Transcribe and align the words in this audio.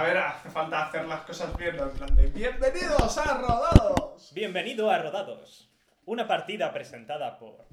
A 0.00 0.02
ver, 0.02 0.16
hace 0.16 0.48
falta 0.48 0.86
hacer 0.86 1.04
las 1.04 1.20
cosas 1.26 1.54
bien. 1.58 1.78
En 1.78 1.90
plan 1.90 2.16
de 2.16 2.28
¡Bienvenidos 2.28 3.18
a 3.18 3.36
Rodados! 3.36 4.32
Bienvenido 4.32 4.90
a 4.90 4.96
Rodados, 4.96 5.68
una 6.06 6.26
partida 6.26 6.72
presentada 6.72 7.38
por 7.38 7.66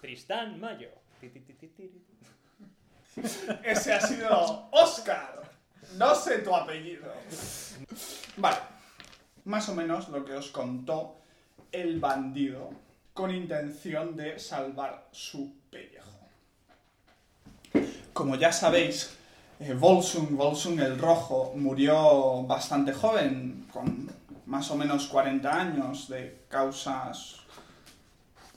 Tristán 0.00 0.58
Mayo. 0.58 0.88
Ese 3.62 3.92
ha 3.92 4.00
sido 4.00 4.70
Oscar. 4.70 5.42
No 5.98 6.14
sé 6.14 6.38
tu 6.38 6.56
apellido. 6.56 7.12
Vale. 8.38 8.56
Más 9.44 9.68
o 9.68 9.74
menos 9.74 10.08
lo 10.08 10.24
que 10.24 10.32
os 10.32 10.48
contó 10.48 11.20
el 11.70 12.00
bandido 12.00 12.70
con 13.12 13.30
intención 13.30 14.16
de 14.16 14.38
salvar 14.38 15.08
su 15.10 15.54
pellejo. 15.70 16.18
Como 18.14 18.36
ya 18.36 18.52
sabéis, 18.52 19.17
eh, 19.60 19.74
Volsung, 19.74 20.36
Volsung 20.36 20.80
el 20.80 20.98
Rojo, 20.98 21.52
murió 21.56 22.42
bastante 22.44 22.92
joven, 22.92 23.66
con 23.72 24.10
más 24.46 24.70
o 24.70 24.76
menos 24.76 25.08
40 25.08 25.60
años, 25.60 26.08
de 26.08 26.44
causas 26.48 27.36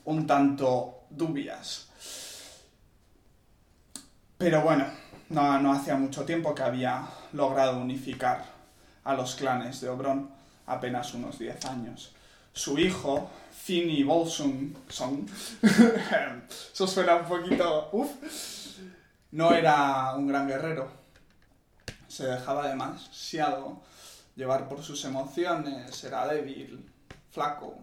un 0.05 0.25
tanto 0.25 1.03
dubias. 1.09 1.87
Pero 4.37 4.61
bueno, 4.61 4.85
no, 5.29 5.59
no 5.59 5.71
hacía 5.73 5.95
mucho 5.95 6.23
tiempo 6.25 6.55
que 6.55 6.63
había 6.63 7.07
logrado 7.33 7.79
unificar 7.79 8.45
a 9.03 9.13
los 9.13 9.35
clanes 9.35 9.81
de 9.81 9.89
Obrón, 9.89 10.29
apenas 10.67 11.13
unos 11.13 11.39
10 11.39 11.65
años. 11.65 12.13
Su 12.53 12.77
hijo, 12.77 13.29
Fini 13.51 14.03
Volsung, 14.03 14.73
son, 14.89 15.25
eso 16.73 16.87
suena 16.87 17.15
un 17.15 17.25
poquito, 17.25 17.89
uf, 17.91 18.09
no 19.31 19.53
era 19.53 20.13
un 20.15 20.27
gran 20.27 20.47
guerrero. 20.47 20.91
Se 22.07 22.25
dejaba 22.25 22.67
demasiado 22.67 23.81
llevar 24.35 24.67
por 24.67 24.83
sus 24.83 25.03
emociones, 25.05 26.03
era 26.03 26.27
débil, 26.27 26.89
flaco. 27.31 27.77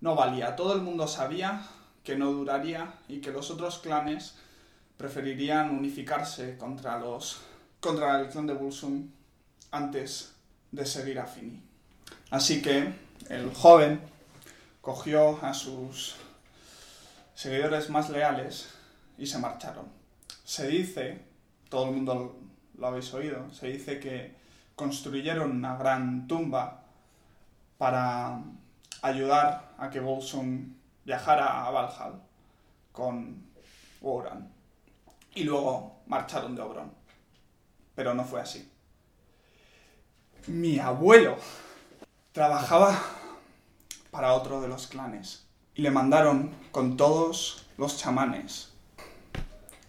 No 0.00 0.14
valía, 0.14 0.56
todo 0.56 0.74
el 0.74 0.82
mundo 0.82 1.06
sabía 1.06 1.62
que 2.04 2.16
no 2.16 2.32
duraría 2.32 2.94
y 3.08 3.20
que 3.20 3.30
los 3.30 3.50
otros 3.50 3.78
clanes 3.78 4.34
preferirían 4.96 5.70
unificarse 5.70 6.56
contra 6.56 6.98
los 6.98 7.40
contra 7.80 8.20
el 8.20 8.28
clan 8.28 8.46
de 8.46 8.54
Bulsum 8.54 9.08
antes 9.70 10.32
de 10.72 10.84
seguir 10.84 11.20
a 11.20 11.26
Fini. 11.26 11.62
Así 12.30 12.60
que 12.60 12.92
el 13.28 13.54
joven 13.54 14.00
cogió 14.80 15.38
a 15.44 15.54
sus 15.54 16.16
seguidores 17.34 17.88
más 17.90 18.10
leales 18.10 18.77
y 19.18 19.26
se 19.26 19.38
marcharon. 19.38 19.86
Se 20.44 20.68
dice, 20.68 21.20
todo 21.68 21.88
el 21.88 21.96
mundo 21.96 22.38
lo 22.78 22.86
habéis 22.86 23.12
oído, 23.12 23.52
se 23.52 23.66
dice 23.66 23.98
que 23.98 24.36
construyeron 24.74 25.50
una 25.50 25.76
gran 25.76 26.26
tumba 26.28 26.84
para 27.76 28.40
ayudar 29.02 29.74
a 29.76 29.90
que 29.90 30.00
Bolsung 30.00 30.72
viajara 31.04 31.66
a 31.66 31.70
Valhall 31.70 32.22
con 32.92 33.44
Oran. 34.00 34.50
Y 35.34 35.44
luego 35.44 36.00
marcharon 36.06 36.54
de 36.54 36.62
Obrón. 36.62 36.92
Pero 37.94 38.14
no 38.14 38.24
fue 38.24 38.40
así. 38.40 38.70
Mi 40.46 40.78
abuelo 40.78 41.36
trabajaba 42.32 42.98
para 44.10 44.32
otro 44.34 44.60
de 44.60 44.68
los 44.68 44.86
clanes 44.86 45.46
y 45.74 45.82
le 45.82 45.90
mandaron 45.90 46.54
con 46.70 46.96
todos 46.96 47.66
los 47.76 47.98
chamanes 47.98 48.72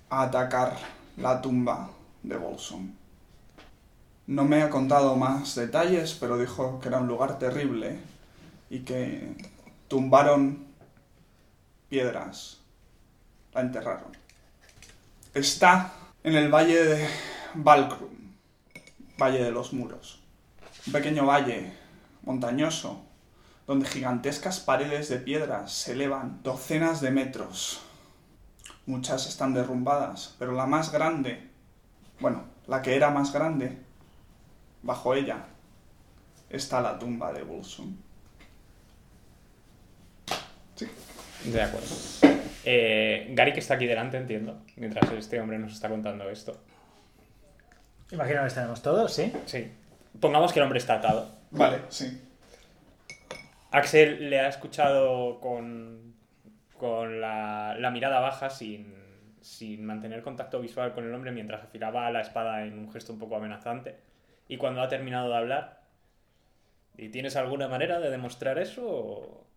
a 0.10 0.24
atacar 0.24 0.78
la 1.18 1.42
tumba 1.42 1.90
de 2.24 2.38
Bolsum. 2.38 2.92
No 4.28 4.46
me 4.46 4.62
ha 4.62 4.70
contado 4.70 5.16
más 5.16 5.56
detalles, 5.56 6.14
pero 6.20 6.38
dijo 6.38 6.80
que 6.80 6.88
era 6.88 7.00
un 7.00 7.08
lugar 7.08 7.40
terrible 7.40 8.00
y 8.70 8.80
que 8.80 9.36
tumbaron 9.88 10.66
piedras, 11.90 12.60
la 13.54 13.62
enterraron. 13.62 14.16
Está 15.34 15.94
en 16.24 16.36
el 16.36 16.54
valle 16.54 16.84
de 16.84 17.08
Valkrum, 17.56 18.10
Valle 19.20 19.44
de 19.44 19.52
los 19.52 19.74
Muros. 19.74 20.20
Un 20.86 20.94
pequeño 20.94 21.26
valle 21.26 21.74
montañoso, 22.24 23.04
donde 23.68 23.88
gigantescas 23.88 24.60
paredes 24.60 25.10
de 25.10 25.18
piedras 25.18 25.72
se 25.74 25.94
elevan 25.94 26.42
docenas 26.44 27.02
de 27.02 27.12
metros. 27.12 27.82
Muchas 28.86 29.28
están 29.28 29.54
derrumbadas, 29.54 30.36
pero 30.40 30.54
la 30.54 30.66
más 30.66 30.92
grande, 30.92 31.50
bueno, 32.20 32.46
la 32.68 32.82
que 32.82 32.96
era 32.96 33.10
más 33.12 33.32
grande, 33.34 33.78
bajo 34.82 35.14
ella 35.14 35.46
está 36.50 36.82
la 36.82 36.98
tumba 36.98 37.32
de 37.32 37.44
Bulsum. 37.44 37.96
Sí. 40.76 40.88
De 41.46 41.62
acuerdo. 41.62 41.88
Eh, 42.66 43.28
Gary, 43.32 43.54
que 43.54 43.60
está 43.60 43.76
aquí 43.76 43.86
delante, 43.86 44.18
entiendo, 44.18 44.62
mientras 44.76 45.12
este 45.12 45.40
hombre 45.40 45.60
nos 45.60 45.74
está 45.74 45.90
contando 45.90 46.30
esto. 46.30 46.60
Imagino 48.12 48.42
que 48.42 48.48
estaremos 48.48 48.82
todos, 48.82 49.14
¿sí? 49.14 49.32
Sí. 49.46 49.72
Pongamos 50.20 50.52
que 50.52 50.60
el 50.60 50.64
hombre 50.64 50.80
está 50.80 50.96
atado. 50.96 51.32
Vale, 51.52 51.82
sí. 51.90 52.22
Axel 53.72 54.30
le 54.30 54.40
ha 54.40 54.50
escuchado 54.50 55.40
con, 55.40 56.16
con 56.80 57.22
la, 57.22 57.90
mirada 57.94 58.20
baja 58.20 58.50
sin, 58.50 58.96
sin 59.42 59.86
mantener 59.86 60.24
contacto 60.24 60.60
visual 60.60 60.94
con 60.94 61.06
el 61.06 61.14
hombre 61.14 61.32
mientras 61.32 61.64
afilaba 61.64 62.10
la 62.10 62.22
espada 62.22 62.66
en 62.66 62.80
un 62.80 62.92
gesto 62.92 63.14
un 63.14 63.20
poco 63.20 63.36
amenazante. 63.36 63.98
Y 64.48 64.58
cuando 64.58 64.82
ha 64.82 64.88
terminado 64.88 65.30
de 65.30 65.38
hablar, 65.38 65.82
¿y 66.98 67.10
tienes 67.10 67.36
alguna 67.36 67.68
manera 67.68 68.00
de 68.00 68.10
demostrar 68.10 68.58
eso? 68.58 68.84
O, 68.84 69.48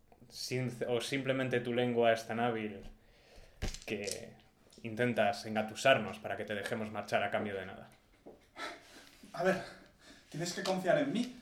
o 0.88 1.00
simplemente 1.00 1.60
tu 1.60 1.72
lengua 1.72 2.12
es 2.12 2.26
tan 2.26 2.40
hábil 2.40 2.82
que 3.86 4.34
intentas 4.82 5.46
engatusarnos 5.46 6.18
para 6.18 6.36
que 6.36 6.44
te 6.44 6.54
dejemos 6.54 6.90
marchar 6.90 7.22
a 7.22 7.30
cambio 7.30 7.54
de 7.54 7.66
nada? 7.66 7.88
A 9.32 9.42
ver, 9.44 9.62
tienes 10.28 10.52
que 10.52 10.62
confiar 10.62 10.98
en 10.98 11.12
mí. 11.12 11.36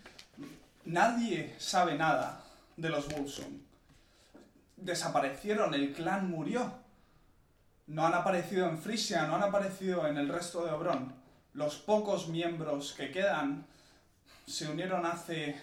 Nadie 0.85 1.55
sabe 1.59 1.95
nada 1.95 2.43
de 2.77 2.89
los 2.89 3.09
Bulsum. 3.09 3.70
Desaparecieron, 4.81 5.75
el 5.75 5.93
clan 5.93 6.31
murió. 6.31 6.73
No 7.87 8.07
han 8.07 8.15
aparecido 8.15 8.69
en 8.69 8.79
Frisia, 8.79 9.27
no 9.27 9.37
han 9.37 9.43
aparecido 9.43 10.07
en 10.07 10.17
el 10.17 10.29
resto 10.29 10.65
de 10.65 10.73
Obrón. 10.73 11.15
Los 11.55 11.77
pocos 11.77 12.29
miembros 12.29 12.93
que 12.93 13.11
quedan 13.11 13.67
se 14.47 14.69
unieron 14.69 15.05
hace 15.07 15.57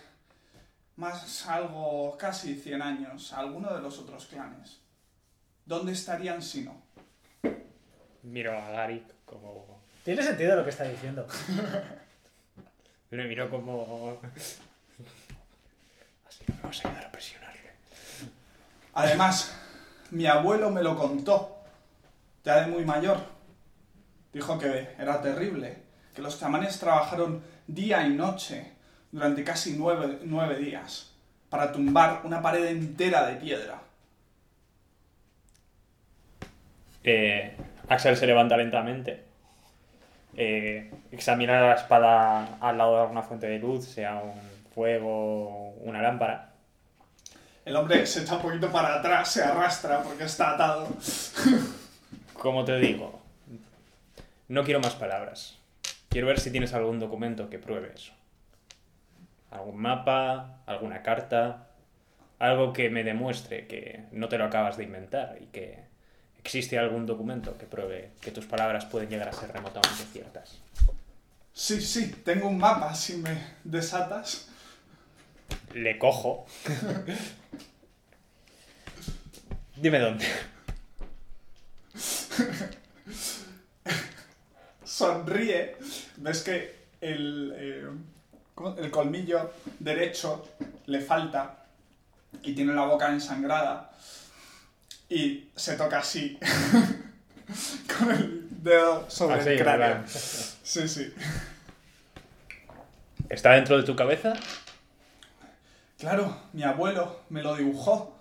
más 0.97 1.45
algo, 1.47 2.17
casi 2.17 2.55
100 2.55 2.81
años, 2.81 3.31
a 3.31 3.39
alguno 3.39 3.73
de 3.73 3.81
los 3.81 3.97
otros 4.00 4.25
clanes. 4.25 4.79
¿Dónde 5.66 5.94
estarían 5.94 6.41
si 6.41 6.61
no? 6.61 6.81
Miro 8.23 8.57
a 8.57 8.69
Gary 8.72 9.05
como... 9.25 9.81
Tiene 10.03 10.23
sentido 10.23 10.55
lo 10.55 10.63
que 10.63 10.72
está 10.72 10.85
diciendo. 10.85 11.28
Le 13.11 13.25
miro 13.25 13.49
como... 13.49 14.19
Así 16.28 16.44
no 16.47 16.55
me 16.55 16.61
vas 16.61 16.84
a 16.84 16.89
ayudar 16.89 17.05
a 17.05 17.11
presionarle. 17.11 17.47
Además, 18.97 19.56
mi 20.09 20.25
abuelo 20.25 20.72
me 20.72 20.81
lo 20.81 20.97
contó, 20.97 21.59
ya 22.44 22.62
de 22.62 22.66
muy 22.66 22.84
mayor. 22.84 23.19
Dijo 24.34 24.58
que 24.58 24.90
era 24.97 25.22
terrible, 25.22 25.78
que 26.16 26.24
los 26.24 26.40
chamanes 26.40 26.80
trabajaron 26.80 27.44
día 27.68 28.08
y 28.08 28.16
noche 28.16 28.74
durante 29.12 29.44
casi 29.44 29.75
nueve, 29.78 30.18
nueve 30.24 30.58
días 30.58 31.13
para 31.47 31.72
tumbar 31.72 32.22
una 32.24 32.41
pared 32.41 32.66
entera 32.66 33.28
de 33.28 33.35
piedra. 33.35 33.81
Eh, 37.03 37.56
Axel 37.90 38.18
se 38.18 38.25
levanta 38.25 38.58
lentamente. 38.58 39.25
Eh, 40.35 40.91
examina 41.12 41.62
la 41.62 41.75
espada 41.75 42.58
al 42.59 42.79
lado 42.79 42.96
de 42.96 43.02
alguna 43.03 43.22
fuente 43.22 43.46
de 43.46 43.59
luz, 43.59 43.85
sea 43.85 44.16
un 44.16 44.41
fuego, 44.73 45.76
una 45.84 46.02
lámpara. 46.02 46.57
El 47.67 47.75
hombre 47.75 48.05
se 48.05 48.22
echa 48.22 48.35
un 48.35 48.41
poquito 48.41 48.72
para 48.72 48.96
atrás, 48.96 49.29
se 49.29 49.43
arrastra 49.43 50.02
porque 50.02 50.23
está 50.23 50.52
atado. 50.52 50.87
Como 52.34 52.64
te 52.64 52.78
digo, 52.78 53.22
no 54.47 54.64
quiero 54.64 54.79
más 54.79 54.93
palabras. 54.93 55.58
Quiero 56.08 56.28
ver 56.28 56.40
si 56.40 56.49
tienes 56.49 56.73
algún 56.73 56.97
documento 56.97 57.49
que 57.49 57.59
pruebe 57.59 57.91
eso. 57.93 58.14
Algún 59.52 59.81
mapa, 59.81 60.61
alguna 60.66 61.03
carta, 61.03 61.67
algo 62.40 62.72
que 62.72 62.90
me 62.90 63.03
demuestre 63.03 63.67
que 63.67 64.05
no 64.13 64.29
te 64.29 64.37
lo 64.37 64.46
acabas 64.46 64.78
de 64.78 64.85
inventar 64.85 65.37
y 65.41 65.47
que 65.47 65.84
existe 66.40 66.79
algún 66.79 67.05
documento 67.05 67.58
que 67.58 67.66
pruebe 67.66 68.11
que 68.22 68.31
tus 68.31 68.46
palabras 68.46 68.85
pueden 68.85 69.09
llegar 69.09 69.28
a 69.28 69.34
ser 69.34 69.52
remotamente 69.52 70.05
ciertas. 70.13 70.61
Sí, 71.52 71.81
sí, 71.81 72.16
tengo 72.23 72.47
un 72.47 72.59
mapa, 72.59 72.96
si 72.96 73.17
me 73.17 73.37
desatas. 73.66 74.47
Le 75.73 75.97
cojo. 75.97 76.46
Dime 79.75 79.99
dónde. 79.99 80.25
Sonríe. 84.84 85.75
Ves 86.17 86.41
que 86.41 86.75
el, 87.02 87.53
eh, 87.55 87.85
el 88.78 88.91
colmillo 88.91 89.53
derecho 89.79 90.47
le 90.87 91.02
falta 91.02 91.66
y 92.41 92.53
tiene 92.53 92.73
la 92.73 92.85
boca 92.85 93.09
ensangrada 93.09 93.91
y 95.09 95.49
se 95.55 95.75
toca 95.75 95.99
así 95.99 96.37
con 97.97 98.11
el 98.11 98.47
dedo 98.63 99.09
sobre 99.09 99.53
el 99.53 99.61
cráneo. 99.61 100.03
Sí, 100.08 100.87
sí. 100.87 101.13
¿Está 103.29 103.53
dentro 103.53 103.78
de 103.78 103.84
tu 103.84 103.96
cabeza? 103.96 104.34
Claro, 105.97 106.35
mi 106.53 106.64
abuelo 106.64 107.22
me 107.29 107.41
lo 107.41 107.55
dibujó. 107.55 108.17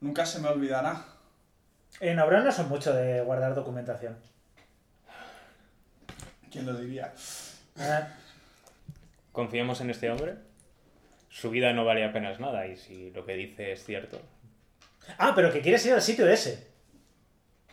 Nunca 0.00 0.26
se 0.26 0.40
me 0.40 0.48
olvidará. 0.48 1.04
En 2.00 2.18
Obrón 2.18 2.44
no 2.44 2.52
son 2.52 2.68
mucho 2.68 2.92
de 2.92 3.20
guardar 3.20 3.54
documentación. 3.54 4.16
¿Quién 6.50 6.66
lo 6.66 6.74
diría? 6.74 7.12
Ah, 7.78 8.08
¿Confiamos 9.32 9.80
en 9.80 9.90
este 9.90 10.10
hombre? 10.10 10.34
Su 11.28 11.50
vida 11.50 11.72
no 11.72 11.84
vale 11.84 12.04
apenas 12.04 12.40
nada 12.40 12.66
y 12.66 12.76
si 12.76 13.10
lo 13.12 13.24
que 13.24 13.34
dice 13.34 13.72
es 13.72 13.84
cierto. 13.84 14.20
Ah, 15.16 15.32
pero 15.34 15.52
que 15.52 15.60
quieres 15.60 15.84
ir 15.86 15.92
al 15.92 16.02
sitio 16.02 16.28
ese. 16.28 16.66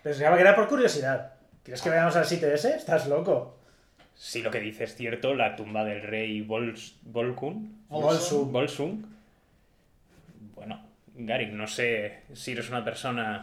Pensaba 0.04 0.36
que 0.36 0.42
era 0.42 0.56
por 0.56 0.68
curiosidad. 0.68 1.34
¿Quieres 1.64 1.82
que 1.82 1.90
vayamos 1.90 2.16
al 2.16 2.26
sitio 2.26 2.54
ese? 2.54 2.76
Estás 2.76 3.08
loco. 3.08 3.57
Si 4.18 4.42
lo 4.42 4.50
que 4.52 4.60
dice 4.60 4.86
es 4.86 4.96
cierto, 4.96 5.36
la 5.36 5.56
tumba 5.56 5.84
del 5.86 6.02
rey 6.02 6.42
Volkun, 6.42 7.86
Volsung. 7.90 8.52
Volsung. 8.52 9.06
Bueno, 10.56 10.80
Garik, 11.16 11.52
no 11.52 11.68
sé 11.68 12.22
si 12.34 12.54
eres 12.54 12.70
una 12.70 12.84
persona 12.84 13.42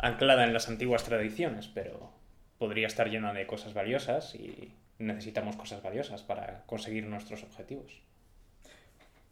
anclada 0.00 0.44
en 0.44 0.52
las 0.52 0.68
antiguas 0.68 1.04
tradiciones, 1.04 1.68
pero 1.72 2.10
podría 2.58 2.86
estar 2.88 3.08
llena 3.08 3.32
de 3.32 3.46
cosas 3.46 3.72
valiosas 3.72 4.34
y 4.34 4.72
necesitamos 4.98 5.54
cosas 5.56 5.80
valiosas 5.82 6.22
para 6.22 6.62
conseguir 6.66 7.04
nuestros 7.06 7.44
objetivos. 7.44 7.92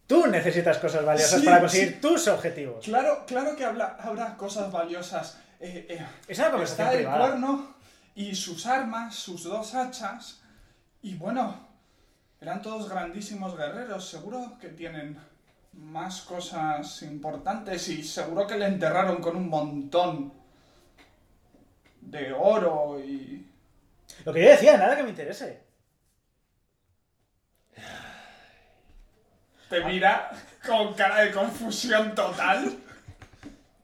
Tú 0.07 0.27
necesitas 0.27 0.77
cosas 0.77 1.03
valiosas 1.03 1.41
Sí, 1.41 1.45
para 1.45 1.59
conseguir 1.59 1.89
sí. 1.95 1.99
tus 2.01 2.27
objetivos. 2.29 2.85
Claro, 2.85 3.25
claro 3.27 3.57
que 3.57 3.65
habla- 3.65 3.97
habrá 3.99 4.37
cosas 4.37 4.71
valiosas. 4.71 5.41
Eh, 5.59 5.85
eh, 5.89 6.05
Es 6.29 6.39
una 6.39 6.51
conversación 6.51 6.87
está 6.87 6.97
el 6.97 7.03
privada. 7.03 7.27
cuerno 7.27 7.75
y 8.17 8.33
sus 8.33 8.65
armas, 8.65 9.13
sus 9.13 9.43
dos 9.43 9.75
hachas. 9.75 10.41
Y 11.03 11.13
bueno, 11.13 11.67
eran 12.41 12.63
todos 12.63 12.89
grandísimos 12.89 13.55
guerreros. 13.55 14.09
Seguro 14.09 14.57
que 14.59 14.69
tienen 14.69 15.19
más 15.73 16.21
cosas 16.21 17.03
importantes 17.03 17.87
y 17.89 18.03
seguro 18.03 18.47
que 18.47 18.57
le 18.57 18.65
enterraron 18.65 19.21
con 19.21 19.35
un 19.35 19.47
montón 19.47 20.33
de 22.01 22.33
oro 22.33 22.99
y... 22.99 23.47
Lo 24.25 24.33
que 24.33 24.43
yo 24.43 24.49
decía, 24.49 24.77
nada 24.77 24.97
que 24.97 25.03
me 25.03 25.09
interese. 25.11 25.61
Te 29.69 29.85
mira 29.85 30.31
con 30.65 30.95
cara 30.95 31.21
de 31.21 31.31
confusión 31.31 32.15
total. 32.15 32.79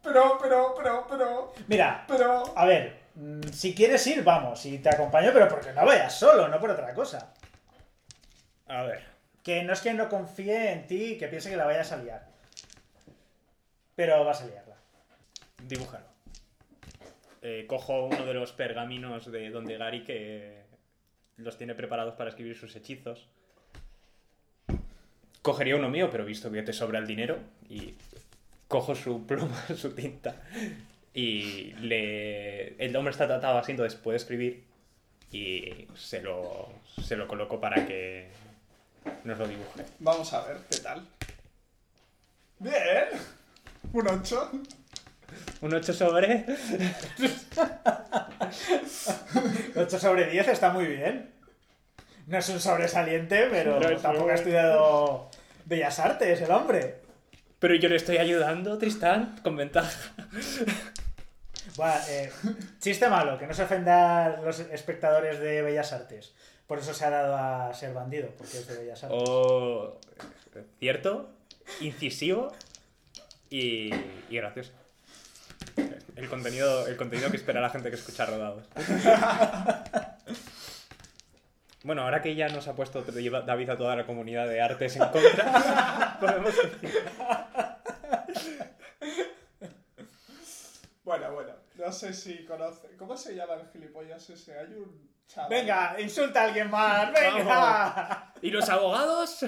Pero, 0.01 0.39
pero, 0.41 0.73
pero, 0.75 1.05
pero, 1.07 1.53
Mira, 1.67 2.03
pero... 2.07 2.57
a 2.57 2.65
ver, 2.65 3.02
si 3.51 3.75
quieres 3.75 4.05
ir, 4.07 4.23
vamos, 4.23 4.65
y 4.65 4.79
te 4.79 4.89
acompaño, 4.89 5.31
pero 5.33 5.47
porque 5.47 5.71
no 5.71 5.85
vayas 5.85 6.17
solo, 6.17 6.47
no 6.47 6.59
por 6.59 6.71
otra 6.71 6.93
cosa. 6.93 7.33
A 8.67 8.83
ver. 8.83 9.03
Que 9.43 9.63
no 9.63 9.73
es 9.73 9.81
que 9.81 9.93
no 9.93 10.09
confíe 10.09 10.71
en 10.71 10.87
ti 10.87 11.03
y 11.03 11.17
que 11.17 11.27
piense 11.27 11.49
que 11.49 11.57
la 11.57 11.65
vayas 11.65 11.91
a 11.91 11.97
liar. 11.97 12.27
Pero 13.95 14.23
vas 14.23 14.41
a 14.41 14.47
liarla. 14.47 14.75
Dibújalo. 15.61 16.05
Eh, 17.41 17.65
cojo 17.67 18.05
uno 18.05 18.25
de 18.25 18.33
los 18.33 18.53
pergaminos 18.53 19.29
de 19.29 19.49
donde 19.49 19.77
Gary 19.77 20.03
que 20.03 20.63
los 21.37 21.57
tiene 21.57 21.75
preparados 21.75 22.15
para 22.15 22.29
escribir 22.29 22.57
sus 22.57 22.75
hechizos. 22.75 23.27
Cogería 25.41 25.75
uno 25.75 25.89
mío, 25.89 26.09
pero 26.09 26.23
visto 26.23 26.49
que 26.49 26.63
te 26.63 26.71
sobra 26.71 26.99
el 26.99 27.07
dinero, 27.07 27.37
y 27.67 27.95
cojo 28.69 28.95
su 28.95 29.25
pluma, 29.27 29.61
su 29.75 29.93
tinta, 29.93 30.41
y 31.13 31.73
le... 31.81 32.75
el 32.83 32.95
hombre 32.95 33.11
está 33.11 33.27
tratado 33.27 33.57
así, 33.57 33.71
entonces 33.71 33.99
puede 33.99 34.17
escribir, 34.17 34.63
y 35.31 35.87
se 35.95 36.21
lo, 36.21 36.69
se 37.03 37.15
lo 37.15 37.27
coloco 37.27 37.59
para 37.59 37.85
que 37.85 38.27
nos 39.23 39.37
lo 39.37 39.47
dibuje. 39.47 39.83
Vamos 39.99 40.31
a 40.33 40.45
ver, 40.45 40.57
¿qué 40.69 40.77
tal? 40.77 41.05
Bien. 42.59 43.05
Un 43.91 44.07
8. 44.07 44.51
Un 45.61 45.73
8 45.73 45.93
sobre... 45.93 46.45
8 49.75 49.99
sobre 49.99 50.29
10 50.29 50.47
está 50.47 50.71
muy 50.71 50.85
bien. 50.85 51.31
No 52.27 52.37
es 52.37 52.47
un 52.49 52.59
sobresaliente, 52.59 53.47
pero 53.51 53.79
No 53.79 53.89
es 53.89 54.01
tampoco 54.01 54.29
ha 54.29 54.35
estudiado 54.35 55.29
Bellas 55.65 55.99
Artes 55.99 56.41
el 56.41 56.51
hombre. 56.51 57.01
Pero 57.59 57.75
yo 57.75 57.89
le 57.89 57.95
estoy 57.95 58.17
ayudando, 58.17 58.77
Tristán, 58.77 59.39
con 59.43 59.55
ventaja. 59.55 60.13
Bueno, 61.75 61.93
eh, 62.09 62.31
chiste 62.79 63.09
malo, 63.09 63.37
que 63.37 63.47
no 63.47 63.53
se 63.53 63.63
ofendan 63.63 64.43
los 64.43 64.59
espectadores 64.59 65.39
de 65.39 65.61
Bellas 65.61 65.91
Artes. 65.93 66.33
Por 66.67 66.79
eso 66.79 66.93
se 66.93 67.05
ha 67.05 67.09
dado 67.09 67.35
a 67.35 67.73
ser 67.73 67.93
bandido, 67.93 68.29
porque 68.37 68.57
es 68.57 68.67
de 68.67 68.77
Bellas 68.77 69.03
Artes. 69.03 69.19
O 69.21 69.99
cierto, 70.79 71.31
incisivo 71.81 72.53
y, 73.49 73.93
y 74.29 74.37
gracioso. 74.37 74.73
El 76.15 76.29
contenido, 76.29 76.87
el 76.87 76.95
contenido 76.95 77.31
que 77.31 77.37
espera 77.37 77.59
la 77.59 77.69
gente 77.69 77.89
que 77.89 77.95
escucha 77.95 78.25
rodados. 78.25 78.65
Bueno, 81.83 82.03
ahora 82.03 82.21
que 82.21 82.33
ya 82.33 82.47
nos 82.47 82.69
ha 82.69 82.75
puesto 82.75 83.01
David 83.01 83.69
a 83.69 83.77
toda 83.77 83.97
la 83.97 84.05
comunidad 84.05 84.47
de 84.47 84.61
artes 84.61 84.95
en 84.95 85.05
contra, 85.09 86.17
podemos 86.21 86.53
Bueno, 91.03 91.33
bueno. 91.33 91.62
No 91.83 91.91
sé 91.91 92.13
si 92.13 92.45
conoce. 92.45 92.95
¿Cómo 92.95 93.17
se 93.17 93.35
llama 93.35 93.55
el 93.55 93.67
gilipollas 93.69 94.29
ese? 94.29 94.57
Hay 94.57 94.73
un 94.73 95.11
chaval. 95.27 95.49
Venga, 95.49 95.99
insulta 95.99 96.41
a 96.41 96.45
alguien 96.45 96.69
más, 96.69 97.11
venga. 97.11 98.33
¿Y 98.41 98.49
los 98.51 98.69
abogados? 98.69 99.39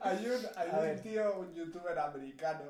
Hay 0.00 0.26
un, 0.26 0.40
hay 0.56 0.90
un 0.90 1.02
tío, 1.02 1.38
un 1.38 1.54
youtuber 1.54 1.98
americano. 1.98 2.64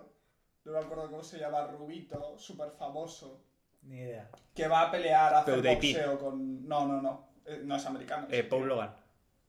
No 0.64 0.72
me 0.72 0.78
acuerdo 0.78 1.11
cómo 1.11 1.22
se 1.22 1.38
llama, 1.38 1.66
Rubito, 1.66 2.38
súper 2.38 2.70
famoso. 2.72 3.43
Ni 3.82 3.96
idea. 3.99 4.28
Que 4.55 4.69
va 4.69 4.82
a 4.82 4.90
pelear 4.90 5.34
a 5.34 5.38
hacer 5.40 5.62
boxeo 5.62 6.19
con. 6.19 6.67
No, 6.69 6.87
no, 6.87 7.00
no. 7.02 7.28
eh, 7.44 7.60
no 7.64 7.76
es 7.76 7.87
americano. 7.87 8.26
Eh, 8.31 8.44
Paul 8.44 8.69
Logan. 8.69 8.94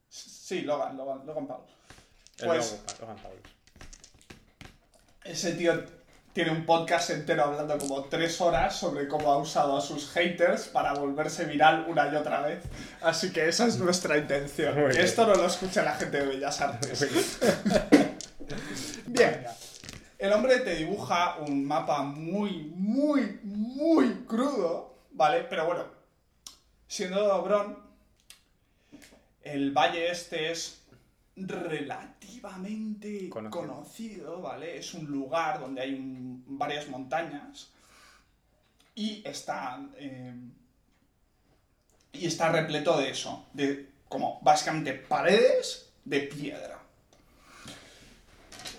Sí, 0.09 0.61
Logan, 0.61 0.95
Logan, 0.97 1.25
Logan 1.25 1.47
Paul. 1.47 1.63
Eh, 2.40 2.44
Pues- 2.45 2.71
Logan, 2.83 2.95
Logan 3.01 3.18
Paul. 3.23 3.42
Ese 5.23 5.54
tío 5.54 5.83
tiene 6.35 6.51
un 6.51 6.65
podcast 6.65 7.11
entero 7.11 7.45
hablando 7.45 7.77
como 7.77 8.04
tres 8.04 8.42
horas 8.42 8.75
sobre 8.75 9.07
cómo 9.07 9.31
ha 9.31 9.37
usado 9.37 9.77
a 9.77 9.80
sus 9.80 10.11
haters 10.11 10.65
para 10.68 10.94
volverse 10.94 11.45
viral 11.45 11.85
una 11.87 12.11
y 12.11 12.15
otra 12.18 12.42
vez. 12.42 12.61
Así 13.01 13.31
que 13.31 13.47
esa 13.47 13.65
es 13.68 13.77
nuestra 13.77 14.18
intención. 14.18 14.75
Muy 14.75 14.87
Que 14.87 14.95
bien. 14.95 15.06
esto 15.06 15.25
no 15.25 15.33
lo 15.33 15.45
escuche 15.45 15.81
la 15.81 15.94
gente 15.95 16.18
de 16.18 16.25
Bellas 16.25 16.59
Artes. 16.59 17.39
Bien. 19.06 19.45
El 20.18 20.33
hombre 20.33 20.59
te 20.59 20.75
dibuja 20.75 21.37
un 21.37 21.63
mapa 21.65 22.01
muy, 22.04 22.69
muy, 22.75 23.39
muy 23.44 24.25
crudo, 24.27 24.94
¿vale? 25.11 25.45
Pero 25.49 25.68
bueno, 25.68 25.85
siendo 26.85 27.21
de 27.21 27.31
Obrón, 27.31 27.80
el 29.42 29.71
valle 29.71 30.11
este 30.11 30.51
es 30.51 30.81
relativamente 31.35 33.30
Conocido. 33.30 33.61
conocido, 33.61 34.42
¿vale? 34.42 34.77
Es 34.77 34.94
un 34.94 35.06
lugar 35.06 35.59
donde 35.59 35.81
hay 35.81 35.94
un- 35.94 36.44
varias 36.47 36.87
montañas 36.87 37.69
y 38.95 39.21
está, 39.27 39.80
eh, 39.97 40.33
y 42.13 42.25
está 42.25 42.49
repleto 42.51 42.97
de 42.97 43.09
eso, 43.09 43.45
de 43.54 43.89
como 44.07 44.39
básicamente 44.42 44.94
paredes 44.94 45.89
de 46.06 46.21
piedra. 46.21 46.80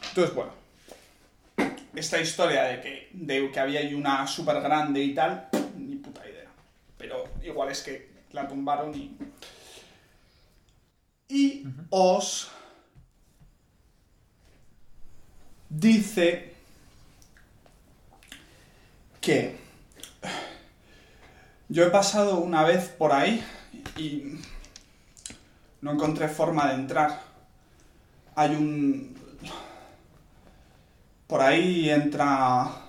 Entonces, 0.08 0.34
bueno, 0.34 0.52
esta 1.94 2.18
historia 2.20 2.62
de 2.64 2.80
que, 2.80 3.10
de 3.12 3.50
que 3.50 3.60
había 3.60 3.80
ahí 3.80 3.92
una 3.92 4.26
súper 4.26 4.60
grande 4.62 5.02
y 5.02 5.14
tal, 5.14 5.48
ni 5.76 5.96
puta 5.96 6.26
idea. 6.26 6.48
Pero 6.96 7.24
igual 7.42 7.70
es 7.70 7.82
que 7.82 8.08
la 8.32 8.48
tumbaron 8.48 8.94
y... 8.94 9.14
Y 11.28 11.64
os 11.90 12.50
dice 15.68 16.54
que 19.20 19.58
yo 21.68 21.84
he 21.84 21.90
pasado 21.90 22.38
una 22.38 22.62
vez 22.62 22.88
por 22.88 23.12
ahí 23.12 23.44
y 23.96 24.38
no 25.80 25.92
encontré 25.92 26.28
forma 26.28 26.68
de 26.68 26.74
entrar. 26.74 27.20
Hay 28.34 28.54
un... 28.54 29.16
Por 31.26 31.40
ahí 31.40 31.90
entra... 31.90 32.82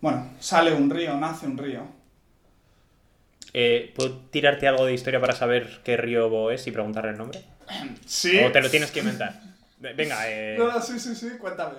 Bueno, 0.00 0.30
sale 0.38 0.72
un 0.72 0.88
río, 0.88 1.16
nace 1.16 1.46
un 1.46 1.58
río. 1.58 1.99
Eh, 3.52 3.92
¿Puedo 3.96 4.16
tirarte 4.30 4.68
algo 4.68 4.86
de 4.86 4.94
historia 4.94 5.20
para 5.20 5.34
saber 5.34 5.80
qué 5.84 5.96
río 5.96 6.50
es 6.50 6.66
y 6.66 6.70
preguntarle 6.70 7.10
el 7.10 7.18
nombre? 7.18 7.42
Sí. 8.06 8.38
¿O 8.44 8.50
te 8.52 8.60
lo 8.60 8.68
tienes 8.70 8.90
que 8.90 9.00
inventar? 9.00 9.40
Ve- 9.78 9.94
Venga, 9.94 10.16
eh, 10.28 10.56
No, 10.58 10.70
no, 10.72 10.80
sí, 10.82 10.98
sí, 10.98 11.14
sí, 11.14 11.30
cuéntame. 11.38 11.78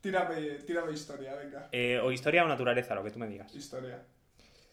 Tírame, 0.00 0.34
tírame 0.66 0.92
historia, 0.92 1.34
venga. 1.36 1.68
eh, 1.70 2.00
o 2.02 2.10
historia 2.10 2.44
o 2.44 2.48
naturaleza, 2.48 2.94
lo 2.94 3.04
que 3.04 3.10
tú 3.12 3.18
me 3.20 3.28
digas. 3.28 3.54
Historia. 3.54 4.02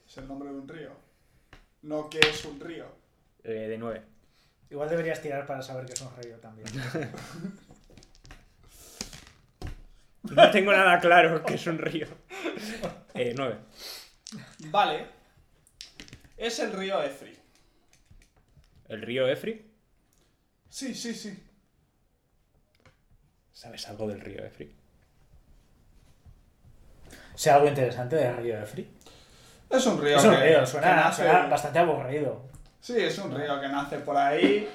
Es 0.07 0.17
el 0.17 0.27
nombre 0.27 0.49
de 0.49 0.55
un 0.55 0.67
río. 0.67 0.89
No 1.83 2.09
que 2.09 2.19
es 2.19 2.43
un 2.45 2.59
río. 2.59 2.85
Eh, 3.43 3.67
de 3.69 3.77
9. 3.77 4.01
Igual 4.71 4.89
deberías 4.89 5.21
tirar 5.21 5.45
para 5.45 5.61
saber 5.61 5.85
que 5.85 5.93
es 5.93 6.01
un 6.01 6.09
río 6.21 6.35
también. 6.37 6.67
No 10.23 10.51
tengo 10.51 10.71
nada 10.71 10.99
claro 10.99 11.43
que 11.43 11.53
es 11.55 11.65
un 11.67 11.77
río. 11.77 12.07
Eh, 13.13 13.33
9. 13.35 13.55
Vale. 14.69 15.05
Es 16.39 16.57
el 16.59 16.71
río 16.73 17.01
Efri. 17.03 17.37
¿El 18.87 19.01
río 19.01 19.27
Efri? 19.27 19.69
Sí, 20.69 20.95
sí, 20.95 21.13
sí. 21.13 21.37
¿Sabes 23.51 23.87
algo 23.89 24.07
del 24.07 24.21
río 24.21 24.43
Efri? 24.43 24.73
Sea 27.35 27.55
algo 27.55 27.67
interesante 27.67 28.15
del 28.17 28.35
río 28.37 28.59
de 28.59 28.65
Free. 28.65 28.89
Es 29.69 29.85
un 29.85 30.01
río 30.01 30.17
Es 30.17 30.25
un 30.25 30.35
río, 30.35 30.59
que 30.61 30.65
suena, 30.65 30.95
nace... 30.95 31.23
suena 31.23 31.45
bastante 31.47 31.79
aburrido. 31.79 32.41
Sí, 32.81 32.97
es 32.97 33.17
un 33.17 33.33
río 33.33 33.61
que 33.61 33.67
nace 33.69 33.99
por 33.99 34.17
ahí 34.17 34.67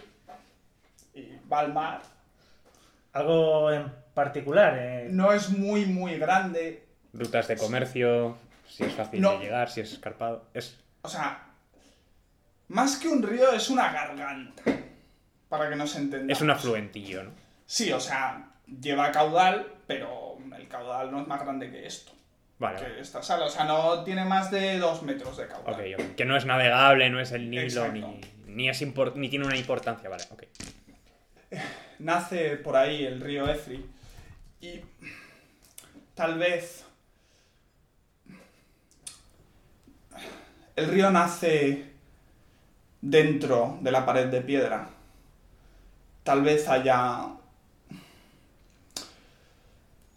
y 1.15 1.29
va 1.51 1.61
al 1.61 1.73
mar. 1.75 2.01
Algo 3.13 3.71
en 3.71 3.93
particular. 4.15 4.77
eh, 4.79 5.09
No 5.11 5.33
es 5.33 5.51
muy, 5.51 5.85
muy 5.87 6.17
grande. 6.19 6.87
Rutas 7.13 7.49
de 7.49 7.57
comercio, 7.57 8.37
si 8.69 8.85
es 8.85 8.95
fácil 8.95 9.21
No. 9.21 9.33
de 9.33 9.39
llegar, 9.45 9.71
si 9.71 9.81
es 9.83 9.93
escarpado. 9.93 10.47
Es 10.55 10.79
O 11.03 11.09
sea, 11.09 11.47
más 12.69 12.97
que 12.97 13.09
un 13.09 13.23
río 13.23 13.53
es 13.53 13.71
una 13.71 13.93
garganta. 13.93 14.63
Para 15.49 15.69
que 15.69 15.77
nos 15.77 15.95
entendamos. 15.95 16.37
Es 16.37 16.43
un 16.43 16.51
afluentillo, 16.51 17.25
¿no? 17.25 17.31
Sí, 17.67 17.93
o 17.93 18.01
sea, 18.01 18.51
lleva 18.81 19.13
caudal, 19.13 19.67
pero 19.87 20.39
el 20.57 20.69
caudal 20.69 21.11
no 21.11 21.21
es 21.21 21.27
más 21.29 21.41
grande 21.41 21.71
que 21.71 21.87
esto. 21.87 22.13
Vale, 22.59 22.79
Que 22.79 23.01
esta 23.01 23.23
sala, 23.23 23.47
o 23.47 23.49
sea, 23.49 23.65
no 23.65 24.05
tiene 24.05 24.25
más 24.25 24.51
de 24.51 24.79
dos 24.79 25.03
metros 25.03 25.37
de 25.37 25.47
caudal. 25.49 25.75
Ok, 25.75 25.81
ok. 25.99 26.15
Que 26.15 26.25
no 26.25 26.37
es 26.37 26.45
navegable, 26.45 27.11
no 27.11 27.21
es 27.21 27.33
el 27.33 27.51
Nilo, 27.51 27.93
ni, 27.93 28.21
ni, 28.47 28.69
es 28.69 28.83
ni 29.17 29.29
tiene 29.29 29.45
una 29.45 29.57
importancia, 29.57 30.09
vale, 30.09 30.25
ok. 30.31 30.43
Nace 31.99 32.57
por 32.57 32.77
ahí 32.77 33.05
el 33.05 33.21
río 33.21 33.49
Efri 33.49 33.87
y 34.61 34.81
tal 36.15 36.39
vez 36.39 36.85
el 40.77 40.89
río 40.89 41.11
nace 41.11 41.94
dentro 43.05 43.79
de 43.83 43.93
la 43.93 44.07
pared 44.07 44.29
de 44.29 44.41
piedra. 44.41 44.89
Tal 46.23 46.43
vez 46.43 46.67
haya 46.69 47.27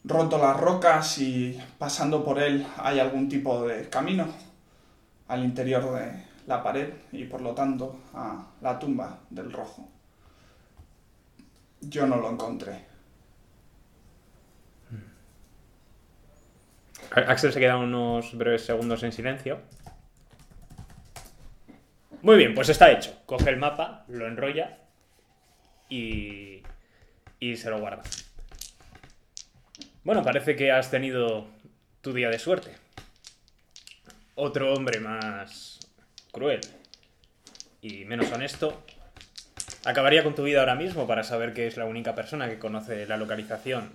roto 0.06 0.38
las 0.38 0.58
rocas 0.58 1.18
y 1.18 1.62
pasando 1.78 2.24
por 2.24 2.40
él 2.40 2.66
hay 2.78 3.00
algún 3.00 3.28
tipo 3.28 3.68
de 3.68 3.90
camino 3.90 4.26
al 5.28 5.44
interior 5.44 5.94
de 5.94 6.24
la 6.48 6.64
pared 6.64 6.94
y 7.12 7.26
por 7.26 7.42
lo 7.42 7.54
tanto 7.54 8.00
a 8.14 8.48
la 8.62 8.80
tumba 8.80 9.20
del 9.30 9.52
rojo. 9.52 9.90
Yo 11.82 12.08
no 12.08 12.16
lo 12.16 12.32
encontré. 12.32 12.86
Axel 17.12 17.52
se 17.52 17.60
queda 17.60 17.78
unos 17.78 18.38
breves 18.38 18.66
segundos 18.66 19.04
en 19.04 19.12
silencio. 19.12 19.60
Muy 22.28 22.36
bien, 22.36 22.54
pues 22.54 22.68
está 22.68 22.92
hecho. 22.92 23.22
Coge 23.26 23.50
el 23.50 23.56
mapa, 23.56 24.04
lo 24.10 24.28
enrolla 24.28 24.80
y, 25.88 26.62
y 27.40 27.56
se 27.56 27.70
lo 27.70 27.80
guarda. 27.80 28.04
Bueno, 30.04 30.24
parece 30.24 30.58
que 30.58 30.70
has 30.70 30.92
tenido 30.92 31.48
tu 32.02 32.12
día 32.12 32.30
de 32.30 32.38
suerte. 32.38 32.76
Otro 34.36 34.74
hombre 34.74 35.00
más 35.00 35.80
cruel 36.34 36.60
y 37.82 38.04
menos 38.04 38.30
honesto 38.34 38.84
acabaría 39.86 40.22
con 40.22 40.36
tu 40.36 40.44
vida 40.44 40.60
ahora 40.60 40.76
mismo 40.76 41.08
para 41.08 41.24
saber 41.24 41.54
que 41.54 41.66
es 41.66 41.78
la 41.78 41.86
única 41.86 42.14
persona 42.14 42.50
que 42.50 42.60
conoce 42.60 43.08
la 43.08 43.16
localización 43.16 43.90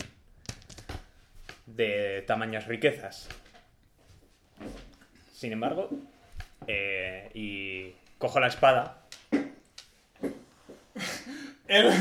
de 1.67 2.25
tamañas 2.27 2.67
riquezas. 2.67 3.29
Sin 5.35 5.53
embargo, 5.53 5.91
eh, 6.67 7.31
y 7.35 8.02
cojo 8.23 8.39
la 8.39 8.47
espada 8.47 8.99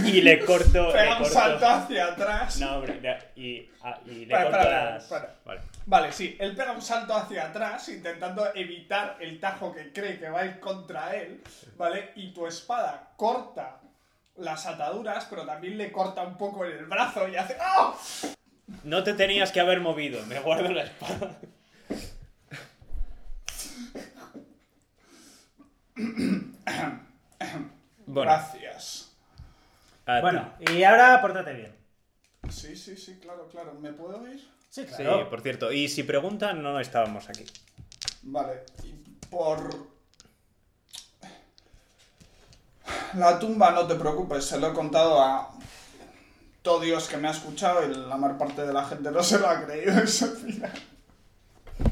y 0.05 0.21
le 0.21 0.39
corto. 0.45 0.87
le 0.87 0.93
pega 0.93 1.17
un 1.17 1.23
corto- 1.23 1.33
salto 1.33 1.65
hacia 1.67 2.05
atrás. 2.07 2.59
No, 2.59 2.75
hombre, 2.75 2.99
y, 3.35 3.67
ah, 3.83 3.97
y 4.05 4.25
le 4.25 4.31
Para, 4.31 4.43
corto 4.43 4.57
para, 4.59 4.91
las. 4.91 5.03
para. 5.05 5.35
Vale. 5.45 5.61
Vale, 5.85 6.11
sí, 6.11 6.35
él 6.39 6.55
pega 6.55 6.73
un 6.73 6.81
salto 6.81 7.15
hacia 7.15 7.47
atrás 7.47 7.87
intentando 7.89 8.53
evitar 8.53 9.17
el 9.19 9.39
tajo 9.39 9.73
que 9.73 9.91
cree 9.91 10.19
que 10.19 10.29
va 10.29 10.41
a 10.41 10.45
ir 10.45 10.59
contra 10.59 11.15
él, 11.15 11.41
¿vale? 11.77 12.11
Y 12.15 12.33
tu 12.33 12.45
espada 12.45 13.09
corta 13.15 13.77
las 14.35 14.65
ataduras, 14.67 15.25
pero 15.29 15.45
también 15.45 15.77
le 15.77 15.91
corta 15.91 16.21
un 16.21 16.37
poco 16.37 16.65
en 16.65 16.71
el 16.77 16.85
brazo 16.85 17.27
y 17.27 17.35
hace 17.35 17.55
¡Ah! 17.59 17.95
No 18.83 19.03
te 19.03 19.13
tenías 19.13 19.51
que 19.51 19.59
haber 19.59 19.79
movido, 19.79 20.23
me 20.27 20.39
guardo 20.39 20.69
la 20.71 20.83
espada. 20.83 21.31
Bueno, 28.05 28.31
Gracias. 28.31 29.11
a 30.05 30.15
ti. 30.15 30.21
Bueno, 30.21 30.53
y 30.73 30.83
ahora 30.83 31.21
pórtate 31.21 31.53
bien. 31.53 31.75
Sí, 32.49 32.75
sí, 32.75 32.97
sí, 32.97 33.19
claro, 33.21 33.47
claro. 33.49 33.73
¿Me 33.79 33.93
puedo 33.93 34.27
ir? 34.31 34.39
Sí, 34.69 34.85
Sí, 34.87 35.03
claro. 35.03 35.29
por 35.29 35.41
cierto. 35.41 35.71
Y 35.71 35.87
si 35.89 36.03
preguntan, 36.03 36.61
no 36.61 36.79
estábamos 36.79 37.29
aquí. 37.29 37.45
Vale, 38.23 38.63
y 38.83 38.93
por... 39.29 39.91
La 43.15 43.37
tumba, 43.39 43.71
no 43.71 43.85
te 43.87 43.95
preocupes, 43.95 44.45
se 44.45 44.57
lo 44.59 44.71
he 44.71 44.73
contado 44.73 45.21
a 45.21 45.51
todo 46.61 46.79
Dios 46.79 47.07
que 47.09 47.17
me 47.17 47.27
ha 47.27 47.31
escuchado 47.31 47.85
y 47.85 47.93
la 47.93 48.15
mayor 48.17 48.37
parte 48.37 48.65
de 48.65 48.71
la 48.73 48.85
gente 48.85 49.11
no 49.11 49.21
se 49.23 49.39
lo 49.39 49.49
ha 49.49 49.65
creído 49.65 49.99
eso 50.03 50.25
al 50.25 50.31
final. 50.37 50.71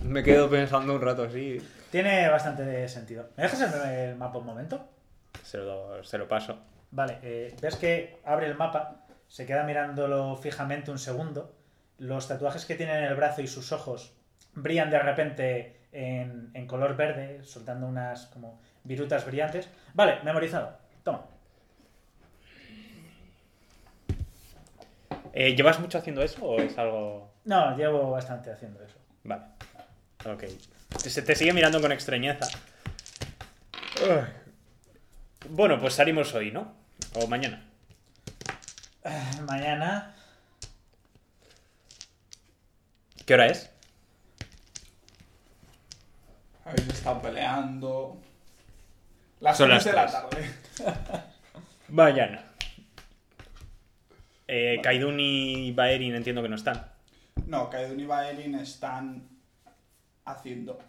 Me 0.10 0.24
quedo 0.24 0.50
pensando 0.50 0.96
un 0.96 1.02
rato 1.02 1.24
así. 1.24 1.62
Tiene 1.92 2.28
bastante 2.30 2.88
sentido. 2.90 3.30
¿Me 3.38 3.44
dejas 3.44 3.62
el, 3.62 3.92
el 3.92 4.16
mapa 4.16 4.40
un 4.40 4.46
momento? 4.48 4.90
Se 5.44 5.60
lo, 5.60 6.04
se 6.04 6.18
lo 6.18 6.28
paso. 6.28 6.58
Vale, 6.90 7.20
eh, 7.22 7.56
ves 7.62 7.76
que 7.76 8.20
abre 8.26 8.48
el 8.48 8.56
mapa, 8.56 9.06
se 9.28 9.46
queda 9.46 9.64
mirándolo 9.64 10.36
fijamente 10.36 10.90
un 10.90 10.98
segundo. 10.98 11.54
Los 12.00 12.28
tatuajes 12.28 12.66
que 12.66 12.74
tiene 12.74 12.98
en 12.98 13.04
el 13.04 13.14
brazo 13.14 13.44
y 13.44 13.48
sus 13.48 13.72
ojos 13.72 14.16
brillan 14.56 14.90
de 14.90 14.98
repente 14.98 15.82
en, 15.92 16.50
en 16.56 16.66
color 16.66 16.96
verde, 16.96 17.44
soltando 17.44 17.86
unas 17.86 18.26
como 18.28 18.60
virutas 18.84 19.28
brillantes. 19.28 19.70
Vale, 19.94 20.24
memorizado. 20.24 20.76
Toma. 21.04 21.26
Eh, 25.34 25.56
¿Llevas 25.56 25.80
mucho 25.80 26.00
haciendo 26.00 26.24
eso 26.24 26.44
o 26.44 26.60
es 26.60 26.76
algo.? 26.80 27.32
No, 27.46 27.78
llevo 27.78 28.10
bastante 28.10 28.52
haciendo 28.52 28.84
eso. 28.84 28.98
Vale. 29.24 29.44
Ok. 30.26 30.44
Se 30.98 31.22
te 31.22 31.36
sigue 31.36 31.54
mirando 31.54 31.80
con 31.80 31.92
extrañeza. 31.92 32.48
Bueno, 35.50 35.80
pues 35.80 35.94
salimos 35.94 36.34
hoy, 36.34 36.52
¿no? 36.52 36.74
O 37.16 37.28
mañana. 37.28 37.66
Eh, 39.04 39.42
Mañana. 39.46 40.16
¿Qué 43.26 43.34
hora 43.34 43.48
es? 43.48 43.70
Habéis 46.66 46.88
estado 46.90 47.22
peleando. 47.22 48.22
Las 49.40 49.58
Son 49.58 49.70
las 49.70 49.86
de 49.86 49.94
la 49.94 50.12
tarde. 50.12 50.52
Mañana. 51.88 52.44
Eh, 54.48 54.80
Kaidun 54.84 55.20
y 55.20 55.72
Baerin 55.72 56.16
entiendo 56.16 56.42
que 56.42 56.50
no 56.50 56.56
están. 56.56 56.92
No, 57.46 57.70
Kaidun 57.70 58.00
y 58.00 58.06
Baelin 58.06 58.56
están 58.56 59.29
haciendo. 60.32 60.80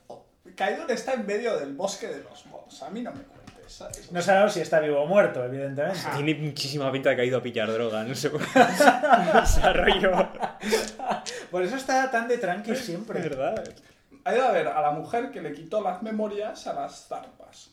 Kaidun 0.57 0.91
está 0.91 1.15
en 1.15 1.27
medio 1.27 1.57
del 1.59 1.75
bosque 1.75 2.09
de 2.09 2.23
los 2.23 2.47
mobs. 2.47 2.83
A 2.83 2.91
mí 2.91 3.03
no 3.03 3.13
me 3.13 3.23
cuentes, 3.23 3.73
¿sabes? 3.73 4.11
No 4.11 4.21
sabemos 4.21 4.53
si 4.55 4.61
está 4.61 4.81
vivo 4.81 5.01
o 5.01 5.07
muerto, 5.07 5.45
evidentemente. 5.45 6.01
Tiene 6.17 6.35
muchísima 6.35 6.91
pinta 6.91 7.11
de 7.11 7.17
que 7.17 7.23
ha 7.23 7.25
ido 7.25 7.39
a 7.39 7.43
pillar 7.43 7.71
droga, 7.73 8.03
no 8.05 8.15
sé. 8.15 8.31
Desarrollo. 9.35 10.29
Por 11.51 11.63
eso 11.63 11.77
está 11.77 12.11
tan 12.11 12.27
de 12.29 12.39
tranqui 12.39 12.75
siempre. 12.75 13.21
¿Verdad? 13.21 13.63
Ha 14.25 14.35
ido 14.35 14.45
a 14.47 14.53
ver 14.53 14.69
a 14.69 14.81
la 14.81 14.91
mujer 14.93 15.31
que 15.31 15.41
le 15.41 15.53
quitó 15.53 15.81
las 15.83 16.03
memorias 16.03 16.67
a 16.67 16.73
las 16.75 17.07
zarpas. 17.09 17.71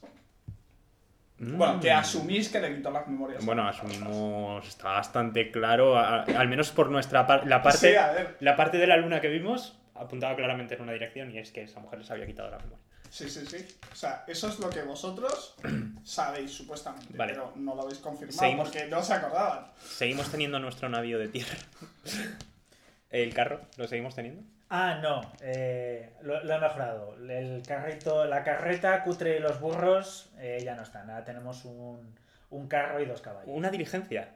Bueno, 1.40 1.80
que 1.80 1.92
asumís 1.92 2.50
que 2.50 2.60
le 2.60 2.76
quitó 2.76 2.90
las 2.90 3.08
memorias. 3.08 3.40
a 3.40 3.44
Mm. 3.44 3.46
Bueno, 3.46 3.64
las 3.64 3.76
zarpas. 3.76 3.92
asumimos, 3.96 4.68
está 4.68 4.90
bastante 4.94 5.52
claro, 5.52 5.98
al 5.98 6.48
menos 6.48 6.72
por 6.72 6.90
nuestra 6.90 7.28
parte, 7.28 7.48
la 7.48 7.62
parte, 7.62 7.92
Sí, 7.92 7.96
a 7.96 8.12
ver. 8.12 8.38
la 8.40 8.56
parte 8.56 8.78
de 8.78 8.88
la 8.88 8.98
luna 8.98 9.22
que 9.22 9.28
vimos 9.28 9.78
apuntaba 10.00 10.36
claramente 10.36 10.76
en 10.76 10.82
una 10.82 10.94
dirección 10.94 11.32
y 11.32 11.38
es 11.40 11.52
que 11.52 11.64
esa 11.64 11.80
mujer 11.80 12.00
les 12.00 12.10
había 12.12 12.26
quitado 12.26 12.50
la 12.50 12.58
memoria. 12.58 12.78
Sí, 13.10 13.30
sí, 13.30 13.46
sí. 13.46 13.66
O 13.92 13.96
sea, 13.96 14.26
eso 14.28 14.50
es 14.50 14.60
lo 14.60 14.70
que 14.70 14.82
vosotros 14.82 15.56
sabéis, 16.04 16.52
supuestamente. 16.52 17.16
Vale. 17.18 17.34
Pero 17.34 17.54
no 17.56 17.74
lo 17.76 17.84
habéis 17.84 18.00
confirmado 18.00 18.38
Seguimos. 18.40 18.70
porque 18.70 18.86
no 18.88 19.00
os 19.00 19.10
acordaban. 19.12 19.68
Seguimos 19.82 20.30
teniendo 20.30 20.60
nuestro 20.60 20.90
navío 20.90 21.18
de 21.18 21.30
tierra. 21.30 21.58
¿El 23.10 23.34
carro? 23.34 23.62
¿Lo 23.78 23.88
seguimos 23.88 24.16
teniendo? 24.16 24.44
Ah, 24.70 25.00
no, 25.02 25.22
eh, 25.42 26.12
lo, 26.24 26.44
lo 26.44 26.54
he 26.56 26.60
mejorado. 26.60 27.16
El 27.30 27.64
carrito, 27.66 28.26
la 28.26 28.44
carreta, 28.44 29.02
cutre 29.04 29.38
y 29.38 29.40
los 29.40 29.62
burros 29.62 30.30
eh, 30.40 30.60
ya 30.64 30.76
no 30.76 30.84
están. 30.84 31.10
Ahora 31.10 31.24
tenemos 31.24 31.64
un, 31.64 32.14
un 32.50 32.68
carro 32.68 33.00
y 33.02 33.06
dos 33.06 33.22
caballos. 33.22 33.48
Una 33.50 33.70
diligencia. 33.70 34.34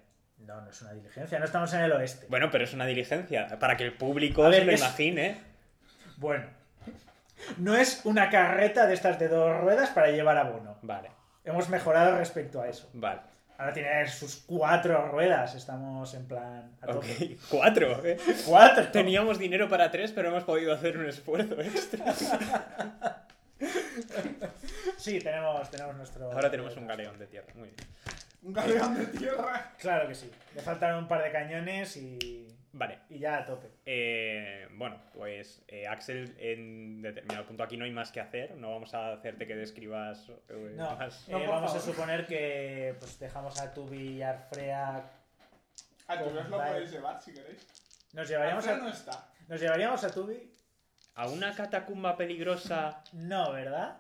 No, 0.47 0.61
no 0.61 0.69
es 0.69 0.81
una 0.81 0.93
diligencia, 0.93 1.37
no 1.37 1.45
estamos 1.45 1.71
en 1.73 1.81
el 1.81 1.91
oeste. 1.91 2.25
Bueno, 2.29 2.49
pero 2.49 2.63
es 2.63 2.73
una 2.73 2.85
diligencia. 2.85 3.59
Para 3.59 3.75
que 3.75 3.83
el 3.83 3.93
público 3.93 4.43
ver, 4.43 4.61
se 4.61 4.65
lo 4.65 4.71
es- 4.71 4.79
imagine. 4.79 5.50
Bueno, 6.21 6.45
no 7.57 7.75
es 7.75 8.01
una 8.05 8.29
carreta 8.29 8.85
de 8.85 8.93
estas 8.93 9.17
de 9.17 9.27
dos 9.27 9.59
ruedas 9.59 9.89
para 9.89 10.11
llevar 10.11 10.37
abono. 10.37 10.77
Vale, 10.83 11.09
Hemos 11.43 11.67
mejorado 11.69 12.15
respecto 12.15 12.61
a 12.61 12.69
eso. 12.69 12.87
vale. 12.93 13.21
Ahora 13.57 13.73
tiene 13.73 14.07
sus 14.07 14.37
cuatro 14.47 15.07
ruedas, 15.09 15.53
estamos 15.55 16.13
en 16.15 16.27
plan 16.27 16.75
a 16.81 16.85
Ok. 16.87 16.93
tope. 16.93 17.37
Cuatro, 17.49 18.05
¿eh? 18.05 18.17
Cuatro. 18.45 18.87
Teníamos 18.91 19.37
dinero 19.39 19.67
para 19.69 19.89
tres, 19.91 20.11
pero 20.11 20.29
hemos 20.29 20.43
podido 20.43 20.73
hacer 20.73 20.97
un 20.97 21.07
esfuerzo 21.07 21.59
extra. 21.59 22.05
Sí, 24.97 25.19
tenemos, 25.19 25.69
tenemos 25.69 25.95
nuestro. 25.95 26.31
Ahora 26.31 26.49
tenemos 26.49 26.75
un 26.77 26.87
galeón 26.87 27.17
de 27.19 27.27
tierra. 27.27 27.47
Muy 27.55 27.69
bien. 27.69 27.87
Un 28.43 28.53
galeón 28.53 28.95
de 28.97 29.05
tierra. 29.07 29.71
Claro 29.77 30.07
que 30.07 30.15
sí. 30.15 30.31
Le 30.55 30.61
faltan 30.61 30.95
un 30.95 31.07
par 31.07 31.23
de 31.23 31.31
cañones 31.31 31.95
y, 31.97 32.47
Vale. 32.73 32.99
y 33.09 33.19
ya 33.19 33.39
a 33.39 33.45
tope. 33.45 33.67
Eh, 33.85 34.67
bueno, 34.75 35.01
pues 35.13 35.61
eh, 35.67 35.87
Axel, 35.87 36.33
en 36.39 37.01
determinado 37.01 37.45
punto 37.45 37.63
aquí 37.63 37.75
no 37.75 37.83
hay 37.85 37.91
más 37.91 38.11
que 38.11 38.21
hacer. 38.21 38.55
No 38.55 38.71
vamos 38.71 38.93
a 38.93 39.11
hacerte 39.13 39.45
que 39.45 39.55
describas 39.55 40.29
eh, 40.49 40.73
No, 40.75 40.95
más. 40.95 41.27
eh, 41.27 41.31
No, 41.33 41.47
vamos 41.49 41.75
a 41.75 41.79
suponer 41.81 42.25
que 42.25 42.95
pues 42.99 43.19
dejamos 43.19 43.59
a 43.59 43.73
Tubi 43.73 44.17
y 44.17 44.21
Arfrea. 44.21 45.03
A 46.07 46.17
tu 46.19 46.33
vez 46.33 46.47
lo 46.49 46.57
Vale. 46.57 46.71
podéis 46.71 46.91
llevar 46.91 47.21
si 47.21 47.33
queréis. 47.33 47.67
Nos 48.13 48.27
llevaríamos 48.29 48.65
Alfred 48.67 48.81
a, 48.81 48.85
no 48.87 48.93
está. 48.93 49.27
nos 49.47 49.59
llevaríamos 49.61 50.03
a 50.03 50.11
Tubi. 50.13 50.53
A 51.15 51.27
una 51.27 51.53
catacumba 51.53 52.15
peligrosa. 52.15 53.03
No, 53.13 53.51
¿verdad? 53.51 53.97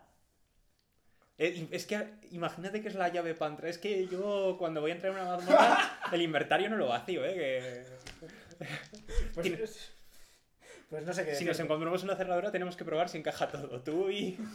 Eh, 1.37 1.67
es 1.71 1.85
que 1.85 2.07
imagínate 2.31 2.81
que 2.81 2.87
es 2.87 2.95
la 2.95 3.09
llave 3.09 3.33
pantra. 3.35 3.67
Es 3.67 3.77
que 3.77 4.07
yo 4.07 4.55
cuando 4.57 4.79
voy 4.79 4.91
a 4.91 4.93
entrar 4.95 5.11
en 5.13 5.19
una 5.19 5.35
mazmorra, 5.35 5.77
el 6.13 6.21
inventario 6.21 6.69
no 6.69 6.77
lo 6.77 6.87
vacío, 6.87 7.25
¿eh? 7.25 7.33
Que 7.33 8.25
Pues, 9.33 9.43
Tiene- 9.43 9.57
pues 10.89 11.05
no 11.05 11.13
sé 11.13 11.21
qué 11.23 11.29
si 11.29 11.45
decir. 11.45 11.47
nos 11.47 11.59
encontramos 11.61 12.03
una 12.03 12.15
cerradura 12.15 12.51
tenemos 12.51 12.75
que 12.75 12.83
probar 12.85 13.07
si 13.09 13.17
encaja 13.17 13.47
todo. 13.47 13.81
Tú 13.81 14.09
y... 14.09 14.37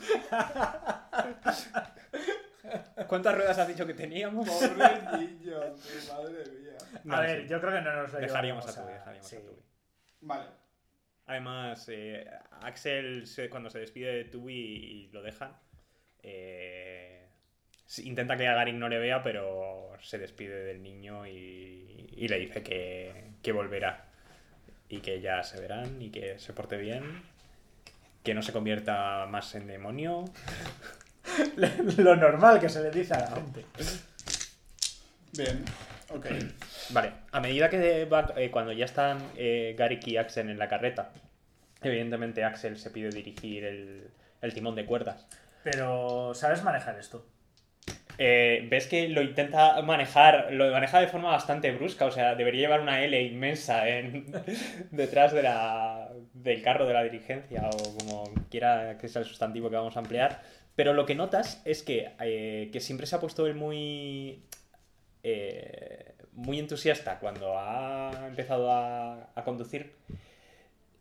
¿Cuántas 3.09 3.35
ruedas 3.37 3.59
has 3.59 3.69
dicho 3.69 3.87
que 3.87 3.95
teníamos? 3.95 4.49
Pobre 4.49 5.19
niño, 5.19 5.61
madre 6.13 6.45
mía. 6.51 6.77
No, 7.05 7.17
a 7.17 7.21
ver, 7.21 7.43
sí. 7.43 7.49
yo 7.49 7.61
creo 7.61 7.73
que 7.75 7.81
no 7.81 8.03
nos 8.03 8.13
lo 8.13 8.19
Dejaríamos 8.19 8.67
a 8.67 8.71
llevamos 8.71 8.87
Tubi, 8.87 8.93
dejaríamos 8.99 9.29
sí. 9.29 9.37
a 9.37 9.41
Tubi. 9.41 9.63
Vale. 10.23 10.45
Además, 11.27 11.89
eh, 11.89 12.29
Axel 12.63 13.27
se- 13.27 13.49
cuando 13.49 13.71
se 13.71 13.79
despide 13.81 14.13
de 14.13 14.25
Tubi 14.25 14.55
y 14.55 15.09
lo 15.13 15.23
dejan, 15.23 15.57
eh, 16.23 17.29
intenta 17.99 18.37
que 18.37 18.49
Agarin 18.49 18.79
no 18.79 18.89
le 18.89 18.99
vea, 18.99 19.23
pero 19.23 19.93
se 20.01 20.19
despide 20.19 20.65
del 20.65 20.83
niño 20.83 21.27
y, 21.27 22.07
y 22.17 22.29
le 22.29 22.39
dice 22.41 22.63
que, 22.63 23.26
que 23.43 23.53
volverá 23.53 24.05
y 24.89 25.01
que 25.01 25.21
ya 25.21 25.43
se 25.43 25.61
verán 25.61 26.01
y 26.01 26.11
que 26.11 26.39
se 26.39 26.53
porte 26.53 26.77
bien, 26.77 27.23
que 28.23 28.35
no 28.35 28.43
se 28.43 28.53
convierta 28.53 29.27
más 29.27 29.55
en 29.55 29.67
demonio. 29.67 30.25
lo 31.99 32.17
normal 32.17 32.61
que 32.61 32.69
se 32.69 32.83
le 32.83 32.91
dice 32.91 33.15
a 33.15 33.21
la 33.21 33.37
gente. 33.37 33.65
Bien. 35.33 35.65
Ok. 36.11 36.27
Vale, 36.91 37.13
a 37.33 37.41
medida 37.41 37.69
que 37.69 38.05
va, 38.05 38.33
eh, 38.37 38.51
cuando 38.51 38.73
ya 38.73 38.85
están 38.85 39.19
eh, 39.37 39.75
Garik 39.77 40.07
y 40.07 40.17
Axel 40.17 40.51
en 40.51 40.59
la 40.59 40.69
carreta, 40.69 41.11
evidentemente 41.83 42.45
Axel 42.45 42.79
se 42.79 42.91
pide 42.91 43.11
dirigir 43.11 43.65
el, 43.65 44.09
el 44.41 44.55
timón 44.55 44.77
de 44.77 44.87
cuerdas. 44.87 45.27
Pero, 45.65 46.33
¿sabes 46.35 46.63
manejar 46.63 46.97
esto? 46.99 47.27
Eh, 48.19 48.67
ves 48.71 48.87
que 48.87 49.09
lo 49.09 49.23
intenta 49.23 49.81
manejar, 49.83 50.49
lo 50.51 50.71
maneja 50.71 51.01
de 51.01 51.09
forma 51.09 51.31
bastante 51.31 51.71
brusca, 51.73 52.07
o 52.07 52.11
sea, 52.11 52.35
debería 52.35 52.63
llevar 52.63 52.81
una 52.81 53.05
L 53.05 53.21
inmensa 53.23 53.89
en, 53.89 54.33
detrás 54.91 55.33
de 55.33 55.43
la, 55.43 56.09
del 56.33 56.63
carro 56.63 56.87
de 56.87 56.95
la 56.95 57.03
dirigencia 57.03 57.69
o 57.69 57.99
como 57.99 58.25
quiera 58.51 58.97
que 58.99 59.09
sea 59.09 59.21
el 59.21 59.29
sustantivo 59.29 59.69
que 59.69 59.77
vamos 59.77 59.97
a 59.97 60.01
emplear. 60.01 60.41
Pero 60.75 60.93
lo 60.93 61.07
que 61.07 61.15
notas 61.15 61.63
es 61.65 61.83
que, 61.83 62.11
eh, 62.21 62.71
que 62.73 62.81
siempre 62.81 63.07
se 63.07 63.17
ha 63.17 63.21
puesto 63.21 63.47
él 63.47 63.55
muy, 63.55 64.43
eh, 65.23 66.15
muy 66.33 66.59
entusiasta 66.59 67.19
cuando 67.19 67.59
ha 67.59 68.27
empezado 68.29 68.73
a, 68.73 69.31
a 69.35 69.45
conducir. 69.45 69.93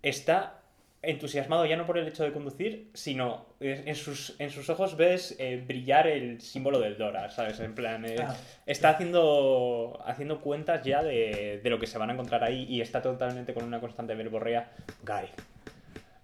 Está 0.01 0.61
entusiasmado 1.05 1.65
ya 1.65 1.77
no 1.77 1.85
por 1.85 1.97
el 1.97 2.07
hecho 2.07 2.23
de 2.23 2.31
conducir, 2.31 2.89
sino 2.93 3.45
en 3.59 3.95
sus, 3.95 4.35
en 4.39 4.49
sus 4.49 4.69
ojos 4.69 4.97
ves 4.97 5.35
eh, 5.39 5.63
brillar 5.65 6.07
el 6.07 6.41
símbolo 6.41 6.79
del 6.79 6.97
Dora, 6.97 7.29
¿sabes? 7.29 7.59
En 7.59 7.75
plan, 7.75 8.05
eh, 8.05 8.15
Ah, 8.19 8.35
está 8.65 8.89
haciendo, 8.89 10.01
haciendo 10.05 10.41
cuentas 10.41 10.83
ya 10.83 11.03
de, 11.03 11.59
de 11.63 11.69
lo 11.69 11.79
que 11.79 11.87
se 11.87 11.97
van 11.97 12.09
a 12.09 12.13
encontrar 12.13 12.43
ahí 12.43 12.65
y 12.69 12.81
está 12.81 13.01
totalmente 13.01 13.53
con 13.53 13.63
una 13.63 13.79
constante 13.79 14.15
verborrea. 14.15 14.71
Gary, 15.03 15.29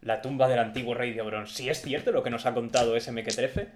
la 0.01 0.21
tumba 0.21 0.47
del 0.47 0.59
antiguo 0.59 0.93
rey 0.93 1.13
de 1.13 1.21
Obrón. 1.21 1.47
Si 1.47 1.69
es 1.69 1.81
cierto 1.81 2.11
lo 2.11 2.23
que 2.23 2.29
nos 2.29 2.45
ha 2.45 2.53
contado 2.53 2.95
ese 2.95 3.11
mequetrefe, 3.11 3.69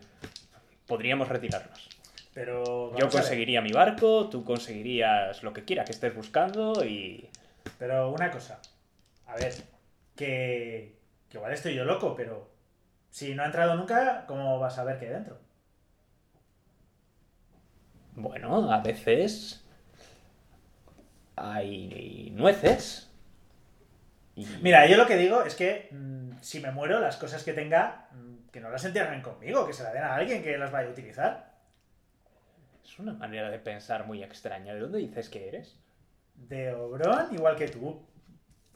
podríamos 0.88 1.30
retirarnos. 1.30 1.90
Pero. 2.34 2.96
Yo 2.98 3.10
conseguiría 3.10 3.62
mi 3.62 3.72
barco, 3.72 4.30
tú 4.30 4.44
conseguirías 4.44 5.42
lo 5.44 5.54
que 5.54 5.64
quiera 5.64 5.86
que 5.86 5.94
estés 5.94 6.14
buscando 6.14 6.84
y... 6.86 7.30
Pero 7.80 8.12
una 8.12 8.30
cosa. 8.30 8.62
A 9.28 9.36
ver, 9.36 9.54
que, 10.16 10.95
que 11.36 11.40
igual 11.40 11.54
estoy 11.54 11.76
yo 11.76 11.84
loco, 11.86 12.16
pero 12.16 12.50
si 13.10 13.36
no 13.36 13.44
ha 13.44 13.48
entrado 13.48 13.76
nunca, 13.76 14.26
¿cómo 14.28 14.58
vas 14.60 14.78
a 14.78 14.86
ver 14.86 14.98
qué 15.00 15.08
hay 15.08 15.14
dentro? 15.14 15.40
Bueno, 18.16 18.72
a 18.72 18.80
veces 18.82 19.64
hay 21.36 22.32
nueces. 22.34 23.10
Y- 24.36 24.46
Mira, 24.62 24.86
yo 24.88 24.98
lo 24.98 25.06
que 25.08 25.18
digo 25.18 25.44
es 25.44 25.56
que 25.56 25.90
mm, 25.92 26.38
si 26.42 26.60
me 26.60 26.72
muero, 26.72 27.00
las 27.00 27.18
cosas 27.18 27.44
que 27.44 27.54
tenga, 27.54 28.08
mm, 28.12 28.50
que 28.52 28.60
no 28.62 28.70
las 28.70 28.86
entierren 28.86 29.22
conmigo, 29.22 29.66
que 29.66 29.74
se 29.74 29.84
la 29.84 29.92
den 29.94 30.04
a 30.04 30.16
alguien 30.16 30.44
que 30.44 30.58
las 30.58 30.72
vaya 30.72 30.88
a 30.90 30.92
utilizar. 30.92 31.56
Es 32.86 33.00
una 33.00 33.12
manera 33.12 33.50
de 33.50 33.60
pensar 33.60 34.06
muy 34.08 34.24
extraña. 34.24 34.74
¿De 34.74 34.80
dónde 34.80 35.00
dices 35.00 35.30
que 35.30 35.48
eres? 35.50 35.78
De 36.36 36.74
Obrón, 36.74 37.34
igual 37.34 37.56
que 37.56 37.68
tú. 37.68 38.06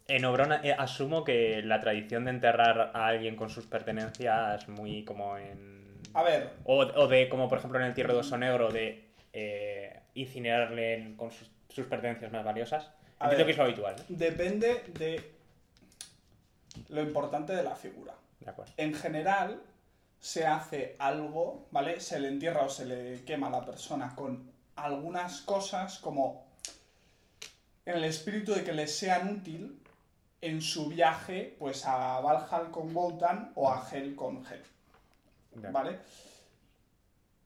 En 0.10 0.26
Obrón 0.26 0.52
eh, 0.64 0.76
asumo 0.78 1.24
que 1.24 1.62
la 1.62 1.80
tradición 1.80 2.26
de 2.26 2.32
enterrar 2.32 2.92
a 2.94 3.08
alguien 3.08 3.36
con 3.36 3.50
sus 3.50 3.66
pertenencias 3.66 4.68
muy 4.68 5.06
como 5.06 5.38
en... 5.38 6.02
A 6.14 6.24
ver, 6.24 6.50
O, 6.64 6.78
o 6.80 7.08
de, 7.08 7.30
como 7.30 7.48
por 7.48 7.60
ejemplo 7.60 7.80
en 7.80 7.86
el 7.86 7.94
Tierra 7.94 8.14
de 8.14 8.20
Oso 8.20 8.38
Negro, 8.38 8.72
de 8.72 9.10
eh, 9.32 10.02
incinerarle 10.16 11.14
con 11.16 11.32
sus, 11.32 11.50
sus 11.70 11.86
pertenencias 11.86 12.32
más 12.32 12.44
valiosas. 12.44 12.90
A 13.20 13.26
Entiendo 13.26 13.38
ver. 13.38 13.46
que 13.46 13.52
es 13.52 13.58
lo 13.58 13.64
habitual, 13.66 13.96
¿no? 13.98 14.04
depende 14.10 14.84
de 14.98 15.32
lo 16.90 17.02
importante 17.02 17.56
de 17.56 17.64
la 17.64 17.76
figura. 17.76 18.16
De 18.40 18.50
acuerdo. 18.50 18.74
En 18.78 18.96
general, 18.96 19.62
se 20.20 20.48
hace 20.48 20.96
algo, 20.98 21.68
¿vale? 21.72 22.00
Se 22.00 22.20
le 22.20 22.30
entierra 22.30 22.62
o 22.64 22.70
se 22.70 22.86
le 22.86 23.24
quema 23.26 23.48
a 23.48 23.52
la 23.52 23.66
persona 23.66 24.16
con 24.16 24.50
algunas 24.76 25.42
cosas 25.42 26.00
como 26.00 26.48
en 27.86 27.98
el 27.98 28.04
espíritu 28.06 28.54
de 28.54 28.64
que 28.64 28.74
les 28.74 28.96
sean 28.98 29.30
útil 29.30 29.79
en 30.42 30.62
su 30.62 30.88
viaje 30.88 31.56
pues 31.60 31.86
a 31.86 32.20
Valhall 32.22 32.72
con 32.72 32.96
Wotan 32.96 33.52
o 33.56 33.72
a 33.72 33.86
Hel 33.92 34.16
con 34.16 34.38
Hel. 34.46 34.64
¿vale? 35.72 36.00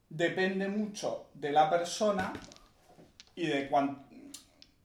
Depende 0.10 0.68
mucho 0.68 1.28
de 1.34 1.52
la 1.52 1.70
persona 1.70 2.32
y 3.36 3.48
de 3.48 3.68
cuán- 3.68 4.04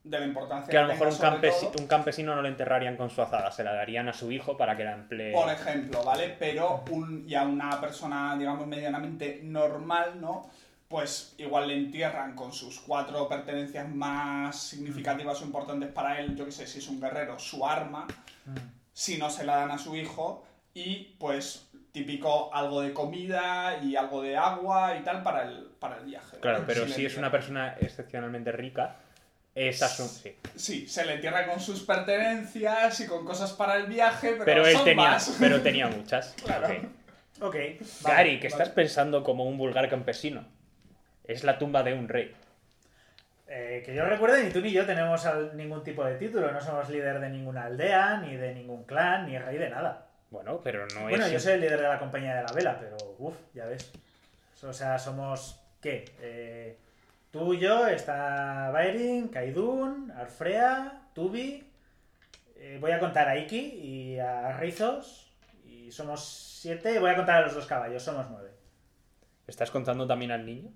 de 0.03 0.19
la 0.19 0.25
importancia 0.25 0.71
Que 0.71 0.77
a 0.77 0.81
lo 0.83 0.87
mejor 0.87 1.07
un, 1.07 1.13
sobre 1.13 1.29
campesi- 1.29 1.71
todo. 1.71 1.81
un 1.83 1.87
campesino 1.87 2.35
no 2.35 2.41
le 2.41 2.49
enterrarían 2.49 2.97
con 2.97 3.11
su 3.11 3.21
azada, 3.21 3.51
se 3.51 3.63
la 3.63 3.73
darían 3.73 4.09
a 4.09 4.13
su 4.13 4.31
hijo 4.31 4.57
para 4.57 4.75
que 4.75 4.83
la 4.85 4.93
emplee. 4.93 5.33
Por 5.33 5.49
ejemplo, 5.51 6.03
¿vale? 6.03 6.35
Pero 6.39 6.83
un, 6.89 7.25
y 7.27 7.35
a 7.35 7.43
una 7.43 7.79
persona, 7.79 8.35
digamos, 8.39 8.65
medianamente 8.65 9.41
normal, 9.43 10.19
¿no? 10.19 10.49
Pues 10.89 11.35
igual 11.37 11.67
le 11.67 11.75
entierran 11.75 12.33
con 12.35 12.51
sus 12.51 12.79
cuatro 12.79 13.29
pertenencias 13.29 13.87
más 13.87 14.59
significativas 14.59 15.39
o 15.39 15.45
importantes 15.45 15.91
para 15.91 16.19
él, 16.19 16.35
yo 16.35 16.45
que 16.45 16.51
sé, 16.51 16.65
si 16.65 16.79
es 16.79 16.87
un 16.87 16.99
guerrero, 16.99 17.37
su 17.37 17.63
arma, 17.63 18.07
si 18.91 19.19
no 19.19 19.29
se 19.29 19.45
la 19.45 19.57
dan 19.57 19.69
a 19.69 19.77
su 19.77 19.95
hijo, 19.95 20.43
y 20.73 21.15
pues 21.19 21.69
típico 21.91 22.51
algo 22.51 22.81
de 22.81 22.91
comida 22.91 23.77
y 23.83 23.95
algo 23.95 24.23
de 24.23 24.35
agua 24.35 24.97
y 24.97 25.03
tal 25.03 25.21
para 25.21 25.43
el, 25.43 25.67
para 25.79 25.99
el 25.99 26.05
viaje. 26.05 26.37
Claro, 26.39 26.63
pero 26.65 26.87
si 26.87 27.05
es 27.05 27.17
una 27.17 27.29
persona 27.29 27.75
excepcionalmente 27.79 28.51
rica, 28.51 28.95
esa 29.53 29.85
es 29.85 29.99
un... 29.99 30.07
Sí. 30.07 30.35
Sí, 30.55 30.87
se 30.87 31.05
le 31.05 31.13
entierra 31.13 31.45
con 31.45 31.59
sus 31.59 31.81
pertenencias 31.83 32.99
y 32.99 33.05
con 33.05 33.25
cosas 33.25 33.53
para 33.53 33.77
el 33.77 33.85
viaje, 33.85 34.31
pero, 34.31 34.45
Pero 34.45 34.65
él 34.65 34.73
son 34.73 34.85
tenía, 34.85 35.09
más. 35.11 35.37
pero 35.39 35.61
tenía 35.61 35.87
muchas. 35.87 36.33
Claro. 36.43 36.67
Ok. 37.41 37.55
Vale, 38.01 38.15
Gary, 38.15 38.39
que 38.39 38.47
vale. 38.49 38.63
estás 38.63 38.69
pensando 38.69 39.23
como 39.23 39.45
un 39.45 39.55
vulgar 39.55 39.87
campesino. 39.87 40.45
Es 41.29 41.43
la 41.43 41.59
tumba 41.59 41.83
de 41.83 41.93
un 41.93 42.09
rey. 42.09 42.35
Eh, 43.47 43.83
que 43.85 43.93
yo 43.93 44.03
recuerde, 44.03 44.43
ni 44.43 44.49
tú 44.49 44.61
ni 44.61 44.71
yo 44.71 44.83
tenemos 44.83 45.23
ningún 45.53 45.83
tipo 45.83 46.03
de 46.03 46.15
título. 46.15 46.51
No 46.51 46.59
somos 46.59 46.89
líder 46.89 47.19
de 47.19 47.29
ninguna 47.29 47.65
aldea, 47.65 48.17
ni 48.17 48.35
de 48.35 48.55
ningún 48.55 48.83
clan, 48.83 49.27
ni 49.27 49.37
rey 49.37 49.59
de 49.59 49.69
nada. 49.69 50.07
Bueno, 50.31 50.59
pero 50.63 50.87
no 50.87 51.01
bueno, 51.03 51.25
es. 51.25 51.31
yo 51.31 51.39
soy 51.39 51.53
el 51.53 51.61
líder 51.61 51.81
de 51.81 51.87
la 51.87 51.99
compañía 51.99 52.35
de 52.35 52.43
la 52.43 52.51
vela, 52.51 52.79
pero 52.79 52.97
uff, 53.19 53.35
ya 53.53 53.67
ves. 53.67 53.91
O 54.63 54.73
sea, 54.73 54.97
somos. 54.97 55.61
¿Qué? 55.79 56.05
Eh, 56.19 56.77
tú 57.29 57.53
y 57.53 57.59
yo, 57.59 57.85
está 57.85 58.71
Bairin, 58.71 59.27
Kaidun, 59.27 60.11
Arfrea, 60.11 61.03
Tubi. 61.13 61.63
eh, 62.55 62.79
voy 62.81 62.91
a 62.91 62.99
contar 62.99 63.29
a 63.29 63.37
Iki 63.37 63.59
y 63.59 64.19
a 64.19 64.57
Rizos. 64.57 65.31
Y 65.63 65.91
somos 65.91 66.27
siete. 66.59 66.97
Voy 66.97 67.11
a 67.11 67.15
contar 67.15 67.35
a 67.35 67.41
los 67.45 67.53
dos 67.53 67.67
caballos, 67.67 68.01
somos 68.01 68.25
nueve. 68.31 68.49
¿Estás 69.45 69.69
contando 69.69 70.07
también 70.07 70.31
al 70.31 70.43
niño? 70.43 70.71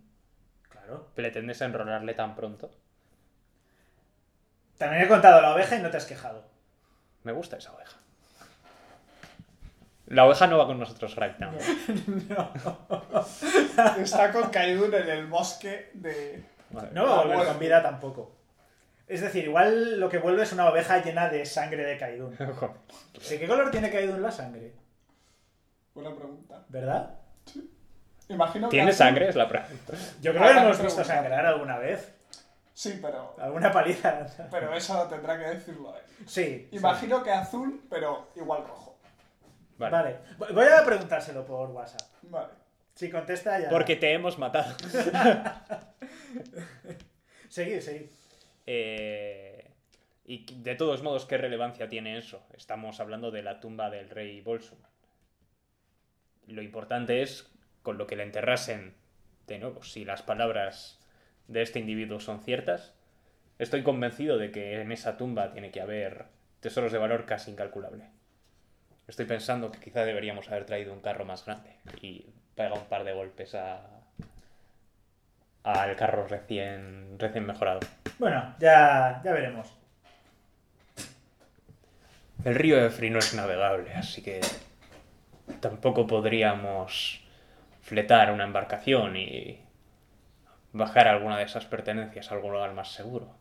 Claro. 0.94 1.10
¿Pretendes 1.16 1.62
enrolarle 1.62 2.14
tan 2.14 2.36
pronto? 2.36 2.72
También 4.78 5.04
he 5.04 5.08
contado 5.08 5.42
la 5.42 5.54
oveja 5.54 5.76
y 5.76 5.82
no 5.82 5.90
te 5.90 5.98
has 5.98 6.06
quejado. 6.06 6.44
Me 7.24 7.32
gusta 7.32 7.58
esa 7.58 7.74
oveja. 7.74 7.98
La 10.08 10.26
oveja 10.26 10.48
no 10.48 10.58
va 10.58 10.68
con 10.68 10.80
nosotros 10.80 11.16
right 11.16 11.38
now. 11.40 11.54
Está 13.98 14.32
con 14.32 14.50
Kaidun 14.50 14.94
en 14.94 15.10
el 15.10 15.28
bosque 15.28 15.92
de. 15.94 16.44
Vale. 16.70 16.90
No 16.92 17.06
va 17.06 17.14
a 17.14 17.18
volver 17.22 17.38
bueno. 17.38 17.52
con 17.52 17.60
vida 17.60 17.82
tampoco. 17.82 18.36
Es 19.08 19.22
decir, 19.22 19.46
igual 19.46 20.00
lo 20.00 20.10
que 20.10 20.18
vuelve 20.18 20.44
es 20.44 20.54
una 20.54 20.70
oveja 20.70 21.04
llena 21.04 21.30
de 21.30 21.46
sangre 21.46 21.86
de 21.86 21.98
Kaidun. 21.98 22.36
Joder. 22.38 22.76
¿De 23.30 23.40
qué 23.40 23.48
color 23.48 23.72
tiene 23.72 23.92
Kaidun 23.92 24.22
la 24.22 24.32
sangre? 24.32 24.74
Buena 25.94 26.16
pregunta. 26.16 26.66
¿Verdad? 26.70 27.16
Imagino. 28.34 28.70
¿Tiene 28.70 28.92
sangre? 28.92 29.30
Es 29.30 29.36
la 29.36 29.48
pregunta. 29.48 29.94
Yo 30.22 30.32
creo 30.34 30.44
Ah, 30.44 30.54
que 30.54 30.60
hemos 30.60 30.82
visto 30.82 31.04
sangrar 31.04 31.46
alguna 31.46 31.78
vez. 31.78 32.14
Sí, 32.74 33.00
pero. 33.02 33.36
Alguna 33.40 33.72
paliza. 33.72 34.26
Pero 34.50 34.74
eso 34.74 35.04
tendrá 35.08 35.38
que 35.38 35.46
decirlo 35.56 35.96
él. 35.96 36.04
Sí. 36.28 36.68
Imagino 36.72 37.22
que 37.24 37.32
azul, 37.32 37.84
pero 37.90 38.30
igual 38.36 38.64
rojo. 38.68 38.98
Vale. 39.78 39.92
Vale. 40.38 40.54
Voy 40.54 40.66
a 40.66 40.84
preguntárselo 40.86 41.46
por 41.46 41.70
WhatsApp. 41.70 42.02
Vale. 42.24 42.50
Si 42.96 43.10
contesta 43.10 43.60
ya. 43.60 43.70
Porque 43.70 43.96
te 43.96 44.12
hemos 44.14 44.38
matado. 44.38 44.74
Seguid, 47.50 47.82
seguid. 47.82 48.08
Eh, 48.66 49.70
y 50.26 50.46
de 50.62 50.76
todos 50.76 51.04
modos, 51.04 51.26
¿qué 51.26 51.38
relevancia 51.38 51.88
tiene 51.90 52.18
eso? 52.18 52.42
Estamos 52.56 53.00
hablando 53.00 53.30
de 53.30 53.44
la 53.44 53.60
tumba 53.60 53.90
del 53.90 54.10
rey 54.10 54.42
Bolsum. 54.42 54.80
Lo 56.48 56.62
importante 56.62 57.22
es 57.22 57.52
con 57.84 57.98
lo 57.98 58.08
que 58.08 58.16
le 58.16 58.24
enterrasen, 58.24 58.96
de 59.48 59.60
nuevo, 59.60 59.84
si 59.84 60.06
las 60.06 60.22
palabras 60.22 61.00
de 61.48 61.62
este 61.62 61.80
individuo 61.80 62.20
son 62.20 62.44
ciertas, 62.44 62.96
estoy 63.60 63.84
convencido 63.84 64.38
de 64.38 64.52
que 64.52 64.82
en 64.82 64.92
esa 64.92 65.18
tumba 65.18 65.52
tiene 65.52 65.72
que 65.72 65.82
haber 65.82 66.26
tesoros 66.62 66.92
de 66.92 66.98
valor 66.98 67.26
casi 67.26 67.52
incalculable. 67.52 68.10
Estoy 69.08 69.26
pensando 69.26 69.72
que 69.72 69.80
quizá 69.80 70.06
deberíamos 70.06 70.50
haber 70.50 70.66
traído 70.66 70.94
un 70.94 71.02
carro 71.02 71.26
más 71.26 71.46
grande 71.46 71.76
y 72.02 72.26
pega 72.56 72.74
un 72.74 72.86
par 72.86 73.04
de 73.04 73.14
golpes 73.14 73.54
a 73.54 73.90
al 75.64 75.96
carro 75.96 76.28
recién 76.28 77.18
recién 77.18 77.46
mejorado. 77.46 77.80
Bueno, 78.20 78.56
ya, 78.60 79.22
ya 79.24 79.32
veremos. 79.32 79.74
El 82.44 82.56
río 82.56 82.86
Efri 82.86 83.10
no 83.10 83.20
es 83.20 83.34
navegable, 83.34 83.94
así 83.94 84.22
que 84.22 84.42
tampoco 85.62 86.06
podríamos 86.06 87.23
fletar 87.84 88.32
una 88.32 88.46
embarcación 88.46 89.18
y 89.18 89.62
bajar 90.72 91.08
alguna 91.08 91.38
de 91.38 91.44
esas 91.44 91.66
pertenencias 91.66 92.32
a 92.32 92.36
algún 92.36 92.54
lugar 92.54 92.74
más 92.74 92.94
seguro. 92.94 93.36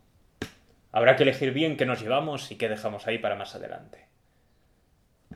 Habrá 0.90 1.16
que 1.16 1.22
elegir 1.22 1.52
bien 1.52 1.76
qué 1.76 1.86
nos 1.86 2.02
llevamos 2.02 2.50
y 2.50 2.56
qué 2.56 2.68
dejamos 2.68 3.06
ahí 3.06 3.18
para 3.18 3.36
más 3.36 3.54
adelante. 3.54 4.06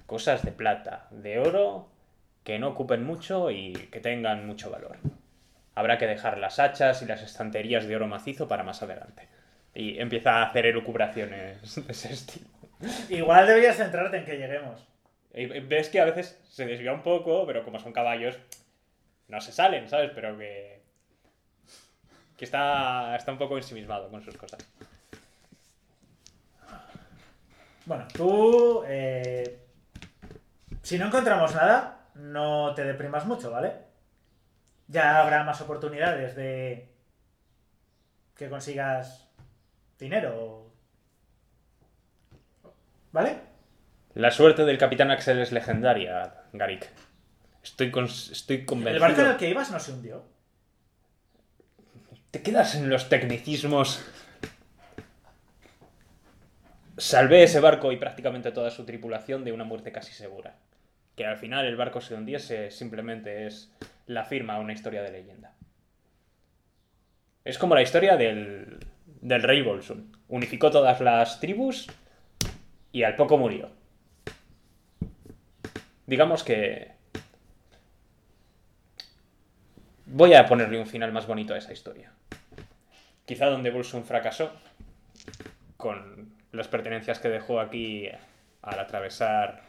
Cosas 0.04 0.44
de 0.44 0.52
plata, 0.52 1.06
de 1.10 1.38
oro, 1.38 1.88
que 2.44 2.58
no 2.58 2.68
ocupen 2.68 3.04
mucho 3.04 3.50
y 3.50 3.72
que 3.72 4.00
tengan 4.00 4.46
mucho 4.46 4.70
valor. 4.70 4.98
Habrá 5.74 5.98
que 5.98 6.06
dejar 6.06 6.38
las 6.38 6.58
hachas 6.58 7.00
y 7.00 7.06
las 7.06 7.22
estanterías 7.22 7.86
de 7.86 7.96
oro 7.96 8.08
macizo 8.08 8.48
para 8.48 8.64
más 8.64 8.82
adelante. 8.82 9.28
Y 9.72 9.98
empieza 9.98 10.34
a 10.34 10.46
hacer 10.48 10.66
elucubraciones 10.66 11.86
de 11.86 11.92
ese 11.92 12.12
estilo. 12.12 12.46
Igual 13.08 13.46
deberías 13.46 13.76
centrarte 13.76 14.18
en 14.18 14.24
que 14.24 14.36
lleguemos. 14.36 14.86
Ves 15.32 15.90
que 15.90 16.00
a 16.00 16.06
veces 16.06 16.40
se 16.48 16.66
desvía 16.66 16.92
un 16.92 17.02
poco, 17.02 17.46
pero 17.46 17.64
como 17.64 17.78
son 17.78 17.92
caballos, 17.92 18.38
no 19.28 19.40
se 19.40 19.52
salen, 19.52 19.88
¿sabes? 19.88 20.10
Pero 20.14 20.36
que. 20.38 20.82
que 22.36 22.44
está, 22.44 23.16
está 23.16 23.32
un 23.32 23.38
poco 23.38 23.56
ensimismado 23.56 24.08
con 24.10 24.22
sus 24.22 24.36
cosas. 24.36 24.60
Bueno, 27.84 28.06
tú. 28.12 28.84
eh, 28.86 29.60
si 30.82 30.98
no 30.98 31.06
encontramos 31.06 31.54
nada, 31.54 32.06
no 32.14 32.74
te 32.74 32.84
deprimas 32.84 33.26
mucho, 33.26 33.50
¿vale? 33.50 33.72
Ya 34.88 35.20
habrá 35.20 35.42
más 35.44 35.60
oportunidades 35.60 36.36
de 36.36 36.88
que 38.36 38.48
consigas 38.48 39.28
dinero. 39.98 40.70
¿Vale? 43.12 43.40
La 44.14 44.30
suerte 44.30 44.64
del 44.64 44.78
capitán 44.78 45.10
Axel 45.10 45.40
es 45.40 45.52
legendaria, 45.52 46.44
Garik. 46.52 46.88
Estoy, 47.66 47.90
con- 47.90 48.04
estoy 48.04 48.56
El 48.58 48.64
convencido. 48.66 49.00
barco 49.00 49.20
en 49.22 49.26
el 49.26 49.36
que 49.36 49.50
ibas 49.50 49.72
no 49.72 49.80
se 49.80 49.90
hundió. 49.92 50.22
Te 52.30 52.40
quedas 52.40 52.76
en 52.76 52.88
los 52.88 53.08
tecnicismos. 53.08 54.04
Salvé 56.96 57.42
ese 57.42 57.58
barco 57.60 57.90
y 57.90 57.96
prácticamente 57.96 58.52
toda 58.52 58.70
su 58.70 58.84
tripulación 58.86 59.44
de 59.44 59.52
una 59.52 59.64
muerte 59.64 59.90
casi 59.90 60.12
segura. 60.12 60.54
Que 61.16 61.26
al 61.26 61.38
final 61.38 61.66
el 61.66 61.76
barco 61.76 62.00
se 62.00 62.14
hundiese 62.14 62.70
simplemente 62.70 63.46
es 63.46 63.72
la 64.06 64.24
firma 64.24 64.54
a 64.54 64.60
una 64.60 64.72
historia 64.72 65.02
de 65.02 65.10
leyenda. 65.10 65.52
Es 67.44 67.58
como 67.58 67.74
la 67.74 67.82
historia 67.82 68.16
del, 68.16 68.78
del 69.20 69.42
rey 69.42 69.62
Bolsun. 69.62 70.16
Unificó 70.28 70.70
todas 70.70 71.00
las 71.00 71.40
tribus 71.40 71.88
y 72.92 73.02
al 73.02 73.16
poco 73.16 73.36
murió. 73.38 73.70
Digamos 76.06 76.44
que... 76.44 76.94
Voy 80.16 80.32
a 80.32 80.46
ponerle 80.46 80.78
un 80.78 80.86
final 80.86 81.12
más 81.12 81.26
bonito 81.26 81.52
a 81.52 81.58
esa 81.58 81.74
historia. 81.74 82.10
Quizá 83.26 83.46
donde 83.46 83.70
Bolsun 83.70 84.02
fracasó, 84.02 84.50
con 85.76 86.32
las 86.52 86.68
pertenencias 86.68 87.18
que 87.18 87.28
dejó 87.28 87.60
aquí 87.60 88.08
al 88.62 88.80
atravesar. 88.80 89.60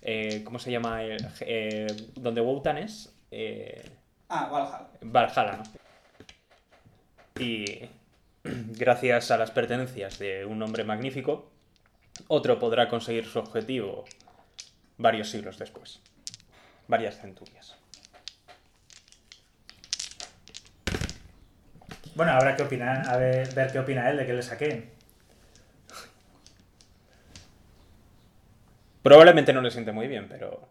eh, 0.00 0.42
¿Cómo 0.44 0.58
se 0.58 0.70
llama? 0.72 1.02
el- 1.04 1.28
eh, 1.42 1.86
donde 2.16 2.40
Wotan 2.40 2.78
es. 2.78 3.14
Eh, 3.30 3.84
Ah, 4.30 4.48
Valhalla. 4.50 4.88
Valhalla, 5.02 5.56
¿no? 5.58 5.62
Y 7.38 7.82
gracias 8.44 9.30
a 9.30 9.36
las 9.36 9.50
pertenencias 9.50 10.18
de 10.18 10.46
un 10.46 10.62
hombre 10.62 10.84
magnífico, 10.84 11.50
otro 12.28 12.58
podrá 12.58 12.88
conseguir 12.88 13.26
su 13.26 13.38
objetivo 13.40 14.06
varios 14.96 15.28
siglos 15.28 15.58
después. 15.58 16.00
Varias 16.88 17.20
centurias. 17.20 17.76
Bueno, 22.14 22.32
habrá 22.32 22.56
que 22.56 22.62
opinar, 22.62 23.08
a 23.08 23.16
ver, 23.16 23.72
qué 23.72 23.78
opina 23.78 24.10
él 24.10 24.18
de 24.18 24.26
que 24.26 24.34
le 24.34 24.42
saquen. 24.42 24.90
Probablemente 29.02 29.52
no 29.52 29.62
le 29.62 29.70
siente 29.70 29.92
muy 29.92 30.08
bien, 30.08 30.28
pero... 30.28 30.68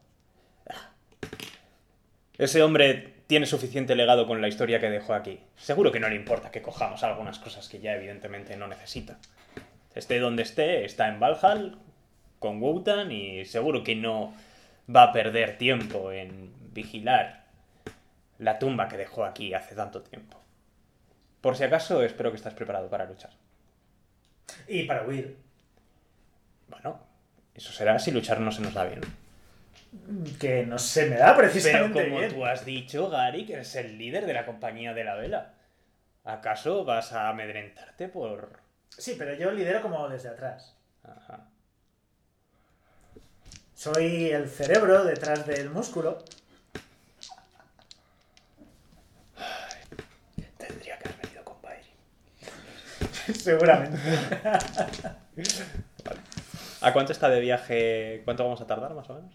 Ese 2.37 2.61
hombre 2.63 3.15
tiene 3.27 3.45
suficiente 3.45 3.95
legado 3.95 4.27
con 4.27 4.41
la 4.41 4.47
historia 4.47 4.79
que 4.79 4.89
dejó 4.89 5.13
aquí. 5.13 5.41
Seguro 5.55 5.91
que 5.91 5.99
no 5.99 6.09
le 6.09 6.15
importa 6.15 6.51
que 6.51 6.61
cojamos 6.61 7.03
algunas 7.03 7.39
cosas 7.39 7.67
que 7.69 7.79
ya 7.79 7.93
evidentemente 7.93 8.55
no 8.55 8.67
necesita. 8.67 9.17
Esté 9.95 10.19
donde 10.19 10.43
esté, 10.43 10.85
está 10.85 11.07
en 11.07 11.19
Valhall, 11.19 11.77
con 12.39 12.61
Wotan, 12.61 13.11
y 13.11 13.45
seguro 13.45 13.83
que 13.83 13.95
no 13.95 14.33
va 14.93 15.03
a 15.03 15.13
perder 15.13 15.57
tiempo 15.57 16.11
en 16.11 16.51
vigilar 16.73 17.45
la 18.39 18.59
tumba 18.59 18.87
que 18.87 18.97
dejó 18.97 19.25
aquí 19.25 19.53
hace 19.53 19.75
tanto 19.75 20.01
tiempo. 20.01 20.40
Por 21.41 21.57
si 21.57 21.63
acaso, 21.63 22.03
espero 22.03 22.31
que 22.31 22.37
estás 22.37 22.53
preparado 22.53 22.89
para 22.89 23.05
luchar. 23.05 23.31
Y 24.67 24.83
para 24.83 25.03
huir. 25.05 25.37
Bueno, 26.67 26.99
eso 27.53 27.73
será 27.73 27.97
si 27.99 28.11
luchar 28.11 28.39
no 28.39 28.51
se 28.51 28.61
nos 28.61 28.73
da 28.73 28.85
bien. 28.85 29.01
Que 30.39 30.65
no 30.65 30.79
se 30.79 31.09
me 31.09 31.17
da 31.17 31.35
Pero 31.35 31.49
precisamente 31.49 32.03
como 32.03 32.19
bien. 32.19 32.33
tú 32.33 32.45
has 32.45 32.63
dicho, 32.63 33.09
Gary, 33.09 33.45
que 33.45 33.53
eres 33.53 33.75
el 33.75 33.97
líder 33.97 34.25
de 34.25 34.33
la 34.33 34.45
compañía 34.45 34.93
de 34.93 35.03
la 35.03 35.15
vela. 35.15 35.53
¿Acaso 36.23 36.85
vas 36.85 37.11
a 37.13 37.29
amedrentarte 37.29 38.07
por...? 38.07 38.59
Sí, 38.89 39.15
pero 39.17 39.33
yo 39.33 39.51
lidero 39.51 39.81
como 39.81 40.07
desde 40.07 40.29
atrás. 40.29 40.77
Ajá. 41.03 41.47
Soy 43.73 44.29
el 44.29 44.47
cerebro 44.47 45.03
detrás 45.03 45.47
del 45.47 45.71
músculo. 45.71 46.23
Seguramente. 53.39 53.97
¿A 56.81 56.93
cuánto 56.93 57.11
está 57.11 57.29
de 57.29 57.39
viaje? 57.39 58.21
¿Cuánto 58.25 58.43
vamos 58.43 58.61
a 58.61 58.67
tardar 58.67 58.93
más 58.93 59.09
o 59.09 59.15
menos? 59.15 59.33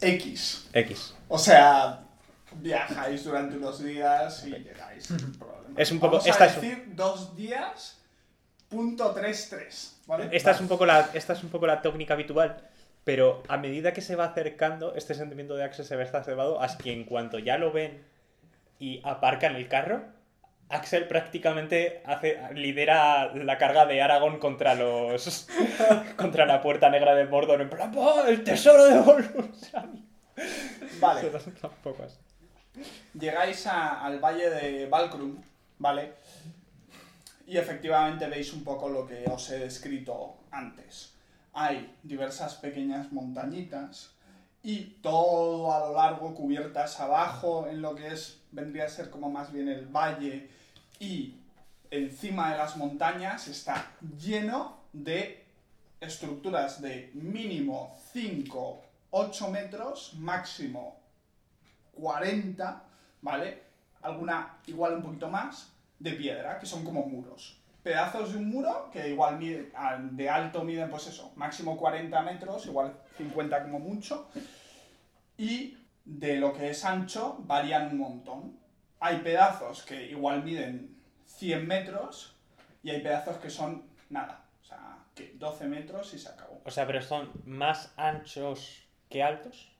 X. 0.00 0.68
X. 0.72 1.14
O 1.28 1.38
sea, 1.38 2.00
viajáis 2.56 3.24
durante 3.24 3.56
unos 3.56 3.82
días 3.82 4.44
y 4.46 4.50
llegáis 4.50 5.04
sin 5.04 5.32
problema. 5.38 5.74
Es 5.76 5.90
un 5.90 5.98
poco- 6.00 6.18
Vamos 6.18 6.40
a 6.40 6.46
es- 6.46 6.54
decir 6.60 6.84
dos 6.94 7.34
días, 7.36 7.98
punto 8.68 9.12
tres 9.12 9.48
tres, 9.50 10.00
¿vale? 10.06 10.28
Esta 10.32 10.50
es, 10.52 10.60
un 10.60 10.68
poco 10.68 10.86
la, 10.86 11.10
esta 11.14 11.32
es 11.32 11.42
un 11.42 11.50
poco 11.50 11.66
la 11.66 11.80
técnica 11.82 12.14
habitual, 12.14 12.68
pero 13.04 13.42
a 13.48 13.56
medida 13.56 13.92
que 13.92 14.00
se 14.02 14.16
va 14.16 14.26
acercando, 14.26 14.94
este 14.94 15.14
sentimiento 15.14 15.54
de 15.56 15.64
Axel 15.64 15.84
se 15.84 15.96
ve 15.96 16.04
exacerbado 16.04 16.60
hasta 16.60 16.82
que 16.84 16.92
en 16.92 17.04
cuanto 17.04 17.38
ya 17.38 17.56
lo 17.58 17.72
ven 17.72 18.02
y 18.78 19.00
aparcan 19.04 19.56
el 19.56 19.68
carro, 19.68 20.04
Axel 20.68 21.06
prácticamente 21.06 22.02
hace, 22.04 22.40
lidera 22.54 23.32
la 23.34 23.56
carga 23.56 23.86
de 23.86 24.02
Aragón 24.02 24.38
contra 24.38 24.74
los 24.74 25.46
contra 26.16 26.44
la 26.44 26.60
puerta 26.60 26.90
negra 26.90 27.14
de 27.14 27.24
Mordor 27.26 27.60
en 27.60 27.70
plan 27.70 27.92
"¡Oh, 27.96 28.24
el 28.26 28.42
tesoro 28.42 28.84
de 28.84 28.98
Gollum! 29.00 29.48
Vale. 31.00 31.30
Tampoco 31.60 32.02
así. 32.02 32.18
Llegáis 33.18 33.66
a- 33.66 34.04
al 34.04 34.18
valle 34.18 34.50
de 34.50 34.86
Valkrum, 34.86 35.36
¿vale? 35.78 36.12
Y 37.46 37.56
efectivamente 37.58 38.26
veis 38.26 38.52
un 38.52 38.64
poco 38.64 38.88
lo 38.88 39.06
que 39.06 39.24
os 39.30 39.48
he 39.50 39.58
descrito 39.60 40.36
antes. 40.50 41.14
Hay 41.52 41.94
diversas 42.02 42.56
pequeñas 42.56 43.12
montañitas 43.12 44.14
y 44.62 44.96
todo 45.00 45.72
a 45.72 45.78
lo 45.88 45.94
largo 45.94 46.34
cubiertas 46.34 47.00
abajo 47.00 47.66
en 47.68 47.80
lo 47.80 47.94
que 47.94 48.08
es 48.08 48.42
vendría 48.50 48.84
a 48.86 48.88
ser 48.88 49.10
como 49.10 49.30
más 49.30 49.52
bien 49.52 49.68
el 49.68 49.86
valle 49.86 50.50
y 50.98 51.36
encima 51.90 52.52
de 52.52 52.58
las 52.58 52.76
montañas 52.76 53.48
está 53.48 53.92
lleno 54.18 54.78
de 54.92 55.44
estructuras 56.00 56.80
de 56.80 57.10
mínimo 57.14 57.96
5, 58.12 58.82
8 59.10 59.50
metros, 59.50 60.14
máximo 60.14 60.98
40, 61.94 62.82
¿vale? 63.22 63.62
Alguna 64.02 64.58
igual 64.66 64.96
un 64.96 65.02
poquito 65.02 65.28
más 65.28 65.72
de 65.98 66.12
piedra, 66.12 66.58
que 66.58 66.66
son 66.66 66.84
como 66.84 67.06
muros. 67.06 67.58
Pedazos 67.82 68.32
de 68.32 68.38
un 68.38 68.50
muro 68.50 68.90
que 68.92 69.08
igual 69.10 69.38
de 69.38 70.28
alto 70.28 70.64
miden, 70.64 70.90
pues 70.90 71.06
eso, 71.06 71.32
máximo 71.36 71.76
40 71.76 72.20
metros, 72.22 72.66
igual 72.66 72.92
50 73.16 73.62
como 73.62 73.78
mucho. 73.78 74.28
Y 75.38 75.78
de 76.04 76.36
lo 76.36 76.52
que 76.52 76.70
es 76.70 76.84
ancho 76.84 77.36
varían 77.40 77.92
un 77.92 77.98
montón. 77.98 78.65
Hay 79.00 79.18
pedazos 79.18 79.82
que 79.84 80.06
igual 80.10 80.42
miden 80.42 80.96
100 81.26 81.66
metros 81.66 82.36
y 82.82 82.90
hay 82.90 83.00
pedazos 83.02 83.36
que 83.38 83.50
son 83.50 83.84
nada. 84.10 84.44
O 84.62 84.64
sea, 84.64 84.98
que 85.14 85.34
12 85.38 85.66
metros 85.66 86.12
y 86.14 86.18
se 86.18 86.28
acabó. 86.28 86.60
O 86.64 86.70
sea, 86.70 86.86
pero 86.86 87.02
son 87.02 87.30
más 87.44 87.92
anchos 87.96 88.82
que 89.10 89.22
altos. 89.22 89.72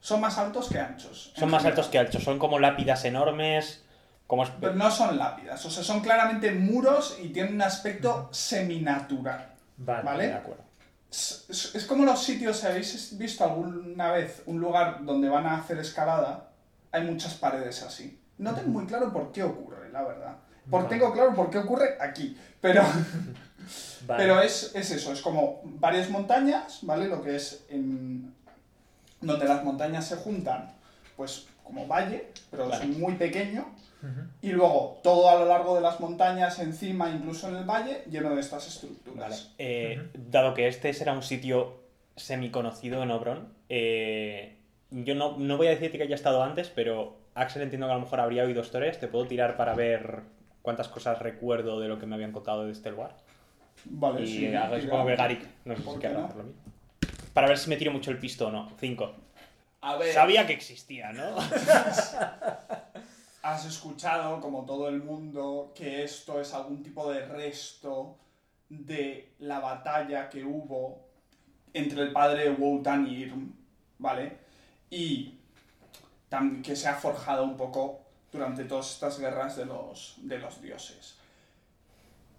Son 0.00 0.20
más 0.20 0.36
altos 0.38 0.68
que 0.68 0.78
anchos. 0.78 1.32
Son 1.36 1.50
más 1.50 1.62
general. 1.62 1.78
altos 1.78 1.90
que 1.90 1.98
anchos, 1.98 2.22
son 2.22 2.38
como 2.38 2.58
lápidas 2.58 3.04
enormes. 3.04 3.82
Como 4.26 4.44
Pero 4.60 4.74
no 4.74 4.90
son 4.90 5.16
lápidas, 5.18 5.64
o 5.66 5.70
sea, 5.70 5.84
son 5.84 6.00
claramente 6.00 6.50
muros 6.52 7.16
y 7.22 7.28
tienen 7.28 7.54
un 7.54 7.62
aspecto 7.62 8.28
seminatural. 8.32 9.54
Vale. 9.76 10.02
Vale. 10.02 10.26
De 10.26 10.32
acuerdo. 10.34 10.64
Es, 11.10 11.46
es- 11.48 11.74
es 11.76 11.84
como 11.86 12.04
los 12.04 12.20
sitios, 12.22 12.64
¿habéis 12.64 13.16
visto 13.16 13.44
alguna 13.44 14.10
vez 14.10 14.42
un 14.46 14.58
lugar 14.60 15.04
donde 15.04 15.28
van 15.28 15.46
a 15.46 15.58
hacer 15.58 15.78
escalada? 15.78 16.50
Hay 16.90 17.04
muchas 17.04 17.34
paredes 17.34 17.82
así. 17.84 18.20
No 18.38 18.54
tengo 18.54 18.68
muy 18.68 18.86
claro 18.86 19.12
por 19.12 19.32
qué 19.32 19.42
ocurre, 19.42 19.90
la 19.90 20.02
verdad. 20.02 20.36
Por, 20.70 20.82
Vale. 20.82 20.96
Tengo 20.96 21.12
claro 21.12 21.34
por 21.34 21.50
qué 21.50 21.58
ocurre 21.58 21.96
aquí, 22.00 22.36
pero, 22.60 22.82
Vale. 24.06 24.22
pero 24.22 24.40
es, 24.40 24.74
es 24.74 24.90
eso, 24.90 25.12
es 25.12 25.20
como 25.20 25.60
varias 25.64 26.10
montañas, 26.10 26.80
¿vale? 26.82 27.08
Lo 27.08 27.22
que 27.22 27.36
es 27.36 27.64
en, 27.70 28.34
donde 29.20 29.46
las 29.46 29.64
montañas 29.64 30.06
se 30.06 30.16
juntan, 30.16 30.72
pues 31.16 31.46
como 31.62 31.86
valle, 31.86 32.28
pero 32.50 32.68
Vale. 32.68 32.84
es 32.84 32.98
muy 32.98 33.14
pequeño. 33.14 33.66
Y 34.40 34.50
luego 34.50 35.00
todo 35.02 35.28
a 35.28 35.34
lo 35.34 35.46
largo 35.46 35.74
de 35.74 35.80
las 35.80 35.98
montañas, 35.98 36.60
encima, 36.60 37.10
incluso 37.10 37.48
en 37.48 37.56
el 37.56 37.64
valle, 37.64 38.04
lleno 38.08 38.32
de 38.36 38.40
estas 38.40 38.68
estructuras. 38.68 39.48
Vale. 39.58 39.58
Eh, 39.58 40.10
Dado 40.14 40.54
que 40.54 40.68
este 40.68 40.92
será 40.92 41.12
un 41.12 41.24
sitio 41.24 41.80
semiconocido 42.14 43.02
en 43.02 43.10
Obrón, 43.10 43.48
eh, 43.68 44.56
yo 44.90 45.14
no, 45.14 45.36
no 45.38 45.56
voy 45.56 45.66
a 45.66 45.70
decirte 45.70 45.98
que 45.98 46.04
haya 46.04 46.14
estado 46.14 46.42
antes, 46.42 46.68
pero 46.68 47.16
Axel 47.36 47.62
entiendo 47.62 47.86
que 47.86 47.92
a 47.92 47.96
lo 47.96 48.02
mejor 48.02 48.20
habría 48.20 48.44
oído 48.44 48.62
historias. 48.62 48.98
Te 48.98 49.08
puedo 49.08 49.26
tirar 49.26 49.56
para 49.56 49.74
ver 49.74 50.22
cuántas 50.62 50.88
cosas 50.88 51.18
recuerdo 51.20 51.78
de 51.80 51.88
lo 51.88 51.98
que 51.98 52.06
me 52.06 52.14
habían 52.16 52.32
contado 52.32 52.64
de 52.64 52.72
este 52.72 52.90
lugar. 52.90 53.14
Vale, 53.84 54.22
y 54.22 54.26
sí, 54.26 54.54
hago- 54.54 54.80
supongo 54.80 55.06
que 55.06 55.16
Garik, 55.16 55.46
no 55.66 55.76
sé 55.76 55.82
¿Por 55.82 55.94
si 55.94 56.00
querrá 56.00 56.18
no? 56.20 56.24
hacer 56.24 56.36
lo 56.38 56.44
mismo. 56.44 56.62
Para 57.34 57.48
ver 57.48 57.58
si 57.58 57.68
me 57.68 57.76
tiro 57.76 57.92
mucho 57.92 58.10
el 58.10 58.18
pisto 58.18 58.48
o 58.48 58.50
no. 58.50 58.70
Cinco. 58.80 59.12
A 59.82 59.96
ver, 59.96 60.12
Sabía 60.14 60.46
que 60.46 60.54
existía, 60.54 61.12
¿no? 61.12 61.36
has 63.42 63.64
escuchado, 63.66 64.40
como 64.40 64.64
todo 64.64 64.88
el 64.88 65.02
mundo, 65.02 65.72
que 65.74 66.02
esto 66.02 66.40
es 66.40 66.52
algún 66.54 66.82
tipo 66.82 67.10
de 67.12 67.24
resto 67.26 68.16
de 68.68 69.32
la 69.38 69.60
batalla 69.60 70.28
que 70.28 70.44
hubo 70.44 71.06
entre 71.72 72.02
el 72.02 72.12
padre 72.12 72.50
Wotan 72.50 73.06
y 73.06 73.16
Irm, 73.18 73.52
¿vale? 73.98 74.32
Y 74.90 75.35
que 76.62 76.76
se 76.76 76.88
ha 76.88 76.94
forjado 76.94 77.44
un 77.44 77.56
poco 77.56 78.00
durante 78.32 78.64
todas 78.64 78.90
estas 78.92 79.18
guerras 79.18 79.56
de 79.56 79.66
los, 79.66 80.14
de 80.18 80.38
los 80.38 80.60
dioses. 80.60 81.16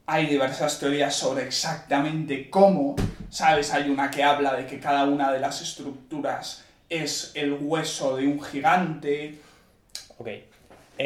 Hay 0.05 0.27
diversas 0.27 0.79
teorías 0.79 1.15
sobre 1.15 1.45
exactamente 1.45 2.49
cómo, 2.49 2.95
¿sabes? 3.29 3.73
Hay 3.73 3.89
una 3.89 4.09
que 4.09 4.23
habla 4.23 4.53
de 4.53 4.65
que 4.65 4.79
cada 4.79 5.05
una 5.05 5.31
de 5.31 5.39
las 5.39 5.61
estructuras 5.61 6.63
es 6.89 7.31
el 7.35 7.53
hueso 7.53 8.15
de 8.15 8.27
un 8.27 8.41
gigante, 8.41 9.39
ok. 10.17 10.27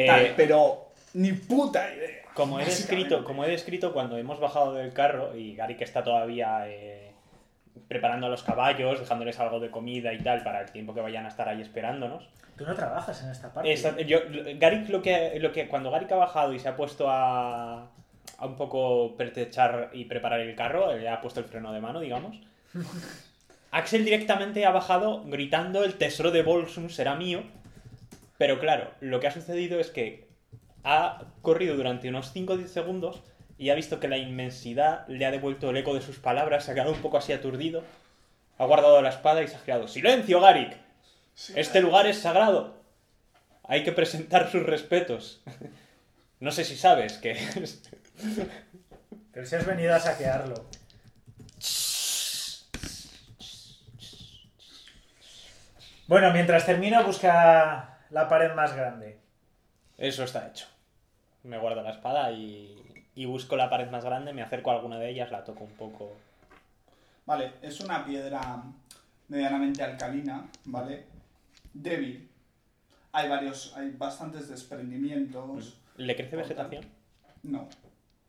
tal, 0.06 0.20
Eh, 0.20 0.34
pero 0.36 0.92
ni 1.14 1.32
puta 1.32 1.92
idea. 1.92 2.22
Como 2.34 2.60
he, 2.60 2.64
descrito, 2.64 3.24
como 3.24 3.44
he 3.44 3.50
descrito 3.50 3.92
cuando 3.92 4.16
hemos 4.16 4.40
bajado 4.40 4.74
del 4.74 4.92
carro 4.92 5.36
y 5.36 5.54
Gary 5.54 5.76
que 5.76 5.84
está 5.84 6.02
todavía 6.02 6.66
eh, 6.66 7.11
preparando 7.88 8.26
a 8.26 8.30
los 8.30 8.42
caballos, 8.42 9.00
dejándoles 9.00 9.38
algo 9.40 9.60
de 9.60 9.70
comida 9.70 10.12
y 10.12 10.18
tal 10.18 10.42
para 10.42 10.60
el 10.60 10.70
tiempo 10.70 10.94
que 10.94 11.00
vayan 11.00 11.24
a 11.24 11.28
estar 11.28 11.48
ahí 11.48 11.60
esperándonos. 11.60 12.28
Tú 12.56 12.64
no 12.66 12.74
trabajas 12.74 13.22
en 13.22 13.30
esta 13.30 13.52
parte. 13.52 13.72
Esta- 13.72 13.98
yo, 14.02 14.18
Garik 14.58 14.88
lo 14.90 15.00
que, 15.02 15.38
lo 15.40 15.52
que 15.52 15.68
cuando 15.68 15.90
Garik 15.90 16.12
ha 16.12 16.16
bajado 16.16 16.52
y 16.52 16.58
se 16.58 16.68
ha 16.68 16.76
puesto 16.76 17.08
a, 17.10 17.88
a 18.38 18.46
un 18.46 18.56
poco 18.56 19.16
pertrechar 19.16 19.90
y 19.92 20.04
preparar 20.04 20.40
el 20.40 20.54
carro, 20.54 20.94
le 20.94 21.08
ha 21.08 21.20
puesto 21.20 21.40
el 21.40 21.46
freno 21.46 21.72
de 21.72 21.80
mano, 21.80 22.00
digamos. 22.00 22.38
Axel 23.70 24.04
directamente 24.04 24.66
ha 24.66 24.70
bajado 24.70 25.24
gritando 25.24 25.82
el 25.84 25.94
tesoro 25.94 26.30
de 26.30 26.42
Bolsum 26.42 26.90
será 26.90 27.14
mío. 27.14 27.42
Pero 28.36 28.58
claro, 28.58 28.90
lo 29.00 29.18
que 29.20 29.28
ha 29.28 29.30
sucedido 29.30 29.80
es 29.80 29.90
que 29.90 30.28
ha 30.84 31.24
corrido 31.42 31.76
durante 31.76 32.08
unos 32.08 32.32
5 32.32 32.52
o 32.52 32.56
10 32.56 32.70
segundos 32.70 33.22
y 33.62 33.70
ha 33.70 33.76
visto 33.76 34.00
que 34.00 34.08
la 34.08 34.18
inmensidad 34.18 35.06
le 35.06 35.24
ha 35.24 35.30
devuelto 35.30 35.70
el 35.70 35.76
eco 35.76 35.94
de 35.94 36.00
sus 36.00 36.18
palabras, 36.18 36.64
se 36.64 36.72
ha 36.72 36.74
quedado 36.74 36.90
un 36.90 37.00
poco 37.00 37.16
así 37.16 37.32
aturdido, 37.32 37.84
ha 38.58 38.66
guardado 38.66 39.00
la 39.02 39.10
espada 39.10 39.40
y 39.40 39.46
se 39.46 39.54
ha 39.54 39.60
girado. 39.60 39.86
¡Silencio, 39.86 40.40
Garik! 40.40 40.76
Sí, 41.36 41.52
Este 41.54 41.80
lugar 41.80 42.08
es 42.08 42.18
sagrado. 42.18 42.74
Hay 43.62 43.84
que 43.84 43.92
presentar 43.92 44.50
sus 44.50 44.64
respetos. 44.64 45.42
No 46.40 46.50
sé 46.50 46.64
si 46.64 46.76
sabes 46.76 47.18
que... 47.18 47.36
Pero 49.32 49.46
si 49.46 49.54
has 49.54 49.64
venido 49.64 49.94
a 49.94 50.00
saquearlo. 50.00 50.66
Bueno, 56.08 56.32
mientras 56.32 56.66
termino, 56.66 57.04
busca 57.04 58.00
la 58.10 58.28
pared 58.28 58.54
más 58.54 58.74
grande. 58.74 59.20
Eso 59.98 60.24
está 60.24 60.48
hecho. 60.48 60.66
Me 61.44 61.58
guardo 61.58 61.80
la 61.82 61.92
espada 61.92 62.32
y, 62.32 62.91
y 63.14 63.24
busco 63.26 63.56
la 63.56 63.68
pared 63.68 63.90
más 63.90 64.04
grande, 64.04 64.32
me 64.32 64.42
acerco 64.42 64.70
a 64.70 64.74
alguna 64.74 64.98
de 64.98 65.10
ellas, 65.10 65.30
la 65.30 65.44
toco 65.44 65.64
un 65.64 65.72
poco. 65.72 66.12
Vale, 67.26 67.52
es 67.62 67.80
una 67.80 68.04
piedra 68.04 68.62
medianamente 69.28 69.82
alcalina, 69.82 70.46
¿vale? 70.64 71.06
Débil. 71.72 72.28
Hay 73.12 73.28
varios, 73.28 73.76
hay 73.76 73.90
bastantes 73.90 74.48
desprendimientos. 74.48 75.78
¿Le 75.96 76.16
crece 76.16 76.36
vegetación? 76.36 76.84
No. 77.42 77.68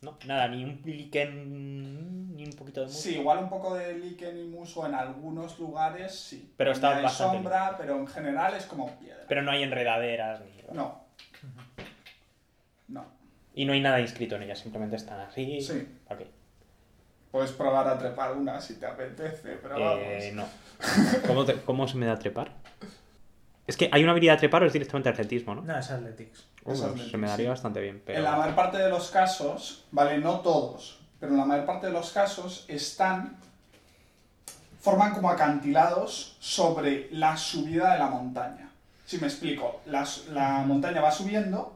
No, 0.02 0.18
nada, 0.26 0.50
ni 0.50 0.66
un 0.66 0.82
lichen, 0.84 2.36
ni 2.36 2.44
un 2.44 2.52
poquito 2.52 2.82
de 2.82 2.88
musgo. 2.88 3.02
Sí, 3.02 3.16
igual 3.16 3.40
un 3.40 3.50
poco 3.50 3.76
de 3.76 3.98
líquen 3.98 4.38
y 4.38 4.44
muso 4.44 4.86
en 4.86 4.96
algunos 4.96 5.58
lugares, 5.60 6.14
sí. 6.14 6.54
Pero 6.58 6.74
está 6.74 6.98
hay 6.98 7.04
bastante 7.04 7.38
sombra, 7.38 7.76
pero 7.78 7.98
en 7.98 8.08
general 8.08 8.54
es 8.54 8.66
como 8.66 8.90
piedra. 9.00 9.24
Pero 9.30 9.42
no 9.42 9.52
hay 9.52 9.64
enredaderas 9.64 10.42
ni... 10.42 10.76
No. 10.76 11.03
Y 13.54 13.66
no 13.66 13.74
hay 13.74 13.82
nada 13.82 14.00
inscrito 14.02 14.36
en 14.36 14.44
ellas, 14.44 14.60
simplemente 14.60 14.96
están 14.96 15.20
así. 15.20 15.62
Sí. 15.62 15.88
Ok. 16.10 16.22
Puedes 17.32 17.52
probar 17.52 17.88
a 17.88 17.98
trepar 17.98 18.34
una 18.36 18.60
si 18.62 18.76
te 18.76 18.86
apetece, 18.86 19.58
pero 19.62 19.78
Eh, 19.78 20.32
vamos. 20.34 20.50
no. 20.82 20.88
¿Cómo, 21.28 21.46
te- 21.46 21.62
¿Cómo 21.62 21.88
se 21.88 21.98
me 21.98 22.06
da 22.06 22.18
trepar? 22.18 22.52
Es 23.66 23.78
que 23.78 23.90
hay 23.92 24.04
una 24.04 24.12
habilidad 24.12 24.34
de 24.34 24.40
trepar 24.40 24.64
o 24.64 24.66
es 24.66 24.74
directamente 24.74 25.10
atletismo, 25.10 25.56
¿no? 25.56 25.62
No, 25.62 25.78
es 25.78 25.90
Athletics. 25.90 26.48
Uh, 26.66 26.72
Es 26.74 26.80
se 26.80 26.86
atletismo, 26.86 27.20
me 27.20 27.28
daría 27.28 27.46
sí. 27.46 27.50
bastante 27.50 27.80
bien. 27.80 28.02
Pero... 28.06 28.18
En 28.20 28.24
la 28.26 28.36
mayor 28.36 28.56
parte 28.56 28.78
de 28.78 28.90
los 28.90 29.10
casos, 29.10 29.86
vale, 29.92 30.18
no 30.18 30.42
todos, 30.42 31.00
pero 31.20 31.32
en 31.32 31.38
la 31.38 31.46
mayor 31.46 31.66
parte 31.66 31.88
de 31.88 31.94
los 31.94 32.12
casos 32.12 32.66
están. 32.68 33.38
forman 34.82 35.14
como 35.14 35.30
acantilados 35.30 36.36
sobre 36.40 37.08
la 37.12 37.38
subida 37.38 37.94
de 37.94 38.00
la 38.00 38.08
montaña. 38.08 38.70
Si 39.06 39.18
me 39.18 39.28
explico, 39.28 39.82
la 39.86 40.64
montaña 40.68 41.02
va 41.02 41.12
subiendo 41.12 41.73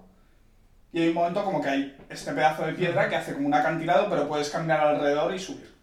y 0.94 1.02
hay 1.02 1.10
un 1.10 1.14
momento 1.16 1.44
como 1.44 1.62
que 1.62 1.70
hay 1.70 1.98
este 2.10 2.32
pedazo 2.34 2.66
de 2.66 2.74
piedra 2.74 3.10
que 3.10 3.16
hace 3.16 3.34
como 3.34 3.48
un 3.48 3.54
acantilado, 3.54 4.10
pero 4.10 4.28
puedes 4.28 4.50
caminar 4.50 4.80
alrededor 4.82 5.34
y 5.34 5.40
subir. 5.40 5.76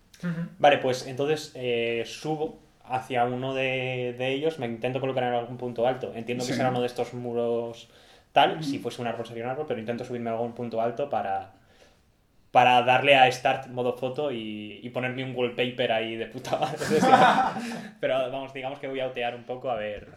Vale, 0.58 0.78
pues 0.78 1.06
entonces 1.06 1.52
eh, 1.54 2.02
subo 2.06 2.58
hacia 2.84 3.24
uno 3.24 3.54
de, 3.54 4.14
de 4.18 4.28
ellos, 4.32 4.58
me 4.58 4.66
intento 4.66 5.00
colocar 5.00 5.24
en 5.24 5.34
algún 5.34 5.56
punto 5.58 5.86
alto. 5.86 6.12
Entiendo 6.14 6.44
que 6.44 6.52
Sí. 6.52 6.56
será 6.56 6.70
uno 6.70 6.80
de 6.80 6.86
estos 6.86 7.12
muros 7.14 7.88
tal, 8.32 8.64
si 8.64 8.78
fuese 8.78 9.00
un 9.02 9.08
árbol 9.08 9.26
sería 9.26 9.44
un 9.44 9.50
árbol, 9.50 9.66
pero 9.68 9.78
intento 9.80 10.04
subirme 10.04 10.30
a 10.30 10.32
algún 10.32 10.54
punto 10.54 10.80
alto 10.80 11.08
para, 11.08 11.52
para 12.50 12.82
darle 12.82 13.16
a 13.16 13.30
Start 13.30 13.68
modo 13.68 13.96
foto 13.96 14.32
y, 14.32 14.80
y 14.82 14.90
ponerme 14.90 15.24
un 15.24 15.34
wallpaper 15.36 15.92
ahí 15.92 16.16
de 16.16 16.26
puta 16.26 16.58
madre. 16.58 16.78
pero 18.00 18.30
vamos, 18.30 18.52
digamos 18.54 18.78
que 18.78 18.88
voy 18.88 19.00
a 19.00 19.06
otear 19.08 19.34
un 19.34 19.44
poco 19.44 19.70
a 19.70 19.76
ver 19.76 20.08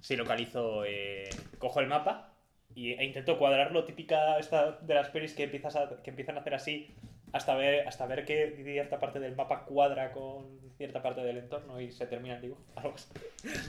si 0.00 0.16
localizo... 0.16 0.84
eh, 0.84 1.28
cojo 1.58 1.80
el 1.80 1.86
mapa 1.88 2.31
y, 2.74 2.92
e 2.92 3.04
intento 3.04 3.38
cuadrarlo, 3.38 3.84
típica 3.84 4.38
esta 4.38 4.72
de 4.72 4.94
las 4.94 5.08
pelis 5.10 5.34
que, 5.34 5.44
empiezas 5.44 5.76
a- 5.76 6.02
que 6.02 6.10
empiezan 6.10 6.36
a 6.36 6.40
hacer 6.40 6.54
así 6.54 6.94
hasta 7.32 7.54
ver, 7.54 7.86
hasta 7.88 8.06
ver 8.06 8.24
que 8.24 8.60
cierta 8.62 8.98
parte 8.98 9.18
del 9.20 9.34
mapa 9.36 9.64
cuadra 9.64 10.12
con 10.12 10.60
cierta 10.76 11.02
parte 11.02 11.22
del 11.22 11.38
entorno 11.38 11.80
y 11.80 11.90
se 11.90 12.06
termina 12.06 12.36
el 12.36 12.42
dibujo. 12.42 12.62
Algo 12.76 12.94
así. 12.94 13.08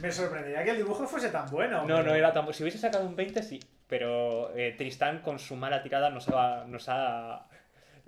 Me 0.02 0.10
sorprendería 0.12 0.64
que 0.64 0.70
el 0.70 0.76
dibujo 0.78 1.06
fuese 1.06 1.30
tan 1.30 1.48
bueno. 1.50 1.84
No, 1.86 2.02
no 2.02 2.14
era 2.14 2.32
tan... 2.32 2.52
Si 2.52 2.62
hubiese 2.62 2.78
sacado 2.78 3.06
un 3.06 3.16
20, 3.16 3.42
sí. 3.42 3.60
Pero 3.86 4.54
eh, 4.56 4.74
Tristán, 4.76 5.20
con 5.20 5.38
su 5.38 5.56
mala 5.56 5.82
tirada, 5.82 6.10
nos 6.10 6.28
ha, 6.28 6.64
nos 6.66 6.86
ha 6.88 7.46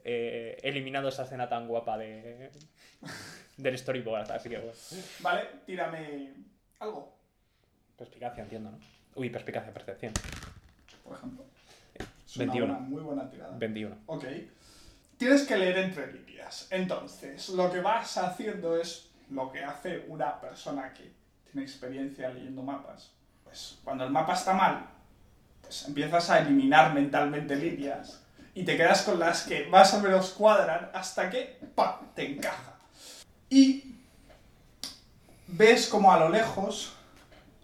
eh, 0.05 0.57
eliminado 0.63 1.09
esa 1.09 1.25
escena 1.25 1.49
tan 1.49 1.69
guapa 1.69 1.97
de, 1.99 2.51
del 3.57 3.79
storyboard. 3.79 4.31
Así 4.33 4.49
que, 4.49 4.59
bueno. 4.59 4.73
Vale, 5.21 5.43
tírame 5.67 6.33
algo, 6.81 7.15
Perspicacia, 7.97 8.43
entiendo, 8.43 8.71
¿no? 8.73 8.79
Uy, 9.15 9.31
perspicacia, 9.31 9.73
percepción. 9.73 10.13
Por 11.07 11.17
ejemplo. 11.17 11.45
Es 11.95 12.37
21. 12.37 12.65
una 12.67 12.75
buena- 12.75 12.89
muy 12.89 13.03
buena 13.03 13.31
tirada. 13.31 13.57
21. 13.57 13.97
Ok. 14.07 14.25
Tienes 15.17 15.43
que 15.47 15.57
leer 15.57 15.79
entre 15.79 16.13
líneas. 16.13 16.67
Entonces, 16.71 17.49
lo 17.51 17.71
que 17.73 17.81
vas 17.81 18.19
haciendo 18.19 18.77
es 18.77 19.09
lo 19.31 19.51
que 19.51 19.65
hace 19.65 20.05
una 20.09 20.41
persona 20.41 20.93
que 20.93 21.11
tiene 21.51 21.63
experiencia 21.67 22.29
leyendo 22.29 22.63
mapas. 22.63 23.13
Pues 23.45 23.79
cuando 23.83 24.05
el 24.05 24.11
mapa 24.11 24.35
está 24.35 24.53
mal, 24.53 24.87
pues 25.63 25.87
empiezas 25.89 26.29
a 26.31 26.41
eliminar 26.41 26.93
mentalmente 26.93 27.57
líneas 27.57 28.21
y 28.55 28.65
te 28.65 28.77
quedas 28.77 29.03
con 29.03 29.19
las 29.19 29.45
que 29.45 29.67
más 29.67 29.95
o 29.95 30.01
menos 30.01 30.31
cuadran 30.31 30.91
hasta 30.93 31.31
que 31.31 31.59
¡pam! 31.75 31.95
te 32.15 32.33
encaja. 32.33 32.75
Y 33.49 33.95
ves 35.47 35.89
como 35.89 36.13
a 36.13 36.19
lo 36.19 36.29
lejos 36.29 36.93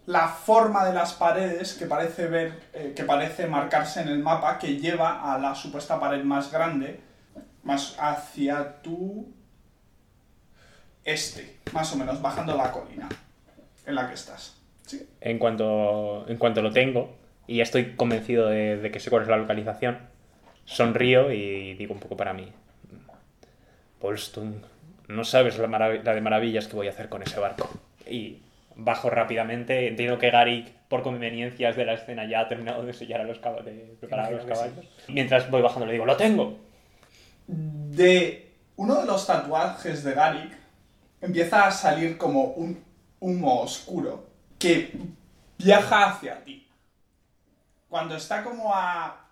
la 0.05 0.27
forma 0.27 0.85
de 0.85 0.93
las 0.93 1.13
paredes 1.13 1.73
que 1.73 1.85
parece 1.85 2.27
ver, 2.27 2.59
eh, 2.73 2.93
que 2.95 3.03
parece 3.03 3.47
marcarse 3.47 4.01
en 4.01 4.09
el 4.09 4.19
mapa, 4.19 4.59
que 4.59 4.77
lleva 4.77 5.33
a 5.33 5.37
la 5.37 5.55
supuesta 5.55 5.99
pared 5.99 6.23
más 6.23 6.51
grande, 6.51 6.99
más 7.63 7.95
hacia 7.99 8.81
tu 8.81 9.33
este, 11.05 11.57
más 11.73 11.93
o 11.93 11.97
menos, 11.97 12.21
bajando 12.21 12.55
la 12.55 12.71
colina 12.71 13.09
en 13.85 13.95
la 13.95 14.07
que 14.07 14.13
estás. 14.13 14.57
¿Sí? 14.85 15.05
En 15.21 15.39
cuanto, 15.39 16.25
en 16.27 16.37
cuanto 16.37 16.61
lo 16.61 16.71
tengo 16.71 17.15
y 17.47 17.57
ya 17.57 17.63
estoy 17.63 17.95
convencido 17.95 18.47
de, 18.47 18.89
que 18.91 18.99
sé 18.99 19.09
cuál 19.09 19.23
es 19.23 19.29
la 19.29 19.37
localización, 19.37 19.97
sonrío 20.65 21.31
y 21.31 21.73
digo 21.75 21.93
un 21.93 21.99
poco 21.99 22.15
para 22.15 22.33
mí. 22.33 22.51
Polstung, 23.99 24.55
no 25.07 25.23
sabes 25.23 25.57
la, 25.57 25.67
la 25.67 26.13
de 26.13 26.21
maravillas 26.21 26.67
que 26.67 26.75
voy 26.75 26.87
a 26.87 26.91
hacer 26.91 27.09
con 27.09 27.23
ese 27.23 27.39
barco. 27.39 27.69
Y 28.09 28.39
bajo 28.75 29.09
rápidamente. 29.09 29.87
Entiendo 29.87 30.17
que 30.17 30.29
Garik, 30.29 30.71
por 30.87 31.03
conveniencias 31.03 31.75
de 31.75 31.85
la 31.85 31.93
escena, 31.93 32.25
ya 32.25 32.41
ha 32.41 32.47
terminado 32.47 32.85
de 32.85 32.93
sellar 32.93 33.21
a 33.21 33.25
los 33.25 33.39
caballos, 33.39 33.65
de 33.65 33.95
preparar 33.99 34.27
a 34.27 34.31
los 34.31 34.43
sí. 34.43 34.47
caballos. 34.47 34.85
Mientras 35.07 35.49
voy 35.49 35.61
bajando 35.61 35.85
le 35.85 35.93
digo, 35.93 36.05
¡lo 36.05 36.17
tengo! 36.17 36.57
De 37.47 38.51
uno 38.75 39.01
de 39.01 39.05
los 39.05 39.27
tatuajes 39.27 40.03
de 40.03 40.13
Garik 40.13 40.57
empieza 41.21 41.67
a 41.67 41.71
salir 41.71 42.17
como 42.17 42.43
un 42.43 42.83
humo 43.19 43.61
oscuro 43.61 44.27
que 44.59 44.93
viaja 45.57 46.09
hacia 46.09 46.43
ti. 46.43 46.67
Cuando 47.89 48.15
está 48.15 48.43
como 48.43 48.73
a 48.73 49.27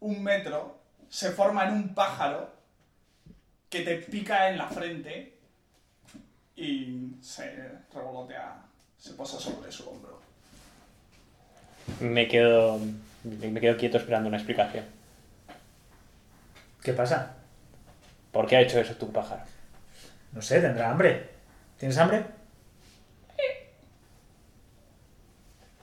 un 0.00 0.22
metro, 0.22 0.78
se 1.08 1.30
forma 1.30 1.64
en 1.64 1.74
un 1.74 1.94
pájaro 1.94 2.50
que 3.70 3.80
te 3.80 3.96
pica 3.96 4.48
en 4.48 4.58
la 4.58 4.68
frente 4.68 5.35
y 6.56 7.16
se 7.20 7.70
revolotea, 7.94 8.62
se 8.98 9.12
posa 9.12 9.38
sobre 9.38 9.70
su 9.70 9.88
hombro. 9.88 10.18
Me 12.00 12.26
quedo, 12.26 12.80
me 13.22 13.60
quedo 13.60 13.76
quieto 13.76 13.98
esperando 13.98 14.28
una 14.28 14.38
explicación. 14.38 14.84
¿Qué 16.82 16.92
pasa? 16.92 17.36
¿Por 18.32 18.46
qué 18.46 18.56
ha 18.56 18.60
hecho 18.60 18.80
eso 18.80 18.94
tu 18.96 19.12
pájaro? 19.12 19.42
No 20.32 20.42
sé, 20.42 20.60
tendrá 20.60 20.90
hambre. 20.90 21.30
¿Tienes 21.78 21.98
hambre? 21.98 22.24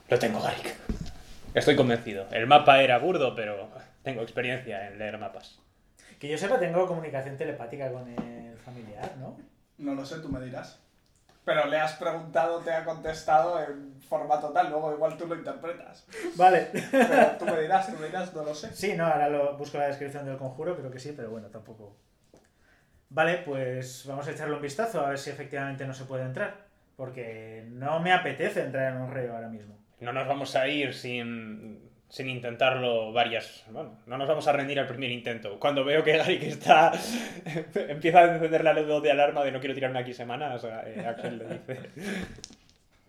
Lo 0.10 0.20
tengo, 0.20 0.42
Garik. 0.42 0.76
Estoy 1.54 1.76
convencido. 1.76 2.28
El 2.32 2.48
mapa 2.48 2.82
era 2.82 2.98
burdo, 2.98 3.36
pero 3.36 3.70
tengo 4.02 4.22
experiencia 4.22 4.88
en 4.88 4.98
leer 4.98 5.18
mapas. 5.18 5.60
Que 6.20 6.28
yo 6.28 6.38
sepa, 6.38 6.60
tengo 6.60 6.88
comunicación 6.88 7.38
telepática 7.38 7.92
con 7.92 8.08
el 8.08 8.58
familiar, 8.58 9.18
¿no? 9.20 9.38
No 9.78 9.96
lo 9.96 10.06
sé, 10.06 10.20
tú 10.20 10.30
me 10.30 10.40
dirás. 10.40 10.80
Pero 11.46 11.66
le 11.66 11.78
has 11.78 11.94
preguntado, 11.94 12.60
te 12.60 12.72
ha 12.72 12.86
contestado 12.86 13.62
en 13.62 14.02
formato 14.02 14.50
tal, 14.50 14.70
luego 14.70 14.94
igual 14.94 15.18
tú 15.18 15.28
lo 15.28 15.36
interpretas. 15.36 16.06
Vale. 16.36 16.70
Pero 16.92 17.38
tú 17.38 17.46
me 17.46 17.62
dirás, 17.62 17.88
tú 17.88 18.00
me 18.00 18.06
dirás, 18.08 18.34
no 18.34 18.44
lo 18.44 18.56
sé. 18.56 18.74
Sí, 18.74 18.94
no, 18.96 19.06
ahora 19.06 19.28
lo 19.30 19.58
busco 19.58 19.78
la 19.78 19.88
descripción 19.88 20.26
del 20.26 20.38
conjuro, 20.38 20.78
creo 20.78 20.90
que 20.90 21.00
sí, 21.00 21.14
pero 21.16 21.30
bueno, 21.32 21.48
tampoco. 21.50 21.98
Vale, 23.10 23.40
pues 23.40 24.06
vamos 24.08 24.28
a 24.28 24.32
echarle 24.32 24.56
un 24.56 24.62
vistazo 24.62 25.06
a 25.06 25.10
ver 25.10 25.20
si 25.20 25.30
efectivamente 25.30 25.86
no 25.86 25.94
se 25.94 26.06
puede 26.06 26.24
entrar. 26.24 26.66
Porque 26.96 27.66
no 27.70 28.00
me 28.00 28.14
apetece 28.14 28.62
entrar 28.62 28.94
en 28.94 29.02
un 29.02 29.12
río 29.12 29.34
ahora 29.34 29.50
mismo. 29.50 29.78
No 30.00 30.14
nos 30.14 30.28
vamos 30.28 30.56
a 30.56 30.68
ir 30.68 30.94
sin, 30.94 31.90
sin 32.14 32.30
intentarlo 32.30 33.12
varias... 33.12 33.64
Bueno, 33.72 33.98
no 34.06 34.20
nos 34.20 34.28
vamos 34.28 34.48
a 34.48 34.52
rendir 34.52 34.80
al 34.80 34.86
primer 34.86 35.10
intento. 35.10 35.60
Cuando 35.60 35.84
veo 35.84 36.04
que 36.04 36.16
Garik 36.16 36.44
está... 36.44 36.92
empieza 37.76 38.20
a 38.20 38.36
encender 38.36 38.64
la 38.64 38.72
luz 38.74 39.02
de 39.02 39.10
alarma 39.10 39.44
de 39.44 39.52
no 39.52 39.60
quiero 39.60 39.74
tirarme 39.74 39.98
aquí 39.98 40.14
semanas, 40.14 40.64
eh, 40.64 41.04
Axel 41.08 41.40
le 41.40 41.46
dice... 41.46 41.90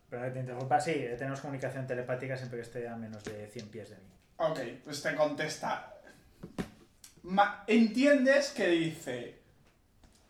Pero 0.08 0.22
que 0.22 0.30
te 0.30 0.40
interrumpa, 0.40 0.80
sí, 0.80 0.92
eh, 0.92 1.16
tenemos 1.18 1.38
comunicación 1.40 1.86
telepática 1.86 2.34
siempre 2.34 2.56
que 2.60 2.62
esté 2.62 2.88
a 2.88 2.96
menos 2.96 3.22
de 3.24 3.46
100 3.46 3.68
pies 3.68 3.90
de 3.90 3.96
mí. 3.96 4.10
Ok, 4.38 4.60
pues 4.84 5.02
te 5.02 5.14
contesta. 5.14 5.92
Ma- 7.24 7.62
¿Entiendes 7.66 8.52
que 8.52 8.68
dice? 8.68 9.34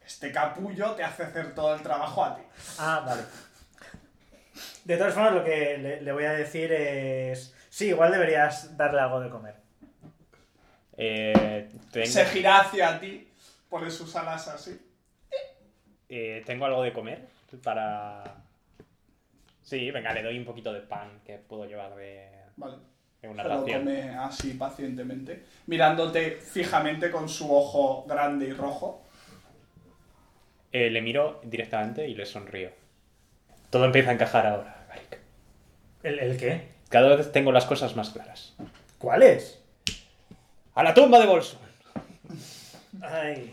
Este 0.04 0.32
capullo 0.32 0.94
te 0.96 1.04
hace 1.04 1.22
hacer 1.22 1.54
todo 1.54 1.76
el 1.76 1.80
trabajo 1.82 2.24
a 2.24 2.34
ti. 2.34 2.42
Ah, 2.80 3.04
vale. 3.06 3.22
De 4.84 4.96
todas 4.96 5.14
formas, 5.14 5.32
lo 5.34 5.44
que 5.44 5.78
le, 5.78 6.00
le 6.00 6.12
voy 6.12 6.24
a 6.24 6.32
decir 6.32 6.72
es... 6.72 7.54
Sí, 7.74 7.86
igual 7.88 8.12
deberías 8.12 8.76
darle 8.76 9.00
algo 9.00 9.18
de 9.18 9.28
comer. 9.30 9.56
Eh, 10.96 11.68
tengo, 11.90 12.06
Se 12.06 12.24
gira 12.26 12.60
hacia 12.60 13.00
ti, 13.00 13.26
pone 13.68 13.90
sus 13.90 14.14
alas 14.14 14.46
así. 14.46 14.80
eh, 16.08 16.44
tengo 16.46 16.66
algo 16.66 16.84
de 16.84 16.92
comer 16.92 17.26
para... 17.64 18.22
Sí, 19.64 19.90
venga, 19.90 20.12
le 20.12 20.22
doy 20.22 20.38
un 20.38 20.44
poquito 20.44 20.72
de 20.72 20.82
pan 20.82 21.20
que 21.26 21.38
puedo 21.38 21.66
llevar 21.66 21.96
de, 21.96 22.30
Vale. 22.54 22.76
de 23.20 23.26
una 23.28 23.42
ración. 23.42 23.80
come 23.80 24.10
así 24.10 24.54
pacientemente, 24.54 25.42
mirándote 25.66 26.30
fijamente 26.36 27.10
con 27.10 27.28
su 27.28 27.52
ojo 27.52 28.04
grande 28.06 28.46
y 28.46 28.52
rojo. 28.52 29.02
Eh, 30.70 30.90
le 30.90 31.02
miro 31.02 31.40
directamente 31.42 32.06
y 32.06 32.14
le 32.14 32.24
sonrío. 32.24 32.70
Todo 33.70 33.84
empieza 33.84 34.10
a 34.10 34.14
encajar 34.14 34.46
ahora, 34.46 34.86
Garik. 34.88 35.18
¿El, 36.04 36.18
el 36.20 36.36
qué? 36.36 36.73
Cada 36.94 37.16
vez 37.16 37.32
tengo 37.32 37.50
las 37.50 37.64
cosas 37.64 37.96
más 37.96 38.10
claras. 38.10 38.52
¿Cuál 38.98 39.24
es? 39.24 39.58
¡A 40.76 40.84
la 40.84 40.94
tumba 40.94 41.18
de 41.18 41.26
Bolson! 41.26 41.58
Ay, 43.02 43.52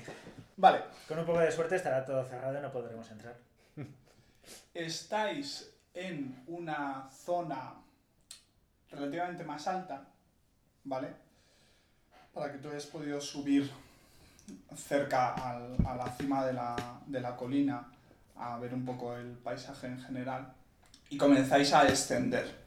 Vale, 0.57 0.81
con 1.07 1.17
un 1.17 1.25
poco 1.25 1.39
de 1.39 1.51
suerte 1.51 1.75
estará 1.75 2.05
todo 2.05 2.23
cerrado 2.23 2.55
y 2.59 2.61
no 2.61 2.71
podremos 2.71 3.09
entrar. 3.09 3.35
estáis 4.75 5.73
en 5.95 6.43
una 6.45 7.09
zona 7.09 7.73
relativamente 8.91 9.43
más 9.43 9.67
alta, 9.67 10.03
¿vale? 10.83 11.07
Para 12.35 12.51
que 12.51 12.59
tú 12.59 12.69
hayas 12.69 12.85
podido 12.85 13.19
subir 13.19 13.71
cerca 14.75 15.33
al- 15.33 15.77
a 15.83 15.95
la 15.95 16.11
cima 16.11 16.45
de 16.45 16.53
la, 16.53 16.75
de 17.07 17.19
la 17.21 17.35
colina 17.35 17.87
a 18.35 18.59
ver 18.59 18.71
un 18.75 18.85
poco 18.85 19.15
el 19.15 19.31
paisaje 19.39 19.87
en 19.87 19.99
general 19.99 20.53
y 21.09 21.17
comenzáis 21.17 21.73
a 21.73 21.83
descender 21.85 22.60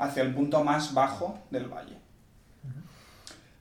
hacia 0.00 0.22
el 0.22 0.34
punto 0.34 0.64
más 0.64 0.94
bajo 0.94 1.38
del 1.50 1.66
valle. 1.66 1.98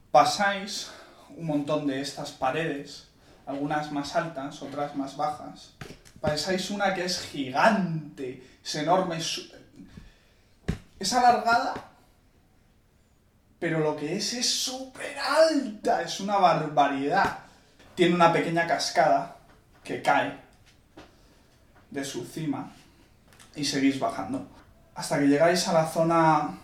Pasáis 0.09 0.89
un 1.35 1.45
montón 1.45 1.85
de 1.85 2.01
estas 2.01 2.31
paredes, 2.31 3.09
algunas 3.45 3.91
más 3.91 4.15
altas, 4.15 4.61
otras 4.61 4.95
más 4.95 5.17
bajas. 5.17 5.73
Pasáis 6.21 6.71
una 6.71 6.95
que 6.95 7.03
es 7.03 7.19
gigante, 7.19 8.41
es 8.63 8.75
enorme, 8.75 9.17
es, 9.17 9.51
es 10.97 11.13
alargada, 11.13 11.73
pero 13.59 13.79
lo 13.79 13.97
que 13.97 14.15
es 14.15 14.33
es 14.33 14.49
súper 14.49 15.19
alta, 15.19 16.01
es 16.01 16.21
una 16.21 16.37
barbaridad. 16.37 17.39
Tiene 17.95 18.15
una 18.15 18.31
pequeña 18.31 18.65
cascada 18.65 19.35
que 19.83 20.01
cae 20.01 20.39
de 21.91 22.05
su 22.05 22.23
cima 22.23 22.71
y 23.57 23.65
seguís 23.65 23.99
bajando 23.99 24.58
hasta 24.99 25.17
que 25.17 25.29
llegáis 25.29 25.65
a 25.69 25.71
la 25.71 25.87
zona 25.87 26.57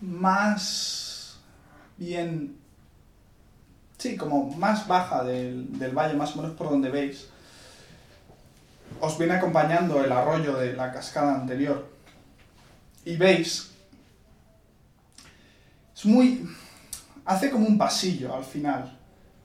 más 0.00 1.38
bien 1.98 2.56
sí 3.98 4.16
como 4.16 4.50
más 4.56 4.88
baja 4.88 5.22
del, 5.24 5.78
del 5.78 5.94
valle 5.94 6.14
más 6.14 6.34
o 6.34 6.40
menos 6.40 6.56
por 6.56 6.70
donde 6.70 6.88
veis 6.88 7.28
os 8.98 9.18
viene 9.18 9.34
acompañando 9.34 10.02
el 10.02 10.10
arroyo 10.10 10.56
de 10.56 10.72
la 10.72 10.90
cascada 10.90 11.34
anterior 11.34 11.86
y 13.04 13.14
veis 13.18 13.72
es 15.94 16.06
muy 16.06 16.48
hace 17.26 17.50
como 17.50 17.66
un 17.66 17.76
pasillo 17.76 18.34
al 18.34 18.44
final 18.44 18.98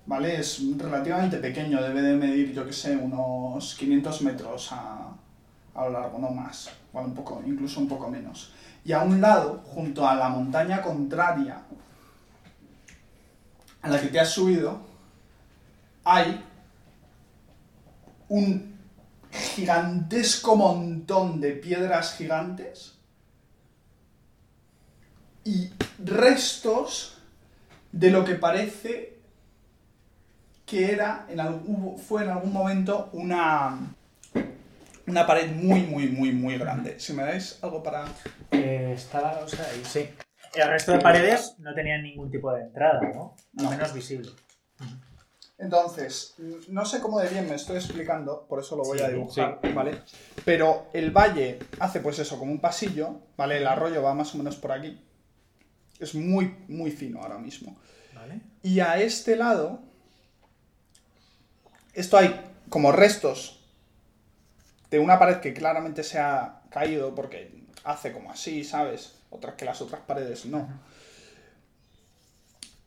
¿vale? 0.05 0.39
Es 0.39 0.61
relativamente 0.75 1.37
pequeño, 1.37 1.83
debe 1.83 2.01
de 2.01 2.15
medir, 2.15 2.51
yo 2.51 2.65
que 2.65 2.73
sé, 2.73 2.95
unos 2.95 3.75
500 3.75 4.21
metros 4.23 4.71
a, 4.71 5.11
a 5.75 5.83
lo 5.83 5.91
largo, 5.91 6.17
no 6.17 6.31
más, 6.31 6.71
igual 6.89 7.05
un 7.05 7.13
poco, 7.13 7.41
incluso 7.45 7.79
un 7.79 7.87
poco 7.87 8.09
menos. 8.09 8.51
Y 8.83 8.91
a 8.91 9.01
un 9.01 9.21
lado, 9.21 9.61
junto 9.65 10.07
a 10.07 10.15
la 10.15 10.29
montaña 10.29 10.81
contraria 10.81 11.61
a 13.81 13.89
la 13.89 14.01
que 14.01 14.07
te 14.07 14.19
has 14.19 14.29
subido, 14.29 14.81
hay 16.03 16.43
un 18.29 18.77
gigantesco 19.31 20.55
montón 20.55 21.39
de 21.39 21.51
piedras 21.51 22.15
gigantes 22.15 22.95
y 25.43 25.71
restos 26.03 27.17
de 27.91 28.11
lo 28.11 28.25
que 28.25 28.35
parece 28.35 29.19
que 30.65 30.91
era 30.91 31.25
en 31.29 31.39
algún, 31.39 31.97
fue 31.97 32.23
en 32.23 32.29
algún 32.29 32.53
momento 32.53 33.09
una, 33.13 33.79
una 35.09 35.25
pared 35.27 35.49
muy, 35.51 35.81
muy, 35.81 36.07
muy, 36.09 36.31
muy 36.31 36.57
grande. 36.57 36.99
Si 36.99 37.13
me 37.13 37.23
dais 37.23 37.59
algo 37.63 37.81
para... 37.83 38.05
Eh, 38.51 38.93
estaba, 38.95 39.39
o 39.39 39.47
sea, 39.47 39.65
ahí 39.65 39.83
sí. 39.83 40.09
El 40.53 40.67
resto 40.69 40.91
de 40.93 40.99
paredes 40.99 41.55
no 41.59 41.73
tenían 41.75 42.01
ningún 42.03 42.31
tipo 42.31 42.51
de 42.53 42.61
entrada, 42.63 43.01
¿no? 43.13 43.35
Al 43.57 43.63
No. 43.65 43.69
menos 43.71 43.93
visible. 43.93 44.29
Entonces, 45.57 46.35
no 46.69 46.85
sé 46.85 47.01
cómo 47.01 47.19
de 47.19 47.27
bien 47.27 47.47
me 47.49 47.55
estoy 47.55 47.75
explicando, 47.75 48.45
por 48.47 48.61
eso 48.61 48.77
lo 48.77 48.83
voy 48.83 48.97
Sí, 48.97 49.03
a 49.03 49.09
dibujar, 49.09 49.59
¿vale? 49.73 49.99
Pero 50.45 50.87
el 50.93 51.11
valle 51.11 51.59
hace 51.79 51.99
pues 51.99 52.17
eso, 52.19 52.39
como 52.39 52.53
un 52.53 52.61
pasillo, 52.61 53.19
¿vale? 53.35 53.57
El 53.57 53.67
arroyo 53.67 54.01
va 54.01 54.13
más 54.13 54.33
o 54.33 54.37
menos 54.37 54.55
por 54.55 54.71
aquí. 54.71 55.03
Es 55.99 56.15
muy, 56.15 56.55
muy 56.69 56.91
fino 56.91 57.21
ahora 57.21 57.37
mismo. 57.37 57.77
¿Vale? 58.15 58.39
Y 58.63 58.79
a 58.79 58.99
este 59.01 59.35
lado, 59.35 59.81
esto 61.93 62.17
hay 62.17 62.39
como 62.69 62.93
restos 62.93 63.58
de 64.89 64.99
una 64.99 65.19
pared 65.19 65.39
que 65.39 65.53
claramente 65.53 66.03
se 66.03 66.19
ha 66.19 66.61
caído 66.69 67.13
porque 67.15 67.65
hace 67.83 68.11
como 68.11 68.31
así, 68.31 68.63
¿sabes? 68.63 69.19
Otras 69.29 69.55
que 69.55 69.65
las 69.65 69.81
otras 69.81 70.01
paredes 70.01 70.45
no. 70.45 70.67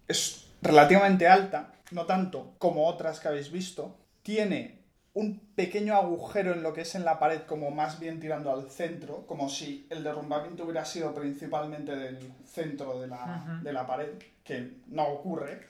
Es 0.08 0.46
relativamente 0.60 1.28
alta, 1.28 1.72
no 1.90 2.06
tanto 2.06 2.54
como 2.58 2.86
otras 2.86 3.20
que 3.20 3.28
habéis 3.28 3.50
visto. 3.50 3.96
Tiene 4.22 4.82
un 5.14 5.38
pequeño 5.54 5.94
agujero 5.94 6.52
en 6.52 6.62
lo 6.62 6.72
que 6.72 6.82
es 6.82 6.94
en 6.94 7.04
la 7.04 7.18
pared, 7.18 7.42
como 7.42 7.70
más 7.70 8.00
bien 8.00 8.18
tirando 8.18 8.50
al 8.50 8.70
centro, 8.70 9.26
como 9.26 9.48
si 9.48 9.86
el 9.90 10.02
derrumbamiento 10.02 10.64
hubiera 10.64 10.84
sido 10.84 11.14
principalmente 11.14 11.94
del 11.94 12.32
centro 12.46 12.98
de 13.00 13.08
la, 13.08 13.60
de 13.62 13.72
la 13.72 13.86
pared, 13.86 14.10
que 14.42 14.78
no 14.88 15.06
ocurre 15.08 15.66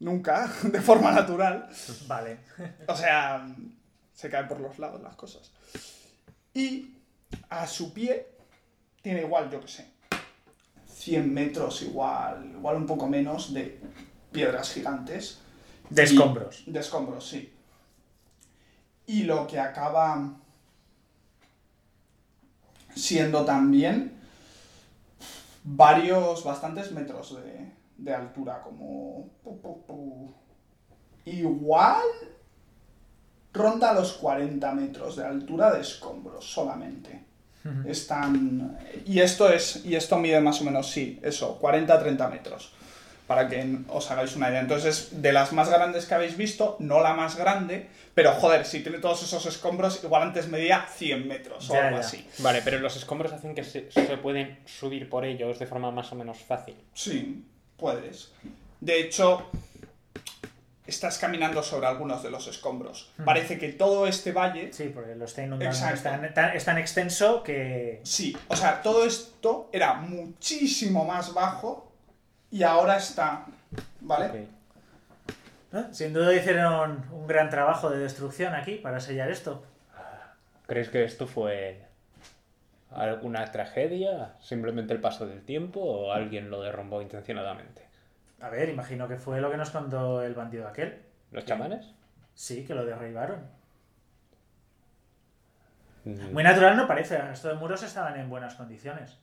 nunca, 0.00 0.50
de 0.62 0.80
forma 0.80 1.12
natural. 1.12 1.68
Vale. 2.06 2.38
O 2.88 2.96
sea, 2.96 3.46
se 4.16 4.28
caen 4.28 4.48
por 4.48 4.58
los 4.58 4.78
lados 4.80 5.00
las 5.02 5.14
cosas. 5.14 5.52
Y 6.52 6.96
a 7.50 7.66
su 7.68 7.92
pie 7.92 8.26
tiene 9.02 9.20
igual, 9.20 9.48
yo 9.50 9.60
que 9.60 9.68
sé, 9.68 9.86
100 10.88 11.32
metros 11.32 11.82
igual, 11.82 12.50
igual 12.52 12.76
un 12.76 12.86
poco 12.86 13.06
menos 13.06 13.52
de 13.54 13.78
piedras 14.32 14.72
gigantes. 14.72 15.38
De 15.90 16.02
Y- 16.02 16.06
escombros. 16.06 16.64
De 16.66 16.80
escombros, 16.80 17.28
sí. 17.28 17.52
Y 19.06 19.22
lo 19.22 19.46
que 19.46 19.60
acaba 19.60 20.34
siendo 22.94 23.44
también 23.44 24.18
varios, 25.62 26.42
bastantes 26.42 26.90
metros 26.92 27.36
de, 27.42 27.70
de 27.98 28.14
altura, 28.14 28.62
como... 28.62 29.28
pu, 29.44 29.60
pu, 29.60 29.86
pu. 29.86 30.34
Igual 31.26 32.02
ronda 33.56 33.92
los 33.92 34.12
40 34.14 34.72
metros 34.72 35.16
de 35.16 35.24
altura 35.24 35.72
de 35.72 35.80
escombros 35.80 36.44
solamente. 36.44 37.24
Están... 37.86 38.78
Y 39.06 39.20
esto 39.20 39.50
es... 39.50 39.84
Y 39.84 39.96
esto 39.96 40.18
mide 40.18 40.40
más 40.40 40.60
o 40.60 40.64
menos, 40.64 40.90
sí, 40.90 41.18
eso, 41.22 41.58
40-30 41.60 42.30
metros. 42.30 42.72
Para 43.26 43.48
que 43.48 43.78
os 43.88 44.08
hagáis 44.12 44.36
una 44.36 44.50
idea. 44.50 44.60
Entonces, 44.60 45.20
de 45.20 45.32
las 45.32 45.52
más 45.52 45.68
grandes 45.68 46.06
que 46.06 46.14
habéis 46.14 46.36
visto, 46.36 46.76
no 46.78 47.00
la 47.00 47.12
más 47.14 47.36
grande, 47.36 47.88
pero 48.14 48.30
joder, 48.34 48.64
si 48.64 48.84
tiene 48.84 48.98
todos 48.98 49.20
esos 49.24 49.44
escombros, 49.46 50.00
igual 50.04 50.22
antes 50.22 50.46
medía 50.46 50.86
100 50.94 51.26
metros 51.26 51.68
o 51.68 51.72
Ya, 51.74 51.88
algo 51.88 52.00
ya. 52.00 52.06
así. 52.06 52.24
Vale, 52.38 52.62
pero 52.64 52.78
los 52.78 52.94
escombros 52.96 53.32
hacen 53.32 53.52
que 53.56 53.64
se, 53.64 53.90
se 53.90 54.16
pueden 54.18 54.60
subir 54.64 55.08
por 55.10 55.24
ellos 55.24 55.58
de 55.58 55.66
forma 55.66 55.90
más 55.90 56.12
o 56.12 56.14
menos 56.14 56.38
fácil. 56.38 56.76
Sí, 56.94 57.44
puedes. 57.76 58.30
De 58.80 59.00
hecho, 59.00 59.50
estás 60.86 61.18
caminando 61.18 61.62
sobre 61.62 61.86
algunos 61.86 62.22
de 62.22 62.30
los 62.30 62.46
escombros. 62.46 63.12
Parece 63.24 63.58
que 63.58 63.72
todo 63.72 64.06
este 64.06 64.32
valle 64.32 64.72
Sí, 64.72 64.90
porque 64.94 65.14
lo 65.14 65.24
está 65.24 65.42
inundando. 65.42 65.74
Exacto. 65.74 65.94
Es 65.96 66.02
tan, 66.02 66.34
tan- 66.34 66.56
es 66.56 66.64
tan 66.64 66.78
extenso 66.78 67.42
que. 67.42 68.00
Sí, 68.04 68.36
o 68.48 68.56
sea, 68.56 68.82
todo 68.82 69.04
esto 69.04 69.68
era 69.72 69.94
muchísimo 69.94 71.04
más 71.04 71.34
bajo 71.34 71.92
y 72.50 72.62
ahora 72.62 72.96
está, 72.96 73.46
¿vale? 74.00 74.46
¿no? 75.72 75.92
Sin 75.92 76.12
duda 76.12 76.32
hicieron 76.34 77.04
un 77.12 77.26
gran 77.26 77.50
trabajo 77.50 77.90
de 77.90 77.98
destrucción 77.98 78.54
aquí 78.54 78.76
para 78.76 79.00
sellar 79.00 79.30
esto. 79.30 79.64
¿Crees 80.66 80.88
que 80.88 81.04
esto 81.04 81.26
fue 81.26 81.82
alguna 82.90 83.50
tragedia? 83.52 84.34
¿Simplemente 84.40 84.92
el 84.92 85.00
paso 85.00 85.26
del 85.26 85.42
tiempo 85.44 85.80
o 85.80 86.12
alguien 86.12 86.50
lo 86.50 86.62
derrumbó 86.62 87.02
intencionadamente? 87.02 87.85
A 88.40 88.50
ver, 88.50 88.68
imagino 88.68 89.08
que 89.08 89.16
fue 89.16 89.40
lo 89.40 89.50
que 89.50 89.56
nos 89.56 89.70
contó 89.70 90.22
el 90.22 90.34
bandido 90.34 90.68
aquel. 90.68 91.02
¿Los 91.30 91.44
chamanes? 91.44 91.94
Sí, 92.34 92.64
que 92.64 92.74
lo 92.74 92.84
derribaron. 92.84 93.48
Mm, 96.04 96.32
Muy 96.32 96.42
natural 96.44 96.76
no 96.76 96.86
parece, 96.86 97.18
de 97.18 97.54
muros 97.54 97.82
estaban 97.82 98.18
en 98.18 98.28
buenas 98.28 98.54
condiciones. 98.54 99.18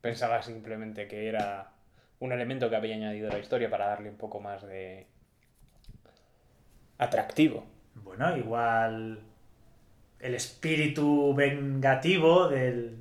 Pensaba 0.00 0.42
simplemente 0.42 1.06
que 1.06 1.28
era 1.28 1.70
un 2.18 2.32
elemento 2.32 2.68
que 2.68 2.76
había 2.76 2.94
añadido 2.96 3.30
a 3.30 3.34
la 3.34 3.38
historia 3.38 3.70
para 3.70 3.86
darle 3.86 4.08
un 4.08 4.16
poco 4.16 4.40
más 4.40 4.62
de 4.62 5.06
atractivo. 6.98 7.66
Bueno, 7.94 8.36
igual 8.36 9.20
el 10.18 10.34
espíritu 10.34 11.34
vengativo 11.34 12.48
de 12.48 12.94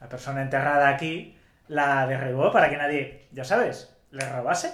la 0.00 0.08
persona 0.08 0.42
enterrada 0.42 0.88
aquí 0.88 1.36
la 1.68 2.06
derribó 2.06 2.52
para 2.52 2.70
que 2.70 2.76
nadie, 2.76 3.26
ya 3.32 3.44
sabes, 3.44 3.95
le 4.16 4.28
robase. 4.28 4.72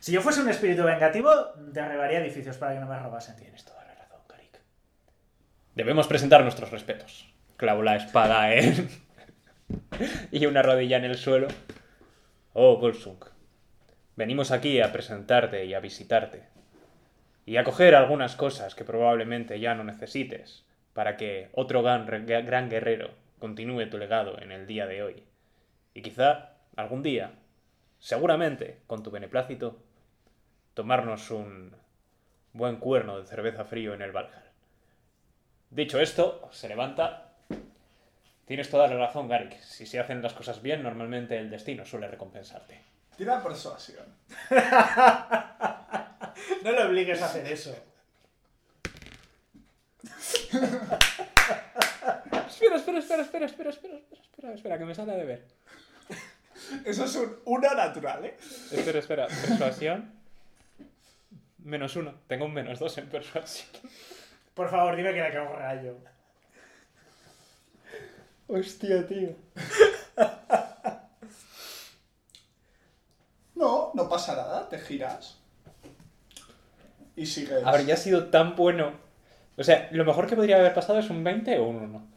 Si 0.00 0.12
yo 0.12 0.20
fuese 0.20 0.42
un 0.42 0.48
espíritu 0.48 0.82
vengativo, 0.84 1.30
derribaría 1.56 2.20
edificios 2.20 2.58
para 2.58 2.74
que 2.74 2.80
no 2.80 2.86
me 2.86 2.98
robasen. 2.98 3.36
Tienes 3.36 3.64
toda 3.64 3.84
la 3.84 3.94
razón, 3.94 4.20
Karik. 4.26 4.60
Debemos 5.74 6.06
presentar 6.06 6.42
nuestros 6.42 6.70
respetos. 6.70 7.32
Clavo 7.56 7.82
la 7.82 7.96
espada 7.96 8.52
en... 8.54 8.90
y 10.30 10.46
una 10.46 10.62
rodilla 10.62 10.98
en 10.98 11.04
el 11.04 11.16
suelo. 11.16 11.48
Oh, 12.52 12.76
Volsung. 12.76 13.24
Venimos 14.16 14.50
aquí 14.50 14.80
a 14.80 14.92
presentarte 14.92 15.64
y 15.64 15.74
a 15.74 15.80
visitarte. 15.80 16.44
Y 17.46 17.56
a 17.56 17.64
coger 17.64 17.94
algunas 17.94 18.36
cosas 18.36 18.74
que 18.74 18.84
probablemente 18.84 19.58
ya 19.60 19.74
no 19.74 19.84
necesites 19.84 20.64
para 20.92 21.16
que 21.16 21.48
otro 21.52 21.82
gran, 21.82 22.06
gran 22.26 22.68
guerrero 22.68 23.10
continúe 23.38 23.90
tu 23.90 23.98
legado 23.98 24.40
en 24.40 24.52
el 24.52 24.66
día 24.66 24.86
de 24.86 25.02
hoy. 25.02 25.22
Y 25.92 26.02
quizá 26.02 26.56
algún 26.76 27.02
día, 27.02 27.32
seguramente 28.04 28.82
con 28.86 29.02
tu 29.02 29.10
beneplácito, 29.10 29.78
tomarnos 30.74 31.30
un 31.30 31.74
buen 32.52 32.76
cuerno 32.76 33.18
de 33.18 33.26
cerveza 33.26 33.64
frío 33.64 33.94
en 33.94 34.02
el 34.02 34.12
Valhall. 34.12 34.44
Dicho 35.70 35.98
esto, 35.98 36.46
se 36.52 36.68
levanta 36.68 37.30
Tienes 38.44 38.68
toda 38.68 38.88
la 38.88 38.98
razón, 38.98 39.26
Garik. 39.26 39.58
Si 39.62 39.86
se 39.86 39.98
hacen 39.98 40.20
las 40.20 40.34
cosas 40.34 40.60
bien, 40.60 40.82
normalmente 40.82 41.38
el 41.38 41.48
destino 41.48 41.86
suele 41.86 42.06
recompensarte. 42.08 42.78
Tira 43.16 43.42
persuasión. 43.42 44.04
No 46.64 46.72
le 46.72 46.82
obligues 46.82 47.22
a 47.22 47.26
hacer 47.26 47.46
eso. 47.46 47.70
Espera, 52.48 52.76
espera, 52.76 52.98
espera, 52.98 52.98
espera, 52.98 53.22
espera, 53.22 53.46
espera, 53.46 53.70
espera, 53.70 53.96
espera, 54.20 54.54
espera, 54.54 54.78
que 54.78 54.84
me 54.84 54.94
sale 54.94 55.12
de 55.12 55.24
ver. 55.24 55.46
Eso 56.84 57.04
es 57.04 57.16
un 57.16 57.36
una 57.44 57.74
natural, 57.74 58.24
¿eh? 58.24 58.36
Espera, 58.72 58.98
espera, 58.98 59.26
persuasión. 59.26 60.12
Menos 61.58 61.96
uno. 61.96 62.14
Tengo 62.26 62.44
un 62.44 62.52
menos 62.52 62.78
dos 62.78 62.96
en 62.98 63.08
persuasión. 63.08 63.68
Por 64.54 64.70
favor, 64.70 64.96
dime 64.96 65.12
que 65.12 65.22
le 65.22 65.32
cago 65.32 65.50
un 65.52 65.58
rayo. 65.58 65.96
Hostia, 68.46 69.06
tío. 69.06 69.30
No, 73.54 73.92
no 73.94 74.08
pasa 74.08 74.34
nada, 74.34 74.68
te 74.68 74.78
giras. 74.78 75.38
Y 77.16 77.24
sigues. 77.24 77.64
Habría 77.64 77.96
sido 77.96 78.26
tan 78.26 78.56
bueno. 78.56 78.92
O 79.56 79.62
sea, 79.62 79.88
lo 79.92 80.04
mejor 80.04 80.26
que 80.26 80.34
podría 80.36 80.56
haber 80.56 80.74
pasado 80.74 80.98
es 80.98 81.08
un 81.08 81.22
20 81.22 81.58
o 81.60 81.64
un 81.64 81.76
1. 81.76 82.13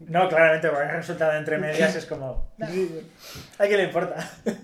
No, 0.00 0.28
claramente, 0.28 0.68
porque 0.68 0.84
el 0.84 0.96
resultado 0.96 1.32
entre 1.34 1.58
medias 1.58 1.94
es 1.94 2.06
como. 2.06 2.52
¿A 3.58 3.66
quién 3.66 3.76
le 3.76 3.84
importa? 3.84 4.30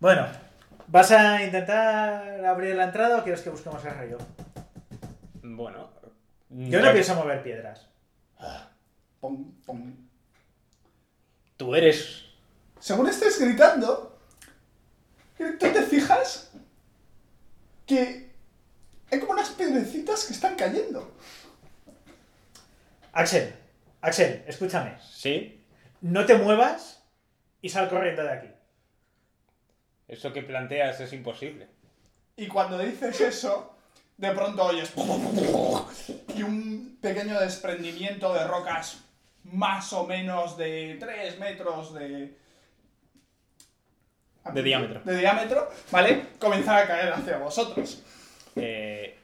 bueno, 0.00 0.26
¿vas 0.88 1.10
a 1.12 1.42
intentar 1.42 2.44
abrir 2.44 2.74
la 2.74 2.84
entrada 2.84 3.18
o 3.18 3.22
quieres 3.22 3.42
que 3.42 3.50
busquemos 3.50 3.84
el 3.84 3.94
rayo? 3.94 4.18
Bueno. 5.42 5.90
Yo 6.50 6.80
no 6.80 6.92
pienso 6.92 7.14
mover 7.14 7.42
piedras. 7.42 7.88
Pum, 9.20 9.52
pum. 9.64 9.94
Tú 11.56 11.74
eres. 11.74 12.24
Según 12.78 13.08
estés 13.08 13.40
gritando, 13.40 14.18
tú 15.38 15.56
te 15.58 15.82
fijas 15.82 16.52
que 17.86 18.30
hay 19.10 19.20
como 19.20 19.32
unas 19.32 19.50
piedrecitas 19.50 20.24
que 20.24 20.32
están 20.32 20.56
cayendo. 20.56 21.13
Axel, 23.14 23.54
Axel, 24.00 24.44
escúchame. 24.46 24.96
¿Sí? 25.00 25.64
No 26.00 26.26
te 26.26 26.36
muevas 26.36 27.02
y 27.62 27.68
sal 27.68 27.88
corriendo 27.88 28.24
de 28.24 28.32
aquí. 28.32 28.48
Eso 30.08 30.32
que 30.32 30.42
planteas 30.42 31.00
es 31.00 31.12
imposible. 31.12 31.68
Y 32.36 32.48
cuando 32.48 32.76
dices 32.78 33.20
eso, 33.20 33.76
de 34.16 34.30
pronto 34.32 34.64
oyes 34.64 34.92
y 36.34 36.42
un 36.42 36.98
pequeño 37.00 37.38
desprendimiento 37.38 38.34
de 38.34 38.46
rocas 38.46 39.04
más 39.44 39.92
o 39.92 40.06
menos 40.06 40.56
de 40.56 40.96
3 40.98 41.38
metros 41.38 41.94
de... 41.94 42.36
De 44.52 44.62
diámetro. 44.62 45.00
De 45.04 45.16
diámetro, 45.16 45.70
¿vale? 45.90 46.26
Comienzan 46.38 46.78
a 46.78 46.86
caer 46.86 47.12
hacia 47.12 47.38
vosotros. 47.38 48.02
Eh, 48.56 49.16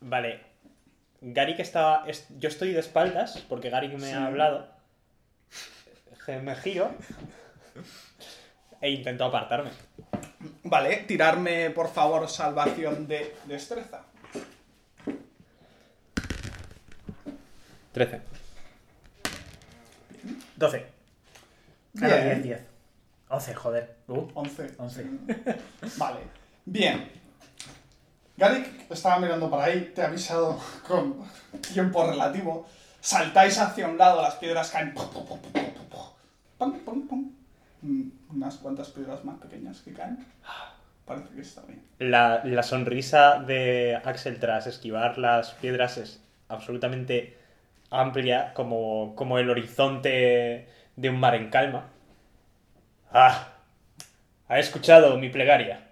vale. 0.00 0.49
Garik 1.20 1.58
estaba. 1.60 2.04
es- 2.06 2.26
yo 2.38 2.48
estoy 2.48 2.72
de 2.72 2.80
espaldas 2.80 3.38
porque 3.48 3.70
Garik 3.70 3.92
me 3.94 4.06
Sí. 4.08 4.12
ha 4.12 4.26
hablado. 4.26 4.68
Je- 6.26 6.40
Me 6.40 6.54
giro. 6.56 6.90
E 8.80 8.90
intento 8.90 9.24
apartarme. 9.24 9.70
Vale, 10.64 10.96
tirarme 11.06 11.70
por 11.70 11.88
favor 11.92 12.28
salvación 12.28 13.06
de 13.06 13.34
destreza. 13.46 14.04
13. 17.92 18.20
12. 20.56 20.86
Ah, 21.96 22.00
no, 22.02 22.06
Bien. 22.08 22.22
10, 22.24 22.42
10. 22.42 22.60
11, 23.28 23.54
joder. 23.54 23.96
Uh, 24.08 24.28
11. 24.34 24.70
11. 24.78 25.04
Vale, 25.98 26.20
bien. 26.64 27.19
Garik 28.40 28.90
estaba 28.90 29.18
mirando 29.18 29.50
para 29.50 29.64
ahí, 29.64 29.92
te 29.94 30.00
ha 30.00 30.06
avisado 30.06 30.58
con 30.88 31.22
tiempo 31.74 32.06
relativo. 32.06 32.66
Saltáis 32.98 33.58
hacia 33.58 33.86
un 33.86 33.98
lado, 33.98 34.22
las 34.22 34.36
piedras 34.36 34.70
caen. 34.70 34.94
Pum, 34.94 36.78
pum, 36.80 37.06
pum. 37.06 37.32
Unas 38.30 38.56
cuantas 38.56 38.88
piedras 38.88 39.22
más 39.26 39.38
pequeñas 39.40 39.80
que 39.80 39.92
caen. 39.92 40.26
Parece 41.04 41.34
que 41.34 41.42
está 41.42 41.60
bien. 41.66 41.82
La, 41.98 42.40
la 42.44 42.62
sonrisa 42.62 43.40
de 43.40 44.00
Axel 44.02 44.40
tras 44.40 44.66
esquivar 44.66 45.18
las 45.18 45.50
piedras 45.52 45.98
es 45.98 46.22
absolutamente 46.48 47.36
amplia, 47.90 48.54
como, 48.54 49.14
como 49.16 49.38
el 49.38 49.50
horizonte 49.50 50.66
de 50.96 51.10
un 51.10 51.20
mar 51.20 51.34
en 51.34 51.50
calma. 51.50 51.90
Ah, 53.12 53.48
ha 54.48 54.58
escuchado 54.58 55.18
mi 55.18 55.28
plegaria. 55.28 55.88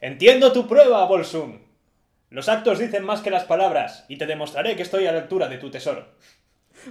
Entiendo 0.00 0.52
tu 0.52 0.68
prueba, 0.68 1.04
Bolsum. 1.06 1.63
Los 2.34 2.48
actos 2.48 2.80
dicen 2.80 3.04
más 3.04 3.20
que 3.20 3.30
las 3.30 3.44
palabras, 3.44 4.06
y 4.08 4.16
te 4.16 4.26
demostraré 4.26 4.74
que 4.74 4.82
estoy 4.82 5.06
a 5.06 5.12
la 5.12 5.20
altura 5.20 5.46
de 5.46 5.58
tu 5.58 5.70
tesoro. 5.70 6.04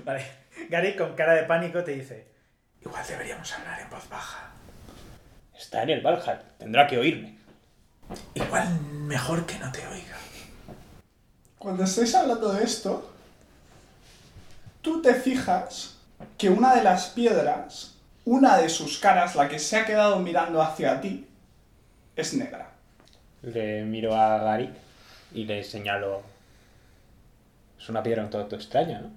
Vale. 0.05 0.25
Gary, 0.69 0.95
con 0.95 1.15
cara 1.15 1.33
de 1.33 1.43
pánico, 1.43 1.83
te 1.83 1.91
dice: 1.91 2.29
Igual 2.79 3.05
deberíamos 3.05 3.51
hablar 3.51 3.81
en 3.81 3.89
voz 3.89 4.07
baja. 4.07 4.51
Está 5.53 5.83
en 5.83 5.89
el 5.89 5.99
Valhall, 5.99 6.39
tendrá 6.57 6.87
que 6.87 6.97
oírme. 6.97 7.37
Igual 8.35 8.79
mejor 8.79 9.45
que 9.45 9.59
no 9.59 9.69
te 9.69 9.85
oiga. 9.85 10.15
Cuando 11.57 11.83
estáis 11.83 12.15
hablando 12.15 12.53
de 12.53 12.63
esto, 12.63 13.13
tú 14.81 15.01
te 15.01 15.13
fijas 15.13 15.97
que 16.37 16.49
una 16.49 16.73
de 16.73 16.83
las 16.83 17.07
piedras, 17.07 17.97
una 18.23 18.59
de 18.59 18.69
sus 18.69 18.97
caras, 18.97 19.35
la 19.35 19.49
que 19.49 19.59
se 19.59 19.75
ha 19.75 19.85
quedado 19.85 20.19
mirando 20.19 20.61
hacia 20.61 21.01
ti, 21.01 21.27
es 22.15 22.33
negra. 22.33 22.71
Le 23.41 23.83
miro 23.83 24.15
a 24.15 24.37
Gary 24.37 24.73
y 25.33 25.45
le 25.45 25.63
señalo. 25.63 26.21
Es 27.79 27.89
una 27.89 28.01
piedra 28.03 28.23
un 28.23 28.29
tanto 28.29 28.55
extraña, 28.55 29.01
¿no? 29.01 29.11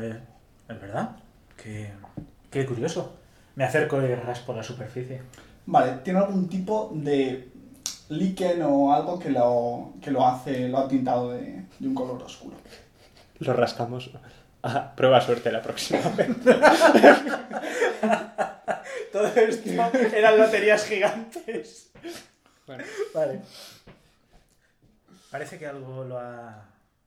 Eh, 0.00 0.18
¿Es 0.68 0.80
verdad? 0.80 1.16
Qué, 1.56 1.90
qué 2.50 2.64
curioso. 2.64 3.16
Me 3.56 3.64
acerco 3.64 4.00
y 4.02 4.14
raspo 4.14 4.54
la 4.54 4.62
superficie. 4.62 5.22
Vale, 5.66 5.98
tiene 6.04 6.20
algún 6.20 6.48
tipo 6.48 6.90
de 6.94 7.48
líquen 8.10 8.62
o 8.62 8.92
algo 8.92 9.18
que 9.18 9.30
lo, 9.30 9.92
que 10.00 10.10
lo 10.10 10.26
hace, 10.26 10.68
lo 10.68 10.78
ha 10.78 10.88
pintado 10.88 11.32
de, 11.32 11.64
de 11.78 11.88
un 11.88 11.94
color 11.94 12.22
oscuro. 12.22 12.56
Lo 13.40 13.52
rascamos. 13.52 14.10
Ah, 14.62 14.92
prueba 14.96 15.20
suerte 15.20 15.52
la 15.52 15.62
próxima 15.62 16.00
vez. 16.16 16.28
Todo 19.12 19.26
esto 19.26 19.70
eran 20.14 20.38
loterías 20.38 20.84
gigantes. 20.84 21.90
Bueno, 22.66 22.84
Vale. 23.14 23.40
Parece 25.30 25.58
que 25.58 25.66
algo 25.66 26.04
lo 26.04 26.18
ha, 26.18 26.64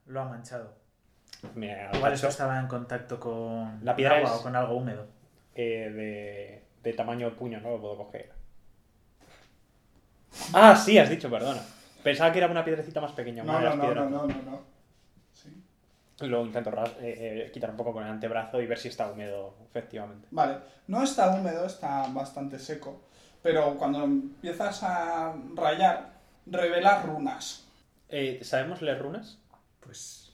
lo 0.07 0.21
ha 0.21 0.25
manchado. 0.25 0.73
Igual 1.93 2.13
eso 2.13 2.27
estaba 2.27 2.59
en 2.59 2.67
contacto 2.67 3.19
con 3.19 3.79
La 3.83 3.95
piedra 3.95 4.17
agua 4.17 4.29
es- 4.29 4.35
o 4.39 4.43
con 4.43 4.55
algo 4.55 4.75
húmedo. 4.75 5.07
eh, 5.55 5.89
de, 5.93 6.63
de 6.83 6.93
tamaño 6.93 7.29
de 7.29 7.35
puño, 7.35 7.59
no 7.59 7.71
lo 7.71 7.81
puedo 7.81 7.97
coger. 7.97 8.31
Ah, 10.53 10.75
sí, 10.75 10.97
has 10.97 11.09
dicho, 11.09 11.29
perdona. 11.29 11.61
Pensaba 12.03 12.31
que 12.31 12.37
era 12.39 12.47
una 12.47 12.63
piedrecita 12.63 13.01
más 13.01 13.11
pequeña, 13.11 13.43
una 13.43 13.53
No, 13.53 13.57
de 13.59 13.63
no, 13.63 13.69
las 13.69 13.77
no, 13.77 13.83
piedras. 13.83 14.09
no, 14.09 14.17
no, 14.21 14.27
no, 14.27 14.51
no. 14.51 14.59
Sí. 15.33 15.63
Lo 16.27 16.45
intento 16.45 16.71
eh, 17.01 17.45
eh, 17.47 17.51
quitar 17.53 17.69
un 17.71 17.77
poco 17.77 17.93
con 17.93 18.03
el 18.03 18.09
antebrazo 18.11 18.61
y 18.61 18.67
ver 18.67 18.77
si 18.79 18.87
está 18.87 19.11
húmedo, 19.11 19.55
efectivamente. 19.69 20.27
Vale, 20.31 20.57
no 20.87 21.03
está 21.03 21.29
húmedo, 21.31 21.65
está 21.65 22.07
bastante 22.09 22.57
seco, 22.59 23.01
pero 23.43 23.75
cuando 23.77 24.03
empiezas 24.03 24.83
a 24.83 25.33
rayar, 25.55 26.11
revela 26.45 27.01
runas. 27.01 27.67
Eh, 28.11 28.39
¿Sabemos 28.43 28.81
leer 28.81 28.99
runas? 28.99 29.37
Pues 29.79 30.31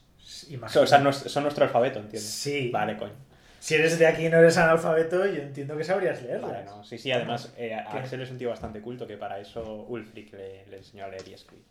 O 0.48 0.52
imagino. 0.52 0.86
sea, 0.86 0.98
no- 0.98 1.12
son 1.12 1.42
nuestro 1.44 1.64
alfabeto, 1.64 2.00
entiendo. 2.00 2.28
Sí. 2.28 2.70
Vale, 2.72 2.96
coño. 2.96 3.14
Si 3.60 3.74
eres 3.74 3.98
de 3.98 4.06
aquí 4.06 4.26
y 4.26 4.28
no 4.28 4.38
eres 4.38 4.56
analfabeto, 4.56 5.26
yo 5.26 5.42
entiendo 5.42 5.76
que 5.76 5.82
sabrías 5.84 6.22
leerlas. 6.22 6.50
Vale, 6.52 6.64
no. 6.64 6.84
Sí, 6.84 6.96
sí, 6.98 7.10
además, 7.10 7.52
eh, 7.56 7.74
a- 7.74 7.88
¿Qué? 7.90 7.98
Axel 7.98 8.20
es 8.22 8.30
un 8.30 8.38
tío 8.38 8.50
bastante 8.50 8.80
culto 8.80 9.06
que 9.06 9.16
para 9.16 9.38
eso 9.40 9.84
Ulfric 9.88 10.32
le, 10.32 10.64
le 10.66 10.76
enseñó 10.78 11.04
a 11.04 11.08
leer 11.08 11.26
y 11.28 11.34
escribir. 11.34 11.64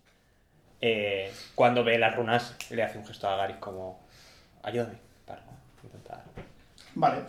Eh, 0.82 1.32
cuando 1.56 1.84
ve 1.84 1.98
las 1.98 2.16
runas, 2.16 2.56
le 2.70 2.84
hace 2.84 2.98
un 2.98 3.06
gesto 3.06 3.28
a 3.30 3.36
Garith 3.38 3.60
como: 3.60 4.00
Ayúdame 4.64 4.96
para 5.26 5.42
intentar. 5.84 6.24
Vale. 6.96 7.22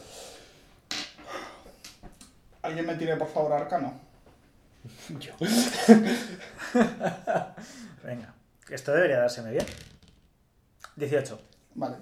¿Alguien 2.62 2.84
me 2.86 2.94
tire 2.96 3.16
por 3.16 3.28
favor 3.28 3.52
arcano? 3.52 3.98
Yo. 5.20 5.32
Venga, 8.04 8.34
esto 8.70 8.92
debería 8.92 9.18
dárseme 9.20 9.50
bien. 9.52 9.66
18. 10.96 11.40
Vale. 11.74 11.96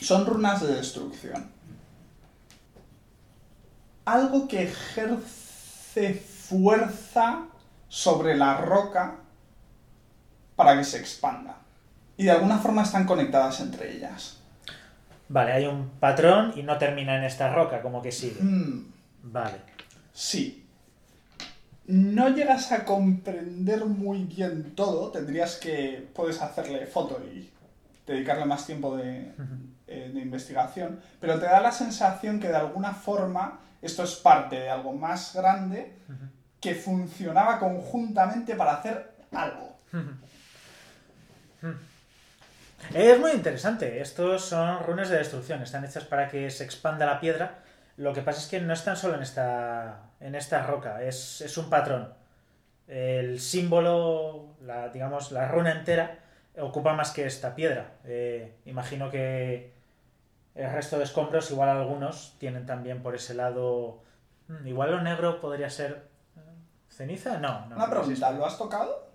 Son 0.00 0.26
runas 0.26 0.60
de 0.66 0.74
destrucción. 0.74 1.50
Algo 4.04 4.48
que 4.48 4.64
ejerce 4.64 6.14
fuerza 6.14 7.46
sobre 7.88 8.36
la 8.36 8.56
roca 8.56 9.16
para 10.56 10.76
que 10.76 10.84
se 10.84 10.98
expanda. 10.98 11.56
Y 12.16 12.24
de 12.24 12.32
alguna 12.32 12.58
forma 12.58 12.82
están 12.82 13.06
conectadas 13.06 13.60
entre 13.60 13.96
ellas. 13.96 14.38
Vale, 15.28 15.52
hay 15.52 15.66
un 15.66 15.88
patrón 16.00 16.52
y 16.56 16.62
no 16.62 16.76
termina 16.78 17.16
en 17.16 17.24
esta 17.24 17.54
roca, 17.54 17.80
como 17.80 18.02
que 18.02 18.12
sigue. 18.12 18.40
Hmm, 18.40 18.92
Vale. 19.22 19.58
sí. 20.12 20.61
No 21.86 22.28
llegas 22.28 22.70
a 22.72 22.84
comprender 22.84 23.84
muy 23.84 24.24
bien 24.24 24.74
todo. 24.74 25.10
Tendrías 25.10 25.56
que. 25.56 26.08
Puedes 26.14 26.40
hacerle 26.40 26.86
foto 26.86 27.20
y 27.24 27.50
dedicarle 28.06 28.44
más 28.44 28.66
tiempo 28.66 28.96
de, 28.96 29.32
eh, 29.86 30.10
de 30.12 30.20
investigación. 30.20 31.00
Pero 31.20 31.38
te 31.38 31.46
da 31.46 31.60
la 31.60 31.72
sensación 31.72 32.40
que 32.40 32.48
de 32.48 32.56
alguna 32.56 32.92
forma 32.94 33.60
esto 33.82 34.04
es 34.04 34.14
parte 34.14 34.56
de 34.56 34.70
algo 34.70 34.92
más 34.92 35.34
grande 35.34 35.92
que 36.60 36.76
funcionaba 36.76 37.58
conjuntamente 37.58 38.54
para 38.54 38.74
hacer 38.74 39.16
algo. 39.32 39.76
Es 42.94 43.18
muy 43.18 43.32
interesante. 43.32 44.00
Estos 44.00 44.44
son 44.44 44.84
runas 44.84 45.08
de 45.08 45.18
destrucción. 45.18 45.60
Están 45.62 45.84
hechas 45.84 46.04
para 46.04 46.28
que 46.28 46.48
se 46.50 46.64
expanda 46.64 47.04
la 47.04 47.20
piedra. 47.20 47.58
Lo 47.96 48.12
que 48.12 48.22
pasa 48.22 48.40
es 48.40 48.46
que 48.46 48.60
no 48.60 48.72
están 48.72 48.96
solo 48.96 49.16
en 49.16 49.22
esta, 49.22 50.02
en 50.22 50.34
esta 50.34 50.66
roca. 50.66 51.02
Es, 51.02 51.40
es 51.40 51.56
un 51.58 51.68
patrón. 51.68 52.12
El 52.88 53.40
símbolo, 53.40 54.54
la, 54.62 54.88
digamos, 54.88 55.32
la 55.32 55.48
runa 55.48 55.72
entera, 55.72 56.18
ocupa 56.58 56.94
más 56.94 57.10
que 57.12 57.26
esta 57.26 57.54
piedra. 57.54 57.92
Eh, 58.04 58.54
imagino 58.66 59.10
que 59.10 59.72
el 60.54 60.70
resto 60.70 60.98
de 60.98 61.04
escombros, 61.04 61.50
igual 61.50 61.68
algunos, 61.70 62.36
tienen 62.38 62.66
también 62.66 63.02
por 63.02 63.14
ese 63.14 63.34
lado... 63.34 64.02
Mm, 64.48 64.66
Igual 64.66 64.90
lo 64.90 65.00
negro 65.02 65.40
podría 65.40 65.70
ser... 65.70 66.08
eh, 66.36 66.40
¿Ceniza? 66.90 67.38
No, 67.38 67.66
no. 67.66 67.76
Una 67.76 67.88
pregunta. 67.88 68.30
¿lo 68.32 68.44
has 68.44 68.58
tocado? 68.58 69.10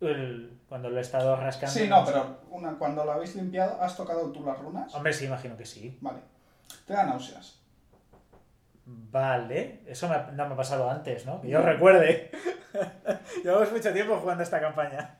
El- 0.00 0.58
cuando 0.68 0.90
lo 0.90 0.98
he 0.98 1.00
estado 1.02 1.36
rascando. 1.36 1.72
Sí, 1.72 1.86
no, 1.88 2.04
pero 2.04 2.40
una, 2.50 2.76
cuando 2.78 3.04
lo 3.04 3.12
habéis 3.12 3.36
limpiado, 3.36 3.80
¿has 3.80 3.96
tocado 3.96 4.30
tú 4.32 4.44
las 4.44 4.58
runas? 4.58 4.94
Hombre, 4.94 5.12
sí, 5.12 5.26
imagino 5.26 5.56
que 5.56 5.64
sí. 5.64 5.96
Vale. 6.00 6.18
Te 6.86 6.92
da 6.94 7.04
náuseas. 7.04 7.60
Vale, 8.84 9.80
eso 9.86 10.08
me 10.08 10.14
ha- 10.16 10.30
no 10.32 10.46
me 10.46 10.54
ha 10.54 10.56
pasado 10.56 10.90
antes, 10.90 11.24
¿no? 11.26 11.40
Que 11.40 11.48
yo 11.48 11.62
recuerde. 11.62 12.30
Llevamos 13.44 13.70
mucho 13.72 13.92
tiempo 13.92 14.16
jugando 14.18 14.42
esta 14.42 14.60
campaña. 14.60 15.18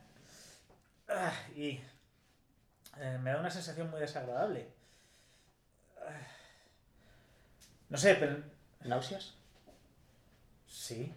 Ah, 1.07 1.31
Y 1.55 1.79
eh, 2.99 3.17
me 3.21 3.31
da 3.31 3.39
una 3.39 3.49
sensación 3.51 3.89
muy 3.89 3.99
desagradable. 4.01 4.67
Ah. 5.97 6.11
No 7.89 7.97
sé, 7.97 8.15
pero... 8.15 8.37
¿Náuseas? 8.83 9.35
Sí. 10.67 11.13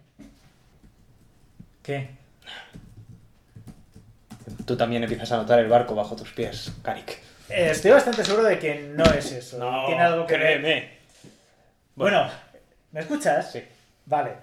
¿Qué? 1.83 2.15
Tú 4.65 4.77
también 4.77 5.03
empiezas 5.03 5.31
a 5.31 5.37
notar 5.37 5.59
el 5.59 5.67
barco 5.67 5.95
bajo 5.95 6.15
tus 6.15 6.31
pies, 6.33 6.71
Karik. 6.83 7.11
Eh, 7.49 7.69
estoy 7.71 7.91
bastante 7.91 8.23
seguro 8.23 8.43
de 8.43 8.59
que 8.59 8.79
no 8.95 9.03
es 9.05 9.31
eso. 9.31 9.57
Tiene 9.87 10.01
algo 10.01 10.25
que 10.27 10.37
ver- 10.37 10.96
Bueno, 11.97 12.29
¿me 12.91 12.99
escuchas? 12.99 13.51
Sí. 13.51 13.63
Vale. 14.05 14.33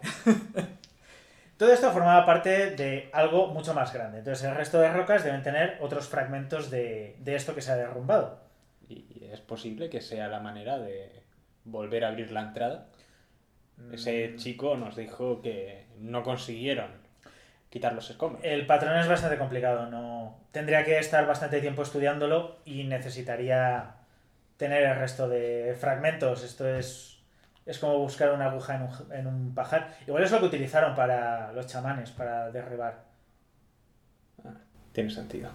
Todo 1.57 1.73
esto 1.73 1.93
formaba 1.93 2.27
parte 2.27 2.73
de 2.73 3.09
algo 3.13 3.47
mucho 3.47 3.73
más 3.75 3.93
grande. 3.93 4.19
Entonces 4.19 4.45
el 4.45 4.57
resto 4.57 4.81
de 4.81 4.93
rocas 4.93 5.23
deben 5.23 5.45
tener 5.45 5.79
otros 5.81 6.09
fragmentos 6.09 6.69
de, 6.69 7.15
de 7.21 7.37
esto 7.37 7.55
que 7.55 7.63
se 7.63 7.71
ha 7.71 7.77
derrumbado. 7.77 8.41
Y 8.89 9.29
es 9.31 9.41
posible 9.41 9.89
que 9.89 10.01
sea 10.01 10.27
la 10.27 10.41
manera 10.41 10.81
de 10.81 11.23
volver 11.63 12.05
a 12.05 12.09
abrir 12.09 12.33
la 12.33 12.41
entrada. 12.41 12.89
Ese 13.93 14.35
chico 14.35 14.77
nos 14.77 14.97
dijo 14.97 15.41
que 15.41 15.87
no 16.01 16.25
consiguieron 16.25 16.91
quitar 17.71 17.93
los 17.93 18.11
escombros. 18.11 18.45
El 18.45 18.67
patrón 18.67 18.99
es 18.99 19.07
bastante 19.07 19.39
complicado. 19.39 19.89
No 19.91 20.41
tendría 20.51 20.85
que 20.85 20.99
estar 20.99 21.25
bastante 21.25 21.61
tiempo 21.61 21.83
estudiándolo 21.83 22.57
y 22.65 22.83
necesitaría 22.83 23.95
tener 24.57 24.83
el 24.83 24.97
resto 24.97 25.29
de 25.29 25.77
fragmentos. 25.79 26.43
Esto 26.43 26.69
es 26.69 27.14
es 27.67 27.79
como 27.79 27.99
buscar 27.99 28.33
una 28.33 28.47
aguja 28.47 28.77
en 28.77 28.83
un, 28.83 29.12
en 29.12 29.27
un 29.27 29.55
pajar. 29.55 29.97
Igual 30.07 30.25
es 30.25 30.31
lo 30.31 30.41
que 30.41 30.47
utilizaron 30.47 30.95
para 30.95 31.53
los 31.53 31.67
chamanes 31.67 32.11
para 32.11 32.51
derribar. 32.51 33.05
Tiene 34.93 35.11
sentido. 35.11 35.51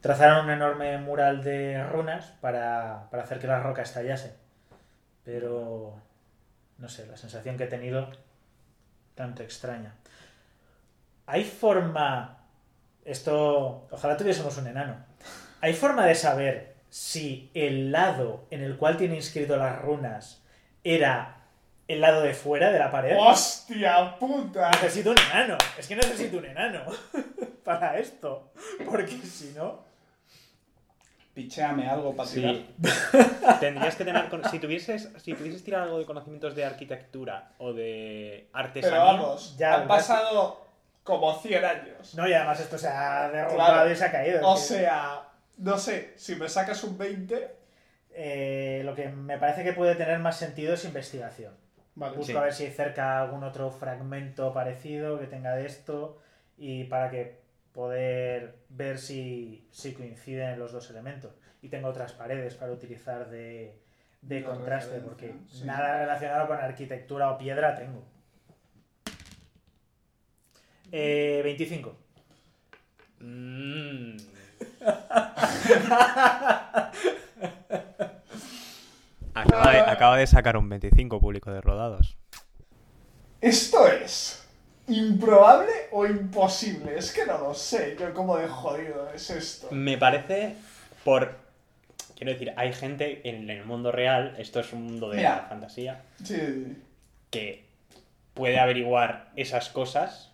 Trazaron 0.00 0.44
un 0.44 0.50
enorme 0.50 0.98
mural 0.98 1.42
de 1.42 1.82
runas 1.84 2.26
para, 2.40 3.08
para 3.10 3.22
hacer 3.22 3.38
que 3.38 3.46
la 3.46 3.60
roca 3.60 3.82
estallase. 3.82 4.34
Pero, 5.24 5.94
no 6.78 6.88
sé, 6.88 7.06
la 7.06 7.16
sensación 7.16 7.56
que 7.56 7.64
he 7.64 7.68
tenido, 7.68 8.10
tanto 9.14 9.42
extraña. 9.42 9.94
¿Hay 11.26 11.44
forma... 11.44 12.38
Esto, 13.04 13.86
ojalá 13.90 14.16
tuviésemos 14.16 14.56
un 14.58 14.66
enano. 14.66 14.96
¿Hay 15.60 15.72
forma 15.72 16.06
de 16.06 16.14
saber 16.14 16.74
si 16.90 17.50
el 17.54 17.90
lado 17.90 18.46
en 18.50 18.62
el 18.62 18.76
cual 18.76 18.96
tiene 18.96 19.16
inscrito 19.16 19.56
las 19.56 19.80
runas 19.80 20.42
era 20.84 21.43
el 21.88 22.00
lado 22.00 22.22
de 22.22 22.34
fuera 22.34 22.70
de 22.70 22.78
la 22.78 22.90
pared? 22.90 23.16
¡Hostia 23.18 24.16
puta! 24.18 24.70
Necesito 24.70 25.10
un 25.10 25.18
enano. 25.18 25.58
Es 25.78 25.86
que 25.86 25.96
necesito 25.96 26.38
un 26.38 26.44
enano 26.46 26.84
para 27.64 27.98
esto. 27.98 28.52
Porque 28.84 29.18
si 29.18 29.52
no... 29.54 29.82
Pichéame 31.34 31.88
algo 31.88 32.14
para 32.14 32.30
tirar. 32.30 32.54
Tendrías 33.60 33.96
que 33.96 34.04
tener. 34.04 34.24
Si 34.52 34.60
tuvieses, 34.60 35.10
si 35.16 35.34
pudieses 35.34 35.64
tirar 35.64 35.82
algo 35.82 35.98
de 35.98 36.04
conocimientos 36.04 36.54
de 36.54 36.64
arquitectura 36.64 37.50
o 37.58 37.72
de 37.72 38.48
artesanía. 38.52 39.00
Pero 39.00 39.04
vamos, 39.04 39.56
Ya, 39.58 39.74
han 39.74 39.88
pasado 39.88 40.64
como 41.02 41.36
100 41.36 41.64
años. 41.64 42.14
No, 42.14 42.28
y 42.28 42.32
además 42.32 42.60
esto 42.60 42.78
se 42.78 42.86
ha 42.86 43.28
derrumbado 43.30 43.72
Claro. 43.72 43.90
y 43.90 43.96
se 43.96 44.04
ha 44.04 44.12
caído. 44.12 44.48
O 44.48 44.56
sea, 44.56 45.22
no 45.56 45.76
sé, 45.76 46.14
si 46.16 46.36
me 46.36 46.48
sacas 46.48 46.84
un 46.84 46.96
20, 46.96 47.50
eh, 48.12 48.82
lo 48.84 48.94
que 48.94 49.08
me 49.08 49.36
parece 49.36 49.64
que 49.64 49.72
puede 49.72 49.96
tener 49.96 50.20
más 50.20 50.36
sentido 50.38 50.74
es 50.74 50.84
investigación. 50.84 51.52
Vale. 51.94 52.16
Busco 52.16 52.32
Sí. 52.32 52.36
a 52.38 52.42
ver 52.42 52.52
si 52.52 52.64
hay 52.64 52.72
cerca 52.72 53.20
algún 53.20 53.44
otro 53.44 53.70
fragmento 53.70 54.52
parecido 54.52 55.18
que 55.18 55.26
tenga 55.26 55.54
de 55.54 55.66
esto 55.66 56.18
y 56.56 56.84
para 56.84 57.10
que 57.10 57.40
poder 57.72 58.56
ver 58.68 58.98
si, 58.98 59.66
si 59.70 59.94
coinciden 59.94 60.58
los 60.58 60.72
dos 60.72 60.90
elementos. 60.90 61.32
Y 61.62 61.68
tengo 61.68 61.88
otras 61.88 62.12
paredes 62.12 62.54
para 62.54 62.72
utilizar 62.72 63.30
de, 63.30 63.78
de 64.22 64.44
contraste, 64.44 65.00
porque 65.00 65.34
sí. 65.48 65.64
nada 65.64 65.98
relacionado 66.00 66.46
con 66.46 66.58
arquitectura 66.58 67.30
o 67.30 67.38
piedra 67.38 67.74
tengo. 67.74 68.04
Eh, 70.92 71.40
25. 71.42 71.96
Mm. 73.20 74.16
Acaba 79.34 79.72
de, 79.72 79.80
acaba 79.80 80.16
de 80.16 80.26
sacar 80.26 80.56
un 80.56 80.68
25 80.68 81.20
público 81.20 81.50
de 81.52 81.60
rodados. 81.60 82.16
¿Esto 83.40 83.88
es 83.88 84.46
improbable 84.88 85.72
o 85.92 86.06
imposible? 86.06 86.96
Es 86.96 87.10
que 87.12 87.26
no 87.26 87.38
lo 87.38 87.54
sé, 87.54 87.96
yo 87.98 88.12
como 88.14 88.36
de 88.36 88.48
jodido 88.48 89.10
es 89.12 89.30
esto. 89.30 89.68
Me 89.70 89.98
parece 89.98 90.56
por. 91.04 91.36
Quiero 92.16 92.32
decir, 92.32 92.52
hay 92.56 92.72
gente 92.72 93.28
en 93.28 93.50
el 93.50 93.64
mundo 93.64 93.90
real, 93.90 94.36
esto 94.38 94.60
es 94.60 94.72
un 94.72 94.84
mundo 94.84 95.10
de 95.10 95.16
Mira. 95.16 95.36
la 95.36 95.42
fantasía, 95.48 96.02
Sí, 96.22 96.76
que 97.30 97.64
puede 98.34 98.60
averiguar 98.60 99.32
esas 99.34 99.68
cosas 99.68 100.30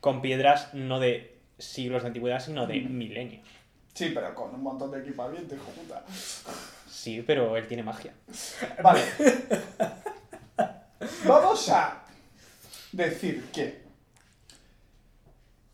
con 0.00 0.20
piedras 0.20 0.74
no 0.74 1.00
de 1.00 1.38
siglos 1.58 2.02
de 2.02 2.08
antigüedad, 2.08 2.40
sino 2.40 2.66
de 2.66 2.80
milenios. 2.80 3.42
sí, 3.94 4.12
pero 4.14 4.34
con 4.34 4.54
un 4.54 4.62
montón 4.62 4.90
de 4.90 5.00
equipamiento, 5.00 5.54
hijo 5.54 5.70
puta. 5.70 6.04
Sí, 6.96 7.22
pero 7.26 7.56
él 7.58 7.66
tiene 7.68 7.82
magia. 7.82 8.12
Vale. 8.82 9.02
Vamos 11.26 11.68
a 11.68 11.98
decir 12.92 13.50
que 13.52 13.82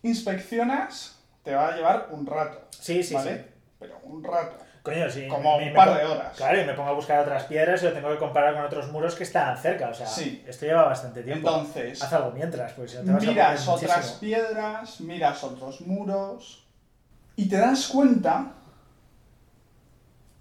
inspeccionas 0.02 1.16
te 1.44 1.54
va 1.54 1.68
a 1.68 1.76
llevar 1.76 2.08
un 2.10 2.26
rato. 2.26 2.60
Sí, 2.70 3.02
sí, 3.02 3.14
¿vale? 3.14 3.36
sí. 3.38 3.44
Pero 3.78 3.98
un 4.04 4.22
rato. 4.24 4.56
Coño, 4.82 5.08
sí. 5.08 5.28
Como 5.28 5.58
me- 5.58 5.68
un 5.68 5.74
par 5.74 5.96
de 5.96 6.04
horas. 6.04 6.36
Claro, 6.36 6.60
y 6.60 6.64
me 6.64 6.74
pongo 6.74 6.90
a 6.90 6.94
buscar 6.94 7.20
otras 7.20 7.44
piedras 7.44 7.80
y 7.82 7.86
lo 7.86 7.92
tengo 7.92 8.10
que 8.10 8.18
comparar 8.18 8.54
con 8.54 8.64
otros 8.64 8.90
muros 8.90 9.14
que 9.14 9.22
están 9.22 9.56
cerca. 9.56 9.90
O 9.90 9.94
sea, 9.94 10.06
Sí. 10.08 10.42
esto 10.46 10.66
lleva 10.66 10.84
bastante 10.84 11.22
tiempo. 11.22 11.48
Entonces, 11.48 12.02
Haz 12.02 12.12
algo 12.14 12.32
mientras, 12.32 12.72
pues 12.72 12.90
si 12.90 12.96
no 12.98 13.04
te 13.04 13.12
vas 13.12 13.22
a 13.22 13.26
miras 13.28 13.68
otras 13.68 13.96
muchísimo. 13.96 14.20
piedras, 14.20 15.00
miras 15.00 15.44
otros 15.44 15.80
muros 15.82 16.64
y 17.36 17.48
te 17.48 17.56
das 17.58 17.86
cuenta, 17.86 18.52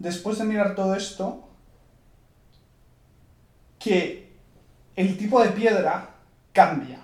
después 0.02 0.40
de 0.40 0.46
mirar 0.46 0.76
todo 0.76 0.96
esto, 0.96 1.48
que 3.78 4.32
el 4.96 5.18
tipo 5.18 5.42
de 5.42 5.50
piedra 5.50 6.10
cambia 6.52 7.00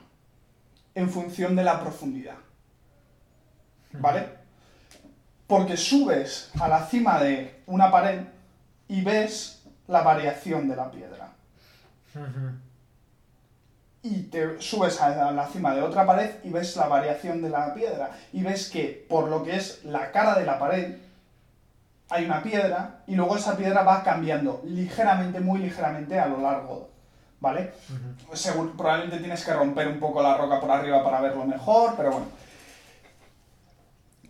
en 0.95 1.09
función 1.09 1.55
de 1.55 1.63
la 1.63 1.79
profundidad. 1.79 2.37
¿Vale? 3.93 4.27
Porque 5.45 5.77
subes 5.77 6.51
a 6.59 6.67
la 6.67 6.85
cima 6.85 7.21
de 7.21 7.61
una 7.67 7.89
pared 7.91 8.21
y 8.87 9.01
ves 9.01 9.63
la 9.87 10.01
variación 10.01 10.67
de 10.67 10.75
la 10.75 10.91
piedra 10.91 11.33
y 14.01 14.23
te 14.23 14.61
subes 14.61 15.01
a 15.01 15.31
la 15.31 15.47
cima 15.47 15.73
de 15.73 15.81
otra 15.81 16.05
pared 16.05 16.35
y 16.43 16.49
ves 16.49 16.75
la 16.75 16.87
variación 16.87 17.41
de 17.41 17.49
la 17.49 17.73
piedra 17.73 18.11
y 18.33 18.43
ves 18.43 18.69
que 18.69 19.05
por 19.07 19.29
lo 19.29 19.43
que 19.43 19.55
es 19.55 19.83
la 19.83 20.11
cara 20.11 20.37
de 20.37 20.45
la 20.45 20.59
pared 20.59 20.97
hay 22.09 22.25
una 22.25 22.41
piedra 22.41 23.01
y 23.07 23.15
luego 23.15 23.35
esa 23.35 23.57
piedra 23.57 23.83
va 23.83 24.03
cambiando 24.03 24.61
ligeramente, 24.65 25.39
muy 25.39 25.59
ligeramente 25.59 26.19
a 26.19 26.27
lo 26.27 26.39
largo, 26.41 26.89
¿vale? 27.39 27.73
Seguro- 28.33 28.73
probablemente 28.77 29.17
tienes 29.19 29.43
que 29.43 29.53
romper 29.53 29.87
un 29.87 29.99
poco 29.99 30.21
la 30.23 30.37
roca 30.37 30.59
por 30.59 30.71
arriba 30.71 31.03
para 31.03 31.21
verlo 31.21 31.45
mejor, 31.45 31.93
pero 31.97 32.11
bueno. 32.11 32.25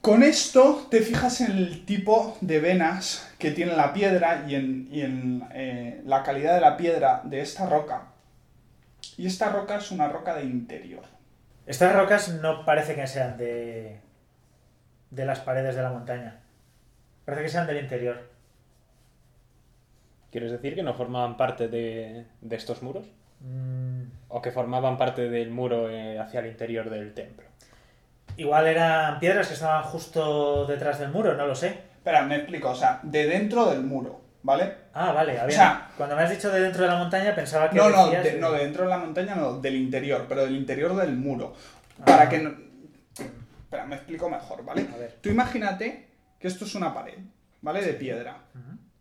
Con 0.01 0.23
esto 0.23 0.87
te 0.89 1.01
fijas 1.01 1.41
en 1.41 1.51
el 1.57 1.85
tipo 1.85 2.37
de 2.41 2.59
venas 2.59 3.27
que 3.39 3.51
tiene 3.51 3.75
la 3.75 3.91
piedra 3.93 4.45
y 4.47 4.55
en, 4.55 4.87
y 4.91 5.01
en, 5.01 5.47
eh, 5.53 6.01
la 6.05 6.23
calidad 6.23 6.55
de 6.55 6.61
la 6.61 6.77
piedra 6.77 7.21
de 7.25 7.41
esta 7.41 7.65
roca. 7.67 8.03
Y 9.17 9.27
esta 9.27 9.49
roca 9.49 9.77
es 9.77 9.91
una 9.91 10.07
roca 10.07 10.33
de 10.35 10.43
interior. 10.43 11.03
Estas 11.65 11.93
rocas 11.93 12.29
no 12.29 12.63
parece 12.63 12.95
que 12.95 13.05
sean 13.07 13.37
de, 13.37 13.99
de 15.09 15.25
las 15.25 15.39
paredes 15.39 15.75
de 15.75 15.81
la 15.81 15.89
montaña. 15.91 16.39
Parece 17.27 17.43
que 17.43 17.49
sean 17.49 17.67
del 17.67 17.81
interior. 17.83 18.21
¿Quieres 20.31 20.49
decir 20.49 20.75
que 20.75 20.83
no 20.83 20.93
formaban 20.93 21.35
parte 21.35 21.67
de, 21.67 22.23
de 22.39 22.55
estos 22.55 22.81
muros? 22.81 23.05
Mm, 23.41 24.03
¿O 24.29 24.41
que 24.41 24.51
formaban 24.51 24.97
parte 24.97 25.29
del 25.29 25.51
muro 25.51 25.89
eh, 25.89 26.17
hacia 26.19 26.39
el 26.39 26.45
interior 26.47 26.89
del 26.89 27.13
templo? 27.13 27.45
igual 28.37 28.67
eran 28.67 29.19
piedras 29.19 29.47
que 29.47 29.55
estaban 29.55 29.81
justo 29.83 30.65
detrás 30.67 30.99
del 30.99 31.09
muro, 31.09 31.33
no 31.33 31.47
lo 31.47 31.55
sé. 31.55 31.67
Espera, 31.97 32.21
me 32.21 32.35
explico, 32.35 32.69
o 32.69 32.75
sea, 32.75 32.99
de 33.03 33.25
dentro 33.25 33.65
del 33.71 33.81
muro, 33.81 34.21
¿vale? 34.43 34.73
Ah, 34.93 35.11
vale, 35.11 35.37
había- 35.39 35.55
sea- 35.57 35.89
cuando 35.97 36.15
me 36.15 36.21
has 36.21 36.29
dicho 36.29 36.49
de 36.51 36.61
dentro 36.61 36.83
de 36.83 36.87
la 36.89 36.97
montaña 36.97 37.33
pensaba 37.35 37.67
que 37.69 37.75
No, 37.75 37.89
no, 37.89 38.05
decías 38.05 38.23
de- 38.23 38.39
no, 38.39 38.51
de 38.53 38.59
dentro 38.63 38.83
de 38.83 38.89
la 38.91 38.99
montaña 38.99 39.33
no, 39.35 39.59
del 39.59 39.75
interior, 39.75 40.25
pero 40.29 40.43
del 40.45 40.55
interior 40.55 40.95
del 40.95 41.15
muro. 41.17 41.53
Ah. 42.01 42.05
Para 42.05 42.29
que 42.29 42.37
no... 42.37 42.51
Espera, 43.63 43.85
me 43.85 43.95
explico 43.95 44.29
mejor, 44.29 44.63
¿vale? 44.63 44.87
A 44.93 44.97
ver. 44.97 45.17
Tú 45.19 45.29
imagínate 45.29 46.06
que 46.39 46.47
esto 46.47 46.65
es 46.65 46.75
una 46.75 46.93
pared, 46.93 47.17
¿vale? 47.61 47.81
De 47.83 47.93
piedra. 47.93 48.43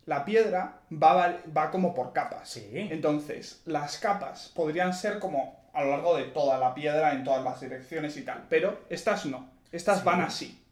La 0.07 0.25
piedra 0.25 0.81
va, 0.93 1.37
va- 1.57 1.71
como 1.71 1.93
por 1.95 2.13
capas. 2.13 2.49
Sí. 2.51 2.71
Entonces, 2.75 3.63
las 3.65 3.99
capas 3.99 4.53
podrían 4.55 4.95
ser 4.95 5.19
como 5.19 5.65
a 5.73 5.83
lo 5.83 5.91
largo 5.91 6.17
de 6.17 6.25
toda 6.25 6.59
la 6.59 6.73
piedra, 6.75 7.13
en 7.13 7.25
todas 7.25 7.43
las 7.43 7.61
direcciones 7.61 8.17
y 8.17 8.23
tal, 8.23 8.47
pero 8.49 8.85
estas 8.89 9.27
no. 9.27 9.51
Estas 9.73 9.99
Sí. 9.99 10.05
van 10.05 10.21
así. 10.23 10.63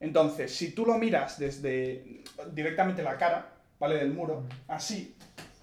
Entonces, 0.00 0.54
si 0.54 0.72
tú 0.72 0.86
lo 0.86 0.96
miras 0.98 1.38
desde 1.38 2.22
directamente 2.52 3.02
la 3.02 3.16
cara, 3.18 3.52
¿vale? 3.78 3.96
Del 3.96 4.12
muro, 4.12 4.44
así, 4.66 5.14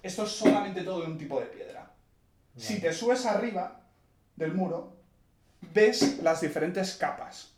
esto 0.02 0.22
es 0.24 0.30
solamente 0.30 0.82
todo 0.82 1.00
de 1.02 1.06
un 1.08 1.18
tipo 1.18 1.40
de 1.40 1.46
piedra. 1.46 1.90
Si 2.56 2.80
te 2.80 2.92
subes 2.92 3.26
arriba 3.26 3.80
del 4.36 4.54
muro, 4.54 4.96
ves 5.74 6.20
las 6.22 6.40
diferentes 6.40 6.94
capas. 6.96 7.52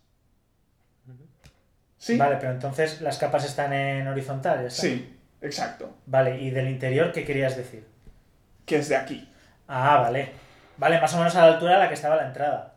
¿Sí? 2.01 2.17
Vale, 2.17 2.39
pero 2.41 2.53
entonces 2.53 3.03
las 3.03 3.19
capas 3.19 3.45
están 3.45 3.75
en 3.75 4.09
horizontal. 4.09 4.71
Sí, 4.71 5.21
exacto. 5.43 5.99
Vale, 6.07 6.41
¿y 6.41 6.49
del 6.49 6.69
interior 6.71 7.13
qué 7.13 7.27
querías 7.27 7.59
decir? 7.59 7.87
Que 8.65 8.77
es 8.77 8.89
de 8.89 8.97
aquí. 8.97 9.31
Ah, 9.69 9.99
vale. 9.99 10.33
Vale, 10.79 10.99
más 10.99 11.13
o 11.13 11.19
menos 11.19 11.37
a 11.37 11.43
la 11.47 11.53
altura 11.53 11.77
a 11.77 11.79
la 11.79 11.89
que 11.89 11.95
estaba 11.95 12.17
la 12.17 12.27
entrada. 12.27 12.75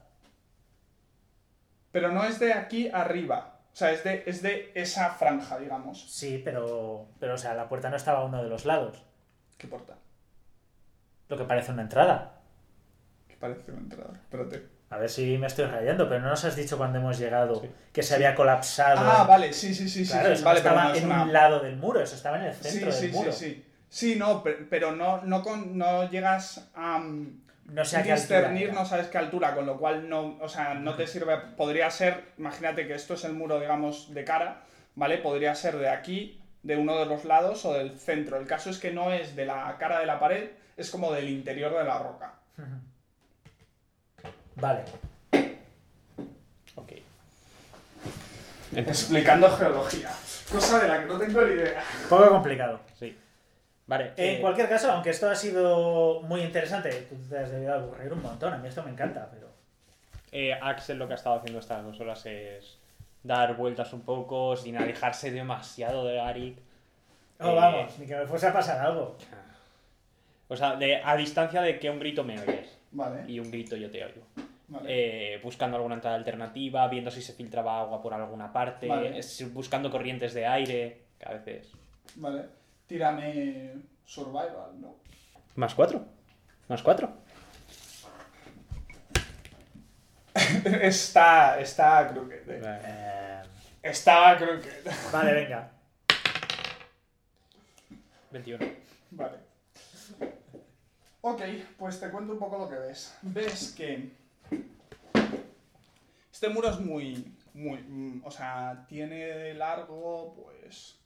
Pero 1.93 2.11
no 2.11 2.25
es 2.25 2.37
de 2.37 2.51
aquí 2.51 2.89
arriba. 2.93 3.59
O 3.71 3.75
sea, 3.75 3.93
es 3.93 4.03
de, 4.03 4.23
es 4.25 4.41
de 4.41 4.73
esa 4.75 5.11
franja, 5.11 5.57
digamos. 5.57 6.11
Sí, 6.11 6.41
pero, 6.43 7.07
pero, 7.17 7.35
o 7.35 7.37
sea, 7.37 7.53
la 7.53 7.69
puerta 7.69 7.89
no 7.89 7.95
estaba 7.95 8.19
a 8.19 8.25
uno 8.25 8.43
de 8.43 8.49
los 8.49 8.65
lados. 8.65 9.05
¿Qué 9.57 9.67
porta? 9.67 9.95
Lo 11.29 11.37
que 11.37 11.45
parece 11.45 11.71
una 11.71 11.83
entrada. 11.83 12.41
Que 13.29 13.37
parece 13.37 13.71
una 13.71 13.79
entrada. 13.79 14.11
Espérate. 14.15 14.72
A 14.93 14.97
ver 14.97 15.09
si 15.09 15.37
me 15.39 15.47
estoy 15.47 15.65
rayando, 15.65 16.07
pero 16.07 16.21
no 16.21 16.29
nos 16.29 16.45
has 16.45 16.55
dicho 16.55 16.77
cuando 16.77 16.99
hemos 16.99 17.17
llegado 17.17 17.61
Sí. 17.61 17.69
que 17.91 18.03
se 18.03 18.13
había 18.15 18.35
colapsado. 18.35 18.99
Ah, 19.01 19.23
vale, 19.23 19.51
sí, 19.51 19.73
sí, 19.73 19.89
sí, 19.89 20.05
sí. 20.05 20.11
Claro, 20.11 20.27
sí, 20.27 20.33
eso 20.33 20.45
vale, 20.45 20.59
no 20.59 20.63
pero 20.63 20.75
estaba 20.75 20.83
no 20.89 20.93
es 20.95 20.99
en 21.01 21.05
una... 21.07 21.23
un 21.23 21.33
lado 21.33 21.59
del 21.61 21.77
muro, 21.77 21.99
eso 22.01 22.15
estaba 22.15 22.37
en 22.37 22.43
el 22.45 22.53
Sí, 22.53 22.63
centro 22.63 22.91
sí, 22.91 23.01
del 23.01 23.11
sí, 23.11 23.17
muro. 23.17 23.31
sí. 23.31 23.65
Sí, 23.89 24.15
no, 24.17 24.43
pe- 24.43 24.65
pero 24.69 24.91
no, 24.91 25.21
no, 25.23 25.41
con, 25.41 25.77
no 25.77 26.09
llegas 26.09 26.69
a 26.75 26.99
mm, 26.99 27.41
No 27.65 27.83
sé 27.85 27.97
a 27.97 28.03
qué 28.03 28.11
altura 28.11 28.39
discernir, 28.39 28.73
no 28.73 28.85
sabes 28.85 29.07
qué 29.07 29.17
altura, 29.17 29.55
con 29.55 29.65
lo 29.65 29.77
cual 29.77 30.07
no, 30.09 30.37
o 30.39 30.47
sea, 30.49 30.73
no 30.75 30.95
te 30.95 31.07
sirve. 31.07 31.37
Podría 31.57 31.89
ser, 31.89 32.23
imagínate 32.37 32.85
que 32.87 32.93
esto 32.93 33.15
es 33.15 33.23
el 33.23 33.33
muro, 33.33 33.59
digamos, 33.59 34.13
de 34.13 34.23
cara, 34.23 34.61
¿vale? 34.95 35.17
Podría 35.17 35.55
ser 35.55 35.77
de 35.77 35.89
aquí, 35.89 36.39
de 36.61 36.77
uno 36.77 36.99
de 36.99 37.05
los 37.07 37.25
lados 37.25 37.65
o 37.65 37.73
del 37.73 37.97
centro. 37.99 38.37
El 38.37 38.45
caso 38.47 38.69
es 38.69 38.77
que 38.79 38.91
no 38.91 39.11
es 39.11 39.35
de 39.35 39.45
la 39.45 39.75
cara 39.79 39.99
de 39.99 40.05
la 40.05 40.19
pared, 40.19 40.49
es 40.77 40.89
como 40.91 41.11
del 41.13 41.29
interior 41.29 41.75
de 41.77 41.83
la 41.83 41.97
roca. 41.99 42.33
Vale. 44.55 44.81
Ok. 46.75 46.91
Explicando 48.75 49.49
geología. 49.55 50.09
Cosa 50.51 50.79
de 50.79 50.87
la 50.87 50.99
que 50.99 51.05
no 51.05 51.17
tengo 51.19 51.41
ni 51.41 51.53
idea. 51.53 51.83
Poco 52.09 52.29
complicado. 52.29 52.79
Sí. 52.97 53.17
Vale. 53.87 54.13
En 54.17 54.37
eh, 54.37 54.41
cualquier 54.41 54.69
caso, 54.69 54.91
aunque 54.91 55.09
esto 55.11 55.29
ha 55.29 55.35
sido 55.35 56.21
muy 56.21 56.41
interesante, 56.41 56.89
tú 57.09 57.15
te 57.29 57.37
has 57.37 57.51
debido 57.51 57.73
aburrir 57.73 58.11
un 58.13 58.21
montón. 58.21 58.53
A 58.53 58.57
mí 58.57 58.67
esto 58.67 58.81
me 58.83 58.91
encanta, 58.91 59.29
pero. 59.31 59.49
eh, 60.31 60.53
Axel 60.61 60.97
lo 60.97 61.07
que 61.07 61.13
ha 61.13 61.17
estado 61.17 61.35
haciendo 61.37 61.59
estas 61.59 61.83
dos 61.83 61.99
horas 61.99 62.25
es 62.25 62.77
dar 63.23 63.55
vueltas 63.55 63.93
un 63.93 64.01
poco 64.01 64.55
sin 64.55 64.77
alejarse 64.77 65.31
demasiado 65.31 66.05
de 66.05 66.19
Arik. 66.19 66.57
Oh, 67.39 67.49
Eh, 67.49 67.55
vamos, 67.55 67.99
ni 67.99 68.05
que 68.07 68.15
me 68.15 68.25
fuese 68.27 68.47
a 68.47 68.53
pasar 68.53 68.79
algo. 68.85 69.17
O 70.47 70.55
sea, 70.55 70.75
de- 70.75 71.01
a 71.03 71.15
distancia 71.15 71.61
de 71.61 71.79
que 71.79 71.89
un 71.89 71.99
grito 71.99 72.23
me 72.23 72.39
oyes 72.39 72.77
Vale, 72.93 73.29
y 73.31 73.39
un 73.39 73.51
grito 73.51 73.75
yo 73.75 73.89
te 73.91 74.03
oigo. 74.03 74.21
vale. 74.67 74.85
Eh, 75.35 75.39
buscando 75.43 75.77
alguna 75.77 75.95
entrada 75.95 76.15
alternativa, 76.15 76.87
viendo 76.87 77.11
si 77.11 77.21
se 77.21 77.33
filtraba 77.33 77.79
agua 77.81 78.01
por 78.01 78.13
alguna 78.13 78.51
parte, 78.53 78.87
Vale. 78.87 79.19
buscando 79.51 79.91
corrientes 79.91 80.33
de 80.33 80.45
aire, 80.47 81.03
que 81.19 81.25
a 81.27 81.33
veces... 81.33 81.71
Vale. 82.15 82.45
Tírame 82.87 83.73
survival, 84.05 84.79
¿no? 84.79 84.95
Más 85.55 85.73
cuatro. 85.75 86.05
Más 86.67 86.81
cuatro. 86.81 87.11
está, 90.81 91.59
está 91.59 92.07
crooked. 92.09 92.49
eh. 92.49 92.61
Eh, 92.85 93.41
Estaba 93.83 94.37
crooked. 94.37 94.85
vale, 95.11 95.33
venga. 95.33 95.69
21. 98.31 98.65
Vale. 99.11 99.37
Ok, 101.25 101.41
pues 101.77 102.01
te 102.01 102.09
cuento 102.09 102.33
un 102.33 102.39
poco 102.39 102.57
lo 102.57 102.69
que 102.69 102.75
ves. 102.75 103.15
Ves 103.21 103.73
que 103.77 104.11
este 106.29 106.49
muro 106.49 106.69
es 106.69 106.81
muy, 106.81 107.33
muy, 107.53 107.77
mm, 107.77 108.25
o 108.25 108.29
sea, 108.29 108.85
tiene 108.89 109.27
de 109.27 109.53
largo, 109.53 110.35
pues, 110.35 110.97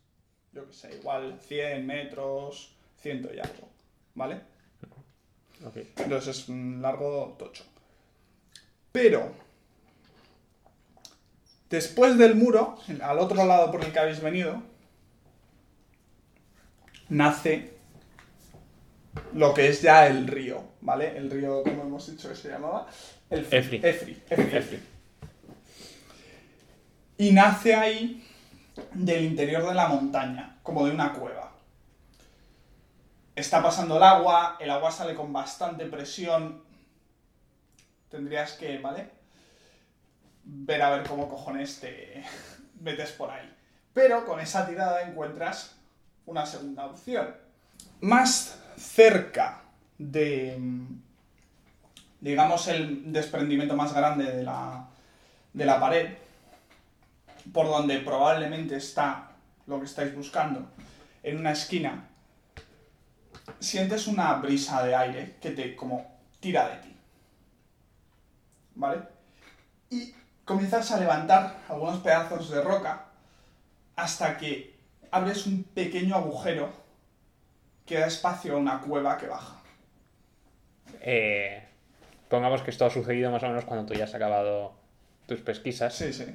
yo 0.53 0.65
qué 0.65 0.73
sé, 0.73 0.95
igual 0.95 1.39
100 1.39 1.85
metros, 1.85 2.75
ciento 2.99 3.31
y 3.31 3.37
algo, 3.37 3.69
¿vale? 4.15 4.41
Ok. 5.63 5.77
Entonces 5.97 6.35
es 6.35 6.49
un 6.49 6.81
largo 6.81 7.35
tocho. 7.37 7.63
Pero, 8.91 9.31
después 11.69 12.17
del 12.17 12.33
muro, 12.33 12.79
al 13.03 13.19
otro 13.19 13.45
lado 13.45 13.71
por 13.71 13.85
el 13.85 13.93
que 13.93 13.99
habéis 13.99 14.19
venido, 14.19 14.63
nace 17.07 17.76
lo 19.33 19.53
que 19.53 19.69
es 19.69 19.81
ya 19.81 20.07
el 20.07 20.27
río, 20.27 20.63
¿vale? 20.81 21.17
El 21.17 21.29
río, 21.29 21.63
como 21.63 21.83
hemos 21.83 22.09
dicho 22.09 22.29
que 22.29 22.35
se 22.35 22.49
llamaba? 22.49 22.87
El 23.29 23.45
Efri. 23.51 23.79
Efri. 23.83 24.23
Efri. 24.29 24.57
Efri. 24.57 24.79
Y 27.17 27.31
nace 27.31 27.75
ahí 27.75 28.27
del 28.93 29.25
interior 29.25 29.65
de 29.67 29.73
la 29.73 29.87
montaña, 29.87 30.59
como 30.63 30.85
de 30.85 30.91
una 30.91 31.13
cueva. 31.13 31.51
Está 33.35 33.61
pasando 33.61 33.97
el 33.97 34.03
agua, 34.03 34.57
el 34.59 34.69
agua 34.69 34.91
sale 34.91 35.13
con 35.13 35.31
bastante 35.33 35.85
presión. 35.85 36.63
Tendrías 38.09 38.53
que, 38.53 38.77
¿vale? 38.79 39.09
Ver 40.43 40.81
a 40.81 40.89
ver 40.91 41.07
cómo 41.07 41.27
cojones 41.27 41.79
te 41.79 42.23
metes 42.81 43.11
por 43.11 43.29
ahí. 43.29 43.53
Pero 43.93 44.25
con 44.25 44.39
esa 44.39 44.67
tirada 44.67 45.01
encuentras 45.01 45.75
una 46.25 46.45
segunda 46.45 46.85
opción. 46.85 47.35
Más 48.01 48.59
cerca 48.77 49.63
de, 49.97 50.57
digamos, 52.21 52.67
el 52.67 53.11
desprendimiento 53.11 53.75
más 53.75 53.93
grande 53.93 54.31
de 54.31 54.43
la, 54.43 54.87
de 55.53 55.65
la 55.65 55.79
pared, 55.79 56.13
por 57.51 57.67
donde 57.67 57.99
probablemente 57.99 58.77
está 58.77 59.31
lo 59.65 59.79
que 59.79 59.85
estáis 59.85 60.15
buscando, 60.15 60.69
en 61.23 61.39
una 61.39 61.51
esquina, 61.51 62.07
sientes 63.59 64.07
una 64.07 64.33
brisa 64.35 64.83
de 64.83 64.95
aire 64.95 65.35
que 65.41 65.51
te 65.51 65.75
como 65.75 66.05
tira 66.39 66.69
de 66.69 66.75
ti. 66.77 66.95
¿Vale? 68.75 69.01
Y 69.89 70.13
comienzas 70.45 70.91
a 70.91 70.99
levantar 70.99 71.61
algunos 71.67 71.99
pedazos 71.99 72.49
de 72.51 72.61
roca 72.61 73.05
hasta 73.95 74.37
que 74.37 74.77
abres 75.09 75.47
un 75.47 75.63
pequeño 75.63 76.15
agujero 76.15 76.86
que 77.87 77.97
da 77.97 78.05
espacio 78.07 78.53
a 78.53 78.57
una 78.57 78.79
cueva 78.81 79.17
que 79.17 79.25
baja. 79.27 79.61
Eh, 81.01 81.63
pongamos 82.29 82.61
que 82.61 82.69
esto 82.71 82.85
ha 82.85 82.89
sucedido 82.89 83.31
más 83.31 83.41
o 83.43 83.47
menos 83.47 83.65
cuando 83.65 83.85
tú 83.85 83.93
ya 83.97 84.03
has 84.03 84.13
acabado 84.13 84.73
tus 85.25 85.41
pesquisas. 85.41 85.95
Sí, 85.95 86.13
sí. 86.13 86.25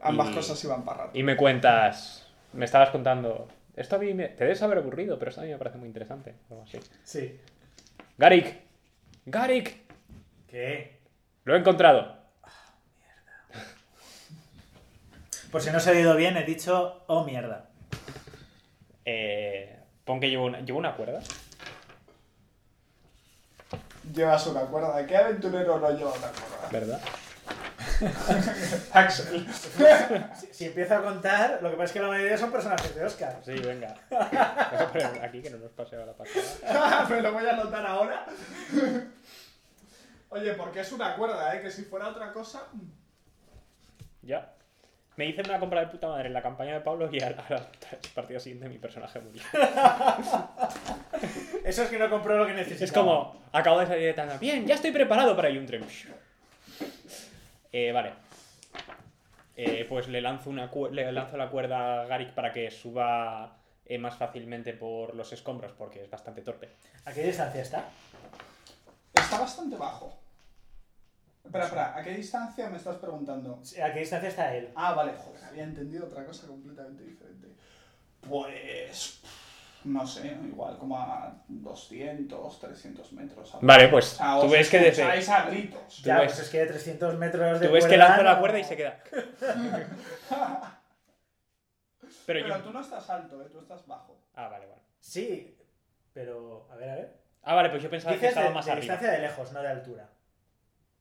Ambas 0.00 0.30
Y- 0.30 0.34
cosas 0.34 0.62
iban 0.64 0.84
para 0.84 1.04
rato. 1.06 1.18
Y 1.18 1.22
me 1.22 1.36
cuentas 1.36 2.22
Me 2.52 2.64
estabas 2.64 2.90
contando. 2.90 3.48
Esto 3.74 3.96
a 3.96 3.98
mí 3.98 4.14
me... 4.14 4.28
te 4.28 4.44
debes 4.44 4.62
haber 4.62 4.78
aburrido, 4.78 5.18
pero 5.18 5.28
esto 5.28 5.42
a 5.42 5.44
mí 5.44 5.50
me 5.50 5.58
parece 5.58 5.76
muy 5.76 5.88
interesante. 5.88 6.34
Algo 6.48 6.62
así. 6.62 6.78
Sí. 7.04 7.38
Garik. 8.16 8.60
Garik. 9.26 9.82
¿Qué? 10.48 11.00
Lo 11.44 11.54
he 11.54 11.58
encontrado. 11.58 12.16
Por 15.50 15.60
si 15.62 15.70
no 15.70 15.80
se 15.80 15.90
ha 15.90 15.92
oído 15.92 16.16
bien, 16.16 16.36
he 16.36 16.44
dicho, 16.44 17.02
oh 17.06 17.24
mierda. 17.24 17.68
Eh, 19.04 19.75
pon 20.06 20.20
que 20.20 20.30
llevo 20.30 20.46
una, 20.46 20.60
llevo 20.60 20.78
una 20.78 20.94
cuerda. 20.94 21.20
Llevas 24.14 24.46
una 24.46 24.60
cuerda. 24.60 25.04
¿Qué 25.04 25.16
aventurero 25.16 25.78
no 25.78 25.90
lleva 25.90 26.12
una 26.12 26.28
cuerda? 26.28 26.68
¿Verdad? 26.70 27.00
Axel. 28.92 29.46
Si, 29.52 30.46
si 30.52 30.64
empiezo 30.66 30.94
a 30.94 31.02
contar, 31.02 31.58
lo 31.60 31.70
que 31.70 31.76
pasa 31.76 31.84
es 31.86 31.92
que 31.92 32.00
la 32.00 32.08
mayoría 32.08 32.38
son 32.38 32.52
personajes 32.52 32.94
de 32.94 33.04
Oscar. 33.04 33.40
Sí, 33.44 33.54
venga. 33.54 33.96
Aquí 35.22 35.42
que 35.42 35.50
no 35.50 35.58
nos 35.58 35.72
pase 35.72 35.96
a 35.96 36.06
la 36.06 36.12
pasada. 36.12 37.06
Me 37.10 37.20
lo 37.20 37.32
voy 37.32 37.46
a 37.46 37.54
anotar 37.54 37.84
ahora. 37.84 38.26
Oye, 40.28 40.52
porque 40.54 40.80
es 40.80 40.92
una 40.92 41.16
cuerda, 41.16 41.56
¿eh? 41.56 41.62
Que 41.62 41.70
si 41.70 41.82
fuera 41.82 42.08
otra 42.08 42.32
cosa... 42.32 42.64
Ya. 44.22 44.55
Me 45.16 45.26
hice 45.26 45.40
una 45.42 45.58
compra 45.58 45.80
de 45.80 45.86
puta 45.86 46.08
madre 46.08 46.26
en 46.28 46.34
la 46.34 46.42
campaña 46.42 46.74
de 46.74 46.80
Pablo 46.80 47.08
y 47.10 47.20
a 47.22 47.30
la, 47.30 47.36
a 47.48 47.52
la 47.54 47.66
partida 48.14 48.38
siguiente 48.38 48.68
mi 48.68 48.78
personaje 48.78 49.18
murió. 49.20 49.42
Eso 51.64 51.82
es 51.82 51.88
que 51.88 51.98
no 51.98 52.10
compró 52.10 52.36
lo 52.36 52.46
que 52.46 52.52
necesitaba. 52.52 52.84
Es 52.84 52.92
como, 52.92 53.42
acabo 53.52 53.80
de 53.80 53.86
salir 53.86 54.04
de 54.04 54.12
tanda. 54.14 54.36
Bien, 54.38 54.66
ya 54.66 54.74
estoy 54.74 54.90
preparado 54.92 55.34
para 55.34 55.48
ir 55.50 55.58
un 55.58 55.66
tren. 55.66 55.84
Eh, 57.72 57.92
vale. 57.92 58.12
Eh, 59.56 59.86
pues 59.88 60.08
le 60.08 60.20
lanzo, 60.20 60.50
una 60.50 60.70
cu- 60.70 60.88
le 60.88 61.10
lanzo 61.12 61.36
la 61.38 61.48
cuerda 61.48 62.02
a 62.02 62.06
Garik 62.06 62.34
para 62.34 62.52
que 62.52 62.70
suba 62.70 63.56
eh, 63.86 63.96
más 63.96 64.16
fácilmente 64.16 64.74
por 64.74 65.14
los 65.14 65.32
escombros, 65.32 65.72
porque 65.72 66.02
es 66.02 66.10
bastante 66.10 66.42
torpe. 66.42 66.68
¿A 67.06 67.12
qué 67.12 67.22
distancia 67.22 67.62
está? 67.62 67.84
Está 69.14 69.40
bastante 69.40 69.76
bajo. 69.76 70.14
Espera, 71.46 71.64
espera. 71.64 71.96
¿A 71.96 72.02
qué 72.02 72.10
distancia 72.10 72.68
me 72.68 72.76
estás 72.76 72.96
preguntando? 72.96 73.60
¿A 73.82 73.92
qué 73.92 74.00
distancia 74.00 74.28
está 74.28 74.54
él? 74.54 74.70
Ah, 74.74 74.92
vale. 74.92 75.12
Joder, 75.16 75.44
había 75.44 75.64
entendido 75.64 76.06
otra 76.06 76.24
cosa 76.24 76.46
completamente 76.46 77.02
diferente. 77.04 77.48
Pues... 78.20 79.20
No 79.84 80.04
sé, 80.04 80.36
igual 80.44 80.76
como 80.78 80.98
a 81.00 81.32
200, 81.46 82.58
300 82.58 83.12
metros. 83.12 83.54
algo 83.54 83.64
Vale, 83.68 83.86
pues 83.86 84.14
O 84.14 84.16
sea, 84.16 84.40
tú 84.40 84.48
ves 84.50 84.68
que 84.68 84.80
desde... 84.80 85.02
a 85.04 85.42
gritos. 85.44 86.02
Ya, 86.02 86.18
ves- 86.18 86.32
pues 86.32 86.44
es 86.46 86.50
que 86.50 86.58
de 86.58 86.66
300 86.66 87.16
metros 87.18 87.60
de 87.60 87.68
Tú 87.68 87.72
ves 87.72 87.86
que 87.86 87.96
lanzo 87.96 88.24
la 88.24 88.40
cuerda 88.40 88.58
y 88.58 88.64
se 88.64 88.76
queda. 88.76 88.98
Pero 89.10 89.24
Pero 92.26 92.48
yo... 92.48 92.56
tú 92.62 92.72
no 92.72 92.80
estás 92.80 93.08
alto, 93.10 93.40
¿eh? 93.42 93.46
Tú 93.52 93.60
estás 93.60 93.86
bajo. 93.86 94.18
Ah, 94.34 94.48
vale, 94.48 94.66
vale. 94.66 94.82
Sí, 94.98 95.56
pero... 96.12 96.68
A 96.72 96.74
ver, 96.76 96.90
a 96.90 96.94
ver. 96.96 97.16
Ah, 97.44 97.54
vale, 97.54 97.70
pues 97.70 97.80
yo 97.82 97.88
pensaba 97.90 98.10
que 98.12 98.16
Dices 98.16 98.30
estaba 98.30 98.48
de, 98.48 98.54
más 98.54 98.66
de 98.66 98.72
arriba. 98.72 98.82
distancia 98.94 99.10
de 99.12 99.18
lejos, 99.20 99.52
no 99.52 99.62
de 99.62 99.68
altura. 99.68 100.08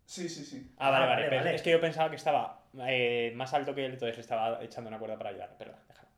Sí, 0.05 0.29
sí, 0.29 0.43
sí. 0.45 0.71
Ah, 0.77 0.91
vale, 0.91 1.05
Ah, 1.05 1.07
vale. 1.09 1.37
vale. 1.37 1.55
Es 1.55 1.61
que 1.61 1.71
yo 1.71 1.81
pensaba 1.81 2.09
que 2.09 2.15
estaba 2.15 2.61
eh, 2.87 3.33
más 3.35 3.53
alto 3.53 3.73
que 3.73 3.85
él, 3.85 3.93
entonces 3.93 4.17
estaba 4.19 4.63
echando 4.63 4.87
una 4.89 4.99
cuerda 4.99 5.17
para 5.17 5.31
ayudar. 5.31 5.49
Perdón, 5.57 5.77
déjalo. 5.87 6.09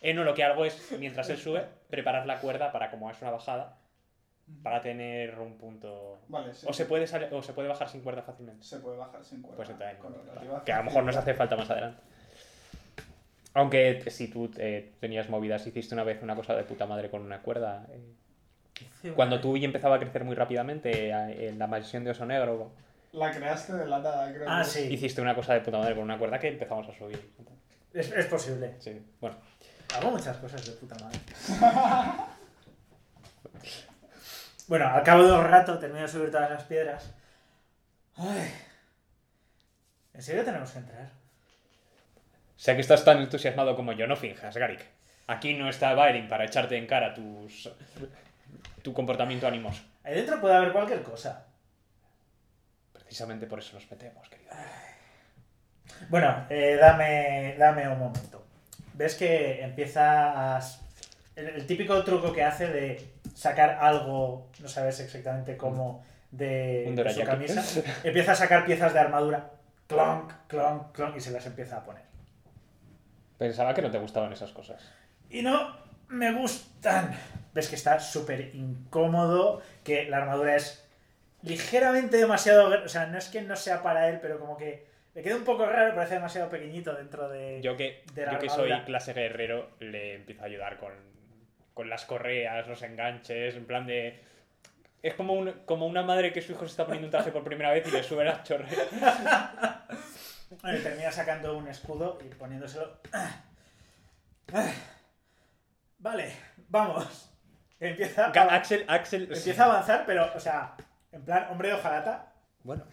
Eh, 0.00 0.14
no, 0.14 0.24
lo 0.24 0.34
que 0.34 0.44
hago 0.44 0.64
es, 0.64 0.92
mientras 0.98 1.28
él 1.30 1.36
sube, 1.38 1.64
preparar 1.90 2.26
la 2.26 2.38
cuerda 2.40 2.72
para, 2.72 2.90
como 2.90 3.10
es 3.10 3.20
una 3.20 3.30
bajada, 3.30 3.76
para 4.62 4.80
tener 4.80 5.38
un 5.38 5.56
punto... 5.56 6.18
Vale, 6.28 6.54
sí. 6.54 6.66
O 6.68 6.72
se 6.72 6.86
puede, 6.86 7.04
o 7.32 7.42
se 7.42 7.52
puede 7.52 7.68
bajar 7.68 7.88
sin 7.88 8.00
cuerda 8.02 8.22
fácilmente. 8.22 8.64
Se 8.64 8.78
puede 8.78 8.96
bajar 8.98 9.24
sin 9.24 9.40
cuerda. 9.42 9.56
Pues 9.56 9.70
entonces, 9.70 9.98
con 9.98 10.14
que 10.64 10.72
a 10.72 10.78
lo 10.78 10.84
mejor 10.84 11.04
nos 11.04 11.16
hace 11.16 11.34
falta 11.34 11.56
más 11.56 11.68
adelante. 11.70 12.00
Aunque 13.54 13.90
eh, 13.90 14.10
si 14.10 14.28
tú 14.28 14.50
eh, 14.58 14.92
tenías 15.00 15.28
movidas, 15.28 15.66
hiciste 15.66 15.94
una 15.94 16.04
vez 16.04 16.22
una 16.22 16.34
cosa 16.34 16.54
de 16.54 16.64
puta 16.64 16.86
madre 16.86 17.08
con 17.08 17.22
una 17.22 17.40
cuerda. 17.40 17.86
eh, 17.90 19.12
Cuando 19.14 19.40
tú 19.40 19.56
y 19.56 19.64
empezaba 19.64 19.96
a 19.96 19.98
crecer 20.00 20.24
muy 20.24 20.34
rápidamente 20.34 21.10
en 21.10 21.58
la 21.58 21.66
mansión 21.66 22.04
de 22.04 22.10
Oso 22.10 22.26
Negro, 22.26 22.72
La 23.14 23.30
creaste 23.30 23.72
de 23.74 23.86
la 23.86 24.00
nada, 24.00 24.32
creo. 24.32 24.44
Ah, 24.48 24.62
que- 24.64 24.68
sí. 24.70 24.80
hiciste 24.92 25.20
una 25.22 25.34
cosa 25.36 25.54
de 25.54 25.60
puta 25.60 25.78
madre 25.78 25.94
con 25.94 26.02
una 26.02 26.18
cuerda 26.18 26.38
que 26.38 26.48
empezamos 26.48 26.88
a 26.88 26.92
subir. 26.98 27.32
Es, 27.92 28.10
es 28.10 28.26
posible. 28.26 28.74
Sí, 28.80 29.00
bueno. 29.20 29.36
Hago 29.96 30.10
muchas 30.10 30.36
cosas 30.38 30.66
de 30.66 30.72
puta 30.72 30.96
madre. 30.96 31.20
bueno, 34.66 34.88
al 34.88 35.02
cabo 35.04 35.22
de 35.22 35.32
un 35.32 35.44
rato 35.44 35.78
termino 35.78 36.02
de 36.02 36.08
subir 36.08 36.30
todas 36.32 36.50
las 36.50 36.64
piedras. 36.64 37.14
Ay. 38.16 38.52
¿En 40.12 40.22
serio 40.22 40.44
tenemos 40.44 40.70
que 40.72 40.78
entrar? 40.78 41.08
Sé 42.56 42.74
que 42.74 42.80
estás 42.80 43.04
tan 43.04 43.18
entusiasmado 43.18 43.76
como 43.76 43.92
yo, 43.92 44.06
no 44.08 44.16
finjas, 44.16 44.56
Garik. 44.56 44.80
Aquí 45.28 45.54
no 45.54 45.68
está 45.68 45.94
Baerin 45.94 46.28
para 46.28 46.44
echarte 46.44 46.76
en 46.76 46.86
cara 46.86 47.14
tus 47.14 47.70
tu 48.82 48.92
comportamiento 48.92 49.46
animoso. 49.46 49.82
Ahí 50.02 50.14
dentro 50.16 50.40
puede 50.40 50.54
haber 50.54 50.72
cualquier 50.72 51.02
cosa. 51.02 51.46
Precisamente 53.14 53.46
por 53.46 53.60
eso 53.60 53.74
nos 53.74 53.88
metemos, 53.88 54.28
querido. 54.28 54.50
Bueno, 56.08 56.46
eh, 56.50 56.76
dame, 56.80 57.54
dame 57.56 57.88
un 57.88 58.00
momento. 58.00 58.44
¿Ves 58.92 59.14
que 59.14 59.62
empieza 59.62 60.56
a... 60.56 60.60
El, 61.36 61.46
el 61.50 61.64
típico 61.64 62.02
truco 62.02 62.32
que 62.32 62.42
hace 62.42 62.66
de 62.66 63.12
sacar 63.32 63.78
algo, 63.80 64.50
no 64.58 64.66
sabes 64.66 64.98
exactamente 64.98 65.56
cómo, 65.56 66.04
de, 66.32 66.86
Un 66.88 67.08
su 67.08 67.22
camisa. 67.22 67.62
Empieza 68.02 68.32
a 68.32 68.34
sacar 68.34 68.66
piezas 68.66 68.92
de 68.92 68.98
armadura. 68.98 69.48
Clonk, 69.86 70.32
clonk, 70.48 70.90
clonk, 70.90 71.16
y 71.16 71.20
se 71.20 71.30
las 71.30 71.46
empieza 71.46 71.76
a 71.76 71.84
poner. 71.84 72.02
Pensaba 73.38 73.74
que 73.74 73.82
no 73.82 73.92
te 73.92 73.98
gustaban 73.98 74.32
esas 74.32 74.50
cosas. 74.50 74.82
Y 75.30 75.42
no 75.42 75.76
me 76.08 76.32
gustan. 76.32 77.16
Ves 77.54 77.68
que 77.68 77.76
está 77.76 78.00
súper 78.00 78.52
incómodo, 78.56 79.62
que 79.84 80.06
la 80.06 80.16
armadura 80.16 80.56
es 80.56 80.83
ligeramente 81.44 82.16
demasiado... 82.16 82.84
O 82.84 82.88
sea, 82.88 83.06
no 83.06 83.18
es 83.18 83.28
que 83.28 83.42
no 83.42 83.54
sea 83.56 83.82
para 83.82 84.08
él, 84.08 84.18
pero 84.20 84.38
como 84.38 84.56
que 84.56 84.86
le 85.14 85.22
queda 85.22 85.36
un 85.36 85.44
poco 85.44 85.66
raro, 85.66 85.94
parece 85.94 86.14
demasiado 86.14 86.48
pequeñito 86.50 86.94
dentro 86.94 87.28
de... 87.28 87.60
Yo 87.62 87.76
que, 87.76 88.02
de 88.14 88.26
la 88.26 88.32
yo 88.32 88.38
que 88.40 88.48
soy 88.48 88.72
clase 88.84 89.12
guerrero, 89.12 89.70
le 89.78 90.14
empiezo 90.14 90.42
a 90.42 90.46
ayudar 90.46 90.78
con, 90.78 90.92
con 91.72 91.88
las 91.88 92.04
correas, 92.04 92.66
los 92.66 92.82
enganches, 92.82 93.54
en 93.54 93.66
plan 93.66 93.86
de... 93.86 94.20
Es 95.02 95.14
como, 95.14 95.34
un- 95.34 95.52
como 95.66 95.86
una 95.86 96.02
madre 96.02 96.32
que 96.32 96.40
su 96.40 96.52
hijo 96.52 96.62
se 96.62 96.70
está 96.70 96.84
poniendo 96.86 97.06
un 97.08 97.10
traje 97.12 97.30
por 97.30 97.44
primera 97.44 97.70
vez 97.70 97.86
y 97.86 97.90
le 97.90 98.02
sube 98.02 98.24
las 98.24 98.42
chorreas. 98.42 98.88
Bueno, 100.62 100.78
y 100.78 100.82
termina 100.82 101.12
sacando 101.12 101.56
un 101.58 101.68
escudo 101.68 102.18
y 102.24 102.28
poniéndoselo. 102.34 103.00
Vale, 105.98 106.32
vamos. 106.68 107.30
Empieza 107.80 108.26
a, 108.26 108.54
Axel, 108.54 108.84
Axel... 108.88 109.22
empieza 109.30 109.64
a 109.64 109.66
avanzar, 109.66 110.04
pero, 110.06 110.30
o 110.34 110.40
sea, 110.40 110.74
en 111.14 111.22
plan, 111.22 111.46
hombre 111.50 111.68
de 111.68 111.74
hojalata. 111.74 112.32
Bueno, 112.62 112.84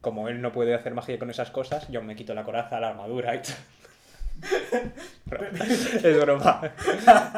como 0.00 0.28
él 0.28 0.40
no 0.42 0.52
puede 0.52 0.74
hacer 0.74 0.94
magia 0.94 1.18
con 1.18 1.30
esas 1.30 1.50
cosas, 1.50 1.88
yo 1.88 2.02
me 2.02 2.16
quito 2.16 2.34
la 2.34 2.44
coraza, 2.44 2.80
la 2.80 2.88
armadura 2.90 3.34
y 3.34 3.40
es 6.02 6.20
broma. 6.20 6.60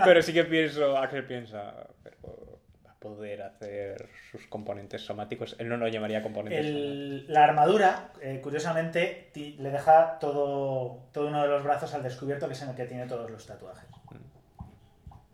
Pero 0.05 0.23
sí 0.23 0.33
que 0.33 0.45
pienso, 0.45 0.97
Axel 0.97 1.25
piensa, 1.27 1.75
pero 2.03 2.61
va 2.87 2.93
a 2.93 2.95
poder 2.95 3.43
hacer 3.43 4.09
sus 4.31 4.47
componentes 4.47 5.03
somáticos. 5.03 5.57
Él 5.59 5.69
no 5.69 5.77
lo 5.77 5.89
llamaría 5.89 6.23
componentes 6.23 6.65
somáticos. 6.67 6.91
El- 7.29 7.33
la 7.33 7.45
armadura, 7.45 8.13
eh, 8.21 8.41
curiosamente, 8.43 9.31
le 9.35 9.71
deja 9.71 10.19
todo, 10.21 11.09
todo 11.13 11.27
uno 11.29 11.43
de 11.43 11.49
los 11.49 11.65
brazos 11.65 11.93
al 11.95 12.03
descubierto, 12.05 12.47
que 12.47 12.55
es 12.55 12.63
en 12.63 12.71
el 12.71 12.77
que 12.77 12.85
tiene 12.87 13.07
todos 13.07 13.29
los 13.31 13.45
tatuajes. 13.47 13.89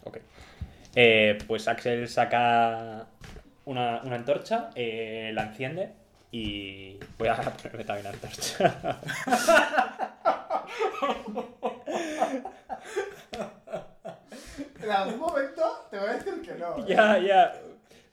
Ok. 0.04 0.18
Eh, 0.94 1.36
pues 1.46 1.68
Axel 1.68 2.08
saca 2.08 3.06
una, 3.68 4.00
una 4.02 4.16
antorcha, 4.16 4.70
eh, 4.74 5.30
la 5.34 5.42
enciende 5.42 5.92
y 6.30 6.98
voy 7.18 7.28
a 7.28 7.36
ponerle 7.36 7.84
también 7.84 8.04
la 8.04 8.10
antorcha. 8.10 8.98
En 14.82 14.90
algún 14.90 15.18
momento 15.18 15.86
te 15.90 15.98
voy 15.98 16.08
a 16.08 16.12
decir 16.14 16.40
que 16.40 16.54
no. 16.54 16.78
¿eh? 16.78 16.84
ya, 16.88 17.18
ya. 17.18 17.60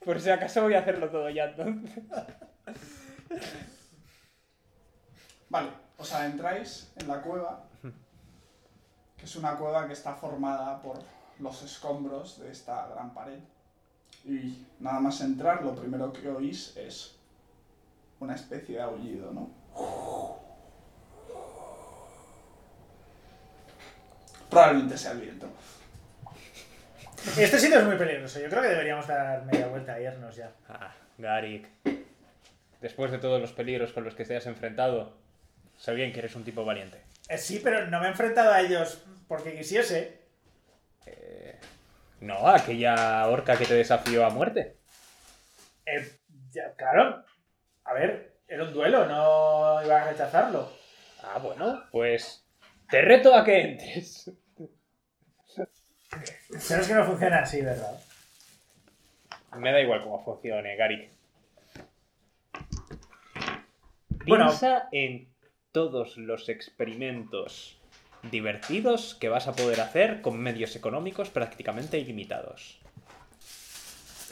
Por 0.04 0.20
si 0.20 0.28
acaso 0.28 0.62
voy 0.62 0.74
a 0.74 0.80
hacerlo 0.80 1.08
todo 1.08 1.30
ya 1.30 1.44
entonces. 1.44 2.04
Vale, 5.48 5.70
os 5.96 6.12
adentráis 6.12 6.92
en 6.96 7.08
la 7.08 7.22
cueva, 7.22 7.64
que 9.16 9.24
es 9.24 9.36
una 9.36 9.56
cueva 9.56 9.86
que 9.86 9.94
está 9.94 10.14
formada 10.14 10.82
por 10.82 10.98
los 11.38 11.62
escombros 11.62 12.40
de 12.40 12.52
esta 12.52 12.88
gran 12.88 13.14
pared. 13.14 13.38
Y 14.26 14.66
nada 14.80 15.00
más 15.00 15.20
entrar, 15.20 15.62
lo 15.62 15.74
primero 15.74 16.12
que 16.12 16.28
oís 16.28 16.76
es 16.76 17.16
una 18.18 18.34
especie 18.34 18.76
de 18.76 18.82
aullido, 18.82 19.32
¿no? 19.32 19.50
Probablemente 24.50 24.98
sea 24.98 25.12
el 25.12 25.20
viento. 25.20 25.46
Este 27.38 27.58
sitio 27.58 27.78
es 27.78 27.84
muy 27.84 27.96
peligroso. 27.96 28.40
Yo 28.40 28.48
creo 28.48 28.62
que 28.62 28.68
deberíamos 28.68 29.06
dar 29.06 29.44
media 29.44 29.66
vuelta 29.66 29.98
e 29.98 30.04
irnos 30.04 30.34
ya. 30.34 30.50
Ah, 30.68 30.94
Garik. 31.18 31.68
Después 32.80 33.10
de 33.10 33.18
todos 33.18 33.40
los 33.40 33.52
peligros 33.52 33.92
con 33.92 34.04
los 34.04 34.14
que 34.14 34.24
te 34.24 34.36
has 34.36 34.46
enfrentado, 34.46 35.16
sé 35.76 35.94
bien 35.94 36.12
que 36.12 36.20
eres 36.20 36.36
un 36.36 36.44
tipo 36.44 36.64
valiente. 36.64 37.00
Eh, 37.28 37.38
sí, 37.38 37.60
pero 37.62 37.86
no 37.86 38.00
me 38.00 38.06
he 38.06 38.10
enfrentado 38.10 38.52
a 38.52 38.60
ellos 38.60 39.02
porque 39.28 39.56
quisiese. 39.56 40.25
No, 42.20 42.48
aquella 42.48 43.28
orca 43.28 43.56
que 43.56 43.66
te 43.66 43.74
desafió 43.74 44.24
a 44.24 44.30
muerte. 44.30 44.76
Eh, 45.84 46.10
ya, 46.50 46.72
claro. 46.76 47.24
A 47.84 47.92
ver, 47.92 48.38
era 48.48 48.64
un 48.64 48.72
duelo, 48.72 49.06
no 49.06 49.82
iba 49.84 50.02
a 50.02 50.10
rechazarlo. 50.10 50.72
Ah, 51.22 51.38
bueno, 51.38 51.84
pues 51.90 52.44
te 52.90 53.00
reto 53.02 53.34
a 53.34 53.44
que 53.44 53.60
entres. 53.60 54.32
Pero 56.68 56.80
es 56.82 56.88
que 56.88 56.94
no 56.94 57.04
funciona 57.04 57.40
así, 57.40 57.60
¿verdad? 57.60 58.00
Me 59.56 59.72
da 59.72 59.80
igual 59.80 60.02
cómo 60.02 60.24
funcione, 60.24 60.76
Gary. 60.76 61.10
Bueno. 64.26 64.46
Piensa 64.46 64.88
en 64.92 65.28
todos 65.72 66.16
los 66.16 66.48
experimentos 66.48 67.75
divertidos 68.30 69.14
que 69.14 69.28
vas 69.28 69.46
a 69.46 69.54
poder 69.54 69.80
hacer 69.80 70.20
con 70.22 70.38
medios 70.38 70.76
económicos 70.76 71.30
prácticamente 71.30 71.98
ilimitados. 71.98 72.78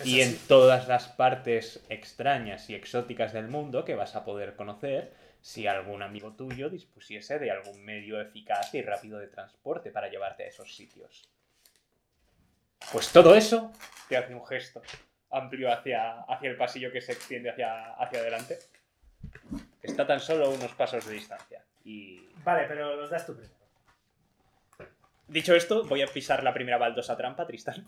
y 0.04 0.22
en 0.22 0.36
todas 0.48 0.88
las 0.88 1.06
partes 1.06 1.84
extrañas 1.88 2.68
y 2.68 2.74
exóticas 2.74 3.32
del 3.32 3.46
mundo 3.46 3.84
que 3.84 3.94
vas 3.94 4.16
a 4.16 4.24
poder 4.24 4.56
conocer 4.56 5.14
si 5.40 5.68
algún 5.68 6.02
amigo 6.02 6.32
tuyo 6.32 6.68
dispusiese 6.68 7.38
de 7.38 7.52
algún 7.52 7.84
medio 7.84 8.20
eficaz 8.20 8.74
y 8.74 8.82
rápido 8.82 9.18
de 9.18 9.28
transporte 9.28 9.90
para 9.92 10.08
llevarte 10.08 10.42
a 10.42 10.48
esos 10.48 10.74
sitios. 10.74 11.28
Pues 12.90 13.12
todo 13.12 13.36
eso 13.36 13.70
te 14.08 14.16
hace 14.16 14.34
un 14.34 14.44
gesto 14.44 14.82
amplio 15.30 15.72
hacia, 15.72 16.22
hacia 16.22 16.50
el 16.50 16.56
pasillo 16.56 16.90
que 16.90 17.00
se 17.00 17.12
extiende 17.12 17.50
hacia, 17.50 17.94
hacia 17.94 18.20
adelante. 18.20 18.58
Está 19.82 20.06
tan 20.06 20.20
solo 20.20 20.46
a 20.46 20.48
unos 20.48 20.72
pasos 20.74 21.06
de 21.06 21.12
distancia. 21.14 21.64
Y 21.84 22.24
Vale, 22.44 22.66
pero 22.68 22.96
los 22.96 23.10
das 23.10 23.26
tú 23.26 23.34
primero. 23.34 23.63
Dicho 25.34 25.54
esto, 25.54 25.84
voy 25.84 26.00
a 26.02 26.06
pisar 26.06 26.42
la 26.44 26.54
primera 26.54 26.78
baldosa 26.78 27.16
trampa, 27.16 27.46
Tristán. 27.46 27.86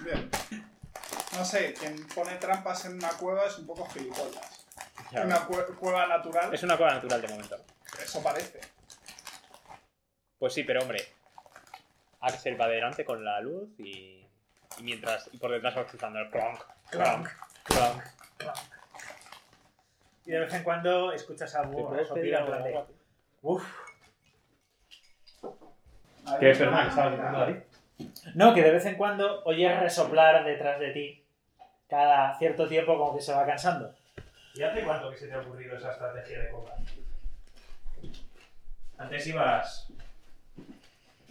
Bien. 0.00 0.28
No 1.36 1.44
sé, 1.44 1.74
quien 1.74 2.06
pone 2.08 2.34
trampas 2.36 2.84
en 2.86 2.94
una 2.94 3.10
cueva 3.10 3.46
es 3.46 3.56
un 3.58 3.66
poco 3.66 3.86
gilipollas. 3.86 4.66
Ya 5.12 5.22
una 5.22 5.46
cue- 5.46 5.74
cueva 5.76 6.06
natural, 6.06 6.52
Es 6.52 6.62
una 6.62 6.76
cueva 6.76 6.94
natural 6.94 7.22
de 7.22 7.28
momento. 7.28 7.56
eso 8.02 8.22
parece. 8.22 8.60
Pues 10.38 10.52
sí, 10.52 10.64
pero 10.64 10.80
hombre, 10.82 11.02
Axel 12.20 12.60
va 12.60 12.64
adelante 12.66 13.04
con 13.04 13.24
la 13.24 13.40
luz 13.40 13.68
y, 13.78 14.26
y 14.78 14.82
mientras 14.82 15.30
y 15.32 15.38
por 15.38 15.50
detrás 15.52 15.76
va 15.76 15.82
escuchando 15.82 16.18
el 16.18 16.30
clonk, 16.30 16.60
clonk, 16.90 17.28
clonk. 17.64 18.02
Y 20.26 20.30
de 20.32 20.40
vez 20.40 20.52
en 20.54 20.64
cuando 20.64 21.12
escuchas 21.12 21.54
a 21.54 21.62
¿Te 21.62 21.68
Búho 21.68 21.88
puedes 21.90 22.08
pedir 22.08 22.34
soplar 22.36 22.58
en 22.58 22.64
algo 22.64 22.64
plan 22.64 22.64
de 22.64 22.70
de, 22.70 23.56
agua? 26.26 26.34
Uf. 26.34 26.34
Ahí 26.34 26.40
¿Qué 26.40 26.50
es, 26.50 26.60
está. 26.60 26.64
Fernán? 26.64 26.82
¿Qué 26.84 26.88
estabas 26.90 27.12
diciendo, 27.12 27.38
David? 27.38 27.56
No, 28.34 28.54
que 28.54 28.62
de 28.62 28.70
vez 28.72 28.86
en 28.86 28.96
cuando 28.96 29.42
oyes 29.44 29.80
resoplar 29.80 30.44
detrás 30.44 30.78
de 30.80 30.90
ti 30.90 31.24
cada 31.88 32.36
cierto 32.38 32.66
tiempo 32.68 32.98
como 32.98 33.16
que 33.16 33.22
se 33.22 33.32
va 33.32 33.46
cansando. 33.46 33.94
¿Y 34.54 34.62
hace 34.62 34.82
cuánto 34.82 35.10
que 35.10 35.16
se 35.16 35.28
te 35.28 35.34
ha 35.34 35.40
ocurrido 35.40 35.76
esa 35.76 35.92
estrategia 35.92 36.40
de 36.40 36.50
cobrar? 36.50 36.76
Antes 38.98 39.26
ibas 39.26 39.88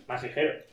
más 0.07 0.23
ligero. 0.23 0.63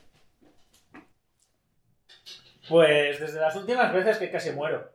Pues 2.69 3.19
desde 3.19 3.41
las 3.41 3.55
últimas 3.55 3.91
veces 3.91 4.17
que 4.17 4.31
casi 4.31 4.51
muero. 4.51 4.89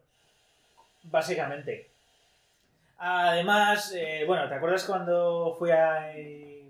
Básicamente. 1.02 1.90
Además, 2.98 3.92
eh, 3.94 4.24
bueno, 4.26 4.48
¿te 4.48 4.54
acuerdas 4.54 4.84
cuando 4.84 5.54
fui 5.58 5.70
a, 5.70 6.12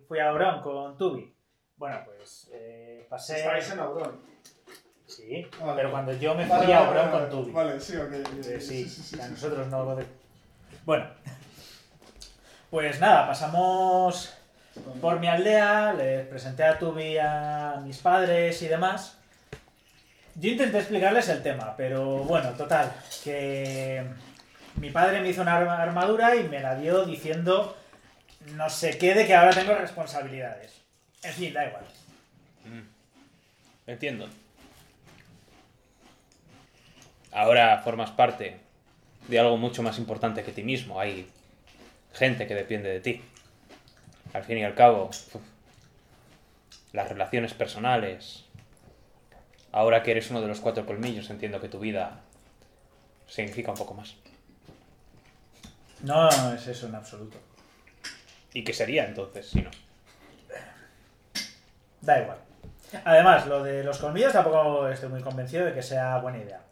fui 0.07 0.19
a 0.19 0.33
Oron 0.33 0.61
con 0.61 0.99
Tubi? 0.99 1.33
Bueno, 1.79 2.01
pues 2.05 2.49
eh, 2.53 3.07
pasé... 3.09 3.39
Estáis 3.39 3.71
en 3.71 3.81
Auron. 3.81 4.21
Sí, 5.07 5.47
Vale. 5.61 5.73
pero 5.77 5.91
cuando 5.91 6.13
yo 6.13 6.35
me 6.35 6.45
Vale, 6.47 6.65
fui 6.65 6.73
a 6.73 6.81
vale, 6.81 7.11
con 7.11 7.31
Tubi. 7.31 7.53
Vale, 7.53 7.81
sí, 7.81 7.97
ok. 7.97 8.13
Eh, 8.13 8.57
ok, 8.57 8.61
sí, 8.61 9.21
a 9.21 9.29
nosotros 9.29 9.67
no 9.69 9.85
lo 9.85 9.97
de... 9.97 10.05
Bueno. 10.85 11.07
Pues 12.71 13.01
nada, 13.01 13.27
pasamos 13.27 14.35
por 15.01 15.19
mi 15.19 15.27
aldea, 15.29 15.95
les 15.95 16.27
presenté 16.27 16.65
a 16.65 16.79
Tubi 16.79 17.17
a 17.19 17.81
mis 17.83 17.99
padres 17.99 18.61
y 18.63 18.69
demás. 18.69 19.17
Yo 20.35 20.51
intenté 20.51 20.79
explicarles 20.79 21.29
el 21.31 21.43
tema, 21.43 21.75
pero 21.77 22.19
bueno, 22.25 22.51
total, 22.51 22.93
que 23.25 24.05
mi 24.77 24.91
padre 24.91 25.21
me 25.21 25.31
hizo 25.31 25.43
una 25.43 25.57
arma- 25.57 25.83
armadura 25.83 26.37
y 26.37 26.45
me 26.49 26.61
la 26.61 26.75
dio 26.77 27.05
diciendo 27.05 27.77
no 28.55 28.69
sé 28.71 28.97
qué 28.99 29.15
de 29.15 29.27
que 29.27 29.35
ahora 29.35 29.51
tengo 29.53 29.75
responsabilidades. 29.75 30.83
En 31.23 31.33
fin, 31.33 31.53
da 31.53 31.67
igual. 31.67 31.85
Mm. 32.65 33.91
Entiendo. 33.91 34.29
Ahora 37.33 37.81
formas 37.83 38.11
parte 38.11 38.59
de 39.29 39.39
algo 39.39 39.57
mucho 39.57 39.83
más 39.83 39.99
importante 39.99 40.43
que 40.43 40.53
ti 40.53 40.63
mismo. 40.63 41.01
Hay 41.01 41.29
gente 42.15 42.47
que 42.47 42.55
depende 42.55 42.89
de 42.89 43.01
ti. 43.01 43.23
Al 44.33 44.45
fin 44.45 44.59
y 44.59 44.65
al 44.65 44.75
cabo, 44.75 45.11
las 46.93 47.09
relaciones 47.09 47.55
personales. 47.55 48.45
Ahora 49.73 50.03
que 50.03 50.13
eres 50.13 50.31
uno 50.31 50.41
de 50.41 50.49
los 50.49 50.61
cuatro 50.61 50.87
colmillos, 50.87 51.31
entiendo 51.31 51.61
que 51.61 51.69
tu 51.69 51.79
vida 51.79 52.21
significa 53.27 53.71
un 53.71 53.77
poco 53.77 53.95
más. 53.95 54.15
No, 56.03 56.31
no 56.31 56.55
es 56.55 56.67
eso 56.67 56.87
en 56.87 56.95
absoluto. 56.95 57.39
¿Y 58.55 58.65
qué 58.65 58.73
sería 58.73 59.07
entonces 59.07 59.49
si 59.49 59.61
no? 59.61 59.71
Da 62.09 62.23
igual. 62.23 62.39
Además, 63.05 63.47
lo 63.47 63.63
de 63.63 63.85
los 63.85 63.99
colmillos 63.99 64.33
tampoco 64.33 64.89
estoy 64.89 65.11
muy 65.11 65.21
convencido 65.21 65.67
de 65.67 65.75
que 65.75 65.83
sea 65.83 66.17
buena 66.17 66.39
idea. 66.39 66.63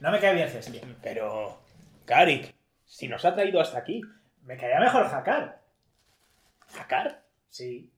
No 0.00 0.10
me 0.10 0.20
cae 0.20 0.34
bien 0.34 0.50
Cestia. 0.50 0.82
Pero, 1.02 1.58
Garik, 2.06 2.54
si 2.84 3.08
nos 3.08 3.24
ha 3.24 3.34
traído 3.34 3.62
hasta 3.62 3.78
aquí, 3.78 4.02
Me 4.42 4.58
caía 4.58 4.78
mejor 4.78 5.06
Hakar. 5.06 5.62
¿Hakar? 6.78 7.24
Sí. 7.48 7.90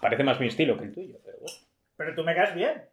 Parece 0.00 0.24
más 0.24 0.40
mi 0.40 0.48
estilo 0.48 0.76
que 0.76 0.84
el 0.86 0.92
tuyo, 0.92 1.20
pero 1.24 1.38
bueno. 1.38 1.56
Pero 1.96 2.14
tú 2.16 2.24
me 2.24 2.34
caes 2.34 2.54
bien. 2.56 2.88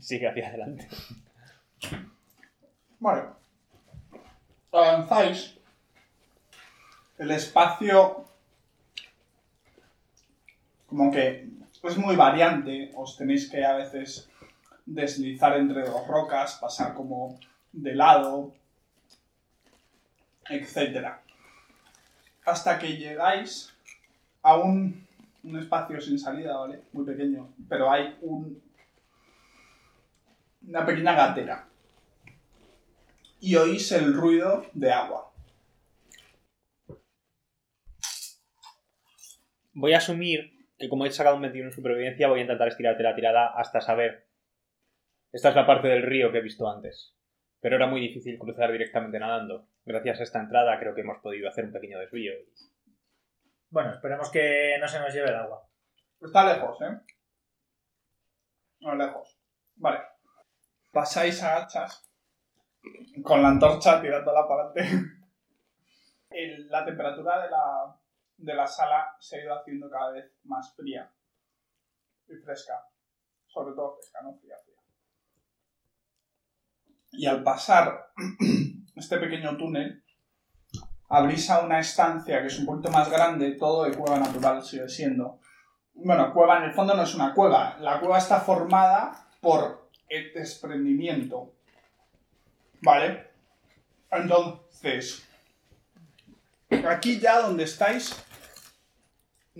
Sigue 0.00 0.26
hacia 0.26 0.48
adelante. 0.48 0.88
Vale. 2.98 3.24
Avanzáis. 4.72 5.59
El 7.20 7.32
espacio. 7.32 8.24
Como 10.86 11.12
que 11.12 11.50
es 11.82 11.98
muy 11.98 12.16
variante. 12.16 12.92
Os 12.96 13.18
tenéis 13.18 13.50
que 13.50 13.62
a 13.62 13.74
veces 13.74 14.30
deslizar 14.86 15.58
entre 15.58 15.82
dos 15.82 16.06
rocas, 16.06 16.56
pasar 16.58 16.94
como 16.94 17.38
de 17.72 17.94
lado, 17.94 18.54
etcétera. 20.48 21.22
Hasta 22.46 22.78
que 22.78 22.96
llegáis 22.96 23.70
a 24.40 24.56
un, 24.56 25.06
un 25.44 25.58
espacio 25.58 26.00
sin 26.00 26.18
salida, 26.18 26.56
¿vale? 26.56 26.84
Muy 26.94 27.04
pequeño. 27.04 27.52
Pero 27.68 27.92
hay 27.92 28.16
un, 28.22 28.62
una 30.66 30.86
pequeña 30.86 31.12
gatera 31.12 31.68
y 33.40 33.56
oís 33.56 33.92
el 33.92 34.14
ruido 34.14 34.64
de 34.72 34.90
agua. 34.90 35.29
Voy 39.72 39.92
a 39.94 39.98
asumir 39.98 40.52
que 40.78 40.88
como 40.88 41.04
he 41.06 41.10
sacado 41.10 41.36
un 41.36 41.42
21 41.42 41.68
en 41.68 41.74
supervivencia, 41.74 42.28
voy 42.28 42.40
a 42.40 42.42
intentar 42.42 42.68
estirarte 42.68 43.02
la 43.02 43.14
tirada 43.14 43.48
hasta 43.54 43.80
saber. 43.80 44.26
Esta 45.32 45.50
es 45.50 45.54
la 45.54 45.66
parte 45.66 45.88
del 45.88 46.02
río 46.02 46.32
que 46.32 46.38
he 46.38 46.42
visto 46.42 46.68
antes. 46.68 47.14
Pero 47.60 47.76
era 47.76 47.86
muy 47.86 48.00
difícil 48.00 48.38
cruzar 48.38 48.72
directamente 48.72 49.18
nadando. 49.18 49.68
Gracias 49.84 50.20
a 50.20 50.22
esta 50.22 50.40
entrada 50.40 50.78
creo 50.80 50.94
que 50.94 51.02
hemos 51.02 51.18
podido 51.18 51.48
hacer 51.48 51.66
un 51.66 51.72
pequeño 51.72 51.98
desvío. 51.98 52.32
Bueno, 53.68 53.92
esperemos 53.92 54.30
que 54.30 54.76
no 54.80 54.88
se 54.88 54.98
nos 54.98 55.12
lleve 55.14 55.28
el 55.28 55.36
agua. 55.36 55.68
Está 56.20 56.52
lejos, 56.52 56.80
¿eh? 56.82 56.98
No, 58.80 58.94
lejos. 58.94 59.38
Vale. 59.76 60.00
Pasáis 60.90 61.42
a 61.42 61.58
hachas 61.58 62.10
con 63.22 63.42
la 63.42 63.48
antorcha 63.50 64.00
tirándola 64.00 64.48
para 64.48 64.64
adelante. 64.70 65.06
El- 66.30 66.68
La 66.68 66.84
temperatura 66.84 67.42
de 67.42 67.50
la, 67.50 67.99
de 68.40 68.54
la 68.54 68.66
sala 68.66 69.16
se 69.20 69.36
ha 69.36 69.44
ido 69.44 69.54
haciendo 69.54 69.90
cada 69.90 70.12
vez 70.12 70.32
más 70.44 70.74
fría 70.74 71.10
y 72.28 72.34
fresca. 72.36 72.86
Sobre 73.46 73.74
todo 73.74 73.96
fresca, 73.96 74.22
no 74.22 74.34
fría, 74.34 74.56
fría. 74.64 74.76
Y 77.12 77.26
al 77.26 77.42
pasar 77.42 78.12
este 78.96 79.18
pequeño 79.18 79.56
túnel, 79.56 80.04
abrís 81.08 81.50
a 81.50 81.60
una 81.60 81.80
estancia 81.80 82.40
que 82.40 82.46
es 82.46 82.58
un 82.58 82.66
poquito 82.66 82.90
más 82.90 83.10
grande, 83.10 83.52
todo 83.52 83.84
de 83.84 83.96
cueva 83.96 84.18
natural 84.18 84.62
sigue 84.62 84.88
siendo. 84.88 85.40
Bueno, 85.94 86.32
cueva 86.32 86.58
en 86.58 86.64
el 86.64 86.72
fondo 86.72 86.94
no 86.94 87.02
es 87.02 87.14
una 87.14 87.34
cueva. 87.34 87.76
La 87.80 88.00
cueva 88.00 88.18
está 88.18 88.40
formada 88.40 89.28
por 89.40 89.90
el 90.08 90.32
desprendimiento. 90.32 91.52
¿Vale? 92.80 93.30
Entonces, 94.10 95.28
aquí 96.88 97.20
ya 97.20 97.40
donde 97.42 97.64
estáis, 97.64 98.24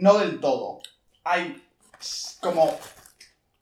no 0.00 0.18
del 0.18 0.40
todo. 0.40 0.80
hay 1.24 1.62
como 2.40 2.78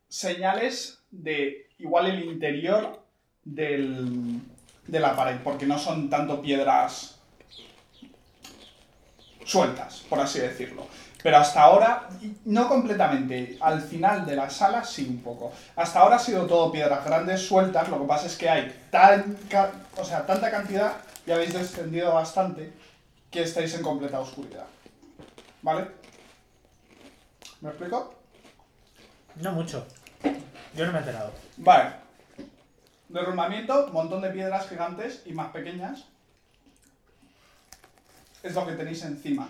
señales 0.09 1.01
de 1.11 1.68
igual 1.78 2.07
el 2.07 2.24
interior 2.24 3.03
del, 3.45 4.41
de 4.86 5.01
la 5.01 5.16
pared, 5.16 5.39
porque 5.43 5.66
no 5.66 5.78
son 5.78 6.09
tanto 6.09 6.41
piedras 6.41 7.18
sueltas, 9.45 10.05
por 10.09 10.20
así 10.20 10.39
decirlo. 10.39 10.86
Pero 11.22 11.39
hasta 11.39 11.62
ahora, 11.62 12.09
no 12.45 12.68
completamente, 12.68 13.59
al 13.61 13.80
final 13.82 14.24
de 14.24 14.36
la 14.36 14.49
sala 14.49 14.84
sí 14.84 15.05
un 15.09 15.20
poco. 15.20 15.53
Hasta 15.74 15.99
ahora 15.99 16.16
ha 16.16 16.20
sido 16.20 16.47
todo 16.47 16.70
piedras 16.70 17.05
grandes 17.05 17.43
sueltas, 17.43 17.89
lo 17.89 18.01
que 18.01 18.07
pasa 18.07 18.26
es 18.26 18.36
que 18.36 18.49
hay 18.49 18.72
o 19.97 20.05
sea, 20.05 20.24
tanta 20.24 20.51
cantidad 20.51 20.93
y 21.26 21.32
habéis 21.32 21.53
descendido 21.53 22.14
bastante 22.14 22.72
que 23.30 23.43
estáis 23.43 23.74
en 23.74 23.82
completa 23.82 24.20
oscuridad. 24.20 24.66
¿Vale? 25.62 25.98
¿Me 27.61 27.71
explico? 27.71 28.15
No 29.37 29.53
mucho. 29.53 29.87
Yo 30.75 30.87
no 30.87 30.93
me 30.93 30.99
he 30.99 31.01
enterado. 31.01 31.33
Vale. 31.57 31.93
Derrumbamiento, 33.09 33.89
montón 33.89 34.21
de 34.21 34.31
piedras 34.31 34.69
gigantes 34.69 35.23
y 35.25 35.33
más 35.33 35.51
pequeñas. 35.51 36.05
Es 38.43 38.55
lo 38.55 38.67
que 38.67 38.75
tenéis 38.75 39.03
encima. 39.03 39.49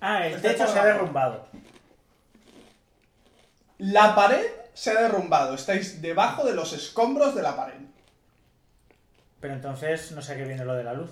Ah, 0.00 0.26
el 0.26 0.34
Está 0.34 0.48
techo 0.48 0.66
se 0.66 0.78
ha 0.78 0.84
derrumbado. 0.84 1.46
La 3.78 4.14
pared 4.14 4.46
se 4.74 4.90
ha 4.90 5.00
derrumbado. 5.00 5.54
Estáis 5.54 6.02
debajo 6.02 6.44
de 6.44 6.54
los 6.54 6.72
escombros 6.72 7.34
de 7.34 7.42
la 7.42 7.56
pared. 7.56 7.80
Pero 9.40 9.54
entonces 9.54 10.12
no 10.12 10.20
sé 10.20 10.32
a 10.32 10.36
qué 10.36 10.44
viene 10.44 10.64
lo 10.64 10.74
de 10.74 10.84
la 10.84 10.92
luz. 10.92 11.10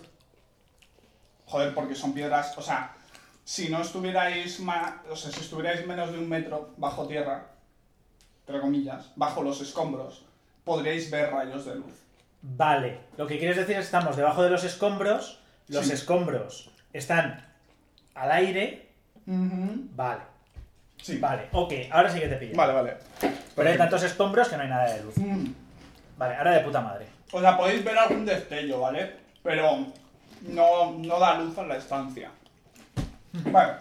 Joder, 1.46 1.74
porque 1.74 1.94
son 1.94 2.12
piedras. 2.12 2.56
O 2.58 2.62
sea, 2.62 2.94
si 3.44 3.68
no 3.68 3.80
estuvierais 3.82 4.60
ma- 4.60 5.02
o 5.10 5.16
sea, 5.16 5.30
si 5.30 5.40
estuvierais 5.40 5.86
menos 5.86 6.10
de 6.12 6.18
un 6.18 6.28
metro 6.28 6.72
bajo 6.76 7.06
tierra, 7.06 7.46
entre 8.46 8.60
comillas, 8.60 9.10
bajo 9.16 9.42
los 9.42 9.60
escombros, 9.60 10.24
podríais 10.64 11.10
ver 11.10 11.30
rayos 11.30 11.64
de 11.66 11.76
luz. 11.76 11.92
Vale, 12.42 13.00
lo 13.16 13.26
que 13.26 13.38
quieres 13.38 13.56
decir 13.56 13.72
es 13.76 13.78
que 13.80 13.84
estamos 13.84 14.16
debajo 14.16 14.42
de 14.42 14.50
los 14.50 14.64
escombros, 14.64 15.40
los 15.68 15.86
Sí. 15.86 15.92
escombros 15.92 16.70
están 16.92 17.46
al 18.14 18.30
aire. 18.32 18.88
Vale, 19.26 20.20
Sí. 21.00 21.18
vale, 21.18 21.48
ok, 21.52 21.72
ahora 21.90 22.10
sí 22.10 22.20
que 22.20 22.28
te 22.28 22.36
pillo. 22.36 22.56
Vale, 22.56 22.72
vale. 22.74 22.96
Pero 23.56 23.70
hay 23.70 23.78
tantos 23.78 24.02
escombros 24.02 24.48
que 24.48 24.56
no 24.56 24.62
hay 24.62 24.68
nada 24.68 24.92
de 24.92 25.02
luz. 25.02 25.16
Mm. 25.16 25.46
Vale, 26.18 26.36
ahora 26.36 26.52
de 26.52 26.60
puta 26.60 26.80
madre. 26.80 27.06
O 27.32 27.40
sea, 27.40 27.56
podéis 27.56 27.82
ver 27.82 27.96
algún 27.98 28.24
destello, 28.26 28.80
¿vale? 28.80 29.16
Pero 29.42 29.86
no, 30.42 30.92
no 30.92 31.18
da 31.18 31.38
luz 31.38 31.56
en 31.58 31.68
la 31.68 31.76
estancia. 31.76 32.30
Bueno. 33.42 33.74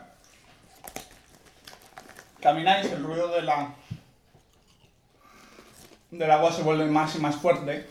Camináis, 2.41 2.91
el 2.91 3.03
ruido 3.03 3.27
de 3.29 3.43
la. 3.43 3.75
del 6.09 6.31
agua 6.31 6.51
se 6.51 6.63
vuelve 6.63 6.85
más 6.85 7.15
y 7.15 7.19
más 7.19 7.35
fuerte. 7.35 7.87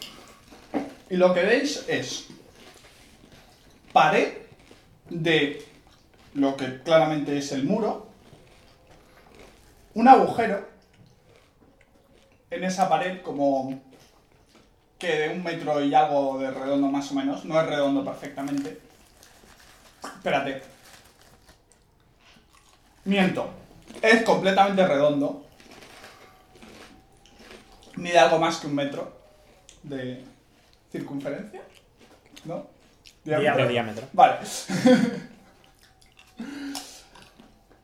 Y 1.09 1.17
lo 1.17 1.33
que 1.33 1.45
veis 1.45 1.85
es. 1.89 2.29
pared 3.93 4.39
de 5.09 5.65
lo 6.35 6.57
que 6.57 6.83
claramente 6.83 7.39
es 7.39 7.53
el 7.53 7.65
muro. 7.65 8.09
Un 9.95 10.09
agujero 10.09 10.69
en 12.51 12.65
esa 12.65 12.89
pared 12.89 13.23
como 13.23 13.81
que 14.99 15.15
de 15.15 15.29
un 15.29 15.45
metro 15.45 15.83
y 15.85 15.95
algo 15.95 16.39
de 16.39 16.51
redondo 16.51 16.89
más 16.89 17.11
o 17.13 17.15
menos, 17.15 17.45
no 17.45 17.61
es 17.61 17.67
redondo 17.67 18.05
perfectamente. 18.05 18.81
Espérate. 20.03 20.72
Miento. 23.05 23.51
Es 24.01 24.23
completamente 24.23 24.87
redondo. 24.87 25.45
Mide 27.97 28.19
algo 28.19 28.39
más 28.39 28.59
que 28.59 28.67
un 28.67 28.75
metro 28.75 29.13
de 29.83 30.25
circunferencia. 30.91 31.63
¿No? 32.45 32.67
Diámetro. 33.25 33.69
diámetro. 33.69 34.07
Vale. 34.13 34.39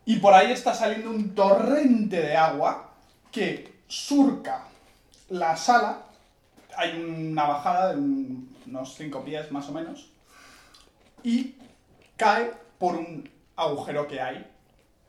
y 0.06 0.16
por 0.16 0.34
ahí 0.34 0.50
está 0.52 0.74
saliendo 0.74 1.10
un 1.10 1.34
torrente 1.34 2.20
de 2.20 2.36
agua 2.36 2.92
que 3.30 3.80
surca 3.86 4.64
la 5.28 5.56
sala. 5.56 6.02
Hay 6.76 6.98
una 7.00 7.44
bajada 7.44 7.92
de 7.92 7.98
un- 8.00 8.56
unos 8.66 8.94
5 8.94 9.24
pies 9.24 9.50
más 9.52 9.68
o 9.68 9.72
menos. 9.72 10.10
Y 11.22 11.56
cae 12.16 12.52
por 12.78 12.94
un 12.96 13.28
agujero 13.56 14.06
que 14.06 14.20
hay 14.20 14.46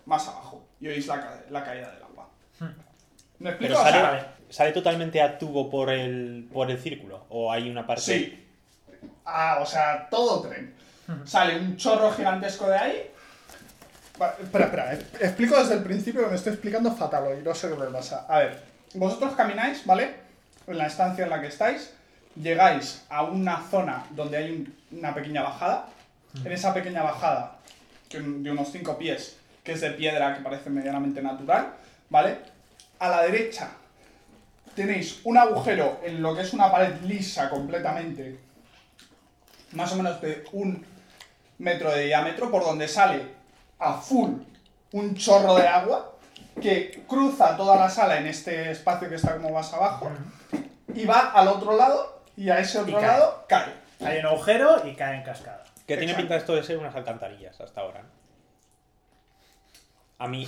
más 0.06 0.28
abajo. 0.28 0.66
Y 0.82 0.88
oís 0.88 1.08
la, 1.08 1.20
ca- 1.20 1.42
la 1.50 1.64
caída 1.64 1.92
del 1.92 2.04
agua. 2.04 2.30
¿Me 3.40 3.50
explico? 3.52 3.74
Pero 3.76 3.80
O 3.80 3.84
sea, 3.84 4.36
sale, 4.50 4.72
totalmente 4.72 5.22
a 5.22 5.38
tubo 5.38 5.70
por 5.70 5.90
el, 5.90 6.48
por 6.52 6.70
el 6.72 6.78
círculo. 6.80 7.26
O 7.30 7.52
hay 7.52 7.70
una 7.70 7.86
parte. 7.88 8.02
Sí. 8.02 8.48
Ah, 9.26 9.60
o 9.62 9.66
sea, 9.66 10.08
todo 10.10 10.42
tren. 10.48 10.74
Sale 11.26 11.58
un 11.58 11.76
chorro 11.78 12.12
gigantesco 12.12 12.68
de 12.70 12.78
ahí. 12.78 13.12
Espera, 14.42 14.66
espera, 14.66 14.94
eh, 14.94 15.06
explico 15.22 15.58
desde 15.58 15.76
el 15.76 15.84
principio 15.84 16.22
que 16.24 16.28
me 16.30 16.36
estoy 16.36 16.52
explicando 16.54 16.92
fatal 16.94 17.26
hoy, 17.28 17.42
no 17.42 17.56
sé 17.56 17.70
qué 17.70 17.76
me 17.76 17.86
pasa. 17.86 18.26
A 18.28 18.40
ver, 18.40 18.62
vosotros 18.94 19.34
camináis, 19.34 19.86
¿vale? 19.86 20.14
En 20.68 20.78
la 20.78 20.88
estancia 20.88 21.24
en 21.24 21.30
la 21.30 21.40
que 21.40 21.48
estáis, 21.48 21.94
llegáis 22.36 23.06
a 23.10 23.24
una 23.24 23.64
zona 23.72 24.06
donde 24.12 24.38
hay 24.38 24.52
un- 24.52 24.76
una 25.00 25.14
pequeña 25.16 25.42
bajada. 25.42 25.88
En 26.44 26.52
esa 26.52 26.74
pequeña 26.74 27.02
bajada, 27.02 27.56
de 28.12 28.52
unos 28.52 28.72
5 28.72 28.98
pies, 28.98 29.39
que 29.64 29.74
es 29.74 29.82
de 29.82 29.92
piedra 29.92 30.36
que 30.36 30.42
parece 30.42 30.70
medianamente 30.70 31.22
natural, 31.22 31.74
¿vale? 32.10 32.38
A 33.00 33.10
la 33.10 33.22
derecha 33.24 33.70
tenéis 34.76 35.22
un 35.24 35.38
agujero 35.38 36.00
en 36.04 36.22
lo 36.22 36.36
que 36.36 36.42
es 36.42 36.54
una 36.54 36.72
pared 36.72 37.02
lisa 37.04 37.50
completamente, 37.50 38.40
más 39.74 39.92
o 39.92 39.96
menos 39.98 40.22
de 40.22 40.46
un 40.54 40.86
metro 41.58 41.92
de 41.92 42.06
diámetro, 42.06 42.50
por 42.50 42.64
donde 42.64 42.88
sale 42.88 43.24
a 43.80 43.94
full 43.94 44.32
un 44.92 45.16
chorro 45.16 45.56
de 45.56 45.68
agua 45.68 46.14
que 46.62 47.04
cruza 47.08 47.56
toda 47.56 47.78
la 47.78 47.90
sala 47.90 48.18
en 48.18 48.28
este 48.28 48.72
espacio 48.72 49.08
que 49.10 49.16
está 49.16 49.36
como 49.36 49.52
más 49.52 49.74
abajo 49.74 50.12
y 50.94 51.06
va 51.06 51.32
al 51.32 51.48
otro 51.48 51.78
lado 51.78 52.22
y 52.36 52.50
a 52.50 52.60
ese 52.60 52.80
otro 52.80 52.96
cae. 53.00 53.08
lado 53.08 53.46
cae. 53.48 53.74
Hay 54.02 54.20
un 54.20 54.26
agujero 54.26 54.88
y 54.88 54.96
cae 54.96 55.18
en 55.18 55.24
cascada. 55.24 55.64
Que 55.86 55.98
tiene 55.98 56.12
Exacto. 56.14 56.22
pinta 56.22 56.36
esto 56.38 56.56
de 56.56 56.64
ser 56.64 56.78
unas 56.78 56.96
alcantarillas 56.96 57.60
hasta 57.60 57.82
ahora. 57.82 58.04
A 60.20 60.28
mí. 60.28 60.48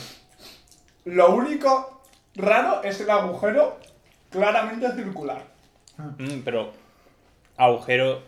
Lo 1.05 1.31
único 1.35 2.01
raro 2.35 2.83
es 2.83 2.99
el 3.01 3.09
agujero 3.09 3.79
claramente 4.29 4.91
circular. 4.91 5.41
mm, 5.97 6.41
pero. 6.45 6.73
Agujero 7.57 8.23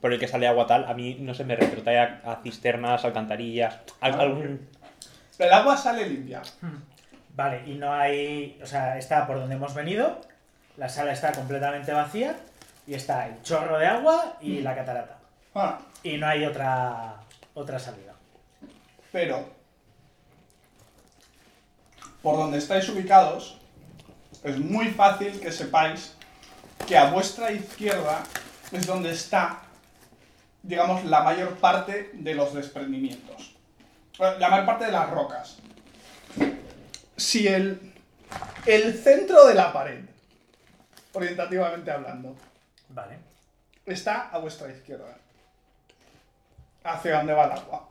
por 0.00 0.12
el 0.12 0.20
que 0.20 0.28
sale 0.28 0.46
agua 0.46 0.66
tal, 0.66 0.84
a 0.84 0.94
mí 0.94 1.16
no 1.20 1.34
se 1.34 1.42
me 1.44 1.56
retrotrae 1.56 1.98
a, 1.98 2.20
a 2.24 2.36
cisternas, 2.42 3.04
alcantarillas. 3.04 3.78
al- 4.00 4.14
Ah, 4.14 4.20
algún. 4.22 4.68
El 5.38 5.52
agua 5.52 5.76
sale 5.76 6.08
limpia. 6.08 6.42
Vale, 7.34 7.62
y 7.66 7.74
no 7.74 7.92
hay. 7.92 8.58
O 8.62 8.66
sea, 8.66 8.98
está 8.98 9.26
por 9.26 9.38
donde 9.38 9.54
hemos 9.56 9.74
venido, 9.74 10.20
la 10.76 10.88
sala 10.88 11.12
está 11.12 11.32
completamente 11.32 11.92
vacía 11.92 12.36
y 12.86 12.94
está 12.94 13.26
el 13.26 13.42
chorro 13.42 13.78
de 13.78 13.86
agua 13.86 14.36
y 14.40 14.60
la 14.60 14.74
catarata. 14.76 15.18
Ah, 15.54 15.78
Y 16.02 16.16
no 16.18 16.26
hay 16.28 16.44
otra, 16.44 17.14
otra 17.54 17.78
salida. 17.78 18.12
pero 19.10 19.44
por 22.22 22.36
donde 22.36 22.58
estáis 22.58 22.88
ubicados 22.88 23.58
es 24.42 24.58
muy 24.58 24.88
fácil 24.90 25.40
que 25.40 25.52
sepáis 25.52 26.14
que 26.86 26.96
a 26.96 27.10
vuestra 27.10 27.50
izquierda 27.52 28.22
es 28.72 28.86
donde 28.86 29.10
está, 29.10 29.62
digamos, 30.62 31.04
la 31.04 31.22
mayor 31.22 31.56
parte 31.56 32.10
de 32.12 32.34
los 32.34 32.54
desprendimientos. 32.54 33.54
La 34.18 34.48
mayor 34.48 34.66
parte 34.66 34.86
de 34.86 34.92
las 34.92 35.10
rocas. 35.10 35.56
Si 37.16 37.46
el, 37.46 37.92
el 38.66 38.94
centro 38.94 39.46
de 39.46 39.54
la 39.54 39.72
pared, 39.72 40.04
orientativamente 41.12 41.90
hablando, 41.90 42.36
Vale. 42.90 43.18
está 43.86 44.28
a 44.30 44.38
vuestra 44.38 44.70
izquierda. 44.70 45.16
Hacia 46.84 47.18
donde 47.18 47.34
va 47.34 47.44
el 47.46 47.52
agua. 47.52 47.88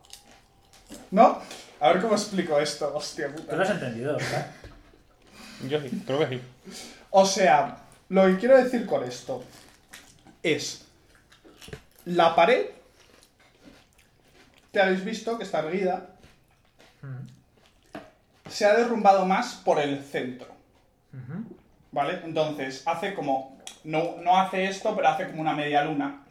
¿No? 1.11 1.41
A 1.79 1.89
ver 1.89 2.01
cómo 2.01 2.13
explico 2.13 2.59
esto, 2.59 2.95
hostia 2.95 3.29
puta. 3.29 3.51
Tú 3.51 3.55
lo 3.55 3.63
has 3.63 3.69
entendido, 3.69 4.17
¿verdad? 4.17 4.51
Yo 5.69 5.81
sí, 5.81 6.03
creo 6.05 6.19
que 6.19 6.27
sí. 6.27 6.41
O 7.11 7.25
sea, 7.25 7.77
lo 8.09 8.25
que 8.25 8.37
quiero 8.37 8.57
decir 8.57 8.85
con 8.85 9.03
esto 9.03 9.43
es 10.43 10.85
la 12.05 12.35
pared 12.35 12.67
que 14.71 14.79
habéis 14.79 15.03
visto 15.03 15.37
que 15.37 15.43
está 15.43 15.59
erguida 15.59 16.09
se 18.49 18.65
ha 18.65 18.75
derrumbado 18.75 19.25
más 19.25 19.55
por 19.55 19.79
el 19.79 20.03
centro. 20.03 20.47
¿Vale? 21.91 22.21
Entonces, 22.23 22.83
hace 22.85 23.13
como. 23.13 23.57
No, 23.83 24.17
no 24.21 24.37
hace 24.37 24.65
esto, 24.65 24.95
pero 24.95 25.07
hace 25.07 25.27
como 25.27 25.41
una 25.41 25.53
media 25.53 25.83
luna. 25.83 26.23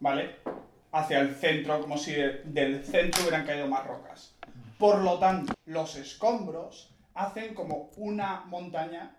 ¿Vale? 0.00 0.36
Hacia 0.92 1.20
el 1.20 1.34
centro, 1.34 1.80
como 1.80 1.96
si 1.98 2.12
de- 2.12 2.42
del 2.44 2.84
centro 2.84 3.22
hubieran 3.22 3.46
caído 3.46 3.66
más 3.66 3.86
rocas. 3.86 4.34
Por 4.78 4.98
lo 4.98 5.18
tanto, 5.18 5.54
los 5.64 5.96
escombros 5.96 6.90
hacen 7.14 7.54
como 7.54 7.90
una 7.96 8.40
montaña 8.46 9.16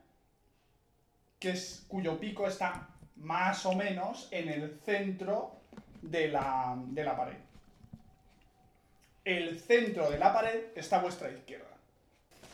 que 1.39 1.51
es, 1.51 1.83
cuyo 1.87 2.19
pico 2.19 2.47
está 2.47 2.87
más 3.17 3.65
o 3.65 3.73
menos 3.73 4.27
en 4.31 4.49
el 4.49 4.79
centro 4.85 5.55
de 6.01 6.27
la, 6.29 6.75
de 6.87 7.03
la 7.03 7.17
pared. 7.17 7.37
El 9.25 9.59
centro 9.59 10.09
de 10.09 10.19
la 10.19 10.33
pared 10.33 10.65
está 10.75 10.97
a 10.97 11.01
vuestra 11.01 11.29
izquierda. 11.31 11.65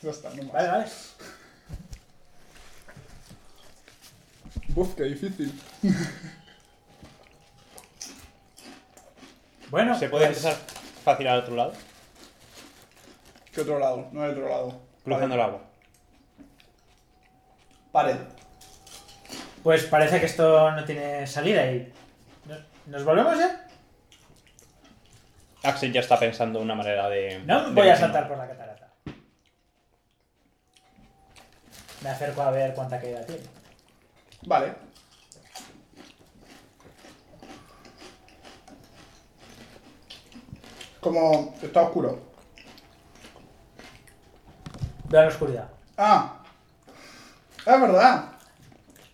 Está, 0.03 0.29
no 0.33 0.43
vale. 0.51 0.85
Uf, 4.75 4.95
qué 4.95 5.03
difícil. 5.03 5.51
Bueno, 9.69 9.97
¿Se 9.97 10.09
puede 10.09 10.27
pues, 10.27 10.37
empezar 10.37 10.59
fácil 11.03 11.27
al 11.27 11.39
otro 11.39 11.55
lado? 11.55 11.73
¿Qué 13.53 13.61
otro 13.61 13.79
lado? 13.79 14.07
No 14.11 14.23
hay 14.23 14.31
otro 14.31 14.49
lado. 14.49 14.81
Cruzando 15.03 15.35
el 15.35 15.41
agua. 15.41 15.61
Pared. 17.91 18.17
Pues 19.63 19.83
parece 19.85 20.19
que 20.19 20.25
esto 20.25 20.71
no 20.71 20.83
tiene 20.85 21.27
salida 21.27 21.65
y... 21.71 21.93
¿Nos 22.87 23.03
volvemos 23.03 23.37
ya? 23.37 23.67
Axel 25.63 25.91
ya 25.91 25.99
está 25.99 26.17
pensando 26.17 26.59
una 26.59 26.73
manera 26.73 27.09
de. 27.09 27.41
No 27.45 27.69
de 27.69 27.71
voy 27.71 27.89
a 27.89 27.95
saltar 27.95 28.27
por 28.27 28.37
la 28.37 28.47
catarata. 28.47 28.93
Me 32.01 32.09
acerco 32.09 32.41
a 32.41 32.51
ver 32.51 32.73
cuánta 32.73 32.99
caída 32.99 33.25
tiene. 33.25 33.43
Vale. 34.43 34.73
Como 40.99 41.55
está 41.61 41.83
oscuro. 41.83 42.19
Veo 45.05 45.21
la 45.21 45.27
oscuridad. 45.27 45.69
Ah. 45.97 46.43
Es 47.57 47.81
verdad. 47.81 48.25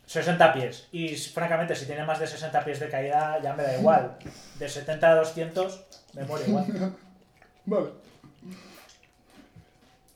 60 0.06 0.53
pies. 0.53 0.88
Y 0.91 1.16
francamente, 1.16 1.76
si 1.76 1.86
tiene 1.86 2.03
más 2.03 2.20
de 2.20 2.28
60 2.28 2.64
pies 2.64 2.80
de 2.80 2.90
caída, 2.90 3.40
ya 3.41 3.53
me 3.53 3.64
da 3.64 3.78
igual. 3.78 4.18
De 4.60 4.70
70 4.70 5.10
a 5.10 5.16
200, 5.16 5.86
me 6.14 6.24
muero 6.24 6.45
igual. 6.48 6.66
Vale. 7.66 7.90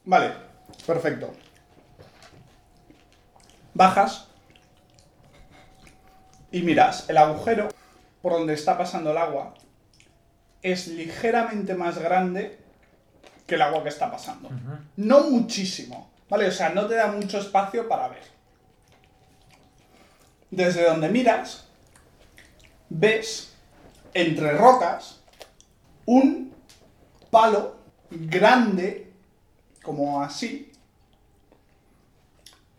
Vale. 0.05 0.33
Perfecto. 0.85 1.33
Bajas. 3.73 4.27
Y 6.51 6.61
miras, 6.61 7.09
el 7.09 7.17
agujero 7.17 7.69
por 8.21 8.33
donde 8.33 8.53
está 8.53 8.77
pasando 8.77 9.11
el 9.11 9.17
agua 9.17 9.53
es 10.61 10.87
ligeramente 10.87 11.75
más 11.75 11.97
grande 11.97 12.59
que 13.47 13.55
el 13.55 13.61
agua 13.61 13.83
que 13.83 13.89
está 13.89 14.11
pasando. 14.11 14.49
No 14.95 15.23
muchísimo, 15.29 16.11
¿vale? 16.29 16.47
O 16.47 16.51
sea, 16.51 16.69
no 16.69 16.85
te 16.87 16.95
da 16.95 17.07
mucho 17.07 17.39
espacio 17.39 17.87
para 17.87 18.09
ver. 18.09 18.23
Desde 20.51 20.85
donde 20.85 21.09
miras, 21.09 21.67
ves 22.89 23.53
entre 24.13 24.51
rocas 24.51 25.21
un 26.05 26.53
palo 27.29 27.77
grande, 28.09 29.11
como 29.83 30.21
así, 30.21 30.71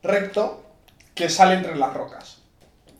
recto, 0.02 0.64
que 1.14 1.28
sale 1.28 1.54
entre 1.54 1.76
las 1.76 1.94
rocas. 1.94 2.38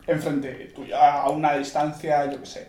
Enfrente 0.07 0.51
tuya, 0.75 1.23
a 1.23 1.31
una 1.31 1.55
distancia, 1.55 2.31
yo 2.31 2.41
qué 2.41 2.47
sé, 2.47 2.69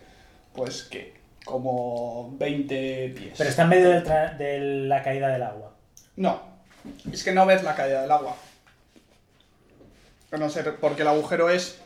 pues 0.53 0.83
que, 0.83 1.20
como 1.45 2.35
20 2.37 3.13
pies. 3.17 3.33
Pero 3.37 3.49
está 3.49 3.63
en 3.63 3.69
medio 3.69 3.89
del 3.89 4.03
tra- 4.05 4.37
de 4.37 4.59
la 4.59 5.01
caída 5.03 5.27
del 5.29 5.43
agua. 5.43 5.71
No, 6.15 6.41
es 7.11 7.23
que 7.23 7.31
no 7.31 7.45
ves 7.45 7.63
la 7.63 7.75
caída 7.75 8.01
del 8.01 8.11
agua. 8.11 8.35
A 10.31 10.37
no 10.37 10.49
ser 10.49 10.75
porque 10.77 11.01
el 11.01 11.07
agujero 11.09 11.49
es. 11.49 11.81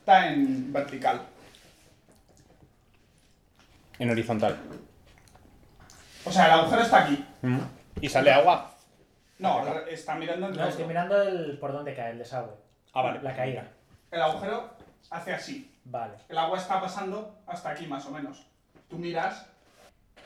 Está 0.00 0.32
en 0.32 0.72
vertical. 0.72 1.22
En 3.98 4.10
horizontal. 4.10 4.56
O 6.24 6.30
sea, 6.32 6.46
el 6.46 6.50
agujero 6.52 6.82
está 6.82 7.04
aquí. 7.04 7.24
¿Y 8.00 8.08
sale 8.08 8.32
agua? 8.32 8.70
No, 9.38 9.66
está 9.86 10.14
mirando 10.14 10.46
el 10.48 10.56
No, 10.56 10.68
estoy 10.68 10.84
mirando 10.86 11.20
el, 11.22 11.58
por 11.58 11.72
dónde 11.72 11.94
cae 11.94 12.12
el 12.12 12.18
desagüe. 12.18 12.54
Ah, 12.92 13.02
vale. 13.02 13.20
La 13.22 13.34
caída. 13.34 13.66
El 14.10 14.22
agujero 14.22 14.70
hace 15.10 15.32
así. 15.32 15.73
Vale. 15.84 16.14
El 16.28 16.38
agua 16.38 16.58
está 16.58 16.80
pasando 16.80 17.38
hasta 17.46 17.70
aquí, 17.70 17.86
más 17.86 18.04
o 18.06 18.10
menos. 18.10 18.46
Tú 18.88 18.96
miras. 18.98 19.46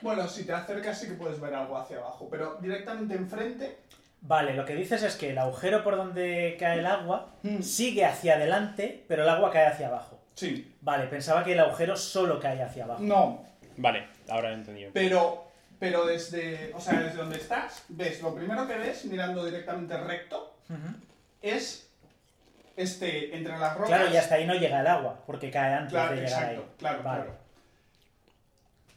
Bueno, 0.01 0.29
si 0.29 0.45
te 0.45 0.53
acercas 0.53 0.99
sí 1.01 1.09
que 1.09 1.15
puedes 1.15 1.41
ver 1.41 1.55
algo 1.55 1.77
hacia 1.77 1.99
abajo, 1.99 2.29
pero 2.31 2.57
directamente 2.61 3.15
enfrente. 3.15 3.79
Vale, 4.21 4.55
lo 4.55 4.65
que 4.65 4.75
dices 4.75 5.03
es 5.03 5.17
que 5.17 5.31
el 5.31 5.39
agujero 5.39 5.83
por 5.85 5.97
donde 5.97 6.57
cae 6.59 6.79
el 6.81 6.87
agua 6.87 7.35
Mm. 7.43 7.63
sigue 7.63 8.05
hacia 8.05 8.35
adelante, 8.35 9.05
pero 9.09 9.23
el 9.25 9.29
agua 9.29 9.51
cae 9.51 9.67
hacia 9.67 9.89
abajo. 9.89 10.21
Sí. 10.35 10.75
Vale, 10.81 11.07
pensaba 11.07 11.43
que 11.45 11.53
el 11.53 11.61
agujero 11.61 11.97
solo 11.97 12.39
cae 12.39 12.63
hacia 12.63 12.85
abajo. 12.85 13.03
No, 13.03 13.45
Vale, 13.77 14.09
ahora 14.29 14.49
lo 14.51 14.55
he 14.55 14.59
entendido. 14.59 14.91
pero. 14.93 15.45
Pero 15.81 16.05
desde. 16.05 16.73
O 16.75 16.81
sea, 16.81 16.99
desde 17.01 17.19
donde 17.19 17.37
estás, 17.39 17.85
ves. 17.89 18.21
Lo 18.21 18.35
primero 18.35 18.67
que 18.67 18.75
ves, 18.77 19.05
mirando 19.05 19.45
directamente 19.45 19.97
recto, 19.97 20.57
es 21.41 21.88
este, 22.79 23.37
entre 23.37 23.59
las 23.59 23.75
rocas. 23.75 23.89
Claro, 23.89 24.11
y 24.13 24.17
hasta 24.17 24.37
ahí 24.37 24.47
no 24.47 24.55
llega 24.55 24.81
el 24.81 24.87
agua, 24.87 25.19
porque 25.27 25.51
cae 25.51 25.75
antes 25.75 25.93
Claro, 25.93 26.15
de 26.15 26.21
llegar 26.23 26.43
exacto, 26.43 26.61
ahí. 26.63 26.75
claro, 26.79 27.03
vale. 27.03 27.23
claro. 27.25 27.39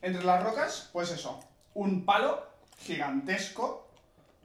Entre 0.02 0.24
las 0.24 0.44
rocas, 0.44 0.90
pues 0.94 1.12
eso, 1.12 1.40
un 1.74 2.06
palo 2.06 2.46
gigantesco, 2.80 3.88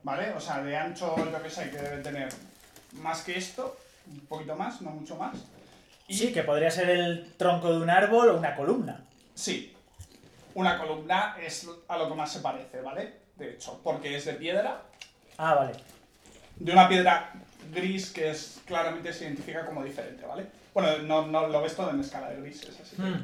¿vale? 0.03 0.31
O 0.33 0.39
sea, 0.39 0.61
de 0.61 0.75
ancho, 0.75 1.15
yo 1.17 1.41
que 1.43 1.49
sé, 1.49 1.69
que 1.71 1.77
debe 1.77 2.03
tener 2.03 2.29
más 2.93 3.21
que 3.23 3.37
esto, 3.37 3.77
un 4.07 4.19
poquito 4.21 4.55
más, 4.55 4.81
no 4.81 4.91
mucho 4.91 5.15
más. 5.15 5.35
Y 6.07 6.15
Sí, 6.15 6.31
que 6.31 6.43
podría 6.43 6.71
ser 6.71 6.89
el 6.89 7.33
tronco 7.37 7.71
de 7.71 7.79
un 7.81 7.89
árbol 7.89 8.29
o 8.29 8.37
una 8.37 8.55
columna. 8.55 9.03
sí, 9.35 9.73
una 10.53 10.79
columna 10.79 11.37
es 11.39 11.67
a 11.87 11.97
lo 11.97 12.07
que 12.09 12.15
más 12.15 12.31
se 12.31 12.39
parece, 12.39 12.81
¿vale? 12.81 13.13
De 13.35 13.51
hecho, 13.51 13.79
porque 13.83 14.15
es 14.17 14.25
de 14.25 14.33
piedra, 14.33 14.81
Ah, 15.37 15.53
vale. 15.53 15.73
de 16.55 16.71
una 16.71 16.87
piedra 16.89 17.31
gris 17.71 18.11
que 18.11 18.29
es 18.31 18.59
claramente 18.65 19.11
se 19.13 19.25
identifica 19.25 19.65
como 19.65 19.83
diferente, 19.83 20.25
¿vale? 20.25 20.45
Bueno, 20.73 20.97
no, 20.99 21.27
no 21.27 21.47
lo 21.47 21.61
ves 21.61 21.75
todo 21.75 21.89
en 21.91 21.99
escala 21.99 22.29
de 22.29 22.41
grises, 22.41 22.77
así 22.81 22.95
que... 22.95 23.01
Mm. 23.01 23.23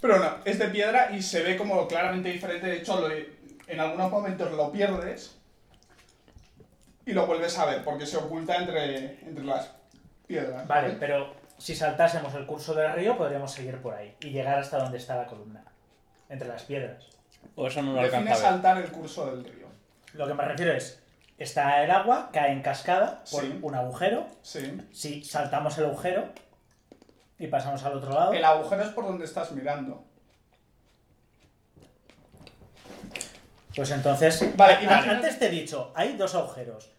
Pero 0.00 0.18
no, 0.18 0.36
es 0.44 0.58
de 0.58 0.66
piedra 0.68 1.10
y 1.12 1.22
se 1.22 1.42
ve 1.42 1.56
como 1.56 1.86
claramente 1.86 2.28
diferente. 2.30 2.66
De 2.66 2.78
hecho, 2.78 3.00
lo- 3.00 3.14
en 3.14 3.80
algunos 3.80 4.10
momentos 4.10 4.50
lo 4.52 4.72
pierdes 4.72 5.36
y 7.06 7.12
lo 7.12 7.26
vuelves 7.26 7.58
a 7.58 7.66
ver 7.66 7.82
porque 7.84 8.06
se 8.06 8.16
oculta 8.16 8.56
entre, 8.56 9.20
entre 9.26 9.44
las 9.44 9.70
piedras. 10.26 10.66
Vale, 10.66 10.96
pero 10.98 11.34
si 11.58 11.74
saltásemos 11.74 12.34
el 12.34 12.46
curso 12.46 12.74
del 12.74 12.92
río, 12.92 13.16
podríamos 13.16 13.52
seguir 13.52 13.76
por 13.78 13.94
ahí 13.94 14.14
y 14.20 14.30
llegar 14.30 14.58
hasta 14.58 14.78
donde 14.78 14.98
está 14.98 15.16
la 15.16 15.26
columna. 15.26 15.64
Entre 16.28 16.48
las 16.48 16.62
piedras. 16.62 17.04
O 17.56 17.66
eso 17.66 17.82
no 17.82 17.92
lo 17.92 18.02
Define 18.02 18.34
saltar 18.34 18.78
el 18.78 18.90
curso 18.90 19.26
del 19.26 19.44
río. 19.44 19.66
Lo 20.14 20.26
que 20.26 20.34
me 20.34 20.44
refiero 20.44 20.72
es, 20.72 21.01
está 21.42 21.82
el 21.84 21.90
agua, 21.90 22.30
cae 22.32 22.52
en 22.52 22.62
cascada 22.62 23.22
por 23.30 23.42
Sí. 23.42 23.58
un 23.62 23.74
agujero. 23.74 24.26
Sí. 24.42 24.80
Si 24.92 25.24
saltamos 25.24 25.76
el 25.78 25.84
agujero 25.86 26.30
y 27.38 27.46
pasamos 27.48 27.82
al 27.84 27.94
otro 27.94 28.12
lado, 28.12 28.32
El 28.32 28.44
agujero 28.44 28.82
es 28.82 28.90
por 28.90 29.04
donde 29.06 29.24
estás 29.24 29.52
mirando. 29.52 30.04
pues 33.74 33.90
entonces... 33.90 34.54
Vale, 34.56 34.74
a- 34.74 34.82
imagina- 34.82 35.12
antes 35.14 35.38
te 35.38 35.46
he 35.46 35.50
dicho, 35.50 35.92
hay 35.94 36.14
dos 36.16 36.34
agujeros. 36.34 36.90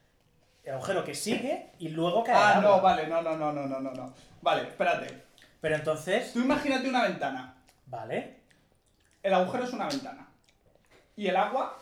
El 0.63 0.73
agujero 0.73 1.03
que 1.03 1.13
sigue 1.13 1.71
y 1.77 1.89
luego 1.89 2.23
cae 2.23 2.35
Ah, 2.35 2.53
el 2.57 2.61
no, 2.63 2.69
agua. 2.75 2.81
vale, 2.93 3.07
no, 3.07 3.21
no, 3.21 3.35
no, 3.37 3.51
no, 3.51 3.67
no, 3.67 3.79
no, 3.79 3.91
no. 3.91 4.13
Vale, 4.41 4.63
espérate. 4.69 5.23
Pero 5.61 5.75
entonces... 5.75 6.33
Tú 6.33 6.39
imagínate 6.39 6.89
una 6.89 7.03
ventana. 7.03 7.55
Vale. 7.85 8.39
El 9.21 9.33
agujero 9.35 9.65
es 9.65 9.73
una 9.73 9.87
ventana. 9.87 10.27
Y 11.15 11.27
el 11.27 11.35
agua 11.35 11.77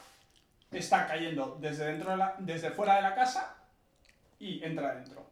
está 0.71 1.05
cayendo 1.07 1.57
desde 1.59 1.85
dentro 1.85 2.11
de 2.11 2.17
la, 2.17 2.35
desde 2.39 2.69
fuera 2.71 2.95
de 2.95 3.01
la 3.01 3.13
casa 3.15 3.55
y 4.39 4.63
entra 4.63 4.95
dentro. 4.95 5.25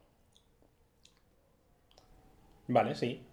Vale, 2.68 2.95
sí. 2.95 3.26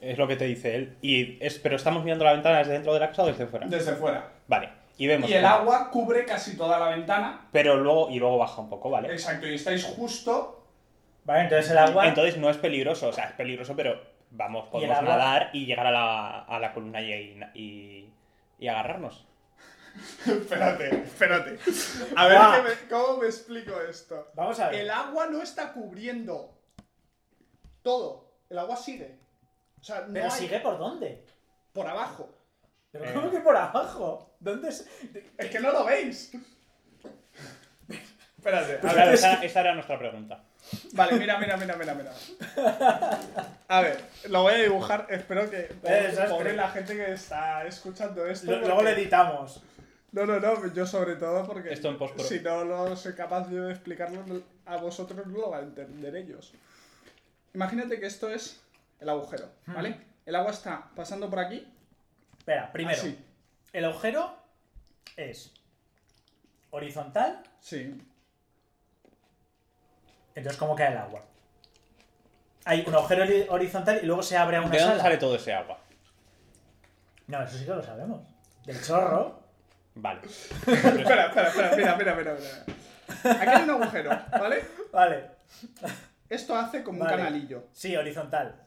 Es 0.00 0.18
lo 0.18 0.28
que 0.28 0.36
te 0.36 0.44
dice 0.44 0.74
él. 0.76 0.96
Y 1.00 1.42
es, 1.44 1.58
pero 1.58 1.76
estamos 1.76 2.04
mirando 2.04 2.24
la 2.24 2.32
ventana 2.32 2.58
desde 2.58 2.72
dentro 2.74 2.92
de 2.94 3.00
la 3.00 3.08
casa 3.08 3.22
o 3.22 3.26
desde 3.26 3.46
fuera. 3.46 3.66
Desde 3.66 3.92
fuera. 3.94 4.30
Vale. 4.46 4.70
Y 4.98 5.06
vemos. 5.06 5.28
Y 5.28 5.32
el 5.34 5.42
cómo- 5.42 5.54
agua 5.54 5.90
cubre 5.90 6.24
casi 6.24 6.56
toda 6.56 6.78
la 6.78 6.90
ventana. 6.90 7.48
Pero 7.50 7.76
luego. 7.76 8.10
Y 8.10 8.18
luego 8.18 8.38
baja 8.38 8.60
un 8.60 8.68
poco, 8.68 8.90
¿vale? 8.90 9.10
Exacto, 9.10 9.46
y 9.48 9.54
estáis 9.54 9.84
justo. 9.84 10.60
Vale, 11.24 11.44
entonces 11.44 11.70
el 11.70 11.78
agua... 11.78 12.06
Entonces 12.06 12.36
no 12.36 12.50
es 12.50 12.58
peligroso. 12.58 13.08
O 13.08 13.12
sea, 13.12 13.24
es 13.24 13.32
peligroso, 13.32 13.74
pero 13.74 13.98
vamos, 14.30 14.68
podemos 14.68 15.00
nadar 15.02 15.48
y 15.54 15.64
llegar 15.64 15.86
a 15.86 15.90
la, 15.90 16.40
a 16.40 16.58
la 16.60 16.72
columna 16.74 17.00
y, 17.00 17.40
y, 17.54 18.12
y 18.58 18.68
agarrarnos. 18.68 19.26
Espérate, 20.26 20.88
espérate. 21.04 21.58
A 22.16 22.26
ver 22.26 22.38
me- 22.62 22.88
cómo 22.88 23.18
me 23.18 23.26
explico 23.26 23.80
esto. 23.80 24.30
Vamos 24.34 24.58
a 24.60 24.68
ver. 24.70 24.80
El 24.80 24.90
agua 24.90 25.26
no 25.26 25.40
está 25.42 25.72
cubriendo 25.72 26.56
todo. 27.82 28.32
El 28.50 28.58
agua 28.58 28.76
sigue. 28.76 29.18
O 29.80 29.84
sea, 29.84 30.00
no 30.02 30.12
Pero 30.14 30.24
hay 30.26 30.30
sigue 30.30 30.60
por 30.60 30.78
dónde? 30.78 31.24
por 31.72 31.86
abajo. 31.88 32.30
¿Pero 32.92 33.04
Eh. 33.04 33.12
cómo 33.14 33.30
que 33.30 33.40
por 33.40 33.56
abajo? 33.56 34.36
¿Dónde 34.38 34.68
es...? 34.68 34.86
Es 35.36 35.50
que 35.50 35.58
no 35.60 35.72
lo 35.72 35.84
veis. 35.84 36.32
Espérate, 38.38 38.86
a 38.86 38.92
ver. 38.94 39.14
esa, 39.14 39.42
esa 39.42 39.60
era 39.60 39.74
nuestra 39.74 39.98
pregunta. 39.98 40.44
Vale, 40.92 41.14
mira, 41.18 41.38
mira, 41.38 41.56
mira, 41.56 41.76
mira, 41.76 41.94
mira. 41.94 42.12
A 43.68 43.80
ver, 43.80 44.00
lo 44.28 44.42
voy 44.42 44.54
a 44.54 44.56
dibujar. 44.58 45.06
Espero 45.10 45.50
que. 45.50 45.68
desastre. 45.82 46.28
Pobre 46.28 46.54
la 46.56 46.68
gente 46.70 46.94
que 46.94 47.12
está 47.12 47.66
escuchando 47.66 48.24
esto. 48.26 48.50
Lo- 48.50 48.58
Luego 48.58 48.76
porque- 48.76 48.90
lo 48.92 48.96
editamos. 48.96 49.62
No, 50.14 50.24
no, 50.26 50.38
no, 50.38 50.72
yo 50.72 50.86
sobre 50.86 51.16
todo 51.16 51.44
porque. 51.44 51.72
Esto 51.72 51.88
en 51.88 51.98
postpro. 51.98 52.22
Si 52.22 52.38
no, 52.40 52.64
no 52.64 52.94
soy 52.94 53.14
capaz 53.14 53.50
yo 53.50 53.64
de 53.64 53.72
explicarlo 53.72 54.22
a 54.64 54.76
vosotros, 54.76 55.26
no 55.26 55.38
lo 55.38 55.50
van 55.50 55.60
a 55.60 55.66
entender 55.66 56.14
ellos. 56.14 56.52
Imagínate 57.52 57.98
que 57.98 58.06
esto 58.06 58.28
es 58.30 58.60
el 59.00 59.08
agujero, 59.08 59.48
¿vale? 59.66 60.00
El 60.24 60.36
agua 60.36 60.52
está 60.52 60.88
pasando 60.94 61.28
por 61.28 61.40
aquí. 61.40 61.66
Espera, 62.38 62.70
primero. 62.72 62.96
Así. 62.98 63.18
El 63.72 63.84
agujero 63.86 64.36
es 65.16 65.52
horizontal. 66.70 67.42
Sí. 67.60 68.00
Entonces, 70.36 70.58
¿cómo 70.58 70.74
cae 70.76 70.92
el 70.92 70.98
agua? 70.98 71.24
Hay 72.66 72.84
un 72.86 72.94
agujero 72.94 73.24
hori- 73.24 73.46
horizontal 73.50 74.00
y 74.02 74.06
luego 74.06 74.22
se 74.22 74.36
abre 74.36 74.56
a 74.56 74.60
una 74.60 74.70
¿De 74.70 74.78
dónde 74.78 74.92
sala. 74.92 75.02
sale 75.02 75.16
todo 75.18 75.36
ese 75.36 75.52
agua? 75.52 75.78
No, 77.26 77.42
eso 77.42 77.58
sí 77.58 77.64
que 77.64 77.70
lo 77.72 77.82
sabemos. 77.82 78.20
Del 78.64 78.80
chorro. 78.82 79.43
Vale. 79.94 80.20
Espera, 80.66 81.26
espera, 81.26 81.48
espera, 81.48 81.96
mira, 81.96 82.14
mira, 82.14 82.34
mira. 82.34 83.40
Aquí 83.40 83.50
hay 83.50 83.62
un 83.62 83.70
agujero, 83.70 84.10
¿vale? 84.32 84.64
Vale. 84.92 85.30
Esto 86.28 86.56
hace 86.56 86.82
como 86.82 87.00
Vale. 87.00 87.12
un 87.14 87.18
canalillo. 87.18 87.68
Sí, 87.72 87.94
horizontal. 87.96 88.60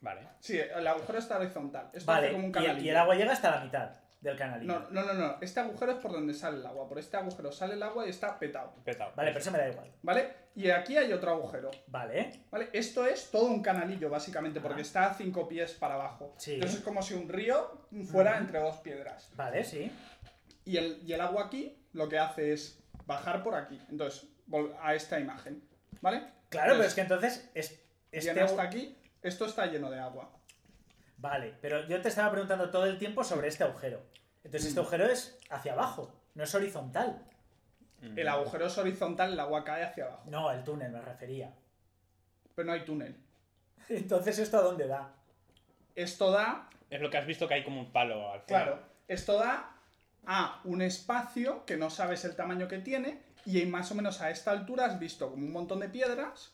Vale. 0.00 0.28
Sí, 0.40 0.58
el 0.58 0.86
agujero 0.86 1.18
está 1.18 1.36
horizontal. 1.38 1.90
Esto 1.92 2.10
Vale. 2.10 2.28
hace 2.28 2.34
como 2.34 2.46
un 2.46 2.52
Y 2.54 2.58
el, 2.58 2.64
canalillo. 2.64 2.86
y 2.86 2.88
el 2.90 2.96
agua 2.96 3.14
llega 3.14 3.32
hasta 3.32 3.50
la 3.50 3.60
mitad 3.64 3.90
del 4.20 4.36
canalillo. 4.36 4.72
No, 4.72 4.90
no, 4.90 5.02
no, 5.02 5.14
no. 5.14 5.36
Este 5.40 5.60
agujero 5.60 5.92
es 5.92 5.98
por 5.98 6.12
donde 6.12 6.32
sale 6.32 6.58
el 6.58 6.66
agua. 6.66 6.88
Por 6.88 6.98
este 6.98 7.16
agujero 7.18 7.52
sale 7.52 7.74
el 7.74 7.82
agua 7.82 8.06
y 8.06 8.10
está 8.10 8.38
petado. 8.38 8.72
Petado. 8.84 9.12
Vale, 9.16 9.30
pero 9.30 9.40
eso 9.40 9.50
me 9.50 9.58
da 9.58 9.68
igual. 9.68 9.90
¿Vale? 10.02 10.34
Y 10.54 10.70
aquí 10.70 10.96
hay 10.96 11.12
otro 11.12 11.32
agujero. 11.32 11.70
Vale. 11.88 12.44
¿Vale? 12.50 12.70
Esto 12.72 13.04
es 13.06 13.30
todo 13.30 13.46
un 13.46 13.62
canalillo, 13.62 14.08
básicamente, 14.08 14.60
porque 14.60 14.80
Ah. 14.80 14.82
está 14.82 15.06
a 15.10 15.14
cinco 15.14 15.46
pies 15.48 15.72
para 15.74 15.94
abajo. 15.94 16.34
Sí. 16.38 16.54
Entonces 16.54 16.78
es 16.78 16.84
como 16.84 17.02
si 17.02 17.14
un 17.14 17.28
río 17.28 17.86
fuera 18.10 18.38
entre 18.38 18.60
dos 18.60 18.76
piedras. 18.78 19.30
Vale, 19.36 19.62
sí. 19.64 19.90
Y 20.64 20.76
el, 20.76 21.02
y 21.06 21.12
el 21.12 21.20
agua 21.20 21.46
aquí 21.46 21.76
lo 21.92 22.08
que 22.08 22.18
hace 22.18 22.52
es 22.52 22.82
bajar 23.06 23.42
por 23.42 23.54
aquí. 23.54 23.80
Entonces, 23.90 24.28
a 24.80 24.94
esta 24.94 25.18
imagen. 25.18 25.62
¿Vale? 26.00 26.24
Claro, 26.48 26.74
pero 26.74 26.84
es 26.84 26.94
que 26.94 27.00
entonces. 27.02 27.50
Es, 27.54 27.80
este 28.12 28.40
hasta 28.40 28.62
aquí. 28.62 28.96
Esto 29.22 29.46
está 29.46 29.66
lleno 29.66 29.90
de 29.90 29.98
agua. 30.00 30.30
Vale, 31.18 31.54
pero 31.60 31.86
yo 31.86 32.00
te 32.00 32.08
estaba 32.08 32.30
preguntando 32.30 32.70
todo 32.70 32.86
el 32.86 32.98
tiempo 32.98 33.22
sobre 33.22 33.48
este 33.48 33.64
agujero. 33.64 34.00
Entonces, 34.42 34.64
Mm. 34.64 34.68
este 34.68 34.80
agujero 34.80 35.06
es 35.06 35.38
hacia 35.50 35.72
abajo, 35.74 36.12
no 36.34 36.44
es 36.44 36.54
horizontal. 36.54 37.26
El 38.16 38.26
agujero 38.28 38.66
es 38.66 38.78
horizontal, 38.78 39.34
el 39.34 39.40
agua 39.40 39.62
cae 39.62 39.84
hacia 39.84 40.06
abajo. 40.06 40.22
No, 40.30 40.50
el 40.50 40.64
túnel 40.64 40.90
me 40.90 41.02
refería. 41.02 41.52
Pero 42.54 42.66
no 42.66 42.72
hay 42.72 42.84
túnel. 42.86 43.14
Entonces, 43.90 44.38
¿esto 44.38 44.56
a 44.56 44.62
dónde 44.62 44.86
da? 44.86 45.12
Esto 45.94 46.30
da 46.30 46.70
Es 46.88 47.00
lo 47.02 47.10
que 47.10 47.18
has 47.18 47.26
visto 47.26 47.46
que 47.46 47.54
hay 47.54 47.64
como 47.64 47.80
un 47.80 47.92
palo 47.92 48.32
al 48.32 48.38
fondo. 48.40 48.46
Claro, 48.46 48.82
esto 49.06 49.38
da 49.38 49.76
a 50.26 50.60
un 50.64 50.82
espacio 50.82 51.64
que 51.64 51.76
no 51.76 51.90
sabes 51.90 52.24
el 52.24 52.36
tamaño 52.36 52.68
que 52.68 52.78
tiene 52.78 53.22
y 53.44 53.64
más 53.66 53.90
o 53.90 53.94
menos 53.94 54.20
a 54.20 54.30
esta 54.30 54.50
altura 54.50 54.84
has 54.86 54.98
visto 54.98 55.30
como 55.30 55.44
un 55.46 55.52
montón 55.52 55.80
de 55.80 55.88
piedras, 55.88 56.52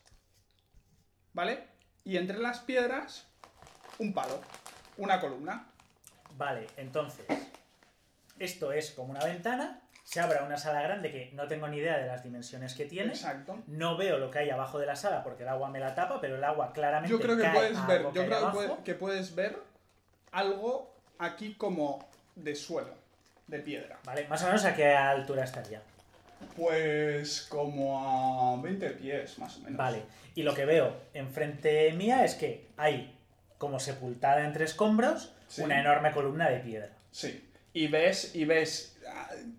¿vale? 1.32 1.64
Y 2.04 2.16
entre 2.16 2.38
las 2.38 2.60
piedras 2.60 3.26
un 3.98 4.12
palo, 4.12 4.40
una 4.96 5.20
columna. 5.20 5.66
Vale, 6.36 6.66
entonces, 6.76 7.26
esto 8.38 8.72
es 8.72 8.90
como 8.92 9.10
una 9.10 9.24
ventana, 9.24 9.80
se 10.04 10.20
abre 10.20 10.42
una 10.44 10.58
sala 10.58 10.82
grande 10.82 11.10
que 11.10 11.30
no 11.32 11.48
tengo 11.48 11.66
ni 11.66 11.78
idea 11.78 11.98
de 11.98 12.06
las 12.06 12.22
dimensiones 12.22 12.74
que 12.74 12.84
tiene. 12.84 13.12
Exacto. 13.12 13.58
No 13.66 13.96
veo 13.96 14.18
lo 14.18 14.30
que 14.30 14.38
hay 14.40 14.50
abajo 14.50 14.78
de 14.78 14.86
la 14.86 14.96
sala 14.96 15.24
porque 15.24 15.42
el 15.42 15.48
agua 15.48 15.68
me 15.70 15.80
la 15.80 15.94
tapa, 15.94 16.20
pero 16.20 16.36
el 16.36 16.44
agua 16.44 16.72
claramente 16.72 17.10
Yo 17.10 17.18
creo 17.20 17.36
que 17.36 17.42
cae 17.42 17.54
puedes 17.54 17.86
ver, 17.86 18.02
yo 18.02 18.10
creo 18.12 18.28
que, 18.28 18.34
abajo. 18.34 18.56
puede- 18.56 18.82
que 18.84 18.94
puedes 18.94 19.34
ver 19.34 19.58
algo 20.30 20.94
aquí 21.18 21.54
como 21.54 22.06
de 22.36 22.54
suelo, 22.54 22.94
de 23.46 23.58
piedra. 23.60 23.98
Vale, 24.04 24.26
más 24.28 24.42
o 24.42 24.46
menos 24.46 24.64
a 24.64 24.74
qué 24.74 24.88
altura 24.94 25.44
estaría. 25.44 25.80
Pues 26.56 27.42
como 27.48 28.54
a 28.58 28.60
20 28.62 28.90
pies, 28.90 29.38
más 29.38 29.56
o 29.56 29.60
menos. 29.60 29.76
Vale, 29.76 30.02
y 30.34 30.42
lo 30.42 30.54
que 30.54 30.64
veo 30.64 30.92
enfrente 31.14 31.92
mía 31.92 32.24
es 32.24 32.34
que 32.34 32.66
hay 32.76 33.14
como 33.58 33.78
sepultada 33.80 34.44
entre 34.44 34.64
escombros 34.64 35.32
Sí. 35.48 35.62
una 35.62 35.80
enorme 35.80 36.10
columna 36.12 36.48
de 36.50 36.58
piedra. 36.60 36.90
Sí. 37.12 37.48
Y 37.72 37.86
ves, 37.88 38.34
y 38.34 38.44
ves, 38.44 38.98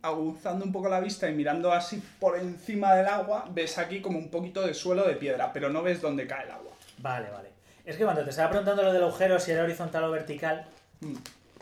aguzando 0.02 0.66
un 0.66 0.72
poco 0.72 0.90
la 0.90 1.00
vista 1.00 1.30
y 1.30 1.34
mirando 1.34 1.72
así 1.72 2.04
por 2.20 2.38
encima 2.38 2.94
del 2.96 3.06
agua, 3.08 3.46
ves 3.52 3.78
aquí 3.78 4.02
como 4.02 4.20
un 4.20 4.30
poquito 4.30 4.66
de 4.68 4.74
suelo 4.74 5.08
de 5.08 5.16
piedra, 5.16 5.54
pero 5.54 5.70
no 5.70 5.82
ves 5.84 6.02
dónde 6.02 6.28
cae 6.28 6.44
el 6.46 6.52
agua. 6.52 6.74
Vale, 6.98 7.30
vale. 7.30 7.50
Es 7.86 7.96
que 7.96 8.04
cuando 8.04 8.24
te 8.24 8.32
estaba 8.32 8.50
preguntando 8.50 8.84
lo 8.84 8.92
del 8.92 9.04
agujero, 9.04 9.40
si 9.40 9.52
era 9.52 9.64
horizontal 9.64 10.04
o 10.04 10.12
vertical, 10.12 10.66
Mm. 11.00 11.14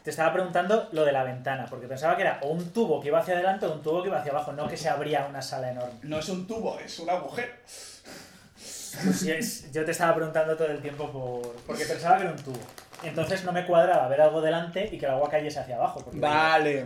Te 0.06 0.12
estaba 0.12 0.32
preguntando 0.32 0.88
lo 0.94 1.04
de 1.04 1.12
la 1.12 1.24
ventana, 1.24 1.66
porque 1.70 1.88
pensaba 1.88 2.16
que 2.16 2.22
era 2.22 2.40
o 2.44 2.50
un 2.50 2.70
tubo 2.72 3.02
que 3.02 3.08
iba 3.08 3.20
hacia 3.20 3.34
adelante 3.34 3.66
o 3.66 3.74
un 3.74 3.82
tubo 3.82 4.02
que 4.04 4.10
iba 4.10 4.20
hacia 4.20 4.32
abajo, 4.32 4.54
no 4.54 4.68
que 4.68 4.78
se 4.78 4.88
abría 4.88 5.26
una 5.28 5.42
sala 5.42 5.72
enorme. 5.72 5.96
No 6.04 6.20
es 6.20 6.30
un 6.30 6.46
tubo, 6.48 6.80
es 6.80 7.00
un 7.00 7.10
agujero. 7.10 7.52
Pues 9.04 9.20
sí, 9.20 9.32
es- 9.32 9.72
yo 9.74 9.84
te 9.84 9.92
estaba 9.92 10.16
preguntando 10.16 10.56
todo 10.56 10.68
el 10.68 10.80
tiempo 10.82 11.12
por... 11.12 11.56
porque 11.68 11.86
pensaba 11.88 12.18
que 12.18 12.24
era 12.24 12.32
un 12.32 12.38
tubo. 12.42 12.60
Entonces 13.04 13.44
no 13.44 13.52
me 13.52 13.66
cuadraba 13.66 14.08
ver 14.08 14.22
algo 14.22 14.42
delante 14.42 14.88
y 14.92 14.98
que 14.98 15.06
el 15.06 15.12
agua 15.12 15.30
cayese 15.30 15.60
hacia 15.60 15.76
abajo. 15.76 16.00
porque- 16.04 16.20
Vale. 16.20 16.86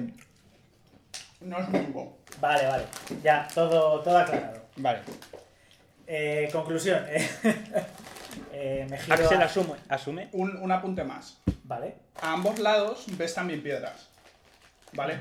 No 1.42 1.60
es 1.60 1.68
un 1.68 1.86
tubo. 1.88 2.18
Vale, 2.40 2.66
vale. 2.68 2.84
Ya, 3.22 3.48
todo, 3.54 4.00
todo 4.02 4.18
aclarado. 4.18 4.62
Vale. 4.78 5.00
Eh, 6.08 6.50
conclusión. 6.52 7.04
Eh, 8.54 8.86
me 8.90 8.98
giro 8.98 9.14
Axel 9.16 9.42
a- 9.42 9.46
asume, 9.46 9.74
asume. 9.90 10.30
Un, 10.34 10.56
un 10.58 10.72
apunte 10.72 11.04
más. 11.04 11.38
Vale. 11.70 11.96
A 12.20 12.34
ambos 12.34 12.58
lados 12.58 13.06
ves 13.16 13.36
también 13.36 13.62
piedras. 13.62 14.10
¿Vale? 14.94 15.20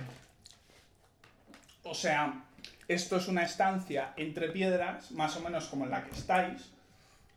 O 1.83 1.95
sea, 1.95 2.43
esto 2.89 3.19
es 3.19 3.29
una 3.29 3.43
estancia 3.43 4.15
entre 4.16 4.49
piedras, 4.49 5.11
más 5.11 5.37
o 5.37 5.41
menos 5.41 5.66
como 5.66 5.85
en 5.85 5.91
la 5.91 6.03
que 6.03 6.12
estáis. 6.12 6.73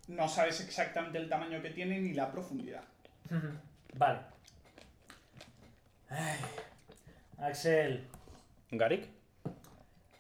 No 0.08 0.30
sabes 0.30 0.62
exactamente 0.62 1.18
el 1.18 1.28
tamaño 1.28 1.62
que 1.62 1.72
tiene 1.72 2.00
ni 2.00 2.14
la 2.14 2.32
profundidad. 2.32 2.84
Vale. 3.96 4.20
Ay. 6.10 6.40
Axel, 7.38 8.08
Garik. 8.70 9.10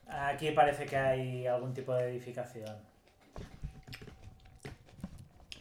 aquí 0.10 0.52
parece 0.52 0.86
que 0.86 0.98
hay 0.98 1.48
algún 1.48 1.74
tipo 1.74 1.96
de 1.96 2.10
edificación. 2.10 2.76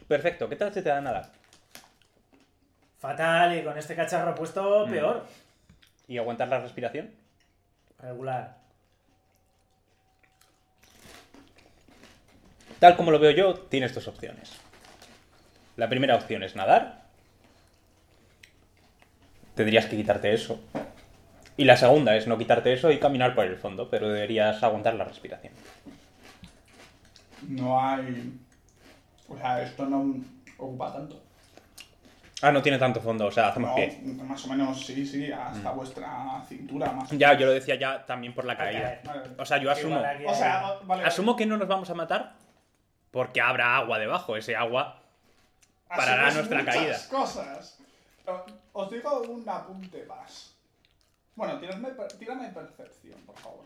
Perfecto. 0.09 0.49
¿Qué 0.49 0.57
tal 0.57 0.73
se 0.73 0.81
te 0.81 0.89
da 0.89 0.99
nadar? 0.99 1.40
Fatal, 3.01 3.57
y 3.57 3.63
con 3.63 3.75
este 3.77 3.95
cacharro 3.95 4.35
puesto, 4.35 4.85
Mm. 4.85 4.91
peor. 4.91 5.25
¿Y 6.07 6.17
aguantar 6.19 6.47
la 6.49 6.59
respiración? 6.61 7.09
Regular. 7.99 8.55
Tal 12.79 12.95
como 12.95 13.11
lo 13.11 13.19
veo 13.19 13.31
yo, 13.31 13.53
tienes 13.55 13.93
dos 13.93 14.07
opciones. 14.07 14.53
La 15.77 15.89
primera 15.89 16.15
opción 16.15 16.43
es 16.43 16.55
nadar. 16.55 17.01
Tendrías 19.55 19.85
que 19.87 19.97
quitarte 19.97 20.33
eso. 20.33 20.59
Y 21.57 21.65
la 21.65 21.77
segunda 21.77 22.15
es 22.15 22.27
no 22.27 22.37
quitarte 22.37 22.73
eso 22.73 22.91
y 22.91 22.99
caminar 22.99 23.35
por 23.35 23.45
el 23.45 23.57
fondo, 23.57 23.89
pero 23.89 24.09
deberías 24.09 24.61
aguantar 24.63 24.93
la 24.95 25.03
respiración. 25.05 25.53
No 27.47 27.79
hay. 27.83 28.39
O 29.27 29.37
sea, 29.37 29.61
esto 29.61 29.85
no 29.85 30.15
ocupa 30.57 30.93
tanto. 30.93 31.21
Ah, 32.43 32.51
no 32.51 32.61
tiene 32.61 32.77
tanto 32.79 32.99
fondo, 33.01 33.27
o 33.27 33.31
sea, 33.31 33.49
hacemos 33.49 33.69
No, 33.69 33.75
pie. 33.75 34.01
más 34.23 34.43
o 34.45 34.47
menos 34.47 34.83
sí, 34.85 35.05
sí, 35.05 35.31
hasta 35.31 35.71
vuestra 35.71 36.41
cintura 36.47 36.91
más. 36.91 37.11
o 37.11 37.15
Ya, 37.15 37.33
yo 37.35 37.45
lo 37.45 37.51
decía 37.51 37.75
ya 37.75 38.05
también 38.05 38.33
por 38.33 38.45
la 38.45 38.57
caída. 38.57 38.99
Ok. 39.03 39.07
Vale. 39.07 39.21
O 39.37 39.45
sea, 39.45 39.57
yo 39.57 39.69
asumo. 39.71 39.97
Aquí 39.97 40.25
O 40.25 40.33
sea, 40.33 40.73
vale. 40.83 41.05
Asumo 41.05 41.35
que 41.35 41.45
no 41.45 41.57
nos 41.57 41.67
vamos 41.67 41.89
a 41.89 41.93
matar 41.93 42.33
porque 43.11 43.41
habrá 43.41 43.77
agua 43.77 43.99
debajo. 43.99 44.35
Ese 44.35 44.55
agua. 44.55 45.01
parará 45.87 46.27
Asumes 46.27 46.35
nuestra 46.49 46.59
muchas 46.59 46.75
caída. 46.75 46.97
cosas. 47.09 47.77
Os 48.73 48.89
digo 48.89 49.21
un 49.21 49.47
apunte 49.47 50.05
más. 50.05 50.55
Bueno, 51.35 51.59
tírame, 51.59 51.89
tírame 52.17 52.47
percepción, 52.49 53.19
por 53.25 53.37
favor. 53.37 53.65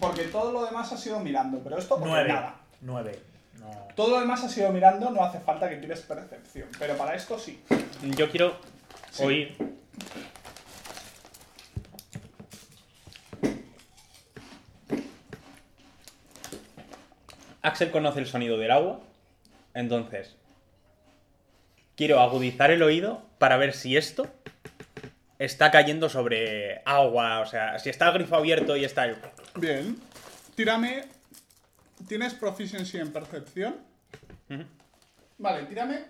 Porque 0.00 0.24
todo 0.24 0.52
lo 0.52 0.64
demás 0.64 0.90
ha 0.92 0.96
sido 0.96 1.20
mirando, 1.20 1.58
pero 1.62 1.78
esto 1.78 1.98
Nueve. 2.00 2.32
nada. 2.32 2.54
Nueve. 2.80 3.22
No. 3.64 3.88
Todo 3.96 4.10
lo 4.10 4.20
demás 4.20 4.44
ha 4.44 4.48
sido 4.48 4.70
mirando, 4.70 5.10
no 5.10 5.24
hace 5.24 5.40
falta 5.40 5.68
que 5.68 5.76
tires 5.76 6.00
percepción. 6.00 6.68
Pero 6.78 6.96
para 6.96 7.14
esto 7.14 7.38
sí. 7.38 7.62
Yo 8.16 8.30
quiero 8.30 8.56
Sí. 9.10 9.24
oír. 9.24 9.56
Axel 17.62 17.90
conoce 17.90 18.20
el 18.20 18.26
sonido 18.26 18.58
del 18.58 18.70
agua, 18.70 19.00
entonces 19.72 20.36
quiero 21.96 22.20
agudizar 22.20 22.70
el 22.70 22.82
oído 22.82 23.22
para 23.38 23.56
ver 23.56 23.72
si 23.72 23.96
esto 23.96 24.26
está 25.38 25.70
cayendo 25.70 26.08
sobre 26.08 26.82
agua, 26.84 27.40
o 27.40 27.46
sea, 27.46 27.78
si 27.78 27.88
está 27.88 28.08
el 28.08 28.14
grifo 28.14 28.36
abierto 28.36 28.76
y 28.76 28.84
está 28.84 29.06
el... 29.06 29.16
Bien. 29.56 29.96
Tírame 30.54 31.04
tienes 32.06 32.34
proficiency 32.34 32.98
en 32.98 33.12
percepción. 33.12 33.76
Vale, 35.38 35.66
tírame. 35.66 36.04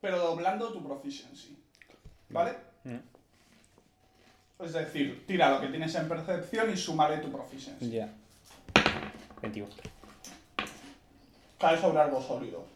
Pero 0.00 0.18
doblando 0.18 0.72
tu 0.72 0.86
proficiency. 0.86 1.56
¿Vale? 2.30 2.56
Es 4.58 4.72
decir, 4.72 5.24
tira 5.26 5.50
lo 5.50 5.60
que 5.60 5.68
tienes 5.68 5.94
en 5.94 6.08
percepción 6.08 6.70
y 6.70 6.76
súmale 6.76 7.18
tu 7.18 7.32
proficiency. 7.32 7.90
Ya. 7.90 8.08
21. 9.40 9.70
Cae 11.58 11.80
sobre 11.80 12.00
algo 12.00 12.22
sólido. 12.22 12.66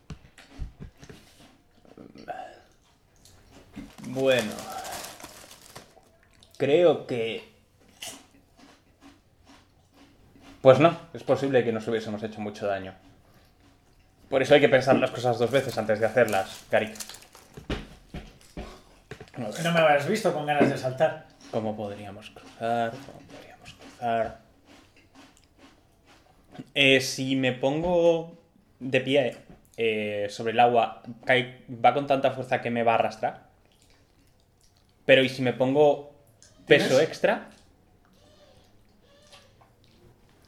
Bueno. 4.08 4.52
Creo 6.56 7.06
que... 7.06 7.53
Pues 10.64 10.80
no, 10.80 10.96
es 11.12 11.22
posible 11.22 11.62
que 11.62 11.72
nos 11.72 11.86
hubiésemos 11.88 12.22
hecho 12.22 12.40
mucho 12.40 12.66
daño. 12.66 12.94
Por 14.30 14.40
eso 14.40 14.54
hay 14.54 14.62
que 14.62 14.68
pensar 14.70 14.96
las 14.96 15.10
cosas 15.10 15.38
dos 15.38 15.50
veces 15.50 15.76
antes 15.76 16.00
de 16.00 16.06
hacerlas, 16.06 16.64
ver, 16.70 16.90
No 19.36 19.72
me 19.72 19.80
habrás 19.80 20.08
visto 20.08 20.32
con 20.32 20.46
ganas 20.46 20.70
de 20.70 20.78
saltar. 20.78 21.26
¿Cómo 21.50 21.76
podríamos 21.76 22.30
cruzar? 22.30 22.92
¿Cómo 22.92 23.18
podríamos 23.28 23.74
cruzar? 23.74 24.38
Eh, 26.74 27.02
si 27.02 27.36
me 27.36 27.52
pongo 27.52 28.38
de 28.80 29.00
pie 29.02 29.36
eh, 29.76 30.28
sobre 30.30 30.54
el 30.54 30.60
agua, 30.60 31.02
va 31.28 31.92
con 31.92 32.06
tanta 32.06 32.30
fuerza 32.30 32.62
que 32.62 32.70
me 32.70 32.84
va 32.84 32.92
a 32.92 32.94
arrastrar. 32.94 33.42
Pero 35.04 35.22
¿y 35.22 35.28
si 35.28 35.42
me 35.42 35.52
pongo 35.52 36.14
peso 36.66 36.88
¿Tienes? 36.88 37.06
extra? 37.06 37.50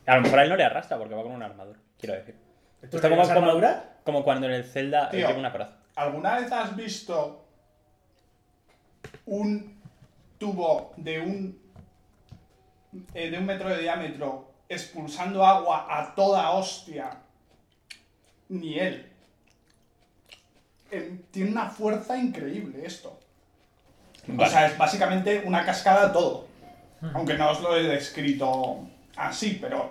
A 0.07 0.17
lo 0.17 0.23
mejor 0.23 0.39
a 0.39 0.43
él 0.45 0.49
no 0.49 0.57
le 0.57 0.65
arrastra 0.65 0.99
porque 0.99 1.15
va 1.15 1.23
con 1.23 1.33
una 1.33 1.47
armadura, 1.47 1.79
quiero 1.99 2.15
decir. 2.15 2.37
¿Tú 2.91 2.97
Está 2.97 3.09
como, 3.09 3.23
como- 3.23 3.33
armadura? 3.33 3.99
como 4.05 4.23
cuando 4.23 4.47
en 4.47 4.53
el 4.55 4.65
Zelda 4.65 5.09
Tío. 5.11 5.27
lleva 5.27 5.39
una 5.39 5.51
coraza. 5.53 5.77
¿Alguna 5.97 6.37
vez 6.37 6.53
has 6.53 6.77
visto 6.77 7.45
un 9.27 9.81
tubo 10.39 10.93
de 10.97 11.21
un 11.21 11.59
eh, 13.15 13.31
de 13.31 13.39
un 13.39 13.45
metro 13.47 13.69
de 13.69 13.79
diámetro 13.83 14.53
expulsando 14.69 15.45
agua 15.45 15.87
a 15.89 16.15
toda 16.15 16.51
hostia? 16.51 17.11
Ni 18.49 18.79
él. 18.79 19.11
Em, 20.91 21.19
tiene 21.33 21.51
una 21.51 21.69
fuerza 21.69 22.17
increíble 22.17 22.87
esto. 22.87 23.19
Vale. 24.29 24.49
O 24.49 24.53
sea, 24.53 24.67
es 24.67 24.79
básicamente 24.79 25.43
una 25.45 25.65
cascada 25.65 26.13
todo. 26.13 26.47
Aunque 27.15 27.35
no 27.35 27.51
os 27.51 27.61
lo 27.61 27.77
he 27.77 27.83
descrito 27.83 28.87
así, 29.17 29.59
pero 29.61 29.91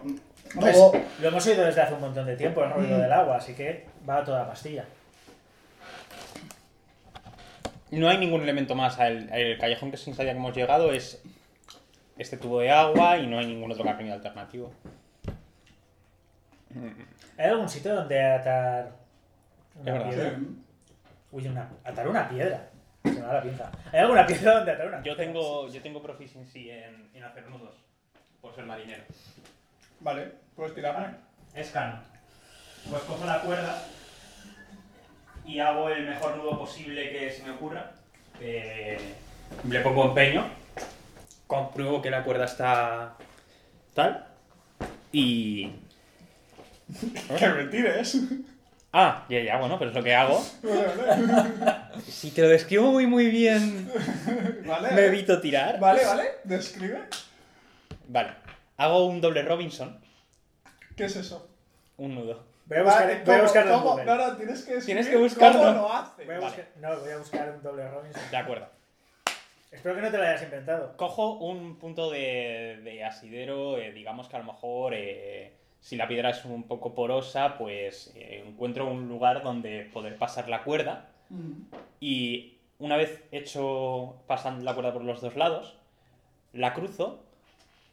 Hombre, 0.56 0.72
todo- 0.74 0.94
lo 1.22 1.28
hemos 1.28 1.46
oído 1.48 1.66
desde 1.66 1.82
hace 1.82 1.94
un 1.94 2.02
montón 2.02 2.26
de 2.26 2.36
tiempo, 2.38 2.64
el 2.64 2.72
ruido 2.72 2.98
Mm. 2.98 3.02
del 3.02 3.12
agua, 3.14 3.38
así 3.38 3.54
que 3.54 3.86
va 4.08 4.18
a 4.18 4.24
toda 4.24 4.48
pastilla. 4.48 4.86
No 7.92 8.10
hay 8.10 8.18
ningún 8.18 8.42
elemento 8.42 8.76
más. 8.76 9.00
El, 9.00 9.32
el 9.32 9.58
callejón 9.58 9.92
que 9.92 9.98
sin 9.98 10.14
salida 10.16 10.34
que 10.34 10.38
hemos 10.40 10.56
llegado 10.56 10.92
es 10.92 11.22
este 12.18 12.38
tubo 12.38 12.60
de 12.60 12.72
agua 12.72 13.18
y 13.18 13.28
no 13.28 13.40
hay 13.40 13.46
ningún 13.48 13.72
otro 13.72 13.84
camino 13.84 14.14
alternativo. 14.14 14.72
¿Hay 17.38 17.46
algún 17.50 17.70
sitio 17.70 17.96
donde 17.96 18.22
atar 18.22 18.92
una 19.76 19.92
Es 19.92 19.98
verdad. 19.98 20.10
piedra? 20.10 20.30
Sí. 20.40 20.46
Uy, 21.32 21.48
una, 21.48 21.70
atar 21.84 22.08
una 22.08 22.30
piedra. 22.30 22.70
Se 23.04 23.12
me 23.12 23.22
va 23.22 23.34
la 23.34 23.42
pinza. 23.42 23.72
¿Hay 23.94 24.00
alguna 24.00 24.26
piedra 24.26 24.56
donde 24.56 24.72
atar 24.72 24.88
una 24.88 24.98
Yo 24.98 25.04
piedra? 25.04 25.24
tengo, 25.26 25.68
yo 25.70 25.82
tengo 25.82 26.02
proficiency 26.02 26.70
en, 26.72 27.10
en 27.14 27.24
hacer 27.24 27.48
nudos, 27.50 27.76
por 28.46 28.54
ser 28.54 28.66
marinero. 28.66 29.04
Vale, 30.02 30.32
puedes 30.56 30.76
tirarme. 30.76 31.16
Es 31.56 31.72
cano. 31.72 32.00
Pues 32.88 33.02
cojo 33.02 33.26
la 33.26 33.42
cuerda 33.42 33.84
y 35.44 35.58
hago 35.58 35.90
el 35.90 36.06
mejor 36.06 36.38
nudo 36.38 36.60
posible 36.60 37.10
que 37.10 37.32
se 37.32 37.42
me 37.42 37.52
ocurra. 37.52 37.92
Eh, 38.40 39.00
le 39.68 39.80
pongo 39.80 40.06
empeño, 40.06 40.48
compruebo 41.48 42.04
que 42.04 42.12
la 42.12 42.24
cuerda 42.24 42.46
está 42.46 43.16
tal 43.96 44.28
y... 45.12 45.72
Que 47.40 47.50
me 47.50 47.64
tires. 47.66 48.20
Ah, 48.94 49.26
ya, 49.28 49.42
ya, 49.42 49.58
bueno, 49.58 49.80
pero 49.80 49.90
es 49.90 49.98
lo 49.98 50.04
que 50.04 50.14
hago. 50.14 50.46
Si 52.08 52.30
te 52.30 52.44
lo 52.44 52.50
describo 52.50 52.92
muy, 52.92 53.08
muy 53.08 53.28
bien, 53.28 53.92
Vale. 54.68 54.92
me 54.92 55.06
evito 55.08 55.42
tirar. 55.42 55.80
Vale, 55.80 56.06
vale. 56.06 56.24
Describe. 56.44 57.02
Vale. 58.08 58.32
Hago 58.78 59.06
un 59.06 59.22
doble 59.22 59.42
Robinson, 59.44 60.00
¿Qué 60.96 61.06
es 61.06 61.16
eso? 61.16 61.48
un 61.98 62.16
nudo. 62.16 62.44
Voy 62.66 62.78
a 62.80 62.84
buscar, 62.84 63.04
Vale, 63.08 63.24
voy 63.24 63.36
a 63.36 63.80
¿cómo-. 63.80 64.04
No, 64.04 64.16
no, 64.16 64.38
tienes 64.38 64.64
que 64.64 64.78
Tienes 64.82 65.06
escribir 65.06 65.10
que 65.10 65.18
buscarlo. 65.18 65.60
¿Cómo 65.60 65.72
lo 65.74 65.94
hace? 65.94 66.26
Voy 66.26 66.36
a 66.36 66.40
Vale. 66.40 66.46
buscar- 66.56 66.68
no, 66.82 67.00
voy 67.00 67.12
a 67.12 67.18
buscar 67.18 67.50
un 67.52 67.62
doble 67.64 67.90
Robinson. 67.90 68.24
De 68.32 68.38
acuerdo. 68.38 68.68
Espero 69.72 69.96
que 69.96 70.02
no 70.02 70.12
te 70.12 70.18
lo 70.18 70.24
hayas 70.24 70.44
inventado. 70.44 70.96
Cojo 70.98 71.34
un 71.34 71.76
punto 71.78 72.10
de, 72.10 72.80
de 72.84 73.04
asidero, 73.04 73.78
eh, 73.78 73.92
digamos 73.92 74.28
que 74.30 74.36
a 74.38 74.40
lo 74.40 74.46
mejor 74.46 74.94
eh, 74.96 75.54
si 75.82 75.96
la 75.98 76.08
piedra 76.08 76.30
es 76.30 76.44
un 76.46 76.64
poco 76.64 76.96
porosa, 76.96 77.58
pues 77.58 78.12
eh, 78.16 78.44
encuentro 78.48 78.88
un 78.88 79.08
lugar 79.10 79.44
donde 79.44 79.90
poder 79.94 80.18
pasar 80.18 80.50
la 80.50 80.64
cuerda 80.64 81.08
Mm. 81.30 81.54
y 82.00 82.56
una 82.78 82.98
vez 82.98 83.24
hecho 83.32 84.16
pasando 84.28 84.64
la 84.64 84.76
cuerda 84.76 84.94
por 84.94 85.04
los 85.04 85.22
dos 85.22 85.36
lados, 85.36 85.76
la 86.54 86.74
cruzo, 86.76 87.20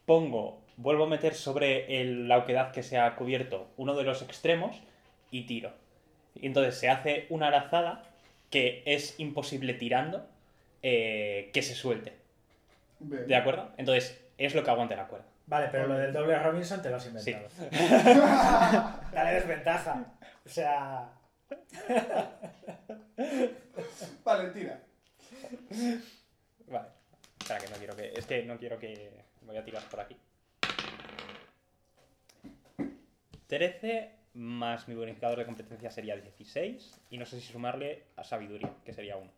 pongo, 0.06 0.60
vuelvo 0.76 1.04
a 1.04 1.08
meter 1.08 1.34
sobre 1.34 2.00
el- 2.00 2.28
la 2.28 2.38
oquedad 2.38 2.72
que 2.72 2.82
se 2.82 2.98
ha 2.98 3.14
cubierto 3.16 3.68
uno 3.76 3.94
de 3.94 4.04
los 4.04 4.22
extremos 4.22 4.80
y 5.30 5.42
tiro. 5.46 5.72
Y 6.34 6.46
entonces 6.46 6.76
se 6.78 6.88
hace 6.88 7.26
una 7.28 7.48
arazada 7.48 8.04
que 8.50 8.82
es 8.86 9.18
imposible 9.18 9.74
tirando 9.74 10.26
eh, 10.82 11.50
que 11.52 11.62
se 11.62 11.74
suelte. 11.74 12.12
Bien. 12.98 13.26
¿De 13.28 13.36
acuerdo? 13.36 13.70
Entonces, 13.76 14.20
es 14.38 14.54
lo 14.54 14.64
que 14.64 14.70
aguante 14.70 14.96
la 14.96 15.06
cuerda. 15.06 15.26
Vale, 15.46 15.68
pero 15.70 15.86
lo 15.86 15.94
del 15.96 16.12
doble 16.12 16.38
Robinson 16.38 16.82
te 16.82 16.90
lo 16.90 16.96
has 16.96 17.04
Sí. 17.04 17.08
inventado. 17.30 17.48
Dale 19.12 19.34
desventaja. 19.34 20.04
O 20.44 20.48
sea, 20.48 21.08
Vale, 24.24 24.50
tira. 24.50 24.80
Vale. 26.68 26.88
Espera, 27.40 27.58
que 27.60 27.68
no 27.70 27.76
quiero 27.76 27.96
que. 27.96 28.12
Es 28.16 28.26
que 28.26 28.42
no 28.44 28.56
quiero 28.58 28.78
que. 28.78 29.21
Voy 29.46 29.56
a 29.56 29.64
tirar 29.64 29.82
por 29.84 30.00
aquí. 30.00 30.16
13 33.46 34.10
más 34.34 34.88
mi 34.88 34.94
bonificador 34.94 35.38
de 35.38 35.44
competencia 35.44 35.90
sería 35.90 36.16
16. 36.16 37.00
Y 37.10 37.18
no 37.18 37.26
sé 37.26 37.40
si 37.40 37.52
sumarle 37.52 38.04
a 38.16 38.24
sabiduría, 38.24 38.70
que 38.84 38.92
sería 38.92 39.16
1. 39.16 39.30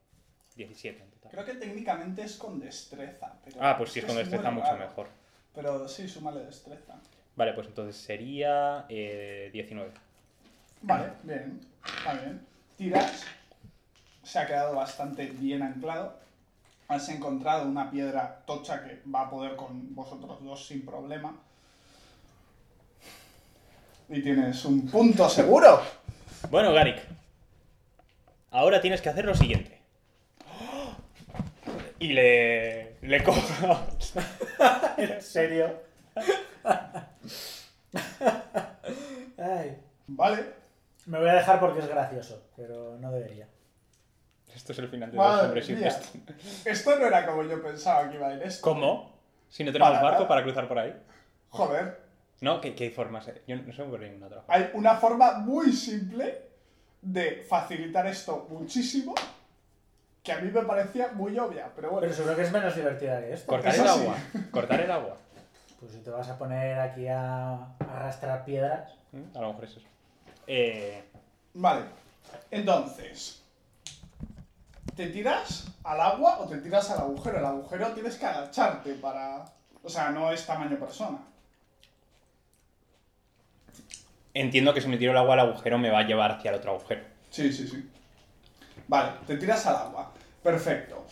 17 0.56 1.02
en 1.02 1.10
total. 1.10 1.30
Creo 1.32 1.44
que 1.44 1.54
técnicamente 1.54 2.22
es 2.22 2.36
con 2.36 2.60
destreza. 2.60 3.32
Pero 3.44 3.56
Ah, 3.60 3.76
pues 3.76 3.90
si 3.90 3.98
es 3.98 4.04
con 4.04 4.14
destreza, 4.16 4.50
mucho 4.52 4.66
raro. 4.68 4.78
mejor. 4.86 5.08
Pero 5.52 5.88
sí, 5.88 6.06
súmale 6.08 6.44
destreza. 6.44 6.94
Vale, 7.34 7.52
pues 7.54 7.66
entonces 7.66 7.96
sería 7.96 8.86
eh, 8.88 9.50
19. 9.52 9.90
Vale, 10.82 11.10
bien. 11.24 11.60
Está 11.84 12.14
bien. 12.14 12.46
Tiras. 12.76 13.24
Se 14.22 14.38
ha 14.38 14.46
quedado 14.46 14.76
bastante 14.76 15.26
bien 15.26 15.62
anclado. 15.62 16.16
Has 16.88 17.08
encontrado 17.08 17.66
una 17.66 17.90
piedra 17.90 18.42
tocha 18.46 18.84
que 18.84 19.00
va 19.10 19.22
a 19.22 19.30
poder 19.30 19.56
con 19.56 19.94
vosotros 19.94 20.44
dos 20.44 20.66
sin 20.66 20.84
problema. 20.84 21.34
Y 24.08 24.20
tienes 24.22 24.64
un 24.64 24.86
punto 24.88 25.28
seguro. 25.28 25.80
Bueno, 26.50 26.72
Garik. 26.72 27.00
Ahora 28.50 28.80
tienes 28.80 29.00
que 29.00 29.08
hacer 29.08 29.24
lo 29.24 29.34
siguiente. 29.34 29.80
Y 31.98 32.08
le. 32.12 32.96
Le 33.00 33.22
cojo. 33.24 33.40
en 34.98 35.22
serio. 35.22 35.80
Ay. 39.38 39.78
Vale. 40.06 40.44
Me 41.06 41.18
voy 41.18 41.28
a 41.28 41.34
dejar 41.34 41.60
porque 41.60 41.80
es 41.80 41.88
gracioso, 41.88 42.42
pero 42.56 42.96
no 42.98 43.10
debería. 43.10 43.48
Esto 44.54 44.72
es 44.72 44.78
el 44.78 44.88
final 44.88 45.10
de 45.10 45.16
los 45.16 45.26
Madre 45.26 45.46
hombres 45.46 45.68
y 45.68 45.72
mía. 45.74 45.88
esto. 45.88 46.18
Esto 46.64 46.98
no 46.98 47.06
era 47.06 47.26
como 47.26 47.42
yo 47.42 47.62
pensaba 47.62 48.08
que 48.10 48.16
iba 48.16 48.28
a 48.28 48.34
ir 48.34 48.42
esto. 48.42 48.62
¿Cómo? 48.62 49.12
Si 49.48 49.64
no 49.64 49.72
tenemos 49.72 49.90
Para 49.90 50.02
barco 50.02 50.18
nada. 50.18 50.28
para 50.28 50.42
cruzar 50.42 50.68
por 50.68 50.78
ahí. 50.78 50.94
Joder. 51.50 52.00
No, 52.40 52.60
¿qué, 52.60 52.74
qué 52.74 52.84
hay 52.84 52.90
formas? 52.90 53.26
eh? 53.28 53.42
Yo 53.46 53.56
no 53.56 53.62
me 53.62 53.82
ocurre 53.84 54.08
ninguna 54.08 54.26
otra. 54.26 54.44
Hay 54.48 54.70
una 54.74 54.96
forma 54.96 55.38
muy 55.38 55.72
simple 55.72 56.42
de 57.02 57.44
facilitar 57.48 58.06
esto 58.06 58.46
muchísimo 58.50 59.14
que 60.22 60.32
a 60.32 60.38
mí 60.38 60.50
me 60.50 60.62
parecía 60.62 61.08
muy 61.12 61.38
obvia, 61.38 61.70
pero 61.76 61.90
bueno. 61.90 62.00
Pero 62.02 62.14
seguro 62.14 62.34
que 62.36 62.42
es 62.42 62.52
menos 62.52 62.74
divertida 62.74 63.20
que 63.20 63.32
esto. 63.34 63.46
Cortar 63.46 63.74
Eso 63.74 63.82
el 63.82 63.88
sí. 63.90 63.98
agua. 64.00 64.16
Cortar 64.50 64.80
el 64.80 64.90
agua. 64.90 65.16
Pues 65.80 65.92
si 65.92 65.98
te 65.98 66.08
vas 66.08 66.26
a 66.30 66.38
poner 66.38 66.78
aquí 66.80 67.06
a 67.08 67.52
a 67.52 67.66
arrastrar 67.96 68.42
piedras. 68.46 68.94
¿Mm? 69.12 69.36
A 69.36 69.40
lo 69.42 69.48
mejor 69.48 69.64
es 69.64 69.70
eso. 69.72 69.86
Eh, 70.46 71.04
Vale. 71.52 71.82
Entonces, 72.50 73.43
¿te 74.96 75.08
tiras 75.08 75.66
al 75.84 76.00
agua 76.00 76.38
o 76.40 76.48
te 76.48 76.58
tiras 76.58 76.90
al 76.90 76.98
agujero? 77.00 77.38
El 77.38 77.44
agujero 77.44 77.88
tienes 77.92 78.16
que 78.16 78.26
agacharte 78.26 78.94
para... 78.94 79.44
O 79.82 79.88
sea, 79.88 80.10
no 80.10 80.32
es 80.32 80.44
tamaño 80.46 80.78
persona. 80.78 81.18
entiendo 84.32 84.74
que 84.74 84.80
si 84.80 84.88
me 84.88 84.96
tiro 84.96 85.12
el 85.12 85.18
agua 85.18 85.34
al 85.34 85.40
agujero 85.40 85.78
me 85.78 85.90
va 85.90 86.00
a 86.00 86.06
llevar 86.06 86.32
hacia 86.32 86.50
el 86.50 86.56
otro 86.56 86.72
agujero. 86.72 87.02
Sí, 87.30 87.52
sí, 87.52 87.68
sí. 87.68 87.88
Vale, 88.88 89.12
te 89.26 89.36
tiras 89.36 89.64
al 89.66 89.76
agua. 89.76 90.10
Perfecto. 90.42 91.06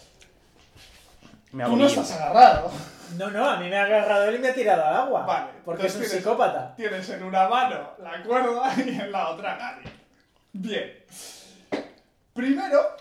Me 1.52 1.64
Tú 1.64 1.76
no 1.76 1.86
estás 1.86 2.10
agarrado. 2.12 2.70
No, 3.16 3.30
no, 3.30 3.48
a 3.48 3.59
mí 3.59 3.68
me 3.68 3.76
ha 3.76 3.84
agarrado 3.84 4.24
él 4.28 4.36
y 4.36 4.38
me 4.38 4.48
ha 4.48 4.54
tirado 4.54 4.84
al 4.84 4.96
agua. 4.96 5.26
Vale. 5.26 5.50
Porque 5.64 5.86
es 5.86 5.94
entonces 5.94 6.12
un 6.14 6.18
tienes- 6.18 6.24
psicópata. 6.24 6.74
Tienes 6.76 7.09
en 7.10 7.22
una 7.22 7.48
mano 7.48 7.90
la 7.98 8.22
cuerda 8.22 8.74
y 8.84 8.88
en 8.88 9.12
la 9.12 9.28
otra 9.30 9.56
Gary. 9.56 9.84
Bien. 10.52 10.92
Primero, 12.34 12.96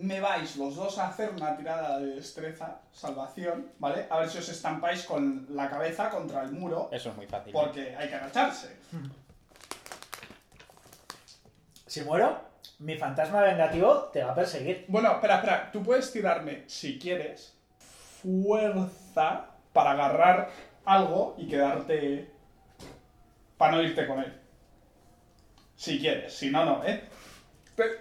me 0.00 0.20
vais 0.20 0.56
los 0.56 0.76
dos 0.76 0.98
a 0.98 1.08
hacer 1.08 1.30
una 1.30 1.56
tirada 1.56 1.98
de 1.98 2.14
destreza, 2.16 2.80
salvación, 2.92 3.72
¿vale? 3.78 4.06
A 4.10 4.18
ver 4.20 4.28
si 4.30 4.38
os 4.38 4.48
estampáis 4.48 5.04
con 5.04 5.46
la 5.50 5.68
cabeza 5.68 6.08
contra 6.10 6.42
el 6.42 6.52
muro, 6.52 6.88
Eso 6.92 7.10
es 7.10 7.16
muy 7.16 7.26
fácil. 7.26 7.52
porque 7.52 7.94
hay 7.96 8.08
que 8.08 8.14
agacharse. 8.14 8.76
Si 11.86 12.02
muero, 12.02 12.38
mi 12.80 12.96
fantasma 12.98 13.40
vengativo 13.40 14.10
te 14.12 14.22
va 14.22 14.32
a 14.32 14.34
perseguir. 14.34 14.84
Bueno, 14.88 15.12
espera, 15.12 15.36
espera. 15.36 15.70
Tú 15.72 15.82
puedes 15.82 16.12
tirarme, 16.12 16.64
si 16.66 16.98
quieres, 16.98 17.56
fuerza 18.20 19.46
para 19.72 19.92
agarrar 19.92 20.50
algo 20.84 21.34
y 21.38 21.48
quedarte... 21.48 22.30
para 23.56 23.72
no 23.72 23.82
irte 23.82 24.06
con 24.06 24.18
él. 24.18 24.38
Si 25.76 25.98
quieres, 25.98 26.34
si 26.36 26.50
no, 26.50 26.66
no, 26.66 26.84
¿eh? 26.84 27.07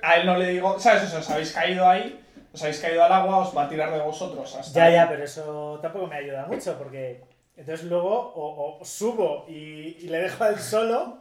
A 0.02 0.16
él 0.18 0.26
no 0.26 0.38
le 0.38 0.48
digo, 0.50 0.80
¿sabes? 0.80 1.04
O 1.04 1.08
sea, 1.08 1.20
os 1.20 1.30
habéis 1.30 1.52
caído 1.54 1.88
ahí, 1.88 2.24
os 2.54 2.62
habéis 2.62 2.80
caído 2.80 3.04
al 3.04 3.12
agua, 3.12 3.38
os 3.40 3.56
va 3.56 3.64
a 3.64 3.70
tirar 3.70 3.92
de 3.92 4.00
vosotros 4.02 4.56
hasta... 4.56 4.74
Ya, 4.80 4.84
ahí. 4.86 4.94
ya, 4.94 5.10
pero 5.10 5.24
eso 5.24 5.80
tampoco 5.82 6.08
me 6.08 6.16
ayuda 6.18 6.46
mucho 6.46 6.78
porque 6.78 7.22
entonces 7.56 7.86
luego 7.88 8.10
o, 8.36 8.80
o 8.80 8.86
subo 8.86 9.46
y, 9.48 9.98
y 10.00 10.08
le 10.10 10.20
dejo 10.20 10.44
a 10.44 10.50
él 10.50 10.60
solo. 10.60 11.18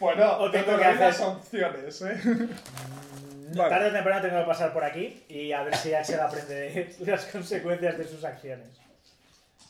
Bueno, 0.00 0.38
o 0.38 0.50
te 0.50 0.62
tengo 0.62 0.78
que 0.78 0.84
doy 0.84 0.94
las 0.98 1.20
hacer- 1.20 1.26
opciones, 1.26 2.02
¿eh? 2.02 2.20
Vale. 3.54 3.70
Tarde 3.70 3.88
o 3.90 3.92
temprano 3.92 4.22
tengo 4.22 4.40
que 4.40 4.46
pasar 4.46 4.72
por 4.72 4.82
aquí 4.84 5.22
y 5.28 5.52
a 5.52 5.62
ver 5.62 5.76
si 5.76 5.94
Axel 5.94 6.18
aprende 6.18 6.54
de 6.54 6.94
las 7.10 7.24
consecuencias 7.26 7.96
de 7.98 8.08
sus 8.08 8.24
acciones. 8.24 8.66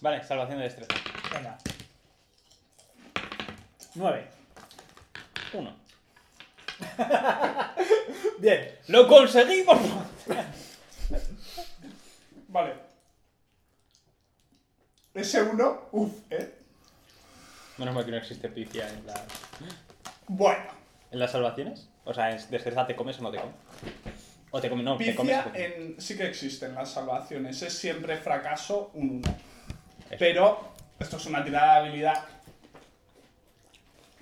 Vale, 0.00 0.22
salvación 0.24 0.58
de 0.58 0.64
destreza. 0.64 0.94
Venga. 1.34 1.58
9. 3.94 4.24
Uno. 5.54 5.83
Bien. 8.38 8.70
¡Lo 8.88 9.06
conseguimos! 9.08 9.78
Vale. 12.48 12.74
Ese 15.14 15.42
uno, 15.42 15.82
uff, 15.92 16.12
¿eh? 16.30 16.54
Menos 17.78 17.94
mal 17.94 18.04
que 18.04 18.10
no 18.10 18.16
existe 18.16 18.48
picia 18.48 18.88
en, 18.88 19.06
la- 19.06 19.24
Bueno. 20.28 20.64
en 21.10 21.18
las 21.18 21.32
salvaciones. 21.32 21.88
O 22.04 22.12
sea, 22.12 22.30
en 22.30 22.50
destreza 22.50 22.86
te 22.86 22.94
comes 22.96 23.18
o 23.18 23.22
no 23.22 23.30
te 23.30 23.38
comes. 23.38 23.54
O 24.50 24.60
te 24.60 24.68
comes, 24.68 24.84
no, 24.84 24.96
te 24.96 25.14
comes. 25.14 25.36
Picia 25.36 25.40
o 25.40 25.52
te 25.52 25.64
comes. 25.64 25.78
en, 25.94 26.00
sí 26.00 26.16
que 26.16 26.26
existen 26.26 26.74
las 26.74 26.90
salvaciones, 26.92 27.60
es 27.62 27.72
siempre 27.72 28.16
fracaso 28.18 28.90
un 28.94 29.22
1. 29.24 29.36
Eso. 30.10 30.16
Pero 30.18 30.68
esto 30.98 31.16
es 31.16 31.26
una 31.26 31.44
tirada 31.44 31.74
de 31.80 31.88
habilidad. 31.88 32.24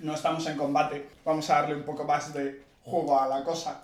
No 0.03 0.15
estamos 0.15 0.45
en 0.47 0.57
combate, 0.57 1.11
vamos 1.23 1.49
a 1.49 1.61
darle 1.61 1.75
un 1.75 1.83
poco 1.83 2.03
más 2.03 2.33
de 2.33 2.61
juego 2.83 3.17
a 3.17 3.25
la 3.25 3.41
cosa. 3.41 3.79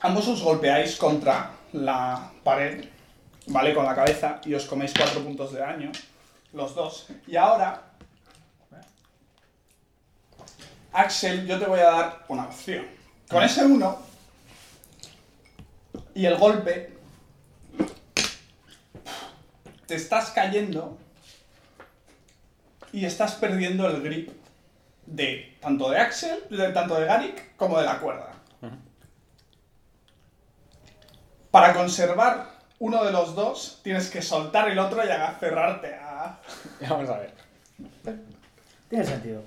Ambos 0.00 0.28
os 0.28 0.42
golpeáis 0.42 0.96
contra 0.96 1.52
la 1.72 2.30
pared, 2.44 2.84
¿vale? 3.46 3.72
Con 3.72 3.86
la 3.86 3.94
cabeza 3.94 4.42
y 4.44 4.52
os 4.52 4.66
coméis 4.66 4.92
4 4.92 5.24
puntos 5.24 5.54
de 5.54 5.60
daño, 5.60 5.90
los 6.52 6.74
dos. 6.74 7.08
Y 7.26 7.34
ahora, 7.34 7.82
Axel, 10.92 11.46
yo 11.46 11.58
te 11.58 11.64
voy 11.64 11.80
a 11.80 11.90
dar 11.90 12.24
una 12.28 12.44
opción. 12.44 12.84
Con 13.26 13.42
ese 13.42 13.64
1 13.64 13.98
y 16.14 16.26
el 16.26 16.36
golpe, 16.36 16.92
te 19.86 19.94
estás 19.94 20.28
cayendo 20.32 20.98
y 22.92 23.06
estás 23.06 23.32
perdiendo 23.36 23.88
el 23.88 24.02
grip 24.02 24.44
de 25.06 25.56
tanto 25.60 25.90
de 25.90 25.98
Axel, 25.98 26.44
de, 26.50 26.68
tanto 26.72 26.98
de 26.98 27.06
Garik 27.06 27.56
como 27.56 27.78
de 27.78 27.86
la 27.86 27.98
cuerda. 27.98 28.32
Para 31.50 31.72
conservar 31.72 32.48
uno 32.78 33.04
de 33.04 33.12
los 33.12 33.34
dos, 33.34 33.80
tienes 33.82 34.10
que 34.10 34.20
soltar 34.20 34.68
el 34.68 34.78
otro 34.78 35.04
y 35.06 35.08
aferrarte 35.10 35.94
a... 35.94 36.38
Vamos 36.88 37.08
a 37.08 37.18
ver. 37.18 37.32
Tiene 38.90 39.04
sentido. 39.04 39.42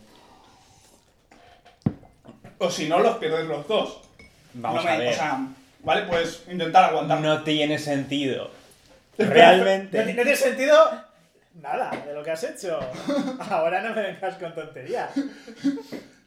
O 2.58 2.70
si 2.70 2.90
no, 2.90 3.00
los 3.00 3.18
pierdes 3.18 3.46
los 3.46 3.68
dos. 3.68 4.02
Vamos 4.54 4.84
No 4.84 4.90
me- 4.90 4.96
a 4.96 5.00
ver. 5.00 5.14
O 5.14 5.16
sea, 5.16 5.40
¿vale? 5.84 6.02
Puedes 6.04 6.44
intentar 6.50 6.86
aguantar. 6.86 7.20
no 7.22 7.44
tiene 7.44 7.78
sentido. 7.78 8.50
Realmente. 9.18 10.00
no 10.00 10.06
tiene 10.06 10.36
sentido 10.36 10.90
nada 11.62 11.92
de 12.06 12.14
lo 12.14 12.24
que 12.24 12.32
has 12.32 12.44
hecho. 12.44 12.80
Ahora 13.50 13.82
no 13.82 13.96
me 13.96 14.02
vengas 14.02 14.38
con 14.38 14.54
tonterías. 14.54 15.12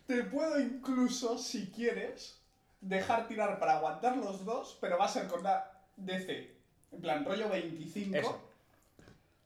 Te 0.07 0.25
puedo 0.25 0.61
incluso, 0.61 1.39
si 1.39 1.71
quieres, 1.71 2.39
dejar 2.81 3.29
tirar 3.29 3.59
para 3.59 3.77
aguantar 3.77 4.17
los 4.17 4.45
dos, 4.45 4.79
pero 4.81 4.99
va 4.99 5.07
a 5.07 5.09
ser 5.09 5.27
con 5.29 5.41
una 5.41 5.65
DC. 5.97 6.55
En 6.93 7.01
plan, 7.01 7.25
rollo 7.25 7.49
25. 7.49 8.17
Eso. 8.17 8.41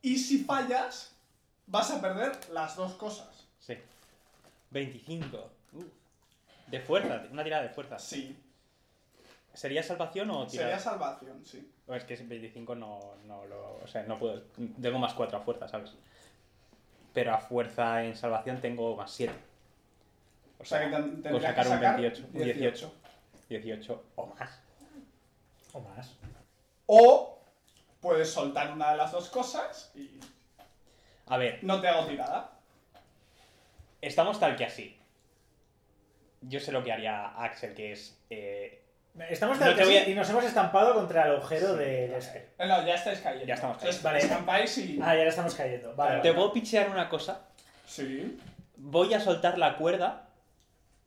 Y 0.03 0.19
si 0.19 0.45
fallas, 0.45 1.13
vas 1.67 1.91
a 1.91 2.01
perder 2.01 2.33
las 2.53 2.77
dos 2.77 2.95
cosas. 2.95 3.47
Sí. 3.61 3.77
25. 4.71 5.51
Uh. 5.73 5.85
De 6.69 6.81
fuerza, 6.81 7.25
una 7.31 7.45
tirada 7.45 7.63
de 7.63 7.69
fuerza. 7.71 7.99
Sí. 7.99 8.37
¿Sería 9.57 9.83
salvación 9.83 10.31
o 10.31 10.47
tirada? 10.47 10.69
Sería 10.69 10.79
salvación, 10.79 11.45
sí. 11.45 11.73
O 11.87 11.95
es 11.95 12.05
que 12.05 12.15
ese 12.15 12.25
25 12.25 12.75
no, 12.75 13.15
no 13.25 13.45
lo. 13.47 13.77
O 13.83 13.87
sea, 13.87 14.03
no 14.03 14.19
puedo. 14.19 14.43
Tengo 14.81 14.99
más 14.99 15.15
4 15.15 15.39
a 15.39 15.41
fuerza, 15.41 15.67
¿sabes? 15.67 15.95
Pero 17.15 17.33
a 17.35 17.39
fuerza 17.39 18.05
en 18.05 18.15
salvación 18.15 18.61
tengo 18.61 18.95
más 18.97 19.11
7. 19.13 19.33
O 20.59 20.63
O 20.63 20.65
sea 20.67 20.81
que 20.81 20.97
tendría 20.97 21.41
sacar 21.41 21.65
que 21.65 21.71
un 21.71 21.77
sacar 21.77 22.01
28, 22.01 22.27
un 22.33 22.43
18. 22.45 22.95
18 23.49 24.05
o 24.17 24.27
más. 24.27 24.61
O 25.73 25.81
más. 25.81 26.15
O 26.87 27.41
puedes 28.01 28.31
soltar 28.31 28.73
una 28.73 28.91
de 28.91 28.97
las 28.99 29.11
dos 29.13 29.29
cosas 29.31 29.91
y 29.95 30.21
A 31.27 31.39
ver, 31.39 31.61
no 31.65 31.81
te 31.81 31.89
hago 31.89 32.07
tirada. 32.07 32.53
estamos 34.03 34.39
tal 34.39 34.55
que 34.57 34.67
así. 34.67 34.99
Yo 36.43 36.61
sé 36.61 36.71
lo 36.73 36.85
que 36.85 36.93
haría 36.93 37.29
Axel, 37.43 37.75
que 37.75 37.93
es. 37.93 38.19
eh, 38.31 38.83
Estamos 39.31 39.59
No 39.59 39.67
voy 39.73 39.81
a- 39.97 40.05
sí 40.05 40.11
y 40.11 40.15
nos 40.15 40.29
hemos 40.29 40.45
estampado 40.45 40.95
contra 40.95 41.25
el 41.27 41.33
agujero 41.33 41.75
de 41.75 42.17
este. 42.17 42.51
Eh, 42.59 42.67
No, 42.67 42.87
ya 42.87 42.95
estáis 42.95 43.21
cayendo. 43.21 43.47
Ya 43.47 43.55
estamos 43.55 43.79
cayendo. 43.79 44.03
Vale. 44.03 44.19
escampáis 44.19 44.79
y... 44.79 44.99
Ah, 45.03 45.15
ya 45.17 45.23
le 45.23 45.29
estamos 45.29 45.55
cayendo. 45.55 45.95
Vale, 45.97 46.21
Te 46.21 46.29
vale. 46.29 46.35
puedo 46.35 46.53
pichear 46.53 46.91
una 46.91 47.09
cosa. 47.09 47.41
Sí. 47.87 48.39
Voy 48.77 49.15
a 49.15 49.21
soltar 49.21 49.57
la 49.59 49.77
cuerda, 49.79 50.29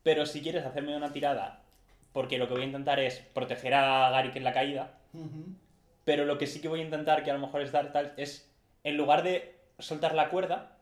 pero 0.02 0.26
si 0.26 0.42
quieres 0.42 0.66
hacerme 0.66 0.96
una 0.96 1.12
tirada, 1.12 1.60
porque 2.12 2.36
lo 2.38 2.48
que 2.48 2.54
voy 2.54 2.62
a 2.62 2.66
intentar 2.66 2.98
es 2.98 3.18
proteger 3.32 3.74
a 3.74 4.10
Garik 4.10 4.34
en 4.34 4.44
la 4.44 4.52
caída, 4.52 4.90
pero 6.04 6.24
lo 6.24 6.36
que 6.36 6.48
sí 6.48 6.60
que 6.60 6.66
voy 6.68 6.80
a 6.80 6.84
intentar, 6.84 7.22
que 7.22 7.30
a 7.30 7.34
lo 7.34 7.38
mejor 7.40 7.60
es 7.62 7.70
dar 7.70 7.92
tal, 7.92 8.12
es 8.16 8.50
en 8.82 8.96
lugar 8.96 9.22
de 9.22 9.54
soltar 9.78 10.14
la 10.16 10.30
cuerda, 10.30 10.72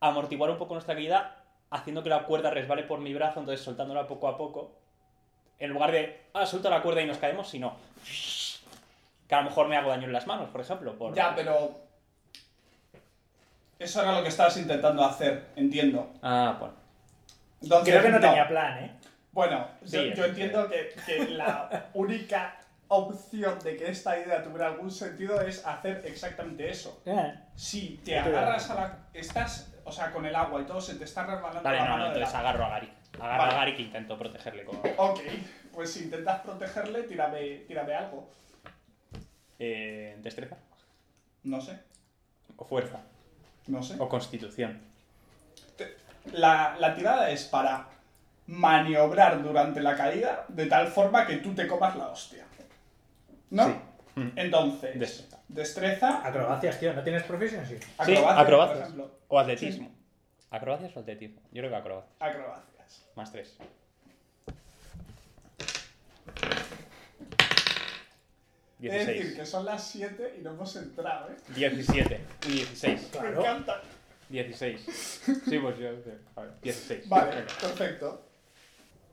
amortiguar 0.00 0.50
un 0.50 0.58
poco 0.58 0.74
nuestra 0.74 0.94
caída, 0.96 1.36
haciendo 1.70 2.02
que 2.02 2.08
la 2.08 2.24
cuerda 2.24 2.50
resbale 2.50 2.82
por 2.82 2.98
mi 2.98 3.14
brazo, 3.14 3.38
entonces 3.40 3.64
soltándola 3.64 4.08
poco 4.08 4.26
a 4.26 4.36
poco, 4.36 4.76
en 5.58 5.70
lugar 5.70 5.92
de, 5.92 6.22
ah, 6.34 6.46
suelto 6.46 6.68
la 6.70 6.82
cuerda 6.82 7.02
y 7.02 7.06
nos 7.06 7.18
caemos, 7.18 7.48
sino 7.48 7.76
que 9.28 9.34
a 9.34 9.38
lo 9.38 9.44
mejor 9.48 9.68
me 9.68 9.76
hago 9.76 9.90
daño 9.90 10.04
en 10.06 10.12
las 10.12 10.26
manos, 10.26 10.50
por 10.50 10.60
ejemplo. 10.60 10.96
Por... 10.98 11.14
Ya, 11.14 11.34
pero... 11.34 11.80
Eso 13.78 14.02
era 14.02 14.12
lo 14.16 14.22
que 14.22 14.28
estabas 14.28 14.56
intentando 14.56 15.04
hacer, 15.04 15.48
entiendo. 15.56 16.12
Ah, 16.22 16.56
bueno. 16.58 16.74
Entonces, 17.62 17.92
Creo 17.92 18.02
que 18.04 18.10
no 18.10 18.20
tenía 18.20 18.46
plan, 18.48 18.78
¿eh? 18.84 18.90
Bueno, 19.32 19.66
Sí, 19.84 19.96
yo, 19.96 20.02
yo 20.14 20.24
sí. 20.24 20.28
entiendo 20.30 20.68
que, 20.68 20.94
que 21.04 21.28
la 21.30 21.86
única 21.94 22.56
opción 22.88 23.58
de 23.60 23.76
que 23.76 23.90
esta 23.90 24.16
idea 24.18 24.42
tuviera 24.42 24.68
algún 24.68 24.90
sentido 24.90 25.40
es 25.40 25.66
hacer 25.66 26.02
exactamente 26.04 26.70
eso. 26.70 27.02
Eh. 27.06 27.34
Si 27.56 28.00
te 28.04 28.18
agarras 28.18 28.70
a 28.70 28.74
la... 28.74 28.98
Estás, 29.12 29.74
o 29.84 29.90
sea, 29.90 30.12
con 30.12 30.24
el 30.24 30.36
agua 30.36 30.60
y 30.60 30.64
todo, 30.64 30.80
se 30.80 30.94
te 30.94 31.04
está 31.04 31.24
resbalando 31.26 31.62
Vale, 31.62 31.78
la 31.78 31.84
no, 31.84 31.90
mano 31.90 32.04
no, 32.08 32.10
de 32.14 32.20
la- 32.20 32.26
entonces 32.26 32.38
agarro 32.40 32.64
a 32.64 32.68
Garik. 32.68 32.90
Agarro 33.20 33.38
Vale. 33.44 33.52
a 33.52 33.56
Garik 33.58 33.78
e 33.78 33.82
intento 33.82 34.18
protegerle 34.18 34.64
con... 34.64 34.76
Ok, 34.96 35.20
pues 35.72 35.92
si 35.92 36.04
intentas 36.04 36.40
protegerle, 36.42 37.04
tírame, 37.04 37.58
tírame 37.66 37.94
algo. 37.94 38.28
Eh, 39.58 40.16
¿Destreza? 40.20 40.56
No 41.44 41.60
sé, 41.60 41.78
¿O 42.56 42.64
fuerza? 42.64 43.00
no 43.68 43.82
sé. 43.82 43.96
¿O 43.98 44.08
constitución? 44.08 44.80
La, 46.32 46.76
la 46.78 46.94
tirada 46.94 47.30
es 47.30 47.44
para 47.44 47.86
maniobrar 48.46 49.42
durante 49.42 49.80
la 49.80 49.96
caída 49.96 50.44
de 50.48 50.66
tal 50.66 50.88
forma 50.88 51.26
que 51.26 51.36
tú 51.36 51.54
te 51.54 51.66
comas 51.66 51.94
la 51.96 52.08
hostia. 52.08 52.44
¿no? 53.50 53.66
Sí. 53.66 53.74
Mm. 54.16 54.28
Entonces, 54.36 54.98
Destreza. 54.98 55.38
destreza, 55.48 56.26
Acrobacias, 56.26 56.78
tío. 56.80 56.92
¿No 56.94 57.02
tienes 57.02 57.22
proficiency? 57.24 57.76
acrobacia, 57.98 58.40
acrobacias. 58.40 58.78
por 58.78 58.82
ejemplo. 58.86 59.18
¿O 59.28 59.38
atletismo? 59.38 59.90
¿Acrobacias 60.50 60.96
o 60.96 61.00
atletismo? 61.00 61.40
Yo 61.52 61.60
creo 61.60 61.70
que 61.70 61.76
acrobacias. 61.76 62.14
Acrobacias. 62.20 62.73
Más 63.16 63.30
3. 63.32 63.56
Es 68.82 68.92
decir, 68.92 69.14
16. 69.14 69.34
que 69.36 69.46
son 69.46 69.64
las 69.64 69.86
7 69.88 70.36
y 70.38 70.42
no 70.42 70.50
hemos 70.50 70.76
entrado, 70.76 71.30
¿eh? 71.30 71.36
17. 71.54 72.20
Y 72.48 72.52
16. 72.52 73.00
Me 73.02 73.08
Claro. 73.18 73.40
encanta. 73.40 73.82
16. 74.28 74.80
Sí, 75.48 75.58
pues 75.58 75.78
yo. 75.78 75.88
A 76.36 76.40
ver, 76.42 76.50
16. 76.62 77.08
Vale, 77.08 77.30
Venga. 77.36 77.46
perfecto. 77.60 78.22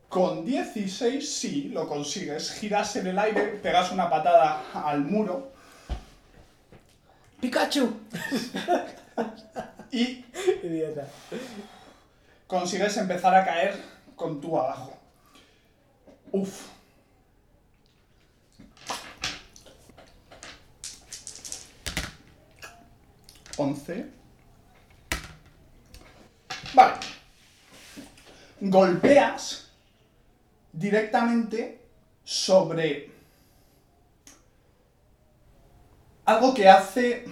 Con 0.10 0.46
16 0.46 1.34
sí 1.34 1.70
lo 1.70 1.88
consigues. 1.88 2.52
Giras 2.60 2.96
en 2.98 3.08
el 3.08 3.20
aire, 3.20 3.60
pegas 3.64 3.92
una 3.94 4.10
patada 4.10 4.64
al 4.74 5.02
muro 5.02 5.52
¡Pikachu! 7.40 7.98
y 9.92 10.26
Idiota. 10.64 11.08
Consigues 12.52 12.98
empezar 12.98 13.34
a 13.34 13.46
caer 13.46 13.82
con 14.14 14.42
tú 14.42 14.60
abajo. 14.60 14.98
Uf. 16.34 16.68
Once. 23.56 24.06
Vale. 26.74 26.96
Golpeas 28.60 29.72
directamente 30.74 31.80
sobre 32.26 33.12
algo 36.26 36.54
que 36.54 36.68
hace... 36.68 37.26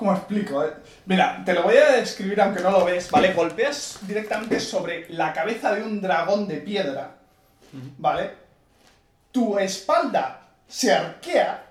¿Cómo 0.00 0.14
explico? 0.14 0.64
eh? 0.64 0.72
Mira, 1.04 1.42
te 1.44 1.52
lo 1.52 1.62
voy 1.62 1.76
a 1.76 1.92
describir 1.92 2.40
aunque 2.40 2.62
no 2.62 2.70
lo 2.70 2.86
ves, 2.86 3.10
¿vale? 3.10 3.34
Golpeas 3.34 3.98
directamente 4.00 4.58
sobre 4.58 5.06
la 5.10 5.30
cabeza 5.34 5.74
de 5.74 5.82
un 5.82 6.00
dragón 6.00 6.48
de 6.48 6.56
piedra, 6.56 7.16
¿vale? 7.98 8.30
Tu 9.30 9.58
espalda 9.58 10.48
se 10.66 10.90
arquea, 10.90 11.66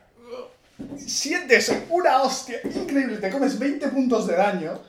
sientes 0.95 1.75
una 1.89 2.21
hostia 2.21 2.59
increíble, 2.65 3.17
te 3.17 3.31
comes 3.31 3.57
20 3.57 3.87
puntos 3.87 4.27
de 4.27 4.35
daño, 4.35 4.79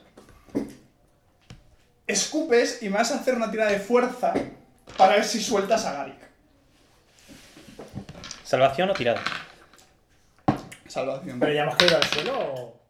escupes 2.05 2.83
y 2.83 2.89
me 2.89 2.99
vas 2.99 3.11
a 3.11 3.15
hacer 3.15 3.33
una 3.33 3.49
tirada 3.49 3.71
de 3.71 3.79
fuerza 3.79 4.35
para 4.95 5.13
ver 5.13 5.25
si 5.25 5.41
sueltas 5.41 5.83
a 5.87 5.93
Garik. 5.93 6.21
¿Salvación 8.43 8.91
o 8.91 8.93
tirada? 8.93 9.19
Salvación. 10.87 11.39
¿Pero 11.39 11.53
ya 11.53 11.63
hemos 11.63 11.75
caído 11.75 11.97
al 11.97 12.03
suelo 12.03 12.39
o...? 12.39 12.80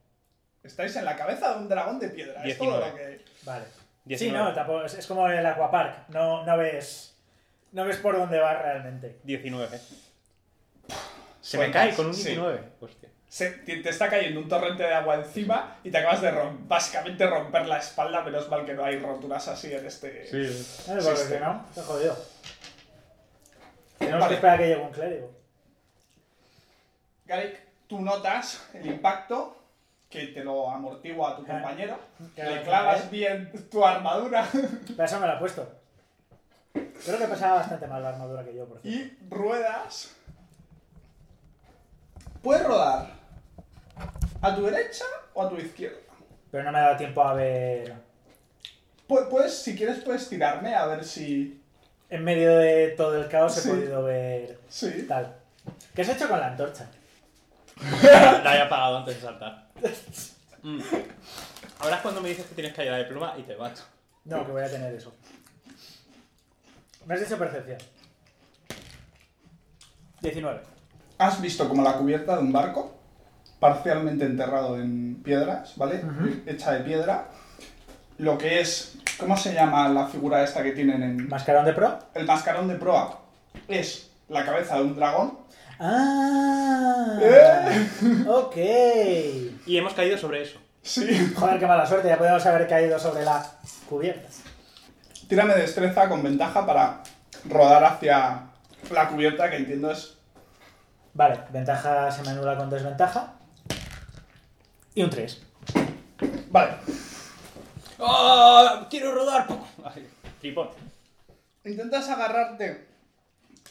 Estáis 0.63 0.95
en 0.95 1.05
la 1.05 1.15
cabeza 1.15 1.53
de 1.53 1.59
un 1.59 1.69
dragón 1.69 1.99
de 1.99 2.09
piedra, 2.09 2.43
es 2.43 2.57
todo 2.57 2.79
19. 2.79 2.89
lo 2.91 2.95
que... 2.95 3.25
Vale. 3.43 3.65
Sí, 3.65 3.79
19. 4.05 4.37
no, 4.49 4.53
tampoco, 4.55 4.85
es, 4.85 4.93
es 4.95 5.07
como 5.07 5.27
en 5.29 5.37
el 5.39 5.45
Aquapark. 5.45 6.09
No, 6.09 6.45
no 6.45 6.57
ves... 6.57 7.15
No 7.71 7.85
ves 7.85 7.97
por 7.97 8.17
dónde 8.17 8.37
va 8.39 8.53
realmente. 8.61 9.19
19. 9.23 9.79
Se 11.39 11.57
me 11.57 11.71
cae 11.71 11.95
con 11.95 12.07
un 12.07 12.13
sí. 12.13 12.23
19. 12.29 12.61
Hostia. 12.81 13.09
Se- 13.27 13.49
te, 13.51 13.77
te 13.77 13.89
está 13.89 14.09
cayendo 14.09 14.41
un 14.41 14.49
torrente 14.49 14.83
de 14.83 14.93
agua 14.93 15.15
encima 15.15 15.77
y 15.83 15.89
te 15.89 15.97
acabas 15.97 16.21
de 16.21 16.31
rom- 16.31 16.67
básicamente 16.67 17.25
romper 17.25 17.65
la 17.65 17.77
espalda, 17.79 18.21
menos 18.23 18.49
mal 18.49 18.65
que 18.65 18.73
no 18.73 18.83
hay 18.83 18.99
roturas 18.99 19.47
así 19.47 19.73
en 19.73 19.85
este... 19.85 20.27
Vale, 20.87 21.01
porque 21.01 21.15
Sí, 21.21 21.33
si 21.33 21.39
no, 21.39 21.65
está 21.69 21.83
jodido. 21.83 22.17
Tenemos 23.97 24.19
Vale. 24.19 24.29
que 24.29 24.35
esperar 24.35 24.55
a 24.55 24.57
que 24.57 24.67
llegue 24.67 24.81
un 24.81 24.91
clérigo. 24.91 25.31
Garik, 27.25 27.59
tú 27.87 28.01
notas 28.01 28.67
el 28.73 28.85
impacto 28.87 29.60
que 30.11 30.27
te 30.27 30.43
lo 30.43 30.69
amortigua 30.69 31.31
a 31.31 31.35
tu 31.37 31.45
compañero, 31.45 31.97
Claro, 32.35 32.55
le 32.55 32.61
clavas 32.63 33.09
bien 33.09 33.51
tu 33.71 33.83
armadura 33.85 34.45
Para 34.97 35.05
eso 35.05 35.19
me 35.19 35.25
la 35.27 35.35
he 35.35 35.39
puesto. 35.39 35.67
Creo 36.73 37.17
que 37.17 37.25
pasaba 37.25 37.55
bastante 37.55 37.87
mal 37.87 38.03
la 38.03 38.09
armadura 38.09 38.43
que 38.43 38.53
yo, 38.53 38.65
por 38.67 38.79
cierto. 38.81 38.89
y 38.99 39.17
ruedas. 39.29 40.15
Puedes 42.43 42.65
rodar 42.65 43.07
a 44.41 44.55
tu 44.55 44.65
derecha 44.65 45.05
o 45.33 45.43
a 45.43 45.49
tu 45.49 45.55
izquierda. 45.57 45.97
Pero 46.51 46.63
no 46.65 46.71
me 46.71 46.79
ha 46.79 46.81
dado 46.81 46.97
tiempo 46.97 47.23
a 47.23 47.33
ver... 47.33 47.93
Pu- 49.07 49.29
Puedes, 49.29 49.57
si 49.57 49.75
quieres, 49.75 49.99
puedes 50.03 50.27
tirarme 50.27 50.75
a 50.75 50.85
ver 50.87 51.03
si... 51.05 51.61
En 52.09 52.23
medio 52.23 52.57
de 52.57 52.89
todo 52.97 53.15
el 53.21 53.29
caos 53.29 53.53
Sí. 53.55 53.69
he 53.69 53.71
podido 53.73 54.03
ver 54.03 54.59
Sí. 54.67 55.05
tal. 55.07 55.35
¿Qué 55.95 56.01
has 56.01 56.09
hecho 56.09 56.27
con 56.27 56.39
la 56.39 56.47
antorcha? 56.47 56.87
La 58.43 58.57
he 58.57 58.61
apagado 58.61 58.97
antes 58.97 59.15
de 59.15 59.21
saltar. 59.21 59.70
Mm. 60.63 60.79
Ahora 61.79 61.95
es 61.95 62.01
cuando 62.03 62.21
me 62.21 62.29
dices 62.29 62.45
que 62.45 62.53
tienes 62.55 62.73
caída 62.73 62.95
de 62.97 63.05
pluma 63.05 63.33
y 63.37 63.41
te 63.41 63.55
mato. 63.57 63.81
No, 64.25 64.45
que 64.45 64.51
voy 64.51 64.61
a 64.61 64.69
tener 64.69 64.93
eso. 64.93 65.11
Me 67.07 67.15
has 67.15 67.21
dicho 67.21 67.37
percepción. 67.39 67.79
19. 70.21 70.61
Has 71.17 71.41
visto 71.41 71.67
como 71.67 71.81
la 71.83 71.93
cubierta 71.93 72.35
de 72.35 72.41
un 72.43 72.51
barco, 72.51 72.95
parcialmente 73.59 74.25
enterrado 74.25 74.79
en 74.79 75.21
piedras, 75.23 75.75
¿vale? 75.77 76.03
Hecha 76.45 76.73
de 76.73 76.81
piedra. 76.81 77.27
Lo 78.19 78.37
que 78.37 78.61
es, 78.61 78.97
¿cómo 79.19 79.35
se 79.35 79.53
llama 79.53 79.89
la 79.89 80.07
figura 80.07 80.43
esta 80.43 80.61
que 80.61 80.73
tienen 80.73 81.01
en 81.01 81.27
¿Mascarón 81.27 81.65
de 81.65 81.73
pro? 81.73 81.97
el 82.13 82.25
mascarón 82.25 82.67
de 82.67 82.75
proa? 82.75 83.19
Es 83.67 84.11
la 84.29 84.45
cabeza 84.45 84.75
de 84.75 84.83
un 84.83 84.95
dragón. 84.95 85.39
Ah. 85.83 87.17
¿Eh? 87.19 88.25
Ok. 88.27 88.55
Y 89.65 89.77
hemos 89.77 89.95
caído 89.95 90.15
sobre 90.15 90.43
eso. 90.43 90.59
Sí. 90.83 91.33
Joder, 91.35 91.59
qué 91.59 91.65
mala 91.65 91.87
suerte. 91.87 92.07
Ya 92.07 92.19
podemos 92.19 92.45
haber 92.45 92.67
caído 92.67 92.99
sobre 92.99 93.25
la 93.25 93.43
cubierta. 93.89 94.29
Tírame 95.27 95.55
destreza 95.55 96.07
con 96.07 96.21
ventaja 96.21 96.67
para 96.67 97.01
rodar 97.49 97.83
hacia 97.83 98.43
la 98.91 99.07
cubierta, 99.09 99.49
que 99.49 99.55
entiendo 99.55 99.89
es... 99.89 100.17
Vale, 101.15 101.39
ventaja 101.49 102.11
se 102.11 102.21
me 102.21 102.29
anula 102.29 102.55
con 102.55 102.69
desventaja. 102.69 103.33
Y 104.93 105.01
un 105.01 105.09
3. 105.09 105.41
Vale. 106.51 106.73
¡Oh! 107.97 108.85
¡Quiero 108.87 109.15
rodar! 109.15 109.47
Ay, 109.83 110.07
Tripón. 110.39 110.69
Intentas 111.63 112.07
agarrarte 112.07 112.90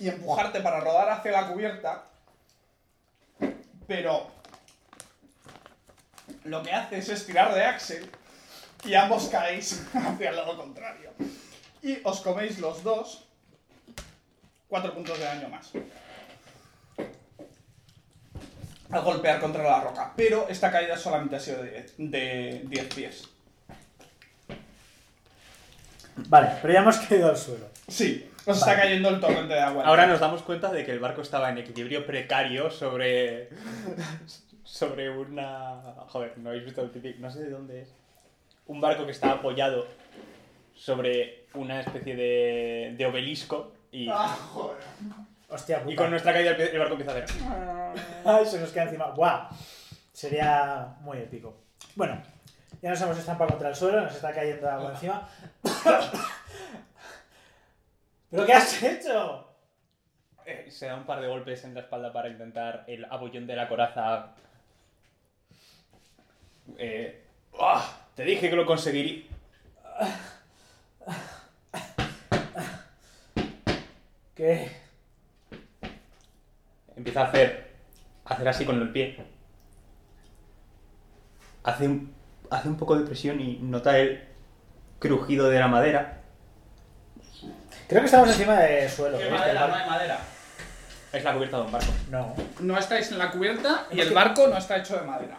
y 0.00 0.08
empujarte 0.08 0.60
para 0.60 0.80
rodar 0.80 1.10
hacia 1.10 1.30
la 1.30 1.46
cubierta, 1.46 2.04
pero 3.86 4.30
lo 6.44 6.62
que 6.62 6.72
haces 6.72 7.10
es 7.10 7.26
tirar 7.26 7.54
de 7.54 7.62
Axel 7.62 8.10
y 8.84 8.94
ambos 8.94 9.28
caéis 9.28 9.86
hacia 9.94 10.30
el 10.30 10.36
lado 10.36 10.56
contrario. 10.56 11.10
Y 11.82 11.98
os 12.02 12.20
coméis 12.20 12.58
los 12.58 12.82
dos 12.82 13.26
cuatro 14.68 14.94
puntos 14.94 15.18
de 15.18 15.24
daño 15.24 15.48
más. 15.48 15.70
Al 18.90 19.02
golpear 19.02 19.38
contra 19.38 19.62
la 19.62 19.80
roca. 19.80 20.12
Pero 20.16 20.48
esta 20.48 20.70
caída 20.70 20.96
solamente 20.96 21.36
ha 21.36 21.40
sido 21.40 21.62
de, 21.62 21.90
de 21.98 22.62
10 22.64 22.94
pies. 22.94 23.28
Vale, 26.16 26.58
pero 26.60 26.72
ya 26.72 26.80
hemos 26.80 26.96
caído 26.98 27.28
al 27.28 27.36
suelo. 27.36 27.68
Sí, 27.88 28.29
os 28.40 28.46
Vale. 28.46 28.58
está 28.58 28.76
cayendo 28.76 29.08
el 29.10 29.20
torrente 29.20 29.54
de 29.54 29.60
agua. 29.60 29.84
Ahora 29.84 30.06
nos 30.06 30.20
damos 30.20 30.42
cuenta 30.42 30.70
de 30.72 30.84
que 30.84 30.92
el 30.92 30.98
barco 31.00 31.22
estaba 31.22 31.50
en 31.50 31.58
equilibrio 31.58 32.06
precario 32.06 32.70
sobre. 32.70 33.48
sobre 34.64 35.10
una. 35.10 35.80
Joder, 36.08 36.38
no 36.38 36.50
habéis 36.50 36.64
visto 36.64 36.82
el 36.82 36.90
típico. 36.90 37.18
No 37.20 37.30
sé 37.30 37.40
de 37.44 37.50
dónde 37.50 37.82
es. 37.82 37.94
Un 38.66 38.80
barco 38.80 39.04
que 39.04 39.12
está 39.12 39.32
apoyado 39.32 39.86
sobre 40.74 41.46
una 41.54 41.80
especie 41.80 42.14
de, 42.16 42.94
de 42.96 43.06
obelisco 43.06 43.72
y, 43.92 44.08
Ah, 44.08 44.36
joder. 44.52 44.76
Hostia, 45.48 45.80
puta. 45.80 45.92
y 45.92 45.96
con 45.96 46.10
nuestra 46.10 46.32
caída 46.32 46.52
el, 46.52 46.60
el 46.60 46.78
barco 46.78 46.94
empieza 46.94 47.12
a 47.12 47.16
hacer. 47.22 47.42
Ay, 48.24 48.46
se 48.46 48.60
nos 48.60 48.70
queda 48.70 48.84
encima. 48.84 49.06
¡Guau! 49.10 49.48
Sería 50.12 50.94
muy 51.00 51.18
épico. 51.18 51.56
Bueno, 51.96 52.22
ya 52.80 52.90
nos 52.90 53.00
hemos 53.02 53.18
estampado 53.18 53.50
contra 53.50 53.70
el 53.70 53.74
suelo, 53.74 54.00
nos 54.02 54.14
está 54.14 54.32
cayendo 54.32 54.70
agua 54.70 54.92
encima. 54.92 55.28
¿Pero 58.30 58.46
qué 58.46 58.52
has 58.52 58.82
hecho? 58.82 59.48
Eh, 60.46 60.66
se 60.70 60.86
da 60.86 60.96
un 60.96 61.04
par 61.04 61.20
de 61.20 61.26
golpes 61.26 61.64
en 61.64 61.74
la 61.74 61.80
espalda 61.80 62.12
para 62.12 62.28
intentar 62.28 62.84
el 62.86 63.04
abollón 63.06 63.46
de 63.46 63.56
la 63.56 63.68
coraza. 63.68 64.34
Eh, 66.78 67.24
¡ah! 67.58 68.00
Te 68.14 68.24
dije 68.24 68.48
que 68.48 68.56
lo 68.56 68.64
conseguiría. 68.66 69.24
¿Qué? 74.34 74.70
Empieza 76.96 77.22
a 77.22 77.24
hacer. 77.24 77.70
a 78.24 78.34
hacer 78.34 78.48
así 78.48 78.64
con 78.64 78.80
el 78.80 78.90
pie. 78.90 79.24
Hace 81.64 81.86
un, 81.86 82.14
hace 82.50 82.68
un 82.68 82.76
poco 82.76 82.98
de 82.98 83.04
presión 83.04 83.40
y 83.40 83.58
nota 83.58 83.98
el 83.98 84.24
crujido 84.98 85.50
de 85.50 85.58
la 85.58 85.68
madera. 85.68 86.19
Creo 87.90 88.02
que 88.02 88.06
estamos 88.06 88.28
encima 88.28 88.56
de 88.60 88.88
suelo. 88.88 89.18
¿Qué 89.18 89.26
¿eh? 89.26 89.30
madera? 89.32 89.66
No 89.66 89.74
hay 89.74 89.86
madera. 89.90 90.20
Es 91.12 91.24
la 91.24 91.34
cubierta 91.34 91.56
de 91.56 91.62
un 91.64 91.72
barco. 91.72 91.92
No. 92.08 92.34
No 92.60 92.78
estáis 92.78 93.10
en 93.10 93.18
la 93.18 93.32
cubierta 93.32 93.88
y 93.90 93.98
el 93.98 94.14
barco 94.14 94.46
no 94.46 94.56
está 94.56 94.76
hecho 94.76 94.96
de 94.96 95.02
madera. 95.02 95.38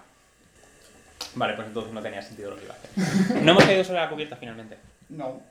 Vale, 1.35 1.53
pues 1.53 1.67
entonces 1.69 1.93
no 1.93 2.01
tenía 2.01 2.21
sentido 2.21 2.49
lo 2.51 2.57
que 2.57 2.65
iba 2.65 2.73
a 2.73 2.77
hacer. 2.77 3.37
No 3.41 3.51
hemos 3.53 3.63
caído 3.63 3.85
sobre 3.85 4.01
la 4.01 4.09
cubierta 4.09 4.35
finalmente. 4.35 4.77
No, 5.07 5.41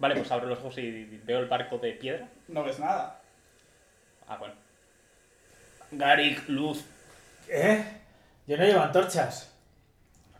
Vale, 0.00 0.16
pues 0.16 0.30
abro 0.32 0.48
los 0.48 0.58
ojos 0.58 0.78
y 0.78 1.20
veo 1.24 1.38
el 1.38 1.46
barco 1.46 1.78
de 1.78 1.92
piedra. 1.92 2.26
no 2.48 2.64
ves 2.64 2.80
nada. 2.80 3.20
Ah, 4.26 4.36
bueno. 4.36 4.54
Garik, 5.92 6.48
luz. 6.48 6.84
¿Eh? 7.48 7.84
Yo 8.48 8.56
no 8.56 8.64
llevo 8.64 8.80
antorchas. 8.80 9.52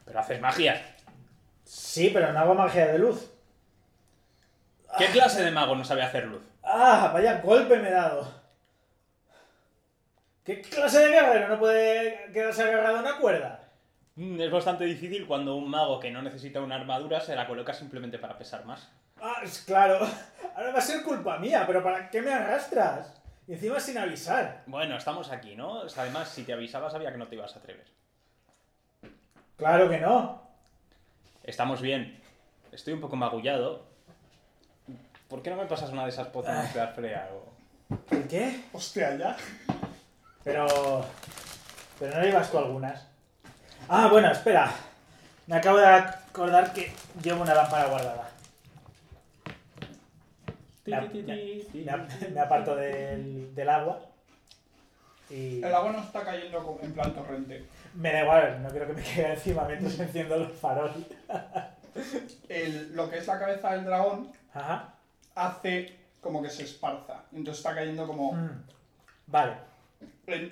Pero 0.04 0.18
haces 0.18 0.40
magia. 0.40 0.82
Sí, 1.64 2.10
pero 2.12 2.32
no 2.32 2.40
hago 2.40 2.54
magia 2.54 2.88
de 2.88 2.98
luz. 2.98 3.30
¿Qué 4.96 5.06
clase 5.06 5.44
de 5.44 5.50
mago 5.50 5.74
no 5.76 5.84
sabe 5.84 6.02
hacer 6.02 6.24
luz? 6.26 6.42
¡Ah! 6.62 7.10
Vaya 7.12 7.40
golpe 7.40 7.76
me 7.78 7.88
he 7.88 7.92
dado. 7.92 8.26
¿Qué 10.44 10.62
clase 10.62 11.00
de 11.00 11.08
guerrero 11.10 11.48
no 11.48 11.58
puede 11.58 12.30
quedarse 12.32 12.62
agarrado 12.62 12.96
a 12.98 13.00
una 13.00 13.18
cuerda? 13.18 13.60
Mm, 14.16 14.40
Es 14.40 14.50
bastante 14.50 14.84
difícil 14.84 15.26
cuando 15.26 15.56
un 15.56 15.68
mago 15.68 16.00
que 16.00 16.10
no 16.10 16.22
necesita 16.22 16.60
una 16.62 16.76
armadura 16.76 17.20
se 17.20 17.36
la 17.36 17.46
coloca 17.46 17.74
simplemente 17.74 18.18
para 18.18 18.38
pesar 18.38 18.64
más. 18.64 18.88
Ah, 19.20 19.40
es 19.42 19.60
claro. 19.60 19.98
Ahora 20.56 20.72
va 20.72 20.78
a 20.78 20.82
ser 20.82 21.02
culpa 21.02 21.38
mía, 21.38 21.64
pero 21.66 21.82
¿para 21.82 22.08
qué 22.08 22.22
me 22.22 22.32
arrastras? 22.32 23.14
Y 23.46 23.52
encima 23.52 23.78
sin 23.80 23.98
avisar. 23.98 24.62
Bueno, 24.66 24.96
estamos 24.96 25.30
aquí, 25.30 25.54
¿no? 25.54 25.82
Además, 25.96 26.28
si 26.30 26.44
te 26.44 26.52
avisaba 26.52 26.90
sabía 26.90 27.12
que 27.12 27.18
no 27.18 27.26
te 27.28 27.34
ibas 27.34 27.54
a 27.54 27.58
atrever. 27.58 27.86
Claro 29.56 29.88
que 29.88 29.98
no. 29.98 30.42
Estamos 31.44 31.80
bien. 31.80 32.20
Estoy 32.72 32.92
un 32.94 33.00
poco 33.00 33.16
magullado. 33.16 33.87
¿Por 35.28 35.42
qué 35.42 35.50
no 35.50 35.56
me 35.56 35.66
pasas 35.66 35.90
una 35.90 36.04
de 36.04 36.10
esas 36.10 36.28
pociones 36.28 36.72
de 36.72 36.80
Alfrea 36.80 37.28
o...? 37.32 37.94
¿El 38.10 38.26
qué? 38.28 38.64
Hostia, 38.72 39.16
ya. 39.16 39.36
Pero. 40.44 40.66
Pero 41.98 42.16
no 42.18 42.22
llevas 42.22 42.50
tú 42.50 42.58
algunas. 42.58 43.06
Ah, 43.88 44.08
bueno, 44.10 44.30
espera. 44.30 44.70
Me 45.46 45.56
acabo 45.56 45.78
de 45.78 45.86
acordar 45.86 46.72
que 46.72 46.92
llevo 47.22 47.42
una 47.42 47.54
lámpara 47.54 47.86
guardada. 47.88 48.30
Me, 50.86 50.96
ap- 50.96 51.12
me- 51.12 51.62
me 51.84 51.90
ap- 51.90 52.28
me 52.30 52.40
aparto 52.40 52.76
del, 52.76 53.54
del 53.54 53.68
agua. 53.68 54.00
Y. 55.30 55.58
El 55.62 55.74
agua 55.74 55.92
no 55.92 56.00
está 56.02 56.22
cayendo 56.24 56.62
como 56.64 56.80
en 56.82 56.92
plan 56.92 57.14
torrente. 57.14 57.64
Me 57.94 58.12
da 58.12 58.22
igual, 58.22 58.62
no 58.62 58.68
quiero 58.70 58.86
que 58.86 58.92
me 58.94 59.02
quede 59.02 59.32
encima 59.34 59.64
mientras 59.64 59.98
enciendo 60.00 60.36
los 60.38 60.52
farol. 60.52 60.92
El- 62.48 62.94
lo 62.94 63.10
que 63.10 63.18
es 63.18 63.26
la 63.26 63.38
cabeza 63.38 63.72
del 63.72 63.84
dragón 63.84 64.30
Ajá. 64.54 64.94
Hace 65.46 65.96
como 66.20 66.42
que 66.42 66.50
se 66.50 66.64
esparza. 66.64 67.24
Entonces 67.32 67.58
está 67.58 67.74
cayendo 67.74 68.06
como 68.06 68.32
Mm. 68.32 68.62
Vale. 69.28 69.56
en- 70.26 70.50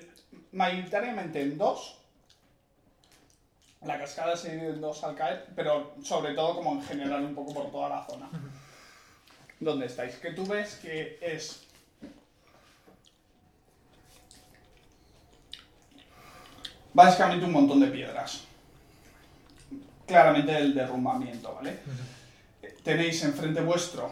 mayoritariamente 0.51 1.41
en 1.41 1.57
dos. 1.57 1.97
La 3.83 3.97
cascada 3.99 4.35
se 4.35 4.51
divide 4.53 4.69
en 4.71 4.81
dos 4.81 5.03
al 5.03 5.15
caer, 5.15 5.47
pero 5.55 5.93
sobre 6.03 6.33
todo 6.33 6.55
como 6.55 6.73
en 6.73 6.81
general 6.83 7.23
un 7.23 7.35
poco 7.35 7.53
por 7.53 7.71
toda 7.71 7.89
la 7.89 8.05
zona. 8.05 8.29
¿Dónde 9.59 9.85
estáis? 9.87 10.15
Que 10.15 10.31
tú 10.31 10.45
ves 10.45 10.75
que 10.75 11.17
es... 11.21 11.63
Básicamente 16.93 17.45
un 17.45 17.51
montón 17.51 17.79
de 17.79 17.87
piedras. 17.87 18.41
Claramente 20.07 20.55
el 20.57 20.73
derrumbamiento, 20.73 21.53
¿vale? 21.53 21.79
Tenéis 22.83 23.23
enfrente 23.23 23.61
vuestro 23.61 24.11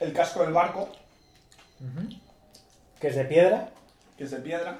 el 0.00 0.12
casco 0.12 0.42
del 0.42 0.52
barco, 0.52 0.88
Que 3.00 3.08
es 3.08 3.16
de 3.16 3.24
piedra. 3.24 3.68
que 4.16 4.24
es 4.24 4.30
de 4.30 4.38
piedra, 4.38 4.78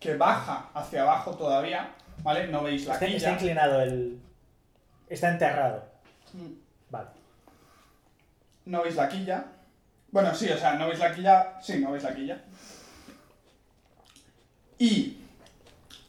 que 0.00 0.16
baja 0.16 0.68
hacia 0.74 1.02
abajo 1.02 1.32
todavía, 1.34 1.90
¿vale? 2.22 2.46
No 2.48 2.62
veis 2.62 2.86
la 2.86 2.94
Está, 2.94 3.06
está 3.06 3.18
quilla. 3.18 3.32
inclinado 3.32 3.80
el. 3.82 4.20
Está 5.08 5.30
enterrado. 5.30 5.84
Mm, 6.34 6.52
Vale. 6.90 7.08
No 8.66 8.82
veis 8.82 8.96
la 8.96 9.08
quilla. 9.08 9.44
Bueno, 10.10 10.34
sí, 10.34 10.48
o 10.50 10.56
sea, 10.58 10.74
no 10.74 10.86
veis 10.88 10.98
la 10.98 11.14
quilla. 11.14 11.58
Sí, 11.62 11.78
no 11.80 11.92
veis 11.92 12.02
la 12.04 12.14
quilla. 12.14 12.38
Y 14.78 15.18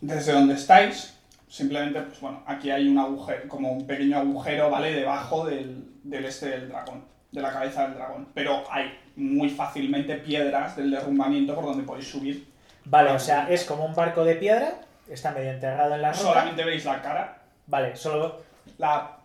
desde 0.02 0.34
donde 0.34 0.54
estáis, 0.54 1.18
simplemente, 1.50 2.02
pues 2.02 2.20
bueno, 2.22 2.44
aquí 2.46 2.70
hay 2.72 2.88
un 2.88 2.98
agujero, 2.98 3.48
como 3.48 3.72
un 3.72 3.88
pequeño 3.88 4.18
agujero, 4.20 4.70
¿vale? 4.70 4.94
Debajo 4.94 5.46
del, 5.46 5.90
del 6.04 6.26
este 6.26 6.50
del 6.50 6.70
dragón, 6.70 7.04
de 7.32 7.42
la 7.42 7.52
cabeza 7.52 7.84
del 7.84 7.96
dragón. 7.96 8.28
Pero 8.34 8.64
hay 8.72 8.98
muy 9.16 9.50
fácilmente 9.50 10.16
piedras 10.16 10.76
del 10.76 10.92
derrumbamiento 10.92 11.54
por 11.56 11.66
donde 11.66 11.84
podéis 11.84 12.10
subir. 12.10 12.48
Vale, 12.86 13.12
o 13.12 13.20
sea, 13.20 13.48
es 13.50 13.66
como 13.66 13.86
un 13.86 13.94
barco 13.96 14.24
de 14.24 14.36
piedra. 14.36 14.74
Está 15.08 15.32
medio 15.32 15.52
enterrado 15.52 15.96
en 15.96 16.02
la 16.02 16.12
roca. 16.12 16.24
Solamente 16.24 16.64
veis 16.64 16.86
la 16.86 17.02
cara. 17.02 17.38
Vale, 17.68 17.96
solo. 17.96 18.42
La, 18.78 19.18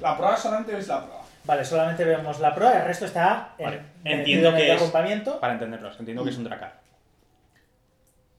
la 0.00 0.16
proa 0.16 0.36
solamente 0.36 0.72
veis 0.72 0.88
la 0.88 1.04
proa. 1.04 1.20
Vale, 1.44 1.64
solamente 1.64 2.04
vemos 2.04 2.40
la 2.40 2.54
proa, 2.54 2.78
el 2.78 2.84
resto 2.86 3.04
está 3.04 3.54
en, 3.58 3.64
Vale, 3.66 3.82
entiendo 4.04 4.48
en 4.48 4.54
el 4.54 4.60
que 4.60 4.72
es- 4.72 4.78
derrumbamiento. 4.80 5.40
Para 5.40 5.52
entenderlos, 5.52 5.98
entiendo 6.00 6.24
que 6.24 6.30
es 6.30 6.38
un 6.38 6.44
dracar. 6.44 6.80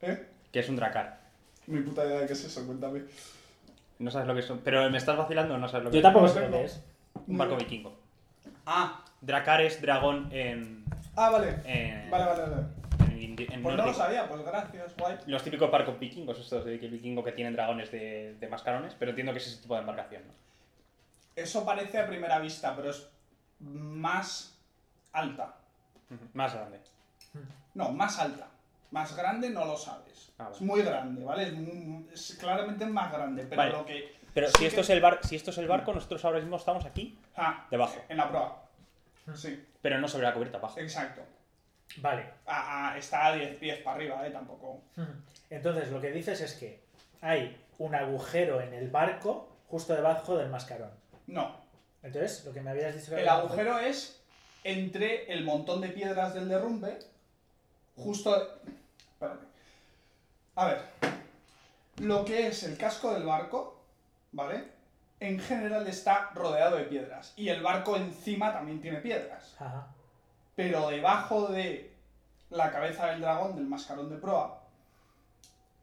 ¿Eh? 0.01 0.25
¿Qué 0.51 0.59
es 0.59 0.69
un 0.69 0.75
dracar? 0.75 1.19
Mi 1.67 1.81
puta 1.81 2.03
idea 2.05 2.21
de 2.21 2.27
qué 2.27 2.33
es 2.33 2.43
eso, 2.45 2.65
cuéntame. 2.65 3.01
No 3.99 4.09
sabes 4.11 4.27
lo 4.27 4.33
que 4.33 4.39
es. 4.41 4.51
Pero 4.63 4.89
me 4.89 4.97
estás 4.97 5.17
vacilando 5.17 5.53
o 5.53 5.57
no 5.57 5.67
sabes 5.67 5.85
lo 5.85 5.91
que 5.91 5.95
Yo 5.95 5.99
es. 5.99 6.03
tampoco 6.03 6.25
no 6.27 6.33
sé 6.33 6.39
lo 6.41 6.51
que 6.51 6.63
es. 6.65 6.81
Un 7.27 7.37
barco 7.37 7.55
vikingo. 7.57 7.95
Ah, 8.65 9.03
Dracar 9.21 9.61
es 9.61 9.81
dragón 9.81 10.29
en. 10.31 10.83
ah, 11.15 11.29
vale. 11.29 11.55
en, 11.65 12.09
Vale, 12.11 12.25
vale, 12.25 12.41
vale. 12.41 12.63
en 13.09 13.63
Pues 13.63 13.75
no 13.75 13.85
lo 13.85 13.93
sabía, 13.93 14.27
pues 14.27 14.43
gracias, 14.43 14.95
guay. 14.97 15.17
Los 15.27 15.43
típicos 15.43 15.69
barcos 15.71 15.99
vikingos, 15.99 16.39
estos 16.39 16.65
de 16.65 16.79
que 16.79 16.87
vikingo 16.87 17.23
que 17.23 17.31
tienen 17.31 17.53
dragones 17.53 17.91
de, 17.91 18.35
de 18.39 18.47
mascarones, 18.47 18.95
pero 18.97 19.11
entiendo 19.11 19.31
que 19.33 19.39
es 19.39 19.47
ese 19.47 19.61
tipo 19.61 19.73
de 19.75 19.81
embarcación, 19.81 20.23
¿no? 20.27 20.33
Eso 21.35 21.65
parece 21.65 21.99
a 21.99 22.07
primera 22.07 22.39
vista, 22.39 22.75
pero 22.75 22.89
es 22.91 23.07
más 23.59 24.57
alta. 25.11 25.55
Más 26.33 26.53
grande. 26.53 26.79
No, 27.73 27.91
más 27.91 28.19
alta. 28.19 28.47
Más 28.91 29.15
grande 29.15 29.49
no 29.49 29.65
lo 29.65 29.75
sabes. 29.75 30.31
Ah, 30.37 30.43
vale. 30.45 30.55
Es 30.55 30.61
muy 30.61 30.81
grande, 30.81 31.23
¿vale? 31.25 31.43
Es, 31.47 31.53
mu- 31.53 32.05
es 32.13 32.37
claramente 32.39 32.85
más 32.85 33.11
grande, 33.11 33.43
pero 33.49 33.57
Vale. 33.57 33.71
lo 33.73 33.85
que... 33.85 34.13
Pero 34.33 34.47
sí 34.47 34.53
si 34.59 34.65
esto, 34.65 34.75
que- 34.77 34.81
es 34.81 34.89
el 34.91 35.01
bar 35.01 35.19
si 35.23 35.35
esto 35.35 35.51
es 35.51 35.57
el 35.57 35.67
barco, 35.67 35.93
nosotros 35.93 36.23
ahora 36.23 36.39
mismo 36.39 36.55
estamos 36.57 36.85
aquí, 36.85 37.17
Ah, 37.37 37.67
debajo. 37.69 38.01
en 38.09 38.17
la 38.17 38.29
proa. 38.29 38.61
Sí, 39.35 39.65
pero 39.81 39.97
no 39.99 40.07
sobre 40.07 40.25
la 40.27 40.33
cubierta, 40.33 40.57
abajo. 40.57 40.79
exacto. 40.79 41.21
Vale. 41.97 42.23
Ah, 42.45 42.91
ah, 42.93 42.97
está 42.97 43.27
a 43.27 43.35
10 43.35 43.57
pies 43.57 43.79
para 43.79 43.95
arriba, 43.97 44.25
¿eh? 44.27 44.31
Tampoco... 44.31 44.81
Entonces, 45.49 45.89
lo 45.91 46.01
que 46.01 46.11
dices 46.11 46.41
es 46.41 46.53
que 46.55 46.83
hay 47.21 47.59
un 47.77 47.93
agujero 47.95 48.61
en 48.61 48.73
el 48.73 48.89
barco 48.89 49.47
justo 49.67 49.95
debajo 49.95 50.37
del 50.37 50.49
mascarón. 50.49 50.91
No. 51.27 51.55
Entonces, 52.03 52.43
lo 52.45 52.53
que 52.53 52.61
me 52.61 52.71
habías 52.71 52.95
dicho 52.95 53.15
que 53.15 53.21
El 53.21 53.27
había- 53.29 53.41
agujero 53.43 53.79
es 53.79 54.21
entre 54.63 55.31
el 55.31 55.43
montón 55.43 55.81
de 55.81 55.89
piedras 55.89 56.33
del 56.33 56.49
derrumbe, 56.49 56.99
justo... 57.95 58.59
Espérate. 59.13 59.45
A 60.55 60.65
ver. 60.67 60.81
Lo 61.97 62.25
que 62.25 62.47
es 62.47 62.63
el 62.63 62.77
casco 62.77 63.13
del 63.13 63.23
barco, 63.23 63.79
¿vale? 64.31 64.65
En 65.19 65.39
general 65.39 65.87
está 65.87 66.31
rodeado 66.33 66.77
de 66.77 66.83
piedras. 66.83 67.33
Y 67.35 67.49
el 67.49 67.61
barco 67.61 67.95
encima 67.95 68.53
también 68.53 68.81
tiene 68.81 68.99
piedras. 68.99 69.55
Ajá. 69.59 69.87
Pero 70.55 70.89
debajo 70.89 71.47
de 71.47 71.93
la 72.49 72.71
cabeza 72.71 73.07
del 73.07 73.21
dragón, 73.21 73.55
del 73.55 73.65
mascarón 73.65 74.09
de 74.09 74.17
proa, 74.17 74.61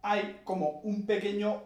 hay 0.03 0.41
como 0.45 0.81
un 0.83 1.07
pequeño 1.07 1.63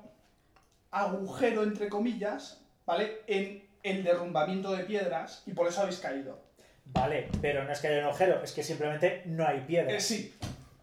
agujero, 0.91 1.63
entre 1.63 1.89
comillas, 1.89 2.61
¿vale? 2.85 3.23
En 3.27 3.67
el 3.83 4.03
derrumbamiento 4.03 4.73
de 4.73 4.85
piedras 4.85 5.43
y 5.47 5.53
por 5.53 5.69
eso 5.69 5.83
habéis 5.83 5.99
caído. 5.99 6.39
Vale, 6.87 7.29
pero 7.41 7.65
no 7.65 7.73
es 7.73 7.81
que 7.81 7.89
haya 7.89 7.99
un 8.01 8.05
agujero, 8.07 8.43
es 8.43 8.53
que 8.53 8.63
simplemente 8.63 9.23
no 9.27 9.47
hay 9.47 9.61
piedra. 9.61 9.93
Eh, 9.93 10.01
sí, 10.01 10.35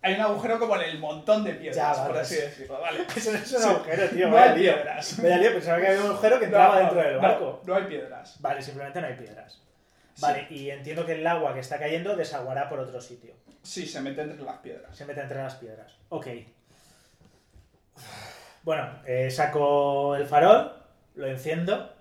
hay 0.03 0.13
un 0.15 0.21
agujero 0.21 0.59
como 0.59 0.75
en 0.75 0.81
el 0.83 0.99
montón 0.99 1.43
de 1.43 1.53
piedras, 1.53 1.75
Ya, 1.97 2.01
vale, 2.01 2.13
por 2.13 2.21
así 2.21 2.35
sí. 2.35 2.41
decirlo, 2.41 2.79
¿vale? 2.81 2.99
Eso 3.15 3.31
no 3.31 3.37
es 3.37 3.51
un 3.53 3.59
Sí. 3.61 3.67
agujero, 3.69 4.09
tío. 4.09 4.29
No 4.29 4.37
hay 4.37 4.49
lío. 4.59 4.73
piedras. 4.75 5.21
Vaya 5.23 5.37
lío, 5.37 5.53
pensaba 5.53 5.79
que 5.79 5.87
había 5.87 6.01
un 6.01 6.07
agujero 6.11 6.39
que 6.39 6.45
entraba 6.45 6.73
No, 6.75 6.79
dentro 6.81 6.99
del 6.99 7.17
barco. 7.17 7.61
No, 7.65 7.75
hay 7.75 7.83
piedras. 7.85 8.35
Vale, 8.41 8.61
simplemente 8.61 9.01
no 9.01 9.07
hay 9.07 9.13
piedras. 9.15 9.61
Vale, 10.19 10.45
y 10.51 10.69
entiendo 10.69 11.05
que 11.07 11.13
el 11.13 11.25
agua 11.25 11.53
que 11.55 11.59
está 11.61 11.79
cayendo 11.79 12.15
desaguará 12.15 12.69
por 12.69 12.79
otro 12.79 13.01
sitio. 13.01 13.33
Sí, 13.63 13.87
se 13.87 13.99
mete 14.01 14.21
entre 14.21 14.43
las 14.43 14.57
piedras. 14.57 14.95
Se 14.95 15.05
mete 15.05 15.21
entre 15.21 15.41
las 15.41 15.55
piedras. 15.55 15.91
Ok. 16.09 16.27
Bueno, 18.63 18.89
eh, 19.05 19.29
saco 19.31 20.15
el 20.15 20.25
farol, 20.25 20.71
lo 21.15 21.27
enciendo, 21.27 21.93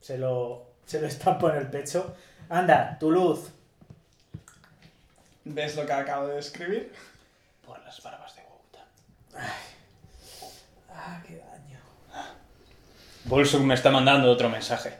se 0.00 0.18
lo, 0.18 0.74
se 0.84 1.00
lo 1.00 1.06
estampo 1.06 1.50
en 1.50 1.56
el 1.56 1.68
pecho. 1.70 2.14
Anda, 2.48 2.96
tu 3.00 3.10
luz. 3.10 3.52
¿Ves 5.48 5.76
lo 5.76 5.86
que 5.86 5.92
acabo 5.92 6.26
de 6.26 6.40
escribir? 6.40 6.92
Por 7.64 7.80
las 7.84 8.02
barbas 8.02 8.34
de 8.34 8.42
Wouta. 8.42 8.84
Ah, 10.90 11.22
qué 11.24 11.36
daño. 11.36 11.78
Bolsung 13.24 13.62
me 13.62 13.74
está 13.74 13.92
mandando 13.92 14.28
otro 14.28 14.48
mensaje. 14.48 14.98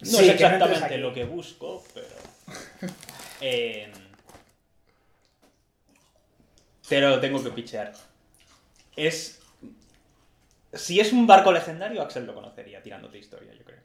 No 0.00 0.06
Sí, 0.06 0.28
es 0.28 0.36
que 0.36 0.42
no 0.42 0.50
entres 0.50 0.72
exactamente 0.72 0.98
lo 0.98 1.14
que 1.14 1.24
busco, 1.24 1.82
pero. 1.94 2.92
Eh, 3.40 3.90
te 6.88 7.00
lo 7.00 7.18
tengo 7.18 7.42
que 7.42 7.50
pichear. 7.50 7.92
Es. 8.94 9.40
Si 10.72 11.00
es 11.00 11.12
un 11.12 11.26
barco 11.26 11.50
legendario, 11.50 12.02
Axel 12.02 12.26
lo 12.26 12.34
conocería 12.34 12.82
tirándote 12.82 13.18
historia, 13.18 13.54
yo 13.54 13.64
creo. 13.64 13.80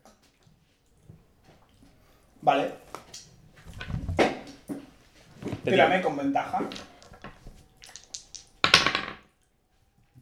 Vale, 2.41 2.73
tírame 5.63 6.01
con 6.01 6.17
ventaja. 6.17 6.61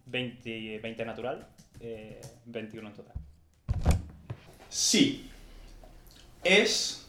20, 0.05 0.79
20 0.79 1.05
natural, 1.05 1.47
eh, 1.79 2.21
21 2.45 2.87
en 2.87 2.93
total. 2.93 3.15
Sí. 4.69 5.29
Es 6.43 7.07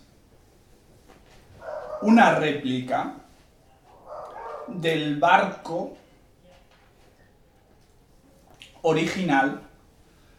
una 2.03 2.35
réplica 2.35 3.15
del 4.69 5.19
barco 5.19 5.97
original 8.83 9.63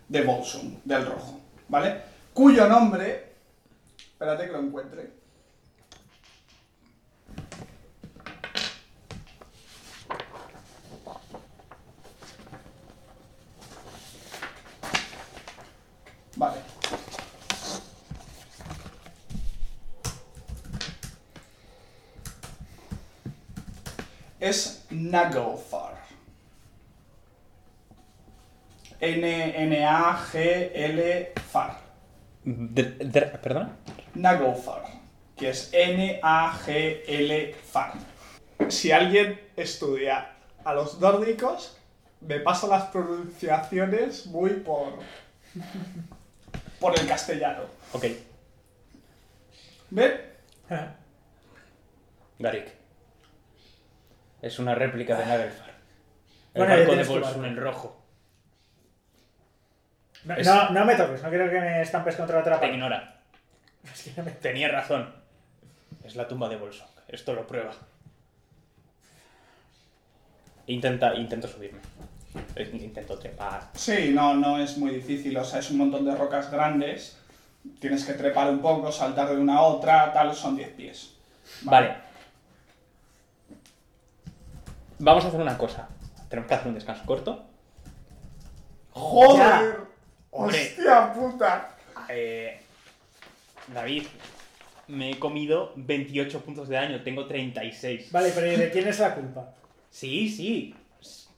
de 0.08 0.22
Bolsum, 0.24 0.80
del 0.84 1.06
rojo, 1.06 1.40
¿vale? 1.68 2.02
Cuyo 2.34 2.68
nombre... 2.68 3.30
Espérate 3.98 4.48
que 4.48 4.52
lo 4.52 4.60
encuentre. 4.60 5.12
Vale. 16.36 16.80
Es 25.10 25.14
Naglfar. 25.14 25.98
N-N-A-G-L-Far. 29.00 30.30
¿Perdona? 33.42 33.76
Naglfar. 34.14 34.84
Que 35.36 35.50
es 35.50 35.72
N-A-G-L-Far. 35.74 36.34
Si 38.68 38.92
alguien 38.92 39.40
estudia 39.56 40.36
a 40.64 40.74
los 40.76 41.00
nórdicos, 41.00 41.76
me 42.22 42.40
paso 42.40 42.68
las 42.68 42.84
pronunciaciones 42.86 44.28
muy 44.28 44.52
por. 44.52 45.00
por 46.80 47.00
el 47.00 47.08
castellano. 47.08 47.64
Ok, 47.94 48.06
¿Ven? 49.90 50.22
Garik. 52.38 52.79
Es 54.42 54.60
una 54.60 54.76
réplica 54.76 55.18
de 55.18 55.26
Nagelfar. 55.26 55.70
El 56.54 56.60
Bueno, 56.66 56.76
barco 56.78 56.96
de 56.96 57.04
Bolsun 57.04 57.46
en 57.46 57.58
rojo. 57.58 58.02
No, 60.26 60.36
Es- 60.36 60.48
no, 60.48 60.70
no 60.72 60.86
me 60.86 60.96
toques, 60.96 61.22
no 61.24 61.30
quiero 61.30 61.50
que 61.50 61.60
me 61.60 61.82
estampes 61.82 62.16
contra 62.16 62.40
otra 62.40 62.60
Te 62.60 62.68
ignora. 62.68 63.16
Es 63.94 64.04
que 64.04 64.14
no 64.18 64.24
me- 64.24 64.32
Tenía 64.32 64.68
razón. 64.70 65.14
Es 66.04 66.16
la 66.16 66.28
tumba 66.28 66.50
de 66.50 66.58
Bolsung. 66.58 66.88
Esto 67.08 67.34
lo 67.34 67.46
prueba. 67.48 67.72
Intenta, 70.68 71.16
intento 71.16 71.48
subirme. 71.48 71.80
Eh, 72.56 72.70
Intento 72.74 73.18
trepar. 73.18 73.70
Sí, 73.74 74.12
no, 74.14 74.36
no 74.36 74.60
es 74.60 74.78
muy 74.78 74.92
difícil. 74.92 75.36
O 75.38 75.44
sea, 75.44 75.60
es 75.60 75.72
un 75.72 75.78
montón 75.80 76.06
de 76.06 76.16
rocas 76.16 76.52
grandes. 76.52 77.18
Tienes 77.80 78.06
que 78.06 78.14
trepar 78.14 78.50
un 78.50 78.60
poco, 78.60 78.92
saltar 78.92 79.30
de 79.30 79.38
una 79.38 79.58
a 79.58 79.62
otra, 79.64 80.14
tal, 80.14 80.34
son 80.36 80.56
10 80.56 80.70
pies. 80.70 81.14
Vale. 81.64 81.96
Vamos 85.00 85.24
a 85.24 85.30
hacer 85.30 85.40
una 85.40 85.58
cosa. 85.58 85.88
Tenemos 86.30 86.48
que 86.48 86.56
hacer 86.56 86.68
un 86.68 86.76
descanso 86.76 87.06
corto. 87.06 87.46
¡Joder! 88.92 89.78
¡Hostia 90.30 91.14
puta! 91.14 91.76
Eh, 92.10 92.60
David, 93.74 94.04
me 94.88 95.12
he 95.12 95.20
comido 95.20 95.72
28 95.78 96.42
puntos 96.42 96.68
de 96.68 96.76
daño. 96.76 97.02
Tengo 97.02 97.26
36. 97.26 98.12
Vale, 98.12 98.32
pero 98.36 98.52
¿y 98.52 98.56
de 98.58 98.70
quién 98.72 98.88
es 98.88 99.00
la 99.00 99.16
culpa? 99.16 99.54
Sí, 99.90 100.30
sí. 100.30 100.76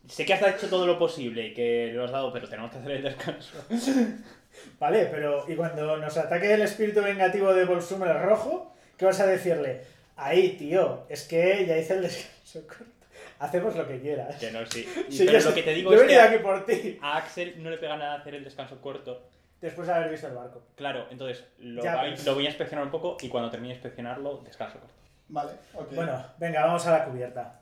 Sé 0.08 0.26
que 0.26 0.34
has 0.34 0.42
hecho 0.42 0.68
todo 0.68 0.88
lo 0.88 0.98
posible 0.98 1.48
y 1.48 1.54
que 1.54 1.92
lo 1.94 2.06
has 2.06 2.12
dado, 2.12 2.34
pero 2.34 2.50
tenemos 2.50 2.72
que 2.72 2.80
hacer 2.80 2.92
el 2.92 3.04
descanso. 3.04 3.64
Vale, 4.80 5.06
pero 5.06 5.46
¿y 5.48 5.56
cuando 5.56 5.98
nos 5.98 6.18
ataque 6.18 6.54
el 6.54 6.64
espíritu 6.64 7.02
vengativo 7.02 7.54
de 7.54 7.66
Bolsum 7.66 8.04
el 8.04 8.20
rojo? 8.20 8.74
¿Qué 8.98 9.06
vas 9.06 9.20
a 9.20 9.28
decirle? 9.28 9.84
Ahí, 10.18 10.58
tío, 10.58 11.06
es 11.10 11.24
que 11.28 11.66
ya 11.68 11.78
hice 11.78 11.94
el 11.94 12.02
descanso 12.02 12.68
corto. 12.68 13.01
Hacemos 13.42 13.76
lo 13.76 13.88
que 13.88 14.00
quieras. 14.00 14.36
Que 14.36 14.52
no, 14.52 14.66
sí. 14.68 14.84
Sí, 15.10 15.26
pero 15.26 15.40
yo 15.40 15.46
lo 15.46 15.50
sé- 15.50 15.54
que 15.56 15.64
te 15.64 15.74
digo 15.74 15.92
yo 15.92 16.02
he 16.02 16.06
es 16.06 16.08
que 16.10 16.20
a, 16.20 16.24
aquí 16.26 16.38
por 16.44 16.66
ti. 16.66 17.00
a 17.02 17.18
Axel 17.18 17.62
no 17.64 17.70
le 17.70 17.78
pega 17.78 17.98
nada 17.98 18.16
hacer 18.16 18.36
el 18.36 18.44
descanso 18.44 18.80
corto. 18.80 19.24
Después 19.60 19.88
de 19.88 19.94
haber 19.94 20.10
visto 20.12 20.28
el 20.28 20.34
barco. 20.34 20.62
Claro, 20.76 21.08
entonces 21.12 21.44
lo, 21.60 21.84
Ya, 21.84 21.96
va- 21.96 22.02
pues. 22.04 22.26
lo 22.26 22.36
voy 22.36 22.46
a 22.46 22.50
inspeccionar 22.50 22.86
un 22.86 22.92
poco 22.92 23.18
y 23.22 23.30
cuando 23.30 23.50
termine 23.50 23.74
de 23.74 23.76
inspeccionarlo, 23.80 24.38
descanso 24.46 24.80
corto. 24.80 24.94
Vale, 25.30 25.52
ok. 25.74 25.94
Bueno, 25.94 26.26
venga, 26.38 26.66
vamos 26.66 26.86
a 26.88 26.92
la 26.98 27.06
cubierta. 27.06 27.60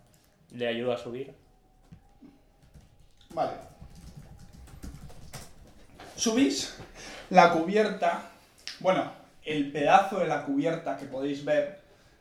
Le 0.52 0.68
ayudo 0.68 0.92
a 0.94 0.98
subir. 0.98 1.34
Vale. 3.32 3.52
Subís 6.16 6.78
la 7.30 7.52
cubierta. 7.54 8.24
Bueno, 8.80 9.12
el 9.46 9.72
pedazo 9.72 10.20
de 10.20 10.28
la 10.28 10.44
cubierta 10.44 10.98
que 10.98 11.06
podéis 11.06 11.46
ver, 11.46 11.79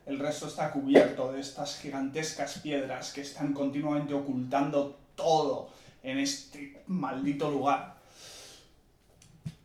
el 0.08 0.18
resto 0.18 0.48
está 0.48 0.70
cubierto 0.70 1.32
de 1.32 1.40
estas 1.40 1.78
gigantescas 1.78 2.58
piedras 2.60 3.12
que 3.12 3.20
están 3.20 3.52
continuamente 3.52 4.14
ocultando 4.14 4.98
todo 5.14 5.70
en 6.02 6.18
este 6.18 6.82
maldito 6.86 7.50
lugar. 7.50 7.96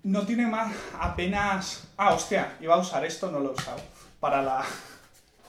No 0.04 0.26
tiene 0.26 0.46
más 0.46 0.76
apenas... 1.00 1.88
Ah, 1.96 2.14
hostia, 2.14 2.58
iba 2.60 2.76
a 2.76 2.80
usar 2.80 3.06
esto, 3.06 3.32
no 3.32 3.40
lo 3.40 3.52
he 3.52 3.54
usado. 3.54 3.80
Para 4.20 4.42
la... 4.42 4.66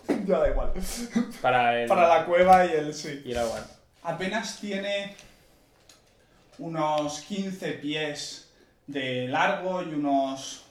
ya 0.27 0.39
da 0.39 0.49
igual. 0.49 0.73
Para 1.43 1.83
el. 1.83 1.89
Para 1.89 2.07
la 2.07 2.25
cueva 2.25 2.65
y 2.65 2.71
el... 2.71 2.95
sí 2.95 3.21
Y 3.25 3.33
el 3.33 3.39
agua. 3.39 3.67
apenas 4.05 4.61
tiene 4.61 5.17
unos 6.59 7.21
15 7.23 7.73
pies 7.73 8.49
de 8.87 9.27
largo 9.27 9.83
y 9.83 9.93
unos 9.95 10.67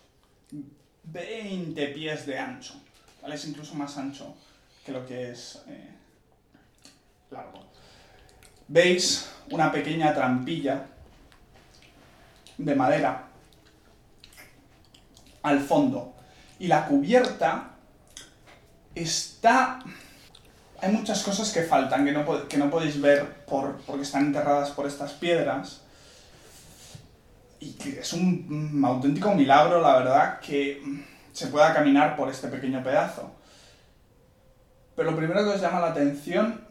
20 1.04 1.88
pies 1.88 2.26
de 2.26 2.40
ancho. 2.40 2.83
Es 3.26 3.46
incluso 3.46 3.74
más 3.76 3.98
ancho 3.98 4.36
que 4.86 4.92
lo 4.92 5.06
que 5.06 5.32
es 5.32 5.64
eh, 5.68 5.90
largo. 7.32 7.66
Veis 8.68 9.30
una 9.50 9.72
pequeña 9.72 10.14
trampilla 10.14 10.86
de 12.58 12.76
madera 12.76 13.28
al 15.42 15.60
fondo. 15.60 16.14
Y 16.60 16.68
la 16.68 16.86
cubierta 16.86 17.72
está 18.94 19.80
hay 20.84 20.92
muchas 20.92 21.24
cosas 21.24 21.50
que 21.52 21.62
faltan, 21.62 22.04
que 22.04 22.12
no, 22.12 22.48
que 22.50 22.58
no 22.58 22.70
podéis 22.70 23.00
ver 23.00 23.46
por, 23.46 23.78
porque 23.86 24.04
están 24.04 24.26
enterradas 24.26 24.72
por 24.72 24.86
estas 24.86 25.14
piedras. 25.14 25.80
Y 27.62 27.72
que 27.74 28.02
es 28.02 28.12
un 28.12 28.80
mm, 28.80 28.84
auténtico 28.84 29.34
milagro, 29.34 29.82
la 29.82 30.00
verdad, 30.00 30.40
que 30.42 30.82
se 31.34 31.48
pueda 31.48 31.74
caminar 31.74 32.16
por 32.16 32.30
este 32.30 32.48
pequeño 32.48 32.82
pedazo. 32.84 33.32
Pero 34.96 35.12
lo 35.12 35.18
primero 35.18 35.44
que 35.44 35.50
os 35.50 35.62
llama 35.62 35.80
la 35.80 35.88
atención 35.88 36.66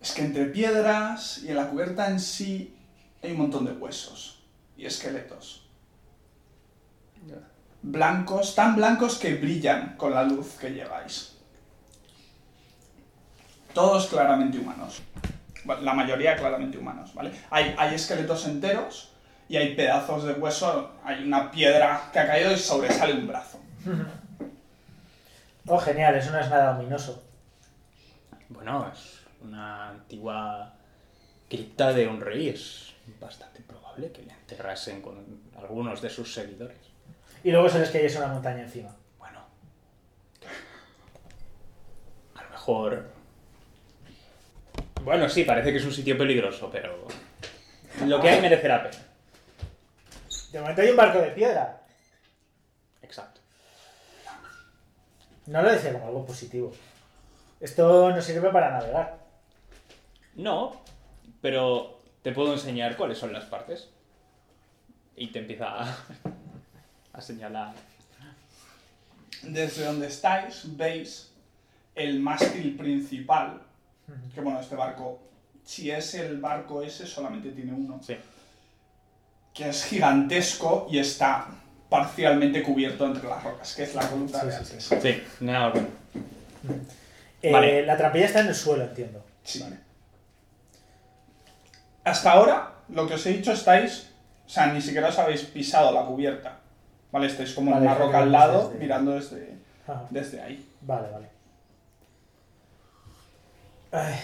es 0.00 0.12
que 0.12 0.22
entre 0.22 0.46
piedras 0.46 1.38
y 1.38 1.48
en 1.48 1.56
la 1.56 1.68
cubierta 1.68 2.10
en 2.10 2.20
sí 2.20 2.76
hay 3.22 3.32
un 3.32 3.38
montón 3.38 3.64
de 3.64 3.72
huesos 3.72 4.42
y 4.76 4.84
esqueletos. 4.84 5.64
Blancos, 7.80 8.56
tan 8.56 8.74
blancos 8.74 9.18
que 9.18 9.34
brillan 9.34 9.96
con 9.96 10.12
la 10.12 10.24
luz 10.24 10.56
que 10.60 10.70
lleváis. 10.70 11.36
Todos 13.72 14.08
claramente 14.08 14.58
humanos. 14.58 15.00
Bueno, 15.64 15.82
La 15.82 15.94
mayoría 15.94 16.36
claramente 16.36 16.78
humanos, 16.78 17.14
¿vale? 17.14 17.30
Hay, 17.50 17.74
hay 17.78 17.94
esqueletos 17.94 18.46
enteros 18.46 19.12
y 19.48 19.56
hay 19.56 19.76
pedazos 19.76 20.24
de 20.24 20.32
hueso, 20.32 20.92
hay 21.04 21.22
una 21.22 21.50
piedra 21.50 22.10
que 22.12 22.18
ha 22.18 22.26
caído 22.26 22.52
y 22.52 22.58
sobresale 22.58 23.14
un 23.14 23.28
brazo. 23.28 23.60
Oh, 25.70 25.78
genial, 25.78 26.14
eso 26.14 26.30
no 26.30 26.40
es 26.40 26.48
nada 26.48 26.78
ominoso. 26.78 27.22
Bueno, 28.48 28.90
es 28.90 29.20
una 29.42 29.90
antigua 29.90 30.72
cripta 31.46 31.92
de 31.92 32.08
un 32.08 32.22
rey. 32.22 32.48
Es 32.48 32.94
bastante 33.20 33.60
probable 33.60 34.10
que 34.10 34.22
le 34.22 34.32
enterrasen 34.32 35.02
con 35.02 35.42
algunos 35.58 36.00
de 36.00 36.08
sus 36.08 36.32
seguidores. 36.32 36.78
Y 37.44 37.50
luego 37.50 37.68
se 37.68 37.80
les 37.80 37.90
cayese 37.90 38.16
una 38.16 38.28
montaña 38.28 38.62
encima. 38.62 38.96
Bueno. 39.18 39.40
A 42.34 42.42
lo 42.44 42.50
mejor. 42.50 43.10
Bueno, 45.02 45.28
sí, 45.28 45.44
parece 45.44 45.70
que 45.70 45.78
es 45.78 45.84
un 45.84 45.92
sitio 45.92 46.16
peligroso, 46.16 46.70
pero. 46.72 47.06
Lo 48.06 48.20
que 48.22 48.30
hay 48.30 48.40
merece 48.40 48.68
la 48.68 48.82
pena. 48.82 49.04
De 50.50 50.60
momento 50.60 50.80
hay 50.80 50.88
un 50.88 50.96
barco 50.96 51.18
de 51.18 51.30
piedra. 51.32 51.82
Exacto. 53.02 53.42
No 55.48 55.62
lo 55.62 55.72
decía 55.72 55.94
como 55.94 56.08
algo 56.08 56.26
positivo. 56.26 56.70
Esto 57.58 58.10
no 58.10 58.20
sirve 58.20 58.50
para 58.50 58.70
navegar. 58.70 59.18
No, 60.34 60.82
pero 61.40 62.00
te 62.22 62.32
puedo 62.32 62.52
enseñar 62.52 62.98
cuáles 62.98 63.16
son 63.16 63.32
las 63.32 63.46
partes. 63.46 63.88
Y 65.16 65.28
te 65.28 65.38
empieza 65.38 65.68
a, 65.68 65.96
a 67.14 67.20
señalar. 67.22 67.72
Desde 69.42 69.86
donde 69.86 70.08
estáis, 70.08 70.76
veis 70.76 71.32
el 71.94 72.20
mástil 72.20 72.76
principal. 72.76 73.62
Que 74.34 74.42
bueno, 74.42 74.60
este 74.60 74.76
barco, 74.76 75.18
si 75.64 75.90
es 75.90 76.12
el 76.14 76.40
barco 76.42 76.82
ese, 76.82 77.06
solamente 77.06 77.52
tiene 77.52 77.72
uno. 77.72 78.00
Sí. 78.02 78.18
Que 79.54 79.70
es 79.70 79.86
gigantesco 79.86 80.86
y 80.90 80.98
está 80.98 81.48
parcialmente 81.88 82.62
cubierto 82.62 83.06
entre 83.06 83.28
las 83.28 83.42
rocas, 83.42 83.74
que 83.74 83.82
es 83.84 83.94
la 83.94 84.02
Sí, 84.02 84.08
de 84.18 84.28
sí, 84.28 84.34
antes. 84.36 84.84
Sí, 85.02 85.22
nada, 85.40 85.70
bueno. 85.70 85.86
Eh, 87.42 87.52
Vale. 87.52 87.86
La 87.86 87.96
trampilla 87.96 88.26
está 88.26 88.40
en 88.40 88.48
el 88.48 88.54
suelo, 88.54 88.84
entiendo. 88.84 89.24
Sí. 89.44 89.60
Vale. 89.62 89.76
Hasta 92.04 92.32
ahora, 92.32 92.72
lo 92.88 93.06
que 93.06 93.14
os 93.14 93.26
he 93.26 93.30
dicho, 93.30 93.52
estáis. 93.52 94.10
O 94.46 94.48
sea, 94.50 94.66
ni 94.72 94.80
siquiera 94.80 95.08
os 95.08 95.18
habéis 95.18 95.42
pisado 95.42 95.92
la 95.92 96.02
cubierta. 96.04 96.56
¿Vale? 97.12 97.26
Estáis 97.26 97.52
como 97.54 97.70
Vale, 97.70 97.84
en 97.86 97.90
una 97.90 97.98
roca 97.98 98.18
al 98.18 98.32
lado, 98.32 98.68
desde- 98.68 98.78
mirando 98.80 99.12
desde, 99.12 99.54
Ajá. 99.86 100.04
desde 100.10 100.40
ahí. 100.42 100.68
Vale, 100.82 101.08
vale. 101.10 101.28
Ay. 103.92 104.14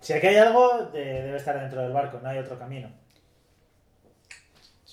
Si 0.00 0.12
aquí 0.12 0.26
hay 0.26 0.36
algo, 0.36 0.86
de- 0.92 1.22
debe 1.22 1.36
estar 1.36 1.58
dentro 1.58 1.80
del 1.82 1.92
barco, 1.92 2.18
no 2.22 2.28
hay 2.28 2.38
otro 2.38 2.58
camino. 2.58 2.88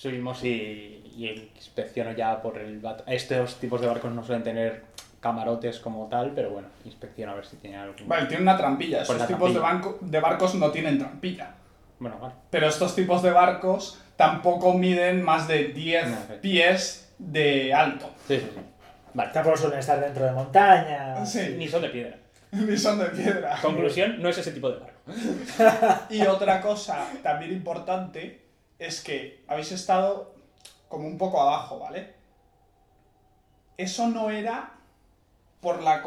Subimos 0.04 0.42
y, 0.46 1.04
y 1.18 1.52
inspecciono 1.58 2.14
ya 2.14 2.42
por 2.42 2.58
el 2.58 2.82
bat- 2.82 3.04
Estos 3.06 3.56
tipos 3.60 3.82
de 3.82 3.88
barcos 3.88 4.10
no 4.14 4.24
suelen 4.24 4.46
tener 4.46 4.84
camarotes 5.20 5.80
como 5.80 6.08
tal, 6.08 6.32
pero 6.34 6.52
bueno, 6.52 6.70
inspecciono 6.86 7.34
a 7.34 7.36
ver 7.36 7.46
si 7.46 7.58
tienen 7.58 7.82
algún. 7.82 8.08
Vale, 8.08 8.28
tiene 8.28 8.44
una 8.44 8.56
trampilla. 8.56 9.02
Esos 9.02 9.18
la 9.18 9.28
tipos 9.28 9.54
de, 9.54 9.60
banco- 9.60 9.98
de 10.00 10.20
barcos 10.22 10.56
no 10.56 10.72
tienen 10.72 10.98
trampilla. 11.00 11.52
Bueno, 12.00 12.18
vale. 12.18 12.34
Pero 12.50 12.70
estos 12.70 12.96
tipos 12.96 13.22
de 13.22 13.32
barcos 13.32 14.00
tampoco 14.16 14.74
miden 14.74 15.22
más 15.22 15.50
de 15.50 15.66
10 15.66 16.08
No, 16.10 16.16
ok. 16.16 16.40
pies 16.40 17.14
de 17.18 17.74
alto. 17.74 18.10
Sí, 18.26 18.38
sí, 18.40 18.48
sí. 18.56 18.62
Vale. 19.14 19.32
Tampoco 19.34 19.58
suelen 19.58 19.80
estar 19.80 20.00
dentro 20.00 20.24
de 20.24 20.32
montaña. 20.32 21.26
Sí. 21.26 21.56
Ni 21.58 21.68
son 21.68 21.82
de 21.82 21.90
piedra. 21.90 22.16
Ni 22.54 22.78
son 22.78 23.00
de 23.00 23.06
piedra. 23.08 23.58
Conclusión, 23.62 24.22
no 24.22 24.30
es 24.30 24.38
ese 24.38 24.54
tipo 24.54 24.70
de 24.72 24.80
barco. 24.80 24.98
Y 26.10 26.22
otra 26.22 26.62
cosa 26.62 27.06
también 27.22 27.52
importante 27.52 28.48
es 28.80 29.02
que 29.02 29.44
habéis 29.48 29.72
estado 29.72 30.34
como 30.88 31.08
un 31.08 31.18
poco 31.18 31.42
abajo, 31.42 31.80
¿vale? 31.80 32.16
Eso 33.78 34.08
no 34.08 34.30
era 34.32 34.72
por 35.62 35.84
la, 35.84 36.04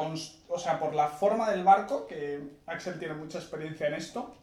o 0.48 0.58
sea, 0.58 0.78
por 0.78 0.94
la 0.94 1.08
forma 1.08 1.50
del 1.50 1.62
barco, 1.62 2.06
que 2.06 2.40
Axel 2.66 2.98
tiene 2.98 3.14
mucha 3.14 3.38
experiencia 3.38 3.86
en 3.86 3.94
esto, 3.94 4.34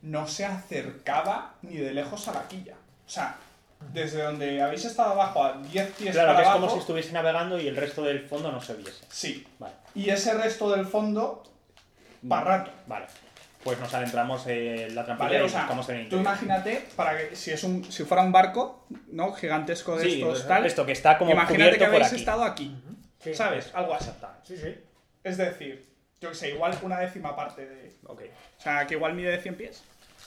no 0.00 0.26
se 0.26 0.44
acercaba 0.44 1.54
ni 1.62 1.76
de 1.76 1.92
lejos 1.92 2.26
a 2.28 2.32
la 2.32 2.48
quilla. 2.48 2.74
O 3.06 3.08
sea, 3.08 3.36
desde 3.92 4.22
donde 4.22 4.62
habéis 4.62 4.84
estado 4.84 5.12
abajo 5.12 5.44
a 5.44 5.58
10 5.58 5.90
pies 5.92 6.12
Claro, 6.12 6.28
para 6.28 6.38
que 6.38 6.42
es 6.42 6.48
abajo, 6.48 6.60
como 6.66 6.72
si 6.72 6.80
estuviese 6.80 7.12
navegando 7.12 7.60
y 7.60 7.68
el 7.68 7.76
resto 7.76 8.02
del 8.02 8.26
fondo 8.26 8.50
no 8.50 8.60
se 8.60 8.74
viese. 8.74 9.04
sí. 9.10 9.46
Vale. 9.58 9.74
Y 9.94 10.08
ese 10.08 10.32
resto 10.34 10.70
del 10.70 10.86
fondo, 10.86 11.42
para 12.26 12.58
rato. 12.58 12.70
Vale. 12.86 13.06
Pues 13.64 13.78
nos 13.78 13.94
adentramos 13.94 14.44
en 14.48 14.92
la 14.94 15.04
trampilla 15.04 15.28
Vale, 15.28 15.40
y 15.42 15.46
o 15.46 15.48
sea, 15.48 15.60
buscamos 15.60 15.88
en 15.90 15.96
el 15.98 16.08
tú 16.08 16.16
imagínate, 16.16 16.88
para 16.96 17.16
que 17.16 17.36
si 17.36 17.52
es 17.52 17.62
un, 17.62 17.84
si 17.92 18.02
fuera 18.04 18.24
un 18.24 18.32
barco, 18.32 18.86
¿no? 19.08 19.32
Gigantesco 19.32 19.96
de 19.96 20.04
Sí, 20.04 20.14
estos 20.22 20.48
tal. 20.48 20.66
esto 20.66 20.84
que 20.84 20.92
está 20.92 21.16
como 21.16 21.30
imagínate 21.30 21.78
que 21.78 21.84
habéis 21.84 22.06
aquí. 22.08 22.16
estado 22.16 22.42
aquí, 22.44 22.76
Sí. 23.22 23.34
¿sabes? 23.34 23.70
Algo 23.72 23.94
así. 23.94 24.10
Sí, 24.42 24.56
sí. 24.56 24.74
Es 25.22 25.36
decir, 25.36 25.86
yo 26.20 26.30
que 26.30 26.34
sé, 26.34 26.50
igual 26.50 26.76
una 26.82 26.98
décima 26.98 27.36
parte 27.36 27.64
de. 27.66 27.94
Ok, 28.06 28.22
O 28.58 28.60
sea, 28.62 28.84
que 28.86 28.94
igual 28.94 29.14
mide 29.14 29.30
de 29.30 29.40
100 29.40 29.54
pies 29.54 29.82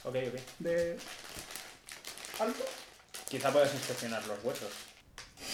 ok, 0.05 0.15
ok. 0.15 0.39
de 0.59 0.97
alto. 2.39 2.63
Quizá 3.27 3.51
puedas 3.51 3.73
inspeccionar 3.73 4.25
los 4.27 4.41
huesos. 4.45 4.71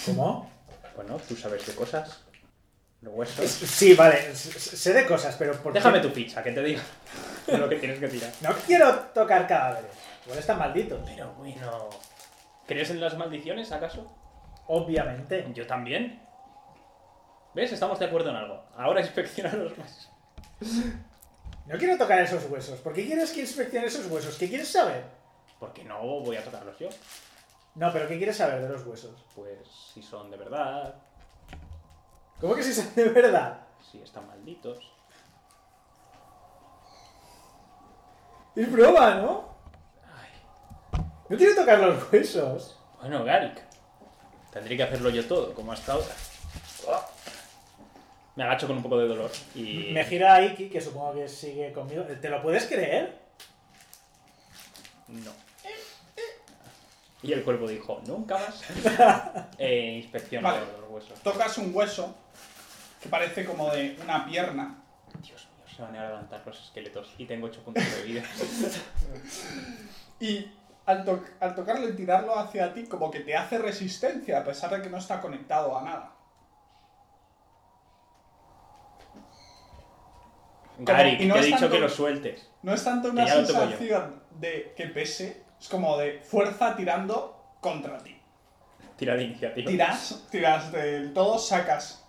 ¿Cómo? 0.05 0.51
Bueno, 0.95 1.19
tú 1.27 1.35
sabes 1.35 1.65
de 1.65 1.73
cosas. 1.73 2.21
Los 3.01 3.13
huesos. 3.15 3.49
Sí, 3.49 3.95
vale, 3.95 4.35
sé 4.35 4.93
de 4.93 5.05
cosas, 5.07 5.35
pero 5.37 5.53
¿por 5.53 5.73
qué? 5.73 5.79
Déjame 5.79 5.99
tu 5.99 6.09
ficha, 6.09 6.43
que 6.43 6.51
te 6.51 6.61
diga 6.61 6.81
lo 7.47 7.67
que 7.67 7.77
tienes 7.77 7.99
que 7.99 8.07
tirar. 8.07 8.31
No 8.41 8.53
quiero 8.65 8.93
tocar 9.13 9.47
cadáveres. 9.47 9.91
Igual 10.25 10.39
están 10.39 10.59
malditos. 10.59 10.99
Pero 11.05 11.33
bueno. 11.33 11.89
¿Crees 12.67 12.91
en 12.91 13.01
las 13.01 13.17
maldiciones, 13.17 13.71
acaso? 13.71 14.15
Obviamente. 14.67 15.47
Yo 15.53 15.65
también. 15.65 16.21
¿Ves? 17.55 17.71
Estamos 17.73 17.99
de 17.99 18.05
acuerdo 18.05 18.29
en 18.29 18.35
algo. 18.35 18.63
Ahora 18.77 19.01
inspecciona 19.05 19.51
los 19.53 19.77
huesos. 19.77 20.09
No 21.65 21.77
quiero 21.77 21.97
tocar 21.97 22.19
esos 22.19 22.45
huesos. 22.45 22.79
¿Por 22.79 22.93
qué 22.93 23.05
quieres 23.05 23.31
que 23.31 23.41
inspeccione 23.41 23.87
esos 23.87 24.05
huesos? 24.05 24.37
¿Qué 24.37 24.47
quieres 24.47 24.71
saber? 24.71 25.03
Porque 25.59 25.83
no 25.83 26.01
voy 26.21 26.35
a 26.35 26.43
tocarlos 26.43 26.77
yo. 26.77 26.89
No, 27.75 27.91
pero 27.91 28.07
¿qué 28.07 28.17
quieres 28.17 28.37
saber 28.37 28.61
de 28.61 28.69
los 28.69 28.85
huesos? 28.85 29.23
Pues 29.35 29.59
si 29.93 30.03
son 30.03 30.29
de 30.29 30.37
verdad, 30.37 30.93
¿Cómo 32.41 32.55
que 32.55 32.63
si 32.63 32.73
son 32.73 32.93
de 32.95 33.05
verdad? 33.09 33.59
si 33.91 34.01
están 34.01 34.27
malditos. 34.27 34.79
Es 38.55 38.71
broma, 38.71 39.15
¿no? 39.15 39.51
No 41.29 41.37
quiero 41.37 41.55
tocar 41.55 41.79
los 41.79 42.11
huesos. 42.11 42.77
Bueno, 42.99 43.23
Garik. 43.23 43.61
Tendré 44.51 44.75
que 44.75 44.83
hacerlo 44.83 45.09
yo 45.09 45.25
todo, 45.25 45.53
como 45.53 45.71
hasta 45.71 45.93
ahora. 45.93 46.15
Me 48.35 48.43
agacho 48.43 48.67
con 48.67 48.77
un 48.77 48.83
poco 48.83 48.97
de 48.97 49.07
dolor 49.07 49.31
y... 49.55 49.91
Me 49.93 50.03
gira 50.05 50.35
a 50.35 50.41
Iki, 50.41 50.69
que 50.69 50.81
supongo 50.81 51.13
que 51.13 51.27
sigue 51.27 51.71
conmigo. 51.71 52.03
¿Te 52.03 52.29
lo 52.29 52.41
puedes 52.41 52.65
creer? 52.65 53.17
No. 55.07 55.31
Y 57.23 57.33
el 57.33 57.43
cuerpo 57.43 57.67
dijo, 57.67 58.01
nunca 58.07 58.37
más. 58.37 58.63
eh, 59.57 59.99
inspecciono 60.01 60.47
Vale. 60.47 60.65
los 60.79 60.89
huesos. 60.89 61.19
Tocas 61.21 61.57
un 61.57 61.73
hueso 61.73 62.15
que 63.01 63.09
parece 63.09 63.45
como 63.45 63.69
de 63.71 63.97
una 64.03 64.25
pierna. 64.25 64.77
Dios 65.21 65.47
mío, 65.57 65.75
se 65.75 65.81
van 65.81 65.95
a 65.95 66.05
levantar 66.07 66.41
los 66.45 66.59
esqueletos 66.63 67.13
y 67.17 67.25
tengo 67.25 67.47
8 67.47 67.61
puntos 67.63 67.83
de 67.97 68.03
vida. 68.03 68.23
Y 70.19 70.51
al, 70.85 71.03
to- 71.03 71.23
al 71.39 71.55
tocarlo 71.55 71.89
y 71.89 71.95
tirarlo 71.95 72.37
hacia 72.37 72.71
ti, 72.75 72.83
como 72.83 73.09
que 73.09 73.21
te 73.21 73.35
hace 73.35 73.57
resistencia, 73.57 74.37
a 74.39 74.43
pesar 74.43 74.69
de 74.69 74.83
que 74.83 74.89
no 74.91 74.97
está 74.97 75.19
conectado 75.19 75.75
a 75.75 75.81
nada. 75.81 76.11
Garik, 80.77 81.21
y 81.21 81.25
no 81.25 81.33
te 81.35 81.39
he 81.41 81.43
dicho 81.45 81.57
tanto- 81.59 81.73
que 81.75 81.79
lo 81.79 81.89
sueltes. 81.89 82.49
No 82.61 82.73
es 82.73 82.83
tanto 82.83 83.09
una 83.09 83.25
sensación 83.27 84.21
de 84.39 84.73
que 84.77 84.87
pese, 84.87 85.43
es 85.59 85.67
como 85.69 85.97
de 85.97 86.19
fuerza 86.21 86.75
tirando 86.75 87.55
contra 87.59 87.97
ti. 87.99 88.15
Tira 88.95 89.15
de 89.15 89.23
iniciativa. 89.23 89.69
Tiras, 89.71 90.27
tiras 90.29 90.71
del 90.71 91.13
todo, 91.13 91.39
sacas 91.39 92.00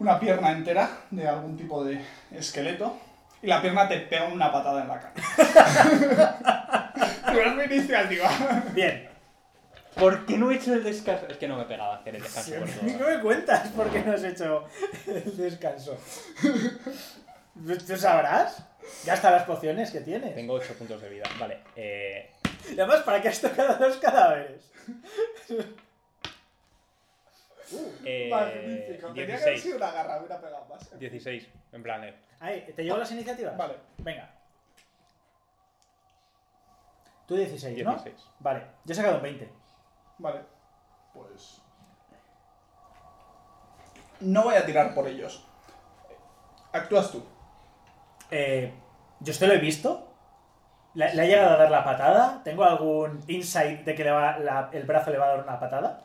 una 0.00 0.18
pierna 0.18 0.50
entera 0.50 0.90
de 1.10 1.28
algún 1.28 1.56
tipo 1.56 1.84
de 1.84 2.00
esqueleto 2.32 2.98
y 3.42 3.46
la 3.46 3.62
pierna 3.62 3.88
te 3.88 3.98
pega 4.00 4.24
una 4.26 4.50
patada 4.50 4.82
en 4.82 4.88
la 4.88 5.00
cara. 5.00 5.14
Pero 7.26 7.50
es 7.50 7.56
mi 7.56 7.74
iniciativa. 7.76 8.28
Bien. 8.74 9.08
¿Por 9.94 10.24
qué 10.24 10.38
no 10.38 10.50
he 10.50 10.56
hecho 10.56 10.72
el 10.74 10.82
descanso? 10.84 11.26
Es 11.28 11.36
que 11.36 11.46
no 11.48 11.56
me 11.56 11.64
pegaba 11.64 11.96
hacer 11.96 12.16
el 12.16 12.22
descanso 12.22 12.54
por 12.54 12.68
¿Qué 12.68 13.04
me 13.04 13.20
cuentas 13.20 13.68
por 13.68 13.90
qué 13.90 14.02
no 14.02 14.12
has 14.12 14.24
hecho 14.24 14.64
el 15.06 15.36
descanso? 15.36 15.98
¿Tú 17.86 17.96
sabrás? 17.96 18.62
Gasta 19.04 19.30
las 19.30 19.42
pociones 19.44 19.90
que 19.90 20.00
tienes. 20.00 20.34
Tengo 20.34 20.54
8 20.54 20.74
puntos 20.78 21.02
de 21.02 21.08
vida. 21.10 21.24
Vale. 21.38 21.58
Eh, 21.76 22.32
Y 22.70 22.74
además, 22.80 23.02
¿para 23.02 23.20
qué 23.20 23.28
has 23.28 23.40
tocado 23.40 23.86
los 23.86 23.98
cadáveres? 23.98 24.70
Eh, 28.04 28.28
Magnífico. 28.30 29.08
Tenía 29.08 29.26
que 29.26 29.32
haber 29.34 29.44
16. 29.54 29.62
sido 29.62 29.76
una 29.76 29.90
garra, 29.92 30.18
hubiera 30.18 30.40
pegado 30.40 30.64
más. 30.66 30.98
16. 30.98 31.48
En 31.72 31.82
plan, 31.82 32.04
eh, 32.04 32.14
Ahí, 32.40 32.72
¿te 32.74 32.82
llevo 32.84 32.96
las 32.98 33.10
iniciativas? 33.12 33.56
Vale. 33.56 33.74
Venga. 33.98 34.30
Tú 37.26 37.36
16, 37.36 37.84
¿no? 37.84 37.92
16. 37.92 38.26
Vale, 38.40 38.62
yo 38.84 38.92
he 38.92 38.96
sacado 38.96 39.16
un 39.16 39.22
20. 39.22 39.48
Vale. 40.18 40.40
Pues. 41.14 41.60
No 44.20 44.42
voy 44.44 44.54
a 44.54 44.66
tirar 44.66 44.94
por 44.94 45.06
ellos. 45.06 45.46
Actúas 46.72 47.10
tú. 47.10 47.24
Eh, 48.30 48.72
yo 49.20 49.32
esto 49.32 49.46
lo 49.46 49.54
he 49.54 49.58
visto. 49.58 50.06
¿Le, 50.94 51.14
le 51.14 51.22
ha 51.22 51.24
llegado 51.24 51.50
a 51.50 51.56
dar 51.56 51.70
la 51.70 51.84
patada? 51.84 52.40
¿Tengo 52.42 52.64
algún 52.64 53.20
insight 53.28 53.84
de 53.84 53.94
que 53.94 54.02
le 54.04 54.10
va- 54.10 54.38
la- 54.38 54.70
el 54.72 54.82
brazo 54.84 55.10
le 55.10 55.18
va 55.18 55.26
a 55.26 55.28
dar 55.36 55.44
una 55.44 55.58
patada? 55.60 56.02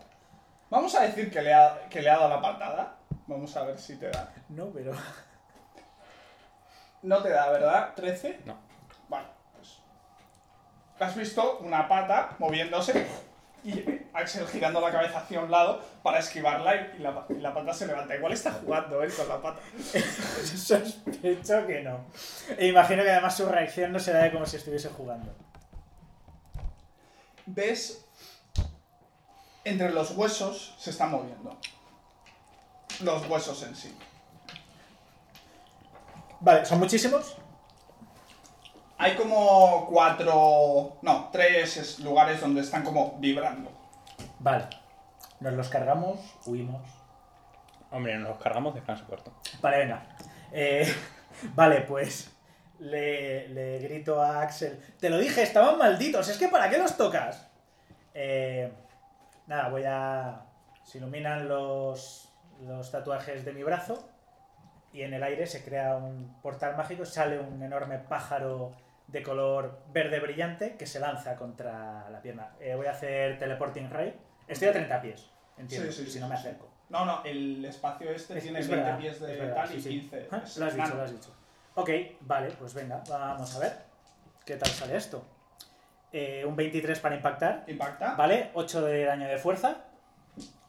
Vamos 0.70 0.96
a 0.96 1.02
decir 1.02 1.32
que 1.32 1.42
le 1.42 1.54
ha, 1.54 1.88
que 1.90 2.02
le 2.02 2.10
ha 2.10 2.18
dado 2.18 2.30
la 2.30 2.42
patada. 2.42 2.96
Vamos 3.28 3.56
a 3.56 3.64
ver 3.64 3.78
si 3.78 3.98
te 3.98 4.10
da. 4.10 4.34
No, 4.50 4.72
pero. 4.72 4.92
No 7.04 7.22
te 7.22 7.30
da, 7.30 7.52
¿verdad? 7.52 7.96
¿13? 7.96 8.46
No. 8.46 8.58
Vale, 9.08 9.28
pues. 9.56 9.80
Has 11.00 11.16
visto 11.16 11.60
una 11.60 11.88
pata 11.88 12.36
moviéndose 12.40 13.08
y 13.64 13.84
Axel 14.14 14.48
girando 14.48 14.80
la 14.80 14.92
cabeza 14.92 15.20
hacia 15.20 15.40
un 15.40 15.50
lado 15.50 15.82
para 16.04 16.20
esquivarla 16.20 16.76
y, 16.76 16.96
y 16.98 17.00
la, 17.00 17.26
y 17.30 17.34
la 17.36 17.54
pata 17.54 17.74
se 17.74 17.88
levanta. 17.88 18.16
Igual 18.16 18.34
está 18.34 18.52
jugando 18.52 19.02
él 19.02 19.12
con 19.14 19.28
la 19.28 19.42
pata. 19.42 19.60
Sospecho 20.56 21.66
que 21.66 21.82
no. 21.82 22.06
E 22.58 22.68
imagino 22.68 23.04
que 23.04 23.12
además 23.12 23.36
su 23.36 23.48
reacción 23.48 23.92
no 23.92 24.00
será 24.00 24.24
de 24.24 24.32
como 24.32 24.46
si 24.46 24.58
estuviese 24.58 24.90
jugando. 24.90 25.34
Ves 27.48 28.05
entre 29.66 29.92
los 29.92 30.12
huesos 30.12 30.76
se 30.78 30.92
están 30.92 31.12
moviendo. 31.12 31.58
Los 33.02 33.28
huesos 33.28 33.62
en 33.64 33.76
sí. 33.76 33.94
Vale, 36.40 36.66
¿son 36.66 36.80
muchísimos? 36.80 37.36
Hay 38.98 39.16
como 39.16 39.88
cuatro, 39.88 40.98
no, 41.02 41.30
tres 41.32 41.78
es- 41.78 42.00
lugares 42.00 42.40
donde 42.40 42.62
están 42.62 42.84
como 42.84 43.18
vibrando. 43.20 43.70
Vale. 44.40 44.68
Nos 45.42 45.54
los 45.54 45.68
cargamos, 45.70 46.20
huimos. 46.46 46.82
Hombre, 47.92 48.18
nos 48.18 48.30
los 48.30 48.38
cargamos 48.42 48.74
descanso 48.74 49.06
corto. 49.06 49.34
Vale, 49.62 49.78
venga. 49.80 50.06
Eh, 50.52 50.94
vale, 51.56 51.82
pues 51.82 52.32
le, 52.80 53.50
le 53.50 53.80
grito 53.80 54.22
a 54.22 54.42
Axel. 54.42 54.82
Te 55.00 55.10
lo 55.10 55.18
dije, 55.18 55.42
estaban 55.44 55.78
malditos. 55.78 56.28
Es 56.30 56.38
que 56.38 56.48
¿para 56.48 56.70
qué 56.70 56.78
los 56.78 56.96
tocas? 56.96 57.48
Eh, 58.14 58.72
nada, 59.48 59.70
voy 59.70 59.84
a... 59.86 60.42
Se 60.84 61.00
iluminan 61.00 61.48
los, 61.48 62.32
los 62.62 62.92
tatuajes 62.92 63.44
de 63.44 63.54
mi 63.54 63.64
brazo 63.64 64.08
y 64.94 65.02
en 65.02 65.14
el 65.14 65.24
aire 65.24 65.48
se 65.48 65.64
crea 65.64 65.96
un 65.98 66.40
portal 66.42 66.78
mágico. 66.78 67.06
Sale 67.06 67.40
un 67.40 67.62
enorme 67.64 67.98
pájaro 68.00 68.72
de 69.08 69.24
color 69.24 69.82
verde 69.92 70.20
brillante 70.20 70.76
que 70.78 70.86
se 70.86 71.00
lanza 71.00 71.36
contra 71.36 72.10
la 72.10 72.22
pierna. 72.22 72.52
Eh, 72.60 72.76
voy 72.76 72.86
a 72.88 72.92
hacer 72.92 73.40
teleporting 73.40 73.90
ray. 73.90 74.20
Estoy 74.48 74.68
a 74.68 74.74
30 74.74 75.02
pies, 75.02 75.30
entiendo, 75.58 75.92
Sí, 75.92 75.98
sí, 75.98 76.06
si 76.06 76.12
sí, 76.12 76.20
no 76.20 76.28
me 76.28 76.36
acerco. 76.36 76.70
No, 76.90 77.04
no, 77.04 77.24
el 77.24 77.66
espacio 77.66 78.12
este 78.12 78.38
Es- 78.38 78.44
tiene 78.44 78.60
es 78.60 78.68
20 78.68 78.84
verdad, 78.86 79.00
pies 79.00 79.20
de 79.20 79.36
verdad, 79.38 79.56
tal 79.56 79.76
y 79.76 79.82
sí. 79.82 79.90
15. 79.90 80.28
Ah, 80.32 80.42
es 80.44 80.58
Lo 80.58 80.66
has 80.68 80.76
dicho, 80.76 80.94
lo 80.96 81.02
has 81.02 81.12
dicho. 81.12 81.36
Ok, 81.74 81.90
vale, 82.22 82.52
pues 82.60 82.74
venga, 82.76 83.04
vamos 83.10 83.56
a 83.56 83.60
ver. 83.60 83.74
¿Qué 84.46 84.56
tal 84.56 84.70
sale 84.70 84.96
esto? 84.96 85.26
Eh, 86.18 86.46
un 86.46 86.56
23 86.56 86.98
para 87.02 87.14
impactar, 87.14 87.66
Impacta. 87.68 88.16
¿vale? 88.16 88.50
8 88.54 88.86
de 88.86 89.04
daño 89.04 89.28
de 89.28 89.38
fuerza. 89.38 89.76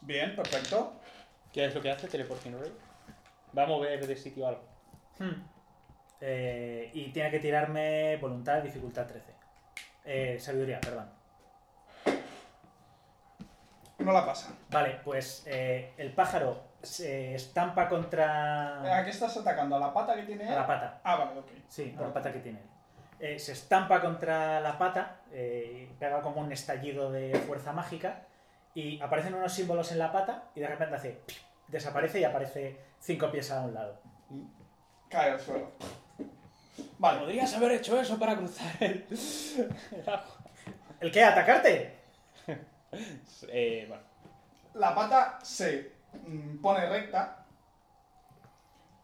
Bien, 0.01 0.35
perfecto. 0.35 0.95
¿Qué 1.53 1.67
es 1.67 1.73
lo 1.73 1.81
que 1.81 1.89
hace 1.93 2.09
Teleporting 2.09 2.59
Ray? 2.59 2.73
Va 3.57 3.63
a 3.63 3.67
mover 3.67 4.05
de 4.05 4.17
sitio 4.17 4.49
algo. 4.49 4.65
Hmm. 5.21 5.45
Eh, 6.21 6.91
y 6.95 7.13
tiene 7.13 7.31
que 7.31 7.39
tirarme 7.39 8.17
voluntad, 8.17 8.61
dificultad 8.61 9.07
13. 9.07 9.35
Eh, 10.05 10.37
sabiduría, 10.41 10.81
perdón. 10.81 11.11
No 13.99 14.13
la 14.13 14.27
pasa. 14.27 14.53
Vale, 14.69 15.01
pues 15.05 15.45
eh, 15.47 15.93
el 15.97 16.13
pájaro 16.13 16.61
se 16.83 17.37
estampa 17.37 17.89
contra... 17.89 18.99
¿A 18.99 19.05
qué 19.05 19.11
estás 19.11 19.37
atacando? 19.37 19.77
¿A 19.77 19.79
la 19.79 19.95
pata 19.95 20.17
que 20.17 20.25
tiene 20.25 20.43
A 20.43 20.49
él? 20.49 20.55
la 20.57 20.67
pata. 20.67 21.01
Ah, 21.05 21.15
vale, 21.15 21.39
ok. 21.39 21.51
Sí, 21.69 21.95
a 21.97 22.03
la 22.03 22.13
pata 22.13 22.33
que 22.33 22.41
tiene. 22.41 22.59
él. 22.59 22.67
Eh, 23.19 23.39
se 23.39 23.53
estampa 23.53 24.01
contra 24.01 24.61
la 24.61 24.77
pata, 24.77 25.21
eh, 25.33 25.89
y 25.91 25.95
pega 25.95 26.21
como 26.21 26.41
un 26.41 26.53
estallido 26.53 27.11
de 27.11 27.35
fuerza 27.47 27.73
mágica 27.73 28.27
y 28.75 29.01
aparecen 29.01 29.35
unos 29.35 29.53
símbolos 29.53 29.91
en 29.93 29.99
la 29.99 30.13
pata 30.13 30.51
y 30.55 30.61
de 30.61 30.69
repente 30.69 30.97
hace... 30.97 31.21
¡piu! 31.27 31.37
Desaparece 31.69 32.21
y 32.21 32.25
aparece 32.25 32.79
cinco 33.01 33.31
pies 33.31 33.51
a 33.51 33.63
un 33.63 33.75
lado. 33.75 33.99
Cae 35.09 35.33
al 35.33 35.41
suelo. 35.41 35.73
Vale, 36.99 37.21
Podrías 37.21 37.53
haber 37.55 37.73
hecho 37.73 38.01
eso 38.01 38.19
para 38.19 38.37
cruzar 38.37 38.73
el. 38.81 39.05
¿El 41.01 41.13
qué? 41.13 41.25
¿Atacarte? 41.25 41.97
eh, 43.49 43.85
bueno. 43.89 44.03
la 44.75 44.95
pata 44.95 45.39
se 45.43 45.93
mm, 46.27 46.59
pone 46.59 46.89
recta 46.89 47.45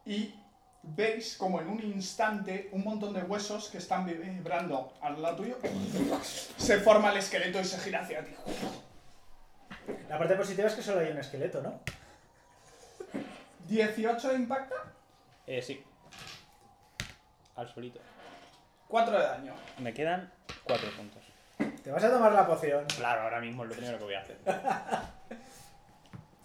y 0.05 0.33
veis 0.83 1.37
como 1.37 1.61
en 1.61 1.69
un 1.69 1.81
instante 1.81 2.69
un 2.73 2.83
montón 2.83 3.13
de 3.13 3.21
huesos 3.21 3.69
que 3.69 3.77
están 3.77 4.05
vibrando 4.05 4.93
al 5.01 5.21
lado 5.21 5.37
tuyo. 5.37 5.57
Se 6.57 6.79
forma 6.79 7.11
el 7.11 7.17
esqueleto 7.17 7.59
y 7.59 7.65
se 7.65 7.79
gira 7.79 8.01
hacia 8.01 8.23
ti. 8.23 8.31
La 10.09 10.17
parte 10.17 10.35
positiva 10.35 10.67
es 10.67 10.73
que 10.75 10.81
solo 10.81 10.99
hay 10.99 11.11
un 11.11 11.17
esqueleto, 11.17 11.61
¿no? 11.61 11.79
18 13.67 14.35
impacta, 14.35 14.75
Eh, 15.47 15.61
sí. 15.61 15.83
Al 17.55 17.67
solito. 17.73 17.99
4 18.87 19.19
de 19.19 19.23
daño. 19.25 19.53
Me 19.79 19.93
quedan 19.93 20.31
4 20.65 20.89
puntos. 20.97 21.23
Te 21.83 21.91
vas 21.91 22.03
a 22.03 22.11
tomar 22.11 22.31
la 22.33 22.45
poción. 22.45 22.85
Claro, 22.97 23.21
ahora 23.23 23.39
mismo 23.39 23.63
es 23.63 23.69
lo 23.69 23.75
primero 23.75 23.97
que 23.97 24.03
voy 24.03 24.13
a 24.15 24.21
hacer. 24.21 24.37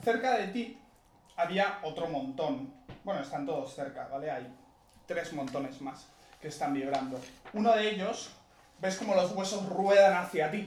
Cerca 0.02 0.36
de 0.38 0.48
ti 0.48 0.78
había 1.38 1.78
otro 1.82 2.08
montón. 2.08 2.74
Bueno, 3.04 3.22
están 3.22 3.46
todos 3.46 3.74
cerca, 3.74 4.08
¿vale? 4.08 4.30
Hay 4.30 4.54
tres 5.06 5.32
montones 5.32 5.80
más 5.80 6.06
que 6.40 6.48
están 6.48 6.74
vibrando. 6.74 7.18
Uno 7.54 7.72
de 7.74 7.88
ellos, 7.88 8.30
ves 8.78 8.96
como 8.96 9.14
los 9.14 9.32
huesos 9.32 9.66
ruedan 9.68 10.14
hacia 10.16 10.50
ti, 10.50 10.66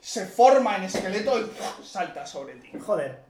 se 0.00 0.26
forma 0.26 0.76
en 0.76 0.84
esqueleto 0.84 1.40
y 1.40 1.50
salta 1.82 2.26
sobre 2.26 2.56
ti. 2.56 2.78
Joder. 2.78 3.24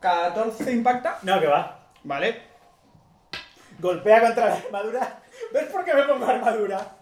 14 0.00 0.70
impacta, 0.70 1.18
No, 1.22 1.40
que 1.40 1.46
va. 1.46 1.88
¿vale? 2.04 2.42
Golpea 3.78 4.20
contra 4.20 4.48
la 4.50 4.54
armadura. 4.56 5.22
¿Ves 5.52 5.64
por 5.70 5.84
qué 5.84 5.94
me 5.94 6.02
pongo 6.04 6.26
armadura? 6.26 6.96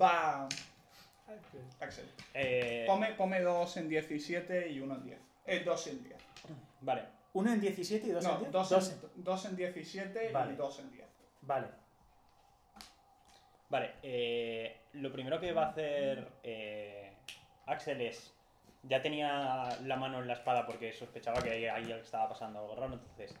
Va. 0.00 0.48
Axel. 1.80 2.10
Eh, 2.34 2.84
Pome, 2.86 3.12
pome 3.12 3.40
2 3.40 3.76
en 3.76 3.88
17 3.88 4.68
y 4.70 4.80
1 4.80 4.94
en 4.94 5.04
10. 5.04 5.18
Eh, 5.46 5.62
2 5.64 5.86
en 5.88 6.04
10. 6.04 6.16
vale. 6.80 7.02
Uno 7.34 7.50
en 7.52 7.60
17 7.60 8.06
y 8.06 8.10
dos 8.10 8.24
No, 8.24 8.34
en 8.34 8.38
10. 8.40 8.52
2 8.52 8.70
Dos 8.70 8.90
en, 8.90 9.24
dos 9.24 9.44
en 9.46 9.56
17 9.56 10.30
Vale. 10.32 10.52
y 10.52 10.56
2 10.56 10.78
en 10.80 10.92
10. 10.92 11.06
Vale. 11.42 11.66
Vale, 13.70 13.92
eh, 14.02 14.76
lo 14.92 15.10
primero 15.10 15.40
que 15.40 15.52
va 15.52 15.64
a 15.66 15.70
hacer 15.70 16.28
eh, 16.42 17.10
Axel 17.66 18.00
es. 18.02 18.34
Ya 18.82 19.00
tenía 19.00 19.68
la 19.84 19.96
mano 19.96 20.20
en 20.20 20.26
la 20.26 20.34
espada 20.34 20.66
porque 20.66 20.92
sospechaba 20.92 21.40
que 21.40 21.50
ahí, 21.52 21.66
ahí 21.66 21.92
estaba 21.92 22.28
pasando 22.28 22.58
algo 22.58 22.74
raro. 22.74 22.94
Entonces, 22.94 23.34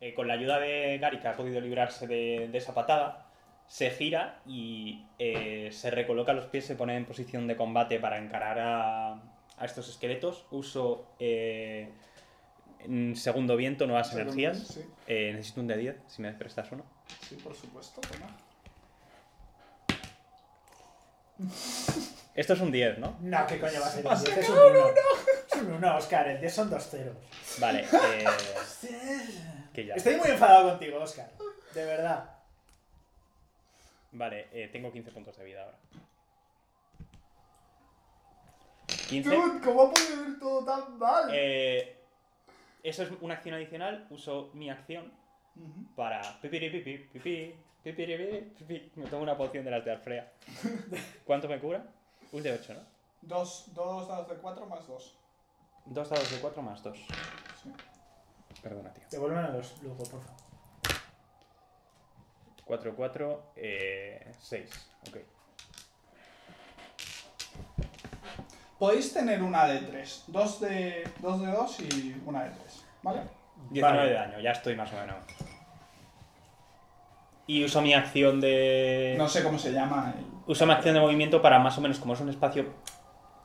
eh, 0.00 0.12
con 0.14 0.26
la 0.26 0.34
ayuda 0.34 0.58
de 0.58 0.98
Gary, 0.98 1.20
que 1.20 1.28
ha 1.28 1.36
podido 1.36 1.60
librarse 1.60 2.06
de, 2.08 2.48
de 2.50 2.58
esa 2.58 2.74
patada, 2.74 3.29
se 3.70 3.90
gira 3.92 4.40
y 4.46 5.06
eh, 5.20 5.68
se 5.70 5.92
recoloca 5.92 6.32
los 6.32 6.46
pies, 6.46 6.64
se 6.66 6.74
pone 6.74 6.96
en 6.96 7.04
posición 7.06 7.46
de 7.46 7.54
combate 7.56 8.00
para 8.00 8.18
encarar 8.18 8.58
a, 8.58 9.12
a 9.12 9.64
estos 9.64 9.88
esqueletos. 9.88 10.44
Uso 10.50 11.06
eh, 11.20 11.92
segundo 13.14 13.54
viento, 13.56 13.86
nuevas 13.86 14.08
Segundo, 14.08 14.32
energías. 14.32 14.58
Sí, 14.66 14.80
Eh, 15.06 15.30
necesito 15.34 15.60
un 15.60 15.68
de 15.68 15.76
10, 15.76 15.96
si 16.08 16.20
me 16.20 16.32
prestas 16.32 16.72
uno. 16.72 16.84
sí, 17.28 17.36
por 17.36 17.54
supuesto. 17.54 18.00
Toma. 18.00 18.36
Esto 22.34 22.52
es 22.54 22.60
un 22.60 22.72
10, 22.72 22.98
¿no? 22.98 23.16
No, 23.20 23.46
¿qué 23.46 23.60
coño 23.60 23.80
va 23.80 23.86
a 23.86 23.90
ser? 23.90 24.04
Un 24.06 24.16
ser 24.16 24.34
10? 24.34 24.38
Es 24.38 24.48
un 24.50 24.58
1. 24.58 24.86
Es 25.52 25.62
un 25.62 25.72
1, 25.74 25.96
Oscar. 25.96 26.28
El 26.28 26.40
10 26.40 26.52
son 26.54 26.70
dos 26.70 26.88
ceros. 26.88 27.16
Vale, 27.60 27.80
eh, 28.14 28.24
que 29.72 29.86
ya. 29.86 29.94
Estoy 29.94 30.16
muy 30.16 30.28
enfadado 30.28 30.70
contigo, 30.70 30.98
Oscar. 31.00 31.30
De 31.74 31.84
verdad. 31.84 32.30
Vale, 34.12 34.48
eh, 34.52 34.68
tengo 34.68 34.92
15 34.92 35.12
puntos 35.12 35.36
de 35.36 35.44
vida 35.44 35.64
ahora. 35.64 35.78
15. 39.08 39.28
Dude, 39.28 39.60
¿cómo 39.60 39.90
puede 39.90 40.30
ir 40.30 40.38
todo 40.38 40.64
tan 40.64 40.98
mal? 40.98 41.30
Eh, 41.32 41.96
eso 42.82 43.02
es 43.02 43.10
una 43.20 43.34
acción 43.34 43.54
adicional. 43.54 44.06
Uso 44.10 44.50
mi 44.54 44.70
acción 44.70 45.12
para. 45.96 46.20
pipi, 46.40 46.58
pipiripi, 46.58 47.08
pipi. 48.58 48.92
Me 48.96 49.06
tomo 49.06 49.22
una 49.22 49.36
poción 49.36 49.64
de 49.64 49.70
las 49.70 49.84
de 49.84 49.92
Alfrea. 49.92 50.32
¿Cuánto 51.24 51.48
me 51.48 51.60
cura? 51.60 51.84
Un 52.32 52.42
de 52.42 52.52
8, 52.52 52.74
¿no? 52.74 52.80
Dos, 53.22 53.74
dos 53.74 54.08
dados 54.08 54.28
de 54.28 54.36
4 54.36 54.66
más 54.66 54.86
2. 54.86 55.18
Dos 55.86 56.08
dados 56.10 56.30
de 56.30 56.38
4 56.38 56.62
más 56.62 56.82
2. 56.82 56.98
Sí. 57.62 57.72
Perdona, 58.62 58.92
tío. 58.92 59.04
Devuélveme 59.10 59.48
los 59.52 59.82
luego, 59.82 59.98
por 59.98 60.22
favor. 60.22 60.49
4, 62.70 62.94
4, 62.94 63.42
eh, 63.56 64.32
6. 64.38 64.70
Ok. 65.08 65.16
Podéis 68.78 69.12
tener 69.12 69.42
una 69.42 69.66
de 69.66 69.80
3. 69.80 70.24
Dos 70.28 70.60
de 70.60 71.02
2 71.18 71.40
de 71.40 71.46
2 71.48 71.80
y 71.80 72.22
una 72.24 72.44
de 72.44 72.50
3. 72.50 72.84
¿Vale? 73.02 73.22
19 73.70 73.96
Vale. 73.96 74.08
de 74.08 74.14
daño, 74.14 74.40
ya 74.40 74.52
estoy 74.52 74.76
más 74.76 74.92
o 74.92 74.96
menos. 75.00 75.16
Y 77.48 77.64
uso 77.64 77.82
mi 77.82 77.92
acción 77.92 78.40
de. 78.40 79.16
No 79.18 79.28
sé 79.28 79.42
cómo 79.42 79.58
se 79.58 79.72
llama 79.72 80.14
el. 80.16 80.24
Uso 80.46 80.64
mi 80.64 80.72
acción 80.72 80.94
de 80.94 81.00
movimiento 81.00 81.42
para 81.42 81.58
más 81.58 81.76
o 81.76 81.80
menos, 81.80 81.98
como 81.98 82.14
es 82.14 82.20
un 82.20 82.28
espacio 82.28 82.66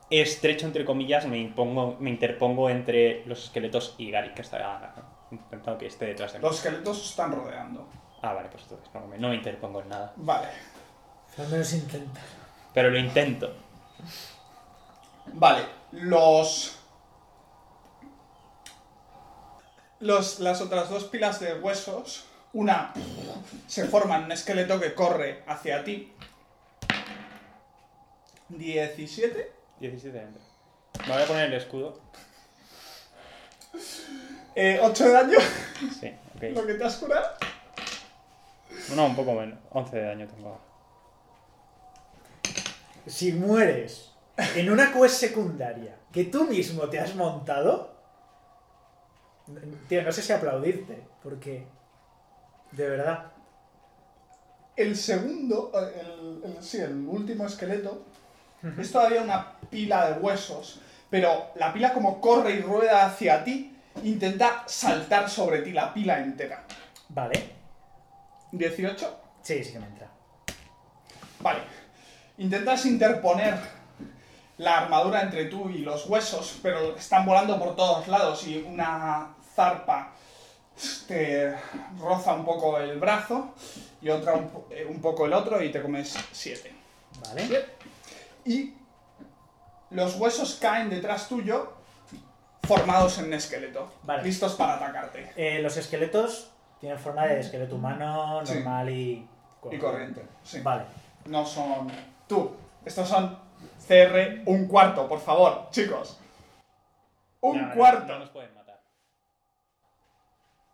estrecho, 0.08 0.66
entre 0.66 0.84
comillas, 0.84 1.26
me, 1.26 1.38
impongo, 1.38 1.96
me 1.98 2.10
interpongo 2.10 2.70
entre 2.70 3.26
los 3.26 3.42
esqueletos 3.46 3.96
y 3.98 4.12
Gary, 4.12 4.32
que 4.34 4.42
está 4.42 4.94
intentando 5.32 5.78
que 5.78 5.86
esté 5.86 6.06
detrás 6.06 6.32
de 6.32 6.38
mí. 6.38 6.44
Los 6.44 6.58
esqueletos 6.58 7.00
os 7.00 7.10
están 7.10 7.32
rodeando. 7.32 7.88
Ah, 8.22 8.32
vale, 8.32 8.48
pues 8.48 8.62
entonces 8.64 8.88
no 8.94 9.06
me, 9.06 9.18
no 9.18 9.28
me 9.28 9.34
interpongo 9.36 9.80
en 9.82 9.88
nada. 9.88 10.12
Vale. 10.16 10.48
Al 11.38 11.48
menos 11.48 11.72
intenta. 11.72 12.20
Pero 12.74 12.90
lo 12.90 12.98
intento. 12.98 13.54
Vale. 15.26 15.64
Los. 15.92 16.78
Los, 20.00 20.40
las 20.40 20.60
otras 20.60 20.88
dos 20.90 21.04
pilas 21.04 21.40
de 21.40 21.54
huesos. 21.58 22.24
Una 22.52 22.92
se 23.66 23.84
forma 23.86 24.16
en 24.16 24.24
un 24.24 24.32
esqueleto 24.32 24.80
que 24.80 24.94
corre 24.94 25.44
hacia 25.46 25.84
ti. 25.84 26.12
17. 28.48 29.52
17 29.80 30.18
entra. 30.18 30.42
Me 31.06 31.12
voy 31.12 31.22
a 31.22 31.26
poner 31.26 31.44
el 31.46 31.54
escudo. 31.54 32.00
Eh, 34.54 34.80
8 34.82 35.04
de 35.04 35.10
daño, 35.12 35.38
Sí, 36.00 36.10
ok. 36.36 36.42
lo 36.54 36.66
que 36.66 36.74
te 36.74 36.84
has 36.84 36.96
curado. 36.96 37.26
No, 38.94 39.06
un 39.06 39.16
poco 39.16 39.32
menos. 39.34 39.58
11 39.70 39.96
de 39.96 40.02
daño 40.04 40.26
tengo 40.28 40.48
ahora. 40.48 40.60
Si 43.06 43.32
mueres 43.32 44.12
en 44.56 44.70
una 44.70 44.92
quest 44.92 45.16
secundaria 45.20 45.96
que 46.12 46.24
tú 46.24 46.44
mismo 46.44 46.88
te 46.88 46.98
has 46.98 47.14
montado, 47.14 47.94
tío, 49.88 50.02
no 50.02 50.12
sé 50.12 50.22
si 50.22 50.32
aplaudirte, 50.32 51.02
porque 51.22 51.66
de 52.72 52.88
verdad. 52.90 53.32
El 54.76 54.94
segundo, 54.96 55.72
el, 55.74 56.42
el- 56.44 56.62
sí, 56.62 56.78
el 56.78 57.06
último 57.06 57.46
esqueleto, 57.46 58.02
es 58.78 58.92
todavía 58.92 59.22
una 59.22 59.52
pila 59.70 60.10
de 60.10 60.20
huesos, 60.20 60.80
pero 61.08 61.46
la 61.54 61.72
pila 61.72 61.94
como 61.94 62.20
corre 62.20 62.52
y 62.56 62.60
rueda 62.60 63.06
hacia 63.06 63.42
ti, 63.42 63.74
intenta 64.02 64.64
saltar 64.66 65.30
sobre 65.30 65.62
ti 65.62 65.70
la 65.72 65.94
pila 65.94 66.18
entera. 66.18 66.64
Vale, 67.08 67.52
18. 68.58 69.20
sí, 69.42 69.64
sí 69.64 69.72
que 69.72 69.78
me 69.78 69.86
entra. 69.86 70.10
Vale. 71.40 71.60
Intentas 72.38 72.84
interponer 72.86 73.58
la 74.58 74.78
armadura 74.78 75.22
entre 75.22 75.46
tú 75.46 75.68
y 75.70 75.78
los 75.78 76.06
huesos, 76.06 76.58
pero 76.62 76.96
están 76.96 77.24
volando 77.26 77.58
por 77.58 77.76
todos 77.76 78.08
lados 78.08 78.46
y 78.46 78.58
una 78.62 79.34
zarpa 79.54 80.12
te 81.08 81.54
roza 81.98 82.34
un 82.34 82.44
poco 82.44 82.78
el 82.78 82.98
brazo 82.98 83.54
y 84.02 84.10
otra 84.10 84.34
un, 84.34 84.50
eh, 84.70 84.84
un 84.88 85.00
poco 85.00 85.24
el 85.26 85.32
otro 85.32 85.62
y 85.62 85.70
te 85.72 85.80
comes 85.80 86.14
7. 86.32 86.74
Vale, 87.26 87.66
Y 88.44 88.74
los 89.90 90.16
huesos 90.16 90.58
caen 90.60 90.90
detrás 90.90 91.28
tuyo 91.28 91.72
formados 92.66 93.18
en 93.18 93.26
un 93.26 93.34
esqueleto, 93.34 93.90
Vale. 94.02 94.22
listos 94.22 94.54
para 94.54 94.74
atacarte. 94.74 95.32
Eh, 95.36 95.60
los 95.62 95.76
esqueletos 95.76 96.50
tienen 96.80 96.98
forma 96.98 97.26
de 97.26 97.40
esqueleto 97.40 97.76
humano, 97.76 98.40
Sí. 98.44 98.54
normal 98.54 98.90
y 98.90 99.28
Y 99.70 99.78
corriente. 99.78 100.22
Sí. 100.42 100.60
Vale, 100.60 100.84
No 101.26 101.44
son... 101.44 101.90
Tú. 102.28 102.56
Estos 102.84 103.08
son 103.08 103.38
CR 103.86 104.42
un 104.46 104.66
cuarto, 104.68 105.08
por 105.08 105.18
favor, 105.20 105.68
chicos. 105.70 106.20
Un 107.40 107.68
No, 107.68 107.74
cuarto. 107.74 108.12
No 108.12 108.18
nos 108.20 108.30
pueden 108.30 108.54
matar. 108.54 108.80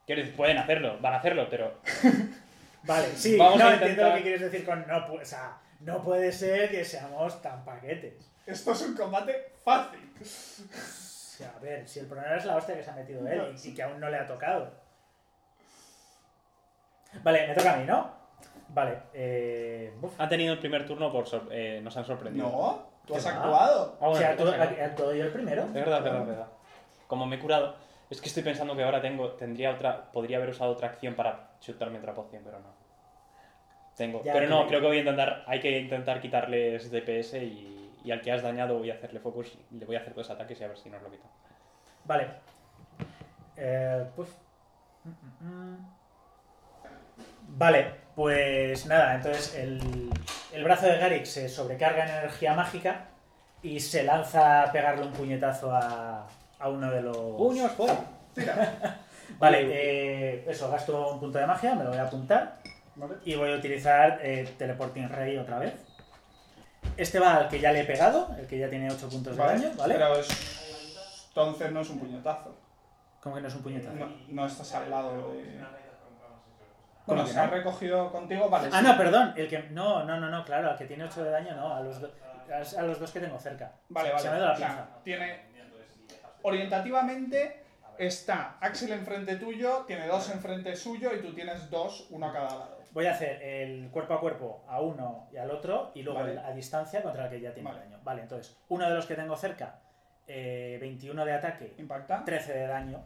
Quiero 0.07 0.20
decir, 0.23 0.37
pueden 0.37 0.59
hacerlo, 0.59 0.99
van 1.01 1.15
a 1.15 1.16
hacerlo, 1.19 1.47
pero. 1.49 1.74
vale, 2.83 3.07
sí, 3.16 3.37
Vamos 3.39 3.59
no 3.59 3.66
a 3.69 3.74
entiendo 3.74 4.09
lo 4.09 4.15
que 4.16 4.23
quieres 4.23 4.41
decir 4.41 4.65
con 4.66 4.87
no, 4.87 4.97
o 5.15 5.24
sea, 5.24 5.59
no 5.81 6.03
puede 6.03 6.33
ser 6.33 6.70
que 6.70 6.85
seamos 6.85 7.41
tan 7.41 7.65
paquetes. 7.65 8.31
Esto 8.47 8.73
es 8.73 8.83
un 8.83 8.95
combate 8.97 9.53
fácil. 9.65 10.01
O 10.20 10.24
sea, 10.24 11.53
a 11.57 11.61
ver, 11.61 11.89
si 11.89 12.01
el 12.01 12.07
problema 12.07 12.37
es 12.37 12.45
la 12.45 12.57
hostia 12.57 12.74
que 12.77 12.83
se 12.83 12.91
ha 12.91 12.95
metido 12.95 13.27
él 13.27 13.55
y, 13.62 13.69
y 13.69 13.74
que 13.74 13.83
aún 13.83 14.01
no 14.01 14.11
le 14.11 14.19
ha 14.19 14.27
tocado. 14.27 14.70
Vale, 17.22 17.47
me 17.48 17.55
toca 17.55 17.74
a 17.74 17.76
mí, 17.76 17.84
¿no? 17.84 18.10
Vale, 18.68 18.98
eh... 19.12 19.94
uf. 20.01 20.18
Han 20.18 20.28
tenido 20.28 20.52
el 20.55 20.59
primer 20.59 20.86
turno 20.86 21.12
por. 21.12 21.26
sor- 21.26 21.48
eh, 21.51 21.80
nos 21.82 21.97
han 21.97 22.05
sorprendido. 22.05 22.48
No, 22.48 22.86
tú 23.06 23.14
has 23.14 23.26
actuado. 23.26 23.97
Ah, 24.01 24.06
o 24.06 24.10
bueno, 24.10 24.16
sea, 24.18 24.36
¿tú, 24.36 24.47
sí, 24.47 24.52
sí. 24.55 24.80
¿a- 24.80 24.84
actuado 24.86 25.14
yo 25.14 25.24
el 25.24 25.30
primero? 25.32 25.62
Es 25.64 25.72
verdad, 25.74 25.98
es 25.98 26.05
verdad, 26.05 26.20
es 26.22 26.26
verdad. 26.28 26.47
Como 27.06 27.26
me 27.26 27.36
he 27.36 27.39
curado, 27.39 27.76
es 28.09 28.20
que 28.20 28.28
estoy 28.28 28.43
pensando 28.43 28.74
que 28.74 28.82
ahora 28.82 29.02
tengo, 29.02 29.32
tendría 29.32 29.70
otra, 29.72 30.10
podría 30.12 30.39
haber 30.39 30.48
usado 30.51 30.72
otra 30.72 30.89
acción 30.89 31.14
para 31.14 31.51
chutarme 31.60 31.98
otra 31.98 32.14
poción, 32.14 32.43
pero 32.44 32.59
no. 32.60 32.68
Tengo. 33.97 34.22
Ya, 34.24 34.32
pero 34.32 34.48
no, 34.48 34.60
creo- 34.60 34.68
creo 34.68 34.80
que 34.80 34.86
voy 34.86 34.97
a 34.97 35.01
intentar, 35.01 35.44
hay 35.47 35.60
que 35.60 35.78
intentar 35.78 36.20
quitarles 36.22 36.90
DPS 36.90 37.34
y, 37.43 38.01
y 38.05 38.10
al 38.10 38.22
que 38.22 38.32
has 38.32 38.43
dañado 38.43 38.78
voy 38.78 38.90
a 38.90 38.94
hacerle 38.94 39.20
focus 39.20 39.52
y 39.70 39.76
le 39.76 39.84
voy 39.84 39.97
a 39.97 40.01
hacer 40.01 40.14
dos 40.14 40.30
ataques 40.30 40.59
y 40.59 40.64
a 40.64 40.68
ver 40.68 40.78
si 40.78 40.89
nos 40.89 41.02
lo 41.02 41.10
quita. 41.10 41.28
Vale. 42.06 42.26
Eh, 43.56 44.06
pues... 44.16 44.30
mm, 45.05 45.10
mm, 45.47 45.74
mm. 45.74 45.86
Vale, 47.55 47.95
pues 48.15 48.87
nada, 48.87 49.15
entonces 49.15 49.55
el, 49.57 50.11
el 50.53 50.65
brazo 50.65 50.87
de 50.87 50.97
Garrick 50.97 51.27
se 51.27 51.49
sobrecarga 51.51 52.05
en 52.05 52.11
energía 52.11 52.55
mágica 52.55 53.09
y 53.62 53.79
se 53.79 54.05
lanza 54.05 54.62
a 54.62 54.73
pegarle 54.73 55.05
un 55.05 55.12
puñetazo 55.12 55.70
a, 55.70 56.27
a 56.59 56.69
uno 56.69 56.91
de 56.91 57.03
los... 57.03 57.16
¡Puños 57.16 57.70
fuera! 57.73 57.95
Vale, 59.39 59.66
eh, 59.70 60.45
eso, 60.49 60.70
gasto 60.70 61.12
un 61.12 61.20
punto 61.20 61.39
de 61.39 61.47
magia, 61.47 61.74
me 61.74 61.85
lo 61.85 61.91
voy 61.91 61.99
a 61.99 62.05
apuntar 62.05 62.59
Vale. 62.97 63.16
y 63.24 63.35
voy 63.35 63.53
a 63.53 63.57
utilizar 63.57 64.19
eh, 64.23 64.55
Teleporting 64.57 65.11
Ray 65.11 65.37
otra 65.37 65.59
vez. 65.59 65.74
Este 66.97 67.19
va 67.19 67.37
al 67.37 67.49
que 67.49 67.61
ya 67.61 67.73
le 67.73 67.81
he 67.81 67.85
pegado, 67.85 68.35
el 68.39 68.47
que 68.47 68.59
ya 68.59 68.70
tiene 68.70 68.91
8 68.91 69.09
puntos 69.11 69.37
de 69.37 69.43
daño, 69.43 69.70
¿vale? 69.77 69.95
Pero 69.95 70.16
es... 70.16 71.27
Entonces 71.29 71.70
no 71.70 71.81
es 71.81 71.91
un 71.91 71.99
puñetazo. 71.99 72.57
¿Cómo 73.20 73.35
que 73.35 73.43
no 73.43 73.49
es 73.49 73.55
un 73.55 73.62
puñetazo? 73.62 73.95
No, 73.95 74.09
no 74.29 74.47
estás 74.47 74.74
al 74.74 74.91
lado 74.91 75.33
de... 75.33 75.82
¿Cómo 77.05 77.16
Bueno, 77.16 77.24
que 77.24 77.31
se 77.31 77.37
no? 77.37 77.43
ha 77.43 77.47
recogido 77.49 78.12
contigo, 78.12 78.49
vale. 78.49 78.69
Ah, 78.73 78.79
sí. 78.81 78.85
no, 78.87 78.97
perdón, 78.97 79.35
el 79.37 79.49
que... 79.49 79.59
No, 79.70 80.05
no, 80.05 80.20
no, 80.20 80.31
no, 80.31 80.45
claro, 80.45 80.70
al 80.70 80.77
que 80.77 80.85
tiene 80.87 81.05
8 81.05 81.24
de 81.24 81.31
daño 81.31 81.55
no, 81.57 81.74
a 81.74 81.81
los, 81.81 82.01
do- 82.01 82.12
a 82.79 82.83
los 82.83 83.01
dos 83.01 83.11
que 83.11 83.20
tengo 83.20 83.39
cerca. 83.39 83.73
Vale, 83.89 84.11
vale. 84.11 84.23
Se 84.23 84.31
me 84.31 84.39
la 84.39 84.53
O 84.53 84.57
sea, 84.57 84.89
tiene... 85.03 85.53
Orientativamente 86.43 87.62
está 87.99 88.57
Axel 88.61 88.93
enfrente 88.93 89.37
tuyo, 89.37 89.85
tiene 89.87 90.07
dos 90.07 90.29
enfrente 90.31 90.74
suyo 90.77 91.15
y 91.15 91.20
tú 91.20 91.33
tienes 91.35 91.70
dos, 91.70 92.07
uno 92.11 92.27
a 92.29 92.33
cada 92.33 92.49
lado. 92.49 92.79
Voy 92.93 93.07
a 93.07 93.12
hacer 93.12 93.43
el 93.43 93.89
cuerpo 93.91 94.15
a 94.15 94.20
cuerpo 94.20 94.65
a 94.69 94.81
uno 94.81 95.29
y 95.33 95.37
al 95.39 95.51
otro 95.51 95.93
y 95.95 96.03
luego 96.03 96.20
Vale. 96.20 96.39
a 96.39 96.51
distancia 96.53 97.03
contra 97.03 97.24
el 97.24 97.31
que 97.31 97.41
ya 97.41 97.55
tiene 97.55 97.70
Vale. 97.70 97.85
daño. 97.85 97.99
Vale, 98.03 98.23
entonces, 98.23 98.57
uno 98.69 98.89
de 98.89 98.95
los 98.95 99.07
que 99.07 99.15
tengo 99.15 99.37
cerca, 99.37 99.77
eh, 100.27 100.79
21 100.81 101.24
de 101.24 101.33
ataque, 101.33 101.74
Impacta. 101.79 102.24
13 102.24 102.53
de 102.53 102.66
daño 102.66 103.01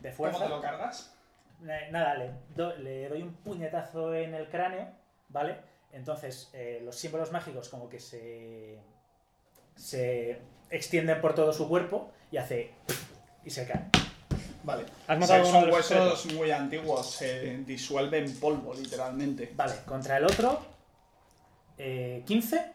de 0.00 0.10
¿Cómo 0.10 0.16
fuerza. 0.30 0.44
te 0.44 0.48
lo 0.48 0.60
cargas? 0.62 1.14
Nada, 1.60 2.14
le, 2.14 2.30
do- 2.54 2.76
le 2.76 3.08
doy 3.08 3.22
un 3.22 3.34
puñetazo 3.34 4.14
en 4.14 4.34
el 4.34 4.48
cráneo, 4.48 4.88
¿vale? 5.28 5.56
Entonces, 5.92 6.50
eh, 6.52 6.80
los 6.84 6.94
símbolos 6.96 7.32
mágicos 7.32 7.68
como 7.68 7.88
que 7.88 7.98
se, 7.98 8.78
se 9.74 10.38
extienden 10.70 11.20
por 11.20 11.34
todo 11.34 11.52
su 11.52 11.68
cuerpo 11.68 12.10
y 12.30 12.36
hace... 12.36 12.72
y 13.44 13.50
se 13.50 13.66
cae. 13.66 13.86
Vale. 14.62 14.84
Has 15.06 15.18
O 15.22 15.26
sea, 15.26 15.44
son 15.44 15.72
huesos 15.72 16.26
muy 16.34 16.50
antiguos, 16.50 17.10
se 17.10 17.56
disuelve 17.58 18.18
en 18.18 18.38
polvo, 18.38 18.74
literalmente. 18.74 19.50
Vale, 19.56 19.74
contra 19.86 20.18
el 20.18 20.24
otro, 20.26 20.60
eh, 21.78 22.22
15, 22.26 22.72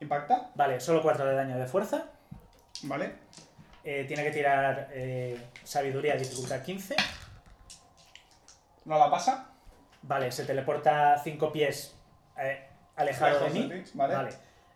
¿Impacta? 0.00 0.50
vale, 0.54 0.80
solo 0.80 1.00
4 1.02 1.24
de 1.24 1.34
daño 1.34 1.58
de 1.58 1.66
fuerza. 1.66 2.04
Vale. 2.82 3.14
Eh, 3.82 4.04
tiene 4.06 4.24
que 4.24 4.30
tirar 4.30 4.88
eh, 4.92 5.38
sabiduría, 5.62 6.16
dificultad 6.16 6.62
15. 6.62 6.96
¿No 8.84 8.98
la 8.98 9.10
pasa? 9.10 9.46
Vale, 10.02 10.30
se 10.30 10.44
teleporta 10.44 11.18
5 11.22 11.52
pies 11.52 11.94
eh, 12.38 12.68
alejado 12.96 13.44
de 13.44 13.50
mí. 13.50 13.68
de 13.68 13.80
ti, 13.80 13.90
¿vale? 13.94 14.28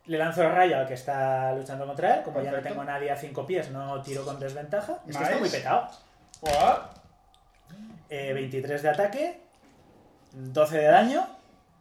Le 0.06 0.16
lanzo 0.16 0.42
el 0.42 0.52
rayo 0.52 0.78
al 0.78 0.86
que 0.86 0.94
está 0.94 1.52
luchando 1.54 1.86
contra 1.86 2.16
él. 2.16 2.22
Como 2.24 2.40
ya 2.40 2.50
no 2.50 2.62
tengo 2.62 2.82
nadie 2.82 3.10
a 3.10 3.16
5 3.16 3.46
pies, 3.46 3.70
no 3.70 4.00
tiro 4.00 4.24
con 4.24 4.40
desventaja. 4.40 5.00
Es 5.06 5.16
que 5.16 5.22
está 5.22 5.38
muy 5.38 5.50
petado. 5.50 5.88
Buah. 6.40 6.78
Eh, 8.08 8.32
23 8.32 8.82
de 8.82 8.88
ataque, 8.88 9.40
12 10.32 10.78
de 10.78 10.84
daño. 10.86 11.26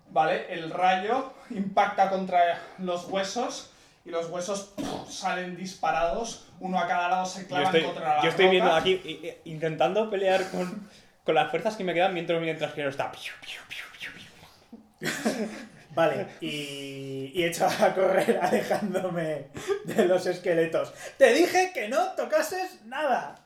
Vale, 0.10 0.54
el 0.54 0.72
rayo 0.72 1.34
impacta 1.50 2.10
contra 2.10 2.60
los 2.80 3.06
huesos 3.06 3.72
y 4.04 4.10
los 4.10 4.30
huesos 4.30 4.74
¡puf! 4.76 5.10
salen 5.10 5.56
disparados, 5.56 6.48
uno 6.60 6.80
a 6.80 6.88
cada 6.88 7.10
lado 7.10 7.26
se 7.26 7.46
clavan 7.46 7.66
estoy, 7.68 7.84
contra 7.84 8.16
la 8.16 8.24
yo 8.24 8.30
estoy 8.30 8.48
viendo 8.48 8.74
aquí 8.74 9.02
intentando 9.44 10.10
pelear 10.10 10.50
con, 10.50 10.90
con 11.28 11.36
las 11.36 11.52
fuerzas 11.52 11.76
que 11.76 11.84
me 11.84 11.94
quedan 11.94 12.14
mientras 12.14 12.42
mientras 12.42 12.74
que 12.74 12.84
no 12.84 12.90
está. 12.90 13.12
Vale, 15.94 16.28
y, 16.40 17.34
y 17.36 17.44
echo 17.44 17.68
a 17.68 17.94
correr 17.94 18.38
alejándome 18.42 19.48
de 19.84 20.06
los 20.06 20.26
esqueletos. 20.26 20.94
Te 21.18 21.34
dije 21.34 21.72
que 21.74 21.90
no 21.90 22.14
tocases 22.14 22.86
nada. 22.86 23.44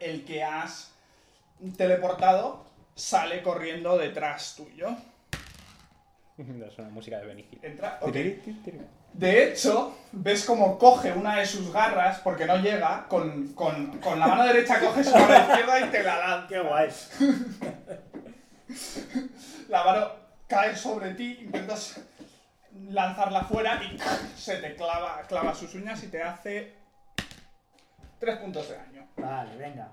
El 0.00 0.24
que 0.24 0.42
has 0.42 0.94
teleportado 1.76 2.64
sale 2.94 3.42
corriendo 3.42 3.98
detrás 3.98 4.54
tuyo. 4.56 4.96
Es 6.38 6.78
una 6.78 6.88
música 6.88 7.18
de 7.18 7.26
Benny 7.26 7.46
Hill. 7.52 7.60
Entra. 7.62 7.98
ok. 8.00 8.16
De 9.12 9.44
hecho, 9.52 9.96
ves 10.12 10.44
como 10.44 10.78
coge 10.78 11.12
una 11.12 11.36
de 11.36 11.46
sus 11.46 11.72
garras, 11.72 12.18
porque 12.20 12.46
no 12.46 12.56
llega, 12.56 13.06
con, 13.08 13.48
con- 13.54 13.98
con 14.00 14.18
la 14.18 14.26
mano 14.26 14.44
derecha 14.44 14.80
coge 14.80 15.04
su 15.04 15.12
mano 15.12 15.34
izquierda 15.36 15.80
y 15.80 15.84
te 15.90 16.02
la 16.02 16.18
lanza. 16.18 16.48
Qué 16.48 16.60
guay. 16.60 16.90
La 19.68 19.84
mano 19.84 20.12
cae 20.48 20.74
sobre 20.76 21.14
ti, 21.14 21.38
intentas 21.42 22.00
lanzarla 22.88 23.44
fuera 23.44 23.80
y 23.84 23.98
se 24.36 24.56
te 24.56 24.74
clava, 24.76 25.22
clava 25.28 25.54
sus 25.54 25.74
uñas 25.74 26.02
y 26.02 26.08
te 26.08 26.22
hace 26.22 26.74
3 28.18 28.38
puntos 28.38 28.68
de 28.68 28.76
daño. 28.76 29.06
Vale, 29.16 29.56
venga. 29.56 29.92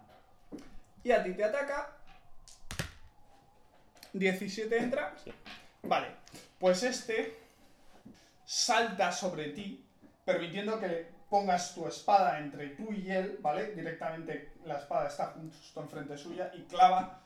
Y 1.03 1.11
a 1.11 1.23
ti 1.23 1.33
te 1.33 1.43
ataca. 1.43 1.89
17 4.13 4.77
entra. 4.77 5.13
Sí. 5.23 5.31
Vale, 5.83 6.07
pues 6.57 6.83
este 6.83 7.38
salta 8.49 9.11
sobre 9.11 9.49
ti, 9.49 9.85
permitiendo 10.25 10.79
que 10.79 11.07
pongas 11.29 11.75
tu 11.75 11.87
espada 11.87 12.39
entre 12.39 12.69
tú 12.69 12.91
y 12.91 13.11
él, 13.11 13.37
¿vale? 13.41 13.73
Directamente 13.75 14.53
la 14.65 14.79
espada 14.79 15.07
está 15.07 15.27
justo 15.27 15.81
enfrente 15.81 16.17
suya 16.17 16.49
y 16.55 16.63
clava 16.63 17.19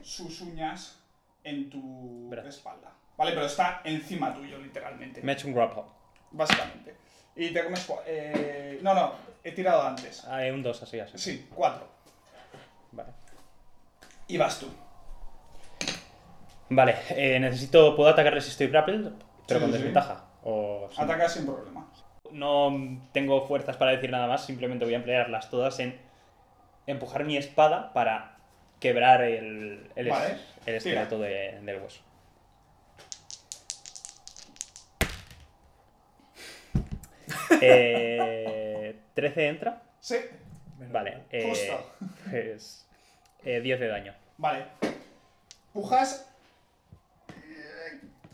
sus 0.00 0.40
uñas 0.42 1.00
en 1.42 1.68
tu 1.68 2.32
espalda. 2.46 2.92
¿Vale? 3.16 3.32
Pero 3.32 3.46
está 3.46 3.80
encima 3.82 4.32
tuyo, 4.32 4.58
literalmente. 4.58 5.20
Me 5.22 5.32
he 5.32 5.34
hecho 5.34 5.48
un 5.48 5.54
grapple. 5.54 5.82
Básicamente. 6.30 6.94
Y 7.34 7.52
te 7.52 7.64
comes... 7.64 7.92
Eh, 8.06 8.78
no, 8.80 8.94
no, 8.94 9.14
he 9.42 9.50
tirado 9.50 9.82
antes. 9.82 10.24
Ah, 10.24 10.46
eh, 10.46 10.52
un 10.52 10.62
2 10.62 10.82
así, 10.84 11.00
así. 11.00 11.18
Sí, 11.18 11.48
cuatro. 11.52 11.88
Vale. 12.92 13.10
Y 14.28 14.38
vas 14.38 14.60
tú. 14.60 14.68
Vale, 16.68 16.94
eh, 17.10 17.40
necesito. 17.40 17.96
¿Puedo 17.96 18.08
atacarle 18.08 18.40
si 18.40 18.50
estoy 18.50 18.68
grappled? 18.68 19.10
Pero 19.48 19.58
Sí, 19.58 19.64
con 19.66 19.72
sí. 19.72 19.78
desventaja. 19.78 20.29
O 20.42 20.88
sin- 20.92 21.04
Ataca 21.04 21.28
sin 21.28 21.46
problema. 21.46 21.90
No 22.32 23.00
tengo 23.12 23.46
fuerzas 23.46 23.76
para 23.76 23.92
decir 23.92 24.10
nada 24.10 24.26
más, 24.26 24.44
simplemente 24.44 24.84
voy 24.84 24.94
a 24.94 24.98
emplearlas 24.98 25.50
todas 25.50 25.78
en 25.80 25.98
empujar 26.86 27.24
mi 27.24 27.36
espada 27.36 27.92
para 27.92 28.36
quebrar 28.78 29.22
el, 29.22 29.90
el, 29.96 30.06
es- 30.06 30.12
Vale, 30.12 30.36
el 30.66 30.74
esqueleto 30.76 31.18
de- 31.18 31.60
del 31.62 31.82
hueso. 31.82 32.00
Eh, 37.60 38.96
13 39.14 39.48
entra. 39.48 39.82
Sí, 40.00 40.16
Vale. 40.90 41.24
eh, 41.30 41.48
Justo. 41.48 41.92
pues, 42.30 42.86
eh, 43.44 43.60
10 43.60 43.80
de 43.80 43.88
daño. 43.88 44.14
vale. 44.38 44.64
Pujas. 45.72 46.26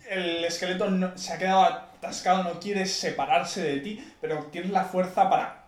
El 0.08 0.44
esqueleto 0.44 0.88
no- 0.90 1.16
se 1.18 1.32
ha 1.32 1.38
quedado 1.38 1.62
atascado, 1.64 2.44
no 2.44 2.60
quiere 2.60 2.86
separarse 2.86 3.62
de 3.62 3.80
ti, 3.80 4.12
pero 4.20 4.44
tienes 4.52 4.70
la 4.70 4.84
fuerza 4.84 5.28
para 5.28 5.64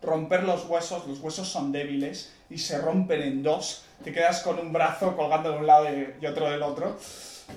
romper 0.00 0.44
los 0.44 0.64
huesos. 0.66 1.06
Los 1.06 1.20
huesos 1.20 1.48
son 1.48 1.72
débiles 1.72 2.32
y 2.50 2.58
se 2.58 2.78
rompen 2.80 3.22
en 3.22 3.42
dos. 3.42 3.84
Te 4.04 4.12
quedas 4.12 4.42
con 4.42 4.58
un 4.58 4.72
brazo 4.72 5.16
colgando 5.16 5.50
de 5.52 5.58
un 5.58 5.66
lado 5.66 5.86
y 6.20 6.26
otro 6.26 6.50
del 6.50 6.62
otro, 6.62 6.98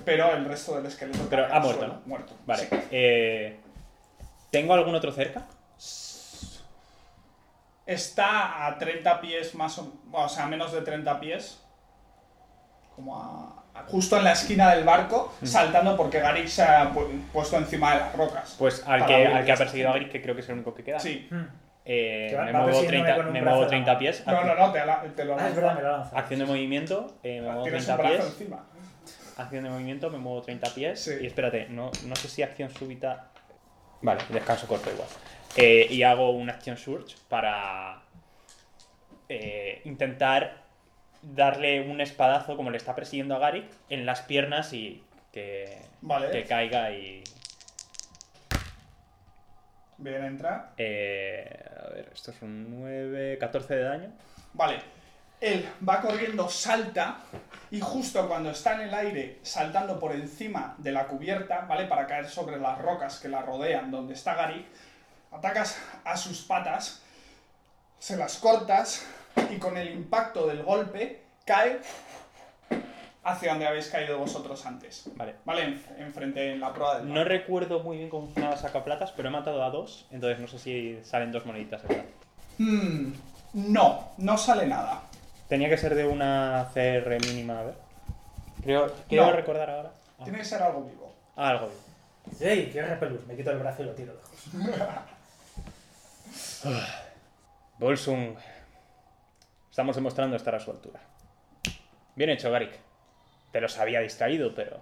pero 0.04 0.32
el 0.32 0.44
resto 0.44 0.76
del 0.76 0.86
esqueleto 0.86 1.26
Pero 1.30 1.46
ha 1.52 1.60
muerto, 1.60 1.78
suelo, 1.80 1.94
¿no? 1.94 2.00
Muerto. 2.06 2.32
Vale. 2.46 2.62
sí. 2.68 2.76
eh, 2.90 3.60
¿Tengo 4.50 4.74
algún 4.74 4.94
otro 4.94 5.12
cerca? 5.12 5.46
Está 7.84 8.66
a 8.66 8.78
30 8.78 9.20
pies 9.20 9.54
más 9.54 9.78
o, 9.78 9.92
o 10.12 10.28
sea, 10.28 10.44
a 10.44 10.48
menos 10.48 10.72
de 10.72 10.82
30 10.82 11.20
pies. 11.20 11.60
Como 12.94 13.16
a- 13.20 13.62
justo 13.88 14.16
en 14.16 14.24
la 14.24 14.32
esquina 14.32 14.74
del 14.74 14.84
barco, 14.84 15.34
saltando 15.42 15.96
porque 15.96 16.20
Garik 16.20 16.46
se 16.48 16.62
ha 16.62 16.92
pu- 16.92 17.22
puesto 17.32 17.56
encima 17.56 17.94
de 17.94 18.00
las 18.00 18.12
rocas. 18.16 18.56
Pues 18.58 18.82
al 18.86 19.06
que, 19.06 19.26
al 19.26 19.44
que 19.44 19.52
ha 19.52 19.56
perseguido 19.56 19.90
a. 19.90 19.94
Gris, 19.94 20.08
que 20.10 20.20
creo 20.22 20.34
que 20.34 20.40
es 20.40 20.48
el 20.48 20.54
único 20.56 20.74
que 20.74 20.82
queda. 20.84 20.98
Sí. 21.00 21.28
Hmm. 21.30 21.44
Eh, 21.88 22.36
me 22.44 22.52
muevo 22.52 22.66
persiguiéndome 22.66 23.02
30, 23.04 23.16
con 23.16 23.26
un 23.28 23.32
me 23.32 23.40
brazo 23.42 23.56
muevo 23.58 23.72
en 23.72 23.78
la 23.80 23.84
30 23.84 23.90
mano. 23.92 23.98
pies. 24.00 24.26
No, 24.26 24.44
no, 24.44 24.54
no, 24.56 24.72
te, 24.72 24.86
la- 24.86 25.00
te 25.02 25.24
lo 25.24 25.38
Ah, 25.38 25.48
es 25.48 25.54
verdad, 25.54 25.74
me 25.76 25.82
lo 25.82 25.92
lanzado. 25.92 26.16
Acción 26.18 26.40
de 26.40 26.46
movimiento, 26.46 27.16
eh, 27.22 27.40
me 27.40 27.46
muevo 27.46 27.62
Tienes 27.62 27.84
30 27.86 28.02
un 28.02 28.08
brazo 28.08 28.22
pies. 28.24 28.40
encima. 28.40 28.64
Acción 29.36 29.64
de 29.64 29.70
movimiento, 29.70 30.10
me 30.10 30.18
muevo 30.18 30.42
30 30.42 30.70
pies. 30.74 31.00
Sí. 31.04 31.12
Y 31.20 31.26
espérate, 31.26 31.66
no, 31.68 31.90
no 32.06 32.16
sé 32.16 32.28
si 32.28 32.42
acción 32.42 32.70
súbita. 32.70 33.28
Vale, 34.02 34.20
descanso 34.30 34.66
corto 34.66 34.90
igual. 34.90 35.08
Eh, 35.56 35.86
y 35.90 36.02
hago 36.02 36.30
una 36.30 36.54
acción 36.54 36.76
surge 36.76 37.14
para 37.28 38.02
eh, 39.28 39.80
intentar 39.84 40.65
darle 41.34 41.80
un 41.88 42.00
espadazo, 42.00 42.56
como 42.56 42.70
le 42.70 42.76
está 42.76 42.94
persiguiendo 42.94 43.34
a 43.34 43.38
Garik, 43.38 43.66
en 43.88 44.06
las 44.06 44.22
piernas 44.22 44.72
y 44.72 45.02
que, 45.32 45.82
Vale. 46.00 46.30
que 46.30 46.44
caiga 46.44 46.92
y. 46.92 47.24
Bien, 49.98 50.24
entra. 50.24 50.72
eh, 50.76 51.64
a 51.84 51.88
ver, 51.88 52.10
esto 52.12 52.30
es 52.30 52.42
un 52.42 52.80
9, 52.80 53.38
14 53.38 53.74
de 53.74 53.82
daño. 53.82 54.12
Vale. 54.52 54.80
Él 55.40 55.68
va 55.86 56.00
corriendo, 56.00 56.48
salta, 56.48 57.18
y 57.70 57.78
justo 57.80 58.26
cuando 58.26 58.50
está 58.50 58.74
en 58.74 58.88
el 58.88 58.94
aire, 58.94 59.38
saltando 59.42 59.98
por 59.98 60.12
encima 60.12 60.74
de 60.78 60.92
la 60.92 61.06
cubierta, 61.06 61.60
¿vale? 61.66 61.84
Para 61.86 62.06
caer 62.06 62.26
sobre 62.26 62.58
las 62.58 62.78
rocas 62.78 63.18
que 63.20 63.28
la 63.28 63.42
rodean, 63.42 63.90
donde 63.90 64.14
está 64.14 64.34
Garik, 64.34 64.64
atacas 65.30 65.78
a 66.04 66.16
sus 66.16 66.42
patas, 66.42 67.02
se 67.98 68.16
las 68.16 68.38
cortas, 68.38 69.06
y 69.50 69.58
con 69.58 69.76
el 69.76 69.90
impacto 69.90 70.46
del 70.46 70.62
golpe, 70.62 71.22
cae 71.44 71.80
hacia 73.24 73.50
donde 73.50 73.66
habéis 73.66 73.88
caído 73.88 74.18
vosotros 74.18 74.64
antes. 74.66 75.10
Vale. 75.16 75.34
¿Vale? 75.44 75.62
En- 75.64 75.84
Enfrente 75.98 76.52
en 76.52 76.60
la 76.60 76.72
proa 76.72 76.98
del 76.98 77.12
No 77.12 77.24
recuerdo 77.24 77.80
muy 77.80 77.96
bien 77.98 78.08
cómo 78.08 78.26
funcionaba 78.26 78.56
sacaplatas, 78.56 79.12
pero 79.12 79.28
he 79.28 79.32
matado 79.32 79.64
a 79.64 79.70
dos, 79.70 80.06
entonces 80.10 80.38
no 80.40 80.46
sé 80.48 80.58
si 80.58 80.98
salen 81.04 81.32
dos 81.32 81.44
moneditas 81.46 81.82
plata. 81.82 82.04
Hmm, 82.58 83.12
no, 83.54 84.10
no 84.18 84.38
sale 84.38 84.66
nada. 84.66 85.02
Tenía 85.48 85.68
que 85.68 85.76
ser 85.78 85.94
de 85.94 86.06
una 86.06 86.68
CR 86.72 87.18
mínima, 87.26 87.60
a 87.60 87.62
ver. 87.64 87.74
Creo, 88.62 88.92
quiero 89.08 89.26
No. 89.26 89.32
recordar 89.32 89.70
ahora. 89.70 89.90
Ah, 90.18 90.24
Tiene 90.24 90.38
que 90.38 90.44
ser 90.44 90.62
algo 90.62 90.82
vivo. 90.84 91.12
Ah, 91.36 91.50
algo 91.50 91.68
bien. 91.68 91.78
¡Ey! 92.40 92.70
¡Qué 92.72 92.82
repelús! 92.82 93.24
Me 93.26 93.36
quito 93.36 93.50
el 93.52 93.58
brazo 93.58 93.82
y 93.82 93.86
lo 93.86 93.92
tiro 93.92 94.12
lejos. 94.14 94.90
Bolsung. 97.78 98.34
Estamos 99.76 99.94
demostrando 99.94 100.36
estar 100.36 100.54
a 100.54 100.58
su 100.58 100.70
altura. 100.70 101.00
Bien 102.14 102.30
hecho, 102.30 102.50
Garik. 102.50 102.70
Te 103.52 103.60
los 103.60 103.76
había 103.78 104.00
distraído, 104.00 104.54
pero. 104.54 104.80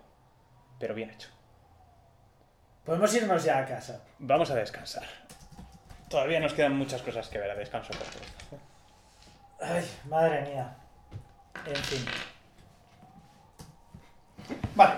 Pero 0.78 0.94
bien 0.94 1.10
hecho. 1.10 1.30
Podemos 2.84 3.12
irnos 3.12 3.42
ya 3.42 3.58
a 3.58 3.66
casa. 3.66 4.04
Vamos 4.20 4.52
a 4.52 4.54
descansar. 4.54 5.02
Todavía 6.08 6.38
nos 6.38 6.52
quedan 6.54 6.76
muchas 6.76 7.02
cosas 7.02 7.28
que 7.28 7.40
ver 7.40 7.50
a 7.50 7.56
descanso 7.56 7.90
corto. 7.92 8.62
Ay, 9.60 9.84
madre 10.08 10.42
mía. 10.42 10.76
En 11.66 11.74
fin. 11.74 12.04
Vale. 14.76 14.94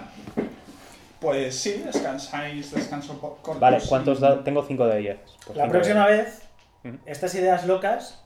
Pues 1.23 1.59
sí, 1.59 1.73
descansáis, 1.87 2.71
descanso 2.71 3.19
corto. 3.19 3.59
Vale, 3.59 3.79
¿cuántos 3.89 4.19
y- 4.19 4.21
dados? 4.21 4.45
Tengo 4.45 4.63
5 4.63 4.89
de 4.89 4.99
10. 4.99 5.21
Pues 5.47 5.57
La 5.57 5.71
próxima 5.71 6.07
de- 6.07 6.17
vez, 6.19 6.43
estas 7.07 7.35
ideas 7.35 7.65
locas 7.67 8.23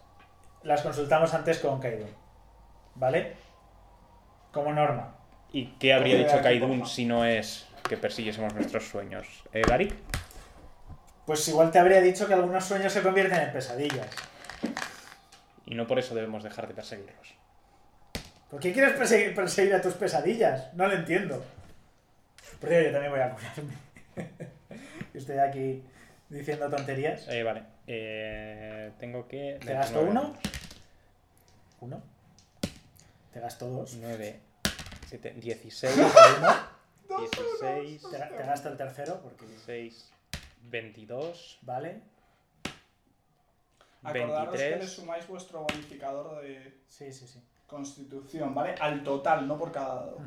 las 0.62 0.82
consultamos 0.82 1.32
antes 1.34 1.58
con 1.58 1.80
Kaidun. 1.80 2.10
¿Vale? 2.94 3.34
Como 4.52 4.72
norma. 4.72 5.16
¿Y 5.52 5.66
qué 5.78 5.92
habría 5.92 6.16
dicho 6.16 6.40
Kaidun 6.42 6.86
si 6.86 7.06
no 7.06 7.24
es 7.24 7.66
que 7.88 7.96
persiguiésemos 7.96 8.54
nuestros 8.54 8.88
sueños? 8.88 9.26
¿Eh, 9.52 9.62
Garik? 9.66 9.94
Pues 11.26 11.46
igual 11.48 11.70
te 11.70 11.78
habría 11.78 12.00
dicho 12.00 12.26
que 12.26 12.34
algunos 12.34 12.64
sueños 12.64 12.92
se 12.92 13.02
convierten 13.02 13.40
en 13.40 13.52
pesadillas. 13.52 14.08
Y 15.66 15.74
no 15.74 15.86
por 15.86 15.98
eso 15.98 16.14
debemos 16.14 16.42
dejar 16.42 16.66
de 16.66 16.74
perseguirlos. 16.74 17.34
¿Por 18.50 18.60
qué 18.60 18.72
quieres 18.72 18.94
perseguir, 18.94 19.34
perseguir 19.34 19.74
a 19.74 19.80
tus 19.80 19.94
pesadillas? 19.94 20.74
No 20.74 20.88
lo 20.88 20.94
entiendo. 20.94 21.44
Por 22.60 22.68
cierto, 22.68 22.88
yo 22.88 22.92
también 22.92 23.12
voy 23.12 23.20
a 23.20 23.30
curarme. 23.30 23.74
Estoy 25.14 25.38
aquí 25.38 25.84
diciendo 26.28 26.68
tonterías. 26.68 27.28
Eh, 27.28 27.42
vale. 27.44 27.62
Eh, 27.86 28.92
tengo 28.98 29.26
que. 29.26 29.58
¿Te 29.64 29.72
gasto 29.72 30.00
uno? 30.02 30.34
¿Uno? 31.80 32.02
Te 33.32 33.40
gasto 33.40 33.66
dos. 33.68 33.94
9, 34.00 34.40
7, 35.06 35.34
16, 35.36 35.96
Uno. 35.98 37.18
16, 37.20 38.02
Te, 38.10 38.18
te 38.18 38.42
gasto 38.44 38.68
el 38.68 38.76
tercero 38.76 39.20
porque... 39.22 39.46
16, 39.46 40.10
22, 40.62 41.58
¿Vale? 41.62 42.02
Acordaros 44.02 44.52
que 44.52 44.58
le 44.58 44.64
23. 44.70 44.92
sumáis 44.92 45.26
vuestro 45.28 45.62
bonificador 45.62 46.40
de 46.42 46.80
Sí, 46.88 47.12
sí, 47.12 47.26
sí. 47.28 47.42
constitución, 47.66 48.54
¿vale? 48.54 48.74
Al 48.80 49.02
total, 49.04 49.46
no 49.46 49.58
por 49.58 49.70
cada 49.72 49.94
dado. 50.06 50.18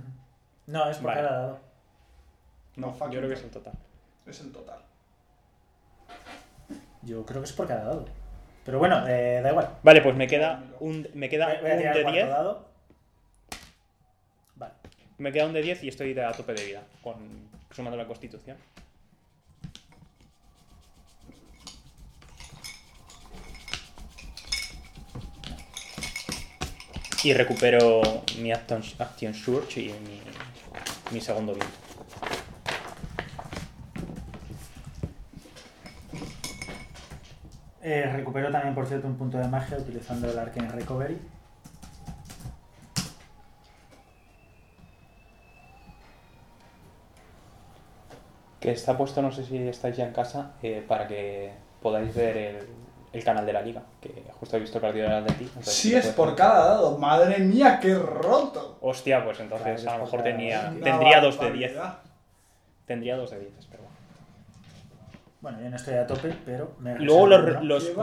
No, 0.67 0.89
es 0.89 0.97
por 0.97 1.07
Vale. 1.07 1.21
cada 1.21 1.37
dado. 1.41 1.59
No, 2.75 2.87
No, 2.87 3.11
yo 3.11 3.19
creo 3.19 3.27
que 3.29 3.35
es 3.35 3.43
el 3.43 3.51
total. 3.51 3.73
Es 4.25 4.39
el 4.41 4.51
total. 4.51 4.79
Yo 7.05 7.25
creo 7.25 7.41
que 7.41 7.45
es 7.47 7.53
por 7.53 7.67
cada 7.67 7.85
dado. 7.85 8.05
Pero 8.65 8.79
bueno, 8.79 9.05
eh, 9.07 9.41
da 9.43 9.49
igual. 9.49 9.69
Vale, 9.83 10.01
pues 10.01 10.15
me 10.15 10.27
queda 10.27 10.63
un, 10.79 11.07
me 11.13 11.29
queda 11.29 11.47
Voy 11.47 11.57
voy 11.61 11.71
un 11.71 11.77
de 11.77 11.83
el 11.83 12.01
cuarto 12.03 12.11
10. 12.11 12.29
dado. 12.29 12.65
Vale. 14.55 14.73
Me 15.17 15.31
queda 15.31 15.45
un 15.45 15.53
de 15.53 15.61
10 15.61 15.83
y 15.83 15.87
estoy 15.89 16.17
a 16.19 16.31
tope 16.31 16.53
de 16.53 16.65
vida, 16.65 16.83
con, 17.01 17.49
sumando 17.71 17.97
la 17.97 18.07
constitución. 18.07 18.57
Y 27.23 27.33
recupero 27.33 28.01
mi 28.39 28.51
Action, 28.51 28.83
action 28.99 29.33
Surge 29.33 29.79
y 29.79 29.93
mi, 29.93 30.21
mi 31.11 31.21
segundo 31.21 31.53
viento. 31.53 31.82
Eh, 37.83 38.09
recupero 38.13 38.49
también, 38.51 38.73
por 38.73 38.87
cierto, 38.87 39.07
un 39.07 39.17
punto 39.17 39.37
de 39.37 39.47
magia 39.47 39.77
utilizando 39.77 40.31
el 40.31 40.39
Arcane 40.39 40.69
Recovery. 40.69 41.19
Que 48.59 48.71
está 48.71 48.97
puesto, 48.97 49.21
no 49.21 49.31
sé 49.31 49.43
si 49.45 49.57
estáis 49.67 49.97
ya 49.97 50.05
en 50.05 50.13
casa, 50.13 50.53
eh, 50.63 50.83
para 50.87 51.05
que 51.07 51.51
podáis 51.81 52.15
ver 52.15 52.37
el, 52.37 52.57
el 53.11 53.23
canal 53.23 53.45
de 53.45 53.51
la 53.53 53.61
liga. 53.61 53.81
Que 54.01 54.23
justo 54.39 54.55
he 54.55 54.59
visto 54.61 54.77
el 54.77 54.81
partido 54.81 55.05
del 55.05 55.15
Atleti. 55.15 55.43
entonces 55.45 55.73
Sí 55.73 55.93
es 55.93 56.07
por 56.07 56.29
ver. 56.29 56.37
cada 56.37 56.65
dado. 56.69 56.97
Madre 56.97 57.39
mía, 57.39 57.79
qué 57.81 57.95
roto. 57.95 58.77
Hostia, 58.81 59.23
pues 59.25 59.39
entonces 59.41 59.81
Claro, 59.81 59.95
a 59.95 59.99
lo 59.99 60.05
mejor 60.05 60.23
tenía, 60.23 60.73
tendría 60.81 61.19
dos 61.19 61.35
de 61.37 61.43
barbaridad. 61.45 61.69
10. 62.03 62.13
Tendría 62.85 63.17
dos 63.17 63.31
de 63.31 63.39
10, 63.39 63.51
pero 63.69 63.82
bueno. 65.43 65.61
Yo 65.61 65.69
no 65.69 65.75
estoy 65.75 65.93
a 65.93 66.07
tope, 66.07 66.33
pero 66.43 66.71
me 66.79 66.93
Y 66.93 66.99
luego 67.05 67.27
los, 67.27 67.63
los, 67.63 67.93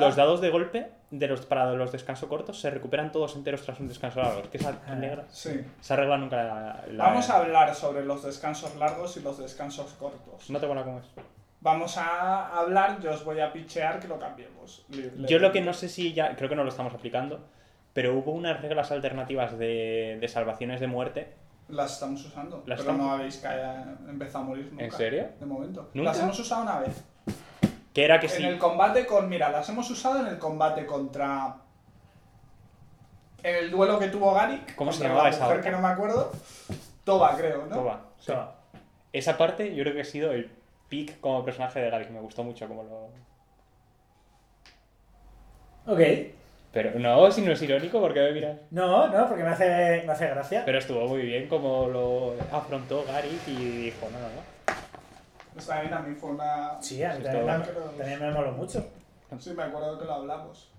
los 0.00 0.16
dados 0.16 0.40
de 0.40 0.50
golpe 0.50 0.90
de 1.12 1.28
los, 1.28 1.46
para 1.46 1.72
los 1.74 1.92
descansos 1.92 2.28
cortos 2.28 2.58
se 2.58 2.70
recuperan 2.70 3.12
todos 3.12 3.36
enteros 3.36 3.62
tras 3.62 3.78
un 3.78 3.86
descanso 3.86 4.20
largo. 4.20 4.40
Es 4.40 4.48
que 4.48 4.56
esa, 4.58 4.80
Ah. 4.88 4.94
negra- 4.96 5.26
Sí. 5.28 5.60
esa 5.80 5.94
regla 5.96 6.16
nunca 6.18 6.42
la, 6.42 6.84
la- 6.90 7.04
Vamos 7.04 7.30
a 7.30 7.36
hablar 7.36 7.74
sobre 7.74 8.04
los 8.04 8.24
descansos 8.24 8.74
largos 8.76 9.16
y 9.16 9.20
los 9.20 9.38
descansos 9.38 9.92
cortos. 9.92 10.50
No 10.50 10.58
tengo 10.58 10.74
la 10.74 10.82
cómo 10.82 10.98
es. 10.98 11.06
Vamos 11.60 11.96
a 11.96 12.58
hablar, 12.58 12.98
yo 13.00 13.12
os 13.12 13.24
voy 13.24 13.38
a 13.38 13.52
pichear 13.52 14.00
que 14.00 14.08
lo 14.08 14.18
cambiemos. 14.18 14.84
Yo 15.28 15.38
lo 15.38 15.52
que 15.52 15.60
no 15.60 15.72
sé 15.72 15.88
si 15.88 16.12
ya, 16.12 16.34
creo 16.34 16.48
que 16.48 16.56
no 16.56 16.64
lo 16.64 16.70
estamos 16.70 16.92
aplicando, 16.92 17.38
pero 17.92 18.14
hubo 18.16 18.32
unas 18.32 18.60
reglas 18.62 18.90
alternativas 18.90 19.56
de, 19.58 20.16
de 20.20 20.28
salvaciones 20.28 20.80
de 20.80 20.86
muerte. 20.88 21.34
Las 21.68 21.94
estamos 21.94 22.24
usando, 22.24 22.62
Las 22.66 22.80
pero 22.80 22.92
estamos- 22.92 23.06
no 23.06 23.12
habéis 23.12 23.42
empezado 24.08 24.44
a 24.44 24.48
morir 24.48 24.68
nunca. 24.70 24.84
¿En 24.84 24.92
serio? 24.92 25.28
De 25.40 25.46
momento. 25.46 25.90
¿Nunca? 25.94 26.10
Las 26.10 26.20
hemos 26.20 26.38
usado 26.38 26.62
una 26.62 26.80
vez. 26.80 27.02
Que 27.94 28.04
era 28.04 28.20
que 28.20 28.26
en 28.26 28.32
sí. 28.32 28.44
el 28.44 28.58
combate 28.58 29.06
con... 29.06 29.28
Mira, 29.28 29.50
las 29.50 29.68
hemos 29.68 29.88
usado 29.90 30.20
en 30.20 30.26
el 30.26 30.38
combate 30.38 30.86
contra... 30.86 31.56
En 33.42 33.56
el 33.56 33.70
duelo 33.70 33.98
que 33.98 34.08
tuvo 34.08 34.32
Gary. 34.34 34.64
¿Cómo 34.76 34.92
se 34.92 35.02
llamaba 35.02 35.24
la 35.24 35.30
esa 35.30 35.44
mujer 35.44 35.58
otra? 35.58 35.70
que 35.70 35.76
no 35.76 35.82
me 35.82 35.88
acuerdo. 35.88 36.32
Toba, 37.04 37.36
creo, 37.36 37.66
¿no? 37.66 37.74
Toba, 37.74 38.00
sí. 38.18 38.26
Toma. 38.32 38.52
Esa 39.12 39.36
parte 39.36 39.74
yo 39.74 39.82
creo 39.82 39.94
que 39.94 40.02
ha 40.02 40.04
sido 40.04 40.32
el 40.32 40.50
pick 40.88 41.20
como 41.20 41.44
personaje 41.44 41.80
de 41.80 41.90
Gary, 41.90 42.06
que 42.06 42.12
me 42.12 42.20
gustó 42.20 42.44
mucho 42.44 42.66
como 42.68 42.84
lo... 42.84 43.10
Ok. 45.92 46.00
Pero 46.72 46.98
no, 46.98 47.30
si 47.30 47.42
no 47.42 47.52
es 47.52 47.60
irónico, 47.60 48.00
porque 48.00 48.20
me 48.20 48.32
miras. 48.32 48.56
No, 48.70 49.08
no, 49.08 49.28
porque 49.28 49.44
me 49.44 49.50
hace, 49.50 50.02
me 50.06 50.12
hace 50.12 50.28
gracia. 50.28 50.62
Pero 50.64 50.78
estuvo 50.78 51.06
muy 51.06 51.22
bien 51.22 51.46
como 51.46 51.86
lo 51.88 52.34
afrontó 52.50 53.04
Gary 53.04 53.38
y 53.46 53.84
dijo, 53.84 54.08
no, 54.10 54.18
no, 54.18 54.28
no. 54.28 55.58
Esta 55.58 55.82
bien 55.82 55.92
a 55.92 56.00
mí 56.00 56.14
fue 56.14 56.30
una... 56.30 56.80
Sí, 56.80 57.04
a 57.04 57.12
mí 57.12 57.22
también, 57.22 57.44
me, 57.46 57.98
también 57.98 58.20
me 58.20 58.30
moló 58.30 58.52
mucho. 58.52 58.86
Sí, 59.38 59.52
me 59.54 59.64
acuerdo 59.64 59.98
que 59.98 60.06
lo 60.06 60.14
hablamos. 60.14 60.70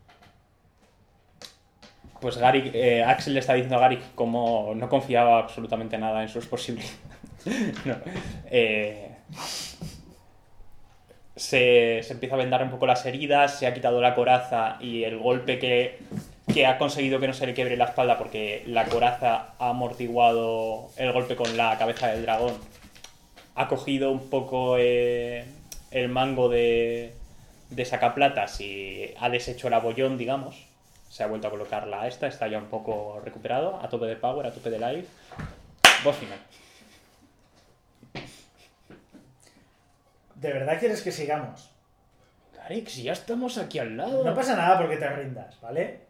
Pues 2.20 2.38
Gary, 2.38 2.72
eh, 2.74 3.03
Axel 3.03 3.34
le 3.34 3.41
está 3.41 3.53
diciendo 3.53 3.78
a 3.78 3.82
Gary 3.82 4.02
como 4.15 4.74
no 4.76 4.90
confiaba 4.90 5.40
absolutamente 5.40 5.98
nada 5.98 6.24
en 6.24 6.30
sus 6.30 6.48
posibilidades. 6.48 6.98
No. 7.84 7.98
Eh, 8.45 9.18
se, 11.35 12.01
se 12.03 12.14
empieza 12.14 12.35
a 12.35 12.38
vendar 12.38 12.64
un 12.64 12.69
poco 12.69 12.85
las 12.85 13.05
heridas, 13.05 13.57
se 13.57 13.68
ha 13.68 13.73
quitado 13.73 14.01
la 14.01 14.15
coraza 14.15 14.77
y 14.80 15.03
el 15.03 15.18
golpe 15.18 15.60
que, 15.60 15.99
que 16.53 16.65
ha 16.65 16.77
conseguido 16.77 17.19
que 17.19 17.27
no 17.27 17.34
se 17.34 17.47
le 17.47 17.53
quiebre 17.53 17.77
la 17.77 17.85
espalda 17.85 18.18
porque 18.18 18.64
la 18.68 18.85
coraza 18.85 19.53
ha 19.60 19.69
amortiguado 19.69 20.89
el 20.97 21.11
golpe 21.11 21.35
con 21.35 21.57
la 21.57 21.77
cabeza 21.77 22.07
del 22.07 22.23
dragón. 22.23 22.53
Ha 23.55 23.68
cogido 23.68 24.11
un 24.11 24.30
poco 24.30 24.77
eh, 24.80 25.45
el 25.91 26.10
mango 26.10 26.49
de, 26.49 27.14
de 27.69 27.85
sacaplatas 27.85 28.61
y 28.61 29.14
ha 29.19 29.30
deshecho 29.30 29.68
el 29.68 29.73
abollón, 29.73 30.18
digamos. 30.18 30.65
Se 31.10 31.23
ha 31.23 31.27
vuelto 31.27 31.47
a 31.47 31.51
colocar 31.51 31.88
la 31.88 32.07
esta, 32.07 32.26
está 32.26 32.47
ya 32.47 32.57
un 32.57 32.65
poco 32.65 33.22
recuperado, 33.23 33.80
a 33.84 33.89
tope 33.89 34.07
de 34.07 34.15
power, 34.15 34.47
a 34.47 34.51
tope 34.51 34.72
de 34.72 34.80
life. 34.80 35.07
Voz 36.03 36.15
final. 36.15 36.39
¿De 40.44 40.52
verdad 40.52 40.78
quieres 40.78 41.02
que 41.02 41.11
sigamos? 41.11 41.72
Garix, 42.57 42.98
ya 43.02 43.14
estamos 43.14 43.57
aquí 43.57 43.80
al 43.80 43.95
lado. 43.98 44.24
No 44.26 44.36
pasa 44.36 44.56
nada 44.57 44.78
porque 44.78 44.98
te 44.98 45.07
rindas, 45.10 45.60
¿vale? 45.61 46.02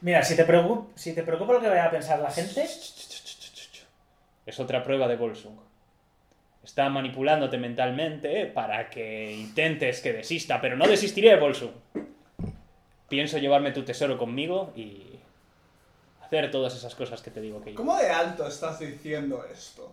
Mira, 0.00 0.22
si 0.22 0.36
te, 0.36 0.46
preocup- 0.46 0.88
si 0.94 1.14
te 1.14 1.24
preocupa 1.24 1.52
lo 1.54 1.60
que 1.60 1.68
vaya 1.68 1.86
a 1.86 1.90
pensar 1.90 2.20
la 2.20 2.30
gente, 2.30 2.64
Es 4.46 4.58
otra 4.60 4.82
prueba 4.82 5.06
de 5.08 5.16
Volsung. 5.16 5.56
Está 6.64 6.88
manipulándote 6.88 7.58
mentalmente 7.58 8.46
para 8.46 8.88
que 8.88 9.32
intentes 9.32 10.00
que 10.00 10.12
desista, 10.12 10.60
pero 10.60 10.76
no 10.76 10.86
desistiré, 10.86 11.36
Volsung. 11.36 11.72
Pienso 13.08 13.38
llevarme 13.38 13.72
tu 13.72 13.84
tesoro 13.84 14.16
conmigo 14.16 14.72
y 14.76 15.18
hacer 16.24 16.50
todas 16.52 16.74
esas 16.76 16.94
cosas 16.94 17.20
que 17.20 17.30
te 17.32 17.40
digo 17.40 17.60
que 17.62 17.74
¿Cómo 17.74 17.96
de 17.96 18.08
alto 18.08 18.46
estás 18.46 18.78
diciendo 18.78 19.44
esto? 19.52 19.92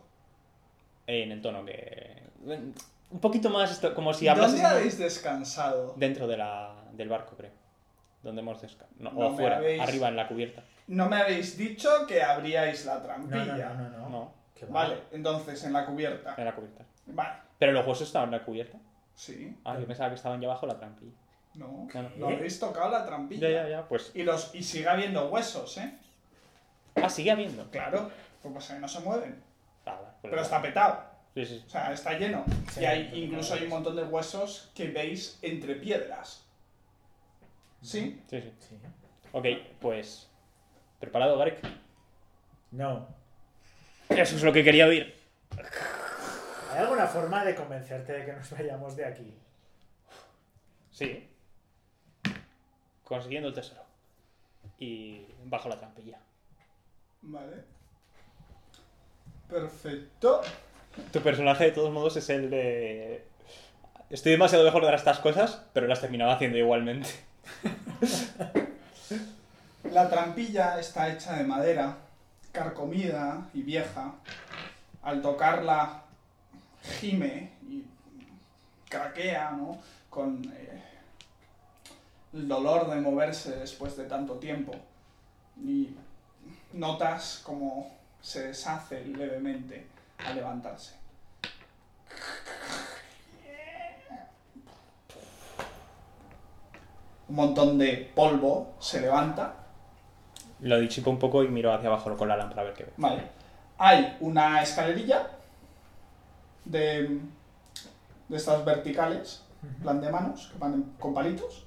En 1.10 1.32
el 1.32 1.42
tono 1.42 1.66
que 1.66 2.24
un 3.12 3.20
poquito 3.20 3.50
más 3.50 3.72
esto, 3.72 3.94
como 3.96 4.14
si 4.14 4.28
hablas 4.28 4.52
¿Dónde 4.52 4.66
habéis 4.68 4.98
descansado? 5.00 5.94
dentro 5.98 6.28
de 6.28 6.38
la, 6.38 6.76
del 6.94 7.10
barco, 7.10 7.36
creo. 7.36 7.52
Donde 8.22 8.42
hemos 8.42 8.62
descansado. 8.62 8.92
No, 9.00 9.12
No 9.12 9.20
o 9.20 9.30
me 9.30 9.34
afuera, 9.36 9.58
habéis- 9.58 9.82
arriba 9.82 10.08
en 10.10 10.16
la 10.16 10.28
cubierta. 10.28 10.64
No 10.88 11.08
me 11.10 11.18
habéis 11.18 11.58
dicho 11.58 11.90
que 12.08 12.22
abríais 12.22 12.86
la 12.86 13.02
trampilla. 13.02 13.70
no, 13.74 13.90
no, 13.90 13.90
no, 14.00 14.10
no. 14.10 14.34
Vale, 14.70 14.98
entonces 15.12 15.64
en 15.64 15.74
la 15.74 15.86
cubierta. 15.86 16.36
en 16.38 16.46
la 16.46 16.54
cubierta. 16.54 16.84
Vale, 17.08 17.34
Pero 17.58 17.72
los 17.72 17.88
huesos 17.88 18.08
estaban 18.08 18.32
en 18.34 18.40
la 18.40 18.46
cubierta. 18.46 18.78
sí. 19.16 19.56
Ah, 19.64 19.78
yo 19.80 19.86
pensaba 19.88 20.10
que 20.10 20.16
estaban 20.16 20.40
ya 20.42 20.48
abajo 20.48 20.68
la 20.68 20.78
trampilla. 20.78 21.14
No, 21.56 21.88
No, 21.94 22.10
no. 22.18 22.28
habéis 22.28 22.60
tocado 22.60 22.92
la 22.92 23.06
trampilla. 23.06 23.50
Ya, 23.50 23.64
ya, 23.64 23.70
ya, 23.70 23.88
pues. 23.88 24.12
Y, 24.14 24.24
los, 24.24 24.54
y 24.54 24.62
sigue 24.64 24.88
habiendo 24.88 25.30
huesos, 25.30 25.78
¿eh? 25.78 25.94
Ah, 26.96 27.10
sigue 27.10 27.32
habiendo. 27.32 27.70
Claro, 27.72 28.12
pues 28.42 28.54
pasa 28.54 28.76
que 28.76 28.80
no 28.82 28.88
se 28.88 29.00
mueven. 29.00 29.42
Pero 30.22 30.42
está 30.42 30.62
petado. 30.62 31.04
Sí, 31.34 31.46
sí. 31.46 31.64
O 31.66 31.70
sea, 31.70 31.94
está 31.94 32.18
lleno. 32.18 32.44
Sí, 32.72 32.82
y 32.82 32.86
hay, 32.86 33.24
incluso 33.24 33.54
hay 33.54 33.64
un 33.64 33.70
montón 33.70 33.96
de 33.96 34.04
huesos 34.04 34.72
que 34.76 34.90
veis 34.90 35.40
entre 35.42 35.76
piedras. 35.76 36.46
¿Sí? 37.82 38.22
sí, 38.30 38.42
sí. 38.42 38.54
Sí. 38.60 38.76
Ok, 39.32 39.46
pues. 39.80 40.30
¿Preparado, 41.00 41.38
Garek? 41.38 41.62
No. 42.72 43.08
Eso 44.10 44.36
es 44.36 44.44
lo 44.44 44.52
que 44.52 44.64
quería 44.64 44.88
oír. 44.88 45.16
¿Hay 46.72 46.80
alguna 46.80 47.08
forma 47.08 47.46
de 47.46 47.56
convencerte 47.56 48.14
de 48.14 48.26
que 48.26 48.34
nos 48.34 48.52
vayamos 48.52 48.96
de 48.96 49.06
aquí? 49.06 49.38
Sí. 50.92 51.30
Consiguiendo 53.04 53.50
el 53.50 53.56
tesoro. 53.56 53.84
Y 54.78 55.26
bajo 55.46 55.70
la 55.70 55.78
trampilla. 55.78 56.20
Vale. 57.22 57.79
Perfecto. 59.50 60.42
Tu 61.12 61.22
personaje, 61.22 61.66
de 61.66 61.72
todos 61.72 61.92
modos, 61.92 62.16
es 62.18 62.30
el 62.30 62.50
de. 62.50 63.26
Estoy 64.10 64.34
demasiado 64.34 64.64
mejor 64.64 64.86
de 64.86 64.96
estas 64.96 65.20
cosas, 65.20 65.64
pero 65.74 65.88
las 65.88 66.02
terminaba 66.02 66.34
haciendo 66.34 66.58
igualmente. 66.58 67.10
La 69.92 70.10
trampilla 70.10 70.80
está 70.80 71.12
hecha 71.12 71.34
de 71.34 71.44
madera, 71.44 71.98
carcomida 72.52 73.50
y 73.54 73.64
vieja. 73.64 74.14
Al 75.02 75.22
tocarla, 75.22 76.04
gime 77.00 77.52
y 77.68 77.84
craquea, 78.88 79.52
¿no? 79.52 79.80
Con 80.10 80.44
eh, 80.54 80.84
el 82.34 82.48
dolor 82.48 82.90
de 82.90 83.02
moverse 83.02 83.56
después 83.56 83.98
de 83.98 84.06
tanto 84.06 84.36
tiempo. 84.36 84.74
Y 85.58 85.90
notas 86.74 87.42
como 87.44 87.99
se 88.22 88.48
deshace 88.48 89.06
levemente 89.06 89.88
al 90.26 90.36
levantarse. 90.36 90.96
Un 97.28 97.36
montón 97.36 97.78
de 97.78 98.12
polvo 98.16 98.74
se 98.80 99.02
levanta 99.02 99.54
Lo 100.62 100.80
disipo 100.80 101.12
un 101.12 101.20
poco 101.20 101.44
y 101.44 101.48
miro 101.48 101.72
hacia 101.72 101.88
abajo 101.88 102.18
con 102.18 102.28
la 102.28 102.36
lámpara 102.36 102.62
a 102.62 102.66
ver 102.66 102.74
qué 102.74 102.84
ve. 102.86 102.94
Vale. 102.98 103.22
Hay 103.78 104.18
una 104.20 104.62
escalerilla 104.62 105.28
de, 106.66 107.20
de 108.28 108.38
estas 108.38 108.66
verticales, 108.66 109.44
plan 109.82 110.02
de 110.02 110.12
manos, 110.12 110.50
que 110.52 110.58
van 110.58 110.96
con 111.00 111.14
palitos. 111.14 111.66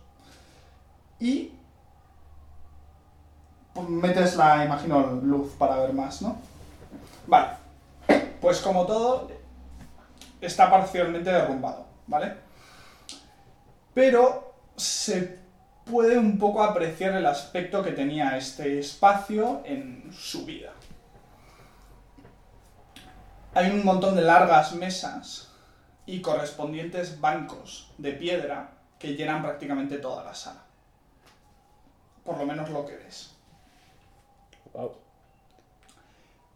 Y 1.20 1.52
metes 3.88 4.36
la, 4.36 4.64
imagino, 4.64 5.20
luz 5.22 5.52
para 5.58 5.76
ver 5.76 5.92
más, 5.92 6.22
¿no? 6.22 6.36
Vale. 7.26 7.48
Pues 8.40 8.60
como 8.60 8.86
todo, 8.86 9.30
está 10.40 10.70
parcialmente 10.70 11.30
derrumbado, 11.30 11.86
¿vale? 12.06 12.34
Pero 13.94 14.54
se 14.76 15.38
puede 15.84 16.18
un 16.18 16.38
poco 16.38 16.62
apreciar 16.62 17.14
el 17.14 17.26
aspecto 17.26 17.82
que 17.82 17.92
tenía 17.92 18.36
este 18.36 18.78
espacio 18.78 19.62
en 19.64 20.10
su 20.12 20.44
vida. 20.44 20.72
Hay 23.54 23.70
un 23.70 23.84
montón 23.84 24.16
de 24.16 24.22
largas 24.22 24.72
mesas 24.74 25.50
y 26.06 26.20
correspondientes 26.20 27.20
bancos 27.20 27.92
de 27.98 28.12
piedra 28.12 28.70
que 28.98 29.14
llenan 29.14 29.42
prácticamente 29.42 29.98
toda 29.98 30.24
la 30.24 30.34
sala. 30.34 30.62
Por 32.24 32.38
lo 32.38 32.46
menos 32.46 32.70
lo 32.70 32.86
que 32.86 32.96
ves. 32.96 33.31
Wow. 34.72 34.92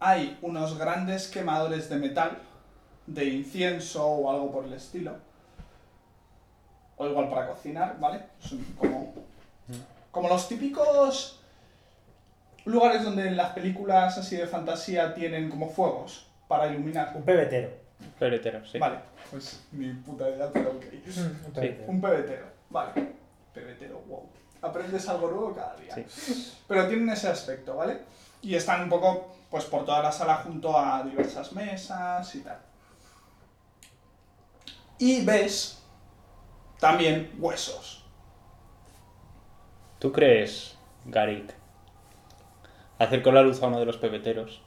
Hay 0.01 0.39
unos 0.43 0.79
grandes 0.79 1.29
quemadores 1.29 1.89
de 1.89 1.97
metal 1.97 2.39
de 3.07 3.25
incienso 3.25 4.07
o 4.07 4.31
algo 4.31 4.51
por 4.53 4.65
el 4.65 4.73
estilo. 4.73 5.17
O 6.97 7.07
igual 7.07 7.29
para 7.29 7.49
cocinar, 7.49 7.99
¿vale? 8.01 8.23
Son 8.39 8.63
como, 8.79 9.15
como 10.11 10.29
los 10.29 10.49
típicos 10.49 11.41
lugares 12.65 13.05
donde 13.05 13.29
en 13.29 13.37
las 13.37 13.53
películas 13.53 14.19
así 14.19 14.37
de 14.37 14.47
fantasía 14.47 15.15
tienen 15.15 15.49
como 15.51 15.69
fuegos 15.69 16.27
para 16.49 16.69
iluminar. 16.69 17.13
Un 17.15 17.23
pebetero. 17.23 17.87
Peletero, 18.19 18.65
sí. 18.67 18.79
Vale, 18.79 18.99
pues 19.31 19.65
ni 19.73 19.93
puta 19.93 20.29
idea, 20.29 20.51
pero 20.53 20.71
ok. 20.71 20.85
Un 21.47 21.53
pebetero. 21.53 21.91
Un 21.91 22.01
pebetero, 22.01 22.47
vale. 22.71 22.93
Pebetero, 23.55 24.01
wow. 24.07 24.29
Aprendes 24.62 25.09
algo 25.09 25.28
nuevo 25.28 25.55
cada 25.55 25.77
día. 25.77 25.95
Sí. 25.95 26.55
Pero 26.66 26.89
tienen 26.89 27.09
ese 27.11 27.28
aspecto, 27.28 27.77
¿vale? 27.77 28.01
Y 28.43 28.55
están 28.55 28.83
un 28.83 28.89
poco, 28.89 29.35
pues, 29.51 29.65
por 29.65 29.85
toda 29.85 30.03
la 30.03 30.12
sala 30.12 30.37
junto 30.37 30.78
a 30.78 31.03
diversas 31.03 31.53
mesas 31.53 32.35
y 32.35 32.41
tal. 32.41 32.59
Y 34.99 35.24
ves 35.24 35.83
también 36.78 37.35
huesos. 37.39 38.05
¿Tú 39.99 40.12
crees, 40.12 40.77
Garik, 41.05 41.55
acerco 42.99 43.33
la 43.33 43.43
luz 43.43 43.62
a 43.62 43.66
uno 43.66 43.78
de 43.78 43.87
los 43.87 43.97
pebeteros? 43.97 44.62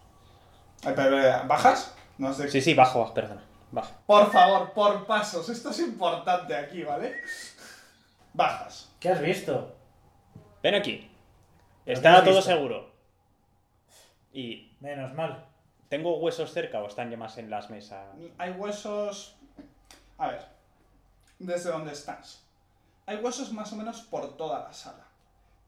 Eh, 0.84 0.96
eh, 0.98 1.42
¿Bajas? 1.48 1.94
No 2.18 2.34
sé. 2.34 2.50
Sí, 2.50 2.62
sí, 2.62 2.74
bajo, 2.74 3.14
perdona. 3.14 3.44
Bajo. 3.72 3.92
Por 4.06 4.32
favor, 4.32 4.72
por 4.72 5.06
pasos. 5.06 5.48
Esto 5.50 5.70
es 5.70 5.80
importante 5.80 6.56
aquí, 6.56 6.84
¿vale? 6.84 7.22
Bajas. 8.34 8.90
¿Qué 9.00 9.10
has 9.10 9.22
visto? 9.22 9.76
Ven 10.62 10.76
aquí. 10.76 11.10
¿Pero 11.86 11.98
Está 11.98 12.24
todo 12.24 12.36
visto? 12.36 12.42
seguro. 12.42 12.92
Y 14.34 14.70
Menos 14.80 15.14
mal. 15.14 15.46
¿Tengo 15.90 16.18
huesos 16.20 16.54
cerca 16.54 16.80
o 16.82 16.88
están 16.88 17.10
ya 17.10 17.18
más 17.18 17.38
en 17.38 17.50
las 17.50 17.70
mesas? 17.70 18.06
Hay 18.38 18.52
huesos... 18.52 19.36
A 20.18 20.28
ver. 20.28 20.46
Desde 21.40 21.72
donde 21.72 21.92
estás. 21.94 22.46
Hay 23.06 23.18
huesos 23.18 23.52
más 23.52 23.74
o 23.74 23.76
menos 23.76 24.02
por 24.02 24.38
toda 24.38 24.60
la 24.60 24.74
sala. 24.74 25.06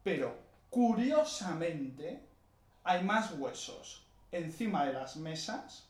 Pero, 0.04 0.38
curiosamente, 0.70 2.22
hay 2.84 3.04
más 3.04 3.32
huesos 3.34 4.06
encima 4.32 4.86
de 4.86 4.94
las 4.94 5.18
mesas. 5.18 5.90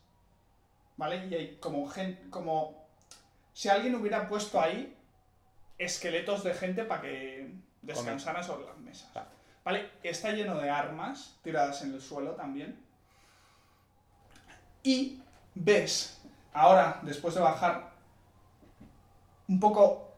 ¿Vale? 0.98 1.28
Y 1.28 1.36
hay 1.36 1.58
como 1.58 1.88
gente... 1.88 2.30
Como... 2.30 2.88
Si 3.54 3.68
alguien 3.70 3.96
hubiera 3.96 4.28
puesto 4.28 4.62
ahí 4.62 4.96
esqueletos 5.78 6.44
de 6.44 6.54
gente 6.54 6.86
para 6.86 7.02
que 7.02 7.54
descansaran 7.82 8.44
sobre 8.44 8.66
las 8.66 8.78
mesas. 8.78 9.10
Vale. 9.14 9.28
¿Vale? 9.64 9.92
Está 10.04 10.32
lleno 10.32 10.60
de 10.60 10.70
armas 10.70 11.36
tiradas 11.44 11.82
en 11.84 11.94
el 11.94 12.02
suelo 12.02 12.32
también. 12.32 12.80
Y 14.84 15.22
ves, 15.54 16.20
ahora, 16.54 17.00
después 17.04 17.36
de 17.36 17.42
bajar 17.42 17.92
un 19.48 19.60
poco 19.60 20.12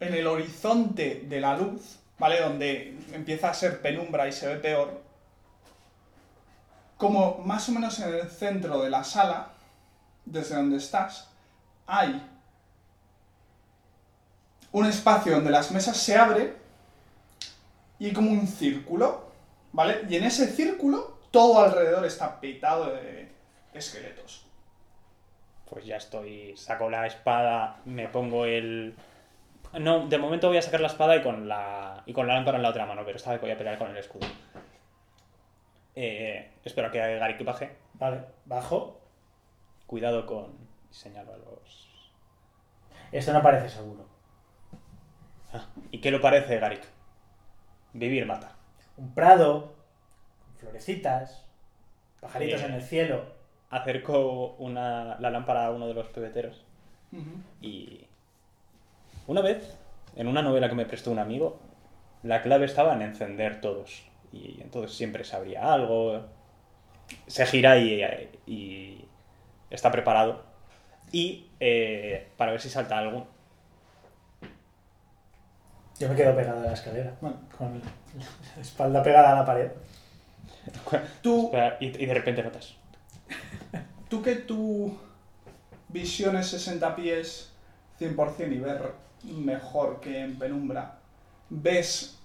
en 0.00 0.14
el 0.14 0.26
horizonte 0.26 1.24
de 1.28 1.40
la 1.40 1.56
luz, 1.56 1.98
¿vale? 2.18 2.40
Donde 2.40 2.98
empieza 3.12 3.50
a 3.50 3.54
ser 3.54 3.80
penumbra 3.80 4.26
y 4.26 4.32
se 4.32 4.48
ve 4.48 4.56
peor, 4.56 5.00
como 6.96 7.38
más 7.38 7.68
o 7.68 7.72
menos 7.72 7.98
en 8.00 8.14
el 8.14 8.30
centro 8.30 8.82
de 8.82 8.90
la 8.90 9.04
sala, 9.04 9.50
desde 10.24 10.56
donde 10.56 10.78
estás, 10.78 11.28
hay 11.86 12.28
un 14.72 14.86
espacio 14.86 15.34
donde 15.34 15.50
las 15.50 15.70
mesas 15.70 15.96
se 15.96 16.16
abren 16.16 16.61
y 18.02 18.06
hay 18.06 18.12
como 18.12 18.32
un 18.32 18.48
círculo, 18.48 19.30
¿vale? 19.70 20.00
Y 20.08 20.16
en 20.16 20.24
ese 20.24 20.48
círculo 20.48 21.18
todo 21.30 21.60
alrededor 21.60 22.04
está 22.04 22.40
petado 22.40 22.92
de 22.92 23.28
esqueletos. 23.74 24.44
Pues 25.70 25.86
ya 25.86 25.98
estoy. 25.98 26.56
Saco 26.56 26.90
la 26.90 27.06
espada, 27.06 27.80
me 27.84 28.08
pongo 28.08 28.44
el. 28.44 28.96
No, 29.78 30.08
de 30.08 30.18
momento 30.18 30.48
voy 30.48 30.56
a 30.56 30.62
sacar 30.62 30.80
la 30.80 30.88
espada 30.88 31.14
y 31.14 31.22
con 31.22 31.46
la. 31.46 32.02
y 32.04 32.12
con 32.12 32.26
la 32.26 32.34
lámpara 32.34 32.56
en 32.56 32.64
la 32.64 32.70
otra 32.70 32.86
mano, 32.86 33.02
pero 33.04 33.18
esta 33.18 33.30
vez 33.30 33.40
voy 33.40 33.52
a 33.52 33.56
pelear 33.56 33.78
con 33.78 33.92
el 33.92 33.96
escudo. 33.96 34.26
Eh, 35.94 36.54
espero 36.64 36.90
que 36.90 36.98
Garik 36.98 37.44
baje. 37.44 37.76
Vale, 37.94 38.22
bajo. 38.46 39.00
Cuidado 39.86 40.26
con. 40.26 40.56
señalo 40.90 41.34
a 41.34 41.36
los. 41.36 41.88
Esto 43.12 43.32
no 43.32 43.40
parece 43.42 43.68
seguro. 43.68 44.08
Ah, 45.52 45.68
¿Y 45.92 46.00
qué 46.00 46.10
le 46.10 46.18
parece, 46.18 46.58
Garik? 46.58 46.91
Vivir 47.92 48.26
mata. 48.26 48.52
Un 48.96 49.12
prado, 49.14 49.74
florecitas, 50.56 51.44
pajaritos 52.20 52.60
Bien. 52.60 52.72
en 52.72 52.76
el 52.78 52.82
cielo. 52.82 53.24
Acerco 53.70 54.54
una, 54.58 55.18
la 55.18 55.30
lámpara 55.30 55.66
a 55.66 55.70
uno 55.70 55.86
de 55.86 55.94
los 55.94 56.06
pebeteros. 56.08 56.64
Y 57.60 58.06
una 59.26 59.42
vez, 59.42 59.76
en 60.16 60.26
una 60.26 60.42
novela 60.42 60.68
que 60.68 60.74
me 60.74 60.86
prestó 60.86 61.10
un 61.10 61.18
amigo, 61.18 61.58
la 62.22 62.42
clave 62.42 62.66
estaba 62.66 62.94
en 62.94 63.02
encender 63.02 63.60
todos. 63.60 64.02
Y 64.32 64.60
entonces 64.62 64.96
siempre 64.96 65.24
se 65.24 65.36
abría 65.36 65.72
algo. 65.72 66.22
Se 67.26 67.44
gira 67.46 67.76
y, 67.78 68.02
y 68.46 69.04
está 69.70 69.90
preparado. 69.90 70.42
Y 71.12 71.46
eh, 71.60 72.28
para 72.36 72.52
ver 72.52 72.60
si 72.60 72.70
salta 72.70 72.98
algo. 72.98 73.26
Yo 76.02 76.08
me 76.08 76.16
quedo 76.16 76.34
pegado 76.34 76.60
a 76.60 76.64
la 76.64 76.72
escalera, 76.72 77.12
Bueno, 77.20 77.36
con 77.56 77.80
la 78.56 78.60
espalda 78.60 79.02
pegada 79.04 79.32
a 79.32 79.34
la 79.36 79.44
pared. 79.44 79.70
tú, 81.22 81.44
Espera, 81.46 81.76
Y, 81.80 82.02
y 82.02 82.06
de 82.06 82.14
repente 82.14 82.42
notas. 82.42 82.74
tú 84.08 84.20
que 84.20 84.34
tu 84.34 84.98
visión 85.88 86.36
es 86.36 86.48
60 86.48 86.96
pies 86.96 87.52
100% 88.00 88.52
y 88.52 88.58
ver 88.58 88.92
mejor 89.22 90.00
que 90.00 90.18
en 90.22 90.36
penumbra, 90.38 90.96
ves, 91.50 92.18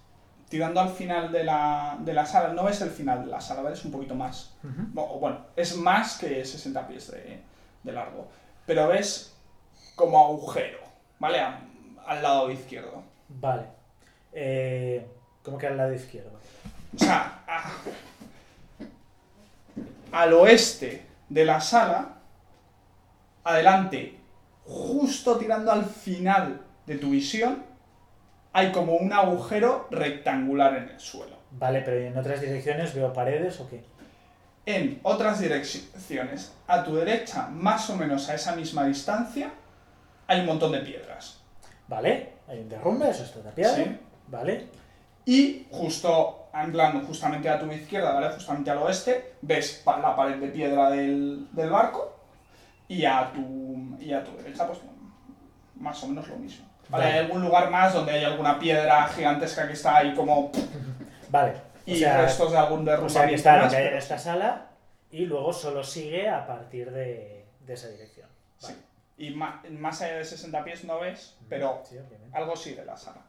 tirando 0.49 0.79
al 0.81 0.89
final 0.89 1.31
de 1.31 1.43
la, 1.43 1.97
de 1.99 2.13
la 2.13 2.25
sala, 2.25 2.53
no 2.53 2.63
ves 2.63 2.81
el 2.81 2.89
final 2.89 3.25
de 3.25 3.29
la 3.31 3.39
sala, 3.41 3.61
ves 3.61 3.85
un 3.85 3.91
poquito 3.91 4.15
más. 4.15 4.55
Bueno, 4.63 5.41
es 5.55 5.77
más 5.77 6.17
que 6.17 6.43
60 6.43 6.87
pies 6.87 7.11
de, 7.11 7.41
de 7.83 7.91
largo. 7.91 8.27
Pero 8.65 8.87
ves 8.87 9.35
como 9.95 10.17
agujero, 10.25 10.79
¿vale? 11.19 11.39
A- 11.41 11.61
al 12.07 12.23
lado 12.23 12.49
izquierdo. 12.49 13.03
Vale. 13.29 13.63
Eh, 14.33 15.05
¿Cómo 15.43 15.57
que 15.57 15.67
al 15.67 15.77
lado 15.77 15.93
izquierdo? 15.93 16.39
O 16.95 16.99
sea, 16.99 17.43
a- 17.47 17.71
al 20.11 20.33
oeste 20.33 21.05
de 21.29 21.45
la 21.45 21.59
sala, 21.59 22.15
adelante, 23.43 24.17
justo 24.65 25.37
tirando 25.37 25.71
al 25.71 25.85
final 25.85 26.61
de 26.85 26.97
tu 26.97 27.11
visión, 27.11 27.63
hay 28.53 28.71
como 28.71 28.93
un 28.95 29.11
agujero 29.13 29.87
rectangular 29.91 30.75
en 30.75 30.89
el 30.89 30.99
suelo. 30.99 31.35
Vale, 31.51 31.81
pero 31.81 31.99
¿y 32.01 32.05
en 32.07 32.17
otras 32.17 32.41
direcciones 32.41 32.93
veo 32.93 33.13
paredes 33.13 33.59
o 33.59 33.69
qué? 33.69 33.83
En 34.65 34.99
otras 35.03 35.39
direcciones, 35.39 36.53
a 36.67 36.83
tu 36.83 36.95
derecha, 36.95 37.47
más 37.47 37.89
o 37.89 37.95
menos 37.95 38.27
a 38.29 38.35
esa 38.35 38.55
misma 38.55 38.85
distancia, 38.85 39.51
hay 40.27 40.41
un 40.41 40.45
montón 40.45 40.73
de 40.73 40.79
piedras. 40.79 41.39
Vale, 41.87 42.33
hay 42.47 42.59
un 42.59 42.69
derrumbe, 42.69 43.09
eso 43.09 43.23
está 43.23 43.41
tapiado. 43.41 43.75
Sí. 43.75 43.99
Vale. 44.27 44.67
Y 45.25 45.67
justo, 45.71 46.49
en 46.53 46.71
plan, 46.71 47.05
justamente 47.05 47.49
a 47.49 47.59
tu 47.59 47.69
izquierda, 47.71 48.13
¿vale? 48.13 48.29
Justamente 48.29 48.71
al 48.71 48.77
oeste, 48.77 49.33
ves 49.41 49.83
la 49.85 50.15
pared 50.15 50.37
de 50.37 50.47
piedra 50.47 50.89
del, 50.89 51.47
del 51.51 51.69
barco 51.69 52.15
y 52.87 53.03
a, 53.03 53.31
tu, 53.33 53.97
y 53.99 54.13
a 54.13 54.23
tu 54.23 54.35
derecha, 54.37 54.65
pues 54.65 54.79
más 55.75 56.01
o 56.03 56.07
menos 56.07 56.27
lo 56.29 56.37
mismo. 56.37 56.65
¿Vale? 56.89 57.05
Hay 57.05 57.19
algún 57.19 57.41
lugar 57.41 57.69
más 57.69 57.93
donde 57.93 58.13
hay 58.13 58.23
alguna 58.23 58.57
piedra 58.57 59.05
gigantesca 59.09 59.67
que 59.67 59.73
está 59.73 59.97
ahí 59.97 60.13
como... 60.15 60.51
Vale. 61.29 61.51
O 61.51 61.91
y 61.91 61.97
sea, 61.97 62.21
restos 62.21 62.51
de 62.51 62.57
algún 62.57 62.81
o 62.81 62.83
derrumbamiento 62.85 63.43
sea, 63.43 63.59
que 63.59 63.65
está 63.67 63.81
en 63.81 63.97
esta 63.97 64.17
sala 64.17 64.67
y 65.11 65.25
luego 65.25 65.53
solo 65.53 65.83
sigue 65.83 66.29
a 66.29 66.45
partir 66.45 66.91
de, 66.91 67.45
de 67.65 67.73
esa 67.73 67.89
dirección. 67.89 68.27
Sí. 69.17 69.23
Y 69.23 69.31
más 69.31 70.01
allá 70.01 70.17
de 70.17 70.25
60 70.25 70.63
pies 70.63 70.83
no 70.85 70.99
ves, 70.99 71.37
pero 71.49 71.81
Sí, 71.83 71.97
algo 72.31 72.55
sigue 72.55 72.85
la 72.85 72.95
sala. 72.95 73.21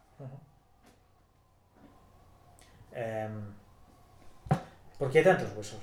Em, 2.92 3.54
¿Por 4.98 5.10
qué 5.10 5.18
hay 5.18 5.24
tantos 5.24 5.52
huesos? 5.56 5.80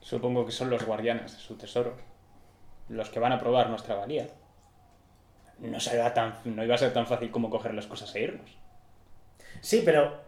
Supongo 0.00 0.44
que 0.46 0.52
son 0.52 0.70
los 0.70 0.84
guardianes 0.84 1.32
de 1.32 1.38
su 1.38 1.56
tesoro. 1.56 1.96
Los 2.88 3.10
que 3.10 3.18
van 3.18 3.32
a 3.32 3.40
probar 3.40 3.68
nuestra 3.70 3.96
valía. 3.96 4.28
No, 5.58 5.80
será 5.80 6.12
tan, 6.14 6.36
no 6.44 6.62
iba 6.62 6.74
a 6.74 6.78
ser 6.78 6.92
tan 6.92 7.06
fácil 7.06 7.30
como 7.30 7.50
coger 7.50 7.74
las 7.74 7.86
cosas 7.86 8.14
e 8.14 8.20
irnos. 8.20 8.56
Sí, 9.60 9.82
pero. 9.84 10.20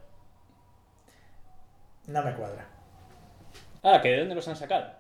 No 2.06 2.22
me 2.22 2.34
cuadra. 2.34 2.66
Ah, 3.82 4.00
¿que 4.02 4.08
de 4.08 4.18
dónde 4.20 4.34
los 4.34 4.48
han 4.48 4.56
sacado? 4.56 4.97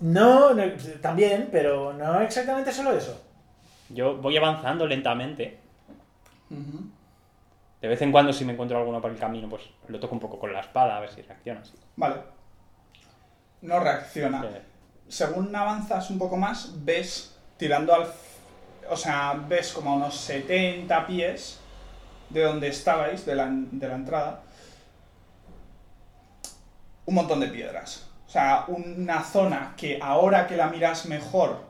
No, 0.00 0.54
no, 0.54 0.62
también, 1.00 1.48
pero 1.50 1.92
no 1.92 2.20
exactamente 2.20 2.72
solo 2.72 2.92
eso. 2.92 3.20
Yo 3.88 4.16
voy 4.16 4.36
avanzando 4.36 4.86
lentamente. 4.86 5.58
De 7.80 7.88
vez 7.88 8.00
en 8.02 8.12
cuando, 8.12 8.32
si 8.32 8.44
me 8.44 8.52
encuentro 8.52 8.78
alguno 8.78 9.00
por 9.00 9.10
el 9.10 9.18
camino, 9.18 9.48
pues 9.48 9.62
lo 9.88 9.98
toco 9.98 10.14
un 10.14 10.20
poco 10.20 10.38
con 10.38 10.52
la 10.52 10.60
espada 10.60 10.96
a 10.96 11.00
ver 11.00 11.10
si 11.10 11.22
reacciona. 11.22 11.62
Vale. 11.96 12.16
no 13.62 13.80
reacciona. 13.80 14.44
Según 15.08 15.54
avanzas 15.54 16.10
un 16.10 16.18
poco 16.18 16.36
más, 16.36 16.84
ves 16.84 17.36
tirando 17.56 17.94
al... 17.94 18.06
O 18.90 18.96
sea, 18.96 19.34
ves 19.48 19.72
como 19.72 19.90
a 19.90 19.94
unos 19.96 20.16
70 20.16 21.06
pies 21.06 21.60
de 22.30 22.42
donde 22.42 22.68
estabais, 22.68 23.24
de 23.26 23.34
la, 23.34 23.48
de 23.50 23.88
la 23.88 23.94
entrada, 23.94 24.42
un 27.06 27.14
montón 27.14 27.40
de 27.40 27.48
piedras. 27.48 28.07
O 28.28 28.30
sea, 28.30 28.66
una 28.68 29.22
zona 29.22 29.72
que 29.74 29.98
ahora 30.02 30.46
que 30.46 30.54
la 30.54 30.68
miras 30.68 31.06
mejor 31.06 31.62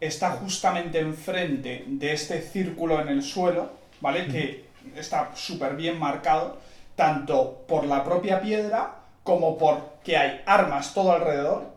está 0.00 0.30
justamente 0.30 0.98
enfrente 0.98 1.84
de 1.86 2.14
este 2.14 2.40
círculo 2.40 3.02
en 3.02 3.08
el 3.08 3.22
suelo, 3.22 3.70
¿vale? 4.00 4.26
Que 4.26 4.70
está 4.96 5.36
súper 5.36 5.76
bien 5.76 5.98
marcado, 5.98 6.58
tanto 6.96 7.66
por 7.68 7.84
la 7.84 8.02
propia 8.02 8.40
piedra 8.40 8.96
como 9.24 9.58
por 9.58 9.98
que 10.02 10.16
hay 10.16 10.42
armas 10.46 10.94
todo 10.94 11.12
alrededor 11.12 11.70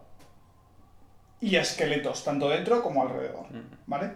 y 1.42 1.58
esqueletos, 1.58 2.24
tanto 2.24 2.48
dentro 2.48 2.82
como 2.82 3.02
alrededor, 3.02 3.46
¿vale? 3.88 4.12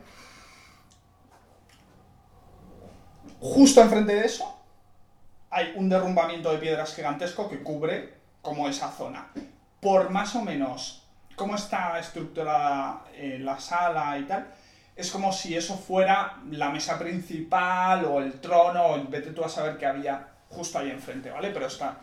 Justo 3.42 3.82
enfrente 3.82 4.16
de 4.16 4.26
eso 4.26 4.58
hay 5.50 5.74
un 5.76 5.90
derrumbamiento 5.90 6.50
de 6.50 6.60
piedras 6.60 6.96
gigantesco 6.96 7.50
que 7.50 7.62
cubre 7.62 8.14
como 8.42 8.70
esa 8.70 8.90
zona. 8.90 9.28
Por 9.82 10.10
más 10.10 10.36
o 10.36 10.44
menos 10.44 11.06
cómo 11.36 11.56
está 11.56 12.00
estructurada 12.00 13.04
eh, 13.14 13.38
la 13.42 13.60
sala 13.60 14.18
y 14.18 14.24
tal, 14.24 14.48
es 14.96 15.12
como 15.12 15.34
si 15.34 15.56
eso 15.56 15.76
fuera 15.76 16.38
la 16.52 16.70
mesa 16.70 17.00
principal 17.00 18.06
o 18.06 18.20
el 18.20 18.40
trono, 18.40 18.86
o 18.86 19.04
vete 19.08 19.32
tú 19.32 19.44
a 19.44 19.50
saber 19.50 19.78
qué 19.78 19.86
había 19.86 20.28
justo 20.50 20.78
ahí 20.80 20.92
enfrente, 20.92 21.32
¿vale? 21.32 21.50
Pero 21.52 21.66
está 21.66 21.98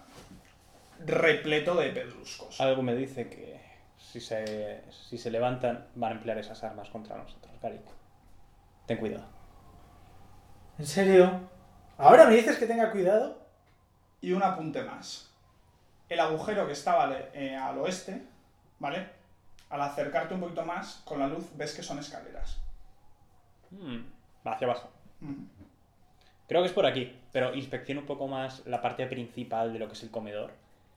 repleto 1.06 1.74
de 1.76 1.90
pedruscos. 1.90 2.60
Algo 2.60 2.82
me 2.82 2.94
dice 2.94 3.28
que 3.28 3.60
si 3.96 4.20
se, 4.20 4.82
si 4.90 5.18
se 5.18 5.30
levantan 5.30 5.86
van 5.94 6.12
a 6.12 6.14
emplear 6.16 6.38
esas 6.38 6.64
armas 6.64 6.88
contra 6.88 7.16
nosotros, 7.16 7.54
Garik. 7.62 7.82
Ten 8.86 8.98
cuidado. 8.98 9.26
¿En 10.78 10.86
serio? 10.86 11.48
¿Ahora 11.98 12.26
me 12.26 12.34
dices 12.34 12.56
que 12.56 12.66
tenga 12.66 12.90
cuidado? 12.90 13.46
Y 14.20 14.32
un 14.32 14.42
apunte 14.42 14.82
más. 14.82 15.27
El 16.08 16.20
agujero 16.20 16.66
que 16.66 16.72
estaba 16.72 17.04
al, 17.04 17.28
eh, 17.34 17.54
al 17.56 17.78
oeste, 17.78 18.22
¿vale? 18.78 19.06
Al 19.70 19.82
acercarte 19.82 20.34
un 20.34 20.40
poquito 20.40 20.64
más, 20.64 21.02
con 21.04 21.18
la 21.18 21.26
luz 21.26 21.46
ves 21.56 21.74
que 21.74 21.82
son 21.82 21.98
escaleras. 21.98 22.58
Hmm, 23.70 23.98
Va 24.46 24.52
hacia 24.52 24.66
abajo. 24.66 24.88
Mm. 25.20 25.44
Creo 26.48 26.62
que 26.62 26.68
es 26.68 26.72
por 26.72 26.86
aquí, 26.86 27.14
pero 27.32 27.54
inspecciona 27.54 28.00
un 28.00 28.06
poco 28.06 28.26
más 28.26 28.64
la 28.66 28.80
parte 28.80 29.06
principal 29.06 29.72
de 29.72 29.78
lo 29.78 29.86
que 29.86 29.92
es 29.92 30.02
el 30.02 30.10
comedor. 30.10 30.52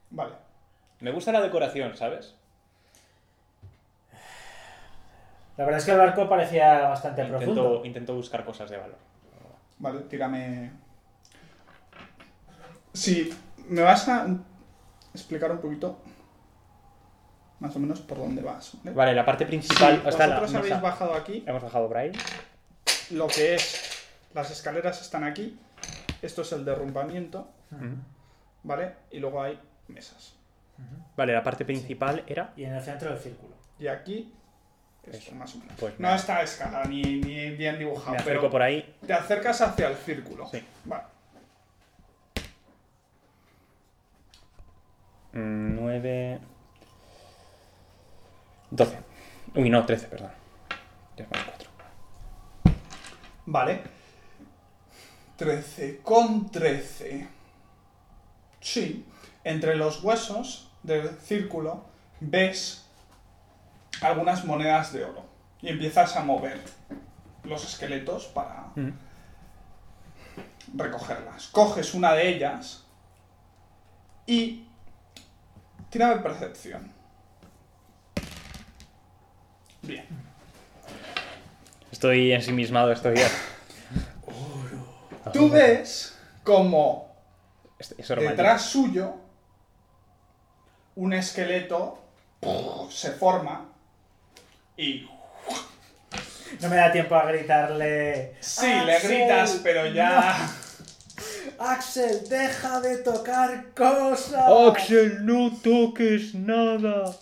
Vale. 0.09 0.35
Me 1.01 1.11
gusta 1.11 1.33
la 1.33 1.41
decoración, 1.41 1.97
¿sabes? 1.97 2.35
La 5.57 5.65
verdad 5.65 5.79
es 5.79 5.85
que 5.85 5.91
el 5.91 5.97
barco 5.97 6.29
parecía 6.29 6.87
bastante 6.87 7.21
Intento, 7.23 7.37
profundo. 7.45 7.85
intento 7.85 8.15
buscar 8.15 8.45
cosas 8.45 8.69
de 8.69 8.77
valor. 8.77 8.97
Vale, 9.79 9.99
tírame. 10.01 10.71
Si 12.93 13.33
me 13.67 13.81
vas 13.81 14.07
a 14.07 14.27
explicar 15.13 15.51
un 15.51 15.59
poquito 15.59 15.99
más 17.59 17.75
o 17.75 17.79
menos 17.79 17.99
por 18.01 18.17
dónde 18.17 18.41
vas. 18.41 18.71
¿vale? 18.83 18.95
Vale, 18.95 19.13
la 19.13 19.25
parte 19.25 19.45
principal. 19.45 20.01
está 20.07 20.27
la 20.27 20.39
vosotros 20.39 20.55
habéis 20.55 20.81
bajado 20.81 21.13
aquí, 21.13 21.43
Hemos 21.45 21.61
bajado 21.61 21.87
por 21.87 21.97
ahí. 21.97 22.11
lo 23.11 23.27
que 23.27 23.55
es. 23.55 23.89
Las 24.33 24.49
escaleras 24.49 25.01
están 25.01 25.23
aquí. 25.23 25.59
Esto 26.21 26.41
es 26.43 26.51
el 26.53 26.63
derrumbamiento. 26.65 27.49
¿vale? 28.63 28.93
Y 29.11 29.19
luego 29.19 29.41
hay 29.41 29.59
mesas. 29.87 30.35
Vale, 31.15 31.33
la 31.33 31.43
parte 31.43 31.65
principal 31.65 32.23
era. 32.25 32.53
Y 32.55 32.63
en 32.63 32.73
el 32.73 32.81
centro 32.81 33.09
del 33.11 33.19
círculo. 33.19 33.53
Y 33.79 33.87
aquí. 33.87 34.33
Esto, 35.03 35.33
más 35.35 35.53
o 35.55 35.57
menos. 35.59 35.73
Pues 35.79 35.99
no 35.99 36.09
me- 36.09 36.15
está 36.15 36.37
a 36.37 36.41
escala 36.43 36.83
ni, 36.85 37.01
ni 37.01 37.49
bien 37.51 37.77
dibujado. 37.79 38.11
Me 38.11 38.17
pero 38.23 38.39
acerco 38.39 38.49
por 38.51 38.61
ahí. 38.61 38.95
Te 39.05 39.13
acercas 39.13 39.59
hacia 39.61 39.87
el 39.89 39.95
círculo. 39.95 40.47
Sí. 40.47 40.63
Vale. 40.85 41.03
9. 45.33 46.39
12. 48.71 48.99
Uy, 49.55 49.69
no, 49.69 49.85
13, 49.85 50.07
perdón. 50.07 50.31
Ya 51.17 51.27
más 51.31 51.43
4. 51.43 51.69
Vale. 53.45 53.83
13 55.37 56.01
con 56.03 56.49
13. 56.49 57.27
Sí. 58.59 59.05
Entre 59.43 59.75
los 59.75 60.03
huesos 60.03 60.71
del 60.83 61.09
círculo 61.19 61.85
ves 62.19 62.85
algunas 64.01 64.45
monedas 64.45 64.93
de 64.93 65.03
oro. 65.05 65.25
Y 65.61 65.69
empiezas 65.69 66.15
a 66.15 66.23
mover 66.23 66.59
los 67.43 67.63
esqueletos 67.63 68.25
para 68.27 68.71
recogerlas. 70.73 71.47
Coges 71.47 71.93
una 71.93 72.13
de 72.13 72.29
ellas 72.29 72.85
y 74.25 74.67
tírame 75.91 76.15
percepción. 76.21 76.91
Bien. 79.83 80.05
Estoy 81.91 82.31
ensimismado 82.31 82.91
estos 82.91 83.13
días. 83.13 83.31
Tú 85.33 85.49
ves 85.49 86.17
como 86.43 87.15
Es, 87.77 87.91
es 87.97 88.09
romántico. 88.09 88.31
detrás 88.31 88.61
suyo 88.63 89.15
un 90.95 91.13
esqueleto 91.13 91.99
se 92.89 93.11
forma 93.11 93.69
y 94.77 95.07
No 96.59 96.69
me 96.69 96.75
da 96.75 96.91
tiempo 96.91 97.15
a 97.15 97.25
gritarle. 97.25 98.35
sí, 98.41 98.67
le 98.67 98.95
"Axel, 98.95 99.09
gritas, 99.11 99.59
pero 99.63 99.85
ya 99.87 100.37
no. 100.37 100.60
Axel, 101.59 102.27
deja 102.29 102.81
de 102.81 102.97
tocar 102.97 103.73
cosas. 103.75 104.43
Axel, 104.69 105.25
no 105.25 105.51
toques 105.61 106.33
nada. 106.33 107.15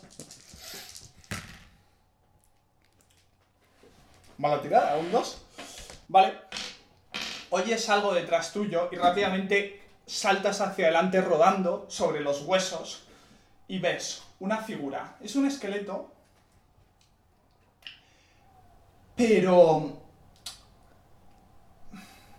mala 4.40 4.62
tirada, 4.62 4.98
un 4.98 5.12
2. 5.12 5.38
Vale. 6.08 6.34
Oyes 7.52 7.90
algo 7.90 8.14
detrás 8.14 8.52
tuyo 8.52 8.90
y 8.92 8.96
rápidamente 8.96 9.82
saltas 10.06 10.62
hacia 10.62 10.86
adelante 10.86 11.22
rodando 11.22 11.86
sobre 11.90 12.22
los 12.22 12.42
huesos 12.42 13.04
y 13.68 13.80
ves 13.80 14.24
una 14.40 14.58
figura. 14.58 15.18
Es 15.22 15.36
un 15.36 15.46
esqueleto, 15.46 16.12
pero 19.16 19.99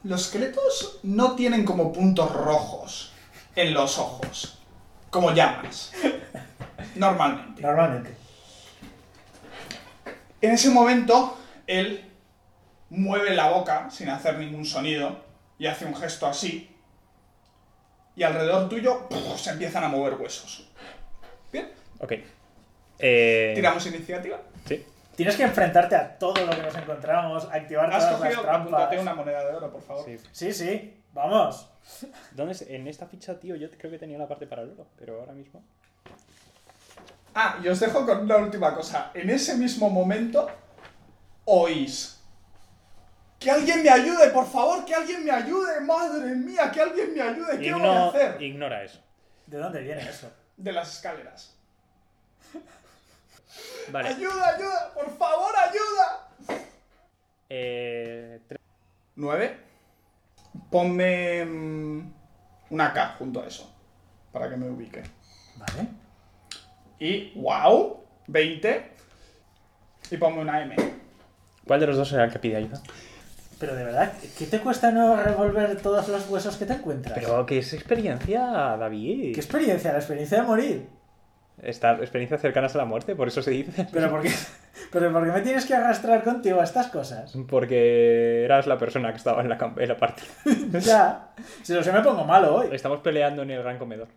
los 0.04 0.26
esqueletos 0.26 1.00
no 1.02 1.34
tienen 1.34 1.64
como 1.64 1.92
puntos 1.92 2.32
rojos 2.32 3.12
en 3.56 3.74
los 3.74 3.98
ojos, 3.98 4.58
como 5.10 5.32
llamas, 5.32 5.92
normalmente. 6.94 7.62
Normalmente. 7.62 8.16
En 10.40 10.52
ese 10.52 10.70
momento, 10.70 11.36
él 11.66 12.04
mueve 12.88 13.34
la 13.34 13.50
boca 13.50 13.90
sin 13.90 14.08
hacer 14.08 14.38
ningún 14.38 14.64
sonido 14.64 15.22
y 15.58 15.66
hace 15.66 15.84
un 15.84 15.94
gesto 15.94 16.26
así. 16.26 16.74
Y 18.16 18.22
alrededor 18.22 18.68
tuyo 18.68 19.08
¡puf! 19.08 19.40
se 19.40 19.50
empiezan 19.50 19.84
a 19.84 19.88
mover 19.88 20.14
huesos. 20.14 20.66
Bien, 21.52 21.70
Ok. 21.98 22.12
Eh, 22.98 23.52
tiramos 23.54 23.86
iniciativa. 23.86 24.40
Sí. 24.66 24.84
Tienes 25.20 25.36
que 25.36 25.42
enfrentarte 25.42 25.96
a 25.96 26.18
todo 26.18 26.46
lo 26.46 26.50
que 26.50 26.62
nos 26.62 26.74
encontramos, 26.74 27.44
activar 27.52 27.92
Has 27.92 28.08
todas 28.10 28.32
las 28.32 28.42
trampas. 28.42 28.98
una 28.98 29.14
moneda 29.14 29.44
de 29.44 29.54
oro, 29.54 29.70
por 29.70 29.82
favor. 29.82 30.04
sí. 30.04 30.16
Sí, 30.32 30.52
sí, 30.54 31.02
vamos. 31.12 31.68
¿Dónde 32.32 32.52
es? 32.52 32.62
En 32.62 32.86
esta 32.86 33.06
ficha, 33.06 33.38
tío, 33.38 33.54
yo 33.54 33.70
creo 33.70 33.90
que 33.90 33.98
tenía 33.98 34.16
la 34.16 34.26
parte 34.26 34.46
para 34.46 34.62
el 34.62 34.70
oro, 34.70 34.86
pero 34.98 35.20
ahora 35.20 35.32
mismo. 35.32 35.62
Ah, 37.34 37.58
y 37.62 37.68
os 37.68 37.78
dejo 37.80 38.06
con 38.06 38.20
una 38.20 38.36
última 38.38 38.74
cosa. 38.74 39.10
En 39.12 39.28
ese 39.28 39.56
mismo 39.56 39.90
momento, 39.90 40.48
oís. 41.44 42.18
¡Que 43.38 43.50
alguien 43.50 43.82
me 43.82 43.90
ayude, 43.90 44.30
por 44.30 44.46
favor! 44.46 44.84
¡Que 44.86 44.94
alguien 44.94 45.22
me 45.24 45.30
ayude! 45.30 45.80
¡Madre 45.80 46.34
mía! 46.34 46.70
¡Que 46.72 46.80
alguien 46.80 47.12
me 47.14 47.20
ayude! 47.20 47.58
¿Qué 47.58 47.72
voy 47.74 47.82
a 47.82 47.84
Igno- 47.86 48.08
hacer? 48.08 48.42
Ignora 48.42 48.84
eso. 48.84 49.00
¿De 49.46 49.58
dónde 49.58 49.82
viene 49.82 50.02
eso? 50.02 50.30
De 50.56 50.72
las 50.72 50.94
escaleras. 50.94 51.56
Vale. 53.90 54.08
¡Ayuda, 54.10 54.54
ayuda! 54.54 54.92
¡Por 54.94 55.10
favor, 55.16 55.52
ayuda! 55.56 56.64
Eh, 57.48 58.40
tre- 58.48 58.58
9. 59.16 59.56
Ponme 60.70 61.44
mm, 61.44 62.12
una 62.70 62.92
K 62.92 63.16
junto 63.18 63.42
a 63.42 63.46
eso. 63.46 63.72
Para 64.32 64.48
que 64.48 64.56
me 64.56 64.68
ubique. 64.70 65.02
Vale. 65.56 65.88
Y, 66.98 67.32
wow, 67.40 68.04
20. 68.28 68.92
Y 70.10 70.16
ponme 70.16 70.40
una 70.40 70.62
M. 70.62 70.76
¿Cuál 71.66 71.80
de 71.80 71.86
los 71.86 71.96
dos 71.96 72.12
era 72.12 72.24
el 72.24 72.32
que 72.32 72.38
pide 72.38 72.56
ayuda? 72.56 72.80
Pero 73.58 73.74
de 73.74 73.84
verdad, 73.84 74.12
¿qué 74.38 74.46
te 74.46 74.58
cuesta 74.60 74.90
no 74.90 75.16
revolver 75.16 75.80
todos 75.82 76.08
los 76.08 76.28
huesos 76.30 76.56
que 76.56 76.64
te 76.66 76.72
encuentras? 76.74 77.18
Pero 77.18 77.44
que 77.44 77.58
es 77.58 77.72
experiencia, 77.74 78.40
David. 78.78 79.34
¿Qué 79.34 79.40
experiencia? 79.40 79.92
La 79.92 79.98
experiencia 79.98 80.38
de 80.40 80.46
morir. 80.46 80.88
Está 81.62 81.92
experiencias 81.96 82.40
cercanas 82.40 82.74
a 82.74 82.78
la 82.78 82.84
muerte, 82.84 83.14
por 83.14 83.28
eso 83.28 83.42
se 83.42 83.50
dice. 83.50 83.86
¿Pero 83.92 84.10
por 84.10 84.22
qué, 84.22 84.30
pero 84.90 85.12
¿por 85.12 85.24
qué 85.24 85.32
me 85.32 85.40
tienes 85.42 85.66
que 85.66 85.74
arrastrar 85.74 86.22
contigo 86.24 86.60
a 86.60 86.64
estas 86.64 86.88
cosas? 86.88 87.32
Porque 87.48 88.44
eras 88.44 88.66
la 88.66 88.78
persona 88.78 89.10
que 89.10 89.18
estaba 89.18 89.42
en 89.42 89.48
la, 89.48 89.72
en 89.76 89.88
la 89.88 89.96
partida. 89.96 90.28
Ya, 90.80 91.28
si 91.62 91.72
no 91.74 91.82
se 91.82 91.92
me 91.92 92.00
pongo 92.00 92.24
malo 92.24 92.56
hoy. 92.56 92.68
Estamos 92.72 93.00
peleando 93.00 93.42
en 93.42 93.50
el 93.50 93.62
gran 93.62 93.78
comedor. 93.78 94.08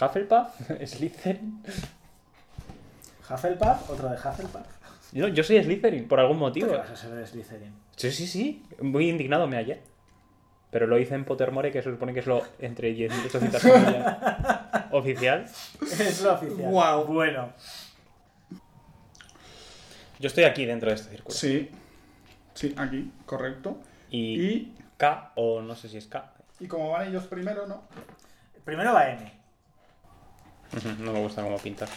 Hufflepuff, 0.00 0.48
Slytherin. 0.86 1.62
Hufflepuff, 3.28 3.90
otro 3.90 4.08
de 4.08 4.16
Hufflepuff. 4.16 4.66
Yo, 5.12 5.28
yo 5.28 5.42
soy 5.44 5.62
Slytherin, 5.62 6.08
por 6.08 6.20
algún 6.20 6.38
motivo. 6.38 6.68
¿Por 6.68 6.76
qué 6.76 6.82
vas 6.82 6.90
a 6.90 6.96
ser 6.96 7.10
de 7.10 7.26
Slytherin? 7.26 7.72
Sí, 7.96 8.10
sí, 8.10 8.26
sí. 8.26 8.62
Muy 8.80 9.08
indignado 9.10 9.46
me 9.46 9.56
hallé. 9.56 9.80
Pero 10.72 10.86
lo 10.88 10.98
hice 10.98 11.14
en 11.14 11.24
Pottermore, 11.24 11.70
que 11.70 11.82
se 11.82 11.90
supone 11.90 12.12
que 12.14 12.20
es 12.20 12.26
lo 12.26 12.42
entre 12.58 12.92
10 12.92 13.12
y 13.12 13.26
800 13.26 13.62
comillas 13.62 14.16
oficial. 14.90 15.44
Es 15.82 16.22
lo 16.22 16.32
oficial. 16.34 16.70
Guau. 16.70 17.04
Bueno, 17.04 17.52
Yo 20.18 20.26
estoy 20.28 20.44
aquí 20.44 20.64
dentro 20.64 20.88
de 20.88 20.96
este 20.96 21.10
círculo. 21.10 21.34
Sí. 21.34 21.70
Sí, 22.54 22.74
aquí, 22.78 23.12
correcto. 23.26 23.78
Y, 24.10 24.40
Y, 24.42 24.74
K, 24.96 25.32
o 25.36 25.60
no 25.62 25.74
sé 25.76 25.88
si 25.88 25.98
es 25.98 26.06
K. 26.06 26.32
y 26.60 26.66
como 26.66 26.90
van 26.90 27.08
ellos 27.08 27.24
primero, 27.24 27.66
¿no? 27.66 27.82
primero 28.64 28.92
va 28.94 29.08
M. 29.10 29.32
No 31.00 31.12
me 31.12 31.20
gusta 31.20 31.42
cómo 31.42 31.58
pintar. 31.58 31.88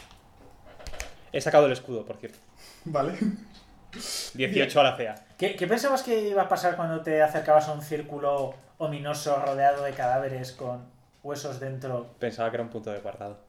He 1.32 1.40
sacado 1.40 1.66
el 1.68 1.72
escudo, 1.72 2.06
por 2.06 2.18
cierto. 2.18 2.40
Vale. 2.86 3.18
18 4.34 4.80
a 4.80 4.84
la 4.84 4.98
CA. 4.98 5.16
¿Qué, 5.38 5.56
qué 5.56 5.68
pensabas 5.68 6.04
que 6.04 6.28
iba 6.30 6.42
a 6.42 6.50
pasar 6.50 6.76
cuando 6.76 7.02
te 7.02 7.22
acercabas 7.22 7.68
a 7.70 7.74
un 7.74 7.82
círculo 7.82 8.54
ominoso 8.78 9.38
rodeado 9.42 9.84
de 9.84 9.94
cadáveres 9.94 10.52
con 10.52 10.86
huesos 11.24 11.60
dentro? 11.60 12.14
Pensaba 12.20 12.50
que 12.50 12.58
era 12.58 12.64
un 12.64 12.70
punto 12.70 12.92
de 12.92 13.00
guardado. 13.00 13.40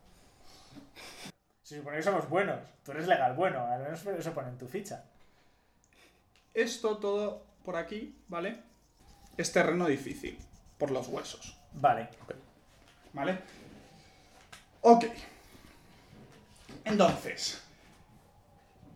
Se 1.62 1.78
supone 1.78 1.96
que 1.96 2.02
somos 2.02 2.28
buenos. 2.28 2.60
Tú 2.84 2.92
eres 2.92 3.06
legal 3.08 3.34
bueno, 3.34 3.66
al 3.66 3.82
menos 3.82 4.04
eso 4.06 4.32
pone 4.32 4.48
en 4.50 4.58
tu 4.58 4.68
ficha. 4.68 5.04
Esto 6.54 6.98
todo 6.98 7.44
por 7.64 7.76
aquí, 7.76 8.16
¿vale? 8.28 8.62
Es 9.36 9.52
terreno 9.52 9.86
difícil, 9.86 10.38
por 10.78 10.90
los 10.90 11.08
huesos, 11.08 11.56
Vale. 11.72 12.08
¿vale? 13.12 13.38
Ok. 14.80 15.04
Entonces, 16.84 17.62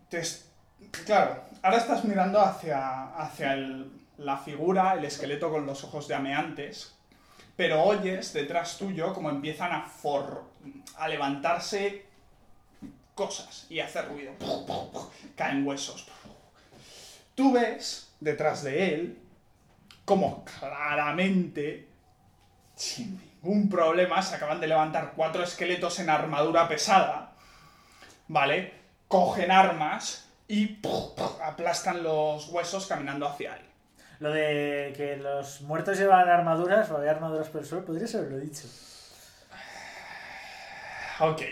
te 0.08 0.22
claro, 1.04 1.42
ahora 1.62 1.76
estás 1.76 2.04
mirando 2.04 2.40
hacia, 2.40 3.14
hacia 3.16 3.54
el- 3.54 3.99
la 4.20 4.36
figura, 4.36 4.94
el 4.94 5.04
esqueleto 5.04 5.50
con 5.50 5.66
los 5.66 5.82
ojos 5.82 6.06
llameantes, 6.06 6.94
pero 7.56 7.82
oyes 7.82 8.32
detrás 8.32 8.78
tuyo 8.78 9.14
como 9.14 9.30
empiezan 9.30 9.72
a, 9.72 9.90
a 10.96 11.08
levantarse 11.08 12.04
cosas 13.14 13.66
y 13.70 13.80
a 13.80 13.86
hacer 13.86 14.08
ruido. 14.08 14.32
Caen 15.36 15.66
huesos. 15.66 16.06
Tú 17.34 17.52
ves 17.52 18.12
detrás 18.20 18.62
de 18.62 18.94
él 18.94 19.18
como 20.04 20.44
claramente, 20.44 21.88
sin 22.74 23.18
ningún 23.18 23.70
problema, 23.70 24.20
se 24.22 24.36
acaban 24.36 24.60
de 24.60 24.66
levantar 24.66 25.12
cuatro 25.16 25.42
esqueletos 25.42 25.98
en 25.98 26.10
armadura 26.10 26.68
pesada, 26.68 27.32
¿vale? 28.28 28.74
Cogen 29.08 29.50
armas 29.50 30.28
y 30.46 30.78
aplastan 31.42 32.02
los 32.02 32.48
huesos 32.48 32.86
caminando 32.86 33.26
hacia 33.26 33.56
él. 33.56 33.69
Lo 34.20 34.30
de 34.30 34.92
que 34.96 35.16
los 35.16 35.62
muertos 35.62 35.98
llevan 35.98 36.28
armaduras, 36.28 36.90
o 36.90 36.98
de 37.00 37.08
armaduras 37.10 37.48
por 37.48 37.62
el 37.62 37.66
suelo, 37.66 37.84
podrías 37.84 38.14
haberlo 38.14 38.38
dicho. 38.38 38.68
Ok, 41.20 41.42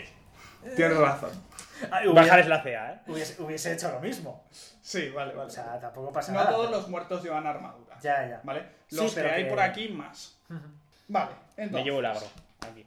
tienes 0.75 0.97
razón. 0.97 1.29
Ah, 1.91 2.01
Bajar 2.13 2.39
es 2.39 2.47
la 2.47 2.61
CA, 2.61 2.91
¿eh? 2.93 2.99
hubiese, 3.07 3.41
hubiese 3.41 3.73
hecho 3.73 3.89
lo 3.91 3.99
mismo. 3.99 4.43
Sí, 4.81 5.09
vale, 5.09 5.33
vale. 5.33 5.47
O 5.47 5.49
sea, 5.49 5.79
tampoco 5.79 6.11
pasa 6.11 6.31
no 6.31 6.39
nada. 6.39 6.51
todos 6.51 6.69
los 6.71 6.87
muertos 6.89 7.23
llevan 7.23 7.45
armadura, 7.47 7.95
Ya, 8.01 8.27
ya. 8.27 8.41
¿vale? 8.43 8.65
Sí, 8.87 8.95
Los 8.97 9.13
pero 9.13 9.29
que 9.29 9.35
hay 9.35 9.43
que- 9.45 9.49
por 9.49 9.59
aquí 9.59 9.89
más. 9.89 10.35
Vale, 11.07 11.31
Me 11.57 11.63
entonces, 11.63 11.85
llevo 11.85 11.99
el 11.99 12.05
agro. 12.05 12.25
Aquí. 12.61 12.85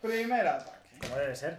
primer 0.00 0.46
ataque. 0.46 0.88
Como 1.02 1.16
debe 1.16 1.34
ser. 1.34 1.58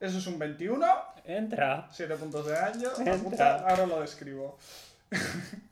Eso 0.00 0.18
es 0.18 0.26
un 0.26 0.38
21, 0.38 0.86
Entra. 1.24 1.86
7 1.92 2.16
puntos 2.16 2.46
de 2.46 2.52
daño. 2.52 2.88
Entra. 3.04 3.58
Ahora 3.68 3.86
lo 3.86 4.00
describo. 4.00 4.58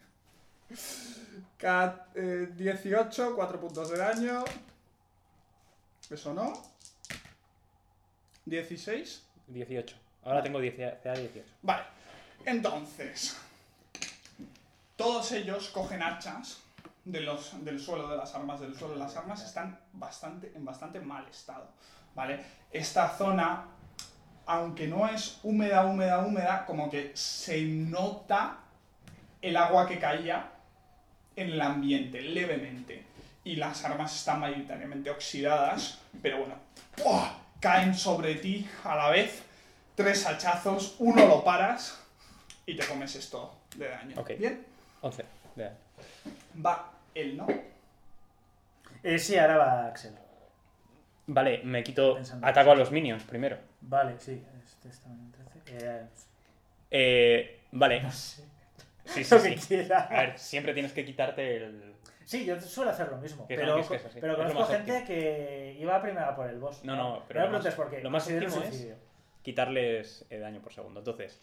Ca- 1.58 2.06
eh, 2.14 2.48
18, 2.56 3.34
4 3.34 3.60
puntos 3.60 3.90
de 3.90 3.98
daño. 3.98 4.44
Eso 6.10 6.32
no. 6.34 6.52
16. 8.46 9.22
18. 9.48 9.96
Ahora 10.24 10.42
tengo 10.42 10.60
10, 10.60 10.74
CA 11.02 11.12
18. 11.14 11.44
Vale. 11.62 11.82
Entonces. 12.44 13.36
Todos 14.96 15.32
ellos 15.32 15.68
cogen 15.68 16.02
hachas 16.02 16.58
de 17.04 17.20
los, 17.20 17.64
del 17.64 17.78
suelo 17.80 18.08
de 18.08 18.16
las 18.16 18.34
armas. 18.34 18.60
Del 18.60 18.74
suelo 18.76 18.94
de 18.94 19.00
las 19.00 19.16
armas 19.16 19.44
están 19.44 19.78
bastante, 19.92 20.52
en 20.54 20.64
bastante 20.64 21.00
mal 21.00 21.26
estado. 21.28 21.68
¿Vale? 22.14 22.44
Esta 22.72 23.08
zona, 23.16 23.66
aunque 24.46 24.86
no 24.88 25.08
es 25.08 25.38
húmeda, 25.42 25.84
húmeda, 25.86 26.18
húmeda, 26.24 26.66
como 26.66 26.90
que 26.90 27.12
se 27.16 27.62
nota 27.62 28.58
el 29.40 29.56
agua 29.56 29.86
que 29.86 29.98
caía 30.00 30.50
en 31.40 31.50
el 31.50 31.60
ambiente, 31.60 32.20
levemente. 32.20 33.04
Y 33.44 33.56
las 33.56 33.84
armas 33.84 34.14
están 34.14 34.40
mayoritariamente 34.40 35.10
oxidadas, 35.10 35.98
pero 36.20 36.38
bueno, 36.38 36.54
¡pua! 36.96 37.38
caen 37.60 37.94
sobre 37.94 38.34
ti 38.36 38.68
a 38.84 38.94
la 38.96 39.10
vez. 39.10 39.42
Tres 39.94 40.26
hachazos, 40.26 40.96
uno 40.98 41.26
lo 41.26 41.42
paras 41.42 41.98
y 42.66 42.76
te 42.76 42.86
comes 42.86 43.14
esto 43.16 43.54
de 43.76 43.88
daño. 43.88 44.20
Ok. 44.20 44.32
Bien, 44.38 44.64
11. 45.00 45.24
de 45.56 45.64
daño. 45.64 45.76
va 46.64 46.92
él, 47.14 47.36
¿no? 47.36 47.46
Eh, 49.02 49.18
sí, 49.18 49.36
ahora 49.36 49.56
va 49.56 49.86
Axel. 49.86 50.12
Vale, 51.26 51.62
me 51.64 51.82
quito. 51.82 52.14
Pensando. 52.14 52.46
Ataco 52.46 52.70
a 52.72 52.74
los 52.74 52.90
minions 52.90 53.22
primero. 53.24 53.58
Vale, 53.80 54.16
sí. 54.20 54.42
Este 54.64 54.88
está 54.88 55.08
en 55.08 55.32
13. 55.32 55.86
Eh, 55.86 56.06
Eh, 56.90 57.60
vale. 57.72 58.00
no 58.02 58.10
sé. 58.12 58.44
Sí, 59.08 59.24
sí, 59.24 59.34
Lo 59.34 59.42
que 59.42 59.58
sí. 59.58 59.68
quiera. 59.68 60.00
A 60.04 60.20
ver, 60.22 60.38
siempre 60.38 60.72
tienes 60.74 60.92
que 60.92 61.04
quitarte 61.04 61.56
el. 61.56 61.94
Sí, 62.24 62.44
yo 62.44 62.60
suelo 62.60 62.90
hacer 62.90 63.08
lo 63.08 63.16
mismo. 63.18 63.46
Que 63.48 63.54
pero 63.56 63.68
no, 63.68 63.74
que 63.76 63.80
es 63.80 63.88
que 63.88 63.96
es 63.96 64.04
así. 64.04 64.18
pero 64.20 64.36
conozco 64.36 64.64
gente 64.66 65.04
que 65.06 65.76
iba 65.80 65.96
a 65.96 66.02
primera 66.02 66.36
por 66.36 66.46
el 66.48 66.58
boss. 66.58 66.84
No, 66.84 66.94
no, 66.94 67.24
pero 67.26 67.40
No 67.40 67.46
lo 67.46 67.52
me 67.52 67.58
más- 67.58 67.62
preguntes 67.62 67.74
por 67.74 67.90
qué. 67.90 68.02
lo 68.02 68.10
más 68.10 68.28
óptimo 68.30 68.62
es- 68.62 68.94
quitarles 69.42 70.26
eh, 70.30 70.38
daño 70.38 70.60
por 70.60 70.72
segundo. 70.74 71.00
Entonces, 71.00 71.40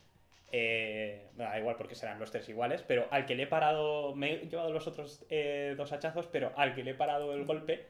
eh, 0.51 1.27
da 1.35 1.57
igual 1.59 1.75
porque 1.75 1.95
serán 1.95 2.19
los 2.19 2.29
tres 2.31 2.47
iguales, 2.49 2.83
pero 2.87 3.07
al 3.09 3.25
que 3.25 3.33
le 3.35 3.43
he 3.43 3.47
parado, 3.47 4.13
me 4.15 4.33
he 4.33 4.37
llevado 4.47 4.71
los 4.71 4.85
otros 4.85 5.25
eh, 5.31 5.73
dos 5.75 5.91
hachazos, 5.91 6.27
pero 6.27 6.51
al 6.55 6.75
que 6.75 6.83
le 6.83 6.91
he 6.91 6.95
parado 6.95 7.33
el 7.33 7.45
golpe, 7.45 7.87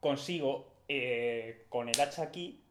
consigo 0.00 0.74
eh, 0.88 1.64
con 1.70 1.88
el 1.88 1.98
hacha 1.98 2.22
aquí, 2.22 2.62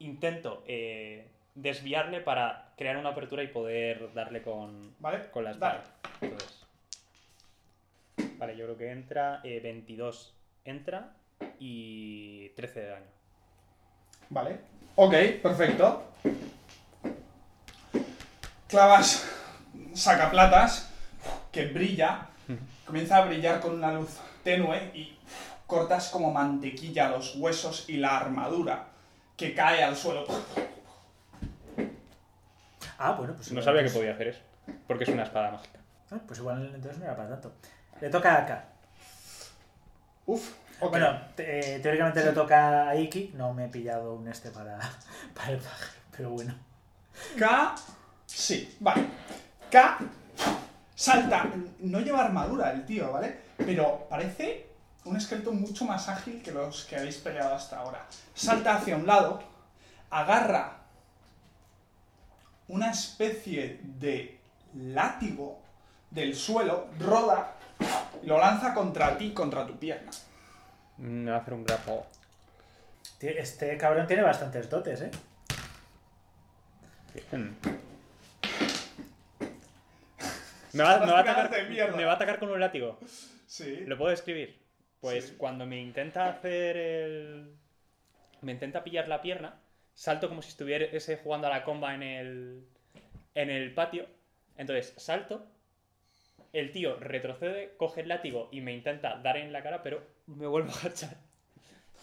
intento 0.00 0.64
eh, 0.66 1.28
desviarle 1.54 2.20
para 2.20 2.63
crear 2.76 2.96
una 2.96 3.10
apertura 3.10 3.42
y 3.42 3.48
poder 3.48 4.12
darle 4.14 4.42
con, 4.42 4.94
¿Vale? 4.98 5.30
con 5.30 5.44
la 5.44 5.54
Dale. 5.54 5.80
Entonces, 6.20 6.64
vale, 8.38 8.56
yo 8.56 8.64
creo 8.64 8.76
que 8.76 8.90
entra, 8.90 9.40
eh, 9.44 9.60
22 9.62 10.34
entra 10.64 11.14
y 11.58 12.48
13 12.50 12.80
de 12.80 12.88
daño. 12.88 13.06
Vale. 14.30 14.58
Ok, 14.96 15.14
perfecto. 15.42 16.04
Clavas 18.68 19.30
sacaplatas 19.94 20.90
que 21.52 21.66
brilla, 21.66 22.28
comienza 22.86 23.18
a 23.18 23.26
brillar 23.26 23.60
con 23.60 23.74
una 23.74 23.92
luz 23.92 24.18
tenue 24.42 24.90
y 24.94 25.16
cortas 25.66 26.10
como 26.10 26.32
mantequilla 26.32 27.08
los 27.08 27.36
huesos 27.36 27.88
y 27.88 27.96
la 27.96 28.18
armadura 28.18 28.86
que 29.36 29.54
cae 29.54 29.82
al 29.82 29.96
suelo. 29.96 30.24
Ah, 32.98 33.12
bueno, 33.12 33.34
pues 33.34 33.50
No 33.52 33.60
sabía 33.62 33.82
que 33.82 33.90
podía 33.90 34.12
hacer 34.12 34.28
eso, 34.28 34.40
porque 34.86 35.04
es 35.04 35.10
una 35.10 35.24
espada 35.24 35.50
mágica. 35.50 35.78
Ah, 36.10 36.18
Pues 36.26 36.38
igual 36.38 36.64
entonces 36.74 36.98
no 36.98 37.04
era 37.06 37.16
para 37.16 37.28
tanto. 37.30 37.52
Le 38.00 38.08
toca 38.10 38.36
a 38.36 38.46
K. 38.46 38.64
Uf, 40.26 40.52
ok. 40.80 40.90
Bueno, 40.90 41.18
te- 41.34 41.76
eh, 41.76 41.80
teóricamente 41.80 42.24
le 42.24 42.32
toca 42.32 42.88
a 42.88 42.96
Iki. 42.96 43.32
No 43.34 43.52
me 43.52 43.66
he 43.66 43.68
pillado 43.68 44.14
un 44.14 44.28
este 44.28 44.50
para, 44.50 44.78
para 45.34 45.50
el 45.50 45.58
pájaro, 45.58 45.92
pero 46.16 46.30
bueno. 46.30 46.54
K. 47.38 47.74
Sí, 48.26 48.76
vale. 48.80 49.06
K. 49.70 49.98
Salta. 50.94 51.46
No 51.80 52.00
lleva 52.00 52.24
armadura 52.24 52.72
el 52.72 52.84
tío, 52.86 53.12
¿vale? 53.12 53.38
Pero 53.58 54.06
parece 54.08 54.66
un 55.04 55.16
esqueleto 55.16 55.52
mucho 55.52 55.84
más 55.84 56.08
ágil 56.08 56.42
que 56.42 56.50
los 56.52 56.84
que 56.84 56.96
habéis 56.96 57.16
peleado 57.18 57.54
hasta 57.54 57.78
ahora. 57.78 58.06
Salta 58.34 58.76
hacia 58.76 58.96
un 58.96 59.06
lado, 59.06 59.42
agarra 60.10 60.78
una 62.68 62.90
especie 62.90 63.78
de 63.82 64.38
látigo 64.74 65.60
del 66.10 66.34
suelo, 66.34 66.88
roda 66.98 67.52
y 68.22 68.26
lo 68.26 68.38
lanza 68.38 68.74
contra 68.74 69.16
ti, 69.18 69.32
contra 69.32 69.66
tu 69.66 69.76
pierna. 69.78 70.10
Me 70.98 71.30
va 71.30 71.38
a 71.38 71.40
hacer 71.40 71.54
un 71.54 71.64
grapple. 71.64 72.00
Este, 73.20 73.76
cabrón 73.78 74.06
tiene 74.06 74.22
bastantes 74.22 74.68
dotes, 74.68 75.00
¿eh? 75.02 75.10
Bien. 77.30 77.56
Me 80.72 80.82
va, 80.82 80.98
me 80.98 81.12
va 81.12 81.18
a 81.18 81.20
atacar, 81.20 81.50
de 81.50 81.62
mierda. 81.64 81.96
me 81.96 82.04
va 82.04 82.12
a 82.12 82.14
atacar 82.16 82.38
con 82.38 82.50
un 82.50 82.58
látigo. 82.60 82.98
Sí. 83.46 83.84
¿Lo 83.86 83.96
puedo 83.96 84.12
escribir? 84.12 84.60
Pues 85.00 85.26
Sí. 85.28 85.34
cuando 85.38 85.66
me 85.66 85.80
intenta 85.80 86.28
hacer 86.28 86.76
el. 86.76 87.54
Me 88.40 88.52
intenta 88.52 88.82
pillar 88.82 89.06
la 89.08 89.22
pierna, 89.22 89.54
salto 89.94 90.28
como 90.28 90.42
si 90.42 90.50
estuviese 90.50 91.16
jugando 91.16 91.46
a 91.46 91.50
la 91.50 91.64
comba 91.64 91.94
en 91.94 92.02
el. 92.02 92.64
en 93.34 93.50
el 93.50 93.72
patio. 93.74 94.06
Entonces 94.56 94.94
salto, 94.96 95.46
el 96.52 96.70
tío 96.72 96.96
retrocede, 97.00 97.74
coge 97.76 98.02
el 98.02 98.08
látigo 98.08 98.48
y 98.52 98.60
me 98.60 98.72
intenta 98.72 99.16
dar 99.16 99.36
en 99.36 99.52
la 99.52 99.62
cara, 99.62 99.82
pero 99.82 100.02
me 100.26 100.46
vuelvo 100.46 100.70
a 100.70 100.78
agachar. 100.78 101.16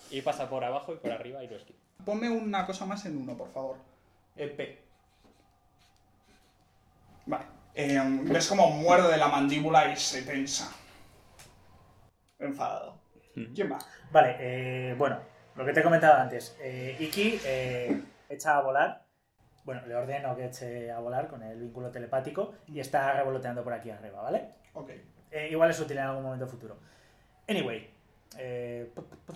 Y 0.10 0.22
pasa 0.22 0.50
por 0.50 0.64
abajo 0.64 0.94
y 0.94 0.98
por 0.98 1.12
arriba 1.12 1.44
y 1.44 1.48
lo 1.48 1.56
esquivo. 1.56 1.80
Ponme 2.06 2.30
una 2.30 2.66
cosa 2.66 2.86
más 2.86 3.06
en 3.06 3.18
uno, 3.18 3.38
por 3.38 3.52
favor. 3.52 3.78
EP. 4.36 4.80
Vale. 7.26 7.46
Eh, 7.74 8.00
ves 8.24 8.48
como 8.48 8.70
muerde 8.72 9.16
la 9.18 9.30
mandíbula 9.30 9.92
y 9.92 9.96
se 9.96 10.24
tensa. 10.24 10.76
Enfadado. 12.40 13.00
¿Quién 13.56 13.72
va? 13.72 13.80
Vale, 14.12 14.36
eh, 14.40 14.96
bueno, 14.98 15.22
lo 15.56 15.66
que 15.66 15.74
te 15.74 15.80
he 15.80 15.84
comentado 15.84 16.16
antes. 16.20 16.58
Eh, 16.62 16.96
Iki 17.00 17.40
eh, 17.46 18.02
echa 18.30 18.58
a 18.58 18.62
volar. 18.62 19.06
Bueno, 19.64 19.86
le 19.86 19.96
ordeno 19.96 20.36
que 20.36 20.46
eche 20.46 20.92
a 20.92 21.00
volar 21.00 21.28
con 21.28 21.44
el 21.44 21.60
vínculo 21.60 21.92
telepático 21.92 22.54
y 22.68 22.80
está 22.80 23.14
revoloteando 23.14 23.64
por 23.64 23.74
aquí 23.74 23.92
arriba, 23.92 24.22
¿vale? 24.22 24.50
Ok. 24.74 24.90
Eh, 25.30 25.50
igual 25.52 25.70
es 25.70 25.80
útil 25.80 25.98
en 25.98 26.04
algún 26.06 26.24
momento 26.24 26.48
futuro. 26.48 26.78
Anyway. 27.48 27.90
eh, 28.38 28.92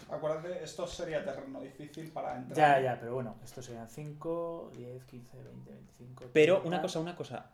Acuérdate, 0.09 0.63
esto 0.63 0.87
sería 0.87 1.23
terreno 1.23 1.61
difícil 1.61 2.11
para 2.11 2.37
entrar. 2.37 2.57
ya, 2.57 2.93
ya, 2.93 2.99
pero 2.99 3.13
bueno, 3.13 3.35
estos 3.43 3.65
serían 3.65 3.87
5, 3.87 4.71
10, 4.75 5.03
15, 5.05 5.37
20, 5.43 5.71
25. 5.71 6.23
Pero 6.33 6.53
30. 6.55 6.67
una 6.67 6.81
cosa, 6.81 6.99
una 6.99 7.15
cosa. 7.15 7.51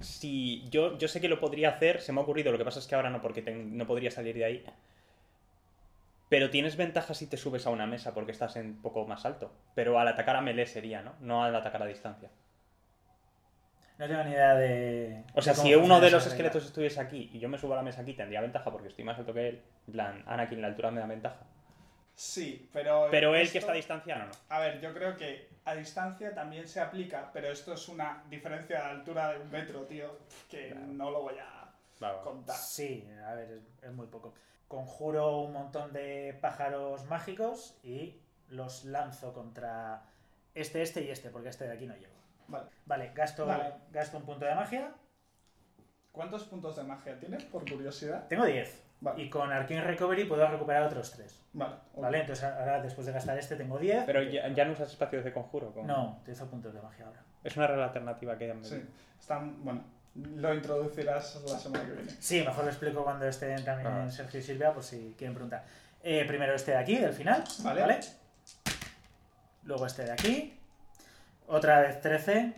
Si 0.00 0.68
yo, 0.68 0.98
yo 0.98 1.06
sé 1.06 1.20
que 1.20 1.28
lo 1.28 1.38
podría 1.38 1.70
hacer, 1.70 2.00
se 2.00 2.12
me 2.12 2.20
ha 2.20 2.24
ocurrido, 2.24 2.50
lo 2.50 2.58
que 2.58 2.64
pasa 2.64 2.80
es 2.80 2.86
que 2.88 2.94
ahora 2.96 3.08
no, 3.10 3.22
porque 3.22 3.42
no 3.52 3.86
podría 3.86 4.10
salir 4.10 4.34
de 4.34 4.44
ahí. 4.44 4.66
Pero 6.32 6.48
tienes 6.48 6.76
ventaja 6.78 7.12
si 7.12 7.26
te 7.26 7.36
subes 7.36 7.66
a 7.66 7.70
una 7.70 7.84
mesa 7.86 8.14
porque 8.14 8.32
estás 8.32 8.56
un 8.56 8.80
poco 8.80 9.06
más 9.06 9.26
alto. 9.26 9.52
Pero 9.74 9.98
al 9.98 10.08
atacar 10.08 10.34
a 10.34 10.40
melee 10.40 10.64
sería, 10.64 11.02
¿no? 11.02 11.12
No 11.20 11.44
al 11.44 11.54
atacar 11.54 11.82
a 11.82 11.84
distancia. 11.84 12.30
No 13.98 14.08
tengo 14.08 14.24
ni 14.24 14.30
idea 14.30 14.54
de. 14.54 15.24
O 15.34 15.42
sea, 15.42 15.52
si 15.52 15.74
uno 15.74 16.00
de 16.00 16.10
los 16.10 16.26
esqueletos 16.26 16.64
estuviese 16.64 17.02
aquí 17.02 17.28
y 17.34 17.38
yo 17.38 17.50
me 17.50 17.58
subo 17.58 17.74
a 17.74 17.76
la 17.76 17.82
mesa 17.82 18.00
aquí, 18.00 18.14
tendría 18.14 18.40
ventaja 18.40 18.70
porque 18.70 18.88
estoy 18.88 19.04
más 19.04 19.18
alto 19.18 19.34
que 19.34 19.46
él. 19.46 19.62
En 19.88 19.92
plan, 19.92 20.22
Anakin, 20.26 20.62
la 20.62 20.68
altura 20.68 20.90
me 20.90 21.00
da 21.00 21.06
ventaja. 21.06 21.36
Sí, 22.14 22.66
pero. 22.72 23.08
Pero 23.10 23.34
él 23.34 23.42
esto- 23.42 23.52
que 23.52 23.58
está 23.58 23.72
a 23.72 23.74
distancia, 23.74 24.16
no, 24.16 24.24
no. 24.24 24.32
A 24.48 24.58
ver, 24.58 24.80
yo 24.80 24.94
creo 24.94 25.14
que 25.18 25.50
a 25.66 25.74
distancia 25.74 26.34
también 26.34 26.66
se 26.66 26.80
aplica, 26.80 27.28
pero 27.30 27.48
esto 27.52 27.74
es 27.74 27.86
una 27.90 28.24
diferencia 28.30 28.78
de 28.78 28.84
altura 28.86 29.32
de 29.34 29.40
un 29.40 29.50
metro, 29.50 29.82
tío, 29.82 30.18
que 30.50 30.68
Claro. 30.70 30.86
no 30.86 31.10
lo 31.10 31.20
voy 31.24 31.34
a 31.38 32.22
contar. 32.24 32.56
Sí, 32.56 33.06
a 33.28 33.34
ver, 33.34 33.50
es, 33.50 33.84
es 33.84 33.92
muy 33.92 34.06
poco. 34.06 34.32
Conjuro 34.76 35.40
un 35.42 35.52
montón 35.52 35.92
de 35.92 36.38
pájaros 36.40 37.04
mágicos 37.04 37.76
y 37.82 38.16
los 38.48 38.86
lanzo 38.86 39.34
contra 39.34 40.02
este, 40.54 40.80
este 40.80 41.02
y 41.04 41.10
este, 41.10 41.28
porque 41.28 41.50
este 41.50 41.66
de 41.66 41.72
aquí 41.74 41.84
no 41.86 41.94
llego. 41.94 42.14
Vale. 42.48 42.70
Vale, 42.86 43.12
gasto, 43.14 43.44
Vale. 43.44 43.74
gasto 43.90 44.16
un 44.16 44.24
punto 44.24 44.46
de 44.46 44.54
magia. 44.54 44.94
¿Cuántos 46.10 46.44
puntos 46.44 46.74
de 46.76 46.84
magia 46.84 47.18
tienes, 47.18 47.44
por 47.44 47.70
curiosidad? 47.70 48.26
Tengo 48.28 48.46
10. 48.46 48.82
Vale. 49.02 49.22
Y 49.22 49.28
con 49.28 49.52
Arcane 49.52 49.82
Recovery 49.82 50.24
puedo 50.24 50.48
recuperar 50.48 50.84
otros 50.84 51.10
3. 51.12 51.44
Vale. 51.52 51.74
Vale, 51.94 52.20
entonces 52.20 52.42
ahora 52.42 52.80
después 52.80 53.06
de 53.06 53.12
gastar 53.12 53.36
este 53.36 53.56
tengo 53.56 53.78
10. 53.78 54.04
Pero 54.06 54.22
ya, 54.22 54.48
ya 54.48 54.64
no 54.64 54.72
usas 54.72 54.88
espacios 54.90 55.22
de 55.22 55.34
conjuro. 55.34 55.70
como- 55.74 55.86
No, 55.86 56.16
utilizo 56.22 56.46
puntos 56.48 56.72
de 56.72 56.80
magia 56.80 57.08
ahora. 57.08 57.22
Es 57.44 57.54
una 57.58 57.66
regla 57.66 57.84
alternativa 57.84 58.38
que 58.38 58.46
ya 58.48 58.54
me 58.54 58.64
Sí. 58.64 58.82
Están, 59.20 59.62
bueno, 59.62 59.84
lo 60.14 60.54
introducirás 60.54 61.40
la 61.46 61.58
semana 61.58 61.84
que 61.86 61.92
viene. 61.92 62.16
Sí, 62.20 62.42
mejor 62.42 62.64
lo 62.64 62.70
explico 62.70 63.02
cuando 63.04 63.26
estén 63.26 63.64
también 63.64 63.88
Ah. 63.88 64.10
Sergio 64.10 64.40
y 64.40 64.42
Silvia, 64.42 64.72
por 64.72 64.82
si 64.84 65.14
quieren 65.16 65.34
preguntar. 65.34 65.64
Eh, 66.02 66.24
primero 66.26 66.54
este 66.54 66.72
de 66.72 66.76
aquí, 66.78 66.96
del 66.98 67.12
final. 67.14 67.42
Vale. 67.60 68.00
Luego 69.64 69.86
este 69.86 70.04
de 70.04 70.12
aquí. 70.12 70.58
Otra 71.46 71.80
vez 71.80 72.00
13. 72.00 72.52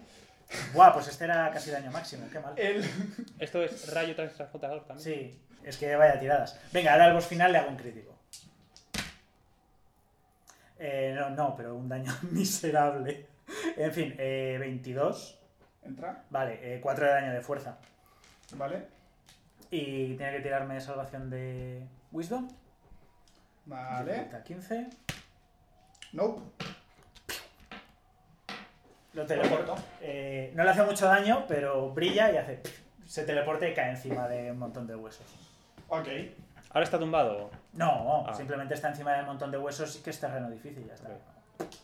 Buah, 0.73 0.93
pues 0.93 1.09
este 1.09 1.25
era 1.25 1.51
casi 1.51 1.71
daño 1.71 1.91
máximo, 1.91 2.27
qué 2.31 2.39
mal. 2.41 2.55
El... 2.57 2.85
Esto 3.39 3.63
es 3.63 3.93
rayo 3.93 4.15
transmutador 4.15 4.85
también. 4.85 5.05
Sí, 5.05 5.41
es 5.65 5.77
que 5.77 5.95
vaya 5.97 6.19
tiradas. 6.19 6.59
Venga, 6.73 6.93
ahora 6.93 7.07
al 7.07 7.15
boss 7.15 7.27
final 7.27 7.53
le 7.53 7.59
hago 7.59 7.71
un 7.71 7.77
crítico. 7.77 8.19
Eh, 10.79 11.15
no, 11.17 11.31
no, 11.31 11.55
pero 11.57 11.75
un 11.75 11.89
daño 11.89 12.13
miserable. 12.31 13.27
En 13.77 13.93
fin, 13.93 14.15
eh, 14.19 14.57
22. 14.59 15.39
Entra, 15.85 16.25
Vale, 16.31 16.59
eh, 16.77 16.81
4 16.81 17.05
de 17.07 17.11
daño 17.13 17.33
de 17.33 17.41
fuerza. 17.41 17.77
¿vale? 18.57 18.87
Y 19.71 20.15
tiene 20.17 20.33
que 20.33 20.41
tirarme 20.41 20.81
salvación 20.81 21.29
de 21.31 21.87
Wisdom. 22.13 22.49
Vale. 23.67 24.13
Dificultad 24.13 24.43
15. 24.45 24.91
Nope. 26.13 26.43
Lo 29.15 29.27
teleporto. 29.27 29.75
Eh, 30.01 30.53
no 30.55 30.65
le 30.65 30.71
hace 30.71 30.83
mucho 30.83 31.07
daño, 31.07 31.45
pero 31.47 31.91
brilla 31.91 32.31
y 32.33 32.37
hace. 32.37 32.61
Se 33.07 33.25
teleporta 33.25 33.69
y 33.69 33.75
cae 33.75 33.91
encima 33.91 34.27
de 34.29 34.51
un 34.53 34.59
montón 34.59 34.87
de 34.87 34.97
huesos. 34.97 35.27
Ok. 35.89 36.09
Ahora 36.71 36.85
está 36.85 36.99
tumbado. 36.99 37.51
No, 37.75 38.27
Ah. 38.27 38.35
simplemente 38.35 38.75
está 38.75 38.89
encima 38.89 39.13
de 39.15 39.21
un 39.21 39.27
montón 39.27 39.51
de 39.51 39.59
huesos 39.59 39.97
y 39.97 40.03
que 40.03 40.11
es 40.11 40.19
terreno 40.21 40.51
difícil, 40.51 40.85
ya 40.87 40.95
está. 40.95 41.09
Ok. 41.09 41.75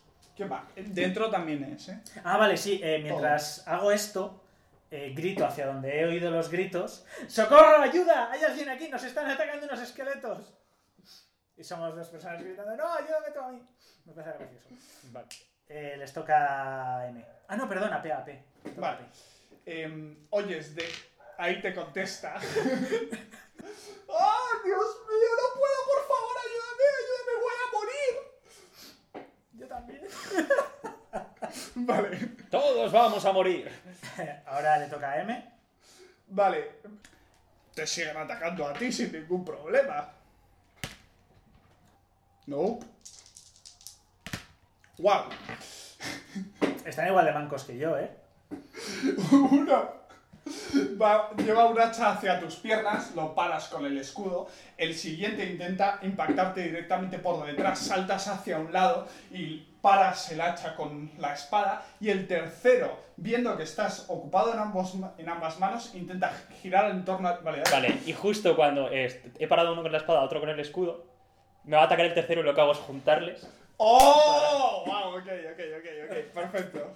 Dentro 0.75 1.29
también 1.29 1.63
es, 1.63 1.89
¿eh? 1.89 1.99
Ah, 2.23 2.37
vale, 2.37 2.57
sí. 2.57 2.79
eh, 2.83 2.99
mientras 3.01 3.67
hago 3.67 3.91
esto, 3.91 4.41
eh, 4.89 5.13
grito 5.15 5.45
hacia 5.45 5.67
donde 5.67 5.99
he 5.99 6.05
oído 6.05 6.31
los 6.31 6.49
gritos. 6.49 7.05
¡Socorro! 7.27 7.81
¡Ayuda! 7.81 8.29
¡Hay 8.31 8.43
alguien 8.43 8.69
aquí! 8.69 8.89
¡Nos 8.89 9.03
están 9.03 9.29
atacando 9.29 9.65
unos 9.65 9.79
esqueletos! 9.81 10.53
Y 11.57 11.63
somos 11.63 11.95
dos 11.95 12.07
personas 12.09 12.41
gritando, 12.43 12.75
¡No! 12.75 12.91
¡Ayúdame 12.93 13.31
tú 13.33 13.39
a 13.39 13.49
mí! 13.49 13.61
Me 14.05 14.13
parece 14.13 14.37
gracioso. 14.37 14.69
Vale. 15.11 15.27
Eh, 15.69 15.95
les 15.97 16.11
toca 16.11 17.07
M. 17.07 17.23
Ah, 17.47 17.55
no, 17.55 17.69
perdón, 17.69 17.93
AP, 17.93 18.11
AP. 18.11 18.29
Toca 18.63 18.81
Vale. 18.81 18.97
AP. 18.97 19.11
Em, 19.65 20.27
oyes 20.31 20.75
de... 20.75 20.85
Ahí 21.37 21.61
te 21.61 21.73
contesta. 21.73 22.35
¡Oh, 24.07 24.49
Dios 24.65 24.97
mío! 25.07 25.31
¡No 25.37 25.47
puedo! 25.59 25.79
¡Por 25.87 26.01
favor, 26.07 26.35
ayúdame! 26.43 26.85
¡Ayúdame! 26.99 27.33
¡Voy 27.41 27.55
a 27.61 27.67
morir! 27.77 28.13
Yo 29.53 29.67
también. 29.67 30.01
Vale. 31.85 32.17
Todos 32.49 32.91
vamos 32.91 33.23
a 33.25 33.31
morir. 33.31 33.69
Ahora 34.45 34.77
le 34.77 34.87
toca 34.87 35.11
a 35.11 35.21
M. 35.21 35.51
Vale. 36.27 36.71
Te 37.73 37.87
siguen 37.87 38.17
atacando 38.17 38.67
a 38.67 38.73
ti 38.73 38.91
sin 38.91 39.11
ningún 39.11 39.45
problema. 39.45 40.09
Nope. 42.47 42.85
¡Wow! 44.97 45.23
Están 46.85 47.07
igual 47.07 47.25
de 47.25 47.31
mancos 47.31 47.63
que 47.63 47.77
yo, 47.77 47.97
¿eh? 47.97 48.11
Uno 49.31 50.01
va- 51.01 51.31
lleva 51.37 51.65
un 51.67 51.79
hacha 51.79 52.11
hacia 52.11 52.39
tus 52.39 52.55
piernas, 52.57 53.15
lo 53.15 53.33
paras 53.33 53.67
con 53.69 53.85
el 53.85 53.97
escudo. 53.97 54.47
El 54.77 54.93
siguiente 54.95 55.45
intenta 55.45 55.99
impactarte 56.01 56.61
directamente 56.63 57.19
por 57.19 57.45
detrás, 57.45 57.79
saltas 57.79 58.27
hacia 58.27 58.57
un 58.59 58.73
lado 58.73 59.07
y 59.31 59.67
paras 59.81 60.31
el 60.31 60.41
hacha 60.41 60.75
con 60.75 61.11
la 61.17 61.33
espada. 61.33 61.85
Y 61.99 62.09
el 62.09 62.27
tercero, 62.27 62.97
viendo 63.17 63.57
que 63.57 63.63
estás 63.63 64.05
ocupado 64.07 64.53
en, 64.53 64.59
ambos, 64.59 64.95
en 65.17 65.29
ambas 65.29 65.59
manos, 65.59 65.93
intenta 65.95 66.31
girar 66.61 66.91
en 66.91 67.03
torno 67.03 67.27
a... 67.27 67.37
Vale, 67.37 67.59
dale. 67.59 67.71
Vale, 67.71 68.01
y 68.05 68.13
justo 68.13 68.55
cuando 68.55 68.89
he 68.91 69.47
parado 69.47 69.73
uno 69.73 69.81
con 69.81 69.91
la 69.91 69.97
espada, 69.97 70.21
otro 70.21 70.39
con 70.39 70.49
el 70.49 70.59
escudo, 70.59 71.05
me 71.63 71.75
va 71.75 71.83
a 71.83 71.85
atacar 71.85 72.05
el 72.05 72.13
tercero 72.13 72.41
y 72.41 72.43
lo 72.43 72.53
que 72.53 72.61
hago 72.61 72.71
es 72.71 72.77
juntarles. 72.79 73.47
¡Oh! 73.77 74.83
¡Wow! 74.85 75.17
Ok, 75.17 75.27
ok, 75.27 75.59
ok, 75.79 75.85
ok. 76.05 76.33
Perfecto. 76.33 76.93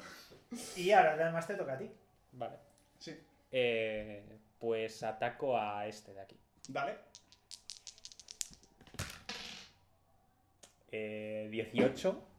Y 0.75 0.91
ahora 0.91 1.13
además 1.13 1.47
te 1.47 1.55
toca 1.55 1.73
a 1.73 1.77
ti. 1.77 1.89
Vale. 2.31 2.55
Sí. 2.99 3.19
Eh, 3.51 4.23
pues 4.59 5.01
ataco 5.03 5.57
a 5.57 5.87
este 5.87 6.13
de 6.13 6.21
aquí. 6.21 6.37
Dale. 6.67 6.95
Eh, 10.91 11.47
18 11.51 12.34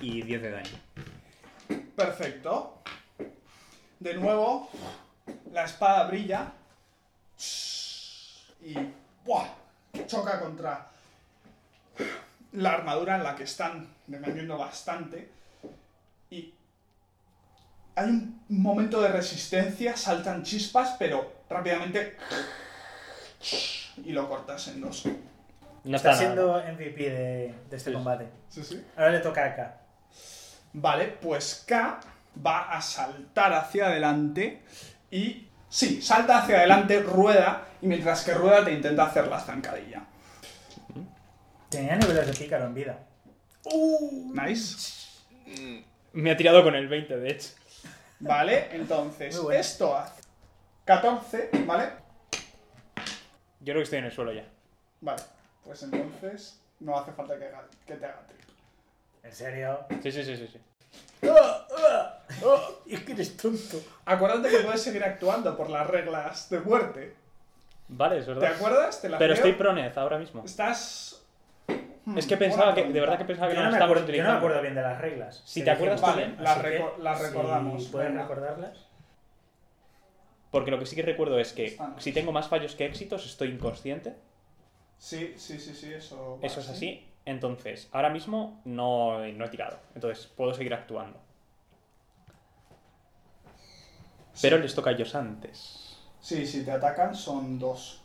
y 0.00 0.22
10 0.22 0.42
de 0.42 0.50
daño. 0.50 0.70
Perfecto. 1.96 2.82
De 3.98 4.14
nuevo, 4.14 4.70
la 5.52 5.64
espada 5.64 6.06
brilla. 6.08 6.52
Y 8.62 8.74
¡buah! 9.24 9.46
choca 10.06 10.40
contra 10.40 10.88
la 12.52 12.72
armadura 12.72 13.16
en 13.16 13.22
la 13.24 13.34
que 13.36 13.44
están 13.44 13.88
defendiendo 14.06 14.56
bastante. 14.58 15.30
Y 16.30 16.54
hay 17.94 18.08
un 18.08 18.42
momento 18.48 19.00
de 19.02 19.08
resistencia, 19.08 19.96
saltan 19.96 20.42
chispas, 20.42 20.96
pero 20.98 21.32
rápidamente. 21.48 22.16
Y 24.04 24.12
lo 24.12 24.28
cortas 24.28 24.68
en 24.68 24.80
dos. 24.80 25.06
No 25.84 25.96
está, 25.96 26.10
está, 26.12 26.16
siendo 26.24 26.58
nada. 26.58 26.72
MVP 26.72 27.10
de, 27.10 27.54
de 27.70 27.76
este 27.76 27.90
Sí. 27.90 27.94
combate. 27.94 28.28
Sí, 28.48 28.62
sí. 28.62 28.84
Ahora 28.96 29.10
le 29.12 29.20
toca 29.20 29.44
a 29.44 29.56
K. 29.56 29.79
Vale, 30.72 31.06
pues 31.08 31.64
K 31.66 32.00
va 32.46 32.70
a 32.72 32.80
saltar 32.80 33.52
hacia 33.52 33.86
adelante 33.86 34.62
y... 35.10 35.46
Sí, 35.68 36.02
salta 36.02 36.38
hacia 36.42 36.58
adelante, 36.58 37.00
rueda, 37.00 37.64
y 37.80 37.86
mientras 37.86 38.24
que 38.24 38.34
rueda 38.34 38.64
te 38.64 38.72
intenta 38.72 39.04
hacer 39.04 39.28
la 39.28 39.38
zancadilla. 39.38 40.02
Tenía 41.68 41.94
niveles 41.94 42.26
de 42.26 42.32
pícaro 42.32 42.66
en 42.66 42.74
vida. 42.74 42.98
Nice. 44.34 45.06
Me 46.12 46.32
ha 46.32 46.36
tirado 46.36 46.64
con 46.64 46.74
el 46.74 46.88
20, 46.88 47.16
de 47.18 47.30
hecho. 47.30 47.50
Vale, 48.18 48.74
entonces 48.74 49.40
bueno. 49.40 49.60
esto 49.60 49.96
hace 49.96 50.22
14, 50.86 51.50
¿vale? 51.66 51.90
Yo 53.60 53.66
creo 53.66 53.76
que 53.76 53.82
estoy 53.84 53.98
en 54.00 54.06
el 54.06 54.12
suelo 54.12 54.32
ya. 54.32 54.44
Vale, 55.00 55.22
pues 55.64 55.84
entonces 55.84 56.60
no 56.80 56.98
hace 56.98 57.12
falta 57.12 57.38
que, 57.38 57.44
haga- 57.46 57.68
que 57.86 57.94
te 57.94 58.06
haga 58.06 58.26
trip. 58.26 58.49
¿En 59.22 59.32
serio? 59.32 59.80
Sí, 60.02 60.10
sí, 60.12 60.24
sí, 60.24 60.36
sí. 60.36 60.48
sí. 60.52 60.58
Es 62.86 63.00
que 63.00 63.12
eres 63.12 63.36
tonto. 63.36 63.80
Acuérdate 64.04 64.48
que 64.50 64.58
puedes 64.64 64.82
seguir 64.82 65.04
actuando 65.04 65.56
por 65.56 65.70
las 65.70 65.86
reglas 65.86 66.48
de 66.50 66.60
muerte. 66.60 67.14
Vale, 67.88 68.18
es 68.18 68.24
¿Te 68.26 68.32
verdad. 68.32 68.52
acuerdas? 68.54 69.02
Te 69.02 69.08
la 69.08 69.18
Pero 69.18 69.34
estoy 69.34 69.52
pronez 69.52 69.96
ahora 69.96 70.18
mismo. 70.18 70.42
Estás... 70.44 71.22
Hmm, 72.04 72.16
Es 72.16 72.26
que 72.26 72.36
pensaba 72.36 72.74
que, 72.74 72.84
de 72.84 73.00
verdad 73.00 73.18
que 73.18 73.24
pensaba 73.24 73.48
que 73.48 73.54
Yo 73.56 73.60
no 73.60 73.66
no, 73.66 73.70
me 73.72 73.76
estábamos 73.76 73.98
acuerdo, 74.02 74.16
yo 74.16 74.24
no 74.24 74.30
me 74.30 74.36
acuerdo 74.38 74.62
bien 74.62 74.74
de 74.74 74.82
las 74.82 75.00
reglas. 75.00 75.42
Si 75.44 75.60
Que 75.60 75.64
te 75.64 75.70
acuerdas 75.72 76.00
Vale, 76.00 76.24
bien, 76.24 76.36
las, 76.40 76.56
así 76.58 76.66
reco- 76.66 76.96
las 76.98 77.18
si 77.18 77.24
recordamos. 77.26 77.84
¿Puedes 77.88 78.08
venga. 78.08 78.22
recordarlas? 78.22 78.78
Porque 80.50 80.70
lo 80.70 80.78
que 80.78 80.86
sí 80.86 80.96
que 80.96 81.02
recuerdo 81.02 81.38
es 81.38 81.52
que 81.52 81.76
no. 81.78 82.00
si 82.00 82.12
tengo 82.12 82.32
más 82.32 82.48
fallos 82.48 82.74
que 82.74 82.86
éxitos, 82.86 83.26
estoy 83.26 83.48
inconsciente. 83.50 84.14
Sí, 84.98 85.34
sí, 85.36 85.58
sí, 85.58 85.74
sí, 85.74 85.92
eso... 85.92 86.38
Eso 86.42 86.60
es 86.60 86.68
así. 86.70 87.06
Entonces, 87.24 87.88
ahora 87.92 88.10
mismo 88.10 88.60
no, 88.64 89.18
no 89.18 89.44
he 89.44 89.48
tirado. 89.48 89.78
Entonces, 89.94 90.26
puedo 90.26 90.54
seguir 90.54 90.74
actuando. 90.74 91.18
Pero 94.40 94.58
les 94.58 94.74
toca 94.74 94.90
a 94.90 94.92
ellos 94.94 95.14
antes. 95.14 95.98
Sí, 96.20 96.46
si 96.46 96.64
te 96.64 96.70
atacan 96.70 97.14
son 97.14 97.58
dos. 97.58 98.02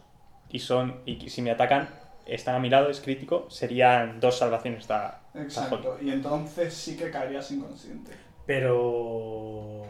Y 0.50 0.60
son. 0.60 1.02
Y 1.06 1.30
si 1.30 1.42
me 1.42 1.52
atacan, 1.52 1.90
están 2.26 2.56
a 2.56 2.60
mi 2.60 2.70
lado, 2.70 2.90
es 2.90 3.02
crítico. 3.02 3.50
Serían 3.50 4.20
dos 4.20 4.38
salvaciones. 4.38 4.88
Exacto. 5.34 5.98
Y 6.02 6.12
entonces 6.12 6.74
sí 6.74 6.98
que 6.98 7.10
caerías 7.10 7.50
inconsciente. 7.52 8.12
Pero... 8.46 9.82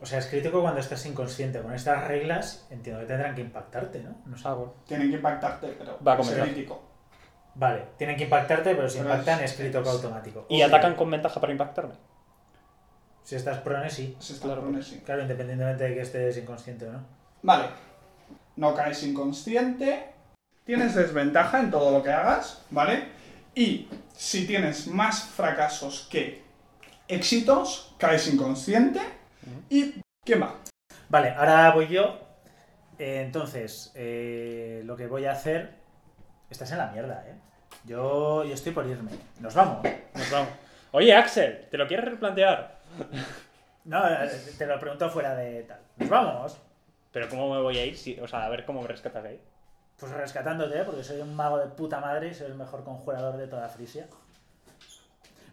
O 0.00 0.06
sea, 0.06 0.18
es 0.18 0.26
crítico 0.26 0.60
cuando 0.60 0.80
estás 0.80 1.06
inconsciente. 1.06 1.60
Con 1.60 1.72
estas 1.74 2.08
reglas 2.08 2.66
entiendo 2.70 3.00
que 3.00 3.06
tendrán 3.06 3.34
que 3.34 3.40
impactarte, 3.40 4.02
¿no? 4.02 4.16
No 4.26 4.36
sé. 4.36 4.48
Tienen 4.86 5.10
que 5.10 5.16
impactarte, 5.16 5.68
pero 5.78 5.98
Va 6.04 6.14
a 6.14 6.20
es 6.20 6.28
crítico. 6.28 6.82
Vale, 7.54 7.82
tienen 7.98 8.16
que 8.16 8.24
impactarte, 8.24 8.74
pero 8.74 8.88
si 8.88 8.98
Pero 8.98 9.10
impactan 9.10 9.40
es- 9.44 9.52
es 9.52 9.56
crítico 9.58 9.88
automático. 9.90 10.46
Y 10.48 10.62
atacan 10.62 10.94
con 10.94 11.10
ventaja 11.10 11.40
para 11.40 11.52
impactarme. 11.52 11.94
Si 13.22 13.36
estás 13.36 13.58
prone, 13.58 13.88
sí. 13.90 14.16
Se 14.18 14.32
está 14.32 14.46
Claro. 14.46 14.62
prone, 14.62 14.82
sí. 14.82 15.00
Claro, 15.04 15.22
independientemente 15.22 15.84
de 15.84 15.94
que 15.94 16.00
estés 16.00 16.36
inconsciente 16.38 16.88
o 16.88 16.92
no. 16.92 17.04
Vale. 17.42 17.66
No 18.56 18.74
caes 18.74 19.02
inconsciente. 19.04 20.06
Tienes 20.64 20.94
desventaja 20.94 21.60
en 21.60 21.70
todo 21.70 21.90
lo 21.90 22.02
que 22.02 22.10
hagas, 22.10 22.62
¿vale? 22.70 23.08
Y 23.54 23.88
si 24.16 24.46
tienes 24.46 24.86
más 24.86 25.24
fracasos 25.24 26.08
que 26.10 26.42
éxitos, 27.08 27.94
caes 27.98 28.32
inconsciente. 28.32 29.00
¿Y 29.68 30.00
quién 30.24 30.42
va? 30.42 30.54
Vale, 31.08 31.30
ahora 31.30 31.70
voy 31.72 31.88
yo. 31.88 32.18
Eh, 32.98 33.22
entonces, 33.24 33.90
eh, 33.94 34.82
lo 34.84 34.96
que 34.96 35.06
voy 35.06 35.26
a 35.26 35.32
hacer. 35.32 35.81
Estás 36.52 36.70
en 36.72 36.78
la 36.78 36.88
mierda, 36.88 37.24
¿eh? 37.26 37.34
Yo, 37.84 38.44
yo 38.44 38.52
estoy 38.52 38.72
por 38.72 38.86
irme. 38.86 39.10
Nos 39.40 39.54
vamos. 39.54 39.82
Nos 40.14 40.30
vamos. 40.30 40.50
Oye, 40.92 41.14
Axel, 41.14 41.66
¿te 41.70 41.78
lo 41.78 41.88
quieres 41.88 42.06
replantear? 42.06 42.78
No, 43.84 44.06
eh, 44.06 44.30
te 44.56 44.64
lo 44.64 44.78
pregunto 44.78 45.10
fuera 45.10 45.34
de 45.34 45.64
tal. 45.64 45.80
Nos 45.96 46.08
vamos. 46.08 46.56
Pero 47.10 47.28
¿cómo 47.28 47.52
me 47.52 47.60
voy 47.60 47.78
a 47.78 47.84
ir? 47.84 47.98
Si, 47.98 48.16
o 48.20 48.28
sea, 48.28 48.44
a 48.44 48.48
ver 48.48 48.64
cómo 48.64 48.80
me 48.80 48.86
rescatas 48.86 49.24
ahí. 49.24 49.40
Pues 49.98 50.12
rescatándote, 50.12 50.78
¿eh? 50.78 50.84
porque 50.84 51.02
soy 51.02 51.20
un 51.20 51.34
mago 51.34 51.58
de 51.58 51.66
puta 51.66 51.98
madre 51.98 52.28
y 52.28 52.34
soy 52.34 52.46
el 52.46 52.54
mejor 52.54 52.84
conjurador 52.84 53.36
de 53.36 53.48
toda 53.48 53.68
Frisia. 53.68 54.06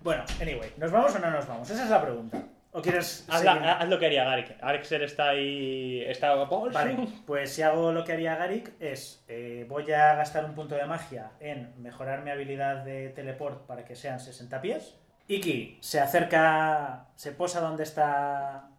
Bueno, 0.04 0.24
anyway, 0.40 0.72
¿nos 0.78 0.92
vamos 0.92 1.16
o 1.16 1.18
no 1.18 1.32
nos 1.32 1.48
vamos? 1.48 1.68
Esa 1.72 1.86
es 1.86 1.90
la 1.90 2.04
pregunta. 2.04 2.40
¿O 2.72 2.82
quieres 2.84 3.26
Haz, 3.30 3.44
la- 3.44 3.54
seguir? 3.56 3.68
haz 3.70 3.90
lo 3.90 3.98
que 4.00 4.06
haría 4.06 4.24
Garik. 4.26 4.56
Axel 4.62 5.02
está 5.02 5.30
ahí. 5.30 6.04
Está. 6.06 6.36
Vale, 6.36 7.08
pues 7.26 7.52
si 7.54 7.64
hago 7.64 7.92
lo 7.92 8.04
que 8.04 8.14
haría 8.14 8.36
Garik 8.36 8.74
es, 8.80 9.24
eh, 9.28 9.66
voy 9.68 9.92
a 9.92 10.14
gastar 10.16 10.46
un 10.46 10.54
punto 10.54 10.76
de 10.76 10.86
magia 10.86 11.32
en 11.40 11.74
mejorar 11.82 12.24
mi 12.24 12.30
habilidad 12.30 12.84
de 12.84 13.10
teleport 13.10 13.66
para 13.66 13.84
que 13.86 13.96
sean 13.96 14.20
60 14.20 14.62
pies. 14.62 14.96
Iki 15.28 15.80
se 15.82 16.00
acerca, 16.00 17.08
se 17.16 17.32
posa 17.32 17.60
donde 17.60 17.84
está, 17.84 18.70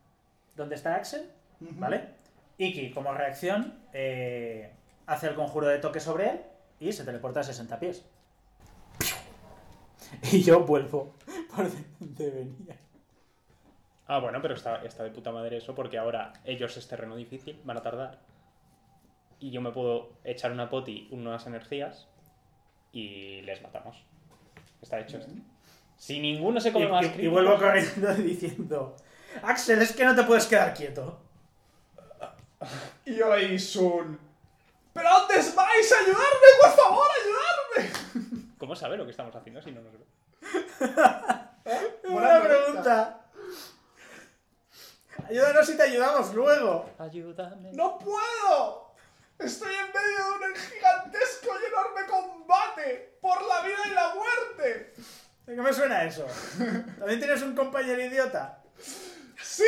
donde 0.56 0.74
está 0.76 0.94
Axel, 0.94 1.28
¿vale? 1.60 2.10
Iki, 2.58 2.90
como 2.92 3.12
reacción, 3.12 3.74
eh, 3.92 4.70
hace 5.06 5.26
el 5.28 5.34
conjuro 5.34 5.66
de 5.66 5.78
toque 5.78 5.98
sobre 6.00 6.30
él 6.30 6.40
y 6.78 6.92
se 6.92 7.04
teleporta 7.04 7.40
a 7.40 7.44
60 7.44 7.78
pies. 7.80 8.04
Y 10.32 10.42
yo 10.42 10.60
vuelvo 10.60 11.14
por 11.54 11.66
donde 12.00 12.30
venía. 12.30 12.76
Ah, 14.12 14.18
bueno, 14.18 14.42
pero 14.42 14.54
está, 14.54 14.82
está 14.84 15.04
de 15.04 15.10
puta 15.10 15.30
madre 15.30 15.58
eso 15.58 15.72
porque 15.72 15.96
ahora 15.96 16.32
ellos 16.44 16.76
es 16.76 16.88
terreno 16.88 17.14
difícil, 17.14 17.60
van 17.62 17.76
a 17.76 17.82
tardar. 17.82 18.18
Y 19.38 19.52
yo 19.52 19.60
me 19.60 19.70
puedo 19.70 20.14
echar 20.24 20.50
una 20.50 20.68
poti, 20.68 21.06
unas 21.12 21.46
energías 21.46 22.08
y 22.92 23.40
les 23.42 23.62
matamos. 23.62 24.02
Está 24.82 24.98
hecho 24.98 25.18
esto. 25.18 25.30
Si 25.96 26.18
ninguno 26.18 26.60
se 26.60 26.70
Y, 26.70 26.72
come 26.72 26.88
más 26.88 27.06
y- 27.06 27.20
y 27.22 27.28
vuelvo 27.28 27.56
corriendo 27.56 28.12
diciendo, 28.16 28.96
Axel, 29.44 29.80
es 29.80 29.92
que 29.92 30.04
no 30.04 30.16
te 30.16 30.24
puedes 30.24 30.46
quedar 30.46 30.74
quieto. 30.74 31.20
Y 33.04 33.22
oís 33.22 33.76
un... 33.76 34.18
¡Pero 34.92 35.08
dónde 35.08 35.34
vais! 35.54 35.92
¡Ayudarme, 35.92 36.48
por 36.60 36.70
favor! 36.72 37.06
¡Ayudarme! 37.22 37.92
¿Cómo 38.58 38.74
sabe 38.74 38.96
lo 38.96 39.04
que 39.04 39.12
estamos 39.12 39.36
haciendo 39.36 39.62
si 39.62 39.70
no 39.70 39.80
nos 39.82 39.92
ve? 39.92 40.04
Buena 42.10 42.42
pregunta. 42.42 43.19
Ayúdanos 45.30 45.68
y 45.68 45.76
te 45.76 45.82
ayudamos 45.84 46.34
luego. 46.34 46.90
Ayúdame. 46.98 47.70
¡No 47.72 48.00
puedo! 48.00 48.96
Estoy 49.38 49.72
en 49.72 49.86
medio 49.86 50.38
de 50.40 50.46
un 50.50 50.56
gigantesco 50.56 51.50
y 51.62 51.66
enorme 51.66 52.04
combate 52.08 53.16
por 53.22 53.40
la 53.46 53.62
vida 53.62 53.78
y 53.86 53.90
la 53.90 54.12
muerte. 54.12 54.92
¿De 55.46 55.54
qué 55.54 55.62
me 55.62 55.72
suena 55.72 56.02
eso? 56.02 56.26
¿También 56.98 57.20
tienes 57.20 57.42
un 57.42 57.54
compañero 57.54 58.02
idiota? 58.02 58.60
¿Sí? 59.40 59.62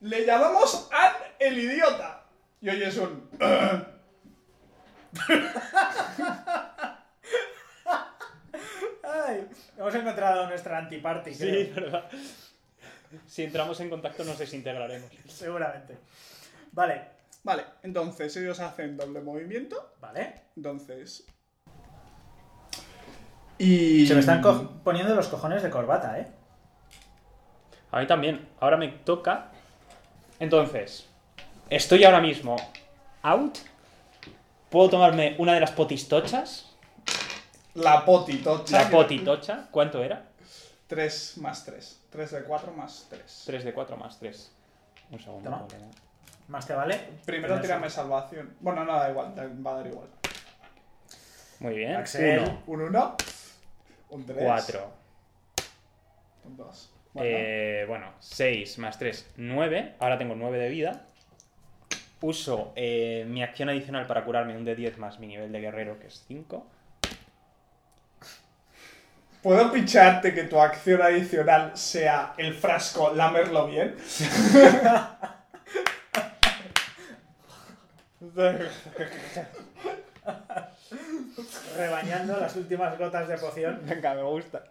Le 0.00 0.26
llamamos 0.26 0.88
An 0.90 1.12
el 1.38 1.56
idiota. 1.56 2.24
Y 2.60 2.68
hoy 2.68 2.82
es 2.82 2.96
un... 2.96 3.30
Ay, 9.10 9.46
hemos 9.76 9.94
encontrado 9.94 10.46
nuestra 10.48 10.78
antiparty, 10.78 11.34
Sí, 11.34 11.70
creo. 11.72 11.84
verdad. 11.90 12.04
Si 13.26 13.44
entramos 13.44 13.80
en 13.80 13.88
contacto 13.88 14.22
nos 14.24 14.38
desintegraremos. 14.38 15.10
Seguramente. 15.28 15.96
Vale, 16.72 17.16
Vale, 17.44 17.64
entonces 17.82 18.36
ellos 18.36 18.60
hacen 18.60 18.96
doble 18.96 19.20
movimiento. 19.20 19.94
vale. 20.00 20.34
Entonces... 20.56 21.24
Y... 23.56 24.06
Se 24.06 24.14
me 24.14 24.20
están 24.20 24.42
poniendo 24.84 25.14
los 25.14 25.28
cojones 25.28 25.62
de 25.62 25.70
corbata, 25.70 26.18
¿eh? 26.18 26.28
A 27.90 28.00
mí 28.00 28.06
también. 28.06 28.48
Ahora 28.60 28.76
me 28.76 28.88
toca. 28.88 29.50
Entonces, 30.38 31.08
estoy 31.70 32.04
ahora 32.04 32.20
mismo 32.20 32.56
out. 33.22 33.58
Puedo 34.68 34.90
tomarme 34.90 35.34
una 35.38 35.54
de 35.54 35.60
las 35.60 35.72
potistochas. 35.72 36.76
La 37.74 38.04
potitocha. 38.04 38.82
La 38.84 38.90
potitocha. 38.90 39.68
¿Cuánto 39.70 40.02
era? 40.02 40.24
3 40.88 41.38
más 41.38 41.64
3. 41.64 42.02
3 42.10 42.30
de 42.30 42.42
4 42.44 42.72
más 42.72 43.06
3. 43.10 43.42
3 43.46 43.64
de 43.64 43.72
4 43.74 43.96
más 43.96 44.18
3. 44.18 44.52
Un 45.10 45.20
segundo. 45.20 45.50
Toma. 45.50 45.66
Más 46.48 46.66
te 46.66 46.72
vale. 46.74 46.98
Primero 47.26 47.60
tírame 47.60 47.90
salvación. 47.90 48.54
Bueno, 48.60 48.84
no 48.84 48.96
da 48.98 49.10
igual, 49.10 49.34
te 49.34 49.46
va 49.46 49.72
a 49.72 49.74
dar 49.76 49.86
igual. 49.86 50.08
Muy 51.60 51.74
bien. 51.74 51.94
Axel. 51.96 52.40
1, 52.40 52.62
Un 52.66 52.80
1, 52.82 53.16
un 54.10 54.26
3, 54.26 54.38
4. 54.44 54.92
un 56.44 56.56
2. 56.56 56.92
Bueno, 57.12 57.28
Eh, 57.30 57.84
bueno, 57.88 58.12
6 58.20 58.78
más 58.78 58.98
3, 58.98 59.32
9. 59.36 59.96
Ahora 59.98 60.16
tengo 60.18 60.34
9 60.34 60.58
de 60.58 60.68
vida. 60.70 61.04
Uso 62.20 62.72
eh, 62.76 63.24
mi 63.28 63.42
acción 63.42 63.68
adicional 63.68 64.06
para 64.06 64.24
curarme 64.24 64.56
un 64.56 64.64
de 64.64 64.74
10 64.74 64.98
más 64.98 65.18
mi 65.20 65.26
nivel 65.26 65.52
de 65.52 65.60
guerrero, 65.60 65.98
que 65.98 66.06
es 66.08 66.24
5. 66.26 66.66
¿Puedo 69.48 69.72
picharte 69.72 70.34
que 70.34 70.44
tu 70.44 70.60
acción 70.60 71.00
adicional 71.00 71.74
sea 71.74 72.34
el 72.36 72.52
frasco 72.52 73.14
lamerlo 73.14 73.66
bien? 73.66 73.96
Rebañando 81.78 82.38
las 82.38 82.54
últimas 82.56 82.98
gotas 82.98 83.26
de 83.26 83.38
poción. 83.38 83.80
Venga, 83.86 84.12
me 84.12 84.22
gusta. 84.22 84.64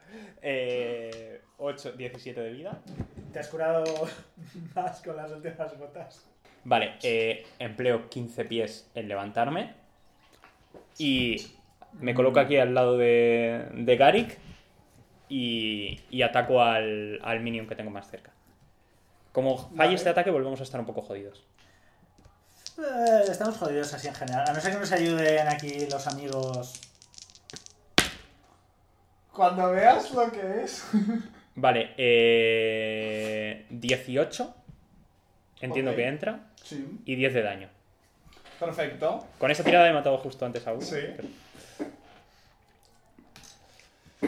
Eh, 0.44 1.42
8, 1.58 1.94
17 1.94 2.40
de 2.40 2.52
vida. 2.52 2.80
Te 3.34 3.40
has 3.40 3.48
curado 3.48 3.84
más 4.76 5.02
con 5.02 5.18
las 5.18 5.32
últimas 5.32 5.76
gotas. 5.76 6.24
Vale, 6.66 6.98
eh, 7.02 7.48
empleo 7.58 8.08
15 8.10 8.46
pies 8.46 8.88
en 8.94 9.08
levantarme. 9.08 9.74
Y 11.00 11.48
me 11.94 12.14
coloco 12.14 12.40
aquí 12.40 12.58
al 12.58 12.76
lado 12.76 12.96
de, 12.96 13.70
de 13.74 13.98
Garik. 13.98 14.46
Y, 15.30 16.00
y 16.10 16.22
ataco 16.22 16.62
al, 16.62 17.20
al 17.24 17.40
minion 17.42 17.68
que 17.68 17.76
tengo 17.76 17.92
más 17.92 18.10
cerca. 18.10 18.32
Como 19.34 19.58
falle 19.58 19.76
Vale. 19.76 19.94
este 19.96 20.10
ataque, 20.10 20.32
volvemos 20.32 20.60
a 20.60 20.64
estar 20.64 20.80
un 20.80 20.86
poco 20.86 21.02
jodidos. 21.02 21.44
Eh, 22.80 23.24
estamos 23.30 23.58
jodidos 23.58 23.94
así 23.94 24.08
en 24.08 24.16
general. 24.16 24.46
A 24.50 24.54
no 24.54 24.60
ser 24.62 24.74
que 24.74 24.80
nos 24.80 24.92
ayuden 24.92 25.48
aquí 25.48 25.88
los 25.92 26.08
amigos. 26.08 26.80
Cuando 29.34 29.72
veas 29.72 30.12
lo 30.12 30.32
que 30.32 30.64
es. 30.64 30.84
Vale, 31.56 31.92
eh, 31.98 33.66
18. 33.70 34.54
Entiendo 35.62 35.96
que 35.96 36.08
entra. 36.08 36.40
Sí, 36.64 37.00
Y 37.06 37.16
10 37.16 37.34
de 37.34 37.42
daño. 37.42 37.70
perfecto. 38.60 39.26
Con 39.40 39.50
esa 39.52 39.64
tirada 39.64 39.90
he 39.90 39.94
matado 39.94 40.18
justo 40.20 40.46
antes 40.46 40.66
a 40.68 40.74
uno. 40.74 40.82
Sí. 40.82 40.98
pero- 41.16 41.28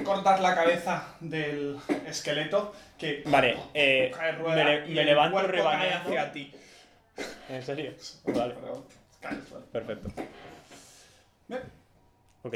Cortas 0.03 0.39
la 0.41 0.53
cabeza 0.55 1.15
del 1.19 1.77
esqueleto 2.05 2.73
que 2.97 3.23
Vale, 3.25 3.57
eh, 3.73 4.11
cae 4.15 4.33
me, 4.33 4.63
le- 4.63 4.87
y 4.91 4.93
me 4.93 5.01
el 5.01 5.05
levanto 5.07 5.37
cae 5.37 5.47
rebañando. 5.47 6.09
hacia 6.09 6.31
ti. 6.31 6.53
¿En 7.49 7.61
serio? 7.63 7.93
Vale, 8.25 8.55
perfecto. 9.71 10.09
Bien. 11.47 11.61
Ok. 12.43 12.55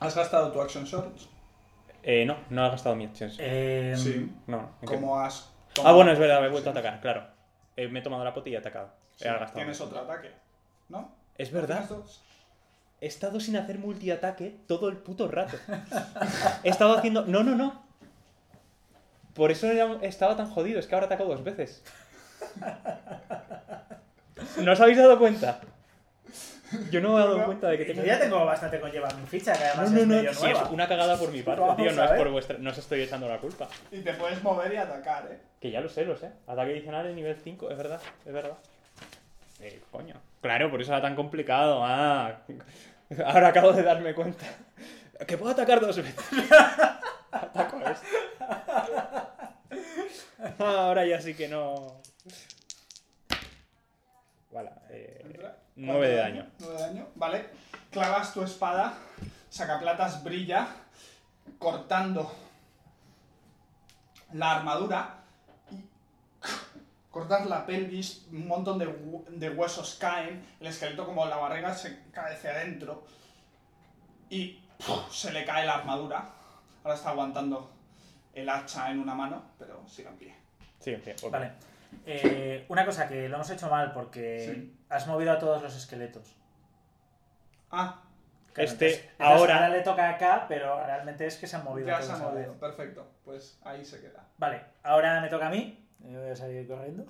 ¿Has 0.00 0.14
gastado 0.14 0.52
tu 0.52 0.60
action 0.60 0.84
shot? 0.84 1.18
Eh, 2.02 2.24
no, 2.26 2.36
no 2.50 2.66
he 2.66 2.70
gastado 2.70 2.94
mi 2.94 3.06
acción. 3.06 3.32
Eh, 3.38 3.94
Sí. 3.96 4.30
No. 4.46 4.70
¿Cómo 4.84 5.18
has...? 5.18 5.50
Ah, 5.82 5.92
bueno, 5.92 6.12
es 6.12 6.18
verdad, 6.18 6.40
me 6.40 6.46
he 6.46 6.50
vuelto 6.50 6.68
a 6.70 6.72
atacar, 6.72 7.00
claro. 7.00 7.26
Eh, 7.76 7.88
me 7.88 7.98
he 7.98 8.02
tomado 8.02 8.22
la 8.24 8.32
pota 8.34 8.48
y 8.50 8.54
he 8.54 8.58
atacado. 8.58 8.92
Sí, 9.16 9.26
He 9.26 9.30
gastado. 9.30 9.54
Tienes 9.54 9.80
otro 9.80 9.98
ataque, 10.00 10.30
¿no? 10.88 11.14
Es 11.36 11.50
¿Tienes 11.50 11.68
verdad. 11.68 11.88
dos? 11.88 12.22
He 13.06 13.08
estado 13.08 13.38
sin 13.38 13.56
hacer 13.56 13.78
multiataque 13.78 14.56
todo 14.66 14.88
el 14.88 14.96
puto 14.96 15.28
rato. 15.28 15.56
He 16.64 16.70
estado 16.70 16.98
haciendo. 16.98 17.24
No, 17.24 17.44
no, 17.44 17.54
no. 17.54 17.80
Por 19.32 19.52
eso 19.52 19.68
era- 19.70 19.98
estaba 20.02 20.36
tan 20.36 20.50
jodido, 20.50 20.80
es 20.80 20.88
que 20.88 20.96
ahora 20.96 21.06
ataco 21.06 21.24
dos 21.24 21.44
veces. 21.44 21.84
¿No 24.60 24.72
os 24.72 24.80
habéis 24.80 24.98
dado 24.98 25.20
cuenta? 25.20 25.60
Yo 26.90 27.00
no 27.00 27.10
me 27.10 27.14
he 27.14 27.18
dado 27.24 27.44
cuenta 27.44 27.68
de 27.68 27.78
que 27.78 27.84
tengo. 27.84 28.00
Yo 28.00 28.06
ya 28.08 28.18
tengo 28.18 28.44
bastante 28.44 28.80
con 28.80 28.90
llevar 28.90 29.14
mi 29.14 29.26
ficha, 29.28 29.52
que 29.52 29.62
además 29.62 29.92
no, 29.92 30.00
es 30.00 30.06
no, 30.08 30.16
medio 30.16 30.34
sí, 30.34 30.42
nueva. 30.42 30.62
es 30.64 30.70
una 30.70 30.88
cagada 30.88 31.16
por 31.16 31.30
mi 31.30 31.42
parte, 31.42 31.60
Vamos 31.60 31.76
tío. 31.76 31.92
No 31.92 32.04
es 32.06 32.10
por 32.10 32.28
vuestra. 32.32 32.58
No 32.58 32.70
os 32.70 32.78
estoy 32.78 33.02
echando 33.02 33.28
la 33.28 33.38
culpa. 33.38 33.68
Y 33.92 34.00
te 34.00 34.14
puedes 34.14 34.42
mover 34.42 34.72
y 34.72 34.78
atacar, 34.78 35.28
¿eh? 35.30 35.38
Que 35.60 35.70
ya 35.70 35.80
lo 35.80 35.88
sé, 35.88 36.04
lo 36.04 36.16
sé. 36.16 36.32
Ataque 36.48 36.72
adicional 36.72 37.06
en 37.06 37.14
nivel 37.14 37.36
5, 37.36 37.70
es 37.70 37.78
verdad, 37.78 38.00
es 38.24 38.32
verdad. 38.32 38.58
Eh, 39.60 39.80
coño. 39.92 40.16
Claro, 40.42 40.70
por 40.72 40.82
eso 40.82 40.90
era 40.92 41.00
tan 41.00 41.14
complicado. 41.14 41.82
Ah. 41.84 42.40
Ahora 43.24 43.48
acabo 43.48 43.72
de 43.72 43.82
darme 43.82 44.14
cuenta. 44.14 44.46
Que 45.26 45.38
puedo 45.38 45.52
atacar 45.52 45.80
dos 45.80 45.96
veces. 45.96 46.14
Ataco 47.30 47.78
a 47.78 47.90
este. 47.90 48.06
Ahora 50.58 51.06
ya 51.06 51.20
sí 51.20 51.34
que 51.34 51.48
no. 51.48 52.02
Vale, 54.50 54.70
eh, 54.90 55.22
Entra. 55.24 55.56
9 55.76 56.08
de 56.08 56.16
¿Cuánto 56.16 56.38
daño. 56.38 56.50
9 56.58 56.74
de 56.74 56.80
daño, 56.80 57.08
vale. 57.14 57.46
Clavas 57.90 58.32
tu 58.32 58.42
espada, 58.42 58.94
sacaplatas 59.50 60.22
brilla, 60.24 60.68
cortando 61.58 62.34
la 64.32 64.56
armadura 64.56 65.25
cortas 67.26 67.46
la 67.46 67.66
pelvis, 67.66 68.26
un 68.32 68.46
montón 68.46 68.78
de, 68.78 68.86
hu- 68.88 69.24
de 69.26 69.50
huesos 69.50 69.96
caen, 70.00 70.44
el 70.60 70.66
esqueleto 70.66 71.04
como 71.06 71.26
la 71.26 71.36
barriga 71.36 71.74
se 71.74 72.02
cae 72.12 72.34
hacia 72.34 72.50
adentro 72.50 73.04
y 74.30 74.60
¡puf! 74.86 75.12
se 75.12 75.32
le 75.32 75.44
cae 75.44 75.66
la 75.66 75.74
armadura. 75.76 76.24
Ahora 76.84 76.94
está 76.96 77.10
aguantando 77.10 77.70
el 78.34 78.48
hacha 78.48 78.90
en 78.90 79.00
una 79.00 79.14
mano, 79.14 79.42
pero 79.58 79.82
sigue 79.88 80.08
en 80.08 80.16
pie. 80.16 80.34
Sí, 80.80 80.96
sí, 81.04 81.10
ok. 81.26 81.32
Vale. 81.32 81.52
Eh, 82.04 82.64
una 82.68 82.84
cosa 82.84 83.08
que 83.08 83.28
lo 83.28 83.36
hemos 83.36 83.50
hecho 83.50 83.68
mal 83.68 83.92
porque 83.92 84.52
Sí. 84.54 84.76
has 84.88 85.06
movido 85.06 85.32
a 85.32 85.38
todos 85.38 85.62
los 85.62 85.74
esqueletos. 85.76 86.34
Ah, 87.70 88.02
Claro, 88.52 88.70
Este, 88.70 88.86
entonces- 88.86 89.10
entonces 89.18 89.50
ahora- 89.50 89.68
le 89.68 89.82
toca 89.82 90.08
acá, 90.08 90.46
pero 90.48 90.82
realmente 90.82 91.26
es 91.26 91.36
que 91.36 91.46
se 91.46 91.56
han 91.56 91.64
movido 91.64 91.88
ya 91.88 91.96
todos 91.96 92.06
se 92.06 92.12
ha 92.12 92.14
a 92.14 92.18
la 92.20 92.24
movido, 92.30 92.54
perfecto. 92.54 93.06
Pues 93.22 93.58
ahí 93.62 93.84
se 93.84 94.00
queda. 94.00 94.24
Vale, 94.38 94.62
ahora 94.82 95.20
me 95.20 95.28
toca 95.28 95.48
a 95.48 95.50
mí. 95.50 95.85
Yo 96.04 96.20
voy 96.20 96.30
a 96.30 96.36
salir 96.36 96.66
corriendo. 96.68 97.04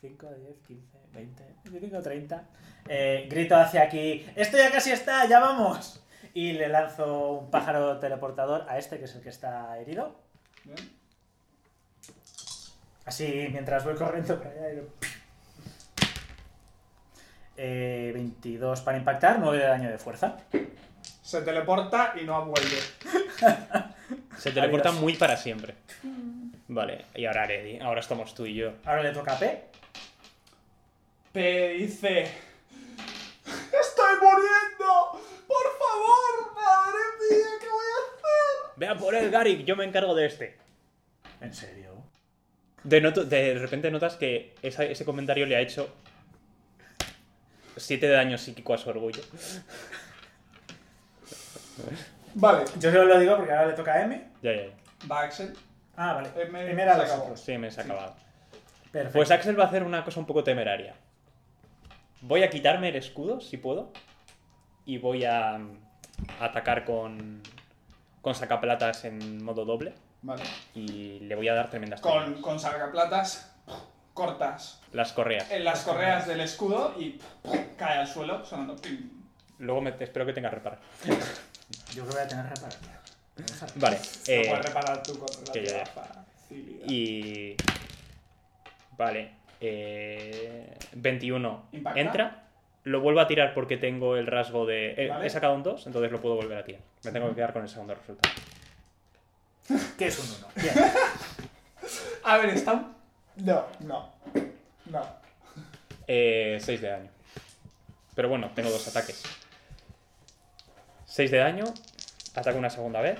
5, 0.00 0.26
10, 0.26 0.56
15, 0.66 0.98
20, 1.12 1.42
25, 1.64 2.02
30. 2.02 2.44
Eh, 2.88 3.26
grito 3.30 3.56
hacia 3.56 3.82
aquí. 3.82 4.26
¡Esto 4.36 4.56
ya 4.58 4.70
casi 4.70 4.90
está! 4.90 5.26
¡Ya 5.26 5.40
vamos! 5.40 6.02
Y 6.34 6.52
le 6.52 6.68
lanzo 6.68 7.30
un 7.38 7.50
pájaro 7.50 7.98
teleportador 8.00 8.66
a 8.68 8.76
este, 8.78 8.98
que 8.98 9.04
es 9.04 9.14
el 9.14 9.22
que 9.22 9.28
está 9.30 9.78
herido. 9.78 10.16
Bien. 10.64 10.76
Así, 13.06 13.48
mientras 13.52 13.84
voy 13.84 13.94
corriendo 13.94 14.38
para 14.38 14.50
allá. 14.50 14.72
y 14.72 14.76
lo- 14.76 14.88
Eh, 17.56 18.10
22 18.12 18.80
para 18.80 18.98
impactar, 18.98 19.38
9 19.38 19.58
de 19.58 19.64
daño 19.64 19.88
de 19.90 19.98
fuerza. 19.98 20.36
Se 21.22 21.40
teleporta 21.42 22.14
y 22.20 22.24
no 22.24 22.44
vuelve. 22.46 22.78
Se 24.38 24.50
teleporta 24.50 24.88
Adiós. 24.88 25.00
muy 25.00 25.14
para 25.16 25.36
siempre. 25.36 25.74
Vale, 26.68 27.04
y 27.14 27.26
ahora 27.26 27.42
Aredi. 27.42 27.78
Ahora 27.80 28.00
estamos 28.00 28.34
tú 28.34 28.46
y 28.46 28.54
yo. 28.54 28.72
Ahora 28.84 29.02
le 29.02 29.12
toca 29.12 29.34
a 29.34 29.38
P. 29.38 29.64
P 31.32 31.68
dice... 31.78 32.22
¡Estoy 33.44 34.14
muriendo! 34.22 35.20
¡Por 35.46 35.66
favor! 35.78 36.54
¡Madre 36.54 36.98
mía! 37.20 37.46
¿Qué 37.60 37.66
voy 37.68 37.84
a 37.84 38.00
hacer? 38.16 38.72
Vea 38.76 38.94
por 38.96 39.14
el 39.14 39.30
Garik, 39.30 39.64
yo 39.64 39.76
me 39.76 39.84
encargo 39.84 40.14
de 40.14 40.26
este. 40.26 40.56
¿En 41.40 41.52
serio? 41.52 42.02
De, 42.82 43.00
noto- 43.00 43.24
de 43.24 43.54
repente 43.58 43.90
notas 43.90 44.16
que 44.16 44.54
esa- 44.62 44.84
ese 44.84 45.04
comentario 45.04 45.44
le 45.46 45.56
ha 45.56 45.60
hecho 45.60 45.94
7 47.76 48.06
de 48.06 48.12
daño 48.12 48.38
psíquico 48.38 48.72
a 48.74 48.78
su 48.78 48.88
orgullo. 48.88 49.22
Vale. 52.34 52.64
Yo 52.78 52.90
solo 52.90 53.04
lo 53.04 53.18
digo 53.18 53.36
porque 53.36 53.52
ahora 53.52 53.66
le 53.68 53.72
toca 53.74 53.92
a 53.94 54.02
M. 54.02 54.30
Ya, 54.42 54.52
ya, 54.52 54.62
ya. 54.66 54.72
Va 55.10 55.20
Axel. 55.22 55.54
Ah, 55.96 56.14
vale. 56.14 56.30
M 56.36 56.70
M 56.70 56.82
era 56.82 56.94
se 56.94 57.02
los 57.02 57.10
otros. 57.10 57.40
Sí, 57.40 57.58
me 57.58 57.70
se 57.70 57.80
ha 57.80 57.84
acabado. 57.84 58.14
Perfecto. 58.92 59.18
Pues 59.18 59.30
Axel 59.30 59.58
va 59.58 59.64
a 59.64 59.66
hacer 59.68 59.82
una 59.82 60.04
cosa 60.04 60.20
un 60.20 60.26
poco 60.26 60.44
temeraria. 60.44 60.94
Voy 62.20 62.42
a 62.42 62.50
quitarme 62.50 62.88
el 62.88 62.96
escudo, 62.96 63.40
si 63.40 63.56
puedo. 63.56 63.92
Y 64.86 64.98
voy 64.98 65.24
a 65.24 65.58
mm, 65.58 65.78
atacar 66.40 66.84
con, 66.84 67.42
con 68.22 68.34
sacaplatas 68.34 69.04
en 69.04 69.42
modo 69.44 69.64
doble. 69.64 69.94
Vale. 70.22 70.42
Y 70.74 71.20
le 71.20 71.34
voy 71.34 71.48
a 71.48 71.54
dar 71.54 71.68
tremendas 71.68 72.00
Con, 72.00 72.40
con 72.40 72.58
sacaplatas 72.58 73.50
cortas 74.14 74.80
Las 74.92 75.12
correas. 75.12 75.50
en 75.50 75.64
las 75.64 75.82
correas 75.82 76.26
del 76.26 76.40
escudo 76.40 76.94
y 76.98 77.20
cae 77.76 77.98
al 77.98 78.06
suelo 78.06 78.44
sonando. 78.44 78.76
Luego 79.58 79.80
me, 79.82 79.90
espero 79.98 80.24
que 80.24 80.32
tengas 80.32 80.54
reparo. 80.54 80.78
Yo 81.04 82.04
creo 82.04 82.06
que 82.06 82.12
voy 82.12 82.22
a 82.22 82.28
tener 82.28 82.46
que 82.46 82.60
Vale. 83.76 83.98
Eh, 84.28 84.46
puedes 84.48 84.64
reparar 84.66 85.02
tú 85.02 85.18
con 85.18 85.28
que 85.52 85.64
ya. 85.66 85.84
Y. 86.86 87.56
Vale. 88.96 89.30
eh, 89.60 90.76
21 90.92 91.68
¿Impacta? 91.72 92.00
entra. 92.00 92.40
Lo 92.84 93.00
vuelvo 93.00 93.20
a 93.20 93.26
tirar 93.26 93.54
porque 93.54 93.76
tengo 93.76 94.16
el 94.16 94.26
rasgo 94.26 94.66
de. 94.66 94.92
eh, 94.96 95.08
Vale. 95.08 95.26
He 95.26 95.30
sacado 95.30 95.54
un 95.54 95.62
2, 95.62 95.86
entonces 95.86 96.12
lo 96.12 96.20
puedo 96.20 96.36
volver 96.36 96.58
a 96.58 96.64
tirar. 96.64 96.82
Me 97.02 97.10
tengo 97.12 97.28
que 97.30 97.34
quedar 97.36 97.52
con 97.52 97.62
el 97.62 97.68
segundo 97.68 97.94
resultado. 97.94 98.34
¿Qué 99.98 100.06
es 100.06 100.18
un 100.18 100.26
1? 100.26 100.48
Bien. 100.56 100.74
A 102.24 102.36
ver, 102.38 102.50
está... 102.50 102.72
un- 102.74 102.94
No, 103.36 103.66
no. 103.80 104.12
No. 104.86 105.02
Eh, 106.06 106.58
6 106.60 106.80
de 106.82 106.88
daño. 106.88 107.10
Pero 108.14 108.28
bueno, 108.28 108.50
tengo 108.54 108.70
dos 108.70 108.86
ataques. 108.86 109.22
6 111.06 111.30
de 111.30 111.38
daño. 111.38 111.64
Ataco 112.34 112.58
una 112.58 112.70
segunda 112.70 113.00
vez. 113.00 113.18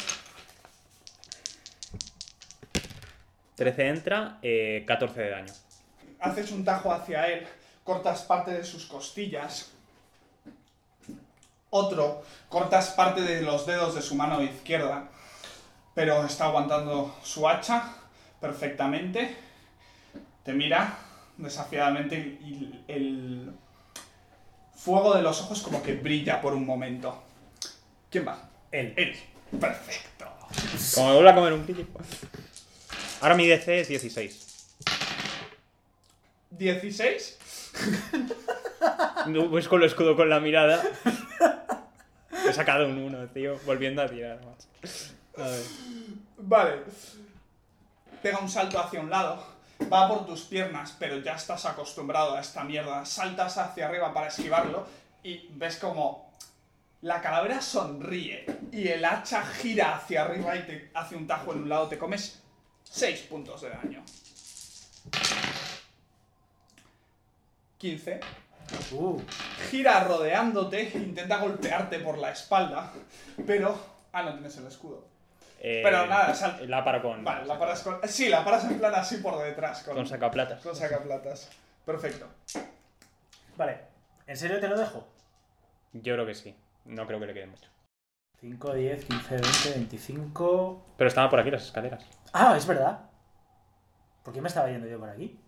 13 3.56 3.88
entra. 3.88 4.38
eh, 4.42 4.84
14 4.86 5.20
de 5.22 5.30
daño. 5.30 5.52
Haces 6.20 6.50
un 6.52 6.64
tajo 6.64 6.92
hacia 6.92 7.26
él, 7.28 7.46
cortas 7.84 8.22
parte 8.22 8.50
de 8.52 8.64
sus 8.64 8.86
costillas. 8.86 9.70
Otro, 11.70 12.22
cortas 12.48 12.90
parte 12.90 13.20
de 13.20 13.42
los 13.42 13.66
dedos 13.66 13.94
de 13.94 14.02
su 14.02 14.14
mano 14.14 14.42
izquierda. 14.42 15.08
Pero 15.94 16.24
está 16.24 16.46
aguantando 16.46 17.16
su 17.22 17.48
hacha 17.48 17.92
perfectamente. 18.40 19.36
Te 20.42 20.52
mira 20.52 20.98
desafiadamente 21.36 22.16
y 22.16 22.84
el 22.88 23.52
fuego 24.74 25.14
de 25.14 25.22
los 25.22 25.40
ojos 25.42 25.62
como 25.62 25.82
que 25.82 25.94
brilla 25.94 26.40
por 26.40 26.54
un 26.54 26.66
momento. 26.66 27.22
¿Quién 28.10 28.26
va? 28.26 28.38
Él. 28.74 28.92
Él. 28.96 29.16
Perfecto. 29.60 30.26
Como 30.94 31.08
me 31.08 31.14
vuelva 31.14 31.30
a 31.30 31.34
comer 31.36 31.52
un 31.52 31.64
crítico. 31.64 32.00
Ahora 33.20 33.36
mi 33.36 33.46
DC 33.46 33.80
es 33.80 33.88
16. 33.88 34.76
16. 36.50 37.38
No, 39.28 39.48
Pues 39.48 39.68
con 39.68 39.80
el 39.80 39.86
escudo 39.86 40.16
con 40.16 40.28
la 40.28 40.40
mirada. 40.40 40.82
He 42.48 42.52
sacado 42.52 42.88
un 42.88 42.98
1, 42.98 43.28
tío. 43.28 43.58
Volviendo 43.64 44.02
a 44.02 44.08
tirar 44.08 44.40
más. 44.44 44.68
A 45.38 45.48
ver. 45.48 45.62
Vale. 46.38 46.82
Pega 48.22 48.38
un 48.38 48.48
salto 48.48 48.78
hacia 48.78 49.00
un 49.00 49.08
lado. 49.08 49.46
Va 49.92 50.08
por 50.08 50.26
tus 50.26 50.42
piernas, 50.42 50.94
pero 50.98 51.18
ya 51.18 51.34
estás 51.34 51.64
acostumbrado 51.64 52.36
a 52.36 52.40
esta 52.40 52.64
mierda. 52.64 53.06
Saltas 53.06 53.56
hacia 53.56 53.86
arriba 53.86 54.12
para 54.12 54.28
esquivarlo 54.28 54.86
y 55.22 55.48
ves 55.52 55.76
como 55.76 56.23
la 57.04 57.20
calavera 57.20 57.60
sonríe 57.60 58.46
y 58.72 58.88
el 58.88 59.04
hacha 59.04 59.44
gira 59.44 59.96
hacia 59.96 60.22
arriba 60.22 60.56
y 60.56 60.62
te 60.62 60.90
hace 60.94 61.14
un 61.16 61.26
tajo 61.26 61.52
en 61.52 61.58
un 61.64 61.68
lado. 61.68 61.86
Te 61.86 61.98
comes 61.98 62.42
6 62.84 63.20
puntos 63.28 63.60
de 63.60 63.68
daño. 63.68 64.02
15. 67.78 68.20
Uh, 68.92 69.20
Gira 69.70 70.02
rodeándote, 70.04 70.90
intenta 70.94 71.36
golpearte 71.36 71.98
por 71.98 72.16
la 72.16 72.30
espalda, 72.30 72.90
pero... 73.46 73.78
Ah, 74.12 74.22
no 74.22 74.32
tienes 74.32 74.56
el 74.56 74.66
escudo. 74.66 75.06
Eh, 75.60 75.80
Pero 75.84 76.06
nada, 76.06 76.34
sal- 76.34 76.68
La 76.70 76.82
paro 76.84 77.02
con. 77.02 77.22
Vale, 77.24 77.44
la 77.46 77.58
paras 77.58 77.82
con... 77.82 77.98
Sí, 78.08 78.28
la 78.30 78.44
paras 78.44 78.64
en 78.64 78.78
plan 78.78 78.94
así 78.94 79.18
por 79.18 79.42
detrás, 79.42 79.82
con, 79.82 79.94
Con 79.94 80.06
sacaplatas. 80.06 80.62
con 80.62 80.74
sacaplatas. 80.74 81.50
Perfecto. 81.84 82.28
vale. 83.56 83.80
¿En 84.26 84.36
serio 84.38 84.58
te 84.60 84.68
lo 84.68 84.78
dejo? 84.78 85.06
Yo 85.92 86.14
creo 86.14 86.24
que 86.26 86.34
sí. 86.34 86.54
No 86.84 87.06
creo 87.06 87.18
que 87.20 87.26
le 87.26 87.34
quede 87.34 87.46
mucho. 87.46 87.68
5, 88.40 88.74
10, 88.74 89.04
15, 89.06 89.36
20, 89.36 89.70
25. 89.76 90.86
Pero 90.98 91.08
estaban 91.08 91.30
por 91.30 91.40
aquí 91.40 91.50
las 91.50 91.64
escaleras. 91.64 92.04
Ah, 92.32 92.54
es 92.56 92.66
verdad. 92.66 93.00
¿Por 94.22 94.34
qué 94.34 94.40
me 94.40 94.48
estaba 94.48 94.68
yendo 94.68 94.86
yo 94.86 94.98
por 94.98 95.08
aquí? 95.08 95.38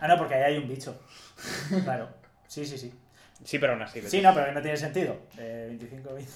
Ah, 0.00 0.08
no, 0.08 0.16
porque 0.16 0.34
ahí 0.34 0.54
hay 0.54 0.58
un 0.58 0.68
bicho. 0.68 0.98
Claro. 1.84 2.08
Sí, 2.46 2.64
sí, 2.64 2.78
sí. 2.78 2.94
Sí, 3.44 3.58
pero 3.58 3.74
aún 3.74 3.82
así. 3.82 4.00
Sí, 4.02 4.22
no, 4.22 4.32
pero 4.32 4.52
no 4.52 4.62
tiene 4.62 4.76
sentido. 4.76 5.16
Eh, 5.36 5.66
25, 5.68 6.14
20. 6.14 6.32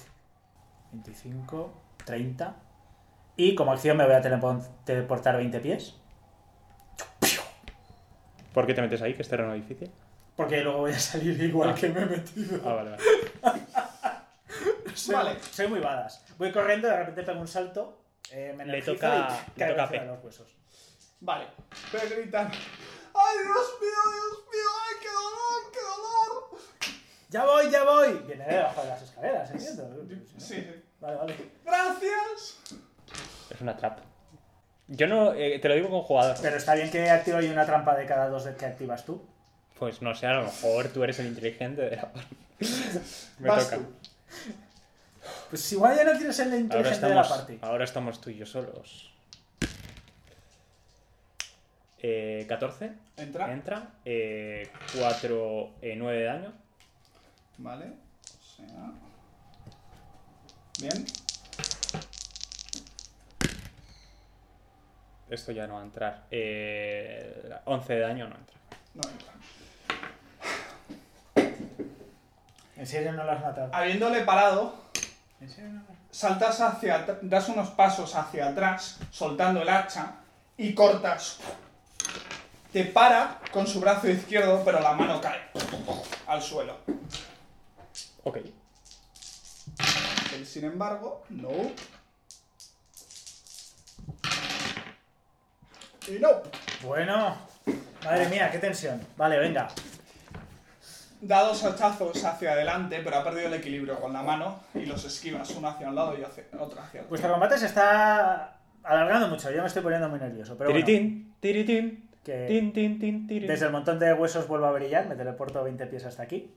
25, 0.91 1.73
30. 2.05 2.55
Y 3.37 3.55
como 3.55 3.71
acción 3.71 3.97
me 3.97 4.05
voy 4.05 4.13
a 4.13 4.21
teleportar 4.21 5.37
20 5.37 5.59
pies. 5.59 5.95
¿Por 8.53 8.67
qué 8.67 8.73
te 8.73 8.81
metes 8.81 9.01
ahí? 9.01 9.13
Que 9.13 9.21
es 9.21 9.29
terreno 9.29 9.53
difícil. 9.53 9.89
Porque 10.35 10.61
luego 10.61 10.79
voy 10.79 10.91
a 10.91 10.99
salir 10.99 11.41
igual 11.41 11.73
que 11.73 11.89
me 11.89 12.01
he 12.01 12.05
metido. 12.05 12.59
Ah, 12.65 12.73
vale, 12.73 12.91
vale. 12.91 13.03
Soy, 14.95 15.15
Vale. 15.15 15.37
soy 15.51 15.67
muy 15.67 15.79
badass. 15.79 16.23
Voy 16.37 16.51
corriendo, 16.51 16.87
de 16.87 16.97
repente 16.97 17.23
pego 17.23 17.39
un 17.41 17.47
salto, 17.47 18.01
eh, 18.31 18.53
me 18.55 18.65
Le 18.65 18.81
toca- 18.81 19.37
y 19.55 19.59
le 19.59 19.65
caigo 19.65 19.83
toca 19.83 19.99
de 19.99 20.05
los 20.05 20.23
huesos. 20.23 20.55
Vale. 21.19 21.47
Pero 21.91 22.03
gritan... 22.09 22.47
¡Ay, 22.47 23.37
Dios 23.43 23.77
mío, 23.81 24.01
Dios 24.13 24.45
mío! 24.51 24.69
¡Ay, 24.87 24.95
qué 25.01 25.07
dolor, 25.09 25.71
qué 25.73 25.79
dolor! 25.81 26.61
¡Ya 27.29 27.45
voy, 27.45 27.69
ya 27.69 27.83
voy! 27.83 28.23
Viene 28.27 28.45
debajo 28.45 28.81
de 28.83 28.87
las 28.89 29.01
escaleras, 29.01 29.51
entiendo. 29.51 29.89
Sí, 30.37 30.39
sí. 30.39 30.83
Vale, 30.99 31.17
vale. 31.17 31.51
¡Gracias! 31.65 32.59
Es 33.49 33.61
una 33.61 33.75
trap. 33.75 33.99
Yo 34.87 35.07
no. 35.07 35.33
eh, 35.33 35.59
te 35.59 35.67
lo 35.69 35.75
digo 35.75 35.89
con 35.89 36.01
jugador. 36.01 36.35
Pero 36.41 36.57
está 36.57 36.73
bien 36.75 36.89
que 36.91 37.09
activo 37.09 37.39
yo 37.41 37.51
una 37.51 37.65
trampa 37.65 37.95
de 37.95 38.05
cada 38.05 38.27
dos 38.29 38.47
que 38.57 38.65
activas 38.65 39.05
tú. 39.05 39.25
Pues 39.77 40.01
no 40.01 40.13
sé, 40.15 40.27
a 40.27 40.33
lo 40.33 40.43
mejor 40.43 40.87
tú 40.89 41.03
eres 41.03 41.19
el 41.19 41.27
inteligente 41.27 41.81
de 41.81 41.95
la 41.95 42.11
parte. 42.11 42.35
Me 43.39 43.49
Vas 43.49 43.65
toca. 43.69 43.77
tú. 43.77 43.93
Pues 45.49 45.71
igual 45.71 45.95
ya 45.95 46.03
no 46.03 46.13
quieres 46.13 46.35
ser 46.35 46.47
el 46.47 46.53
Ahora 46.53 46.61
inteligente 46.61 47.05
de 47.07 47.15
la 47.15 47.27
party. 47.27 47.59
ahora 47.61 47.83
estamos 47.83 48.19
tú 48.21 48.29
y 48.29 48.37
yo 48.37 48.45
solos. 48.45 49.11
Eh, 52.03 52.45
14. 52.49 52.91
Entra. 53.17 53.53
Entra. 53.53 53.87
Eh, 54.05 54.71
4, 54.97 55.69
eh, 55.81 55.95
9 55.95 56.17
de 56.17 56.23
daño. 56.25 56.53
Vale. 57.59 57.85
O 57.85 58.55
sea... 58.55 58.91
Bien. 60.79 61.05
Esto 65.29 65.51
ya 65.51 65.67
no 65.67 65.75
va 65.75 65.81
a 65.81 65.83
entrar. 65.83 66.23
Eh, 66.31 67.49
11 67.65 67.93
de 67.93 67.99
daño 67.99 68.27
no 68.27 68.35
entra. 68.35 68.57
No 68.95 69.01
entra. 69.09 69.31
¿En 72.75 72.87
serio 72.87 73.13
no 73.13 73.23
lo 73.23 73.31
has 73.31 73.41
matado? 73.41 73.69
Habiéndole 73.73 74.21
parado, 74.21 74.75
saltas 76.11 76.61
hacia 76.61 77.05
das 77.21 77.49
unos 77.49 77.69
pasos 77.69 78.15
hacia 78.15 78.49
atrás, 78.49 78.99
soltando 79.11 79.61
el 79.61 79.69
hacha, 79.69 80.15
y 80.57 80.73
cortas. 80.73 81.39
Te 82.71 82.85
para 82.85 83.39
con 83.51 83.67
su 83.67 83.79
brazo 83.79 84.07
izquierdo, 84.09 84.61
pero 84.63 84.79
la 84.79 84.93
mano 84.93 85.19
cae 85.19 85.41
al 86.27 86.41
suelo. 86.41 86.77
Ok. 88.23 88.37
Él, 90.35 90.45
sin 90.45 90.65
embargo, 90.65 91.23
no. 91.29 91.49
Y 96.07 96.19
no. 96.19 96.29
Bueno. 96.83 97.37
Madre 98.03 98.29
mía, 98.29 98.49
qué 98.51 98.59
tensión. 98.59 99.05
Vale, 99.17 99.37
venga. 99.39 99.67
Da 101.21 101.43
dos 101.43 101.63
hachazos 101.63 102.23
hacia 102.25 102.53
adelante, 102.53 102.99
pero 103.03 103.17
ha 103.17 103.23
perdido 103.23 103.47
el 103.47 103.53
equilibrio 103.53 103.99
con 103.99 104.11
la 104.11 104.23
mano 104.23 104.59
y 104.73 104.85
los 104.85 105.05
esquivas, 105.05 105.49
uno 105.51 105.67
hacia 105.67 105.87
un 105.87 105.95
lado 105.95 106.17
y 106.17 106.23
hacia, 106.23 106.45
otro 106.59 106.81
hacia 106.81 106.99
el 106.99 107.03
otro. 107.05 107.09
Vuestro 107.09 107.31
combate 107.31 107.57
se 107.59 107.67
está 107.67 108.57
alargando 108.83 109.27
mucho. 109.27 109.51
Yo 109.51 109.61
me 109.61 109.67
estoy 109.67 109.83
poniendo 109.83 110.09
muy 110.09 110.19
nervioso. 110.19 110.57
Pero 110.57 110.71
bueno, 110.71 110.83
Tiritín, 110.83 111.35
tiritín, 111.39 112.09
que 112.23 112.47
tin, 112.47 112.73
tin, 112.73 112.99
tin, 112.99 113.27
tirin. 113.27 113.47
desde 113.47 113.67
el 113.67 113.71
montón 113.71 113.99
de 113.99 114.13
huesos 114.13 114.47
vuelvo 114.47 114.65
a 114.65 114.71
brillar. 114.71 115.07
Me 115.07 115.15
teleporto 115.15 115.63
20 115.63 115.85
pies 115.87 116.05
hasta 116.05 116.23
aquí. 116.23 116.49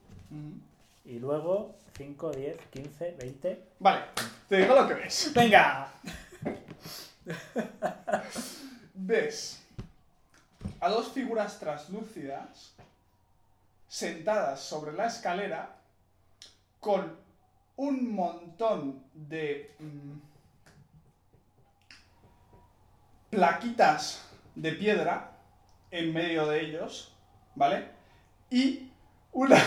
Y 1.05 1.19
luego 1.19 1.75
5, 1.95 2.31
10, 2.31 2.57
15, 2.71 3.15
20. 3.19 3.63
Vale, 3.79 4.01
te 4.49 4.57
digo 4.57 4.73
lo 4.73 4.87
que 4.87 4.95
ves. 4.95 5.31
¡Venga! 5.35 5.87
Ves 8.93 9.61
a 10.79 10.89
dos 10.89 11.11
figuras 11.11 11.59
translúcidas 11.59 12.74
sentadas 13.95 14.59
sobre 14.59 14.91
la 14.91 15.05
escalera 15.05 15.77
con 16.81 17.17
un 17.77 18.13
montón 18.13 19.05
de 19.13 19.73
mm, 19.79 20.17
plaquitas 23.29 24.21
de 24.53 24.73
piedra 24.73 25.31
en 25.91 26.13
medio 26.13 26.45
de 26.47 26.59
ellos, 26.59 27.15
¿vale? 27.55 27.87
Y 28.49 28.91
una 29.31 29.63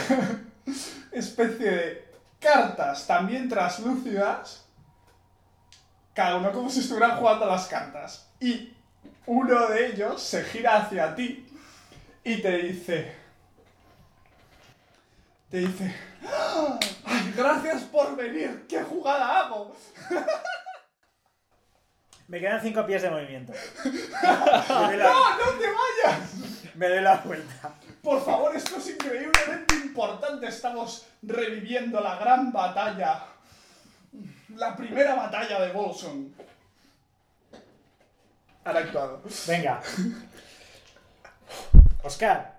especie 1.13 1.71
de 1.71 2.13
cartas 2.39 3.07
también 3.07 3.49
translúcidas 3.49 4.67
cada 6.13 6.37
uno 6.37 6.53
como 6.53 6.69
si 6.69 6.81
estuvieran 6.81 7.17
jugando 7.17 7.47
las 7.47 7.67
cartas. 7.67 8.29
Y 8.41 8.75
uno 9.25 9.69
de 9.69 9.87
ellos 9.87 10.23
se 10.23 10.45
gira 10.45 10.83
hacia 10.83 11.15
ti 11.15 11.49
y 12.23 12.43
te 12.43 12.59
dice... 12.59 13.28
Te 15.51 15.59
dice... 15.59 15.95
"¡Ah! 16.27 16.79
¡Ay, 17.05 17.33
gracias 17.37 17.83
por 17.85 18.17
venir! 18.17 18.67
¿Qué 18.69 18.83
jugada 18.83 19.41
hago? 19.41 19.75
Me 22.29 22.41
quedan 22.41 22.61
5 22.61 22.87
pies 22.87 23.03
de 23.03 23.11
movimiento. 23.11 23.53
Me 23.85 23.91
doy, 23.91 24.97
la, 24.99 25.05
¡No, 25.05 25.39
no 25.39 25.51
te 25.59 25.67
vayas! 25.67 26.31
me 26.75 26.89
doy 26.89 27.01
la 27.01 27.17
vuelta. 27.17 27.73
Por 28.03 28.25
favor, 28.25 28.55
esto 28.55 28.77
es 28.77 28.91
increíblemente 28.91 29.75
importante. 29.75 30.47
Estamos 30.47 31.07
reviviendo 31.23 32.01
la 32.01 32.17
gran 32.17 32.53
batalla. 32.53 33.25
La 34.55 34.77
primera 34.77 35.15
batalla 35.15 35.61
de 35.61 35.73
Bolson. 35.73 36.35
Han 38.65 38.77
actuado. 38.77 39.23
Venga. 39.47 39.81
Oscar. 42.05 42.58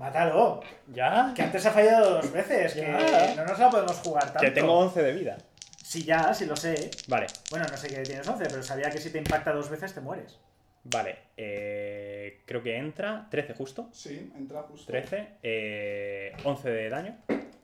Mátalo. 0.00 0.60
¿Ya? 0.92 1.32
Que 1.36 1.42
antes 1.42 1.64
ha 1.66 1.70
fallado 1.70 2.14
dos 2.14 2.32
veces. 2.32 2.72
Que 2.72 2.80
Ya. 2.80 3.34
no 3.36 3.44
nos 3.44 3.58
la 3.58 3.68
podemos 3.70 3.96
jugar 3.98 4.24
tanto. 4.24 4.40
Que 4.40 4.50
tengo 4.50 4.72
11 4.78 5.02
de 5.02 5.12
vida. 5.12 5.36
Sí, 5.82 6.04
ya, 6.04 6.32
sí 6.32 6.46
lo 6.46 6.56
sé. 6.56 6.90
Vale, 7.08 7.26
Bueno, 7.50 7.66
no 7.70 7.76
sé 7.76 7.88
que 7.88 8.00
tienes 8.02 8.26
11, 8.26 8.44
pero 8.48 8.62
sabía 8.62 8.88
que 8.90 8.98
si 8.98 9.10
te 9.10 9.18
impacta 9.18 9.52
dos 9.52 9.68
veces 9.68 9.92
te 9.92 10.00
mueres. 10.00 10.38
vale. 10.84 11.18
Eh, 11.36 12.40
creo 12.46 12.62
que 12.62 12.76
entra 12.78 13.26
13 13.30 13.52
justo. 13.54 13.88
Sí, 13.92 14.32
entra 14.36 14.62
justo. 14.62 14.86
13. 14.86 15.28
Eh, 15.42 16.32
11 16.44 16.70
de 16.70 16.88
daño. 16.88 17.16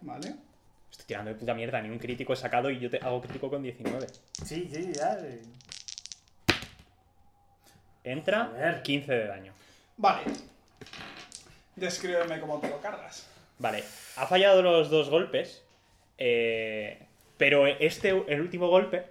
Vale. 0.03 0.35
Estoy 0.91 1.07
tirando 1.07 1.31
de 1.31 1.37
puta 1.37 1.55
mierda. 1.55 1.81
Ni 1.81 1.89
un 1.89 1.99
crítico 1.99 2.35
he 2.35 2.37
sacado 2.37 2.71
y 2.71 2.79
yo 2.79 2.91
te 2.91 2.99
hago 2.99 3.21
crítico 3.23 3.49
con 3.49 3.63
19. 3.63 4.07
Sí, 4.45 4.69
sí, 4.73 4.93
ya. 4.93 5.17
eh. 5.23 5.41
Entra 8.05 8.47
Joder. 8.53 8.83
15 8.83 9.13
de 9.13 9.27
daño. 9.27 9.53
Vale. 9.97 10.23
Descríbeme 11.77 12.41
cómo 12.41 12.59
te 12.59 12.69
lo 12.69 12.81
cargas. 12.81 13.29
Vale, 13.59 13.85
ha 14.17 14.27
fallado 14.27 14.63
los 14.63 14.91
dos 14.91 15.11
golpes, 15.11 15.63
eh, 16.19 16.99
pero 17.37 17.67
este, 17.67 18.09
el 18.29 18.41
último 18.41 18.69
golpe, 18.69 19.05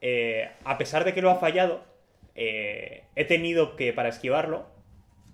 eh, 0.00 0.50
a 0.64 0.78
pesar 0.78 1.04
de 1.04 1.12
que 1.12 1.22
lo 1.22 1.30
ha 1.30 1.36
fallado, 1.36 1.84
eh, 2.36 3.04
he 3.16 3.24
tenido 3.24 3.76
que, 3.76 3.92
para 3.92 4.08
esquivarlo, 4.08 4.66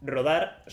rodar, 0.02 0.64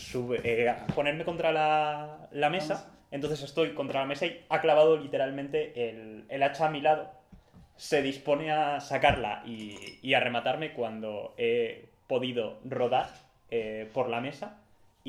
eh, 0.44 0.74
ponerme 0.94 1.24
contra 1.24 1.52
la, 1.52 2.28
la 2.32 2.50
mesa. 2.50 2.90
Entonces 3.10 3.42
estoy 3.42 3.74
contra 3.74 4.00
la 4.00 4.06
mesa 4.06 4.26
y 4.26 4.44
ha 4.48 4.60
clavado 4.60 4.96
literalmente 4.96 5.90
el, 5.90 6.24
el 6.28 6.42
hacha 6.42 6.66
a 6.66 6.70
mi 6.70 6.80
lado. 6.80 7.10
Se 7.76 8.02
dispone 8.02 8.50
a 8.50 8.80
sacarla 8.80 9.42
y, 9.46 9.98
y 10.02 10.14
a 10.14 10.20
rematarme 10.20 10.72
cuando 10.72 11.34
he 11.38 11.86
podido 12.06 12.58
rodar 12.64 13.10
eh, 13.50 13.88
por 13.92 14.08
la 14.08 14.20
mesa 14.20 14.58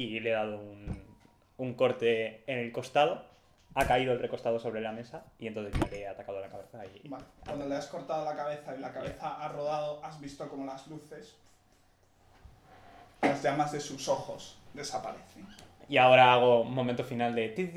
y 0.07 0.19
le 0.19 0.29
he 0.29 0.33
dado 0.33 0.59
un, 0.59 1.17
un 1.57 1.73
corte 1.73 2.43
en 2.51 2.59
el 2.59 2.71
costado 2.71 3.29
ha 3.75 3.85
caído 3.85 4.13
el 4.13 4.19
recostado 4.19 4.59
sobre 4.59 4.81
la 4.81 4.91
mesa 4.91 5.23
y 5.37 5.47
entonces 5.47 5.73
ya 5.79 5.87
le 5.89 6.01
he 6.01 6.07
atacado 6.07 6.39
la 6.39 6.49
cabeza. 6.49 6.79
Vale. 7.05 7.23
Cuando 7.45 7.67
le 7.67 7.75
has 7.75 7.87
cortado 7.87 8.25
la 8.25 8.35
cabeza 8.35 8.75
y 8.75 8.79
la 8.79 8.91
cabeza 8.91 9.35
ha 9.35 9.47
rodado, 9.49 10.03
has 10.03 10.19
visto 10.19 10.47
como 10.49 10.65
las 10.65 10.87
luces, 10.87 11.37
las 13.21 13.43
llamas 13.43 13.71
de 13.71 13.79
sus 13.79 14.07
ojos 14.07 14.57
desaparecen. 14.73 15.47
Y 15.87 15.97
ahora 15.97 16.33
hago 16.33 16.61
un 16.61 16.73
momento 16.73 17.03
final 17.03 17.33
de 17.35 17.49
ti 17.49 17.71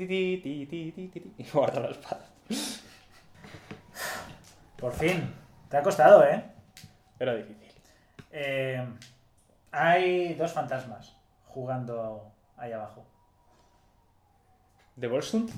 y 1.37 1.43
guardo 1.51 1.81
la 1.81 1.89
espada. 1.89 2.25
Por 4.77 4.93
fin, 4.93 5.33
te 5.69 5.77
ha 5.77 5.83
costado, 5.83 6.23
¿eh? 6.25 6.43
Era 7.19 7.35
difícil. 7.35 7.71
Eh, 8.31 8.85
hay 9.71 10.33
dos 10.33 10.51
fantasmas 10.51 11.15
jugando 11.53 12.31
ahí 12.57 12.71
abajo. 12.71 13.05
¿De 14.95 15.07
Volsund? 15.07 15.49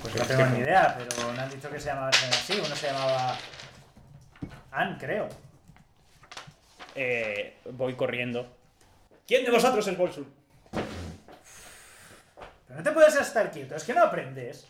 Pues 0.00 0.14
no 0.14 0.24
tengo 0.24 0.46
ni 0.46 0.58
idea, 0.58 0.96
pero 0.96 1.32
me 1.32 1.40
han 1.40 1.50
dicho 1.50 1.70
que 1.70 1.80
se 1.80 1.86
llamaba 1.86 2.08
así. 2.08 2.60
Uno 2.64 2.74
se 2.76 2.86
llamaba 2.86 3.36
Ann, 4.70 4.96
creo. 4.98 5.28
Eh, 6.94 7.58
voy 7.72 7.94
corriendo. 7.94 8.46
¿Quién 9.26 9.44
de 9.44 9.50
vosotros 9.50 9.86
es 9.86 9.98
Volsund? 9.98 10.28
Pero 12.66 12.78
no 12.78 12.82
te 12.82 12.92
puedes 12.92 13.16
estar 13.16 13.50
quieto, 13.50 13.74
es 13.74 13.84
que 13.84 13.94
no 13.94 14.02
aprendes. 14.02 14.66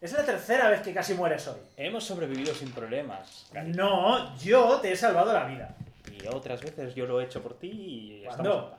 Es 0.00 0.12
la 0.12 0.24
tercera 0.24 0.70
vez 0.70 0.80
que 0.80 0.94
casi 0.94 1.12
mueres 1.14 1.46
hoy. 1.46 1.60
Hemos 1.76 2.04
sobrevivido 2.04 2.54
sin 2.54 2.72
problemas. 2.72 3.46
Gary. 3.52 3.72
No, 3.72 4.34
yo 4.38 4.80
te 4.80 4.92
he 4.92 4.96
salvado 4.96 5.32
la 5.32 5.44
vida. 5.44 5.74
Y 6.22 6.26
otras 6.28 6.60
veces 6.62 6.94
yo 6.94 7.06
lo 7.06 7.20
he 7.20 7.24
hecho 7.24 7.42
por 7.42 7.58
ti 7.58 7.68
y 7.70 8.24
¿Cuándo? 8.24 8.50
estamos 8.50 8.64
en 8.64 8.70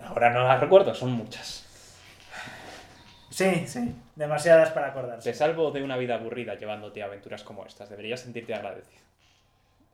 paz. 0.00 0.08
Ahora 0.08 0.30
no 0.30 0.44
las 0.44 0.60
recuerdo, 0.60 0.94
son 0.94 1.12
muchas. 1.12 1.64
Sí, 3.30 3.66
sí. 3.66 3.94
Demasiadas 4.14 4.70
para 4.70 4.88
acordarse. 4.88 5.30
Te 5.30 5.36
salvo 5.36 5.70
de 5.70 5.82
una 5.82 5.96
vida 5.96 6.14
aburrida 6.16 6.54
llevándote 6.54 7.02
a 7.02 7.06
aventuras 7.06 7.42
como 7.42 7.64
estas. 7.66 7.88
Deberías 7.90 8.20
sentirte 8.20 8.54
agradecido. 8.54 9.02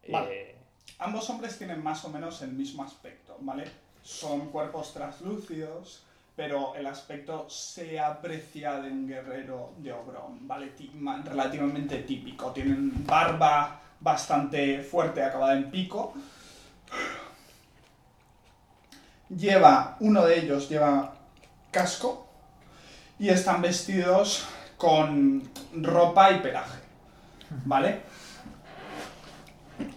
Vale. 0.08 0.50
Eh, 0.50 0.56
Ambos 0.98 1.30
hombres 1.30 1.56
tienen 1.56 1.82
más 1.82 2.04
o 2.04 2.10
menos 2.10 2.42
el 2.42 2.52
mismo 2.52 2.82
aspecto, 2.82 3.36
¿vale? 3.40 3.64
Son 4.02 4.50
cuerpos 4.50 4.92
translúcidos, 4.92 6.04
pero 6.40 6.74
el 6.74 6.86
aspecto 6.86 7.50
se 7.50 8.00
aprecia 8.00 8.80
de 8.80 8.90
un 8.90 9.06
guerrero 9.06 9.74
de 9.76 9.92
Obrón, 9.92 10.38
¿vale? 10.48 10.72
Relativamente 11.22 11.98
típico. 11.98 12.50
Tienen 12.50 13.04
barba 13.04 13.78
bastante 14.00 14.80
fuerte, 14.80 15.22
acabada 15.22 15.52
en 15.52 15.70
pico. 15.70 16.14
Lleva, 19.28 19.98
uno 20.00 20.24
de 20.24 20.38
ellos 20.38 20.70
lleva 20.70 21.12
casco 21.70 22.26
y 23.18 23.28
están 23.28 23.60
vestidos 23.60 24.46
con 24.78 25.42
ropa 25.74 26.30
y 26.30 26.40
pelaje, 26.40 26.78
¿vale? 27.66 28.00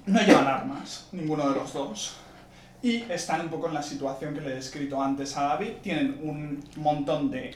No 0.08 0.20
llevan 0.22 0.48
armas, 0.48 1.08
ninguno 1.14 1.50
de 1.50 1.56
los 1.56 1.72
dos. 1.72 2.18
Y 2.84 3.10
están 3.10 3.42
un 3.42 3.48
poco 3.48 3.70
en 3.70 3.74
la 3.74 3.82
situación 3.82 4.34
que 4.34 4.42
le 4.42 4.52
he 4.52 4.56
descrito 4.56 5.02
antes 5.02 5.38
a 5.38 5.44
David. 5.44 5.76
Tienen 5.82 6.20
un 6.22 6.62
montón 6.76 7.32
de 7.32 7.56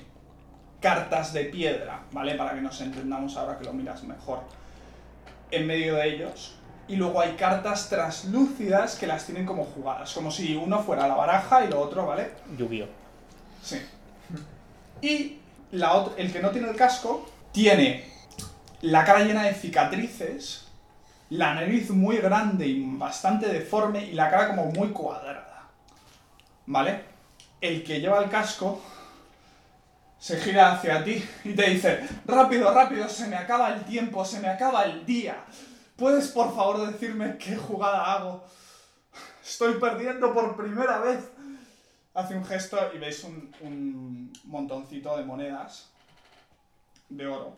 cartas 0.80 1.34
de 1.34 1.44
piedra, 1.44 2.04
¿vale? 2.14 2.36
Para 2.36 2.56
que 2.56 2.62
nos 2.62 2.80
entendamos 2.80 3.36
ahora 3.36 3.58
que 3.58 3.66
lo 3.66 3.74
miras 3.74 4.04
mejor. 4.04 4.40
En 5.52 5.68
medio 5.68 5.96
de 5.96 6.08
ellos. 6.08 6.56
Y 6.88 6.96
luego 6.96 7.20
hay 7.20 7.34
cartas 7.34 7.90
translúcidas 7.90 8.96
que 8.96 9.06
las 9.06 9.26
tienen 9.26 9.46
como 9.46 9.66
jugadas. 9.66 10.14
Como 10.14 10.32
si 10.32 10.56
uno 10.56 10.82
fuera 10.82 11.10
la 11.10 11.16
baraja 11.16 11.66
y 11.66 11.68
lo 11.68 11.82
otro, 11.82 12.06
¿vale? 12.06 12.32
Yu-Gi-Oh! 12.58 12.88
Sí. 13.62 13.82
Y 15.02 15.40
la 15.72 16.06
el 16.16 16.32
que 16.32 16.40
no 16.40 16.52
tiene 16.52 16.70
el 16.70 16.76
casco 16.78 17.30
tiene 17.52 18.06
la 18.80 19.04
cara 19.04 19.26
llena 19.26 19.44
de 19.44 19.54
cicatrices, 19.54 20.67
la 21.30 21.54
nariz 21.54 21.90
muy 21.90 22.18
grande 22.18 22.68
y 22.68 22.98
bastante 22.98 23.48
deforme 23.48 24.06
y 24.06 24.14
la 24.14 24.30
cara 24.30 24.50
como 24.50 24.66
muy 24.72 24.90
cuadrada. 24.90 25.68
¿Vale? 26.66 27.06
El 27.60 27.84
que 27.84 28.00
lleva 28.00 28.24
el 28.24 28.30
casco 28.30 28.82
se 30.20 30.40
gira 30.40 30.72
hacia 30.72 31.04
ti 31.04 31.24
y 31.44 31.54
te 31.54 31.70
dice, 31.70 32.08
rápido, 32.26 32.74
rápido, 32.74 33.08
se 33.08 33.28
me 33.28 33.36
acaba 33.36 33.74
el 33.74 33.84
tiempo, 33.84 34.26
se 34.26 34.40
me 34.40 34.48
acaba 34.48 34.84
el 34.84 35.06
día. 35.06 35.44
¿Puedes 35.96 36.30
por 36.30 36.56
favor 36.56 36.92
decirme 36.92 37.38
qué 37.38 37.56
jugada 37.56 38.14
hago? 38.14 38.44
Estoy 39.44 39.76
perdiendo 39.80 40.34
por 40.34 40.56
primera 40.56 41.00
vez. 41.00 41.32
Hace 42.14 42.36
un 42.36 42.44
gesto 42.44 42.78
y 42.96 42.98
veis 42.98 43.24
un, 43.24 43.54
un 43.62 44.34
montoncito 44.46 45.16
de 45.18 45.24
monedas 45.24 45.90
de 47.10 47.28
oro. 47.28 47.54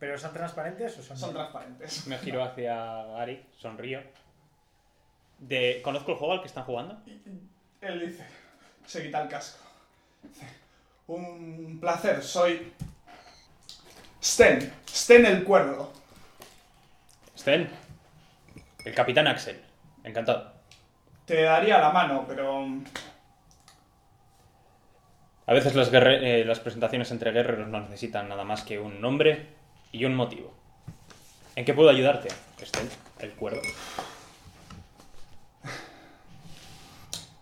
¿Pero 0.00 0.18
son 0.18 0.32
transparentes 0.32 0.98
o 0.98 1.02
son.? 1.02 1.16
Son 1.16 1.34
transparentes. 1.34 2.06
Me 2.06 2.18
giro 2.18 2.42
hacia 2.42 2.74
Gary, 3.04 3.44
sonrío. 3.58 4.00
De... 5.38 5.80
¿Conozco 5.84 6.12
el 6.12 6.16
juego 6.16 6.32
al 6.32 6.40
que 6.40 6.46
están 6.46 6.64
jugando? 6.64 6.98
Él 7.82 8.00
dice, 8.08 8.26
se 8.86 9.02
quita 9.02 9.22
el 9.22 9.28
casco. 9.28 9.62
Dice, 10.22 10.46
un 11.06 11.78
placer, 11.80 12.22
soy 12.22 12.72
Sten, 14.22 14.72
Sten 14.86 15.26
el 15.26 15.44
cuerdo. 15.44 15.92
Sten. 17.36 17.68
El 18.84 18.94
capitán 18.94 19.26
Axel. 19.26 19.60
Encantado. 20.02 20.52
Te 21.26 21.42
daría 21.42 21.78
la 21.78 21.90
mano, 21.90 22.24
pero 22.26 22.66
A 25.46 25.52
veces 25.52 25.74
las, 25.74 25.90
eh, 25.92 26.44
las 26.46 26.60
presentaciones 26.60 27.10
entre 27.10 27.32
guerreros 27.32 27.68
no 27.68 27.80
necesitan 27.80 28.28
nada 28.28 28.44
más 28.44 28.62
que 28.62 28.78
un 28.78 29.00
nombre 29.00 29.59
y 29.92 30.04
un 30.04 30.14
motivo. 30.14 30.52
¿En 31.56 31.64
qué 31.64 31.74
puedo 31.74 31.90
ayudarte, 31.90 32.28
Sten? 32.62 32.88
El 33.18 33.32
cuerdo. 33.32 33.60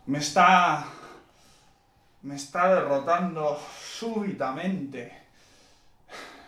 me 0.07 0.18
está... 0.18 0.86
Me 2.23 2.35
está 2.35 2.75
derrotando 2.75 3.60
súbitamente. 3.81 5.17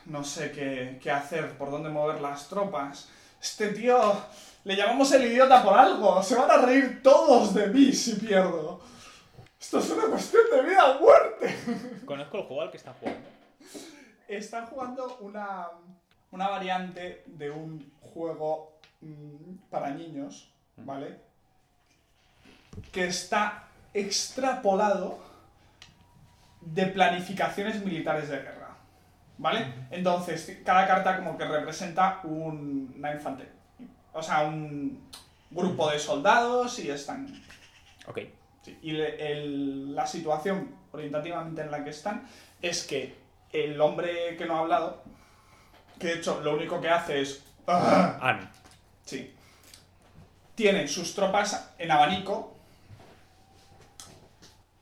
No 0.07 0.25
sé 0.25 0.51
qué, 0.51 0.99
qué 1.01 1.11
hacer, 1.11 1.57
por 1.57 1.70
dónde 1.70 1.91
mover 1.91 2.20
las 2.20 2.49
tropas. 2.49 3.09
Este 3.41 3.69
tío... 3.69 4.25
Le 4.65 4.77
llamamos 4.77 5.11
el 5.12 5.25
idiota 5.25 5.62
por 5.62 5.79
algo. 5.79 6.23
Se 6.23 6.35
van 6.35 6.51
a 6.51 6.59
reír 6.59 7.01
todos 7.03 7.55
de 7.55 7.69
mí 7.69 7.93
si 7.93 8.17
pierdo. 8.17 8.81
Esto 9.59 9.79
es 9.79 9.91
una 9.91 10.05
cuestión 10.05 10.43
de 10.53 10.62
vida 10.69 10.91
o 10.91 11.01
muerte. 11.01 11.57
Conozco 12.05 12.39
el 12.39 12.43
juego 12.45 12.62
al 12.62 12.70
que 12.70 12.77
están 12.77 12.95
jugando. 12.95 13.40
Están 14.36 14.67
jugando 14.67 15.17
una, 15.20 15.67
una 16.31 16.49
variante 16.49 17.25
de 17.26 17.50
un 17.50 17.92
juego 18.00 18.78
mm, 19.00 19.55
para 19.70 19.91
niños, 19.91 20.52
¿vale? 20.76 21.18
Que 22.92 23.07
está 23.07 23.65
extrapolado 23.92 25.18
de 26.60 26.86
planificaciones 26.86 27.84
militares 27.84 28.28
de 28.28 28.36
guerra, 28.39 28.76
¿vale? 29.39 29.67
Entonces, 29.91 30.60
cada 30.65 30.86
carta 30.86 31.17
como 31.17 31.36
que 31.36 31.44
representa 31.47 32.20
un- 32.23 32.94
una 32.97 33.12
infantería, 33.12 33.52
o 34.12 34.23
sea, 34.23 34.42
un 34.42 35.09
grupo 35.50 35.91
de 35.91 35.99
soldados 35.99 36.78
y 36.78 36.91
están 36.91 37.26
Ok. 38.07 38.18
Sí, 38.62 38.78
y 38.83 38.97
el- 39.00 39.94
la 39.94 40.07
situación 40.07 40.75
orientativamente 40.92 41.62
en 41.62 41.70
la 41.70 41.83
que 41.83 41.91
están 41.91 42.26
es 42.62 42.86
que 42.86 43.18
el 43.53 43.81
hombre 43.81 44.37
que 44.37 44.47
no 44.47 44.57
ha 44.57 44.61
hablado, 44.61 45.03
que 45.99 46.09
de 46.09 46.15
hecho 46.15 46.41
lo 46.43 46.55
único 46.55 46.81
que 46.81 46.89
hace 46.89 47.20
es... 47.20 47.45
"Ah", 47.67 48.19
Ann. 48.20 48.51
Sí. 49.05 49.35
Tiene 50.55 50.87
sus 50.89 51.15
tropas 51.15 51.73
en 51.79 51.91
abanico 51.91 52.55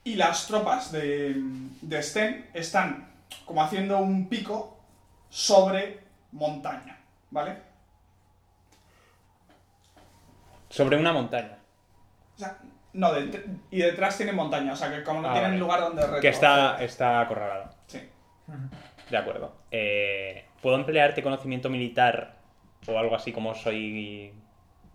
y 0.04 0.14
las 0.16 0.46
tropas 0.46 0.90
de, 0.92 1.34
de 1.82 2.02
Sten 2.02 2.50
están 2.54 3.08
como 3.44 3.62
haciendo 3.62 3.98
un 3.98 4.28
pico 4.28 4.78
sobre 5.30 6.00
montaña, 6.32 6.98
¿vale? 7.30 7.56
Sobre 10.68 10.96
una 10.96 11.12
montaña. 11.12 11.56
O 12.36 12.38
sea, 12.38 12.58
no, 12.92 13.12
de- 13.12 13.46
y 13.70 13.78
detrás 13.78 14.16
tiene 14.16 14.32
montaña, 14.32 14.72
o 14.72 14.76
sea 14.76 14.90
que 14.90 15.02
como 15.02 15.22
no 15.22 15.28
Ah, 15.28 15.32
tienen 15.32 15.50
vale. 15.52 15.60
lugar 15.60 15.80
donde 15.80 16.02
retroceder. 16.02 16.22
Que 16.22 16.28
está, 16.28 16.82
está 16.82 17.20
acorralado. 17.20 17.70
De 19.10 19.16
acuerdo. 19.16 19.54
Eh, 19.70 20.44
¿Puedo 20.62 20.76
emplearte 20.76 21.22
conocimiento 21.22 21.68
militar 21.70 22.36
o 22.86 22.98
algo 22.98 23.14
así 23.14 23.32
como 23.32 23.54
soy... 23.54 24.32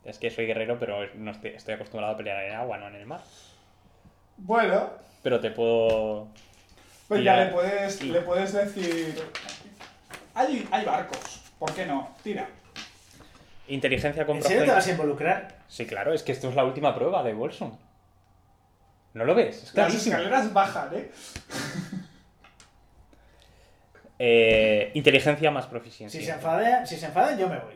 Es 0.04 0.20
que 0.20 0.30
soy 0.30 0.46
guerrero, 0.46 0.78
pero 0.80 1.08
no 1.16 1.32
estoy, 1.32 1.52
estoy 1.52 1.76
acostumbrado 1.76 2.14
a 2.14 2.18
pelear 2.18 2.44
en 2.44 2.50
el 2.52 2.56
agua, 2.56 2.78
no 2.78 2.88
en 2.88 2.96
el 2.96 3.06
mar. 3.06 3.22
Bueno, 4.38 4.90
Pero 5.22 5.40
te 5.40 5.52
puedo... 5.52 6.28
pues 7.08 7.24
ya 7.24 7.38
le 7.38 7.46
puedes, 7.52 7.96
Sí. 7.96 8.10
le 8.12 8.22
puedes 8.22 8.52
decir... 8.52 9.16
Hay, 10.36 10.68
hay 10.72 10.84
barcos, 10.86 11.42
¿por 11.60 11.74
qué 11.74 11.86
no? 11.86 12.10
Tira. 12.24 12.48
Inteligencia 13.68 14.26
con 14.26 14.38
¿En 14.38 14.44
serio 14.44 14.66
te 14.66 14.72
vas 14.72 14.88
a 14.88 14.92
involucrar? 14.92 15.60
Sí, 15.70 15.86
claro, 15.86 16.12
es 16.14 16.22
que 16.24 16.32
esto 16.34 16.50
es 16.50 16.56
la 16.56 16.66
última 16.66 16.94
prueba 16.94 17.24
de 17.24 17.34
Bolson. 17.34 17.78
¿No 19.14 19.24
lo 19.26 19.36
ves? 19.36 19.58
Es 19.58 19.64
Las 19.64 19.72
clarísimo. 19.74 20.16
escaleras 20.18 20.52
bajan, 20.52 20.90
¿eh? 20.96 21.12
Eh, 24.20 24.92
inteligencia 24.94 25.50
más 25.52 25.66
proficiencia. 25.68 26.20
Si 26.20 26.26
se, 26.26 26.32
enfada, 26.32 26.86
si 26.86 26.98
se 26.98 27.06
enfadan, 27.08 27.38
yo 27.38 27.48
me 27.50 27.60
voy. 27.60 27.74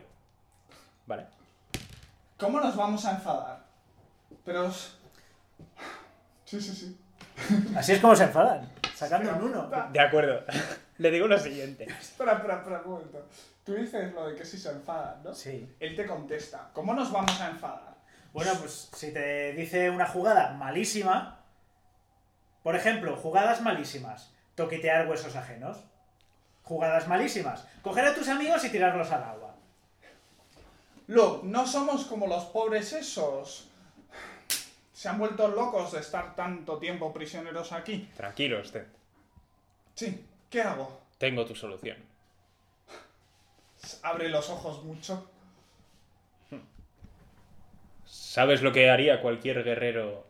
Vale. 1.06 1.26
¿Cómo 2.38 2.60
nos 2.60 2.76
vamos 2.76 3.04
a 3.04 3.12
enfadar? 3.12 3.64
Pero... 4.44 4.66
os- 4.66 4.94
Sí, 6.44 6.60
sí, 6.60 6.72
sí. 6.74 6.98
Así 7.76 7.92
es 7.92 8.00
como 8.00 8.16
se 8.16 8.24
enfadan, 8.24 8.68
sacando 8.94 9.30
un 9.34 9.42
uno. 9.50 9.70
De 9.92 10.00
acuerdo. 10.00 10.44
Le 10.98 11.10
digo 11.10 11.26
lo 11.28 11.38
siguiente. 11.38 11.84
Espera, 11.84 12.32
espera, 12.32 12.56
espera 12.56 12.82
un 12.84 12.90
momento. 12.92 13.26
Tú 13.64 13.74
dices 13.74 14.12
lo 14.14 14.28
de 14.28 14.34
que 14.34 14.44
si 14.44 14.56
se 14.58 14.70
enfadan, 14.70 15.22
¿no? 15.22 15.34
Sí. 15.34 15.70
Él 15.78 15.94
te 15.94 16.06
contesta, 16.06 16.70
¿cómo 16.72 16.94
nos 16.94 17.12
vamos 17.12 17.38
a 17.40 17.50
enfadar? 17.50 17.94
Bueno, 18.32 18.52
pues 18.58 18.88
si 18.94 19.12
te 19.12 19.52
dice 19.52 19.90
una 19.90 20.06
jugada 20.06 20.52
malísima, 20.54 21.40
por 22.62 22.74
ejemplo, 22.74 23.14
jugadas 23.16 23.60
malísimas, 23.60 24.32
toquetear 24.54 25.06
huesos 25.08 25.36
ajenos. 25.36 25.84
Jugadas 26.68 27.08
malísimas, 27.08 27.66
coger 27.80 28.04
a 28.04 28.14
tus 28.14 28.28
amigos 28.28 28.62
y 28.62 28.68
tirarlos 28.68 29.10
al 29.10 29.22
agua. 29.22 29.54
Look, 31.06 31.44
no 31.44 31.66
somos 31.66 32.04
como 32.04 32.26
los 32.26 32.44
pobres 32.44 32.92
esos. 32.92 33.68
Se 34.92 35.08
han 35.08 35.18
vuelto 35.18 35.48
locos 35.48 35.92
de 35.92 36.00
estar 36.00 36.36
tanto 36.36 36.76
tiempo 36.76 37.10
prisioneros 37.10 37.72
aquí. 37.72 38.10
Tranquilo, 38.14 38.62
Sted. 38.62 38.84
Sí, 39.94 40.26
¿qué 40.50 40.60
hago? 40.60 41.00
Tengo 41.16 41.46
tu 41.46 41.54
solución. 41.54 41.96
Abre 44.02 44.28
los 44.28 44.50
ojos 44.50 44.84
mucho. 44.84 45.26
¿Sabes 48.04 48.60
lo 48.60 48.72
que 48.72 48.90
haría 48.90 49.22
cualquier 49.22 49.64
guerrero 49.64 50.26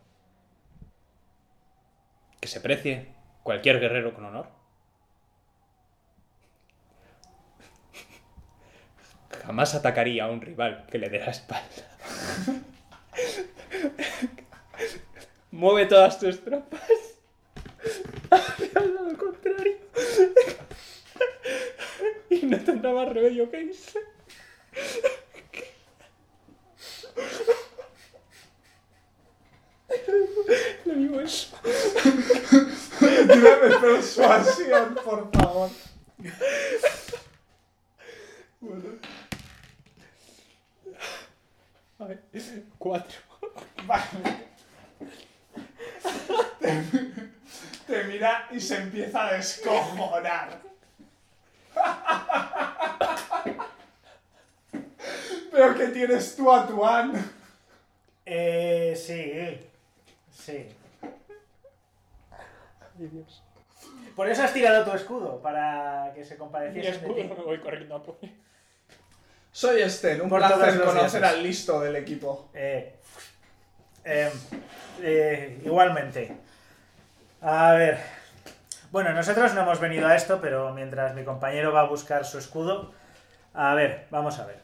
que 2.39 2.47
se 2.47 2.61
precie? 2.61 3.09
Cualquier 3.43 3.81
guerrero 3.81 4.13
con 4.13 4.23
honor. 4.23 4.58
Jamás 9.49 9.73
atacaría 9.73 10.25
a 10.25 10.29
un 10.29 10.41
rival 10.41 10.85
que 10.91 10.99
le 10.99 11.09
dé 11.09 11.17
la 11.17 11.31
espalda. 11.31 11.83
Mueve 15.49 15.87
todas 15.87 16.19
tus 16.19 16.39
tropas 16.43 16.79
hacia 18.29 18.79
el 18.79 18.93
lado 18.93 19.17
contrario. 19.17 19.77
y 22.29 22.45
no 22.45 22.59
tendrá 22.59 22.93
más 22.93 23.09
remedio 23.09 23.49
que 23.49 23.61
irse. 23.63 23.99
Le 30.85 30.93
digo 30.93 31.21
eso. 31.21 31.57
Tírame 32.99 33.77
persuasión, 33.81 34.93
por 35.03 35.31
favor. 35.31 35.69
Bueno, 38.59 38.99
A 41.99 42.05
ver, 42.05 42.23
cuatro. 42.77 43.17
vale. 43.85 44.03
Te, 46.59 46.83
te 47.87 48.03
mira 48.05 48.47
y 48.51 48.59
se 48.59 48.77
empieza 48.77 49.27
a 49.27 49.33
descojonar. 49.33 50.61
Pero 55.51 55.75
que 55.75 55.87
tienes 55.87 56.35
tú 56.35 56.51
a 56.51 56.67
Tuan. 56.67 57.13
Eh, 58.25 58.93
sí, 58.95 59.59
sí. 60.31 60.67
Ay, 61.01 61.09
Dios. 63.11 63.41
Por 64.15 64.29
eso 64.29 64.43
has 64.43 64.53
tirado 64.53 64.85
tu 64.85 64.95
escudo, 64.95 65.41
para 65.41 66.11
que 66.13 66.23
se 66.23 66.37
compadeciesen 66.37 67.01
de 67.01 67.09
ti. 67.13 67.23
me 67.23 67.33
voy 67.35 67.59
corriendo 67.59 67.95
a 67.95 68.03
por. 68.03 68.19
Soy 69.51 69.81
Esther, 69.81 70.21
un 70.21 70.29
Por 70.29 70.39
placer 70.39 70.81
conocer 70.81 71.25
al 71.25 71.41
listo 71.41 71.81
del 71.81 71.95
equipo. 71.95 72.49
Eh, 72.53 72.95
eh, 74.05 74.31
eh, 75.01 75.61
igualmente. 75.65 76.37
A 77.41 77.73
ver. 77.73 77.97
Bueno, 78.91 79.11
nosotros 79.13 79.53
no 79.53 79.61
hemos 79.61 79.79
venido 79.79 80.07
a 80.07 80.15
esto, 80.15 80.39
pero 80.41 80.73
mientras 80.73 81.15
mi 81.15 81.23
compañero 81.23 81.71
va 81.71 81.81
a 81.81 81.85
buscar 81.85 82.25
su 82.25 82.37
escudo. 82.37 82.93
A 83.53 83.73
ver, 83.73 84.07
vamos 84.11 84.39
a 84.39 84.45
ver. 84.45 84.59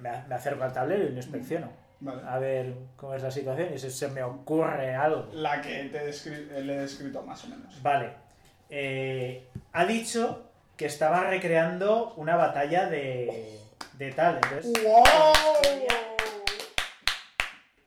Me, 0.00 0.10
acerco 0.34 0.62
al 0.62 0.72
tablero 0.72 1.04
y 1.04 1.10
lo 1.10 1.16
inspecciono. 1.16 1.70
Vale. 2.00 2.22
A 2.28 2.38
ver 2.38 2.74
cómo 2.96 3.14
es 3.14 3.22
la 3.22 3.30
situación 3.32 3.74
y 3.74 3.78
si 3.78 3.90
se 3.90 4.06
me 4.06 4.22
ocurre 4.22 4.94
algo. 4.94 5.28
La 5.32 5.60
que 5.60 5.84
te 5.84 6.62
le 6.62 6.74
he 6.74 6.80
descrito 6.80 7.22
más 7.22 7.44
o 7.44 7.48
menos. 7.48 7.82
Vale. 7.82 8.12
Ha 9.72 9.84
dicho 9.84 10.48
que 10.76 10.86
estaba 10.86 11.24
recreando 11.24 12.14
una 12.14 12.36
batalla 12.36 12.86
de, 12.86 13.57
de 13.98 14.12
tal. 14.12 14.36
Entonces, 14.36 14.72
¡Wow! 14.84 15.32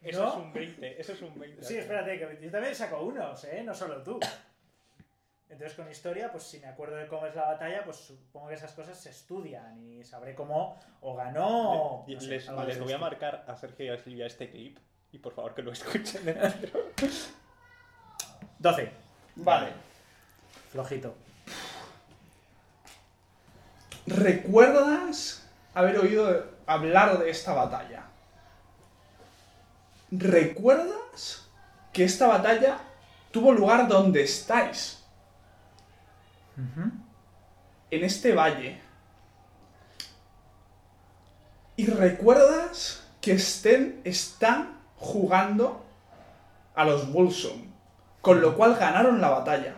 Eso 0.01 0.23
¿No? 0.23 0.29
es 0.29 0.35
un 0.35 0.53
20, 0.53 1.01
eso 1.01 1.13
es 1.13 1.21
un 1.21 1.39
20. 1.39 1.63
Sí, 1.63 1.77
espérate, 1.77 2.17
que 2.17 2.39
yo 2.41 2.51
también 2.51 2.75
saco 2.75 3.03
unos, 3.03 3.43
¿eh? 3.45 3.61
No 3.63 3.73
solo 3.73 4.01
tú. 4.01 4.19
Entonces 5.47 5.75
con 5.75 5.89
historia, 5.91 6.31
pues 6.31 6.43
si 6.43 6.59
me 6.59 6.67
acuerdo 6.67 6.95
de 6.95 7.07
cómo 7.07 7.27
es 7.27 7.35
la 7.35 7.43
batalla, 7.43 7.83
pues 7.83 7.97
supongo 7.97 8.47
que 8.47 8.55
esas 8.55 8.71
cosas 8.71 8.97
se 8.97 9.09
estudian 9.09 9.77
y 9.77 10.03
sabré 10.03 10.33
cómo 10.33 10.79
o 11.01 11.15
ganó 11.15 11.71
o... 11.71 12.05
No 12.07 12.19
sé, 12.19 12.27
les, 12.27 12.79
voy 12.79 12.93
a 12.93 12.97
marcar 12.97 13.43
a 13.47 13.55
Sergio 13.55 13.85
y 13.85 13.89
a 13.89 13.97
Silvia 13.97 14.25
este 14.25 14.49
clip 14.49 14.79
y 15.11 15.19
por 15.19 15.33
favor 15.33 15.53
que 15.53 15.61
lo 15.61 15.71
escuchen 15.73 16.25
dentro. 16.25 16.79
12. 18.59 18.91
Vale. 19.35 19.67
Flojito. 20.71 21.15
¿Recuerdas 24.07 25.40
haber 25.73 25.97
oído 25.99 26.45
hablar 26.65 27.19
de 27.19 27.29
esta 27.29 27.53
batalla? 27.53 28.03
¿Recuerdas 30.11 31.47
que 31.93 32.03
esta 32.03 32.27
batalla 32.27 32.79
tuvo 33.31 33.53
lugar 33.53 33.87
donde 33.87 34.23
estáis? 34.23 35.03
En 37.89 38.03
este 38.03 38.33
valle. 38.33 38.81
¿Y 41.77 41.87
recuerdas 41.87 43.03
que 43.21 43.33
estén, 43.33 44.01
están 44.03 44.77
jugando 44.97 45.83
a 46.75 46.85
los 46.85 47.11
Bulsum? 47.11 47.71
Con 48.21 48.41
lo 48.41 48.55
cual 48.55 48.75
ganaron 48.75 49.19
la 49.19 49.29
batalla. 49.29 49.75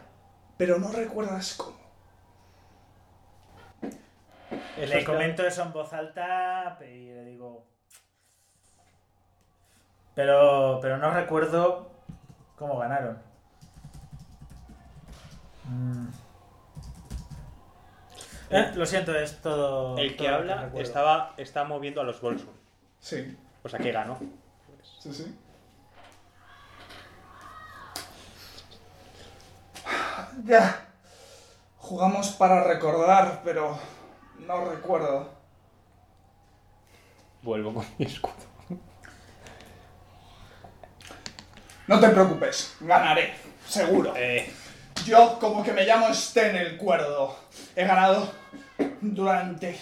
Pero 0.57 0.79
no 0.79 0.91
recuerdas 0.91 1.53
cómo. 1.53 1.82
Le 4.77 5.03
comento 5.03 5.45
eso 5.45 5.63
en 5.63 5.71
voz 5.73 5.93
alta 5.93 6.77
y 6.81 7.07
le 7.07 7.25
digo... 7.25 7.65
Pero, 10.15 10.79
pero 10.81 10.97
no 10.97 11.09
recuerdo 11.11 11.89
cómo 12.55 12.77
ganaron. 12.77 13.17
Mm. 15.65 16.07
Eh, 18.51 18.71
lo 18.75 18.85
siento, 18.85 19.15
es 19.15 19.41
todo... 19.41 19.97
El 19.97 20.15
que 20.15 20.25
todo 20.25 20.35
habla 20.35 20.55
recuerdo. 20.55 20.81
estaba, 20.81 21.33
está 21.37 21.63
moviendo 21.63 22.01
a 22.01 22.03
los 22.03 22.21
Bolson. 22.21 22.51
Sí, 22.99 23.35
O 23.63 23.69
sea 23.69 23.79
que 23.79 23.91
ganó. 23.91 24.19
sí, 24.99 25.11
sí. 25.13 25.39
Ya. 30.45 30.85
Jugamos 31.77 32.29
para 32.31 32.63
recordar, 32.63 33.41
pero 33.43 33.77
no 34.47 34.65
recuerdo. 34.65 35.29
Vuelvo 37.41 37.73
con 37.73 37.85
mi 37.97 38.05
escudo. 38.05 38.33
No 41.87 41.99
te 41.99 42.09
preocupes, 42.09 42.77
ganaré, 42.79 43.33
seguro. 43.67 44.13
Eh, 44.15 44.49
Yo, 45.05 45.37
como 45.39 45.63
que 45.63 45.73
me 45.73 45.85
llamo 45.85 46.13
Sten 46.13 46.55
el 46.55 46.77
Cuerdo, 46.77 47.37
he 47.75 47.85
ganado 47.85 48.31
durante 49.01 49.77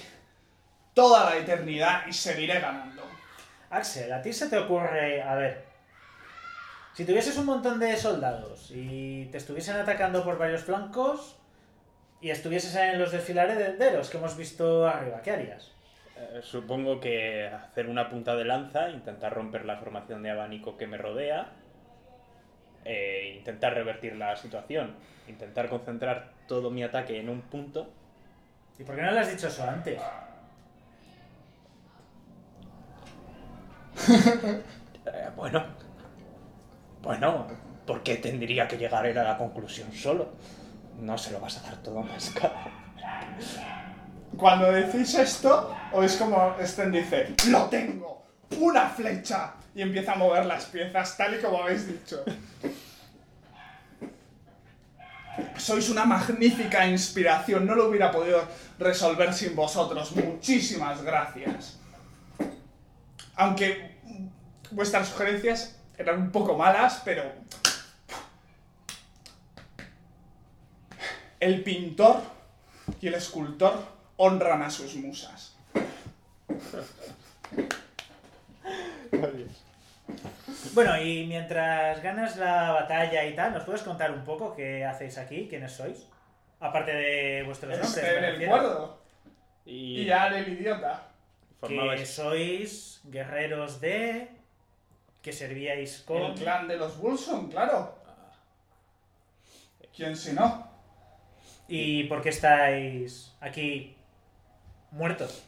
toda 0.96 1.30
la 1.30 1.38
eternidad 1.38 2.08
y 2.08 2.14
seguiré 2.14 2.60
ganando. 2.60 3.04
Axel, 3.70 4.12
¿a 4.12 4.22
ti 4.22 4.34
se 4.34 4.50
te 4.50 4.58
ocurre... 4.58 5.22
A 5.22 5.36
ver... 5.36 5.66
Si 6.94 7.06
tuvieses 7.06 7.38
un 7.38 7.46
montón 7.46 7.80
de 7.80 7.96
soldados 7.96 8.70
y 8.72 9.26
te 9.28 9.38
estuviesen 9.38 9.78
atacando 9.78 10.26
por 10.26 10.38
varios 10.38 10.64
flancos 10.64 11.38
y 12.22 12.30
estuvieses 12.30 12.76
en 12.76 13.00
los 13.00 13.12
desfiladeros 13.12 14.10
que 14.10 14.18
hemos 14.18 14.38
visto 14.38 14.88
arriba, 14.88 15.22
¿qué 15.24 15.32
harías? 15.32 15.72
Eh, 16.16 16.40
supongo 16.44 17.00
que 17.00 17.48
hacer 17.48 17.90
una 17.90 18.10
punta 18.10 18.36
de 18.36 18.46
lanza, 18.46 18.90
intentar 18.90 19.34
romper 19.34 19.66
la 19.66 19.78
formación 19.78 20.22
de 20.22 20.30
abanico 20.30 20.78
que 20.78 20.86
me 20.86 20.98
rodea, 20.98 21.50
e 22.86 23.36
intentar 23.38 23.74
revertir 23.74 24.16
la 24.16 24.36
situación, 24.36 24.96
intentar 25.28 25.68
concentrar 25.68 26.32
todo 26.48 26.70
mi 26.70 26.84
ataque 26.84 27.20
en 27.20 27.30
un 27.30 27.42
punto. 27.42 27.90
¿Y 28.78 28.84
por 28.84 28.96
qué 28.96 29.02
no 29.02 29.12
le 29.12 29.20
has 29.20 29.32
dicho 29.32 29.48
eso 29.48 29.64
antes? 29.64 30.00
Eh, 35.04 35.30
bueno, 35.36 35.66
bueno, 37.02 37.48
¿por 37.88 38.04
qué 38.04 38.18
tendría 38.18 38.68
que 38.68 38.78
llegar 38.78 39.04
a 39.04 39.24
la 39.24 39.36
conclusión 39.36 39.92
solo? 39.92 40.30
No 41.02 41.18
se 41.18 41.32
lo 41.32 41.40
vas 41.40 41.58
a 41.58 41.62
dar 41.64 41.78
todo 41.78 42.02
mascado. 42.04 42.54
Cuando 44.38 44.72
decís 44.72 45.14
esto, 45.16 45.76
oís 45.92 46.16
como 46.16 46.56
Sten 46.62 46.92
dice, 46.92 47.36
¡Lo 47.48 47.66
tengo! 47.66 48.24
¡Una 48.60 48.88
flecha! 48.88 49.54
Y 49.74 49.82
empieza 49.82 50.14
a 50.14 50.16
mover 50.16 50.46
las 50.46 50.66
piezas 50.66 51.18
tal 51.18 51.36
y 51.36 51.42
como 51.42 51.64
habéis 51.64 51.88
dicho. 51.88 52.24
Sois 55.58 55.90
una 55.90 56.06
magnífica 56.06 56.86
inspiración, 56.88 57.66
no 57.66 57.76
lo 57.76 57.88
hubiera 57.88 58.12
podido 58.12 58.44
resolver 58.78 59.34
sin 59.34 59.56
vosotros. 59.56 60.16
Muchísimas 60.16 61.02
gracias. 61.02 61.80
Aunque 63.36 63.98
vuestras 64.72 65.08
sugerencias 65.08 65.78
eran 65.98 66.22
un 66.22 66.32
poco 66.32 66.58
malas, 66.58 67.02
pero... 67.04 67.24
El 71.42 71.64
pintor 71.64 72.22
y 73.02 73.08
el 73.08 73.16
escultor 73.16 73.74
honran 74.18 74.62
a 74.62 74.70
sus 74.70 74.96
musas. 74.96 75.58
Bueno, 80.74 81.02
y 81.02 81.26
mientras 81.26 82.02
ganas 82.04 82.38
la 82.38 82.72
batalla 82.72 83.26
y 83.26 83.36
tal, 83.36 83.54
¿nos 83.54 83.64
puedes 83.64 83.82
contar 83.82 84.12
un 84.12 84.24
poco 84.24 84.56
qué 84.56 84.86
hacéis 84.86 85.18
aquí? 85.18 85.48
¿Quiénes 85.50 85.72
sois? 85.72 86.06
Aparte 86.60 86.94
de 86.94 87.44
vuestros 87.44 87.72
nombres. 87.72 87.98
Este, 87.98 88.22
me 88.22 88.28
en 88.28 88.42
el 88.42 88.48
cuerdo. 88.48 89.02
Y, 89.66 90.02
Y 90.02 90.06
ya 90.06 90.28
el 90.28 90.48
idiota. 90.48 91.08
Que 91.68 92.06
sois 92.06 93.02
guerreros 93.06 93.82
de... 93.82 94.30
que 95.24 95.34
servíais 95.34 96.04
con... 96.06 96.22
El 96.22 96.34
clan 96.36 96.68
de 96.68 96.78
los 96.78 97.00
Wilson, 97.00 97.50
claro. 97.50 97.96
¿Quién 99.96 100.16
si 100.16 100.34
no? 100.34 100.71
¿Y 101.74 102.04
por 102.04 102.22
qué 102.22 102.28
estáis 102.30 103.34
aquí 103.40 103.96
muertos? 104.92 105.46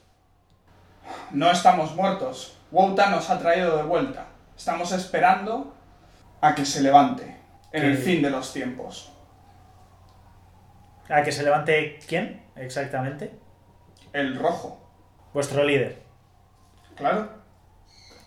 No 1.32 1.52
estamos 1.52 1.94
muertos. 1.96 2.58
Wouta 2.72 3.10
nos 3.10 3.30
ha 3.30 3.38
traído 3.38 3.76
de 3.76 3.84
vuelta. 3.84 4.28
Estamos 4.56 4.94
esperando 4.94 5.76
a 6.40 6.56
que 6.56 6.66
se 6.66 6.82
levante 6.82 7.38
en 7.74 7.84
el 7.84 7.98
fin 7.98 8.22
de 8.22 8.30
los 8.30 8.54
tiempos. 8.54 9.12
¿A 11.10 11.22
que 11.24 11.32
se 11.34 11.44
levante 11.44 12.00
quién 12.08 12.42
exactamente? 12.56 13.38
El 14.14 14.40
rojo, 14.40 14.80
Vuestro 15.34 15.66
líder. 15.66 16.02
claro. 16.96 17.30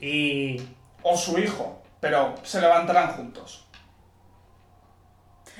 Y... 0.00 0.60
O 1.02 1.16
su 1.16 1.38
hijo, 1.38 1.82
pero 2.00 2.34
se 2.42 2.60
levantarán 2.60 3.12
juntos. 3.12 3.66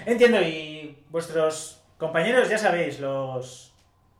Entiendo, 0.04 0.42
y 0.42 1.02
vuestros 1.08 1.85
compañeros, 1.98 2.48
ya 2.48 2.58
sabéis, 2.58 3.00
los... 3.00 3.72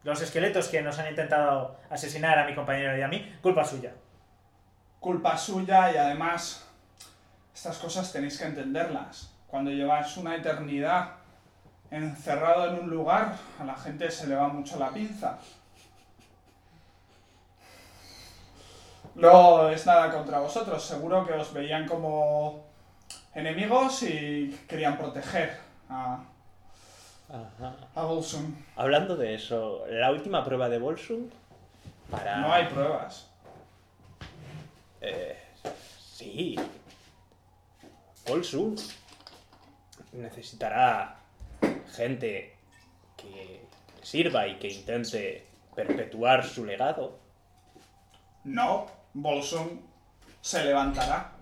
Los 0.07 0.23
esqueletos 0.23 0.69
que 0.69 0.83
nos 0.83 0.97
han 1.01 1.09
intentado 1.09 1.81
asesinar 1.91 2.39
a 2.39 2.47
mi 2.47 2.55
compañero 2.55 2.97
y 2.97 3.03
a 3.03 3.09
mí, 3.09 3.37
culpa 3.43 3.65
suya. 3.65 3.93
Culpa 5.01 5.37
suya 5.37 5.93
y 5.93 5.97
además 5.97 6.65
estas 7.53 7.77
cosas 7.79 8.13
tenéis 8.13 8.39
que 8.39 8.45
entenderlas. 8.45 9.35
Cuando 9.49 9.73
lleváis 9.73 10.17
una 10.17 10.37
eternidad 10.37 11.15
encerrado 11.91 12.69
en 12.69 12.85
un 12.85 12.91
lugar, 12.91 13.35
a 13.59 13.65
la 13.65 13.75
gente 13.75 14.09
se 14.09 14.29
le 14.29 14.37
va 14.37 14.47
mucho 14.47 14.79
la 14.79 14.91
pinza. 14.91 15.41
No 19.17 19.69
es 19.71 19.87
nada 19.87 20.13
contra 20.13 20.39
vosotros, 20.39 20.85
seguro 20.85 21.27
que 21.27 21.33
os 21.33 21.53
veían 21.53 21.89
como 21.89 22.65
enemigos 23.35 24.05
y 24.05 24.57
querían 24.69 24.97
proteger 24.97 25.59
a, 25.89 26.23
Ajá. 27.29 27.77
a 27.95 28.03
Volsung. 28.05 28.55
Hablando 28.77 29.17
de 29.17 29.35
eso, 29.35 29.85
la 29.89 30.11
última 30.13 30.45
prueba 30.45 30.69
de 30.69 30.79
Bolsung 30.79 31.29
para... 32.11 32.39
No 32.39 32.53
hay 32.53 32.67
pruebas. 32.67 33.29
Eh, 35.01 35.37
sí. 35.99 36.57
Bolsung 38.27 38.79
necesitará 40.13 41.17
gente 41.95 42.57
que 43.17 43.67
sirva 44.03 44.47
y 44.47 44.59
que 44.59 44.69
intente 44.69 45.47
perpetuar 45.75 46.45
su 46.45 46.65
legado. 46.65 47.19
No, 48.45 48.87
Bolsung 49.15 49.81
se 50.41 50.65
levantará 50.65 51.36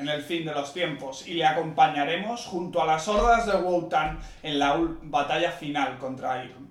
en 0.00 0.08
el 0.08 0.22
fin 0.22 0.44
de 0.44 0.52
los 0.52 0.72
tiempos 0.72 1.26
y 1.26 1.34
le 1.34 1.44
acompañaremos 1.44 2.46
junto 2.46 2.82
a 2.82 2.86
las 2.86 3.06
hordas 3.06 3.46
de 3.46 3.54
Wotan 3.56 4.18
en 4.42 4.58
la 4.58 4.76
batalla 5.02 5.52
final 5.52 5.98
contra 5.98 6.44
Iron. 6.44 6.70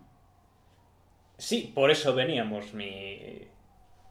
Sí, 1.37 1.71
por 1.73 1.89
eso 1.91 2.13
veníamos, 2.13 2.73
mi, 2.73 3.47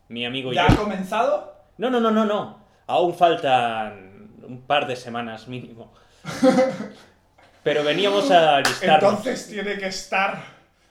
mi 0.08 0.24
amigo 0.24 0.52
y 0.52 0.55
¿Ya 0.55 0.68
yo. 0.68 0.74
ha 0.74 0.76
comenzado? 0.76 1.56
No, 1.76 1.90
no, 1.90 2.00
no, 2.00 2.10
no, 2.10 2.24
no. 2.24 2.58
Aún 2.86 3.14
faltan 3.14 4.30
un 4.42 4.62
par 4.62 4.86
de 4.86 4.97
semanas 4.97 5.47
mínimo. 5.47 5.92
Pero 7.62 7.84
veníamos 7.84 8.30
a 8.30 8.56
alistarnos. 8.56 9.10
Entonces 9.10 9.48
tiene 9.48 9.76
que 9.76 9.88
estar 9.88 10.40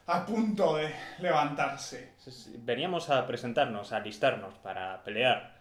a 0.06 0.25
punto 0.25 0.75
de 0.75 0.93
levantarse. 1.19 2.14
Veníamos 2.59 3.09
a 3.09 3.25
presentarnos, 3.25 3.91
a 3.93 3.97
alistarnos 3.97 4.53
para 4.56 5.01
pelear 5.03 5.57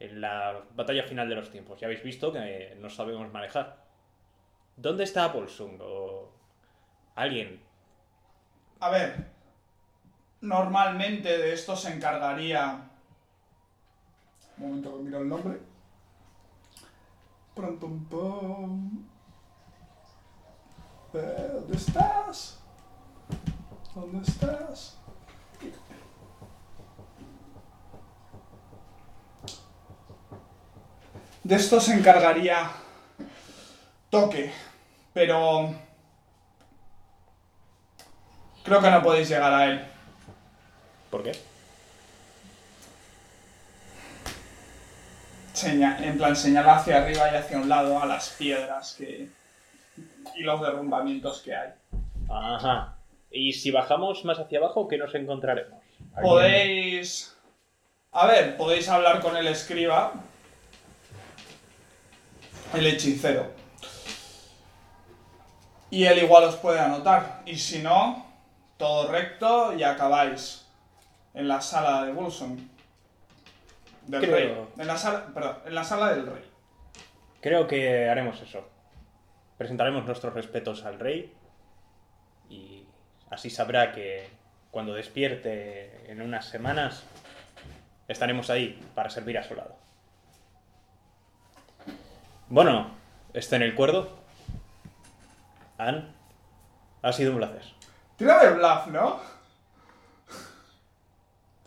en 0.00 0.20
la 0.20 0.64
batalla 0.74 1.04
final 1.04 1.28
de 1.28 1.34
los 1.34 1.50
tiempos. 1.50 1.80
Ya 1.80 1.86
habéis 1.86 2.02
visto 2.02 2.32
que 2.32 2.76
no 2.80 2.90
sabemos 2.90 3.30
manejar. 3.32 3.84
¿Dónde 4.76 5.04
está 5.04 5.28
Bolsung? 5.28 5.80
O 5.80 6.32
alguien. 7.14 7.62
A 8.80 8.90
ver, 8.90 9.30
normalmente 10.40 11.38
de 11.38 11.52
esto 11.52 11.76
se 11.76 11.92
encargaría... 11.94 12.90
Un 14.56 14.68
momento 14.68 14.96
que 14.96 15.02
miro 15.02 15.18
el 15.20 15.28
nombre. 15.28 15.58
Pum, 17.54 18.04
pum. 18.08 19.06
Eh, 21.12 21.50
¿Dónde 21.52 21.76
estás? 21.76 22.60
¿Dónde 23.94 24.22
estás? 24.22 25.03
De 31.44 31.54
esto 31.56 31.80
se 31.80 31.92
encargaría 31.94 32.70
Toque, 34.10 34.50
pero 35.12 35.74
creo 38.64 38.80
que 38.80 38.90
no 38.90 39.02
podéis 39.02 39.28
llegar 39.28 39.52
a 39.52 39.66
él. 39.66 39.84
¿Por 41.10 41.22
qué? 41.22 41.32
Seña- 45.52 45.98
en 46.02 46.16
plan, 46.18 46.34
señala 46.34 46.76
hacia 46.76 46.96
arriba 46.98 47.30
y 47.30 47.36
hacia 47.36 47.58
un 47.58 47.68
lado 47.68 48.00
a 48.02 48.06
las 48.06 48.30
piedras 48.30 48.94
que 48.98 49.28
y 50.34 50.42
los 50.42 50.60
derrumbamientos 50.60 51.42
que 51.42 51.54
hay. 51.54 51.70
Ajá. 52.28 52.96
Y 53.30 53.52
si 53.52 53.70
bajamos 53.70 54.24
más 54.24 54.38
hacia 54.38 54.58
abajo, 54.58 54.88
¿qué 54.88 54.96
nos 54.96 55.14
encontraremos? 55.14 55.80
Podéis... 56.20 57.36
A 58.12 58.26
ver, 58.26 58.56
podéis 58.56 58.88
hablar 58.88 59.20
con 59.20 59.36
el 59.36 59.46
escriba, 59.48 60.12
el 62.74 62.86
hechicero. 62.86 63.50
Y 65.90 66.04
él 66.04 66.18
igual 66.18 66.44
os 66.44 66.56
puede 66.56 66.80
anotar. 66.80 67.42
Y 67.46 67.56
si 67.56 67.78
no, 67.80 68.26
todo 68.76 69.10
recto 69.10 69.72
y 69.74 69.82
acabáis 69.82 70.66
en 71.34 71.48
la 71.48 71.60
sala 71.60 72.04
de 72.04 72.12
Wilson. 72.12 72.70
Del 74.06 74.20
Creo- 74.22 74.34
rey. 74.34 74.66
En 74.78 74.86
la 74.86 74.96
sala, 74.98 75.26
perdón, 75.32 75.56
en 75.66 75.74
la 75.74 75.84
sala 75.84 76.14
del 76.14 76.26
rey. 76.26 76.44
Creo 77.40 77.66
que 77.66 78.08
haremos 78.08 78.40
eso. 78.40 78.68
Presentaremos 79.56 80.04
nuestros 80.04 80.34
respetos 80.34 80.84
al 80.84 80.98
rey 80.98 81.32
y 82.50 82.84
así 83.30 83.50
sabrá 83.50 83.92
que 83.92 84.28
cuando 84.70 84.94
despierte 84.94 86.10
en 86.10 86.20
unas 86.20 86.46
semanas 86.46 87.04
estaremos 88.08 88.50
ahí 88.50 88.80
para 88.94 89.10
servir 89.10 89.38
a 89.38 89.44
su 89.44 89.54
lado. 89.54 89.76
Bueno, 92.48 92.90
esté 93.32 93.56
en 93.56 93.62
el 93.62 93.74
cuerdo. 93.74 94.10
Ann, 95.78 96.14
ha 97.02 97.12
sido 97.12 97.32
un 97.32 97.38
placer. 97.38 97.62
Tírame 98.16 98.50
bluff, 98.50 98.86
¿no? 98.88 99.20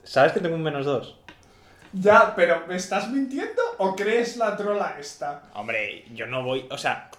¿Sabes 0.04 0.32
que 0.32 0.40
tengo 0.40 0.56
un 0.56 0.64
menos 0.64 0.86
dos? 0.86 1.20
Ya, 1.94 2.34
pero 2.36 2.66
¿me 2.68 2.76
estás 2.76 3.10
mintiendo 3.10 3.62
o 3.78 3.96
crees 3.96 4.38
la 4.38 4.56
trola 4.56 4.96
esta? 5.00 5.44
Hombre, 5.54 6.06
yo 6.14 6.28
no 6.28 6.44
voy. 6.44 6.68
O 6.70 6.78
sea, 6.78 7.10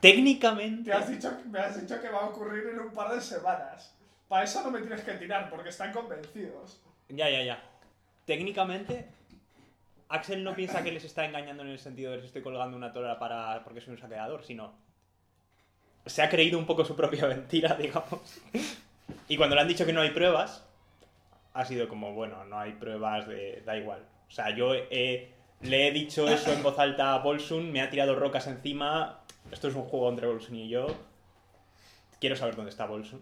técnicamente. 0.00 0.90
Te 0.90 0.96
has 0.96 1.08
dicho, 1.08 1.32
me 1.50 1.60
has 1.60 1.80
dicho 1.80 2.00
que 2.00 2.08
va 2.08 2.20
a 2.20 2.26
ocurrir 2.26 2.66
en 2.72 2.80
un 2.80 2.90
par 2.90 3.14
de 3.14 3.20
semanas. 3.20 3.94
Para 4.28 4.44
eso 4.44 4.62
no 4.62 4.70
me 4.70 4.80
tienes 4.80 5.00
que 5.02 5.12
tirar, 5.12 5.48
porque 5.48 5.70
están 5.70 5.92
convencidos. 5.92 6.80
Ya, 7.08 7.30
ya, 7.30 7.42
ya. 7.42 7.62
Técnicamente, 8.26 9.08
Axel 10.08 10.42
no 10.42 10.54
piensa 10.54 10.82
que 10.82 10.92
les 10.92 11.04
está 11.04 11.24
engañando 11.24 11.62
en 11.62 11.68
el 11.70 11.78
sentido 11.78 12.10
de 12.12 12.18
les 12.18 12.26
estoy 12.26 12.42
colgando 12.42 12.76
una 12.76 12.92
tora 12.92 13.18
para 13.18 13.62
porque 13.64 13.80
soy 13.80 13.92
un 13.94 13.98
saqueador, 14.00 14.42
sino. 14.44 14.72
Se 16.06 16.22
ha 16.22 16.30
creído 16.30 16.58
un 16.58 16.64
poco 16.66 16.84
su 16.84 16.96
propia 16.96 17.26
mentira, 17.28 17.74
digamos. 17.74 18.20
Y 19.28 19.36
cuando 19.36 19.54
le 19.54 19.62
han 19.62 19.68
dicho 19.68 19.84
que 19.84 19.92
no 19.92 20.00
hay 20.00 20.10
pruebas, 20.10 20.64
ha 21.52 21.64
sido 21.64 21.88
como, 21.88 22.14
bueno, 22.14 22.44
no 22.46 22.58
hay 22.58 22.72
pruebas 22.72 23.26
de. 23.28 23.62
da 23.66 23.76
igual. 23.76 24.02
O 24.28 24.30
sea, 24.30 24.50
yo 24.54 24.74
he- 24.74 25.32
le 25.60 25.88
he 25.88 25.92
dicho 25.92 26.26
eso 26.28 26.52
en 26.52 26.62
voz 26.62 26.78
alta 26.78 27.14
a 27.14 27.18
Bolsun, 27.18 27.70
me 27.72 27.82
ha 27.82 27.90
tirado 27.90 28.14
rocas 28.14 28.46
encima. 28.46 29.20
Esto 29.50 29.68
es 29.68 29.74
un 29.74 29.84
juego 29.84 30.08
entre 30.08 30.26
Bolsun 30.26 30.54
y 30.56 30.68
yo. 30.68 30.86
Quiero 32.20 32.36
saber 32.36 32.56
dónde 32.56 32.70
está 32.70 32.86
Bolsun. 32.86 33.20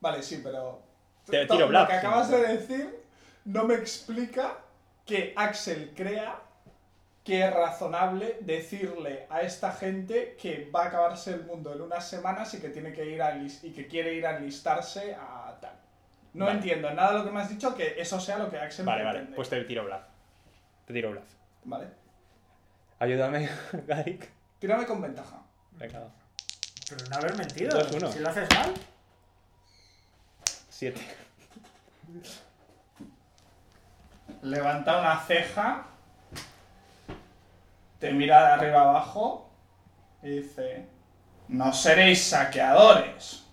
Vale, 0.00 0.22
sí, 0.22 0.40
pero. 0.42 0.80
Te 1.26 1.44
tiro 1.46 1.68
Lo 1.68 1.86
que 1.86 1.92
acabas 1.92 2.30
de 2.30 2.38
decir 2.56 3.00
no 3.44 3.64
me 3.64 3.74
explica 3.74 4.58
que 5.08 5.32
Axel 5.36 5.92
crea 5.96 6.42
que 7.24 7.44
es 7.44 7.52
razonable 7.52 8.38
decirle 8.40 9.26
a 9.30 9.40
esta 9.40 9.72
gente 9.72 10.36
que 10.40 10.70
va 10.74 10.84
a 10.84 10.86
acabarse 10.88 11.32
el 11.32 11.44
mundo 11.44 11.74
en 11.74 11.80
unas 11.80 12.08
semanas 12.08 12.52
y 12.54 12.60
que 12.60 12.68
tiene 12.68 12.92
que 12.92 13.04
ir 13.06 13.20
a 13.22 13.36
y 13.36 13.72
que 13.74 13.86
quiere 13.86 14.14
ir 14.14 14.26
a 14.26 14.36
enlistarse 14.36 15.14
a 15.14 15.56
tal. 15.60 15.72
No 16.34 16.44
Vale. 16.44 16.58
entiendo 16.58 16.90
nada 16.92 17.12
de 17.12 17.18
lo 17.18 17.24
que 17.24 17.30
me 17.30 17.40
has 17.40 17.48
dicho 17.48 17.74
que 17.74 18.00
eso 18.00 18.20
sea 18.20 18.38
lo 18.38 18.50
que 18.50 18.58
Axel 18.58 18.84
Vale, 18.84 19.02
vale, 19.02 19.20
pues 19.34 19.48
te 19.48 19.62
tiro 19.64 19.84
bluff. 19.84 20.02
Te 20.86 20.92
tiro 20.92 21.10
bluff. 21.10 21.24
Vale. 21.64 21.86
Ayúdame, 22.98 23.48
Garik. 23.86 24.28
Tírame 24.58 24.86
con 24.86 25.00
ventaja. 25.00 25.42
Venga. 25.72 26.04
Pero 26.88 27.04
no 27.08 27.16
haber 27.16 27.36
mentido. 27.36 27.78
Dos, 27.78 27.92
uno. 27.92 28.12
Si 28.12 28.18
lo 28.20 28.28
haces 28.28 28.48
mal. 28.54 28.74
Siete. 30.68 31.00
Levanta 34.42 34.98
una 35.00 35.18
ceja, 35.20 35.84
te 37.98 38.12
mira 38.12 38.40
de 38.46 38.52
arriba 38.52 38.82
abajo 38.82 39.50
y 40.22 40.28
dice: 40.40 40.86
No 41.48 41.72
seréis 41.72 42.22
saqueadores. 42.24 43.44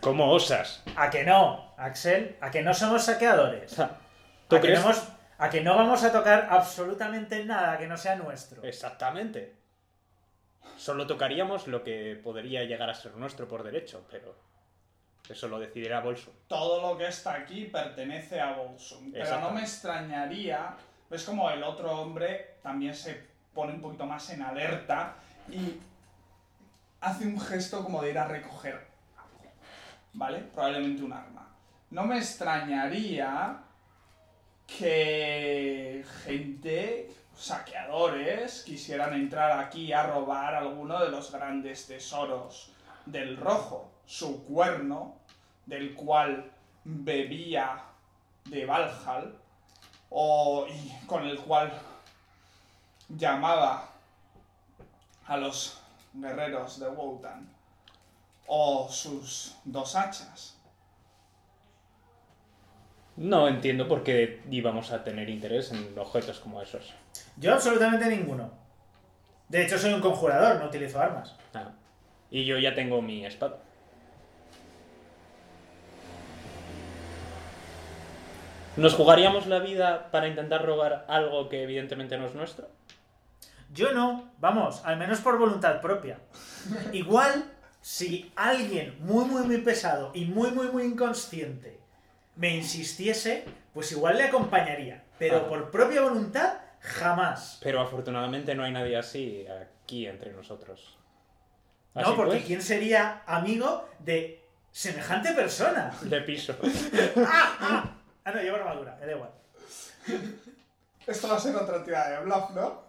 ¿Cómo 0.00 0.30
osas? 0.30 0.82
¿A 0.96 1.10
que 1.10 1.24
no, 1.24 1.74
Axel? 1.76 2.36
¿A 2.40 2.50
que 2.50 2.62
no 2.62 2.72
somos 2.74 3.04
saqueadores? 3.04 3.74
¿Tú 3.74 4.56
¿A 4.56 4.60
que, 4.60 4.66
crees? 4.66 4.80
no 4.80 4.86
hemos- 4.90 5.08
¿A 5.38 5.50
que 5.50 5.60
no 5.60 5.76
vamos 5.76 6.02
a 6.04 6.12
tocar 6.12 6.48
absolutamente 6.50 7.44
nada 7.44 7.78
que 7.78 7.86
no 7.86 7.96
sea 7.96 8.16
nuestro? 8.16 8.62
Exactamente. 8.64 9.56
Solo 10.76 11.06
tocaríamos 11.06 11.66
lo 11.68 11.82
que 11.82 12.20
podría 12.22 12.64
llegar 12.64 12.90
a 12.90 12.94
ser 12.94 13.14
nuestro 13.16 13.48
por 13.48 13.62
derecho, 13.62 14.04
pero 14.10 14.34
eso 15.30 15.48
lo 15.48 15.58
decidirá 15.58 16.00
Bolso. 16.00 16.32
Todo 16.46 16.80
lo 16.80 16.98
que 16.98 17.08
está 17.08 17.34
aquí 17.34 17.66
pertenece 17.66 18.40
a 18.40 18.52
Bolsum. 18.52 19.12
Pero 19.12 19.40
no 19.40 19.50
me 19.50 19.60
extrañaría. 19.62 20.74
Ves 21.10 21.24
como 21.24 21.50
el 21.50 21.62
otro 21.62 22.00
hombre 22.00 22.56
también 22.62 22.94
se 22.94 23.26
pone 23.54 23.72
un 23.72 23.80
poquito 23.80 24.06
más 24.06 24.28
en 24.30 24.42
alerta 24.42 25.14
y 25.48 25.78
hace 27.00 27.26
un 27.26 27.40
gesto 27.40 27.82
como 27.82 28.02
de 28.02 28.10
ir 28.10 28.18
a 28.18 28.26
recoger 28.26 28.74
algo. 29.16 29.52
¿Vale? 30.12 30.38
Probablemente 30.38 31.02
un 31.02 31.12
arma. 31.12 31.48
No 31.90 32.04
me 32.04 32.18
extrañaría 32.18 33.58
que 34.66 36.04
gente, 36.24 37.10
saqueadores, 37.34 38.62
quisieran 38.64 39.14
entrar 39.14 39.58
aquí 39.58 39.92
a 39.92 40.02
robar 40.02 40.54
alguno 40.54 41.02
de 41.02 41.10
los 41.10 41.32
grandes 41.32 41.86
tesoros 41.86 42.70
del 43.06 43.38
rojo, 43.38 43.90
su 44.04 44.44
cuerno, 44.44 45.17
del 45.68 45.94
cual 45.94 46.50
bebía 46.82 47.84
de 48.46 48.64
Valhall, 48.64 49.38
o, 50.08 50.66
y 50.66 51.06
con 51.06 51.26
el 51.26 51.38
cual 51.38 51.70
llamaba 53.10 53.90
a 55.26 55.36
los 55.36 55.78
guerreros 56.14 56.80
de 56.80 56.88
Wotan, 56.88 57.46
o 58.46 58.88
sus 58.90 59.56
dos 59.64 59.94
hachas. 59.94 60.56
No 63.16 63.46
entiendo 63.48 63.86
por 63.86 64.02
qué 64.02 64.42
íbamos 64.50 64.90
a 64.92 65.04
tener 65.04 65.28
interés 65.28 65.70
en 65.72 65.98
objetos 65.98 66.40
como 66.40 66.62
esos. 66.62 66.94
Yo 67.36 67.52
absolutamente 67.52 68.06
ninguno. 68.06 68.50
De 69.48 69.64
hecho, 69.64 69.76
soy 69.76 69.92
un 69.92 70.00
conjurador, 70.00 70.60
no 70.60 70.66
utilizo 70.66 70.98
armas. 71.00 71.34
Ah. 71.52 71.72
Y 72.30 72.46
yo 72.46 72.58
ya 72.58 72.74
tengo 72.74 73.02
mi 73.02 73.26
espada. 73.26 73.58
¿Nos 78.78 78.94
jugaríamos 78.94 79.46
la 79.46 79.58
vida 79.58 80.10
para 80.10 80.28
intentar 80.28 80.64
robar 80.64 81.04
algo 81.08 81.48
que 81.48 81.62
evidentemente 81.62 82.16
no 82.16 82.26
es 82.26 82.34
nuestro? 82.34 82.68
Yo 83.72 83.92
no, 83.92 84.30
vamos, 84.38 84.82
al 84.84 84.96
menos 84.96 85.20
por 85.20 85.38
voluntad 85.38 85.80
propia. 85.80 86.18
Igual, 86.92 87.44
si 87.80 88.32
alguien 88.36 88.96
muy, 89.00 89.24
muy, 89.24 89.42
muy 89.42 89.58
pesado 89.58 90.10
y 90.14 90.24
muy, 90.24 90.50
muy, 90.52 90.68
muy 90.68 90.84
inconsciente 90.84 91.78
me 92.36 92.54
insistiese, 92.56 93.44
pues 93.74 93.90
igual 93.92 94.16
le 94.16 94.24
acompañaría. 94.24 95.02
Pero 95.18 95.38
Ah. 95.38 95.48
por 95.48 95.70
propia 95.72 96.02
voluntad, 96.02 96.54
jamás. 96.80 97.58
Pero 97.62 97.80
afortunadamente 97.80 98.54
no 98.54 98.62
hay 98.62 98.70
nadie 98.72 98.96
así 98.96 99.44
aquí 99.48 100.06
entre 100.06 100.32
nosotros. 100.32 100.96
No, 101.94 102.14
porque 102.14 102.36
pues, 102.36 102.44
¿quién 102.44 102.62
sería 102.62 103.22
amigo 103.26 103.88
de 103.98 104.44
semejante 104.70 105.32
persona? 105.32 105.90
Le 106.08 106.20
piso. 106.20 106.54
Ah, 107.26 107.90
no, 108.32 108.40
llevo 108.42 108.56
armadura, 108.56 108.96
me 109.00 109.06
da 109.06 109.12
igual. 109.12 109.30
Esto 111.06 111.28
va 111.28 111.36
a 111.36 111.40
ser 111.40 111.56
otra 111.56 111.82
tirada 111.84 112.18
de 112.20 112.24
bluff, 112.24 112.50
¿no? 112.50 112.82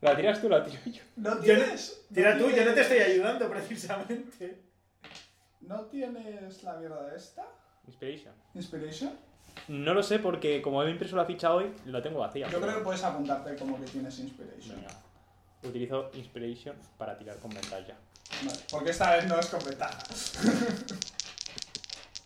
¿La 0.00 0.16
tiras 0.16 0.40
tú 0.40 0.48
la 0.48 0.64
tiro 0.64 0.80
yo? 0.86 1.02
No 1.16 1.30
Yo 1.42 1.54
no- 1.54 1.64
tienes. 1.64 2.00
Tira 2.12 2.38
tú, 2.38 2.48
yo 2.50 2.64
no 2.64 2.72
te 2.72 2.80
estoy 2.80 2.98
ayudando 2.98 3.48
precisamente. 3.50 4.62
¿No 5.60 5.82
tienes 5.86 6.62
la 6.62 6.74
mierda 6.76 7.14
esta? 7.14 7.46
Inspiration. 7.86 8.32
¿Inspiration? 8.54 9.12
No 9.68 9.92
lo 9.92 10.02
sé 10.02 10.18
porque 10.18 10.62
como 10.62 10.82
he 10.82 10.90
impreso 10.90 11.16
la 11.16 11.24
ficha 11.26 11.52
hoy, 11.52 11.74
la 11.86 12.00
tengo 12.02 12.20
vacía. 12.20 12.46
Yo 12.46 12.52
pero- 12.52 12.62
creo 12.62 12.78
que 12.78 12.84
puedes 12.84 13.02
apuntarte 13.04 13.56
como 13.56 13.78
que 13.78 13.86
tienes 13.86 14.18
Inspiration. 14.20 14.76
Venga. 14.76 14.90
Utilizo 15.62 16.10
Inspiration 16.14 16.76
para 16.96 17.18
tirar 17.18 17.36
con 17.36 17.50
ventaja. 17.50 17.94
Vale, 18.42 18.58
porque 18.70 18.90
esta 18.90 19.14
vez 19.16 19.26
no 19.26 19.38
es 19.38 19.46
con 19.46 19.62
ventaja. 19.64 19.98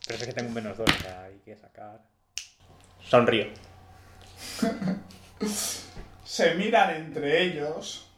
Pero 0.06 0.18
es 0.18 0.26
que 0.26 0.32
tengo 0.34 0.48
un 0.48 0.54
menos 0.54 0.76
2, 0.76 0.88
o 0.88 0.98
sea, 1.02 1.22
hay 1.24 1.38
que 1.38 1.56
sacar. 1.56 2.02
Sonrío. 3.02 3.46
Se 6.24 6.54
miran 6.54 6.90
entre 6.94 7.42
ellos. 7.42 8.10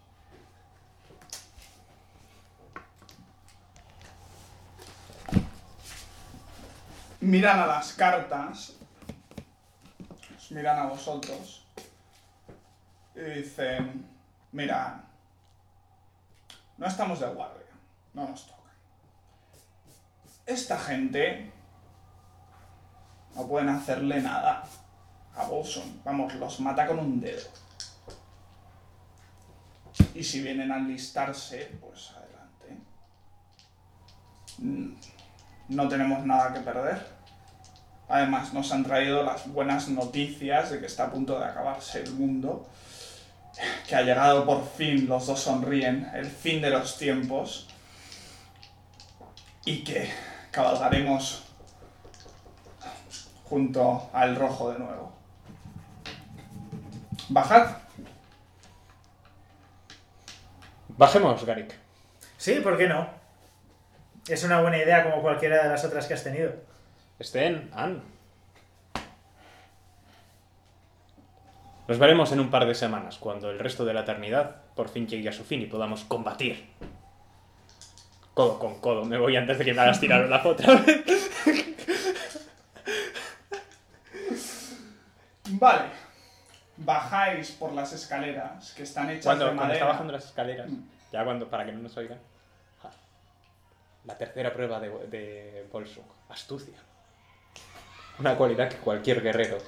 Miran 7.21 7.61
a 7.61 7.67
las 7.67 7.93
cartas. 7.93 8.75
Miran 10.51 10.79
a 10.79 10.87
vosotros. 10.87 11.67
Y 13.15 13.21
dicen, 13.21 14.09
mira, 14.53 15.05
no 16.79 16.87
estamos 16.87 17.21
de 17.21 17.27
guardia. 17.29 17.67
No 18.13 18.29
nos 18.29 18.47
toca. 18.47 18.71
Esta 20.47 20.79
gente 20.79 21.53
no 23.37 23.47
pueden 23.47 23.69
hacerle 23.69 24.21
nada 24.23 24.65
a 25.37 25.45
Bolson. 25.45 26.01
Vamos, 26.05 26.35
los 26.35 26.61
mata 26.61 26.87
con 26.87 26.99
un 26.99 27.21
dedo. 27.21 27.43
Y 30.15 30.25
si 30.25 30.43
vienen 30.43 30.73
a 30.73 30.79
enlistarse, 30.79 31.77
pues 31.81 32.13
adelante. 32.13 32.83
Mm, 34.59 34.95
No 35.69 35.89
tenemos 35.89 36.25
nada 36.25 36.55
que 36.55 36.61
perder. 36.61 37.15
Además, 38.09 38.55
nos 38.55 38.71
han 38.73 38.85
traído 38.85 39.25
las 39.25 39.49
buenas 39.53 39.89
noticias 39.89 40.71
de 40.71 40.81
que 40.81 40.87
está 40.87 41.07
a 41.07 41.11
punto 41.11 41.39
de 41.39 41.45
acabarse 41.45 42.03
el 42.03 42.13
mundo. 42.13 42.67
Que 43.89 43.97
ha 43.97 44.03
llegado 44.03 44.47
por 44.47 44.67
fin, 44.67 45.09
los 45.09 45.27
dos 45.27 45.41
sonríen, 45.41 46.09
el 46.15 46.27
fin 46.27 46.63
de 46.63 46.71
los 46.71 46.97
tiempos. 46.99 47.69
Y 49.65 49.83
que 49.83 50.09
cabalgaremos 50.53 51.46
junto 53.49 54.11
al 54.13 54.37
rojo 54.37 54.73
de 54.73 54.79
nuevo. 54.79 55.13
Bajad. 57.29 57.77
Bajemos, 60.89 61.45
Garik. 61.45 61.75
Sí, 62.37 62.61
¿por 62.61 62.77
qué 62.77 62.89
no? 62.89 63.09
Es 64.29 64.43
una 64.45 64.61
buena 64.61 64.79
idea 64.79 65.05
como 65.05 65.23
cualquiera 65.23 65.63
de 65.63 65.69
las 65.69 65.85
otras 65.85 66.07
que 66.07 66.15
has 66.15 66.25
tenido. 66.25 66.53
Estén, 67.19 67.71
Ann. 67.75 68.03
Nos 71.89 71.99
veremos 71.99 72.33
en 72.33 72.41
un 72.41 72.51
par 72.51 72.67
de 72.67 72.75
semanas, 72.75 73.17
cuando 73.19 73.51
el 73.51 73.61
resto 73.61 73.85
de 73.85 73.95
la 73.95 74.01
eternidad 74.01 74.57
por 74.75 74.89
fin 74.89 75.07
llegue 75.07 75.29
a 75.29 75.33
su 75.33 75.45
fin 75.45 75.63
y 75.63 75.67
podamos 75.67 76.05
combatir. 76.05 76.69
Codo 78.35 78.59
con 78.59 78.81
codo, 78.81 79.05
me 79.05 79.17
voy 79.19 79.37
antes 79.37 79.59
de 79.59 79.65
que 79.65 79.73
me 79.73 79.83
hagas 79.83 80.01
tirar 80.01 80.29
la 80.29 80.45
otra 80.45 80.75
vez. 80.75 81.16
Vale. 85.67 85.91
Bajáis 86.77 87.51
por 87.53 87.73
las 87.73 87.93
escaleras 87.93 88.73
que 88.73 88.83
están 88.85 89.11
hechas 89.11 89.25
Cuando, 89.25 89.47
de 89.47 89.51
cuando 89.51 89.63
madera. 89.65 89.79
está 89.79 89.93
bajando 89.93 90.13
las 90.13 90.25
escaleras, 90.27 90.69
Mm. 90.71 90.89
ya 91.13 91.25
cuando, 91.25 91.49
para 91.51 91.65
que 91.67 91.73
no 91.73 91.81
nos 91.81 91.97
oigan. 91.97 92.19
Ja. 92.83 92.91
La 94.05 94.17
tercera 94.17 94.53
prueba 94.53 94.79
de, 94.79 94.91
de 95.09 95.67
astucia. 96.29 96.79
Una 98.19 98.37
cualidad 98.37 98.69
que 98.69 98.77
cualquier 98.77 99.23
guerrero 99.23 99.59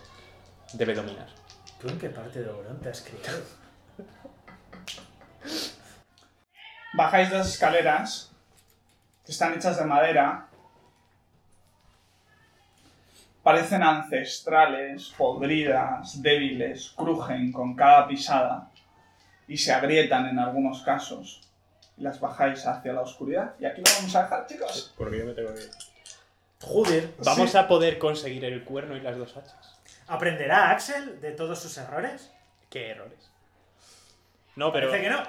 debe 0.75 0.95
dominar. 0.95 1.29
¿Tú 1.81 1.89
en 1.89 1.99
qué 1.99 2.11
parte 2.11 2.43
de 2.43 2.49
Obrón 2.51 2.79
te 2.81 2.91
has 2.91 3.01
criado? 3.01 3.43
Bajáis 6.95 7.31
las 7.31 7.49
escaleras 7.49 8.31
que 9.25 9.33
están 9.33 9.55
hechas 9.55 9.79
de 9.79 9.85
madera. 9.85 10.47
Parecen 13.49 13.83
ancestrales, 13.83 15.15
podridas, 15.17 16.21
débiles, 16.21 16.91
crujen 16.95 17.51
con 17.51 17.75
cada 17.75 18.07
pisada 18.07 18.69
y 19.47 19.57
se 19.57 19.73
agrietan 19.73 20.27
en 20.27 20.39
algunos 20.39 20.83
casos. 20.83 21.41
Y 21.97 22.03
las 22.03 22.21
bajáis 22.21 22.67
hacia 22.67 22.93
la 22.93 23.01
oscuridad. 23.01 23.55
Y 23.59 23.65
aquí 23.65 23.81
lo 23.81 23.91
vamos 23.97 24.15
a 24.15 24.23
dejar, 24.25 24.47
chicos. 24.47 24.93
Porque 24.99 25.21
yo 25.21 25.25
me 25.25 25.33
tengo 25.33 25.55
que 25.55 25.61
ir. 25.63 25.71
Joder. 26.61 27.15
¿Vamos 27.25 27.51
Sí. 27.53 27.57
a 27.57 27.67
poder 27.67 27.99
conseguir 27.99 28.45
el 28.45 28.63
cuerno 28.65 28.95
y 28.99 29.01
las 29.01 29.17
dos 29.17 29.35
hachas? 29.35 29.81
¿Aprenderá 30.09 30.69
Axel 30.71 31.19
de 31.23 31.31
todos 31.33 31.59
sus 31.59 31.79
errores? 31.79 32.31
¿Qué 32.69 32.91
errores? 32.91 33.31
No, 34.57 34.71
pero 34.75 34.91
Parece 34.91 35.05
que 35.09 35.11
no. 35.11 35.23